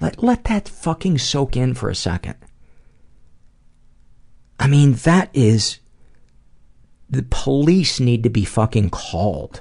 Let, 0.00 0.22
let 0.22 0.44
that 0.44 0.68
fucking 0.68 1.18
soak 1.18 1.56
in 1.56 1.74
for 1.74 1.88
a 1.88 1.94
second. 1.94 2.36
I 4.58 4.66
mean, 4.66 4.94
that 4.94 5.30
is. 5.32 5.78
The 7.08 7.24
police 7.28 8.00
need 8.00 8.22
to 8.22 8.30
be 8.30 8.44
fucking 8.44 8.90
called. 8.90 9.60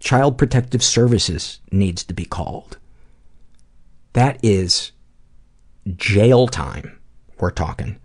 Child 0.00 0.38
Protective 0.38 0.82
Services 0.82 1.60
needs 1.72 2.04
to 2.04 2.14
be 2.14 2.24
called. 2.24 2.78
That 4.12 4.38
is 4.42 4.92
jail 5.96 6.46
time 6.46 6.99
we're 7.40 7.50
talking. 7.50 7.98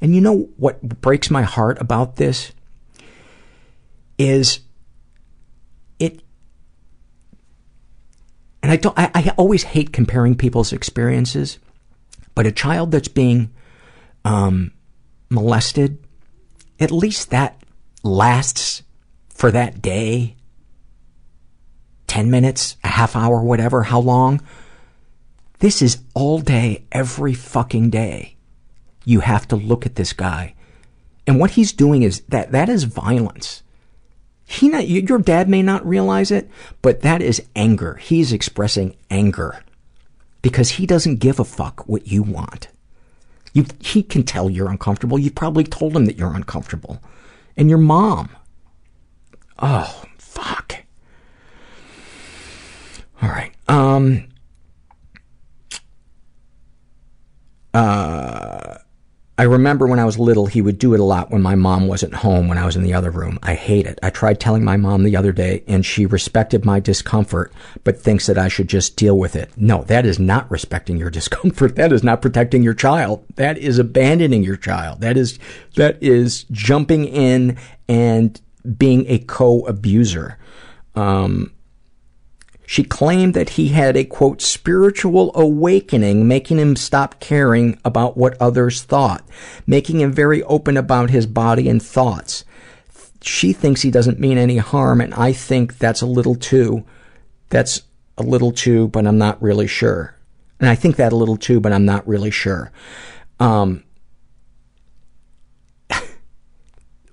And 0.00 0.14
you 0.14 0.20
know 0.20 0.48
what 0.56 1.00
breaks 1.00 1.30
my 1.30 1.42
heart 1.42 1.80
about 1.80 2.16
this 2.16 2.52
is 4.18 4.60
it 5.98 6.22
and 8.62 8.72
I 8.72 8.76
don't 8.76 8.98
I, 8.98 9.10
I 9.14 9.32
always 9.36 9.62
hate 9.62 9.92
comparing 9.92 10.34
people's 10.34 10.72
experiences, 10.72 11.58
but 12.34 12.46
a 12.46 12.52
child 12.52 12.90
that's 12.90 13.08
being 13.08 13.52
um, 14.24 14.72
molested, 15.30 15.98
at 16.80 16.90
least 16.90 17.30
that 17.30 17.62
lasts 18.02 18.82
for 19.28 19.50
that 19.52 19.80
day 19.80 20.34
10 22.08 22.30
minutes, 22.30 22.76
a 22.82 22.88
half 22.88 23.14
hour, 23.14 23.40
whatever, 23.42 23.84
how 23.84 24.00
long. 24.00 24.40
This 25.60 25.82
is 25.82 25.98
all 26.14 26.40
day, 26.40 26.84
every 26.90 27.34
fucking 27.34 27.90
day. 27.90 28.37
You 29.08 29.20
have 29.20 29.48
to 29.48 29.56
look 29.56 29.86
at 29.86 29.94
this 29.94 30.12
guy. 30.12 30.52
And 31.26 31.40
what 31.40 31.52
he's 31.52 31.72
doing 31.72 32.02
is 32.02 32.20
that, 32.28 32.52
that 32.52 32.68
is 32.68 32.84
violence. 32.84 33.62
He 34.44 34.68
not, 34.68 34.86
your 34.86 35.18
dad 35.18 35.48
may 35.48 35.62
not 35.62 35.86
realize 35.86 36.30
it, 36.30 36.50
but 36.82 37.00
that 37.00 37.22
is 37.22 37.40
anger. 37.56 37.94
He's 37.94 38.34
expressing 38.34 38.96
anger 39.10 39.62
because 40.42 40.72
he 40.72 40.84
doesn't 40.84 41.20
give 41.20 41.40
a 41.40 41.44
fuck 41.46 41.88
what 41.88 42.08
you 42.08 42.22
want. 42.22 42.68
You, 43.54 43.64
he 43.80 44.02
can 44.02 44.24
tell 44.24 44.50
you're 44.50 44.68
uncomfortable. 44.68 45.18
You've 45.18 45.34
probably 45.34 45.64
told 45.64 45.96
him 45.96 46.04
that 46.04 46.18
you're 46.18 46.34
uncomfortable. 46.34 47.02
And 47.56 47.70
your 47.70 47.78
mom. 47.78 48.28
Oh, 49.58 50.04
fuck. 50.18 50.84
All 53.22 53.30
right. 53.30 53.54
Um, 53.68 54.28
uh, 57.72 58.78
I 59.38 59.44
remember 59.44 59.86
when 59.86 60.00
I 60.00 60.04
was 60.04 60.18
little, 60.18 60.46
he 60.46 60.60
would 60.60 60.78
do 60.78 60.94
it 60.94 61.00
a 61.00 61.04
lot 61.04 61.30
when 61.30 61.42
my 61.42 61.54
mom 61.54 61.86
wasn't 61.86 62.12
home 62.12 62.48
when 62.48 62.58
I 62.58 62.66
was 62.66 62.74
in 62.74 62.82
the 62.82 62.94
other 62.94 63.12
room. 63.12 63.38
I 63.40 63.54
hate 63.54 63.86
it. 63.86 63.96
I 64.02 64.10
tried 64.10 64.40
telling 64.40 64.64
my 64.64 64.76
mom 64.76 65.04
the 65.04 65.16
other 65.16 65.30
day, 65.30 65.62
and 65.68 65.86
she 65.86 66.06
respected 66.06 66.64
my 66.64 66.80
discomfort, 66.80 67.52
but 67.84 68.00
thinks 68.00 68.26
that 68.26 68.36
I 68.36 68.48
should 68.48 68.66
just 68.68 68.96
deal 68.96 69.16
with 69.16 69.36
it. 69.36 69.52
No, 69.56 69.84
that 69.84 70.04
is 70.04 70.18
not 70.18 70.50
respecting 70.50 70.96
your 70.96 71.10
discomfort. 71.18 71.76
That 71.76 71.92
is 71.92 72.02
not 72.02 72.20
protecting 72.20 72.64
your 72.64 72.74
child. 72.74 73.24
That 73.36 73.58
is 73.58 73.78
abandoning 73.78 74.42
your 74.42 74.56
child. 74.56 75.02
That 75.02 75.16
is, 75.16 75.38
that 75.76 76.02
is 76.02 76.42
jumping 76.50 77.04
in 77.04 77.56
and 77.88 78.40
being 78.76 79.06
a 79.06 79.20
co-abuser. 79.20 80.36
Um, 80.96 81.52
she 82.70 82.84
claimed 82.84 83.32
that 83.32 83.48
he 83.48 83.68
had 83.68 83.96
a 83.96 84.04
quote, 84.04 84.42
spiritual 84.42 85.32
awakening, 85.34 86.28
making 86.28 86.58
him 86.58 86.76
stop 86.76 87.18
caring 87.18 87.80
about 87.82 88.18
what 88.18 88.36
others 88.42 88.82
thought, 88.82 89.26
making 89.66 90.02
him 90.02 90.12
very 90.12 90.42
open 90.42 90.76
about 90.76 91.08
his 91.08 91.24
body 91.24 91.66
and 91.66 91.82
thoughts. 91.82 92.44
She 93.22 93.54
thinks 93.54 93.80
he 93.80 93.90
doesn't 93.90 94.20
mean 94.20 94.36
any 94.36 94.58
harm, 94.58 95.00
and 95.00 95.14
I 95.14 95.32
think 95.32 95.78
that's 95.78 96.02
a 96.02 96.06
little 96.06 96.34
too, 96.34 96.84
that's 97.48 97.80
a 98.18 98.22
little 98.22 98.52
too, 98.52 98.88
but 98.88 99.06
I'm 99.06 99.16
not 99.16 99.40
really 99.40 99.66
sure. 99.66 100.14
And 100.60 100.68
I 100.68 100.74
think 100.74 100.96
that 100.96 101.14
a 101.14 101.16
little 101.16 101.38
too, 101.38 101.60
but 101.60 101.72
I'm 101.72 101.86
not 101.86 102.06
really 102.06 102.30
sure. 102.30 102.70
Um, 103.40 103.82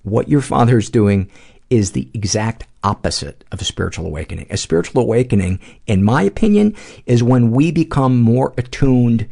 what 0.03 0.27
your 0.27 0.41
father's 0.41 0.89
doing 0.89 1.31
is 1.69 1.93
the 1.93 2.09
exact 2.13 2.65
opposite 2.85 3.43
of 3.51 3.59
a 3.59 3.65
spiritual 3.65 4.05
awakening. 4.05 4.45
A 4.51 4.57
spiritual 4.57 5.01
awakening, 5.01 5.59
in 5.87 6.03
my 6.03 6.21
opinion, 6.21 6.75
is 7.07 7.23
when 7.23 7.49
we 7.51 7.71
become 7.71 8.21
more 8.21 8.53
attuned 8.57 9.27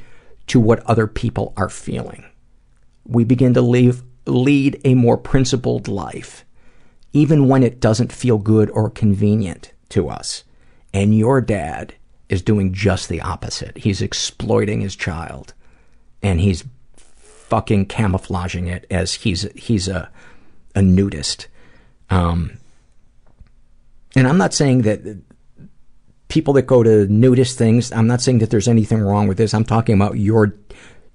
to 0.47 0.59
what 0.59 0.84
other 0.88 1.05
people 1.05 1.53
are 1.55 1.69
feeling. 1.69 2.25
We 3.05 3.23
begin 3.23 3.53
to 3.53 3.61
leave, 3.61 4.01
lead 4.25 4.81
a 4.84 4.95
more 4.95 5.17
principled 5.17 5.88
life, 5.88 6.43
even 7.13 7.47
when 7.47 7.61
it 7.61 7.80
doesn't 7.80 8.11
feel 8.11 8.39
good 8.39 8.71
or 8.71 8.89
convenient 8.89 9.71
to 9.89 10.09
us. 10.09 10.43
And 10.91 11.15
your 11.15 11.39
dad 11.39 11.93
is 12.30 12.41
doing 12.41 12.73
just 12.73 13.07
the 13.07 13.21
opposite. 13.21 13.77
He's 13.77 14.01
exploiting 14.01 14.81
his 14.81 14.95
child, 14.95 15.53
and 16.23 16.39
he's 16.39 16.63
fucking 16.95 17.85
camouflaging 17.85 18.67
it 18.67 18.88
as 18.89 19.13
he's 19.13 19.43
he's 19.53 19.88
a 19.88 20.09
a 20.73 20.81
nudist 20.81 21.47
um, 22.09 22.57
and 24.15 24.27
I'm 24.27 24.38
not 24.38 24.53
saying 24.53 24.84
that 24.84 25.18
people 26.27 26.53
that 26.56 26.64
go 26.64 26.84
to 26.84 27.07
nudist 27.07 27.57
things, 27.57 27.91
I'm 27.91 28.07
not 28.07 28.22
saying 28.22 28.40
that 28.40 28.49
there's 28.49 28.68
anything 28.68 29.02
wrong 29.02 29.27
with 29.27 29.38
this. 29.38 29.53
I'm 29.53 29.65
talking 29.65 29.95
about 29.95 30.18
your, 30.18 30.56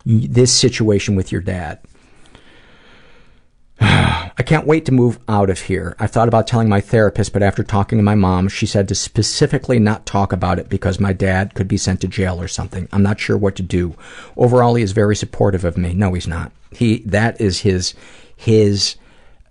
this 0.05 0.53
situation 0.53 1.16
with 1.16 1.33
your 1.33 1.41
dad. 1.41 1.81
I 3.81 4.43
can't 4.45 4.66
wait 4.66 4.85
to 4.87 4.93
move 4.93 5.19
out 5.29 5.51
of 5.51 5.61
here. 5.61 5.97
I 5.99 6.07
thought 6.07 6.29
about 6.29 6.47
telling 6.47 6.69
my 6.69 6.81
therapist, 6.81 7.33
but 7.33 7.43
after 7.43 7.65
talking 7.65 7.99
to 7.99 8.05
my 8.05 8.15
mom, 8.15 8.49
she 8.49 8.66
said 8.66 8.89
to 8.89 8.95
specifically 8.95 9.79
not 9.79 10.07
talk 10.07 10.33
about 10.33 10.59
it 10.59 10.69
because 10.69 11.01
my 11.01 11.12
dad 11.12 11.55
could 11.55 11.69
be 11.69 11.77
sent 11.77 12.01
to 12.03 12.09
jail 12.09 12.41
or 12.41 12.49
something. 12.49 12.89
I'm 12.93 13.03
not 13.03 13.20
sure 13.20 13.37
what 13.37 13.57
to 13.57 13.62
do. 13.62 13.97
Overall, 14.37 14.77
he 14.77 14.83
is 14.83 14.93
very 14.93 15.16
supportive 15.16 15.65
of 15.65 15.77
me. 15.77 15.95
No, 15.95 16.15
he's 16.15 16.29
not. 16.29 16.53
He, 16.70 16.99
that 17.07 17.41
is 17.41 17.61
his, 17.61 17.95
his, 18.37 18.97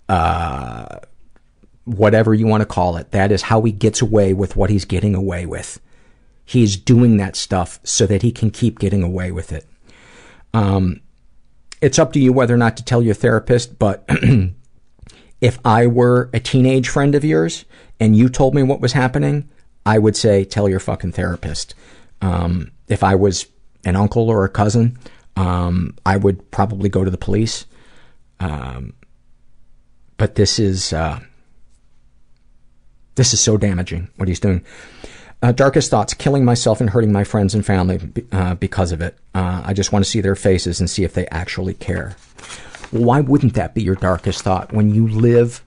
uh, 0.08 1.00
whatever 1.88 2.34
you 2.34 2.46
want 2.46 2.60
to 2.60 2.66
call 2.66 2.96
it. 2.96 3.10
That 3.12 3.32
is 3.32 3.42
how 3.42 3.62
he 3.62 3.72
gets 3.72 4.02
away 4.02 4.32
with 4.32 4.56
what 4.56 4.70
he's 4.70 4.84
getting 4.84 5.14
away 5.14 5.46
with. 5.46 5.80
He's 6.44 6.76
doing 6.76 7.16
that 7.18 7.36
stuff 7.36 7.80
so 7.82 8.06
that 8.06 8.22
he 8.22 8.32
can 8.32 8.50
keep 8.50 8.78
getting 8.78 9.02
away 9.02 9.32
with 9.32 9.52
it. 9.52 9.66
Um, 10.54 11.00
it's 11.80 11.98
up 11.98 12.12
to 12.14 12.20
you 12.20 12.32
whether 12.32 12.54
or 12.54 12.58
not 12.58 12.76
to 12.78 12.84
tell 12.84 13.02
your 13.02 13.14
therapist, 13.14 13.78
but 13.78 14.08
if 15.40 15.58
I 15.64 15.86
were 15.86 16.30
a 16.32 16.40
teenage 16.40 16.88
friend 16.88 17.14
of 17.14 17.24
yours 17.24 17.64
and 18.00 18.16
you 18.16 18.28
told 18.28 18.54
me 18.54 18.62
what 18.62 18.80
was 18.80 18.92
happening, 18.92 19.48
I 19.86 19.98
would 19.98 20.16
say 20.16 20.44
tell 20.44 20.68
your 20.68 20.80
fucking 20.80 21.12
therapist. 21.12 21.74
Um, 22.20 22.72
if 22.88 23.02
I 23.02 23.14
was 23.14 23.46
an 23.84 23.96
uncle 23.96 24.28
or 24.28 24.44
a 24.44 24.48
cousin, 24.48 24.98
um, 25.36 25.96
I 26.04 26.16
would 26.16 26.50
probably 26.50 26.88
go 26.88 27.04
to 27.04 27.10
the 27.10 27.18
police. 27.18 27.66
Um, 28.40 28.94
but 30.16 30.34
this 30.34 30.58
is, 30.58 30.92
uh, 30.92 31.20
this 33.18 33.34
is 33.34 33.40
so 33.40 33.56
damaging, 33.58 34.08
what 34.16 34.28
he's 34.28 34.40
doing. 34.40 34.64
Uh, 35.42 35.52
darkest 35.52 35.90
thoughts, 35.90 36.14
killing 36.14 36.44
myself 36.44 36.80
and 36.80 36.90
hurting 36.90 37.12
my 37.12 37.24
friends 37.24 37.52
and 37.52 37.66
family 37.66 38.00
uh, 38.32 38.54
because 38.54 38.92
of 38.92 39.00
it. 39.00 39.18
Uh, 39.34 39.62
I 39.64 39.72
just 39.72 39.92
want 39.92 40.04
to 40.04 40.10
see 40.10 40.20
their 40.20 40.36
faces 40.36 40.80
and 40.80 40.88
see 40.88 41.04
if 41.04 41.14
they 41.14 41.26
actually 41.26 41.74
care. 41.74 42.16
Why 42.90 43.20
wouldn't 43.20 43.54
that 43.54 43.74
be 43.74 43.82
your 43.82 43.96
darkest 43.96 44.42
thought 44.42 44.72
when 44.72 44.94
you 44.94 45.06
live 45.06 45.64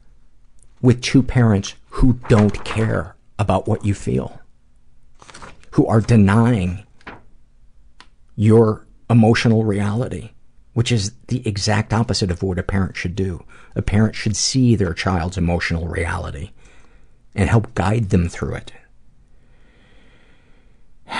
with 0.81 1.01
two 1.01 1.21
parents 1.21 1.75
who 1.89 2.13
don't 2.29 2.63
care 2.65 3.15
about 3.37 3.67
what 3.67 3.85
you 3.85 3.93
feel? 3.93 4.39
Who 5.71 5.85
are 5.87 6.01
denying 6.01 6.83
your 8.35 8.87
emotional 9.09 9.65
reality, 9.65 10.31
which 10.73 10.91
is 10.91 11.11
the 11.27 11.45
exact 11.47 11.93
opposite 11.93 12.31
of 12.31 12.41
what 12.41 12.59
a 12.59 12.63
parent 12.63 12.95
should 12.95 13.15
do. 13.15 13.43
A 13.75 13.81
parent 13.81 14.15
should 14.15 14.35
see 14.35 14.75
their 14.75 14.93
child's 14.93 15.37
emotional 15.37 15.87
reality 15.87 16.51
and 17.35 17.49
help 17.49 17.73
guide 17.75 18.09
them 18.09 18.27
through 18.27 18.55
it. 18.55 18.73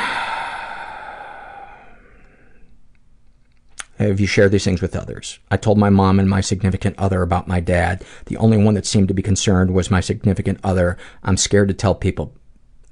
Have 3.97 4.19
you 4.19 4.27
shared 4.27 4.51
these 4.51 4.63
things 4.63 4.81
with 4.81 4.95
others? 4.95 5.39
I 5.49 5.57
told 5.57 5.77
my 5.77 5.89
mom 5.89 6.19
and 6.19 6.29
my 6.29 6.41
significant 6.41 6.97
other 6.97 7.21
about 7.21 7.47
my 7.47 7.59
dad. 7.59 8.03
The 8.25 8.37
only 8.37 8.57
one 8.57 8.73
that 8.73 8.85
seemed 8.85 9.07
to 9.09 9.13
be 9.13 9.21
concerned 9.21 9.73
was 9.73 9.91
my 9.91 9.99
significant 9.99 10.59
other. 10.63 10.97
I'm 11.23 11.37
scared 11.37 11.67
to 11.67 11.73
tell 11.73 11.95
people 11.95 12.33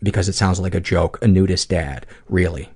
because 0.04 0.30
it 0.30 0.34
sounds 0.34 0.60
like 0.60 0.76
a 0.76 0.80
joke. 0.80 1.18
A 1.22 1.28
nudist 1.28 1.70
dad. 1.70 2.06
Really. 2.30 2.70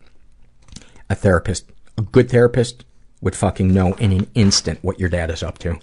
A 1.09 1.15
therapist, 1.15 1.65
a 1.97 2.01
good 2.01 2.29
therapist 2.29 2.85
would 3.21 3.35
fucking 3.35 3.73
know 3.73 3.93
in 3.93 4.11
an 4.11 4.27
instant 4.33 4.79
what 4.81 4.99
your 4.99 5.09
dad 5.09 5.29
is 5.29 5.43
up 5.43 5.57
to. 5.59 5.79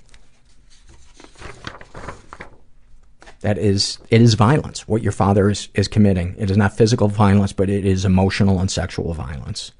That 3.40 3.56
is, 3.56 3.98
it 4.10 4.20
is 4.20 4.34
violence, 4.34 4.86
what 4.86 5.02
your 5.02 5.12
father 5.12 5.48
is, 5.48 5.68
is 5.74 5.88
committing. 5.88 6.34
It 6.38 6.50
is 6.50 6.56
not 6.56 6.76
physical 6.76 7.08
violence, 7.08 7.52
but 7.52 7.70
it 7.70 7.86
is 7.86 8.04
emotional 8.04 8.60
and 8.60 8.70
sexual 8.70 9.14
violence. 9.14 9.72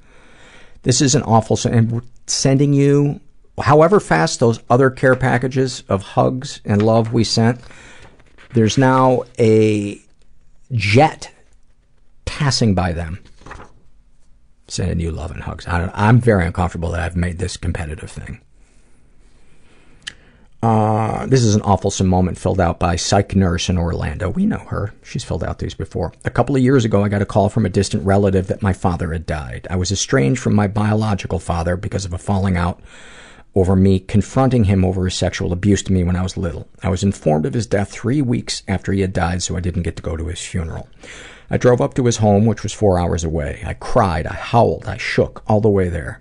This 0.83 1.03
is 1.03 1.15
an 1.15 1.23
awful, 1.25 1.59
and 1.71 2.03
sending 2.27 2.73
you, 2.73 3.21
however 3.61 4.01
fast 4.01 4.41
those 4.41 4.61
other 4.71 4.89
care 4.89 5.15
packages 5.15 5.83
of 5.89 6.03
hugs 6.03 6.63
and 6.65 6.81
love 6.81 7.13
we 7.13 7.23
sent, 7.23 7.61
there's 8.55 8.79
now 8.79 9.25
a 9.39 10.01
jet 10.73 11.31
passing 12.25 12.75
by 12.75 12.93
them 12.93 13.23
sending 14.69 15.01
you 15.01 15.11
love 15.11 15.31
and 15.31 15.43
hugs. 15.43 15.67
I 15.67 15.91
I'm 15.95 16.21
very 16.21 16.47
uncomfortable 16.47 16.91
that 16.93 17.01
I've 17.01 17.17
made 17.17 17.39
this 17.39 17.57
competitive 17.57 18.11
thing. 18.11 18.41
Uh, 20.63 21.25
this 21.27 21.43
is 21.43 21.55
an 21.55 21.63
awful 21.63 21.91
moment 22.05 22.37
filled 22.37 22.61
out 22.61 22.79
by 22.79 22.95
psych 22.95 23.35
nurse 23.35 23.71
in 23.71 23.79
Orlando. 23.79 24.29
We 24.29 24.45
know 24.45 24.59
her. 24.59 24.93
She's 25.03 25.25
filled 25.25 25.43
out 25.43 25.59
these 25.59 25.75
before. 25.75 26.13
A 26.25 26.31
couple 26.31 26.55
of 26.55 26.63
years 26.63 26.85
ago, 26.85 27.03
I 27.03 27.09
got 27.09 27.23
a 27.23 27.27
call 27.27 27.49
from 27.49 27.65
a 27.65 27.71
distant 27.71 28.05
relative 28.05 28.47
that 28.49 28.61
my 28.61 28.75
father 28.75 29.13
had 29.13 29.25
died. 29.25 29.67
I 29.71 29.77
was 29.77 29.91
estranged 29.91 30.43
from 30.43 30.55
my 30.55 30.67
biological 30.67 31.39
father 31.39 31.77
because 31.77 32.05
of 32.05 32.13
a 32.13 32.19
falling 32.19 32.59
out 32.59 32.81
over 33.55 33.75
me 33.75 33.99
confronting 33.99 34.65
him 34.65 34.85
over 34.85 35.05
his 35.05 35.15
sexual 35.15 35.53
abuse 35.53 35.83
to 35.83 35.93
me 35.93 36.05
when 36.05 36.15
I 36.15 36.23
was 36.23 36.37
little. 36.37 36.69
I 36.83 36.89
was 36.89 37.03
informed 37.03 37.47
of 37.47 37.55
his 37.55 37.67
death 37.67 37.91
three 37.91 38.23
weeks 38.23 38.63
after 38.69 38.93
he 38.93 39.01
had 39.01 39.13
died, 39.13 39.43
so 39.43 39.57
I 39.57 39.61
didn't 39.61 39.83
get 39.83 39.97
to 39.97 40.03
go 40.03 40.17
to 40.17 40.27
his 40.27 40.41
funeral. 40.41 40.89
I 41.51 41.57
drove 41.57 41.81
up 41.81 41.95
to 41.95 42.07
his 42.07 42.19
home, 42.19 42.47
which 42.47 42.63
was 42.63 42.73
four 42.73 42.99
hours 42.99 43.25
away. 43.25 43.63
I 43.67 43.75
cried, 43.75 44.27
I 44.27 44.35
howled, 44.35 44.87
I 44.87 44.99
shook 44.99 45.43
all 45.49 45.61
the 45.61 45.69
way 45.69 45.89
there. 45.89 46.21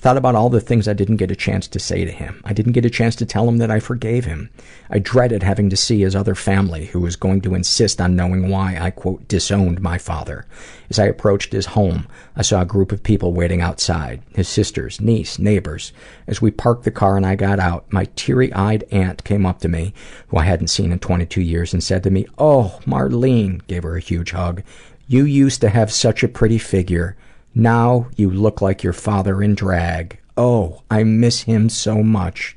Thought 0.00 0.16
about 0.16 0.34
all 0.34 0.48
the 0.48 0.62
things 0.62 0.88
I 0.88 0.94
didn't 0.94 1.18
get 1.18 1.30
a 1.30 1.36
chance 1.36 1.68
to 1.68 1.78
say 1.78 2.06
to 2.06 2.10
him. 2.10 2.40
I 2.42 2.54
didn't 2.54 2.72
get 2.72 2.86
a 2.86 2.90
chance 2.90 3.14
to 3.16 3.26
tell 3.26 3.46
him 3.46 3.58
that 3.58 3.70
I 3.70 3.80
forgave 3.80 4.24
him. 4.24 4.48
I 4.88 4.98
dreaded 4.98 5.42
having 5.42 5.68
to 5.68 5.76
see 5.76 6.00
his 6.00 6.16
other 6.16 6.34
family, 6.34 6.86
who 6.86 7.00
was 7.00 7.16
going 7.16 7.42
to 7.42 7.54
insist 7.54 8.00
on 8.00 8.16
knowing 8.16 8.48
why 8.48 8.78
I, 8.80 8.92
quote, 8.92 9.28
disowned 9.28 9.82
my 9.82 9.98
father. 9.98 10.46
As 10.88 10.98
I 10.98 11.04
approached 11.04 11.52
his 11.52 11.66
home, 11.66 12.06
I 12.34 12.40
saw 12.40 12.62
a 12.62 12.64
group 12.64 12.92
of 12.92 13.02
people 13.02 13.34
waiting 13.34 13.60
outside. 13.60 14.22
His 14.34 14.48
sisters, 14.48 15.02
niece, 15.02 15.38
neighbors. 15.38 15.92
As 16.26 16.40
we 16.40 16.50
parked 16.50 16.84
the 16.84 16.90
car 16.90 17.18
and 17.18 17.26
I 17.26 17.34
got 17.34 17.60
out, 17.60 17.84
my 17.92 18.06
teary-eyed 18.16 18.84
aunt 18.90 19.22
came 19.24 19.44
up 19.44 19.58
to 19.60 19.68
me, 19.68 19.92
who 20.28 20.38
I 20.38 20.44
hadn't 20.44 20.68
seen 20.68 20.92
in 20.92 20.98
22 20.98 21.42
years, 21.42 21.74
and 21.74 21.84
said 21.84 22.02
to 22.04 22.10
me, 22.10 22.26
Oh, 22.38 22.80
Marlene, 22.86 23.66
gave 23.66 23.82
her 23.82 23.96
a 23.96 24.00
huge 24.00 24.30
hug. 24.30 24.62
You 25.06 25.24
used 25.24 25.60
to 25.60 25.68
have 25.68 25.92
such 25.92 26.22
a 26.22 26.28
pretty 26.28 26.56
figure. 26.56 27.18
Now 27.54 28.08
you 28.16 28.30
look 28.30 28.60
like 28.60 28.82
your 28.82 28.92
father 28.92 29.42
in 29.42 29.54
drag. 29.54 30.18
Oh, 30.36 30.82
I 30.90 31.02
miss 31.04 31.42
him 31.42 31.68
so 31.68 32.02
much. 32.02 32.56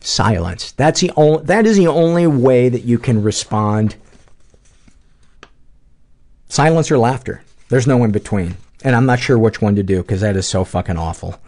Silence. 0.00 0.72
That's 0.72 1.00
the 1.00 1.12
only, 1.16 1.44
that 1.44 1.64
is 1.64 1.76
the 1.76 1.86
only 1.86 2.26
way 2.26 2.68
that 2.68 2.82
you 2.82 2.98
can 2.98 3.22
respond. 3.22 3.94
Silence 6.48 6.90
or 6.90 6.98
laughter. 6.98 7.42
There's 7.68 7.86
no 7.86 8.02
in 8.04 8.10
between. 8.10 8.56
And 8.84 8.96
I'm 8.96 9.06
not 9.06 9.20
sure 9.20 9.38
which 9.38 9.62
one 9.62 9.76
to 9.76 9.82
do 9.82 10.02
because 10.02 10.20
that 10.20 10.36
is 10.36 10.46
so 10.46 10.64
fucking 10.64 10.98
awful. 10.98 11.40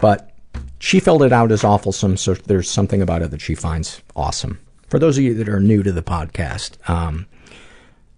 But 0.00 0.32
she 0.78 0.98
filled 1.00 1.22
it 1.22 1.32
out 1.32 1.52
as 1.52 1.62
awfulsome, 1.62 2.18
so 2.18 2.34
there's 2.34 2.70
something 2.70 3.02
about 3.02 3.22
it 3.22 3.30
that 3.30 3.40
she 3.40 3.54
finds 3.54 4.00
awesome. 4.16 4.58
For 4.88 4.98
those 4.98 5.16
of 5.18 5.24
you 5.24 5.34
that 5.34 5.48
are 5.48 5.60
new 5.60 5.82
to 5.82 5.92
the 5.92 6.02
podcast, 6.02 6.88
um, 6.88 7.26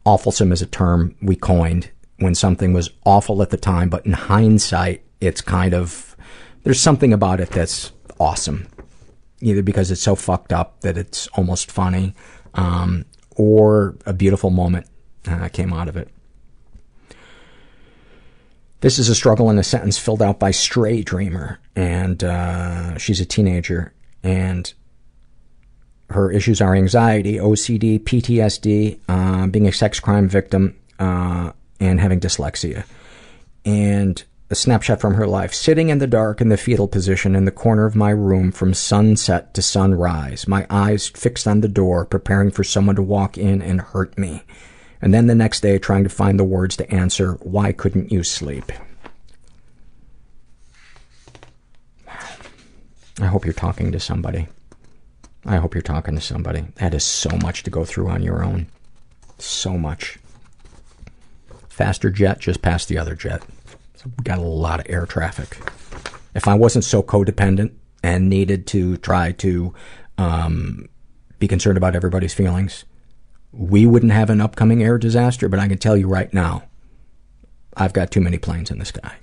awfulsome 0.05 0.53
is 0.53 0.63
a 0.63 0.67
term 0.67 1.15
we 1.23 1.37
coined 1.37 1.91
when 2.19 2.35
something 2.35 2.73
was 2.73 2.91
awful 3.05 3.43
at 3.43 3.51
the 3.51 3.57
time, 3.57 3.89
but 3.89 4.05
in 4.07 4.13
hindsight, 4.13 5.03
it's 5.21 5.41
kind 5.41 5.75
of, 5.75 6.17
there's 6.63 6.81
something 6.81 7.13
about 7.13 7.41
it 7.41 7.51
that's 7.51 7.93
awesome. 8.21 8.69
Either 9.41 9.63
because 9.63 9.91
it's 9.91 10.01
so 10.03 10.15
fucked 10.15 10.53
up 10.53 10.81
that 10.83 10.97
it's 10.97 11.27
almost 11.29 11.71
funny, 11.71 12.15
um, 12.55 13.05
or 13.37 13.97
a 14.07 14.13
beautiful 14.13 14.51
moment 14.51 14.87
uh, 15.27 15.49
came 15.49 15.73
out 15.73 15.89
of 15.89 15.97
it. 15.97 16.09
This 18.81 18.99
is 18.99 19.09
a 19.09 19.15
struggle 19.15 19.51
in 19.51 19.59
a 19.59 19.65
sentence 19.65 19.99
filled 19.99 20.23
out 20.23 20.39
by 20.39 20.51
Stray 20.51 21.03
Dreamer, 21.03 21.59
and 21.75 22.23
uh, 22.23 22.99
she's 22.99 23.21
a 23.21 23.25
teenager, 23.25 23.95
and 24.23 24.73
her 26.11 26.31
issues 26.31 26.61
are 26.61 26.75
anxiety, 26.75 27.37
OCD, 27.37 28.01
PTSD, 28.01 29.01
uh, 29.09 29.47
being 29.47 29.67
a 29.67 29.73
sex 29.73 30.01
crime 30.01 30.29
victim, 30.29 30.77
uh, 30.99 31.53
and 31.81 32.01
having 32.01 32.21
dyslexia. 32.21 32.85
And 33.65 34.23
a 34.51 34.55
snapshot 34.55 35.01
from 35.01 35.15
her 35.15 35.27
life. 35.27 35.55
Sitting 35.55 35.89
in 35.89 35.99
the 35.99 36.07
dark 36.07 36.41
in 36.41 36.49
the 36.49 36.57
fetal 36.57 36.87
position 36.87 37.35
in 37.35 37.45
the 37.45 37.51
corner 37.51 37.87
of 37.87 37.97
my 37.97 38.11
room 38.11 38.53
from 38.53 38.75
sunset 38.75 39.55
to 39.55 39.63
sunrise, 39.63 40.47
my 40.47 40.67
eyes 40.69 41.09
fixed 41.09 41.49
on 41.49 41.61
the 41.61 41.69
door, 41.69 42.05
preparing 42.05 42.51
for 42.51 42.63
someone 42.63 42.97
to 42.97 43.03
walk 43.03 43.39
in 43.39 43.63
and 43.63 43.81
hurt 43.81 44.17
me. 44.19 44.43
And 45.01 45.13
then 45.13 45.27
the 45.27 45.35
next 45.35 45.61
day 45.61 45.79
trying 45.79 46.05
to 46.05 46.11
find 46.11 46.39
the 46.39 46.45
words 46.45 46.77
to 46.77 46.91
answer, 46.91 47.33
why 47.43 47.73
couldn't 47.73 48.13
you 48.13 48.23
sleep? 48.23 48.71
I 53.21 53.27
hope 53.27 53.45
you're 53.45 53.55
talking 53.55 53.93
to 53.93 54.01
somebody. 54.01 54.47
I 55.47 55.57
hope 55.57 55.75
you're 55.75 55.83
talking 55.83 56.15
to 56.15 56.21
somebody. 56.21 56.65
That 56.77 56.95
is 56.95 57.05
so 57.05 57.37
much 57.43 57.63
to 57.65 57.71
go 57.71 57.85
through 57.85 58.09
on 58.09 58.23
your 58.23 58.43
own. 58.43 58.67
So 59.39 59.77
much. 59.77 60.19
Faster 61.69 62.11
jet 62.11 62.39
just 62.39 62.63
passed 62.63 62.89
the 62.89 62.99
other 62.99 63.15
jet. 63.15 63.43
So 63.97 64.11
we 64.17 64.23
got 64.23 64.39
a 64.39 64.43
lot 64.43 64.81
of 64.81 64.87
air 64.89 65.07
traffic. 65.07 65.59
If 66.35 66.49
I 66.49 66.55
wasn't 66.55 66.85
so 66.85 67.03
codependent 67.03 67.73
and 68.03 68.29
needed 68.29 68.67
to 68.69 68.97
try 68.99 69.33
to 69.33 69.75
um, 70.19 70.89
be 71.39 71.49
concerned 71.49 71.77
about 71.77 71.95
everybody's 71.95 72.35
feelings, 72.35 72.85
we 73.53 73.87
wouldn't 73.87 74.13
have 74.13 74.31
an 74.31 74.41
upcoming 74.41 74.83
air 74.83 74.99
disaster, 74.99 75.49
but 75.49 75.61
I 75.61 75.69
can 75.69 75.79
tell 75.79 75.97
you 75.97 76.09
right 76.09 76.33
now, 76.33 76.65
I've 77.77 77.93
got 77.93 78.11
too 78.11 78.21
many 78.21 78.39
planes 78.39 78.71
in 78.71 78.79
the 78.79 78.85
sky. 78.85 79.17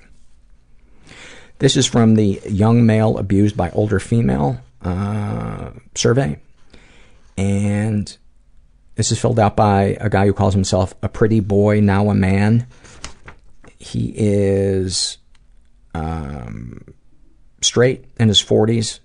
This 1.59 1.77
is 1.77 1.85
from 1.85 2.15
the 2.15 2.41
young 2.49 2.85
male 2.85 3.17
abused 3.17 3.55
by 3.55 3.69
older 3.71 3.99
female 3.99 4.61
survey. 5.95 6.39
And 7.37 8.17
this 8.95 9.11
is 9.11 9.19
filled 9.19 9.39
out 9.39 9.55
by 9.55 9.97
a 9.99 10.09
guy 10.09 10.25
who 10.25 10.33
calls 10.33 10.53
himself 10.53 10.93
a 11.01 11.09
pretty 11.09 11.39
boy, 11.39 11.79
now 11.79 12.09
a 12.09 12.15
man. 12.15 12.67
He 13.79 14.13
is 14.15 15.17
um, 15.95 16.93
straight 17.61 18.05
in 18.19 18.27
his 18.27 18.41
40s, 18.43 18.99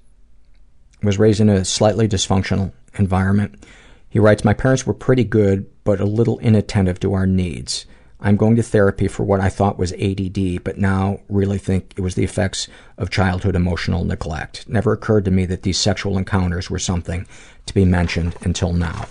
was 1.02 1.18
raised 1.18 1.40
in 1.40 1.48
a 1.48 1.64
slightly 1.64 2.08
dysfunctional 2.08 2.72
environment. 2.98 3.64
He 4.08 4.18
writes, 4.18 4.44
My 4.44 4.55
parents 4.55 4.86
were 4.86 4.94
pretty 4.94 5.24
good, 5.24 5.66
but 5.84 6.00
a 6.00 6.05
little 6.05 6.38
inattentive 6.40 7.00
to 7.00 7.14
our 7.14 7.26
needs. 7.26 7.86
I'm 8.26 8.36
going 8.36 8.56
to 8.56 8.62
therapy 8.64 9.06
for 9.06 9.22
what 9.22 9.38
I 9.38 9.48
thought 9.48 9.78
was 9.78 9.92
ADD, 9.92 10.64
but 10.64 10.78
now 10.78 11.20
really 11.28 11.58
think 11.58 11.94
it 11.96 12.00
was 12.00 12.16
the 12.16 12.24
effects 12.24 12.66
of 12.98 13.08
childhood 13.08 13.55
emotional 13.55 14.05
neglect. 14.05 14.68
Never 14.68 14.92
occurred 14.92 15.24
to 15.26 15.30
me 15.30 15.46
that 15.46 15.62
these 15.62 15.78
sexual 15.78 16.18
encounters 16.18 16.68
were 16.68 16.80
something 16.80 17.24
to 17.66 17.72
be 17.72 17.84
mentioned 17.84 18.34
until 18.40 18.72
now. 18.72 19.06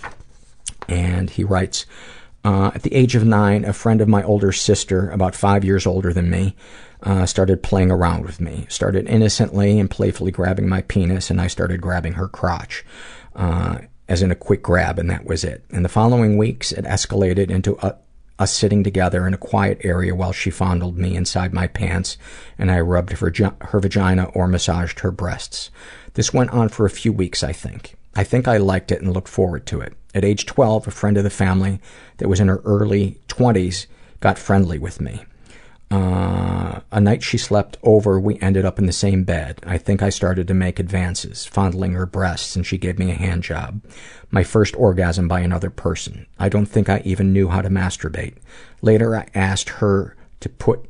And 0.86 1.30
he 1.30 1.44
writes, 1.44 1.86
uh, 2.44 2.72
at 2.74 2.82
the 2.82 2.94
age 2.94 3.14
of 3.14 3.24
nine, 3.24 3.64
a 3.64 3.72
friend 3.72 4.02
of 4.02 4.06
my 4.06 4.22
older 4.22 4.52
sister, 4.52 5.08
about 5.08 5.34
five 5.34 5.64
years 5.64 5.86
older 5.86 6.12
than 6.12 6.28
me, 6.28 6.54
uh, 7.02 7.24
started 7.24 7.62
playing 7.62 7.90
around 7.90 8.26
with 8.26 8.38
me. 8.38 8.66
Started 8.68 9.08
innocently 9.08 9.80
and 9.80 9.90
playfully 9.90 10.30
grabbing 10.30 10.68
my 10.68 10.82
penis, 10.82 11.30
and 11.30 11.40
I 11.40 11.46
started 11.46 11.80
grabbing 11.80 12.12
her 12.12 12.28
crotch. 12.28 12.84
Uh, 13.34 13.78
as 14.08 14.22
in 14.22 14.30
a 14.30 14.36
quick 14.36 14.62
grab, 14.62 14.98
and 14.98 15.10
that 15.10 15.24
was 15.24 15.42
it. 15.42 15.64
In 15.70 15.82
the 15.82 15.88
following 15.88 16.36
weeks, 16.36 16.70
it 16.70 16.84
escalated 16.84 17.50
into 17.50 17.76
a, 17.84 17.96
us 18.38 18.52
sitting 18.52 18.84
together 18.84 19.26
in 19.26 19.34
a 19.34 19.38
quiet 19.38 19.80
area 19.82 20.14
while 20.14 20.32
she 20.32 20.50
fondled 20.50 20.98
me 20.98 21.16
inside 21.16 21.52
my 21.52 21.66
pants 21.66 22.18
and 22.58 22.70
I 22.70 22.80
rubbed 22.80 23.12
her, 23.12 23.32
her 23.60 23.80
vagina 23.80 24.24
or 24.34 24.46
massaged 24.46 25.00
her 25.00 25.10
breasts. 25.10 25.70
This 26.14 26.34
went 26.34 26.50
on 26.50 26.68
for 26.68 26.86
a 26.86 26.90
few 26.90 27.12
weeks, 27.12 27.42
I 27.42 27.52
think. 27.52 27.96
I 28.14 28.24
think 28.24 28.48
I 28.48 28.56
liked 28.56 28.90
it 28.92 29.02
and 29.02 29.12
looked 29.12 29.28
forward 29.28 29.66
to 29.66 29.80
it. 29.80 29.94
At 30.14 30.24
age 30.24 30.46
12, 30.46 30.88
a 30.88 30.90
friend 30.90 31.16
of 31.16 31.24
the 31.24 31.30
family 31.30 31.80
that 32.16 32.28
was 32.28 32.40
in 32.40 32.48
her 32.48 32.62
early 32.64 33.20
20s 33.28 33.86
got 34.20 34.38
friendly 34.38 34.78
with 34.78 35.00
me. 35.00 35.24
Uh, 35.90 36.80
a 36.90 37.00
night 37.00 37.22
she 37.22 37.38
slept 37.38 37.76
over, 37.82 38.18
we 38.18 38.40
ended 38.40 38.64
up 38.64 38.78
in 38.78 38.86
the 38.86 38.92
same 38.92 39.24
bed. 39.24 39.60
I 39.64 39.78
think 39.78 40.02
I 40.02 40.10
started 40.10 40.48
to 40.48 40.54
make 40.54 40.78
advances, 40.78 41.46
fondling 41.46 41.92
her 41.92 42.06
breasts, 42.06 42.56
and 42.56 42.66
she 42.66 42.78
gave 42.78 42.98
me 42.98 43.10
a 43.10 43.14
hand 43.14 43.44
job. 43.44 43.82
My 44.30 44.42
first 44.42 44.74
orgasm 44.76 45.28
by 45.28 45.40
another 45.40 45.70
person. 45.70 46.26
I 46.38 46.48
don't 46.48 46.66
think 46.66 46.88
I 46.88 47.02
even 47.04 47.32
knew 47.32 47.48
how 47.48 47.62
to 47.62 47.70
masturbate. 47.70 48.34
Later, 48.82 49.16
I 49.16 49.28
asked 49.34 49.68
her 49.68 50.16
to 50.40 50.48
put 50.48 50.88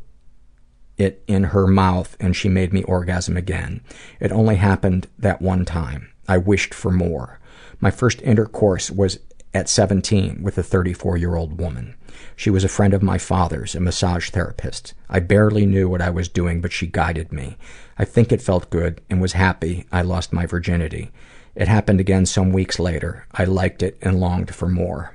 it 0.96 1.22
in 1.26 1.44
her 1.44 1.66
mouth, 1.66 2.16
and 2.18 2.34
she 2.34 2.48
made 2.48 2.72
me 2.72 2.82
orgasm 2.84 3.36
again. 3.36 3.82
It 4.18 4.32
only 4.32 4.56
happened 4.56 5.08
that 5.18 5.42
one 5.42 5.64
time. 5.64 6.10
I 6.26 6.38
wished 6.38 6.72
for 6.72 6.90
more. 6.90 7.38
My 7.80 7.90
first 7.90 8.22
intercourse 8.22 8.90
was 8.90 9.18
at 9.52 9.68
17 9.68 10.42
with 10.42 10.58
a 10.58 10.62
34 10.62 11.16
year 11.16 11.36
old 11.36 11.60
woman. 11.60 11.94
She 12.36 12.50
was 12.50 12.64
a 12.64 12.68
friend 12.68 12.92
of 12.92 13.02
my 13.02 13.16
father's, 13.16 13.74
a 13.74 13.80
massage 13.80 14.28
therapist. 14.28 14.92
I 15.08 15.20
barely 15.20 15.64
knew 15.64 15.88
what 15.88 16.02
I 16.02 16.10
was 16.10 16.28
doing, 16.28 16.60
but 16.60 16.72
she 16.72 16.86
guided 16.86 17.32
me. 17.32 17.56
I 17.98 18.04
think 18.04 18.30
it 18.30 18.42
felt 18.42 18.68
good 18.68 19.00
and 19.08 19.22
was 19.22 19.32
happy 19.32 19.86
I 19.90 20.02
lost 20.02 20.34
my 20.34 20.44
virginity. 20.44 21.10
It 21.54 21.66
happened 21.66 21.98
again 21.98 22.26
some 22.26 22.52
weeks 22.52 22.78
later. 22.78 23.26
I 23.32 23.44
liked 23.44 23.82
it 23.82 23.96
and 24.02 24.20
longed 24.20 24.54
for 24.54 24.68
more. 24.68 25.14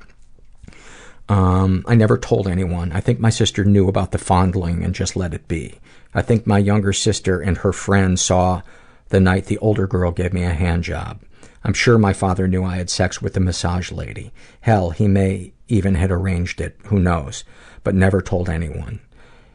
Um, 1.29 1.85
I 1.87 1.93
never 1.93 2.17
told 2.17 2.47
anyone. 2.47 2.91
I 2.91 2.99
think 2.99 3.19
my 3.19 3.29
sister 3.29 3.63
knew 3.63 3.87
about 3.87 4.11
the 4.11 4.17
fondling 4.17 4.83
and 4.83 4.95
just 4.95 5.15
let 5.15 5.35
it 5.35 5.47
be. 5.47 5.79
I 6.15 6.23
think 6.23 6.47
my 6.47 6.57
younger 6.57 6.91
sister 6.91 7.39
and 7.39 7.59
her 7.59 7.71
friend 7.71 8.19
saw 8.19 8.63
the 9.09 9.19
night 9.19 9.45
the 9.45 9.59
older 9.59 9.85
girl 9.85 10.11
gave 10.11 10.33
me 10.33 10.43
a 10.43 10.53
hand 10.53 10.83
job. 10.83 11.21
I'm 11.63 11.73
sure 11.73 11.97
my 11.99 12.13
father 12.13 12.47
knew 12.47 12.63
I 12.63 12.77
had 12.77 12.89
sex 12.89 13.21
with 13.21 13.35
the 13.35 13.39
massage 13.39 13.91
lady. 13.91 14.33
Hell, 14.61 14.89
he 14.89 15.07
may 15.07 15.53
even 15.71 15.95
had 15.95 16.11
arranged 16.11 16.59
it, 16.59 16.77
who 16.85 16.99
knows, 16.99 17.43
but 17.83 17.95
never 17.95 18.21
told 18.21 18.49
anyone. 18.49 18.99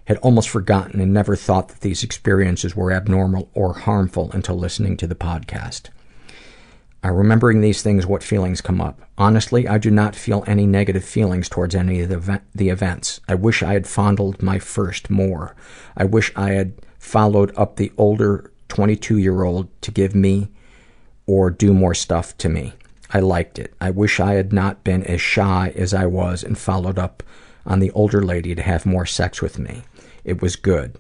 Had 0.07 0.17
almost 0.19 0.49
forgotten 0.49 1.01
and 1.01 1.13
never 1.13 1.37
thought 1.37 1.69
that 1.69 1.81
these 1.81 2.03
experiences 2.03 2.75
were 2.75 2.93
abnormal 2.93 3.51
or 3.55 3.75
harmful 3.75 4.31
until 4.33 4.57
listening 4.57 4.97
to 4.97 5.07
the 5.07 5.15
podcast. 5.15 5.91
Uh, 7.05 7.11
remembering 7.13 7.61
these 7.61 7.83
things, 7.83 8.07
what 8.07 8.23
feelings 8.23 8.61
come 8.61 8.81
up? 8.81 9.01
Honestly, 9.19 9.69
I 9.69 9.79
do 9.79 9.91
not 9.91 10.17
feel 10.17 10.43
any 10.47 10.67
negative 10.67 11.05
feelings 11.05 11.49
towards 11.49 11.75
any 11.75 12.01
of 12.01 12.09
the, 12.09 12.41
the 12.55 12.71
events. 12.71 13.21
I 13.29 13.35
wish 13.35 13.63
I 13.63 13.75
had 13.75 13.87
fondled 13.87 14.43
my 14.43 14.59
first 14.59 15.11
more. 15.11 15.55
I 15.97 16.05
wish 16.05 16.33
I 16.35 16.53
had 16.53 16.73
followed 16.99 17.53
up 17.57 17.77
the 17.77 17.93
older 17.99 18.51
22 18.69 19.19
year 19.19 19.45
old 19.45 19.69
to 19.83 19.91
give 19.91 20.15
me 20.15 20.49
or 21.27 21.51
do 21.51 21.73
more 21.73 21.95
stuff 21.95 22.37
to 22.39 22.49
me. 22.49 22.73
I 23.13 23.21
liked 23.21 23.59
it. 23.59 23.75
I 23.81 23.91
wish 23.91 24.21
I 24.21 24.35
had 24.35 24.53
not 24.53 24.85
been 24.85 25.05
as 25.05 25.21
shy 25.21 25.73
as 25.77 25.95
I 25.95 26.07
was 26.07 26.43
and 26.43 26.59
followed 26.59 26.99
up 26.99 27.23
on 27.65 27.81
the 27.81 27.91
older 27.93 28.23
lady 28.23 28.55
to 28.55 28.63
have 28.63 28.87
more 28.87 29.07
sex 29.07 29.41
with 29.43 29.59
me. 29.59 29.83
It 30.25 30.43
was 30.43 30.57
good. 30.57 30.97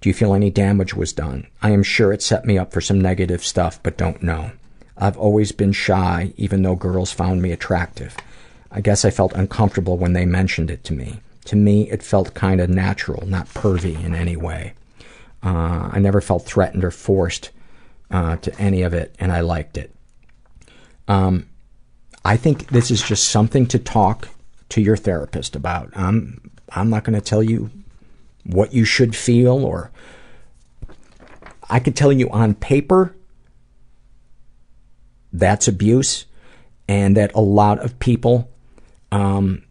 Do 0.00 0.08
you 0.08 0.14
feel 0.14 0.34
any 0.34 0.50
damage 0.50 0.94
was 0.94 1.12
done? 1.12 1.46
I 1.62 1.70
am 1.70 1.82
sure 1.82 2.12
it 2.12 2.22
set 2.22 2.44
me 2.44 2.58
up 2.58 2.72
for 2.72 2.80
some 2.80 3.00
negative 3.00 3.44
stuff, 3.44 3.80
but 3.82 3.96
don't 3.96 4.22
know. 4.22 4.50
I've 4.96 5.16
always 5.16 5.52
been 5.52 5.72
shy, 5.72 6.32
even 6.36 6.62
though 6.62 6.74
girls 6.74 7.12
found 7.12 7.40
me 7.40 7.52
attractive. 7.52 8.16
I 8.70 8.80
guess 8.80 9.04
I 9.04 9.10
felt 9.10 9.32
uncomfortable 9.34 9.98
when 9.98 10.12
they 10.12 10.26
mentioned 10.26 10.70
it 10.70 10.82
to 10.84 10.92
me. 10.92 11.20
To 11.46 11.56
me, 11.56 11.90
it 11.90 12.02
felt 12.02 12.34
kind 12.34 12.60
of 12.60 12.68
natural, 12.68 13.26
not 13.26 13.48
pervy 13.48 14.02
in 14.04 14.14
any 14.14 14.36
way. 14.36 14.74
Uh, 15.42 15.90
I 15.92 15.98
never 15.98 16.20
felt 16.20 16.44
threatened 16.44 16.84
or 16.84 16.90
forced 16.90 17.50
uh, 18.10 18.36
to 18.36 18.60
any 18.60 18.82
of 18.82 18.94
it, 18.94 19.14
and 19.18 19.32
I 19.32 19.40
liked 19.40 19.76
it. 19.76 19.92
Um, 21.08 21.48
I 22.24 22.36
think 22.36 22.68
this 22.68 22.90
is 22.90 23.02
just 23.02 23.28
something 23.28 23.66
to 23.66 23.78
talk 23.78 24.28
to 24.70 24.80
your 24.80 24.96
therapist 24.96 25.56
about. 25.56 25.90
I'm 25.94 26.50
I'm 26.70 26.88
not 26.88 27.04
going 27.04 27.18
to 27.18 27.20
tell 27.20 27.42
you 27.42 27.70
what 28.44 28.72
you 28.72 28.84
should 28.84 29.14
feel 29.14 29.64
or 29.64 29.90
I 31.68 31.78
could 31.80 31.96
tell 31.96 32.12
you 32.12 32.28
on 32.30 32.54
paper 32.54 33.14
that's 35.32 35.68
abuse 35.68 36.26
and 36.88 37.16
that 37.16 37.34
a 37.34 37.40
lot 37.40 37.78
of 37.78 37.98
people 37.98 38.50
um, 39.10 39.62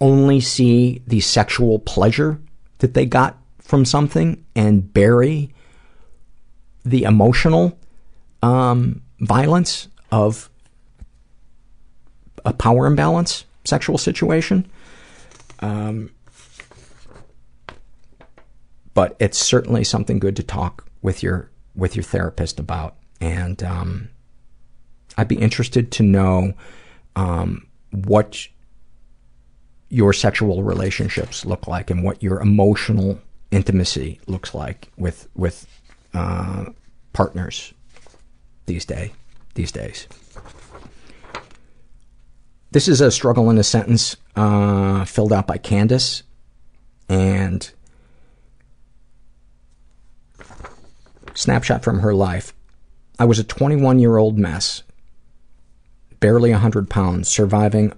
only 0.00 0.40
see 0.40 1.02
the 1.06 1.20
sexual 1.20 1.78
pleasure 1.78 2.40
that 2.78 2.94
they 2.94 3.06
got 3.06 3.38
from 3.58 3.84
something 3.84 4.44
and 4.54 4.92
bury 4.92 5.51
the 6.84 7.04
emotional 7.04 7.78
um, 8.42 9.02
violence 9.20 9.88
of 10.10 10.50
a 12.44 12.52
power 12.52 12.86
imbalance 12.86 13.44
sexual 13.64 13.98
situation. 13.98 14.70
Um, 15.60 16.10
but 18.94 19.16
it's 19.18 19.38
certainly 19.38 19.84
something 19.84 20.18
good 20.18 20.36
to 20.36 20.42
talk 20.42 20.86
with 21.00 21.22
your 21.22 21.50
with 21.74 21.96
your 21.96 22.02
therapist 22.02 22.60
about, 22.60 22.96
and 23.20 23.62
um, 23.62 24.10
I'd 25.16 25.28
be 25.28 25.36
interested 25.36 25.90
to 25.92 26.02
know 26.02 26.52
um, 27.16 27.66
what 27.90 28.46
your 29.88 30.12
sexual 30.12 30.62
relationships 30.62 31.44
look 31.44 31.66
like 31.66 31.90
and 31.90 32.02
what 32.02 32.22
your 32.22 32.40
emotional 32.40 33.20
intimacy 33.50 34.20
looks 34.26 34.54
like 34.54 34.90
with 34.96 35.28
with 35.34 35.66
partners 37.12 37.74
these 38.66 38.84
day 38.84 39.12
these 39.54 39.72
days. 39.72 40.08
This 42.70 42.88
is 42.88 43.00
a 43.00 43.10
struggle 43.10 43.50
in 43.50 43.58
a 43.58 43.62
sentence 43.62 44.16
uh, 44.34 45.04
filled 45.04 45.32
out 45.32 45.46
by 45.46 45.58
Candace, 45.58 46.22
and 47.08 47.70
snapshot 51.34 51.84
from 51.84 52.00
her 52.00 52.14
life. 52.14 52.54
I 53.18 53.26
was 53.26 53.38
a 53.38 53.44
21 53.44 53.98
year 53.98 54.16
old 54.16 54.38
mess, 54.38 54.82
barely 56.18 56.50
100 56.50 56.88
pounds, 56.88 57.28
surviving 57.28 57.92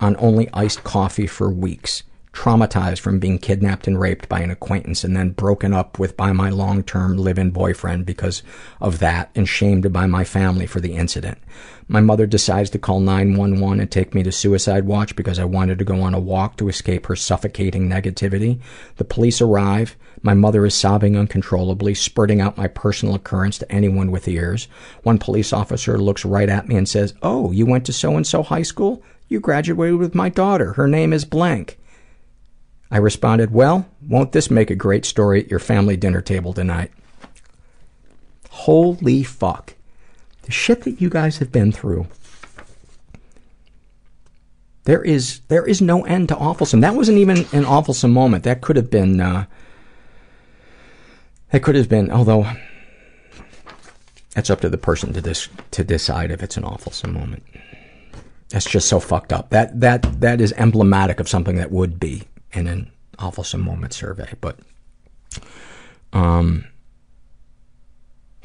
on 0.00 0.16
only 0.18 0.48
iced 0.52 0.84
coffee 0.84 1.26
for 1.26 1.50
weeks 1.50 2.02
traumatized 2.34 2.98
from 2.98 3.18
being 3.18 3.38
kidnapped 3.38 3.86
and 3.86 3.98
raped 3.98 4.28
by 4.28 4.40
an 4.40 4.50
acquaintance 4.50 5.04
and 5.04 5.16
then 5.16 5.30
broken 5.30 5.72
up 5.72 5.98
with 5.98 6.16
by 6.16 6.32
my 6.32 6.50
long-term 6.50 7.16
live-in 7.16 7.50
boyfriend 7.50 8.04
because 8.04 8.42
of 8.80 8.98
that 8.98 9.30
and 9.34 9.48
shamed 9.48 9.90
by 9.92 10.06
my 10.06 10.24
family 10.24 10.66
for 10.66 10.80
the 10.80 10.94
incident. 10.94 11.38
My 11.86 12.00
mother 12.00 12.26
decides 12.26 12.70
to 12.70 12.78
call 12.78 13.00
911 13.00 13.78
and 13.78 13.90
take 13.90 14.14
me 14.14 14.22
to 14.22 14.32
suicide 14.32 14.84
watch 14.84 15.14
because 15.14 15.38
I 15.38 15.44
wanted 15.44 15.78
to 15.78 15.84
go 15.84 16.00
on 16.02 16.14
a 16.14 16.18
walk 16.18 16.56
to 16.56 16.68
escape 16.68 17.06
her 17.06 17.16
suffocating 17.16 17.88
negativity. 17.88 18.60
The 18.96 19.04
police 19.04 19.40
arrive. 19.40 19.96
My 20.22 20.34
mother 20.34 20.64
is 20.64 20.74
sobbing 20.74 21.16
uncontrollably, 21.16 21.94
spurting 21.94 22.40
out 22.40 22.56
my 22.56 22.66
personal 22.66 23.14
occurrence 23.14 23.58
to 23.58 23.70
anyone 23.70 24.10
with 24.10 24.26
ears. 24.26 24.66
One 25.02 25.18
police 25.18 25.52
officer 25.52 25.98
looks 25.98 26.24
right 26.24 26.48
at 26.48 26.66
me 26.66 26.76
and 26.76 26.88
says, 26.88 27.14
Oh, 27.22 27.52
you 27.52 27.66
went 27.66 27.84
to 27.86 27.92
so-and-so 27.92 28.42
high 28.42 28.62
school? 28.62 29.02
You 29.28 29.40
graduated 29.40 29.98
with 29.98 30.14
my 30.14 30.30
daughter. 30.30 30.72
Her 30.72 30.88
name 30.88 31.12
is 31.12 31.24
blank. 31.24 31.78
I 32.90 32.98
responded, 32.98 33.52
Well, 33.52 33.86
won't 34.06 34.32
this 34.32 34.50
make 34.50 34.70
a 34.70 34.76
great 34.76 35.04
story 35.04 35.40
at 35.40 35.50
your 35.50 35.60
family 35.60 35.96
dinner 35.96 36.20
table 36.20 36.52
tonight? 36.52 36.90
Holy 38.50 39.22
fuck. 39.22 39.74
The 40.42 40.52
shit 40.52 40.82
that 40.82 41.00
you 41.00 41.08
guys 41.10 41.38
have 41.38 41.50
been 41.50 41.72
through. 41.72 42.06
There 44.84 45.02
is 45.02 45.40
there 45.48 45.66
is 45.66 45.80
no 45.80 46.04
end 46.04 46.28
to 46.28 46.36
awfulsome. 46.36 46.82
That 46.82 46.94
wasn't 46.94 47.18
even 47.18 47.38
an 47.38 47.64
awfulsome 47.64 48.12
moment. 48.12 48.44
That 48.44 48.60
could 48.60 48.76
have 48.76 48.90
been 48.90 49.20
uh, 49.20 49.46
that 51.50 51.62
could 51.62 51.74
have 51.74 51.88
been 51.88 52.10
although 52.10 52.46
it's 54.36 54.50
up 54.50 54.60
to 54.60 54.68
the 54.68 54.78
person 54.78 55.12
to 55.14 55.20
this 55.20 55.48
to 55.70 55.84
decide 55.84 56.30
if 56.30 56.42
it's 56.42 56.58
an 56.58 56.64
awfulsome 56.64 57.14
moment. 57.14 57.42
That's 58.50 58.68
just 58.68 58.88
so 58.88 59.00
fucked 59.00 59.32
up. 59.32 59.50
That 59.50 59.80
that 59.80 60.20
that 60.20 60.40
is 60.40 60.52
emblematic 60.52 61.18
of 61.18 61.28
something 61.28 61.56
that 61.56 61.72
would 61.72 61.98
be 61.98 62.24
in 62.56 62.66
an 62.66 62.90
awfulsome 63.18 63.62
moment 63.62 63.92
survey. 63.92 64.32
But, 64.40 64.58
um, 66.12 66.64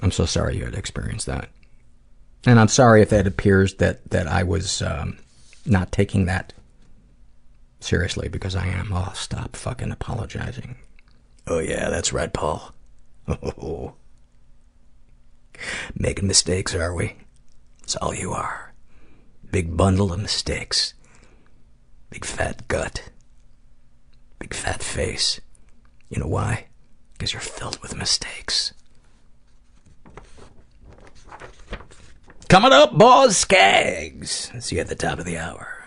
I'm 0.00 0.10
so 0.10 0.26
sorry 0.26 0.56
you 0.56 0.64
had 0.64 0.74
experienced 0.74 1.26
that. 1.26 1.48
And 2.44 2.58
I'm 2.58 2.68
sorry 2.68 3.02
if 3.02 3.10
that 3.10 3.26
appears 3.26 3.74
that, 3.74 4.08
that 4.10 4.26
I 4.26 4.42
was, 4.42 4.82
um, 4.82 5.18
not 5.64 5.92
taking 5.92 6.24
that 6.26 6.52
seriously 7.80 8.28
because 8.28 8.56
I 8.56 8.66
am. 8.66 8.92
Oh, 8.92 9.12
stop 9.14 9.56
fucking 9.56 9.92
apologizing. 9.92 10.76
Oh 11.46 11.58
yeah, 11.58 11.88
that's 11.88 12.12
right, 12.12 12.32
Paul. 12.32 12.72
Oh, 13.28 13.94
making 15.94 16.26
mistakes, 16.26 16.74
are 16.74 16.94
we? 16.94 17.14
That's 17.80 17.96
all 17.96 18.14
you 18.14 18.32
are. 18.32 18.72
Big 19.50 19.76
bundle 19.76 20.12
of 20.12 20.20
mistakes. 20.20 20.94
Big 22.10 22.24
fat 22.24 22.66
gut. 22.68 23.10
Big 24.42 24.54
fat 24.54 24.82
face. 24.82 25.40
You 26.08 26.18
know 26.18 26.26
why? 26.26 26.66
Because 27.12 27.32
you're 27.32 27.40
filled 27.40 27.78
with 27.78 27.94
mistakes. 27.96 28.74
Coming 32.48 32.72
up, 32.72 32.98
Boz 32.98 33.36
Scaggs. 33.36 34.50
See 34.58 34.74
you 34.74 34.80
at 34.80 34.88
the 34.88 34.96
top 34.96 35.20
of 35.20 35.26
the 35.26 35.38
hour. 35.38 35.84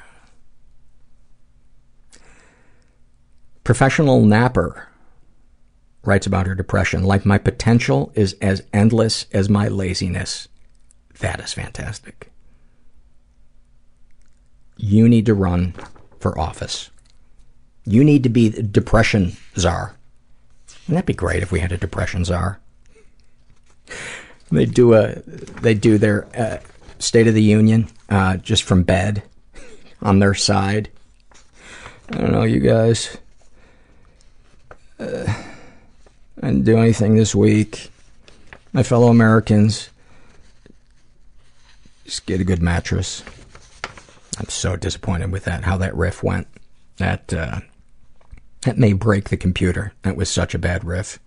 Professional 3.66 4.24
napper 4.24 4.88
writes 6.06 6.26
about 6.26 6.48
her 6.48 6.56
depression. 6.56 7.04
Like 7.04 7.26
my 7.26 7.38
potential 7.38 8.14
is 8.16 8.38
as 8.42 8.64
endless 8.72 9.26
as 9.34 9.50
my 9.50 9.68
laziness. 9.68 10.48
That 11.20 11.42
is 11.42 11.52
fantastic. 11.52 12.32
You 14.78 15.10
need 15.10 15.26
to 15.26 15.34
run 15.34 15.74
for 16.22 16.40
office. 16.40 16.90
You 17.86 18.04
need 18.04 18.24
to 18.24 18.30
be 18.30 18.50
the 18.50 18.64
depression 18.64 19.38
czar. 19.58 19.96
Wouldn't 20.88 20.98
that 20.98 21.06
be 21.06 21.14
great 21.14 21.44
if 21.44 21.52
we 21.52 21.60
had 21.60 21.72
a 21.72 21.78
depression 21.78 22.26
czar? 22.26 22.60
They 24.52 24.66
do 24.66 24.94
a, 24.94 25.16
they 25.62 25.74
do 25.74 25.98
their 25.98 26.28
uh, 26.38 26.58
State 27.00 27.28
of 27.28 27.34
the 27.34 27.44
Union 27.44 27.88
uh, 28.10 28.38
just 28.38 28.64
from 28.64 28.84
bed 28.84 29.24
on 30.02 30.20
their 30.20 30.34
side. 30.34 30.90
I 32.10 32.18
don't 32.18 32.32
know, 32.32 32.44
you 32.44 32.60
guys. 32.60 33.18
Uh, 35.00 35.26
I 36.42 36.48
didn't 36.48 36.66
do 36.66 36.78
anything 36.78 37.16
this 37.16 37.34
week. 37.34 37.92
My 38.74 38.84
fellow 38.84 39.08
Americans, 39.08 39.90
just 42.06 42.26
get 42.26 42.42
a 42.42 42.44
good 42.44 42.62
mattress. 42.62 43.24
I'm 44.38 44.50
so 44.50 44.76
disappointed 44.76 45.32
with 45.32 45.46
that, 45.46 45.64
how 45.64 45.78
that 45.78 45.96
riff 45.96 46.22
went. 46.22 46.48
That, 46.98 47.34
uh, 47.34 47.62
that 48.66 48.78
may 48.80 48.94
break 48.94 49.30
the 49.30 49.38
computer. 49.38 49.94
That 50.02 50.18
was 50.18 50.30
such 50.30 50.54
a 50.54 50.60
bad 50.60 50.84
riff. 50.84 51.20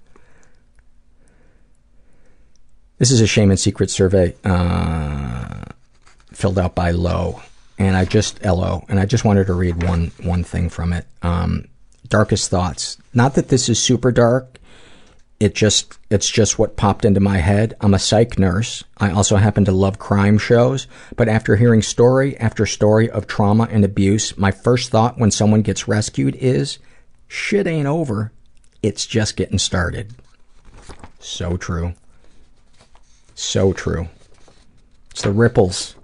This 2.98 3.12
is 3.12 3.20
a 3.20 3.28
shame 3.28 3.50
and 3.50 3.58
secret 3.58 3.90
survey 3.90 4.34
uh, 4.44 5.64
filled 6.32 6.58
out 6.58 6.74
by 6.74 6.90
Lo, 6.90 7.40
and 7.78 7.96
I 7.96 8.04
just 8.04 8.44
Lo, 8.44 8.84
and 8.88 8.98
I 8.98 9.06
just 9.06 9.24
wanted 9.24 9.46
to 9.46 9.54
read 9.54 9.84
one 9.84 10.10
one 10.20 10.42
thing 10.42 10.68
from 10.68 10.92
it. 10.92 11.06
Um, 11.22 11.68
darkest 12.08 12.50
thoughts. 12.50 12.98
Not 13.14 13.34
that 13.34 13.48
this 13.48 13.68
is 13.68 13.80
super 13.80 14.10
dark. 14.10 14.58
It 15.38 15.54
just 15.54 15.96
it's 16.10 16.28
just 16.28 16.58
what 16.58 16.76
popped 16.76 17.04
into 17.04 17.20
my 17.20 17.38
head. 17.38 17.76
I'm 17.80 17.94
a 17.94 18.00
psych 18.00 18.36
nurse. 18.36 18.82
I 18.96 19.12
also 19.12 19.36
happen 19.36 19.64
to 19.66 19.72
love 19.72 20.00
crime 20.00 20.38
shows, 20.38 20.88
but 21.14 21.28
after 21.28 21.54
hearing 21.54 21.82
story 21.82 22.36
after 22.38 22.66
story 22.66 23.08
of 23.08 23.28
trauma 23.28 23.68
and 23.70 23.84
abuse, 23.84 24.36
my 24.36 24.50
first 24.50 24.90
thought 24.90 25.20
when 25.20 25.30
someone 25.30 25.62
gets 25.62 25.86
rescued 25.86 26.34
is 26.34 26.80
shit 27.28 27.66
ain't 27.66 27.86
over. 27.86 28.32
It's 28.82 29.06
just 29.06 29.36
getting 29.36 29.58
started. 29.58 30.14
So 31.20 31.56
true. 31.56 31.94
So 33.34 33.72
true. 33.72 34.08
It's 35.10 35.22
the 35.22 35.32
ripples. 35.32 35.94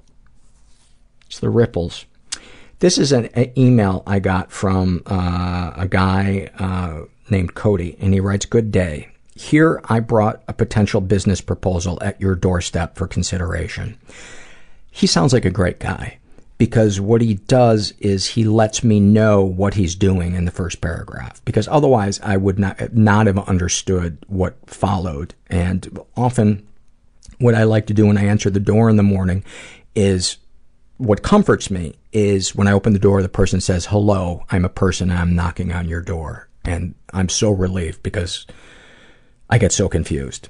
It's 1.26 1.40
the 1.40 1.50
ripples. 1.50 2.04
This 2.80 2.98
is 2.98 3.12
an, 3.12 3.26
an 3.34 3.52
email 3.56 4.02
I 4.06 4.18
got 4.18 4.52
from 4.52 5.02
uh, 5.06 5.72
a 5.74 5.88
guy 5.88 6.50
uh, 6.58 7.02
named 7.30 7.54
Cody, 7.54 7.96
and 8.00 8.12
he 8.12 8.20
writes, 8.20 8.44
Good 8.44 8.70
day. 8.70 9.08
Here 9.34 9.80
I 9.86 10.00
brought 10.00 10.42
a 10.46 10.52
potential 10.52 11.00
business 11.00 11.40
proposal 11.40 11.98
at 12.02 12.20
your 12.20 12.36
doorstep 12.36 12.96
for 12.96 13.08
consideration. 13.08 13.98
He 14.90 15.08
sounds 15.08 15.32
like 15.32 15.44
a 15.44 15.50
great 15.50 15.80
guy 15.80 16.18
because 16.58 17.00
what 17.00 17.20
he 17.20 17.34
does 17.34 17.92
is 17.98 18.26
he 18.26 18.44
lets 18.44 18.84
me 18.84 19.00
know 19.00 19.42
what 19.42 19.74
he's 19.74 19.94
doing 19.94 20.34
in 20.34 20.44
the 20.44 20.50
first 20.50 20.80
paragraph. 20.80 21.44
Because 21.44 21.66
otherwise 21.68 22.20
I 22.22 22.36
would 22.36 22.58
not 22.58 22.94
not 22.94 23.26
have 23.26 23.38
understood 23.48 24.18
what 24.28 24.56
followed. 24.68 25.34
And 25.50 25.98
often 26.16 26.66
what 27.38 27.54
I 27.54 27.64
like 27.64 27.86
to 27.86 27.94
do 27.94 28.06
when 28.06 28.18
I 28.18 28.26
answer 28.26 28.50
the 28.50 28.60
door 28.60 28.88
in 28.88 28.96
the 28.96 29.02
morning 29.02 29.44
is 29.94 30.36
what 30.96 31.22
comforts 31.22 31.70
me 31.70 31.96
is 32.12 32.54
when 32.54 32.68
I 32.68 32.72
open 32.72 32.92
the 32.92 33.00
door 33.00 33.20
the 33.20 33.28
person 33.28 33.60
says 33.60 33.86
hello 33.86 34.44
I'm 34.50 34.64
a 34.64 34.68
person 34.68 35.10
and 35.10 35.18
I'm 35.18 35.34
knocking 35.34 35.72
on 35.72 35.88
your 35.88 36.02
door. 36.02 36.48
And 36.64 36.94
I'm 37.12 37.28
so 37.28 37.50
relieved 37.50 38.02
because 38.02 38.46
I 39.50 39.58
get 39.58 39.72
so 39.72 39.88
confused. 39.88 40.48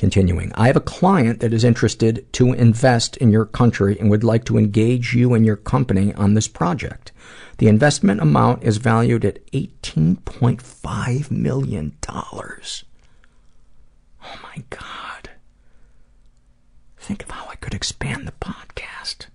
Continuing, 0.00 0.50
I 0.54 0.68
have 0.68 0.76
a 0.76 0.80
client 0.80 1.40
that 1.40 1.52
is 1.52 1.62
interested 1.62 2.24
to 2.32 2.54
invest 2.54 3.18
in 3.18 3.30
your 3.30 3.44
country 3.44 3.98
and 4.00 4.08
would 4.08 4.24
like 4.24 4.46
to 4.46 4.56
engage 4.56 5.12
you 5.12 5.34
and 5.34 5.44
your 5.44 5.56
company 5.56 6.14
on 6.14 6.32
this 6.32 6.48
project. 6.48 7.12
The 7.58 7.68
investment 7.68 8.22
amount 8.22 8.62
is 8.62 8.78
valued 8.78 9.26
at 9.26 9.46
$18.5 9.52 11.30
million. 11.30 11.98
Oh 12.08 12.32
my 14.42 14.64
God. 14.70 15.28
Think 16.96 17.24
of 17.24 17.30
how 17.32 17.46
I 17.50 17.56
could 17.56 17.74
expand 17.74 18.26
the 18.26 18.32
podcast. 18.40 19.26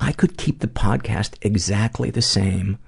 I 0.00 0.10
could 0.10 0.36
keep 0.36 0.58
the 0.58 0.66
podcast 0.66 1.34
exactly 1.42 2.10
the 2.10 2.22
same, 2.22 2.78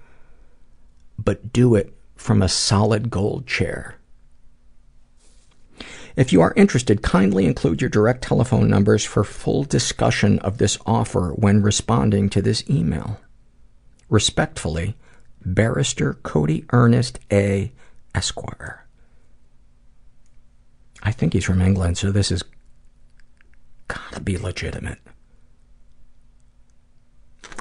but 1.16 1.52
do 1.52 1.76
it 1.76 1.96
from 2.16 2.42
a 2.42 2.48
solid 2.48 3.08
gold 3.08 3.46
chair. 3.46 3.95
If 6.16 6.32
you 6.32 6.40
are 6.40 6.54
interested, 6.56 7.02
kindly 7.02 7.44
include 7.44 7.82
your 7.82 7.90
direct 7.90 8.22
telephone 8.22 8.68
numbers 8.68 9.04
for 9.04 9.22
full 9.22 9.64
discussion 9.64 10.38
of 10.38 10.56
this 10.56 10.78
offer 10.86 11.32
when 11.36 11.62
responding 11.62 12.30
to 12.30 12.40
this 12.40 12.68
email. 12.70 13.20
Respectfully, 14.08 14.96
Barrister 15.44 16.14
Cody 16.14 16.64
Ernest 16.70 17.18
A. 17.30 17.70
Esquire. 18.14 18.86
I 21.02 21.12
think 21.12 21.34
he's 21.34 21.44
from 21.44 21.60
England, 21.60 21.98
so 21.98 22.10
this 22.10 22.30
is 22.30 22.42
gotta 23.86 24.20
be 24.20 24.38
legitimate. 24.38 24.98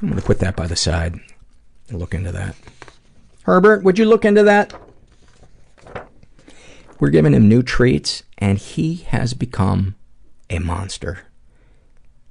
I'm 0.01 0.09
gonna 0.09 0.21
put 0.21 0.39
that 0.39 0.55
by 0.55 0.67
the 0.67 0.77
side 0.77 1.19
and 1.89 1.99
look 1.99 2.13
into 2.13 2.31
that. 2.31 2.55
Herbert, 3.43 3.83
would 3.83 3.99
you 3.99 4.05
look 4.05 4.23
into 4.23 4.43
that? 4.43 4.73
We're 6.99 7.09
giving 7.09 7.33
him 7.33 7.49
new 7.49 7.61
treats, 7.61 8.23
and 8.37 8.57
he 8.57 8.95
has 9.07 9.33
become 9.33 9.95
a 10.49 10.59
monster. 10.59 11.25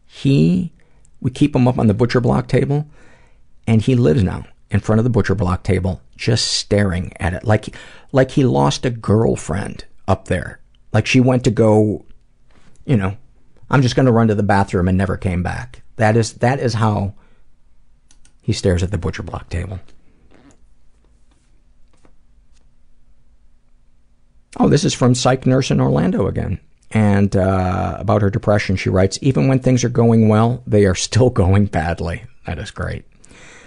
He, 0.07 0.73
we 1.21 1.31
keep 1.31 1.55
him 1.55 1.69
up 1.69 1.79
on 1.79 1.87
the 1.87 1.95
butcher 1.95 2.21
block 2.21 2.49
table, 2.49 2.87
and 3.67 3.83
he 3.83 3.95
lives 3.95 4.23
now 4.23 4.47
in 4.71 4.81
front 4.81 4.99
of 4.99 5.05
the 5.05 5.11
butcher 5.11 5.35
block 5.35 5.63
table, 5.63 6.01
just 6.17 6.51
staring 6.53 7.13
at 7.21 7.35
it 7.35 7.45
like, 7.45 7.77
like 8.13 8.33
he 8.33 8.45
lost 8.45 8.87
a 8.87 8.91
girlfriend 8.91 9.85
up 10.09 10.27
there. 10.29 10.61
Like 10.93 11.07
she 11.07 11.21
went 11.21 11.45
to 11.45 11.51
go, 11.51 12.05
you 12.87 12.97
know, 12.97 13.17
I'm 13.71 13.83
just 13.83 13.97
going 13.97 14.07
to 14.07 14.13
run 14.13 14.29
to 14.29 14.35
the 14.35 14.43
bathroom 14.43 14.89
and 14.89 14.97
never 14.97 15.17
came 15.17 15.43
back. 15.43 15.83
That 15.97 16.17
is, 16.17 16.35
that 16.35 16.59
is 16.59 16.75
how 16.75 17.15
he 18.43 18.53
stares 18.53 18.83
at 18.83 18.91
the 18.91 18.99
butcher 18.99 19.23
block 19.23 19.49
table. 19.49 19.81
Oh, 24.59 24.69
this 24.69 24.85
is 24.85 24.95
from 24.95 25.15
Psych 25.15 25.47
Nurse 25.47 25.71
in 25.71 25.81
Orlando 25.81 26.27
again. 26.27 26.61
And 26.93 27.35
uh, 27.37 27.97
about 27.99 28.23
her 28.23 28.31
depression, 28.31 28.77
she 28.77 28.89
writes, 28.89 29.19
Even 29.21 29.49
when 29.49 29.59
things 29.59 29.83
are 29.83 29.89
going 29.89 30.29
well, 30.29 30.63
they 30.67 30.85
are 30.85 30.95
still 30.95 31.31
going 31.45 31.67
badly. 31.67 32.25
That 32.47 32.59
is 32.59 32.71
great. 32.71 33.05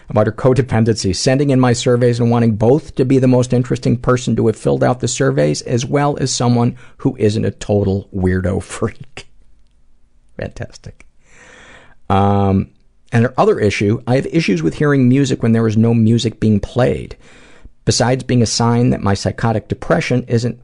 About 0.09 0.27
her 0.27 0.31
codependency, 0.31 1.13
sending 1.13 1.49
in 1.49 1.59
my 1.59 1.73
surveys 1.73 2.21
and 2.21 2.31
wanting 2.31 2.55
both 2.55 2.95
to 2.95 3.03
be 3.03 3.19
the 3.19 3.27
most 3.27 3.51
interesting 3.51 3.97
person 3.97 4.37
to 4.37 4.47
have 4.47 4.55
filled 4.55 4.81
out 4.81 5.01
the 5.01 5.07
surveys, 5.09 5.61
as 5.63 5.85
well 5.85 6.15
as 6.17 6.33
someone 6.33 6.77
who 6.97 7.17
isn't 7.17 7.43
a 7.43 7.51
total 7.51 8.07
weirdo 8.15 8.63
freak. 8.63 9.27
Fantastic. 10.37 11.05
Um, 12.09 12.71
and 13.11 13.25
her 13.25 13.33
other 13.37 13.59
issue, 13.59 14.01
I 14.07 14.15
have 14.15 14.27
issues 14.27 14.63
with 14.63 14.75
hearing 14.75 15.09
music 15.09 15.43
when 15.43 15.51
there 15.51 15.67
is 15.67 15.75
no 15.75 15.93
music 15.93 16.39
being 16.39 16.61
played. 16.61 17.17
Besides 17.83 18.23
being 18.23 18.41
a 18.41 18.45
sign 18.45 18.91
that 18.91 19.01
my 19.01 19.13
psychotic 19.13 19.67
depression 19.67 20.23
isn't 20.27 20.61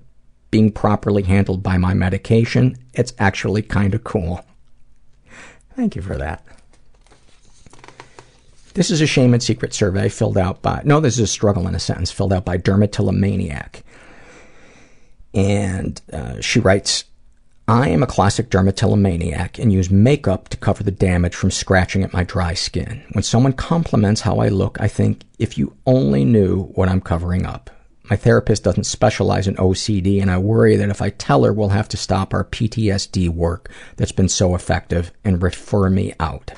being 0.53 0.71
properly 0.71 1.23
handled 1.23 1.63
by 1.63 1.79
my 1.79 1.95
medication, 1.95 2.77
it's 2.93 3.11
actually 3.17 3.63
kind 3.63 3.95
of 3.95 4.03
cool. 4.03 4.45
Thank 5.75 5.95
you 5.95 6.03
for 6.03 6.15
that. 6.15 6.45
This 8.75 8.91
is 8.91 9.01
a 9.01 9.07
shame 9.07 9.33
and 9.33 9.41
secret 9.41 9.73
survey 9.73 10.09
filled 10.09 10.37
out 10.37 10.61
by, 10.61 10.83
no, 10.85 10.99
this 10.99 11.15
is 11.15 11.21
a 11.21 11.25
struggle 11.25 11.67
in 11.67 11.73
a 11.73 11.79
sentence, 11.79 12.11
filled 12.11 12.31
out 12.31 12.45
by 12.45 12.59
Dermatillomaniac. 12.59 13.81
And 15.33 15.99
uh, 16.13 16.39
she 16.39 16.59
writes, 16.59 17.05
I 17.67 17.89
am 17.89 18.03
a 18.03 18.07
classic 18.07 18.51
dermatillomaniac 18.51 19.57
and 19.57 19.73
use 19.73 19.89
makeup 19.89 20.49
to 20.49 20.57
cover 20.57 20.83
the 20.83 20.91
damage 20.91 21.33
from 21.33 21.49
scratching 21.49 22.03
at 22.03 22.13
my 22.13 22.23
dry 22.23 22.53
skin. 22.53 23.01
When 23.13 23.23
someone 23.23 23.53
compliments 23.53 24.21
how 24.21 24.37
I 24.37 24.49
look, 24.49 24.77
I 24.79 24.87
think, 24.87 25.23
if 25.39 25.57
you 25.57 25.75
only 25.87 26.23
knew 26.25 26.65
what 26.75 26.89
I'm 26.89 27.01
covering 27.01 27.47
up. 27.47 27.71
My 28.09 28.17
therapist 28.17 28.63
doesn't 28.63 28.83
specialize 28.83 29.47
in 29.47 29.55
OCD, 29.55 30.21
and 30.21 30.29
I 30.29 30.37
worry 30.37 30.75
that 30.75 30.89
if 30.89 31.01
I 31.01 31.09
tell 31.09 31.45
her, 31.45 31.53
we'll 31.53 31.69
have 31.69 31.87
to 31.89 31.97
stop 31.97 32.33
our 32.33 32.43
PTSD 32.43 33.29
work 33.29 33.71
that's 33.95 34.11
been 34.11 34.27
so 34.27 34.55
effective 34.55 35.11
and 35.23 35.41
refer 35.41 35.89
me 35.89 36.13
out. 36.19 36.51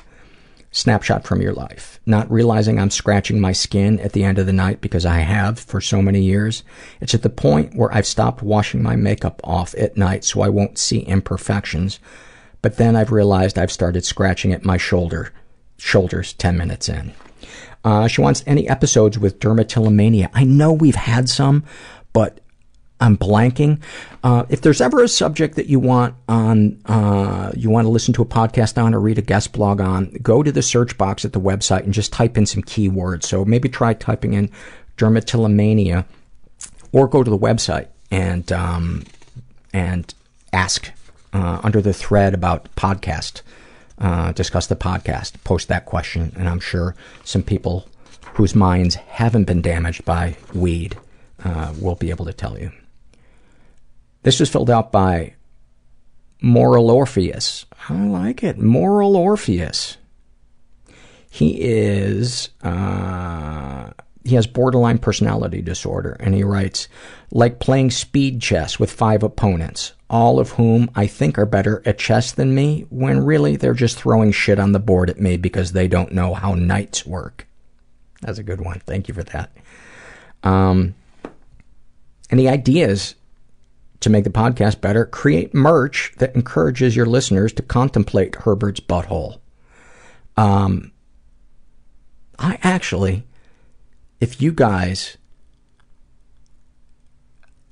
Snapshot 0.72 1.24
from 1.26 1.42
your 1.42 1.54
life. 1.54 2.02
Not 2.06 2.30
realizing 2.30 2.80
I'm 2.80 2.90
scratching 2.90 3.40
my 3.40 3.54
skin 3.54 4.00
at 4.00 4.12
the 4.12 4.24
end 4.24 4.40
of 4.40 4.46
the 4.46 4.52
night 4.52 4.82
because 4.82 5.06
I 5.06 5.20
have 5.20 5.60
for 5.60 5.80
so 5.80 6.02
many 6.02 6.22
years. 6.22 6.64
It's 7.00 7.14
at 7.14 7.22
the 7.22 7.30
point 7.30 7.76
where 7.76 7.94
I've 7.94 8.08
stopped 8.08 8.42
washing 8.42 8.84
my 8.84 8.96
makeup 8.96 9.40
off 9.44 9.74
at 9.76 9.96
night 9.96 10.26
so 10.26 10.42
I 10.42 10.50
won't 10.50 10.78
see 10.78 11.00
imperfections. 11.00 12.00
But 12.62 12.78
then 12.78 12.96
I've 12.96 13.12
realized 13.12 13.58
I've 13.58 13.72
started 13.72 14.04
scratching 14.04 14.52
at 14.52 14.66
my 14.66 14.76
shoulder, 14.78 15.32
shoulders 15.78 16.34
10 16.34 16.58
minutes 16.58 16.90
in. 16.90 17.14
Uh, 17.86 18.08
she 18.08 18.20
wants 18.20 18.44
any 18.48 18.68
episodes 18.68 19.18
with 19.18 19.40
dermatillomania. 19.40 20.30
I 20.34 20.44
know 20.44 20.74
we've 20.74 20.96
had 20.96 21.30
some, 21.30 21.64
but 22.14 22.40
I'm 23.00 23.16
blanking. 23.16 23.80
Uh, 24.24 24.46
if 24.50 24.62
there's 24.62 24.82
ever 24.82 25.04
a 25.04 25.08
subject 25.08 25.56
that 25.56 25.68
you 25.68 25.80
want 25.80 26.16
on, 26.28 26.82
uh, 26.86 27.52
you 27.56 27.70
want 27.70 27.86
to 27.86 27.90
listen 27.90 28.12
to 28.16 28.24
a 28.24 28.26
podcast 28.26 28.82
on 28.82 28.96
or 28.96 29.00
read 29.00 29.20
a 29.20 29.22
guest 29.22 29.54
blog 29.54 29.80
on, 29.80 30.18
go 30.24 30.42
to 30.42 30.52
the 30.52 30.64
search 30.64 30.98
box 30.98 31.26
at 31.26 31.34
the 31.34 31.40
website 31.40 31.84
and 31.84 31.94
just 31.94 32.12
type 32.12 32.38
in 32.38 32.48
some 32.48 32.64
keywords. 32.64 33.24
So 33.26 33.46
maybe 33.46 33.70
try 33.70 33.94
typing 33.94 34.34
in 34.34 34.50
dermatillomania 34.98 36.06
or 36.92 37.08
go 37.08 37.22
to 37.22 37.30
the 37.30 37.38
website 37.38 37.88
and, 38.10 38.52
um, 38.52 39.04
and 39.74 40.12
ask, 40.54 40.92
uh, 41.34 41.60
under 41.64 41.82
the 41.82 41.94
thread 41.94 42.34
about 42.34 42.74
podcast 42.76 43.42
discuss 44.34 44.68
the 44.68 44.76
podcast, 44.76 45.44
post 45.44 45.68
that 45.68 45.86
question, 45.86 46.34
and 46.38 46.48
I'm 46.50 46.60
sure 46.60 46.96
some 47.24 47.44
people 47.44 47.88
whose 48.34 48.56
minds 48.56 48.96
haven't 48.96 49.46
been 49.46 49.62
damaged 49.62 50.04
by 50.04 50.36
weed 50.54 50.98
uh, 51.44 51.74
will 51.80 51.96
be 51.96 52.10
able 52.10 52.26
to 52.26 52.34
tell 52.34 52.60
you. 52.60 52.72
This 54.24 54.40
was 54.40 54.50
filled 54.50 54.70
out 54.70 54.92
by 54.92 55.36
Moral 56.42 56.92
Orpheus. 56.92 57.66
I 57.88 58.06
like 58.06 58.44
it. 58.44 58.58
Moral 58.58 59.16
Orpheus. 59.16 59.98
He 61.30 61.58
is, 61.62 62.50
uh, 62.64 63.92
he 64.26 64.36
has 64.36 64.48
borderline 64.48 64.98
personality 64.98 65.62
disorder, 65.62 66.18
and 66.20 66.36
he 66.36 66.44
writes, 66.44 66.88
like 67.32 67.60
playing 67.60 67.92
speed 67.92 68.42
chess 68.42 68.80
with 68.80 68.92
five 68.92 69.24
opponents 69.24 69.94
all 70.10 70.40
of 70.40 70.52
whom 70.52 70.90
I 70.96 71.08
think 71.08 71.40
are 71.40 71.46
better 71.46 71.82
at 71.86 71.98
chess 71.98 72.32
than 72.32 72.54
me, 72.54 72.86
when 72.90 73.26
really 73.26 73.56
they're 73.56 73.74
just 73.74 73.98
throwing 73.98 74.32
shit 74.32 74.60
on 74.60 74.72
the 74.72 74.80
board 74.80 75.10
at 75.10 75.20
me 75.20 75.38
because 75.38 75.72
they 75.72 75.88
don't 75.88 76.12
know 76.12 76.34
how 76.34 76.54
knights 76.54 77.06
work. 77.06 77.48
That's 78.22 78.38
a 78.38 78.44
good 78.44 78.62
one. 78.62 78.80
Thank 78.80 79.08
you 79.08 79.14
for 79.14 79.24
that. 79.24 79.52
Um, 80.44 80.96
any 82.30 82.48
ideas 82.48 83.16
to 84.02 84.10
make 84.10 84.24
the 84.24 84.30
podcast 84.30 84.80
better? 84.80 85.06
Create 85.06 85.54
merch 85.54 86.14
that 86.18 86.36
encourages 86.36 86.96
your 86.96 87.08
listeners 87.08 87.52
to 87.54 87.64
contemplate 87.64 88.36
Herbert's 88.36 88.80
butthole. 88.80 89.40
Um, 90.38 90.92
I 92.38 92.60
actually, 92.62 93.26
if 94.26 94.42
you 94.42 94.52
guys 94.52 95.18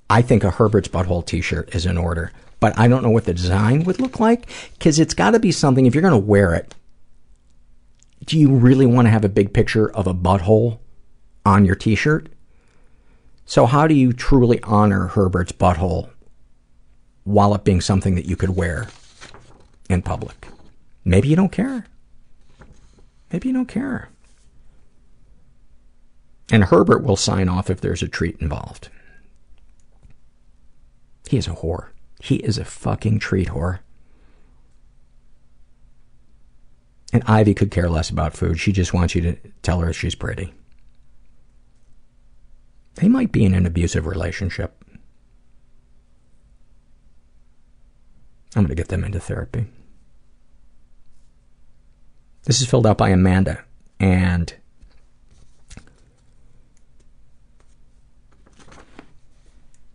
I 0.10 0.22
think 0.22 0.44
a 0.44 0.52
Herbert's 0.52 0.88
Butthole 0.88 1.26
t-shirt 1.26 1.74
is 1.74 1.88
in 1.88 1.98
order. 1.98 2.32
but 2.60 2.78
I 2.80 2.88
don't 2.88 3.04
know 3.04 3.10
what 3.10 3.26
the 3.26 3.34
design 3.34 3.84
would 3.84 4.00
look 4.00 4.20
like 4.22 4.48
because 4.78 4.98
it's 5.00 5.14
got 5.14 5.32
to 5.32 5.40
be 5.40 5.52
something. 5.52 5.86
If 5.86 5.94
you're 5.94 6.08
going 6.10 6.14
to 6.14 6.18
wear 6.18 6.54
it, 6.54 6.76
do 8.24 8.40
you 8.40 8.56
really 8.56 8.86
want 8.86 9.08
to 9.08 9.10
have 9.10 9.26
a 9.26 9.30
big 9.30 9.52
picture 9.54 9.92
of 9.92 10.08
a 10.08 10.14
butthole 10.14 10.78
on 11.46 11.66
your 11.66 11.76
T-shirt? 11.76 12.30
So 13.46 13.66
how 13.66 13.88
do 13.88 13.96
you 13.96 14.14
truly 14.14 14.62
honor 14.64 15.08
Herbert's 15.08 15.52
butthole 15.52 16.12
while 17.26 17.54
it 17.54 17.66
being 17.66 17.82
something 17.82 18.16
that 18.16 18.26
you 18.26 18.38
could 18.38 18.56
wear 18.56 18.88
in 19.90 20.02
public? 20.04 20.48
Maybe 21.04 21.28
you 21.28 21.36
don't 21.36 21.52
care. 21.52 21.86
Maybe 23.32 23.50
you 23.50 23.54
don't 23.54 23.68
care. 23.68 24.13
And 26.52 26.66
Herbert 26.66 27.04
will 27.04 27.16
sign 27.16 27.50
off 27.50 27.70
if 27.70 27.82
there's 27.82 28.04
a 28.04 28.08
treat 28.08 28.38
involved. 28.40 28.90
He 31.28 31.38
is 31.38 31.48
a 31.48 31.52
whore. 31.52 31.90
He 32.20 32.36
is 32.38 32.58
a 32.58 32.66
fucking 32.66 33.20
treat 33.20 33.50
whore. 33.50 33.80
And 37.12 37.24
Ivy 37.28 37.54
could 37.54 37.72
care 37.72 37.90
less 37.90 38.10
about 38.10 38.36
food. 38.36 38.60
She 38.60 38.72
just 38.72 38.94
wants 38.94 39.16
you 39.16 39.22
to 39.22 39.36
tell 39.62 39.80
her 39.80 39.94
she's 39.94 40.16
pretty. 40.16 40.54
They 42.96 43.08
might 43.08 43.32
be 43.32 43.46
in 43.46 43.54
an 43.54 43.66
abusive 43.66 44.06
relationship. 44.06 44.84
I'm 48.56 48.64
going 48.64 48.70
to 48.70 48.76
get 48.76 48.90
them 48.90 49.04
into 49.04 49.20
therapy. 49.20 49.66
This 52.44 52.62
is 52.62 52.68
filled 52.68 52.86
out 52.86 52.98
by 52.98 53.10
Amanda, 53.10 53.64
and 54.00 54.54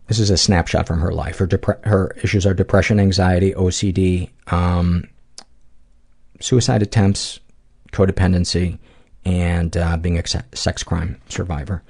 this 0.09 0.19
is 0.19 0.31
a 0.31 0.37
snapshot 0.37 0.87
from 0.87 0.99
her 0.99 1.13
life. 1.13 1.37
Her, 1.37 1.47
depre- 1.47 1.85
her 1.85 2.15
issues 2.23 2.45
are 2.45 2.53
depression, 2.55 2.99
anxiety, 2.99 3.53
OCD, 3.53 4.29
um, 4.51 5.07
suicide 6.39 6.81
attempts, 6.81 7.39
codependency, 7.93 8.79
and 9.23 9.77
uh, 9.77 9.97
being 9.97 10.17
a 10.17 10.23
sex 10.55 10.83
crime 10.83 11.21
survivor. 11.29 11.83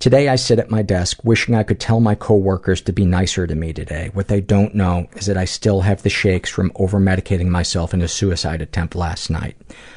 Today 0.00 0.28
I 0.28 0.34
sit 0.34 0.58
at 0.58 0.70
my 0.70 0.82
desk 0.82 1.24
wishing 1.24 1.54
I 1.54 1.62
could 1.62 1.78
tell 1.78 2.00
my 2.00 2.16
coworkers 2.16 2.80
to 2.82 2.92
be 2.92 3.06
nicer 3.06 3.46
to 3.46 3.54
me 3.54 3.72
today. 3.72 4.10
What 4.12 4.26
they 4.26 4.40
don't 4.40 4.74
know 4.74 5.06
is 5.14 5.26
that 5.26 5.38
I 5.38 5.44
still 5.44 5.82
have 5.82 6.02
the 6.02 6.10
shakes 6.10 6.50
from 6.50 6.72
over-medicating 6.74 7.46
myself 7.46 7.94
in 7.94 8.02
a 8.02 8.08
suicide 8.08 8.62
attempt 8.62 8.96
last 8.96 9.30
night. 9.30 9.56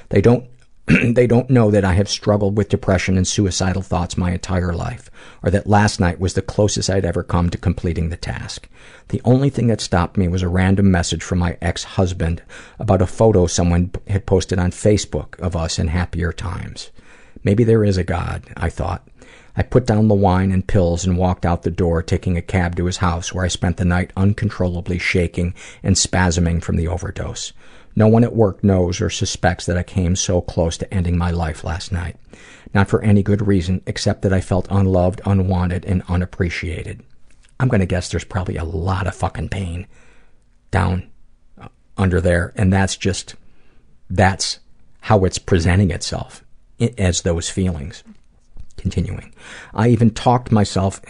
They 0.09 0.21
don't 0.21 0.47
they 1.03 1.27
don't 1.27 1.49
know 1.49 1.69
that 1.69 1.83
I 1.83 1.93
have 1.93 2.07
struggled 2.07 2.55
with 2.55 2.69
depression 2.69 3.17
and 3.17 3.27
suicidal 3.27 3.81
thoughts 3.81 4.15
my 4.15 4.31
entire 4.31 4.73
life, 4.73 5.11
or 5.43 5.51
that 5.51 5.67
last 5.67 5.99
night 5.99 6.17
was 6.17 6.33
the 6.33 6.41
closest 6.41 6.89
I'd 6.89 7.03
ever 7.03 7.23
come 7.23 7.49
to 7.49 7.57
completing 7.57 8.07
the 8.07 8.15
task. 8.15 8.69
The 9.09 9.21
only 9.25 9.49
thing 9.49 9.67
that 9.67 9.81
stopped 9.81 10.15
me 10.15 10.29
was 10.29 10.43
a 10.43 10.47
random 10.47 10.89
message 10.89 11.23
from 11.23 11.39
my 11.39 11.57
ex-husband 11.61 12.41
about 12.79 13.01
a 13.01 13.07
photo 13.07 13.47
someone 13.47 13.91
had 14.07 14.25
posted 14.25 14.59
on 14.59 14.71
Facebook 14.71 15.37
of 15.39 15.57
us 15.57 15.77
in 15.77 15.89
happier 15.89 16.31
times. 16.31 16.91
Maybe 17.43 17.65
there 17.65 17.83
is 17.83 17.97
a 17.97 18.03
God, 18.05 18.45
I 18.55 18.69
thought. 18.69 19.05
I 19.57 19.63
put 19.63 19.87
down 19.87 20.07
the 20.07 20.15
wine 20.15 20.53
and 20.53 20.65
pills 20.65 21.05
and 21.05 21.17
walked 21.17 21.45
out 21.45 21.63
the 21.63 21.71
door, 21.71 22.01
taking 22.01 22.37
a 22.37 22.41
cab 22.41 22.77
to 22.77 22.85
his 22.85 22.97
house, 22.97 23.33
where 23.33 23.43
I 23.43 23.49
spent 23.49 23.75
the 23.75 23.85
night 23.85 24.13
uncontrollably 24.15 24.99
shaking 24.99 25.53
and 25.83 25.95
spasming 25.95 26.61
from 26.61 26.77
the 26.77 26.87
overdose. 26.87 27.51
No 27.97 28.07
one 28.07 28.23
at 28.23 28.35
work 28.35 28.63
knows 28.63 29.01
or 29.01 29.09
suspects 29.09 29.65
that 29.65 29.75
I 29.75 29.81
came 29.81 30.15
so 30.15 30.39
close 30.39 30.77
to 30.77 30.93
ending 30.93 31.17
my 31.17 31.31
life 31.31 31.63
last 31.63 31.91
night. 31.91 32.15
Not 32.71 32.87
for 32.87 33.01
any 33.01 33.23
good 33.23 33.47
reason, 33.47 33.81
except 33.87 34.21
that 34.21 34.31
I 34.31 34.39
felt 34.39 34.67
unloved, 34.69 35.19
unwanted, 35.25 35.83
and 35.83 36.03
unappreciated. 36.07 37.01
I'm 37.59 37.69
gonna 37.69 37.87
guess 37.87 38.09
there's 38.09 38.23
probably 38.23 38.55
a 38.55 38.63
lot 38.63 39.07
of 39.07 39.15
fucking 39.15 39.49
pain 39.49 39.87
down 40.69 41.09
uh, 41.59 41.69
under 41.97 42.21
there, 42.21 42.53
and 42.55 42.71
that's 42.71 42.95
just, 42.95 43.33
that's 44.11 44.59
how 45.01 45.25
it's 45.25 45.39
presenting 45.39 45.89
itself 45.89 46.43
as 46.99 47.23
those 47.23 47.49
feelings. 47.49 48.03
Continuing. 48.77 49.33
I 49.73 49.87
even 49.89 50.11
talked 50.11 50.51
myself, 50.51 51.01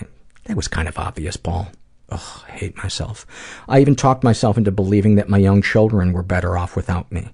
that 0.46 0.56
was 0.56 0.70
kind 0.70 0.88
of 0.88 0.98
obvious, 0.98 1.36
Paul. 1.36 1.68
Ugh, 2.10 2.44
I 2.48 2.52
hate 2.52 2.78
myself. 2.78 3.26
I 3.68 3.80
even 3.80 3.96
talked 3.96 4.24
myself 4.24 4.58
into 4.58 4.72
believing 4.72 5.16
that 5.16 5.30
my 5.30 5.38
young 5.38 5.62
children 5.62 6.14
were 6.14 6.24
better 6.24 6.58
off 6.58 6.76
without 6.76 7.12
me. 7.12 7.30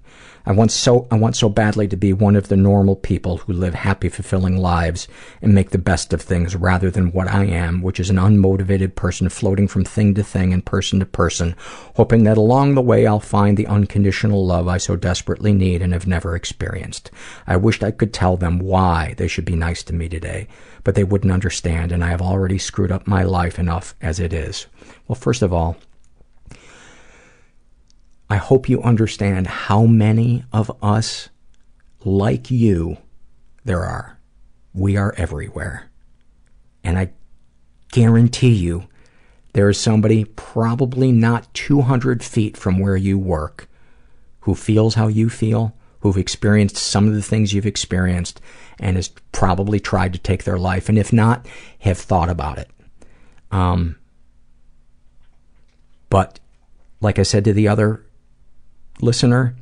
I 0.46 0.52
want 0.52 0.72
so 0.72 1.06
I 1.10 1.14
want 1.14 1.36
so 1.36 1.48
badly 1.48 1.88
to 1.88 1.96
be 1.96 2.12
one 2.12 2.36
of 2.36 2.48
the 2.48 2.56
normal 2.56 2.96
people 2.96 3.38
who 3.38 3.54
live 3.54 3.74
happy, 3.74 4.10
fulfilling 4.10 4.58
lives 4.58 5.08
and 5.40 5.54
make 5.54 5.70
the 5.70 5.78
best 5.78 6.12
of 6.12 6.20
things 6.20 6.54
rather 6.54 6.90
than 6.90 7.12
what 7.12 7.28
I 7.28 7.46
am, 7.46 7.80
which 7.80 7.98
is 7.98 8.10
an 8.10 8.16
unmotivated 8.16 8.94
person 8.94 9.30
floating 9.30 9.66
from 9.66 9.84
thing 9.84 10.12
to 10.14 10.22
thing 10.22 10.52
and 10.52 10.64
person 10.64 11.00
to 11.00 11.06
person, 11.06 11.56
hoping 11.96 12.24
that 12.24 12.36
along 12.36 12.74
the 12.74 12.82
way 12.82 13.06
I'll 13.06 13.20
find 13.20 13.56
the 13.56 13.66
unconditional 13.66 14.44
love 14.44 14.68
I 14.68 14.76
so 14.76 14.96
desperately 14.96 15.54
need 15.54 15.80
and 15.80 15.94
have 15.94 16.06
never 16.06 16.36
experienced. 16.36 17.10
I 17.46 17.56
wished 17.56 17.82
I 17.82 17.90
could 17.90 18.12
tell 18.12 18.36
them 18.36 18.58
why 18.58 19.14
they 19.16 19.28
should 19.28 19.46
be 19.46 19.56
nice 19.56 19.82
to 19.84 19.94
me 19.94 20.10
today, 20.10 20.46
but 20.82 20.94
they 20.94 21.04
wouldn't 21.04 21.32
understand 21.32 21.90
and 21.90 22.04
I 22.04 22.08
have 22.08 22.22
already 22.22 22.58
screwed 22.58 22.92
up 22.92 23.06
my 23.06 23.22
life 23.22 23.58
enough 23.58 23.94
as 24.02 24.20
it 24.20 24.34
is. 24.34 24.66
Well, 25.08 25.16
first 25.16 25.40
of 25.40 25.54
all, 25.54 25.78
I 28.28 28.36
hope 28.36 28.68
you 28.68 28.82
understand 28.82 29.46
how 29.46 29.84
many 29.84 30.44
of 30.52 30.70
us, 30.82 31.28
like 32.04 32.50
you, 32.50 32.98
there 33.64 33.84
are. 33.84 34.18
We 34.72 34.96
are 34.96 35.14
everywhere. 35.16 35.90
And 36.82 36.98
I 36.98 37.10
guarantee 37.92 38.54
you, 38.54 38.88
there 39.52 39.68
is 39.68 39.78
somebody 39.78 40.24
probably 40.24 41.12
not 41.12 41.52
200 41.54 42.22
feet 42.24 42.56
from 42.56 42.78
where 42.78 42.96
you 42.96 43.18
work 43.18 43.68
who 44.44 44.54
feels 44.54 44.94
how 44.94 45.08
you 45.08 45.30
feel, 45.30 45.74
who've 46.00 46.18
experienced 46.18 46.76
some 46.76 47.08
of 47.08 47.14
the 47.14 47.22
things 47.22 47.54
you've 47.54 47.64
experienced, 47.64 48.42
and 48.78 48.96
has 48.96 49.08
probably 49.32 49.80
tried 49.80 50.12
to 50.12 50.18
take 50.18 50.44
their 50.44 50.58
life, 50.58 50.90
and 50.90 50.98
if 50.98 51.14
not, 51.14 51.46
have 51.78 51.96
thought 51.96 52.28
about 52.28 52.58
it. 52.58 52.68
Um, 53.50 53.96
but, 56.10 56.40
like 57.00 57.18
I 57.18 57.22
said 57.22 57.44
to 57.46 57.54
the 57.54 57.68
other 57.68 58.04
listener, 59.00 59.56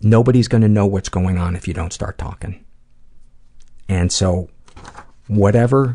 nobody's 0.00 0.48
going 0.48 0.62
to 0.62 0.68
know 0.68 0.86
what's 0.86 1.08
going 1.08 1.38
on 1.38 1.56
if 1.56 1.66
you 1.68 1.74
don't 1.74 1.92
start 1.92 2.18
talking. 2.18 2.64
And 3.88 4.10
so, 4.10 4.48
whatever 5.26 5.94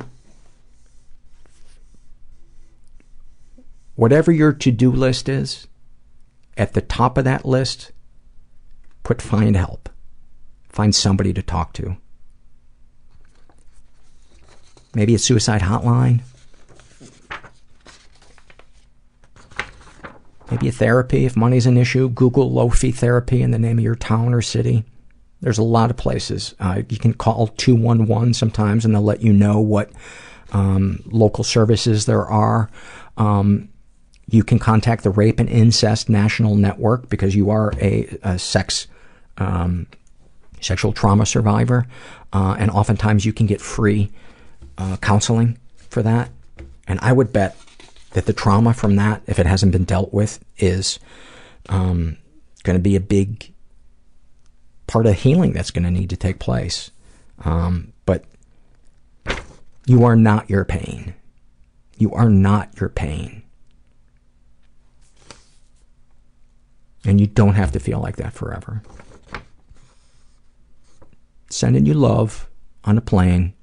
whatever 3.99 4.31
your 4.31 4.53
to-do 4.53 4.89
list 4.89 5.27
is, 5.27 5.67
at 6.55 6.71
the 6.71 6.79
top 6.79 7.17
of 7.17 7.25
that 7.25 7.43
list, 7.43 7.91
put 9.03 9.21
find 9.21 9.57
help. 9.57 9.89
Find 10.69 10.95
somebody 10.95 11.33
to 11.33 11.41
talk 11.41 11.73
to. 11.73 11.97
Maybe 14.95 15.13
a 15.13 15.19
suicide 15.19 15.63
hotline. 15.63 16.21
Maybe 20.51 20.67
a 20.67 20.71
therapy 20.71 21.25
if 21.25 21.35
money's 21.35 21.65
an 21.65 21.77
issue. 21.77 22.09
Google 22.09 22.51
low 22.51 22.69
fee 22.69 22.91
therapy 22.91 23.41
in 23.41 23.51
the 23.51 23.59
name 23.59 23.77
of 23.77 23.83
your 23.83 23.95
town 23.95 24.33
or 24.33 24.41
city. 24.41 24.83
There's 25.41 25.57
a 25.57 25.63
lot 25.63 25.89
of 25.89 25.97
places. 25.97 26.55
Uh, 26.59 26.81
you 26.89 26.97
can 26.97 27.13
call 27.13 27.47
211 27.47 28.33
sometimes 28.33 28.83
and 28.83 28.93
they'll 28.93 29.01
let 29.01 29.21
you 29.21 29.31
know 29.31 29.59
what 29.59 29.91
um, 30.51 31.01
local 31.05 31.43
services 31.43 32.05
there 32.05 32.25
are. 32.25 32.69
Um, 33.17 33.69
you 34.27 34.43
can 34.43 34.59
contact 34.59 35.03
the 35.03 35.09
Rape 35.09 35.39
and 35.39 35.49
Incest 35.49 36.09
National 36.09 36.55
Network 36.55 37.09
because 37.09 37.35
you 37.35 37.49
are 37.49 37.71
a, 37.81 38.17
a 38.21 38.37
sex, 38.37 38.87
um, 39.37 39.87
sexual 40.61 40.93
trauma 40.93 41.25
survivor. 41.25 41.87
Uh, 42.31 42.55
and 42.59 42.69
oftentimes 42.69 43.25
you 43.25 43.33
can 43.33 43.47
get 43.47 43.61
free 43.61 44.11
uh, 44.77 44.97
counseling 44.97 45.57
for 45.89 46.03
that. 46.03 46.29
And 46.87 46.99
I 47.01 47.11
would 47.11 47.31
bet 47.33 47.55
that 48.11 48.25
the 48.25 48.33
trauma 48.33 48.73
from 48.73 48.95
that, 48.95 49.21
if 49.27 49.39
it 49.39 49.45
hasn't 49.45 49.71
been 49.71 49.83
dealt 49.83 50.13
with, 50.13 50.43
is 50.57 50.99
um, 51.69 52.17
going 52.63 52.77
to 52.77 52.81
be 52.81 52.95
a 52.95 53.01
big 53.01 53.53
part 54.87 55.05
of 55.05 55.15
healing 55.15 55.53
that's 55.53 55.71
going 55.71 55.83
to 55.83 55.91
need 55.91 56.09
to 56.09 56.17
take 56.17 56.39
place. 56.39 56.91
Um, 57.45 57.93
but 58.05 58.25
you 59.85 60.03
are 60.03 60.15
not 60.15 60.49
your 60.49 60.65
pain. 60.65 61.13
You 61.97 62.11
are 62.13 62.29
not 62.29 62.79
your 62.79 62.89
pain. 62.89 63.43
And 67.05 67.21
you 67.21 67.27
don't 67.27 67.53
have 67.53 67.71
to 67.73 67.79
feel 67.79 67.99
like 67.99 68.17
that 68.17 68.33
forever. 68.33 68.81
Sending 71.49 71.85
you 71.85 71.93
love 71.93 72.49
on 72.83 72.97
a 72.97 73.01
plane 73.01 73.53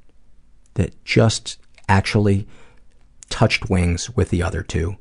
that 0.75 1.05
just 1.05 1.58
actually 1.89 2.47
touched 3.30 3.68
wings 3.68 4.10
with 4.10 4.30
the 4.30 4.42
other 4.42 4.62
two. 4.62 4.96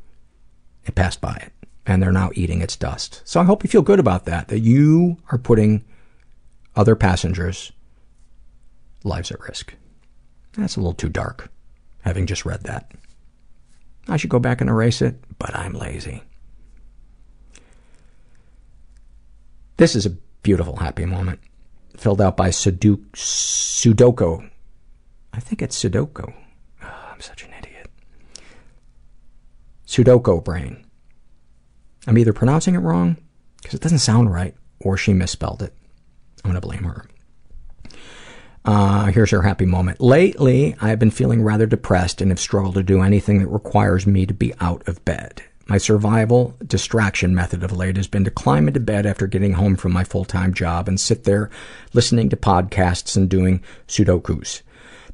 It 0.85 0.95
passed 0.95 1.21
by 1.21 1.35
it. 1.35 1.51
And 1.85 2.01
they're 2.01 2.11
now 2.11 2.31
eating 2.33 2.61
its 2.61 2.75
dust. 2.75 3.21
So 3.25 3.39
I 3.39 3.43
hope 3.43 3.63
you 3.63 3.69
feel 3.69 3.83
good 3.83 3.99
about 3.99 4.25
that, 4.25 4.47
that 4.47 4.59
you 4.59 5.17
are 5.31 5.37
putting 5.37 5.83
other 6.75 6.95
passengers' 6.95 7.71
lives 9.03 9.31
at 9.31 9.39
risk. 9.41 9.75
That's 10.53 10.75
a 10.75 10.79
little 10.79 10.93
too 10.93 11.09
dark, 11.09 11.51
having 12.01 12.25
just 12.25 12.45
read 12.45 12.63
that. 12.63 12.91
I 14.07 14.17
should 14.17 14.29
go 14.29 14.39
back 14.39 14.61
and 14.61 14.69
erase 14.69 15.01
it, 15.01 15.15
but 15.37 15.55
I'm 15.55 15.73
lazy. 15.73 16.23
This 19.77 19.95
is 19.95 20.05
a 20.05 20.17
beautiful 20.41 20.77
happy 20.77 21.05
moment 21.05 21.39
filled 21.97 22.21
out 22.21 22.37
by 22.37 22.49
Sudoku. 22.49 23.05
Sudoku. 23.13 24.49
I 25.33 25.39
think 25.39 25.61
it's 25.61 25.81
Sudoku. 25.81 26.33
Oh, 26.83 27.09
I'm 27.13 27.21
such 27.21 27.43
an. 27.43 27.54
Sudoku 29.87 30.43
brain. 30.43 30.85
I'm 32.07 32.17
either 32.17 32.33
pronouncing 32.33 32.75
it 32.75 32.79
wrong, 32.79 33.17
because 33.57 33.73
it 33.73 33.81
doesn't 33.81 33.99
sound 33.99 34.31
right, 34.31 34.55
or 34.79 34.97
she 34.97 35.13
misspelled 35.13 35.61
it. 35.61 35.73
I'm 36.43 36.51
going 36.51 36.61
to 36.61 36.67
blame 36.67 36.83
her. 36.83 37.07
Uh, 38.63 39.05
here's 39.05 39.31
her 39.31 39.43
happy 39.43 39.65
moment. 39.65 40.01
Lately, 40.01 40.75
I've 40.81 40.99
been 40.99 41.11
feeling 41.11 41.43
rather 41.43 41.67
depressed 41.67 42.19
and 42.19 42.31
have 42.31 42.39
struggled 42.39 42.75
to 42.75 42.83
do 42.83 43.01
anything 43.01 43.39
that 43.39 43.47
requires 43.47 44.07
me 44.07 44.25
to 44.25 44.33
be 44.33 44.53
out 44.59 44.87
of 44.87 45.03
bed. 45.05 45.43
My 45.67 45.77
survival 45.79 46.55
distraction 46.65 47.33
method 47.33 47.63
of 47.63 47.71
late 47.71 47.97
has 47.97 48.07
been 48.07 48.23
to 48.23 48.31
climb 48.31 48.67
into 48.67 48.79
bed 48.79 49.05
after 49.05 49.25
getting 49.25 49.53
home 49.53 49.75
from 49.75 49.93
my 49.93 50.03
full-time 50.03 50.53
job 50.53 50.87
and 50.87 50.99
sit 50.99 51.23
there 51.23 51.49
listening 51.93 52.29
to 52.29 52.35
podcasts 52.35 53.17
and 53.17 53.27
doing 53.29 53.63
sudokus. 53.87 54.61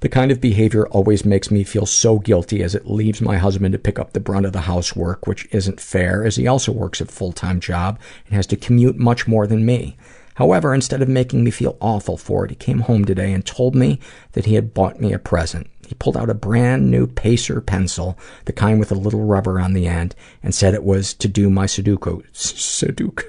The 0.02 0.10
kind 0.10 0.32
of 0.32 0.42
behavior 0.42 0.88
always 0.88 1.26
makes 1.26 1.52
me 1.52 1.64
feel 1.64 1.86
so 1.86 2.18
guilty 2.18 2.64
as 2.64 2.74
it 2.74 2.90
leaves 2.90 3.22
my 3.22 3.38
husband 3.38 3.74
to 3.74 3.80
pick 3.80 4.00
up 4.00 4.14
the 4.14 4.20
brunt 4.20 4.48
of 4.48 4.52
the 4.52 4.62
housework, 4.62 5.28
which 5.28 5.48
isn't 5.52 5.80
fair 5.80 6.26
as 6.26 6.38
he 6.38 6.48
also 6.48 6.72
works 6.72 7.02
a 7.02 7.06
full-time 7.06 7.60
job 7.60 8.00
and 8.26 8.34
has 8.34 8.48
to 8.48 8.56
commute 8.56 8.98
much 8.98 9.28
more 9.28 9.46
than 9.46 9.64
me. 9.64 9.96
However, 10.36 10.74
instead 10.74 11.04
of 11.04 11.08
making 11.08 11.44
me 11.44 11.52
feel 11.52 11.78
awful 11.80 12.18
for 12.18 12.46
it, 12.46 12.50
he 12.50 12.56
came 12.56 12.80
home 12.80 13.06
today 13.06 13.32
and 13.32 13.46
told 13.46 13.76
me 13.76 14.00
that 14.32 14.46
he 14.46 14.56
had 14.56 14.74
bought 14.74 15.00
me 15.00 15.14
a 15.14 15.20
present. 15.20 15.70
He 15.88 15.94
pulled 15.94 16.18
out 16.18 16.32
a 16.32 16.34
brand 16.34 16.90
new 16.90 17.06
Pacer 17.06 17.62
pencil, 17.62 18.18
the 18.46 18.54
kind 18.54 18.80
with 18.80 18.92
a 18.92 18.96
little 18.96 19.24
rubber 19.24 19.60
on 19.60 19.74
the 19.74 19.86
end, 19.86 20.16
and 20.42 20.56
said 20.56 20.74
it 20.74 20.84
was 20.84 21.14
to 21.14 21.28
do 21.28 21.52
my 21.52 21.68
Sudoku. 21.68 22.24
Sudoku. 22.34 23.26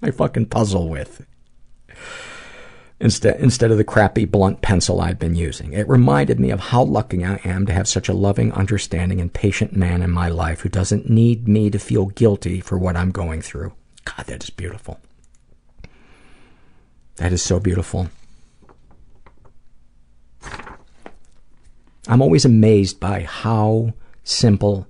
My 0.00 0.12
fucking 0.12 0.46
puzzle 0.46 0.88
with. 0.88 1.26
Instead, 3.04 3.38
instead 3.38 3.70
of 3.70 3.76
the 3.76 3.84
crappy 3.84 4.24
blunt 4.24 4.62
pencil 4.62 4.98
I'd 4.98 5.18
been 5.18 5.34
using. 5.34 5.74
It 5.74 5.86
reminded 5.86 6.40
me 6.40 6.48
of 6.48 6.58
how 6.58 6.82
lucky 6.84 7.22
I 7.22 7.38
am 7.44 7.66
to 7.66 7.72
have 7.74 7.86
such 7.86 8.08
a 8.08 8.14
loving, 8.14 8.50
understanding, 8.52 9.20
and 9.20 9.30
patient 9.30 9.76
man 9.76 10.00
in 10.00 10.10
my 10.10 10.30
life 10.30 10.60
who 10.60 10.70
doesn't 10.70 11.10
need 11.10 11.46
me 11.46 11.68
to 11.68 11.78
feel 11.78 12.06
guilty 12.06 12.60
for 12.60 12.78
what 12.78 12.96
I'm 12.96 13.10
going 13.10 13.42
through. 13.42 13.74
God, 14.06 14.24
that 14.24 14.42
is 14.42 14.48
beautiful. 14.48 15.00
That 17.16 17.30
is 17.30 17.42
so 17.42 17.60
beautiful. 17.60 18.08
I'm 22.08 22.22
always 22.22 22.46
amazed 22.46 23.00
by 23.00 23.24
how 23.24 23.92
simple 24.22 24.86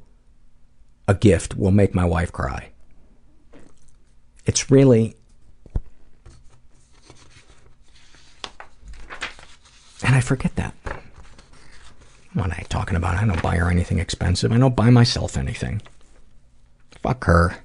a 1.09 1.15
gift 1.15 1.57
will 1.57 1.73
make 1.73 1.97
my 1.97 2.05
wife 2.05 2.31
cry. 2.31 2.71
It's 4.47 4.71
really. 4.71 5.17
And 10.05 10.15
I 10.15 10.21
forget 10.21 10.55
that. 10.57 10.75
What 12.35 12.45
am 12.47 12.53
I 12.53 12.63
talking 12.69 12.97
about? 12.97 13.17
I 13.17 13.25
don't 13.27 13.43
buy 13.43 13.57
her 13.57 13.71
anything 13.71 13.99
expensive. 13.99 14.53
I 14.53 14.59
don't 14.59 14.77
buy 14.77 14.91
myself 14.91 15.39
anything. 15.39 15.81
Fuck 17.03 17.25
her. 17.25 17.57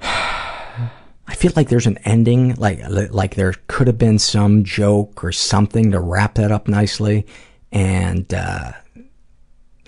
I 0.00 1.34
feel 1.34 1.52
like 1.56 1.68
there's 1.70 1.86
an 1.86 1.98
ending, 2.04 2.54
like 2.54 2.80
like 2.88 3.34
there 3.34 3.54
could 3.66 3.86
have 3.88 3.98
been 3.98 4.18
some 4.18 4.64
joke 4.64 5.24
or 5.24 5.32
something 5.32 5.90
to 5.90 5.98
wrap 5.98 6.34
that 6.34 6.52
up 6.52 6.68
nicely, 6.68 7.26
and 7.72 8.32
uh, 8.32 8.72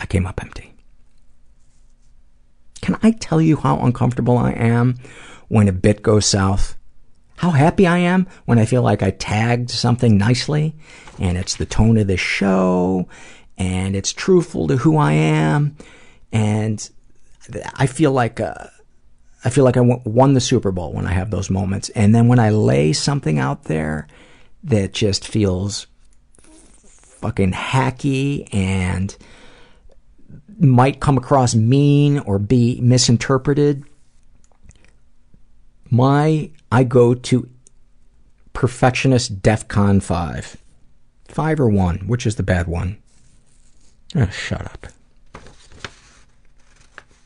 I 0.00 0.06
came 0.06 0.26
up 0.26 0.42
empty. 0.42 0.72
Can 2.80 2.98
I 3.02 3.10
tell 3.12 3.40
you 3.40 3.56
how 3.56 3.78
uncomfortable 3.78 4.38
I 4.38 4.52
am 4.52 4.98
when 5.48 5.68
a 5.68 5.72
bit 5.72 6.02
goes 6.02 6.26
south? 6.26 6.76
How 7.36 7.50
happy 7.50 7.86
I 7.86 7.98
am 7.98 8.26
when 8.46 8.58
I 8.58 8.64
feel 8.64 8.82
like 8.82 9.02
I 9.02 9.10
tagged 9.10 9.70
something 9.70 10.16
nicely, 10.16 10.74
and 11.18 11.36
it's 11.36 11.56
the 11.56 11.66
tone 11.66 11.98
of 11.98 12.06
the 12.06 12.16
show, 12.16 13.08
and 13.58 13.94
it's 13.94 14.12
truthful 14.12 14.66
to 14.68 14.78
who 14.78 14.96
I 14.96 15.12
am, 15.12 15.76
and 16.32 16.88
I 17.74 17.86
feel 17.86 18.12
like. 18.12 18.40
Uh, 18.40 18.66
I 19.44 19.50
feel 19.50 19.62
like 19.62 19.76
I 19.76 19.80
won 19.80 20.32
the 20.34 20.40
Super 20.40 20.72
Bowl 20.72 20.92
when 20.92 21.06
I 21.06 21.12
have 21.12 21.30
those 21.30 21.50
moments. 21.50 21.88
And 21.90 22.12
then 22.12 22.26
when 22.26 22.40
I 22.40 22.50
lay 22.50 22.92
something 22.92 23.38
out 23.38 23.64
there 23.64 24.08
that 24.64 24.92
just 24.92 25.28
feels 25.28 25.86
fucking 26.42 27.52
hacky 27.52 28.52
and 28.52 29.16
might 30.58 30.98
come 30.98 31.16
across 31.16 31.54
mean 31.54 32.18
or 32.18 32.40
be 32.40 32.80
misinterpreted, 32.80 33.84
my, 35.90 36.50
I 36.70 36.84
go 36.84 37.14
to 37.14 37.48
perfectionist 38.52 39.42
DEFCON 39.42 40.02
5. 40.02 40.56
5 41.28 41.60
or 41.60 41.68
1, 41.68 41.98
which 42.06 42.26
is 42.26 42.36
the 42.36 42.42
bad 42.42 42.66
one? 42.66 42.96
Oh, 44.14 44.28
shut 44.28 44.64
up. 44.64 44.86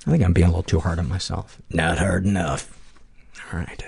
I 0.07 0.11
think 0.11 0.25
I'm 0.25 0.33
being 0.33 0.47
a 0.47 0.51
little 0.51 0.63
too 0.63 0.81
hard 0.81 0.99
on 0.99 1.09
myself. 1.09 1.61
Not 1.71 1.99
hard 1.99 2.25
enough. 2.25 2.77
All 3.53 3.59
right. 3.59 3.85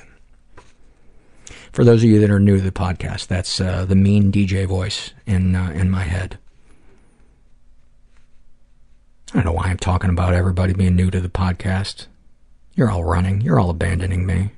For 1.72 1.84
those 1.84 2.04
of 2.04 2.10
you 2.10 2.20
that 2.20 2.30
are 2.30 2.38
new 2.38 2.58
to 2.58 2.62
the 2.62 2.70
podcast, 2.70 3.28
that's 3.28 3.60
uh, 3.60 3.86
the 3.86 3.96
mean 3.96 4.30
DJ 4.30 4.66
voice 4.66 5.12
in 5.26 5.56
uh, 5.56 5.70
in 5.70 5.90
my 5.90 6.02
head. 6.02 6.38
I 9.30 9.36
don't 9.36 9.46
know 9.46 9.52
why 9.52 9.68
I'm 9.68 9.78
talking 9.78 10.10
about 10.10 10.34
everybody 10.34 10.74
being 10.74 10.94
new 10.94 11.10
to 11.10 11.20
the 11.20 11.30
podcast. 11.30 12.08
You're 12.74 12.90
all 12.90 13.04
running. 13.04 13.40
You're 13.40 13.58
all 13.58 13.70
abandoning 13.70 14.26
me. 14.26 14.50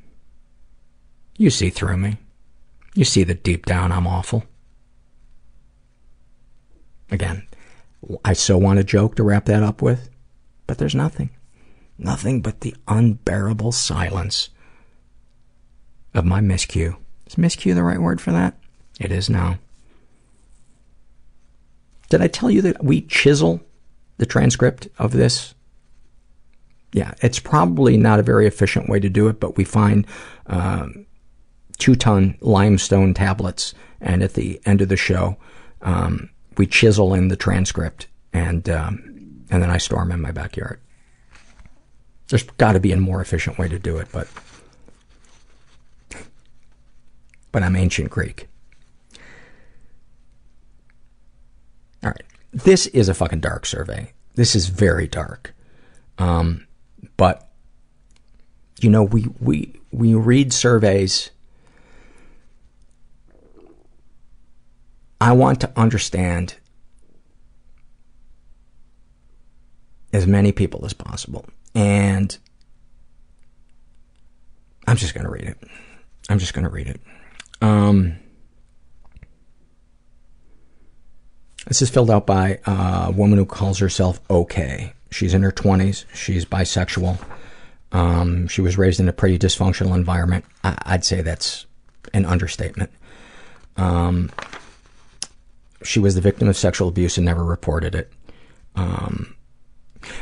You 1.37 1.51
see 1.51 1.71
through 1.71 1.97
me. 1.97 2.19
You 2.95 3.05
see 3.05 3.25
that 3.25 3.43
deep 3.43 3.67
down 3.67 3.91
I'm 3.91 4.07
awful. 4.07 4.45
Again, 7.11 7.47
I 8.25 8.33
so 8.33 8.57
want 8.57 8.79
a 8.79 8.85
joke 8.85 9.17
to 9.17 9.23
wrap 9.23 9.47
that 9.47 9.63
up 9.63 9.83
with, 9.83 10.11
but 10.67 10.79
there's 10.79 10.95
nothing. 10.95 11.31
Nothing 11.99 12.41
but 12.41 12.61
the 12.61 12.75
unbearable 12.89 13.73
silence 13.73 14.51
of 16.13 16.25
my 16.25 16.41
miscue. 16.41 16.97
Is 17.27 17.37
miscue 17.37 17.75
the 17.75 17.83
right 17.83 18.01
word 18.01 18.21
for 18.21 18.33
that? 18.33 18.57
It 19.01 19.11
is 19.11 19.29
now. 19.29 19.59
Did 22.11 22.21
I 22.21 22.29
tell 22.29 22.51
you 22.51 22.63
that 22.63 22.85
we 22.85 23.01
chisel 23.03 23.61
the 24.19 24.27
transcript 24.27 24.89
of 24.99 25.13
this? 25.13 25.55
Yeah, 26.93 27.15
it's 27.23 27.41
probably 27.41 27.97
not 27.97 28.21
a 28.21 28.25
very 28.25 28.47
efficient 28.47 28.89
way 28.89 29.01
to 29.01 29.09
do 29.09 29.27
it, 29.27 29.41
but 29.41 29.57
we 29.57 29.65
find 29.65 30.07
um, 30.47 31.07
two 31.79 31.95
ton 31.95 32.37
limestone 32.41 33.15
tablets, 33.15 33.75
and 34.01 34.23
at 34.23 34.35
the 34.35 34.61
end 34.65 34.81
of 34.81 34.89
the 34.89 34.97
show, 34.97 35.37
um, 35.83 36.31
we 36.57 36.67
chisel 36.67 37.15
in 37.15 37.29
the 37.29 37.37
transcript, 37.37 38.07
and 38.33 38.69
um, 38.69 39.45
and 39.51 39.63
then 39.63 39.71
I 39.71 39.79
store 39.79 40.01
them 40.01 40.13
in 40.13 40.21
my 40.21 40.33
backyard. 40.33 40.81
There's 42.29 42.43
got 42.43 42.73
to 42.73 42.81
be 42.81 42.93
a 42.93 42.97
more 42.97 43.21
efficient 43.21 43.59
way 43.59 43.69
to 43.69 43.79
do 43.79 43.99
it, 43.99 44.09
but 44.13 44.29
but 47.53 47.63
I'm 47.63 47.77
ancient 47.77 48.11
Greek. 48.11 48.49
All 52.03 52.11
right, 52.11 52.25
this 52.53 52.87
is 52.89 53.09
a 53.09 53.15
fucking 53.15 53.41
dark 53.41 53.65
survey. 53.67 54.13
This 54.35 54.55
is 54.55 54.67
very 54.67 55.07
dark, 55.07 55.55
um, 56.19 56.67
but 57.17 57.49
you 58.81 58.91
know 58.91 59.05
we 59.05 59.27
we 59.41 59.75
we 59.93 60.15
read 60.15 60.53
surveys. 60.53 61.31
I 65.25 65.33
want 65.33 65.63
to 65.63 65.73
understand 65.75 66.57
as 70.13 70.27
many 70.27 70.53
people 70.53 70.85
as 70.85 70.93
possible. 70.93 71.47
And 71.75 72.37
I'm 74.87 74.99
just 74.99 75.15
going 75.15 75.25
to 75.25 75.31
read 75.31 75.45
it. 75.45 75.57
I'm 76.29 76.39
just 76.39 76.53
going 76.53 76.65
to 76.65 76.71
read 76.71 76.89
it. 76.89 77.01
Um, 77.63 78.17
this 81.69 81.81
is 81.81 81.89
filled 81.89 82.11
out 82.11 82.27
by 82.27 82.59
a 82.67 83.11
woman 83.11 83.39
who 83.39 83.47
calls 83.47 83.79
herself 83.79 84.21
OK. 84.29 84.93
She's 85.11 85.33
in 85.33 85.43
her 85.43 85.53
20s. 85.53 86.05
She's 86.13 86.45
bisexual. 86.45 87.19
Um, 87.93 88.47
she 88.47 88.61
was 88.61 88.77
raised 88.77 89.01
in 89.01 89.09
a 89.09 89.13
pretty 89.15 89.39
dysfunctional 89.39 89.95
environment. 89.95 90.45
I- 90.63 90.77
would 90.93 91.05
say 91.07 91.23
that's 91.23 91.65
an 92.13 92.27
understatement. 92.27 92.91
Um, 93.79 94.31
she 95.85 96.01
was 96.01 96.15
the 96.15 96.21
victim 96.21 96.49
of 96.49 96.57
sexual 96.57 96.89
abuse 96.89 97.17
and 97.17 97.25
never 97.25 97.45
reported 97.45 97.95
it. 97.95 98.13
Um, 98.75 99.35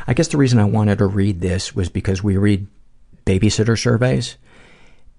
I 0.06 0.14
guess 0.14 0.28
the 0.28 0.36
reason 0.36 0.58
I 0.58 0.64
wanted 0.64 0.98
to 0.98 1.06
read 1.06 1.40
this 1.40 1.74
was 1.74 1.88
because 1.88 2.22
we 2.22 2.36
read 2.36 2.66
babysitter 3.24 3.78
surveys, 3.78 4.36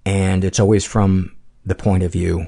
and 0.05 0.43
it's 0.43 0.59
always 0.59 0.85
from 0.85 1.35
the 1.65 1.75
point 1.75 2.03
of 2.03 2.11
view 2.11 2.47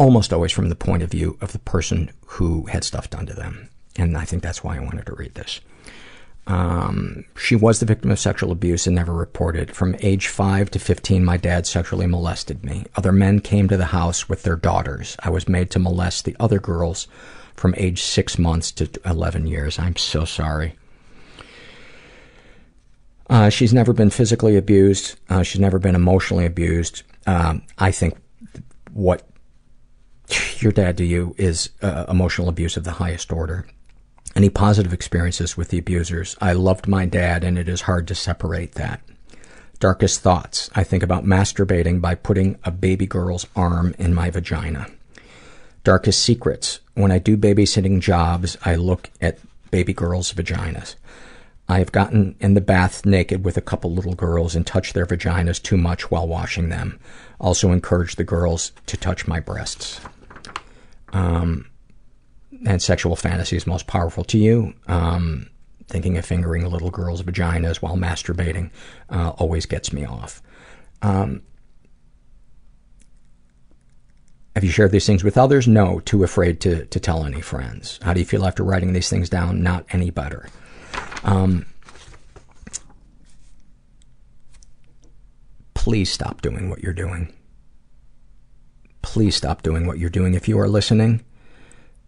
almost 0.00 0.32
always 0.32 0.50
from 0.50 0.70
the 0.70 0.74
point 0.74 1.02
of 1.02 1.10
view 1.10 1.36
of 1.42 1.52
the 1.52 1.58
person 1.58 2.10
who 2.24 2.64
had 2.66 2.82
stuff 2.82 3.10
done 3.10 3.26
to 3.26 3.34
them. 3.34 3.68
And 3.96 4.16
I 4.16 4.24
think 4.24 4.42
that's 4.42 4.64
why 4.64 4.76
I 4.76 4.80
wanted 4.80 5.04
to 5.06 5.14
read 5.14 5.34
this. 5.34 5.60
Um, 6.46 7.24
she 7.36 7.54
was 7.54 7.78
the 7.78 7.86
victim 7.86 8.10
of 8.10 8.18
sexual 8.18 8.50
abuse 8.50 8.86
and 8.86 8.96
never 8.96 9.12
reported. 9.12 9.74
From 9.74 9.94
age 10.00 10.26
5 10.28 10.70
to 10.72 10.78
15, 10.78 11.24
my 11.24 11.36
dad 11.36 11.66
sexually 11.66 12.06
molested 12.06 12.64
me. 12.64 12.86
Other 12.96 13.12
men 13.12 13.40
came 13.40 13.68
to 13.68 13.76
the 13.76 13.86
house 13.86 14.28
with 14.28 14.42
their 14.42 14.56
daughters. 14.56 15.16
I 15.20 15.30
was 15.30 15.48
made 15.48 15.70
to 15.70 15.78
molest 15.78 16.24
the 16.24 16.36
other 16.40 16.58
girls 16.58 17.06
from 17.54 17.74
age 17.76 18.02
6 18.02 18.38
months 18.38 18.72
to 18.72 18.90
11 19.04 19.46
years. 19.46 19.78
I'm 19.78 19.96
so 19.96 20.24
sorry. 20.24 20.76
Uh, 23.28 23.48
she's 23.48 23.72
never 23.72 23.92
been 23.92 24.10
physically 24.10 24.56
abused. 24.56 25.16
Uh, 25.28 25.44
she's 25.44 25.60
never 25.60 25.78
been 25.78 25.94
emotionally 25.94 26.46
abused. 26.46 27.04
Um, 27.26 27.62
I 27.78 27.92
think 27.92 28.16
what 28.92 29.22
your 30.58 30.72
dad 30.72 30.96
to 30.96 31.04
you 31.04 31.34
is 31.38 31.70
uh, 31.80 32.06
emotional 32.08 32.48
abuse 32.48 32.76
of 32.76 32.82
the 32.82 32.92
highest 32.92 33.32
order. 33.32 33.66
Any 34.36 34.48
positive 34.48 34.92
experiences 34.92 35.56
with 35.56 35.68
the 35.68 35.78
abusers? 35.78 36.36
I 36.40 36.52
loved 36.52 36.86
my 36.86 37.04
dad, 37.06 37.42
and 37.42 37.58
it 37.58 37.68
is 37.68 37.82
hard 37.82 38.06
to 38.08 38.14
separate 38.14 38.72
that. 38.72 39.00
Darkest 39.80 40.20
thoughts. 40.20 40.70
I 40.74 40.84
think 40.84 41.02
about 41.02 41.24
masturbating 41.24 42.00
by 42.00 42.14
putting 42.14 42.58
a 42.64 42.70
baby 42.70 43.06
girl's 43.06 43.46
arm 43.56 43.94
in 43.98 44.14
my 44.14 44.30
vagina. 44.30 44.86
Darkest 45.84 46.22
secrets. 46.22 46.80
When 46.94 47.10
I 47.10 47.18
do 47.18 47.36
babysitting 47.36 48.00
jobs, 48.00 48.58
I 48.64 48.76
look 48.76 49.10
at 49.20 49.38
baby 49.70 49.94
girls' 49.94 50.32
vaginas. 50.32 50.96
I 51.68 51.78
have 51.78 51.92
gotten 51.92 52.36
in 52.40 52.54
the 52.54 52.60
bath 52.60 53.06
naked 53.06 53.44
with 53.44 53.56
a 53.56 53.62
couple 53.62 53.92
little 53.92 54.14
girls 54.14 54.54
and 54.54 54.66
touched 54.66 54.92
their 54.92 55.06
vaginas 55.06 55.62
too 55.62 55.76
much 55.76 56.10
while 56.10 56.28
washing 56.28 56.68
them. 56.68 56.98
Also 57.40 57.70
encourage 57.72 58.16
the 58.16 58.24
girls 58.24 58.72
to 58.86 58.96
touch 58.96 59.26
my 59.26 59.40
breasts. 59.40 60.00
Um, 61.12 61.69
and 62.66 62.82
sexual 62.82 63.16
fantasies 63.16 63.66
most 63.66 63.86
powerful 63.86 64.24
to 64.24 64.38
you. 64.38 64.74
Um, 64.86 65.48
thinking 65.86 66.16
of 66.18 66.24
fingering 66.24 66.64
little 66.70 66.90
girls' 66.90 67.22
vaginas 67.22 67.76
while 67.76 67.96
masturbating 67.96 68.70
uh, 69.08 69.30
always 69.30 69.66
gets 69.66 69.92
me 69.92 70.04
off. 70.04 70.42
Um, 71.02 71.42
have 74.54 74.64
you 74.64 74.70
shared 74.70 74.92
these 74.92 75.06
things 75.06 75.24
with 75.24 75.38
others? 75.38 75.66
No, 75.66 76.00
too 76.00 76.22
afraid 76.22 76.60
to, 76.62 76.84
to 76.86 77.00
tell 77.00 77.24
any 77.24 77.40
friends. 77.40 77.98
How 78.02 78.12
do 78.12 78.20
you 78.20 78.26
feel 78.26 78.44
after 78.44 78.62
writing 78.62 78.92
these 78.92 79.08
things 79.08 79.28
down? 79.28 79.62
Not 79.62 79.86
any 79.90 80.10
better. 80.10 80.48
Um, 81.24 81.66
please 85.74 86.10
stop 86.12 86.42
doing 86.42 86.68
what 86.68 86.82
you're 86.82 86.92
doing. 86.92 87.32
Please 89.02 89.34
stop 89.34 89.62
doing 89.62 89.86
what 89.86 89.98
you're 89.98 90.10
doing. 90.10 90.34
If 90.34 90.46
you 90.46 90.58
are 90.58 90.68
listening, 90.68 91.24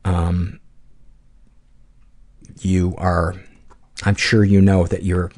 um, 0.05 0.61
you 2.61 2.95
are, 2.99 3.35
I'm 4.05 4.15
sure 4.17 4.45
you 4.45 4.61
know 4.61 4.87
that 4.87 5.03
you're, 5.03 5.31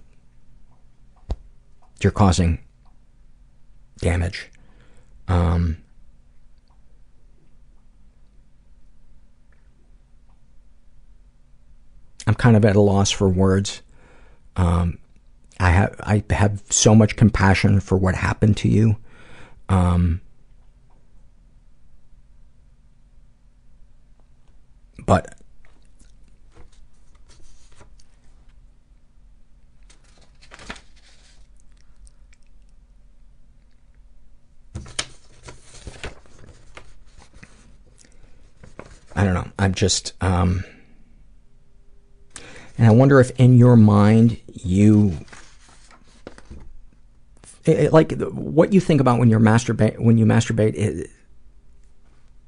you're 2.01 2.13
causing 2.13 2.59
damage. 3.99 4.51
Um, 5.29 5.79
I'm 12.27 12.35
kind 12.35 12.57
of 12.57 12.65
at 12.65 12.77
a 12.77 12.81
loss 12.81 13.11
for 13.11 13.29
words. 13.29 13.83
Um, 14.57 14.99
I 15.61 15.71
have 15.71 15.95
I 16.01 16.25
have 16.31 16.63
so 16.71 16.95
much 16.95 17.17
compassion 17.17 17.81
for 17.81 17.97
what 17.97 18.15
happened 18.15 18.57
to 18.59 18.69
you. 18.69 18.97
Um, 19.69 20.21
but 25.07 25.35
I 39.17 39.25
don't 39.25 39.35
know. 39.35 39.47
I'm 39.59 39.75
just 39.75 40.13
um, 40.21 40.65
and 42.77 42.87
I 42.87 42.91
wonder 42.91 43.21
if 43.21 43.31
in 43.39 43.57
your 43.57 43.77
mind 43.77 44.41
you 44.49 45.19
it, 47.65 47.93
like 47.93 48.13
what 48.21 48.73
you 48.73 48.81
think 48.81 49.01
about 49.01 49.19
when 49.19 49.31
you're 49.31 49.41
masturbate 49.41 49.99
when 49.99 50.19
you 50.19 50.27
masturbate 50.27 50.75
it, 50.75 51.11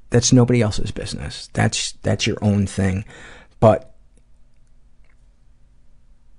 that's 0.09 0.31
nobody 0.31 0.61
else's 0.61 0.91
business. 0.91 1.49
That's 1.53 1.93
that's 2.03 2.25
your 2.25 2.37
own 2.41 2.67
thing. 2.67 3.05
But 3.59 3.95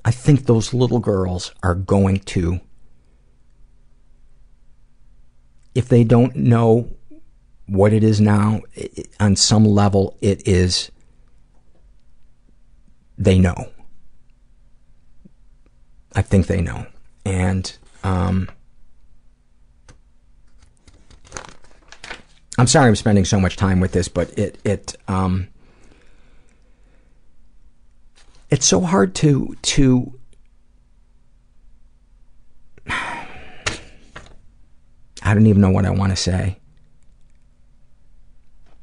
I 0.04 0.10
think 0.10 0.46
those 0.46 0.72
little 0.72 1.00
girls 1.00 1.52
are 1.62 1.74
going 1.74 2.20
to 2.20 2.60
if 5.74 5.88
they 5.88 6.02
don't 6.02 6.34
know 6.34 6.88
what 7.66 7.92
it 7.92 8.02
is 8.02 8.20
now, 8.20 8.62
it, 8.74 9.08
on 9.20 9.36
some 9.36 9.64
level 9.64 10.16
it 10.20 10.48
is 10.48 10.90
they 13.16 13.38
know. 13.38 13.70
I 16.14 16.22
think 16.22 16.46
they 16.46 16.60
know. 16.60 16.86
And 17.24 17.76
um, 18.02 18.48
I'm 22.58 22.66
sorry 22.66 22.88
I'm 22.88 22.96
spending 22.96 23.24
so 23.24 23.38
much 23.38 23.56
time 23.56 23.78
with 23.78 23.92
this, 23.92 24.08
but 24.08 24.36
it 24.36 24.58
it 24.64 24.96
um, 25.06 25.46
it's 28.50 28.66
so 28.66 28.80
hard 28.80 29.14
to 29.16 29.56
to 29.62 30.18
I 32.88 33.28
don't 35.22 35.46
even 35.46 35.62
know 35.62 35.70
what 35.70 35.86
I 35.86 35.90
want 35.90 36.10
to 36.10 36.16
say. 36.16 36.58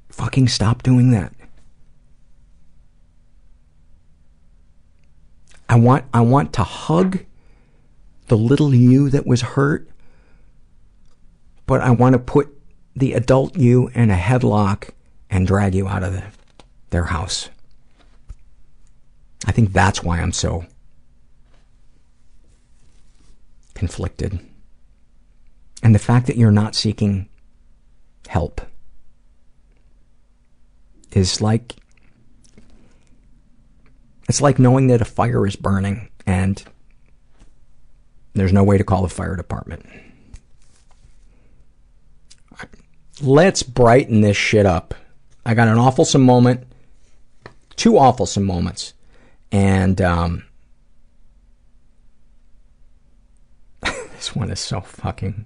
Fucking 0.07 0.47
stop 0.47 0.81
doing 0.81 1.11
that. 1.11 1.33
I 5.67 5.75
want 5.75 6.05
I 6.13 6.21
want 6.21 6.53
to 6.53 6.63
hug 6.63 7.25
the 8.27 8.37
little 8.37 8.73
you 8.73 9.09
that 9.09 9.27
was 9.27 9.41
hurt, 9.41 9.89
but 11.65 11.81
I 11.81 11.91
want 11.91 12.13
to 12.13 12.19
put 12.19 12.54
the 12.95 13.13
adult 13.13 13.57
you 13.57 13.89
in 13.89 14.09
a 14.09 14.15
headlock 14.15 14.89
and 15.29 15.45
drag 15.45 15.75
you 15.75 15.87
out 15.87 16.03
of 16.03 16.13
the, 16.13 16.23
their 16.91 17.05
house. 17.05 17.49
I 19.45 19.51
think 19.51 19.73
that's 19.73 20.01
why 20.01 20.19
I'm 20.19 20.31
so 20.31 20.65
conflicted. 23.73 24.39
And 25.83 25.93
the 25.93 25.99
fact 25.99 26.27
that 26.27 26.37
you're 26.37 26.51
not 26.51 26.73
seeking 26.73 27.29
help 28.27 28.61
is 31.11 31.41
like 31.41 31.75
it's 34.27 34.41
like 34.41 34.57
knowing 34.57 34.87
that 34.87 35.01
a 35.01 35.05
fire 35.05 35.45
is 35.45 35.55
burning 35.55 36.09
and 36.25 36.63
there's 38.33 38.51
no 38.51 38.63
way 38.63 38.77
to 38.77 38.83
call 38.83 39.03
the 39.03 39.09
fire 39.09 39.35
department. 39.35 39.85
Let's 43.21 43.63
brighten 43.63 44.21
this 44.21 44.35
shit 44.35 44.65
up. 44.65 44.93
I 45.45 45.53
got 45.53 45.67
an 45.67 45.77
awful 45.77 46.05
moment, 46.19 46.67
two 47.75 47.97
awful 47.97 48.27
moments, 48.41 48.93
and 49.51 50.01
um, 50.01 50.43
this 53.83 54.35
one 54.35 54.51
is 54.51 54.59
so 54.59 54.81
fucking. 54.81 55.45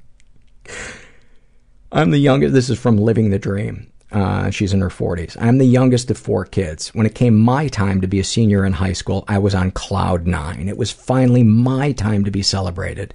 I'm 1.92 2.12
the 2.12 2.18
youngest. 2.18 2.54
This 2.54 2.70
is 2.70 2.80
from 2.80 2.98
Living 2.98 3.30
the 3.30 3.40
Dream. 3.40 3.92
Uh, 4.12 4.50
she's 4.50 4.74
in 4.74 4.82
her 4.82 4.90
40s. 4.90 5.38
I'm 5.40 5.60
the 5.60 5.66
youngest 5.66 6.10
of 6.10 6.18
four 6.18 6.44
kids. 6.46 6.90
When 6.96 7.06
it 7.06 7.14
came 7.14 7.38
my 7.38 7.68
time 7.68 8.02
to 8.02 8.08
be 8.08 8.20
a 8.20 8.24
senior 8.24 8.66
in 8.66 8.74
high 8.74 8.94
school, 8.94 9.24
I 9.28 9.38
was 9.38 9.54
on 9.54 9.72
cloud 9.72 10.26
nine. 10.26 10.68
It 10.68 10.78
was 10.78 10.92
finally 10.92 11.44
my 11.44 11.92
time 11.92 12.24
to 12.24 12.32
be 12.32 12.42
celebrated. 12.42 13.14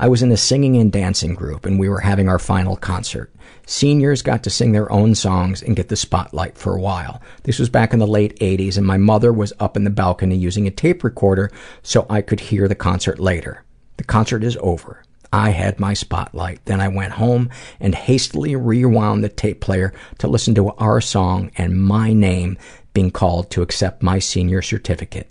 I 0.00 0.06
was 0.06 0.22
in 0.22 0.30
a 0.30 0.36
singing 0.36 0.76
and 0.76 0.92
dancing 0.92 1.34
group, 1.34 1.66
and 1.66 1.76
we 1.76 1.88
were 1.88 1.98
having 1.98 2.28
our 2.28 2.38
final 2.38 2.76
concert. 2.76 3.34
Seniors 3.66 4.22
got 4.22 4.44
to 4.44 4.50
sing 4.50 4.70
their 4.70 4.90
own 4.92 5.16
songs 5.16 5.60
and 5.60 5.74
get 5.74 5.88
the 5.88 5.96
spotlight 5.96 6.56
for 6.56 6.76
a 6.76 6.80
while. 6.80 7.20
This 7.42 7.58
was 7.58 7.68
back 7.68 7.92
in 7.92 7.98
the 7.98 8.06
late 8.06 8.38
80s, 8.38 8.78
and 8.78 8.86
my 8.86 8.96
mother 8.96 9.32
was 9.32 9.52
up 9.58 9.76
in 9.76 9.82
the 9.82 9.90
balcony 9.90 10.36
using 10.36 10.68
a 10.68 10.70
tape 10.70 11.02
recorder 11.02 11.50
so 11.82 12.06
I 12.08 12.22
could 12.22 12.38
hear 12.38 12.68
the 12.68 12.76
concert 12.76 13.18
later. 13.18 13.64
The 13.96 14.04
concert 14.04 14.44
is 14.44 14.56
over. 14.60 15.02
I 15.32 15.50
had 15.50 15.80
my 15.80 15.94
spotlight. 15.94 16.64
Then 16.64 16.80
I 16.80 16.86
went 16.86 17.14
home 17.14 17.50
and 17.80 17.92
hastily 17.92 18.54
rewound 18.54 19.24
the 19.24 19.28
tape 19.28 19.60
player 19.60 19.92
to 20.18 20.28
listen 20.28 20.54
to 20.54 20.70
our 20.78 21.00
song 21.00 21.50
and 21.56 21.82
my 21.82 22.12
name 22.12 22.56
being 22.94 23.10
called 23.10 23.50
to 23.50 23.62
accept 23.62 24.04
my 24.04 24.20
senior 24.20 24.62
certificate. 24.62 25.28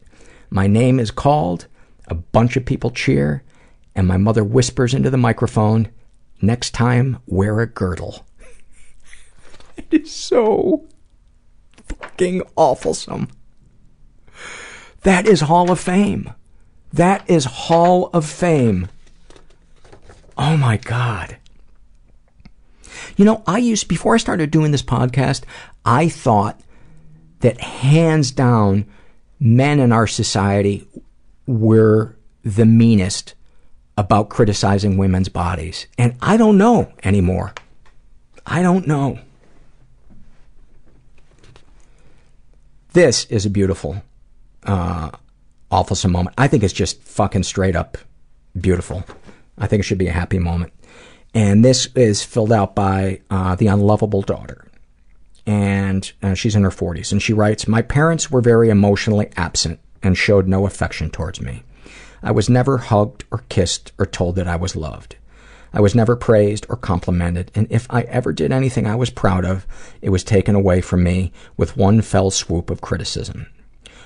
My 0.50 0.68
name 0.68 1.00
is 1.00 1.10
called, 1.10 1.68
a 2.10 2.16
bunch 2.16 2.58
of 2.58 2.66
people 2.66 2.92
cheer, 2.92 3.44
and 3.98 4.08
my 4.08 4.16
mother 4.16 4.44
whispers 4.44 4.94
into 4.94 5.10
the 5.10 5.18
microphone, 5.18 5.90
next 6.40 6.72
time 6.72 7.18
wear 7.26 7.60
a 7.60 7.66
girdle. 7.66 8.26
it 9.78 10.04
is 10.04 10.12
so 10.12 10.86
fucking 11.88 12.42
awfulsome. 12.56 13.28
That 15.02 15.26
is 15.26 15.42
Hall 15.42 15.72
of 15.72 15.80
Fame. 15.80 16.32
That 16.94 17.28
is 17.28 17.46
Hall 17.46 18.12
of 18.14 18.24
Fame. 18.26 18.88
Oh 20.38 20.56
my 20.56 20.78
God. 20.78 21.38
You 23.16 23.26
know, 23.26 23.42
I 23.48 23.58
used, 23.58 23.88
before 23.88 24.14
I 24.14 24.20
started 24.20 24.52
doing 24.52 24.72
this 24.72 24.84
podcast, 24.84 25.42
I 25.84 26.08
thought 26.08 26.62
that 27.40 27.60
hands 27.62 28.30
down, 28.30 28.86
men 29.40 29.80
in 29.80 29.92
our 29.92 30.06
society 30.06 30.88
were 31.48 32.16
the 32.44 32.66
meanest 32.66 33.34
about 33.98 34.30
criticizing 34.30 34.98
women's 34.98 35.30
bodies. 35.30 35.88
And 35.98 36.16
I 36.22 36.38
don't 36.38 36.58
know 36.58 36.92
anymore. 37.04 37.54
I 38.46 38.62
don't 38.62 38.88
know. 38.88 39.20
This 42.94 43.26
is 43.26 43.46
a 43.46 43.50
beautiful, 43.50 44.02
uh, 44.64 45.12
awfulsome 45.72 46.12
moment. 46.12 46.36
I 46.38 46.48
think 46.48 46.64
it's 46.64 46.74
just 46.74 47.02
fucking 47.02 47.44
straight 47.44 47.76
up 47.76 47.98
beautiful. 48.60 49.04
I 49.58 49.68
think 49.68 49.82
it 49.82 49.84
should 49.84 49.98
be 49.98 50.08
a 50.08 50.14
happy 50.14 50.40
moment. 50.40 50.74
And 51.34 51.64
this 51.64 51.88
is 51.96 52.24
filled 52.24 52.52
out 52.52 52.76
by 52.76 53.22
uh, 53.30 53.56
the 53.56 53.68
unlovable 53.68 54.22
daughter. 54.22 54.66
And 55.46 56.12
uh, 56.22 56.34
she's 56.34 56.56
in 56.56 56.64
her 56.64 56.70
40s. 56.70 57.12
And 57.12 57.22
she 57.22 57.34
writes 57.34 57.68
My 57.68 57.82
parents 57.82 58.32
were 58.32 58.42
very 58.42 58.70
emotionally 58.70 59.30
absent 59.38 59.80
and 60.02 60.18
showed 60.18 60.48
no 60.48 60.66
affection 60.66 61.10
towards 61.10 61.42
me. 61.42 61.64
I 62.24 62.32
was 62.32 62.50
never 62.50 62.78
hugged 62.78 63.26
or 63.32 63.44
kissed 63.50 63.92
or 63.98 64.06
told 64.06 64.36
that 64.36 64.48
I 64.48 64.56
was 64.56 64.76
loved. 64.76 65.16
I 65.74 65.82
was 65.82 65.94
never 65.94 66.16
praised 66.16 66.66
or 66.70 66.76
complimented, 66.76 67.52
and 67.54 67.68
if 67.70 67.86
I 67.90 68.02
ever 68.04 68.34
did 68.34 68.52
anything 68.52 68.88
I 68.88 68.96
was 68.96 69.10
proud 69.10 69.46
of, 69.46 69.68
it 70.02 70.10
was 70.10 70.24
taken 70.24 70.56
away 70.56 70.82
from 70.82 71.04
me 71.04 71.32
with 71.56 71.78
one 71.78 72.02
fell 72.02 72.32
swoop 72.32 72.70
of 72.70 72.82
criticism. 72.82 73.48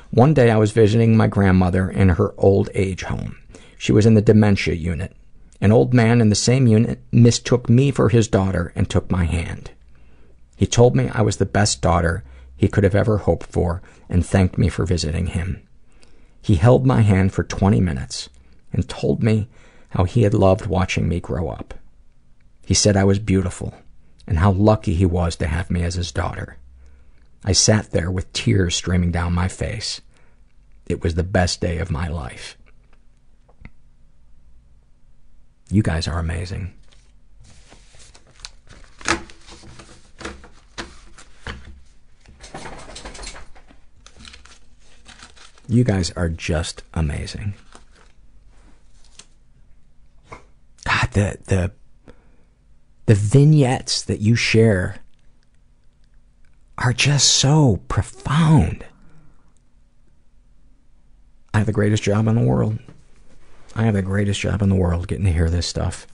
One 0.10 0.34
day 0.34 0.52
I 0.52 0.58
was 0.58 0.72
visiting 0.72 1.16
my 1.16 1.28
grandmother 1.28 1.90
in 1.90 2.10
her 2.10 2.34
old 2.38 2.70
age 2.74 3.04
home. 3.04 3.38
She 3.78 3.92
was 3.92 4.06
in 4.06 4.16
the 4.16 4.22
dementia 4.22 4.76
unit. 4.76 5.16
An 5.62 5.72
old 5.72 5.94
man 5.94 6.20
in 6.20 6.30
the 6.30 6.36
same 6.36 6.68
unit 6.68 7.00
mistook 7.12 7.70
me 7.70 7.92
for 7.92 8.10
his 8.10 8.28
daughter 8.28 8.74
and 8.76 8.90
took 8.90 9.10
my 9.10 9.24
hand. 9.24 9.72
He 10.58 10.68
told 10.68 10.96
me 10.96 11.10
I 11.14 11.22
was 11.22 11.38
the 11.38 11.46
best 11.46 11.82
daughter 11.82 12.24
he 12.58 12.68
could 12.68 12.84
have 12.84 12.96
ever 12.96 13.20
hoped 13.20 13.46
for 13.46 13.82
and 14.10 14.26
thanked 14.26 14.58
me 14.58 14.70
for 14.70 14.86
visiting 14.86 15.28
him. 15.28 15.66
He 16.42 16.56
held 16.56 16.86
my 16.86 17.02
hand 17.02 17.34
for 17.34 17.44
20 17.44 17.80
minutes 17.80 18.30
and 18.74 18.88
told 18.88 19.22
me 19.22 19.48
how 19.90 20.06
he 20.06 20.24
had 20.24 20.34
loved 20.34 20.66
watching 20.66 21.08
me 21.08 21.20
grow 21.20 21.50
up. 21.50 21.74
He 22.66 22.74
said 22.74 22.96
I 22.96 23.04
was 23.04 23.20
beautiful 23.20 23.74
and 24.28 24.40
how 24.40 24.52
lucky 24.52 24.94
he 24.94 25.06
was 25.06 25.36
to 25.38 25.48
have 25.48 25.70
me 25.70 25.84
as 25.84 25.96
his 25.96 26.12
daughter. 26.12 26.58
I 27.44 27.52
sat 27.52 27.92
there 27.92 28.12
with 28.12 28.32
tears 28.34 28.76
streaming 28.76 29.12
down 29.12 29.34
my 29.34 29.48
face. 29.48 30.02
It 30.88 31.04
was 31.04 31.16
the 31.16 31.24
best 31.24 31.60
day 31.60 31.78
of 31.80 31.92
my 31.92 32.08
life. 32.08 32.58
You 35.70 35.82
guys 35.82 36.08
are 36.08 36.20
amazing. 36.20 36.74
You 45.68 45.84
guys 45.84 46.12
are 46.12 46.30
just 46.30 46.84
amazing. 46.94 47.54
God, 50.84 51.12
the 51.12 51.38
the 51.46 51.72
the 53.06 53.16
vignettes 53.16 54.02
that 54.04 54.20
you 54.20 54.36
share 54.36 54.98
are 56.78 56.94
just 56.94 57.30
so 57.30 57.82
profound. 57.88 58.86
I 61.54 61.60
have 61.60 61.68
the 61.68 61.74
greatest 61.74 62.04
job 62.04 62.28
in 62.28 62.36
the 62.36 62.42
world. 62.42 62.80
I 63.76 63.84
have 63.84 63.94
the 63.94 64.02
greatest 64.02 64.40
job 64.40 64.62
in 64.62 64.70
the 64.70 64.76
world 64.76 65.08
getting 65.08 65.26
to 65.26 65.32
hear 65.32 65.50
this 65.50 65.68
stuff. 65.68 66.08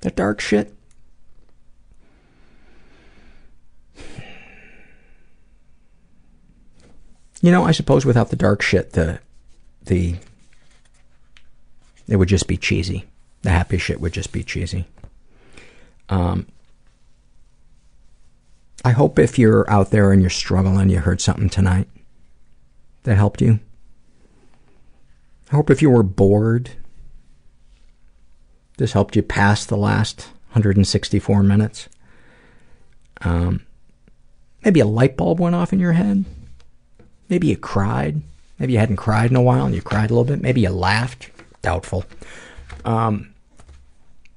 The 0.00 0.10
dark 0.10 0.40
shit. 0.40 0.75
You 7.46 7.52
know, 7.52 7.62
I 7.62 7.70
suppose 7.70 8.04
without 8.04 8.30
the 8.30 8.36
dark 8.36 8.60
shit, 8.60 8.94
the 8.94 9.20
the 9.84 10.16
it 12.08 12.16
would 12.16 12.26
just 12.26 12.48
be 12.48 12.56
cheesy. 12.56 13.04
The 13.42 13.50
happy 13.50 13.78
shit 13.78 14.00
would 14.00 14.12
just 14.12 14.32
be 14.32 14.42
cheesy. 14.42 14.86
Um, 16.08 16.48
I 18.84 18.90
hope 18.90 19.20
if 19.20 19.38
you're 19.38 19.70
out 19.70 19.92
there 19.92 20.10
and 20.10 20.20
you're 20.20 20.28
struggling, 20.28 20.90
you 20.90 20.98
heard 20.98 21.20
something 21.20 21.48
tonight 21.48 21.86
that 23.04 23.14
helped 23.14 23.40
you. 23.40 23.60
I 25.52 25.54
hope 25.54 25.70
if 25.70 25.80
you 25.80 25.90
were 25.90 26.02
bored, 26.02 26.70
this 28.76 28.90
helped 28.90 29.14
you 29.14 29.22
pass 29.22 29.64
the 29.64 29.76
last 29.76 30.32
164 30.48 31.44
minutes. 31.44 31.88
Um, 33.20 33.64
maybe 34.64 34.80
a 34.80 34.84
light 34.84 35.16
bulb 35.16 35.38
went 35.38 35.54
off 35.54 35.72
in 35.72 35.78
your 35.78 35.92
head. 35.92 36.24
Maybe 37.28 37.48
you 37.48 37.56
cried. 37.56 38.22
Maybe 38.58 38.72
you 38.74 38.78
hadn't 38.78 38.96
cried 38.96 39.30
in 39.30 39.36
a 39.36 39.42
while 39.42 39.66
and 39.66 39.74
you 39.74 39.82
cried 39.82 40.10
a 40.10 40.14
little 40.14 40.24
bit. 40.24 40.40
Maybe 40.40 40.62
you 40.62 40.70
laughed. 40.70 41.30
Doubtful. 41.62 42.04
Um, 42.84 43.34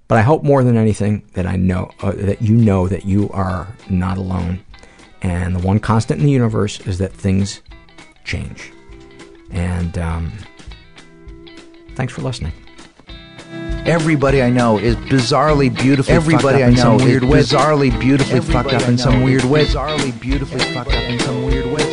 but 0.07 0.17
I 0.17 0.21
hope 0.21 0.43
more 0.43 0.63
than 0.63 0.75
anything 0.75 1.23
that 1.33 1.45
I 1.45 1.55
know 1.55 1.91
uh, 2.01 2.13
that 2.13 2.41
you 2.41 2.55
know 2.55 2.87
that 2.87 3.05
you 3.05 3.29
are 3.29 3.67
not 3.89 4.17
alone, 4.17 4.63
and 5.21 5.55
the 5.55 5.59
one 5.59 5.79
constant 5.79 6.19
in 6.19 6.25
the 6.25 6.31
universe 6.31 6.79
is 6.87 6.97
that 6.97 7.13
things 7.13 7.61
change. 8.25 8.71
And 9.51 9.95
um, 9.99 10.31
thanks 11.95 12.11
for 12.11 12.21
listening. 12.23 12.53
Everybody 13.85 14.41
I 14.41 14.49
know 14.49 14.77
is 14.79 14.95
bizarrely 14.95 15.73
beautifully 15.75 16.15
Everybody 16.15 16.43
fucked 16.43 16.55
up 16.55 16.61
I 16.61 16.67
in 16.69 16.73
know 16.73 16.81
some 16.81 16.95
is 17.01 17.03
weird 17.05 17.23
way. 17.23 17.39
bizarrely 17.39 17.99
beautifully 17.99 18.37
Everybody 18.37 18.69
fucked 18.69 18.83
up 18.83 18.89
in 18.89 18.97
some 18.97 19.23
weird 19.23 19.43
way. 19.45 19.65
Bizarrely 19.65 20.19
beautifully 20.19 20.59
fucked 20.73 20.89
up 20.89 21.03
in 21.03 21.19
some 21.19 21.45
weird 21.45 21.65
way. 21.67 21.88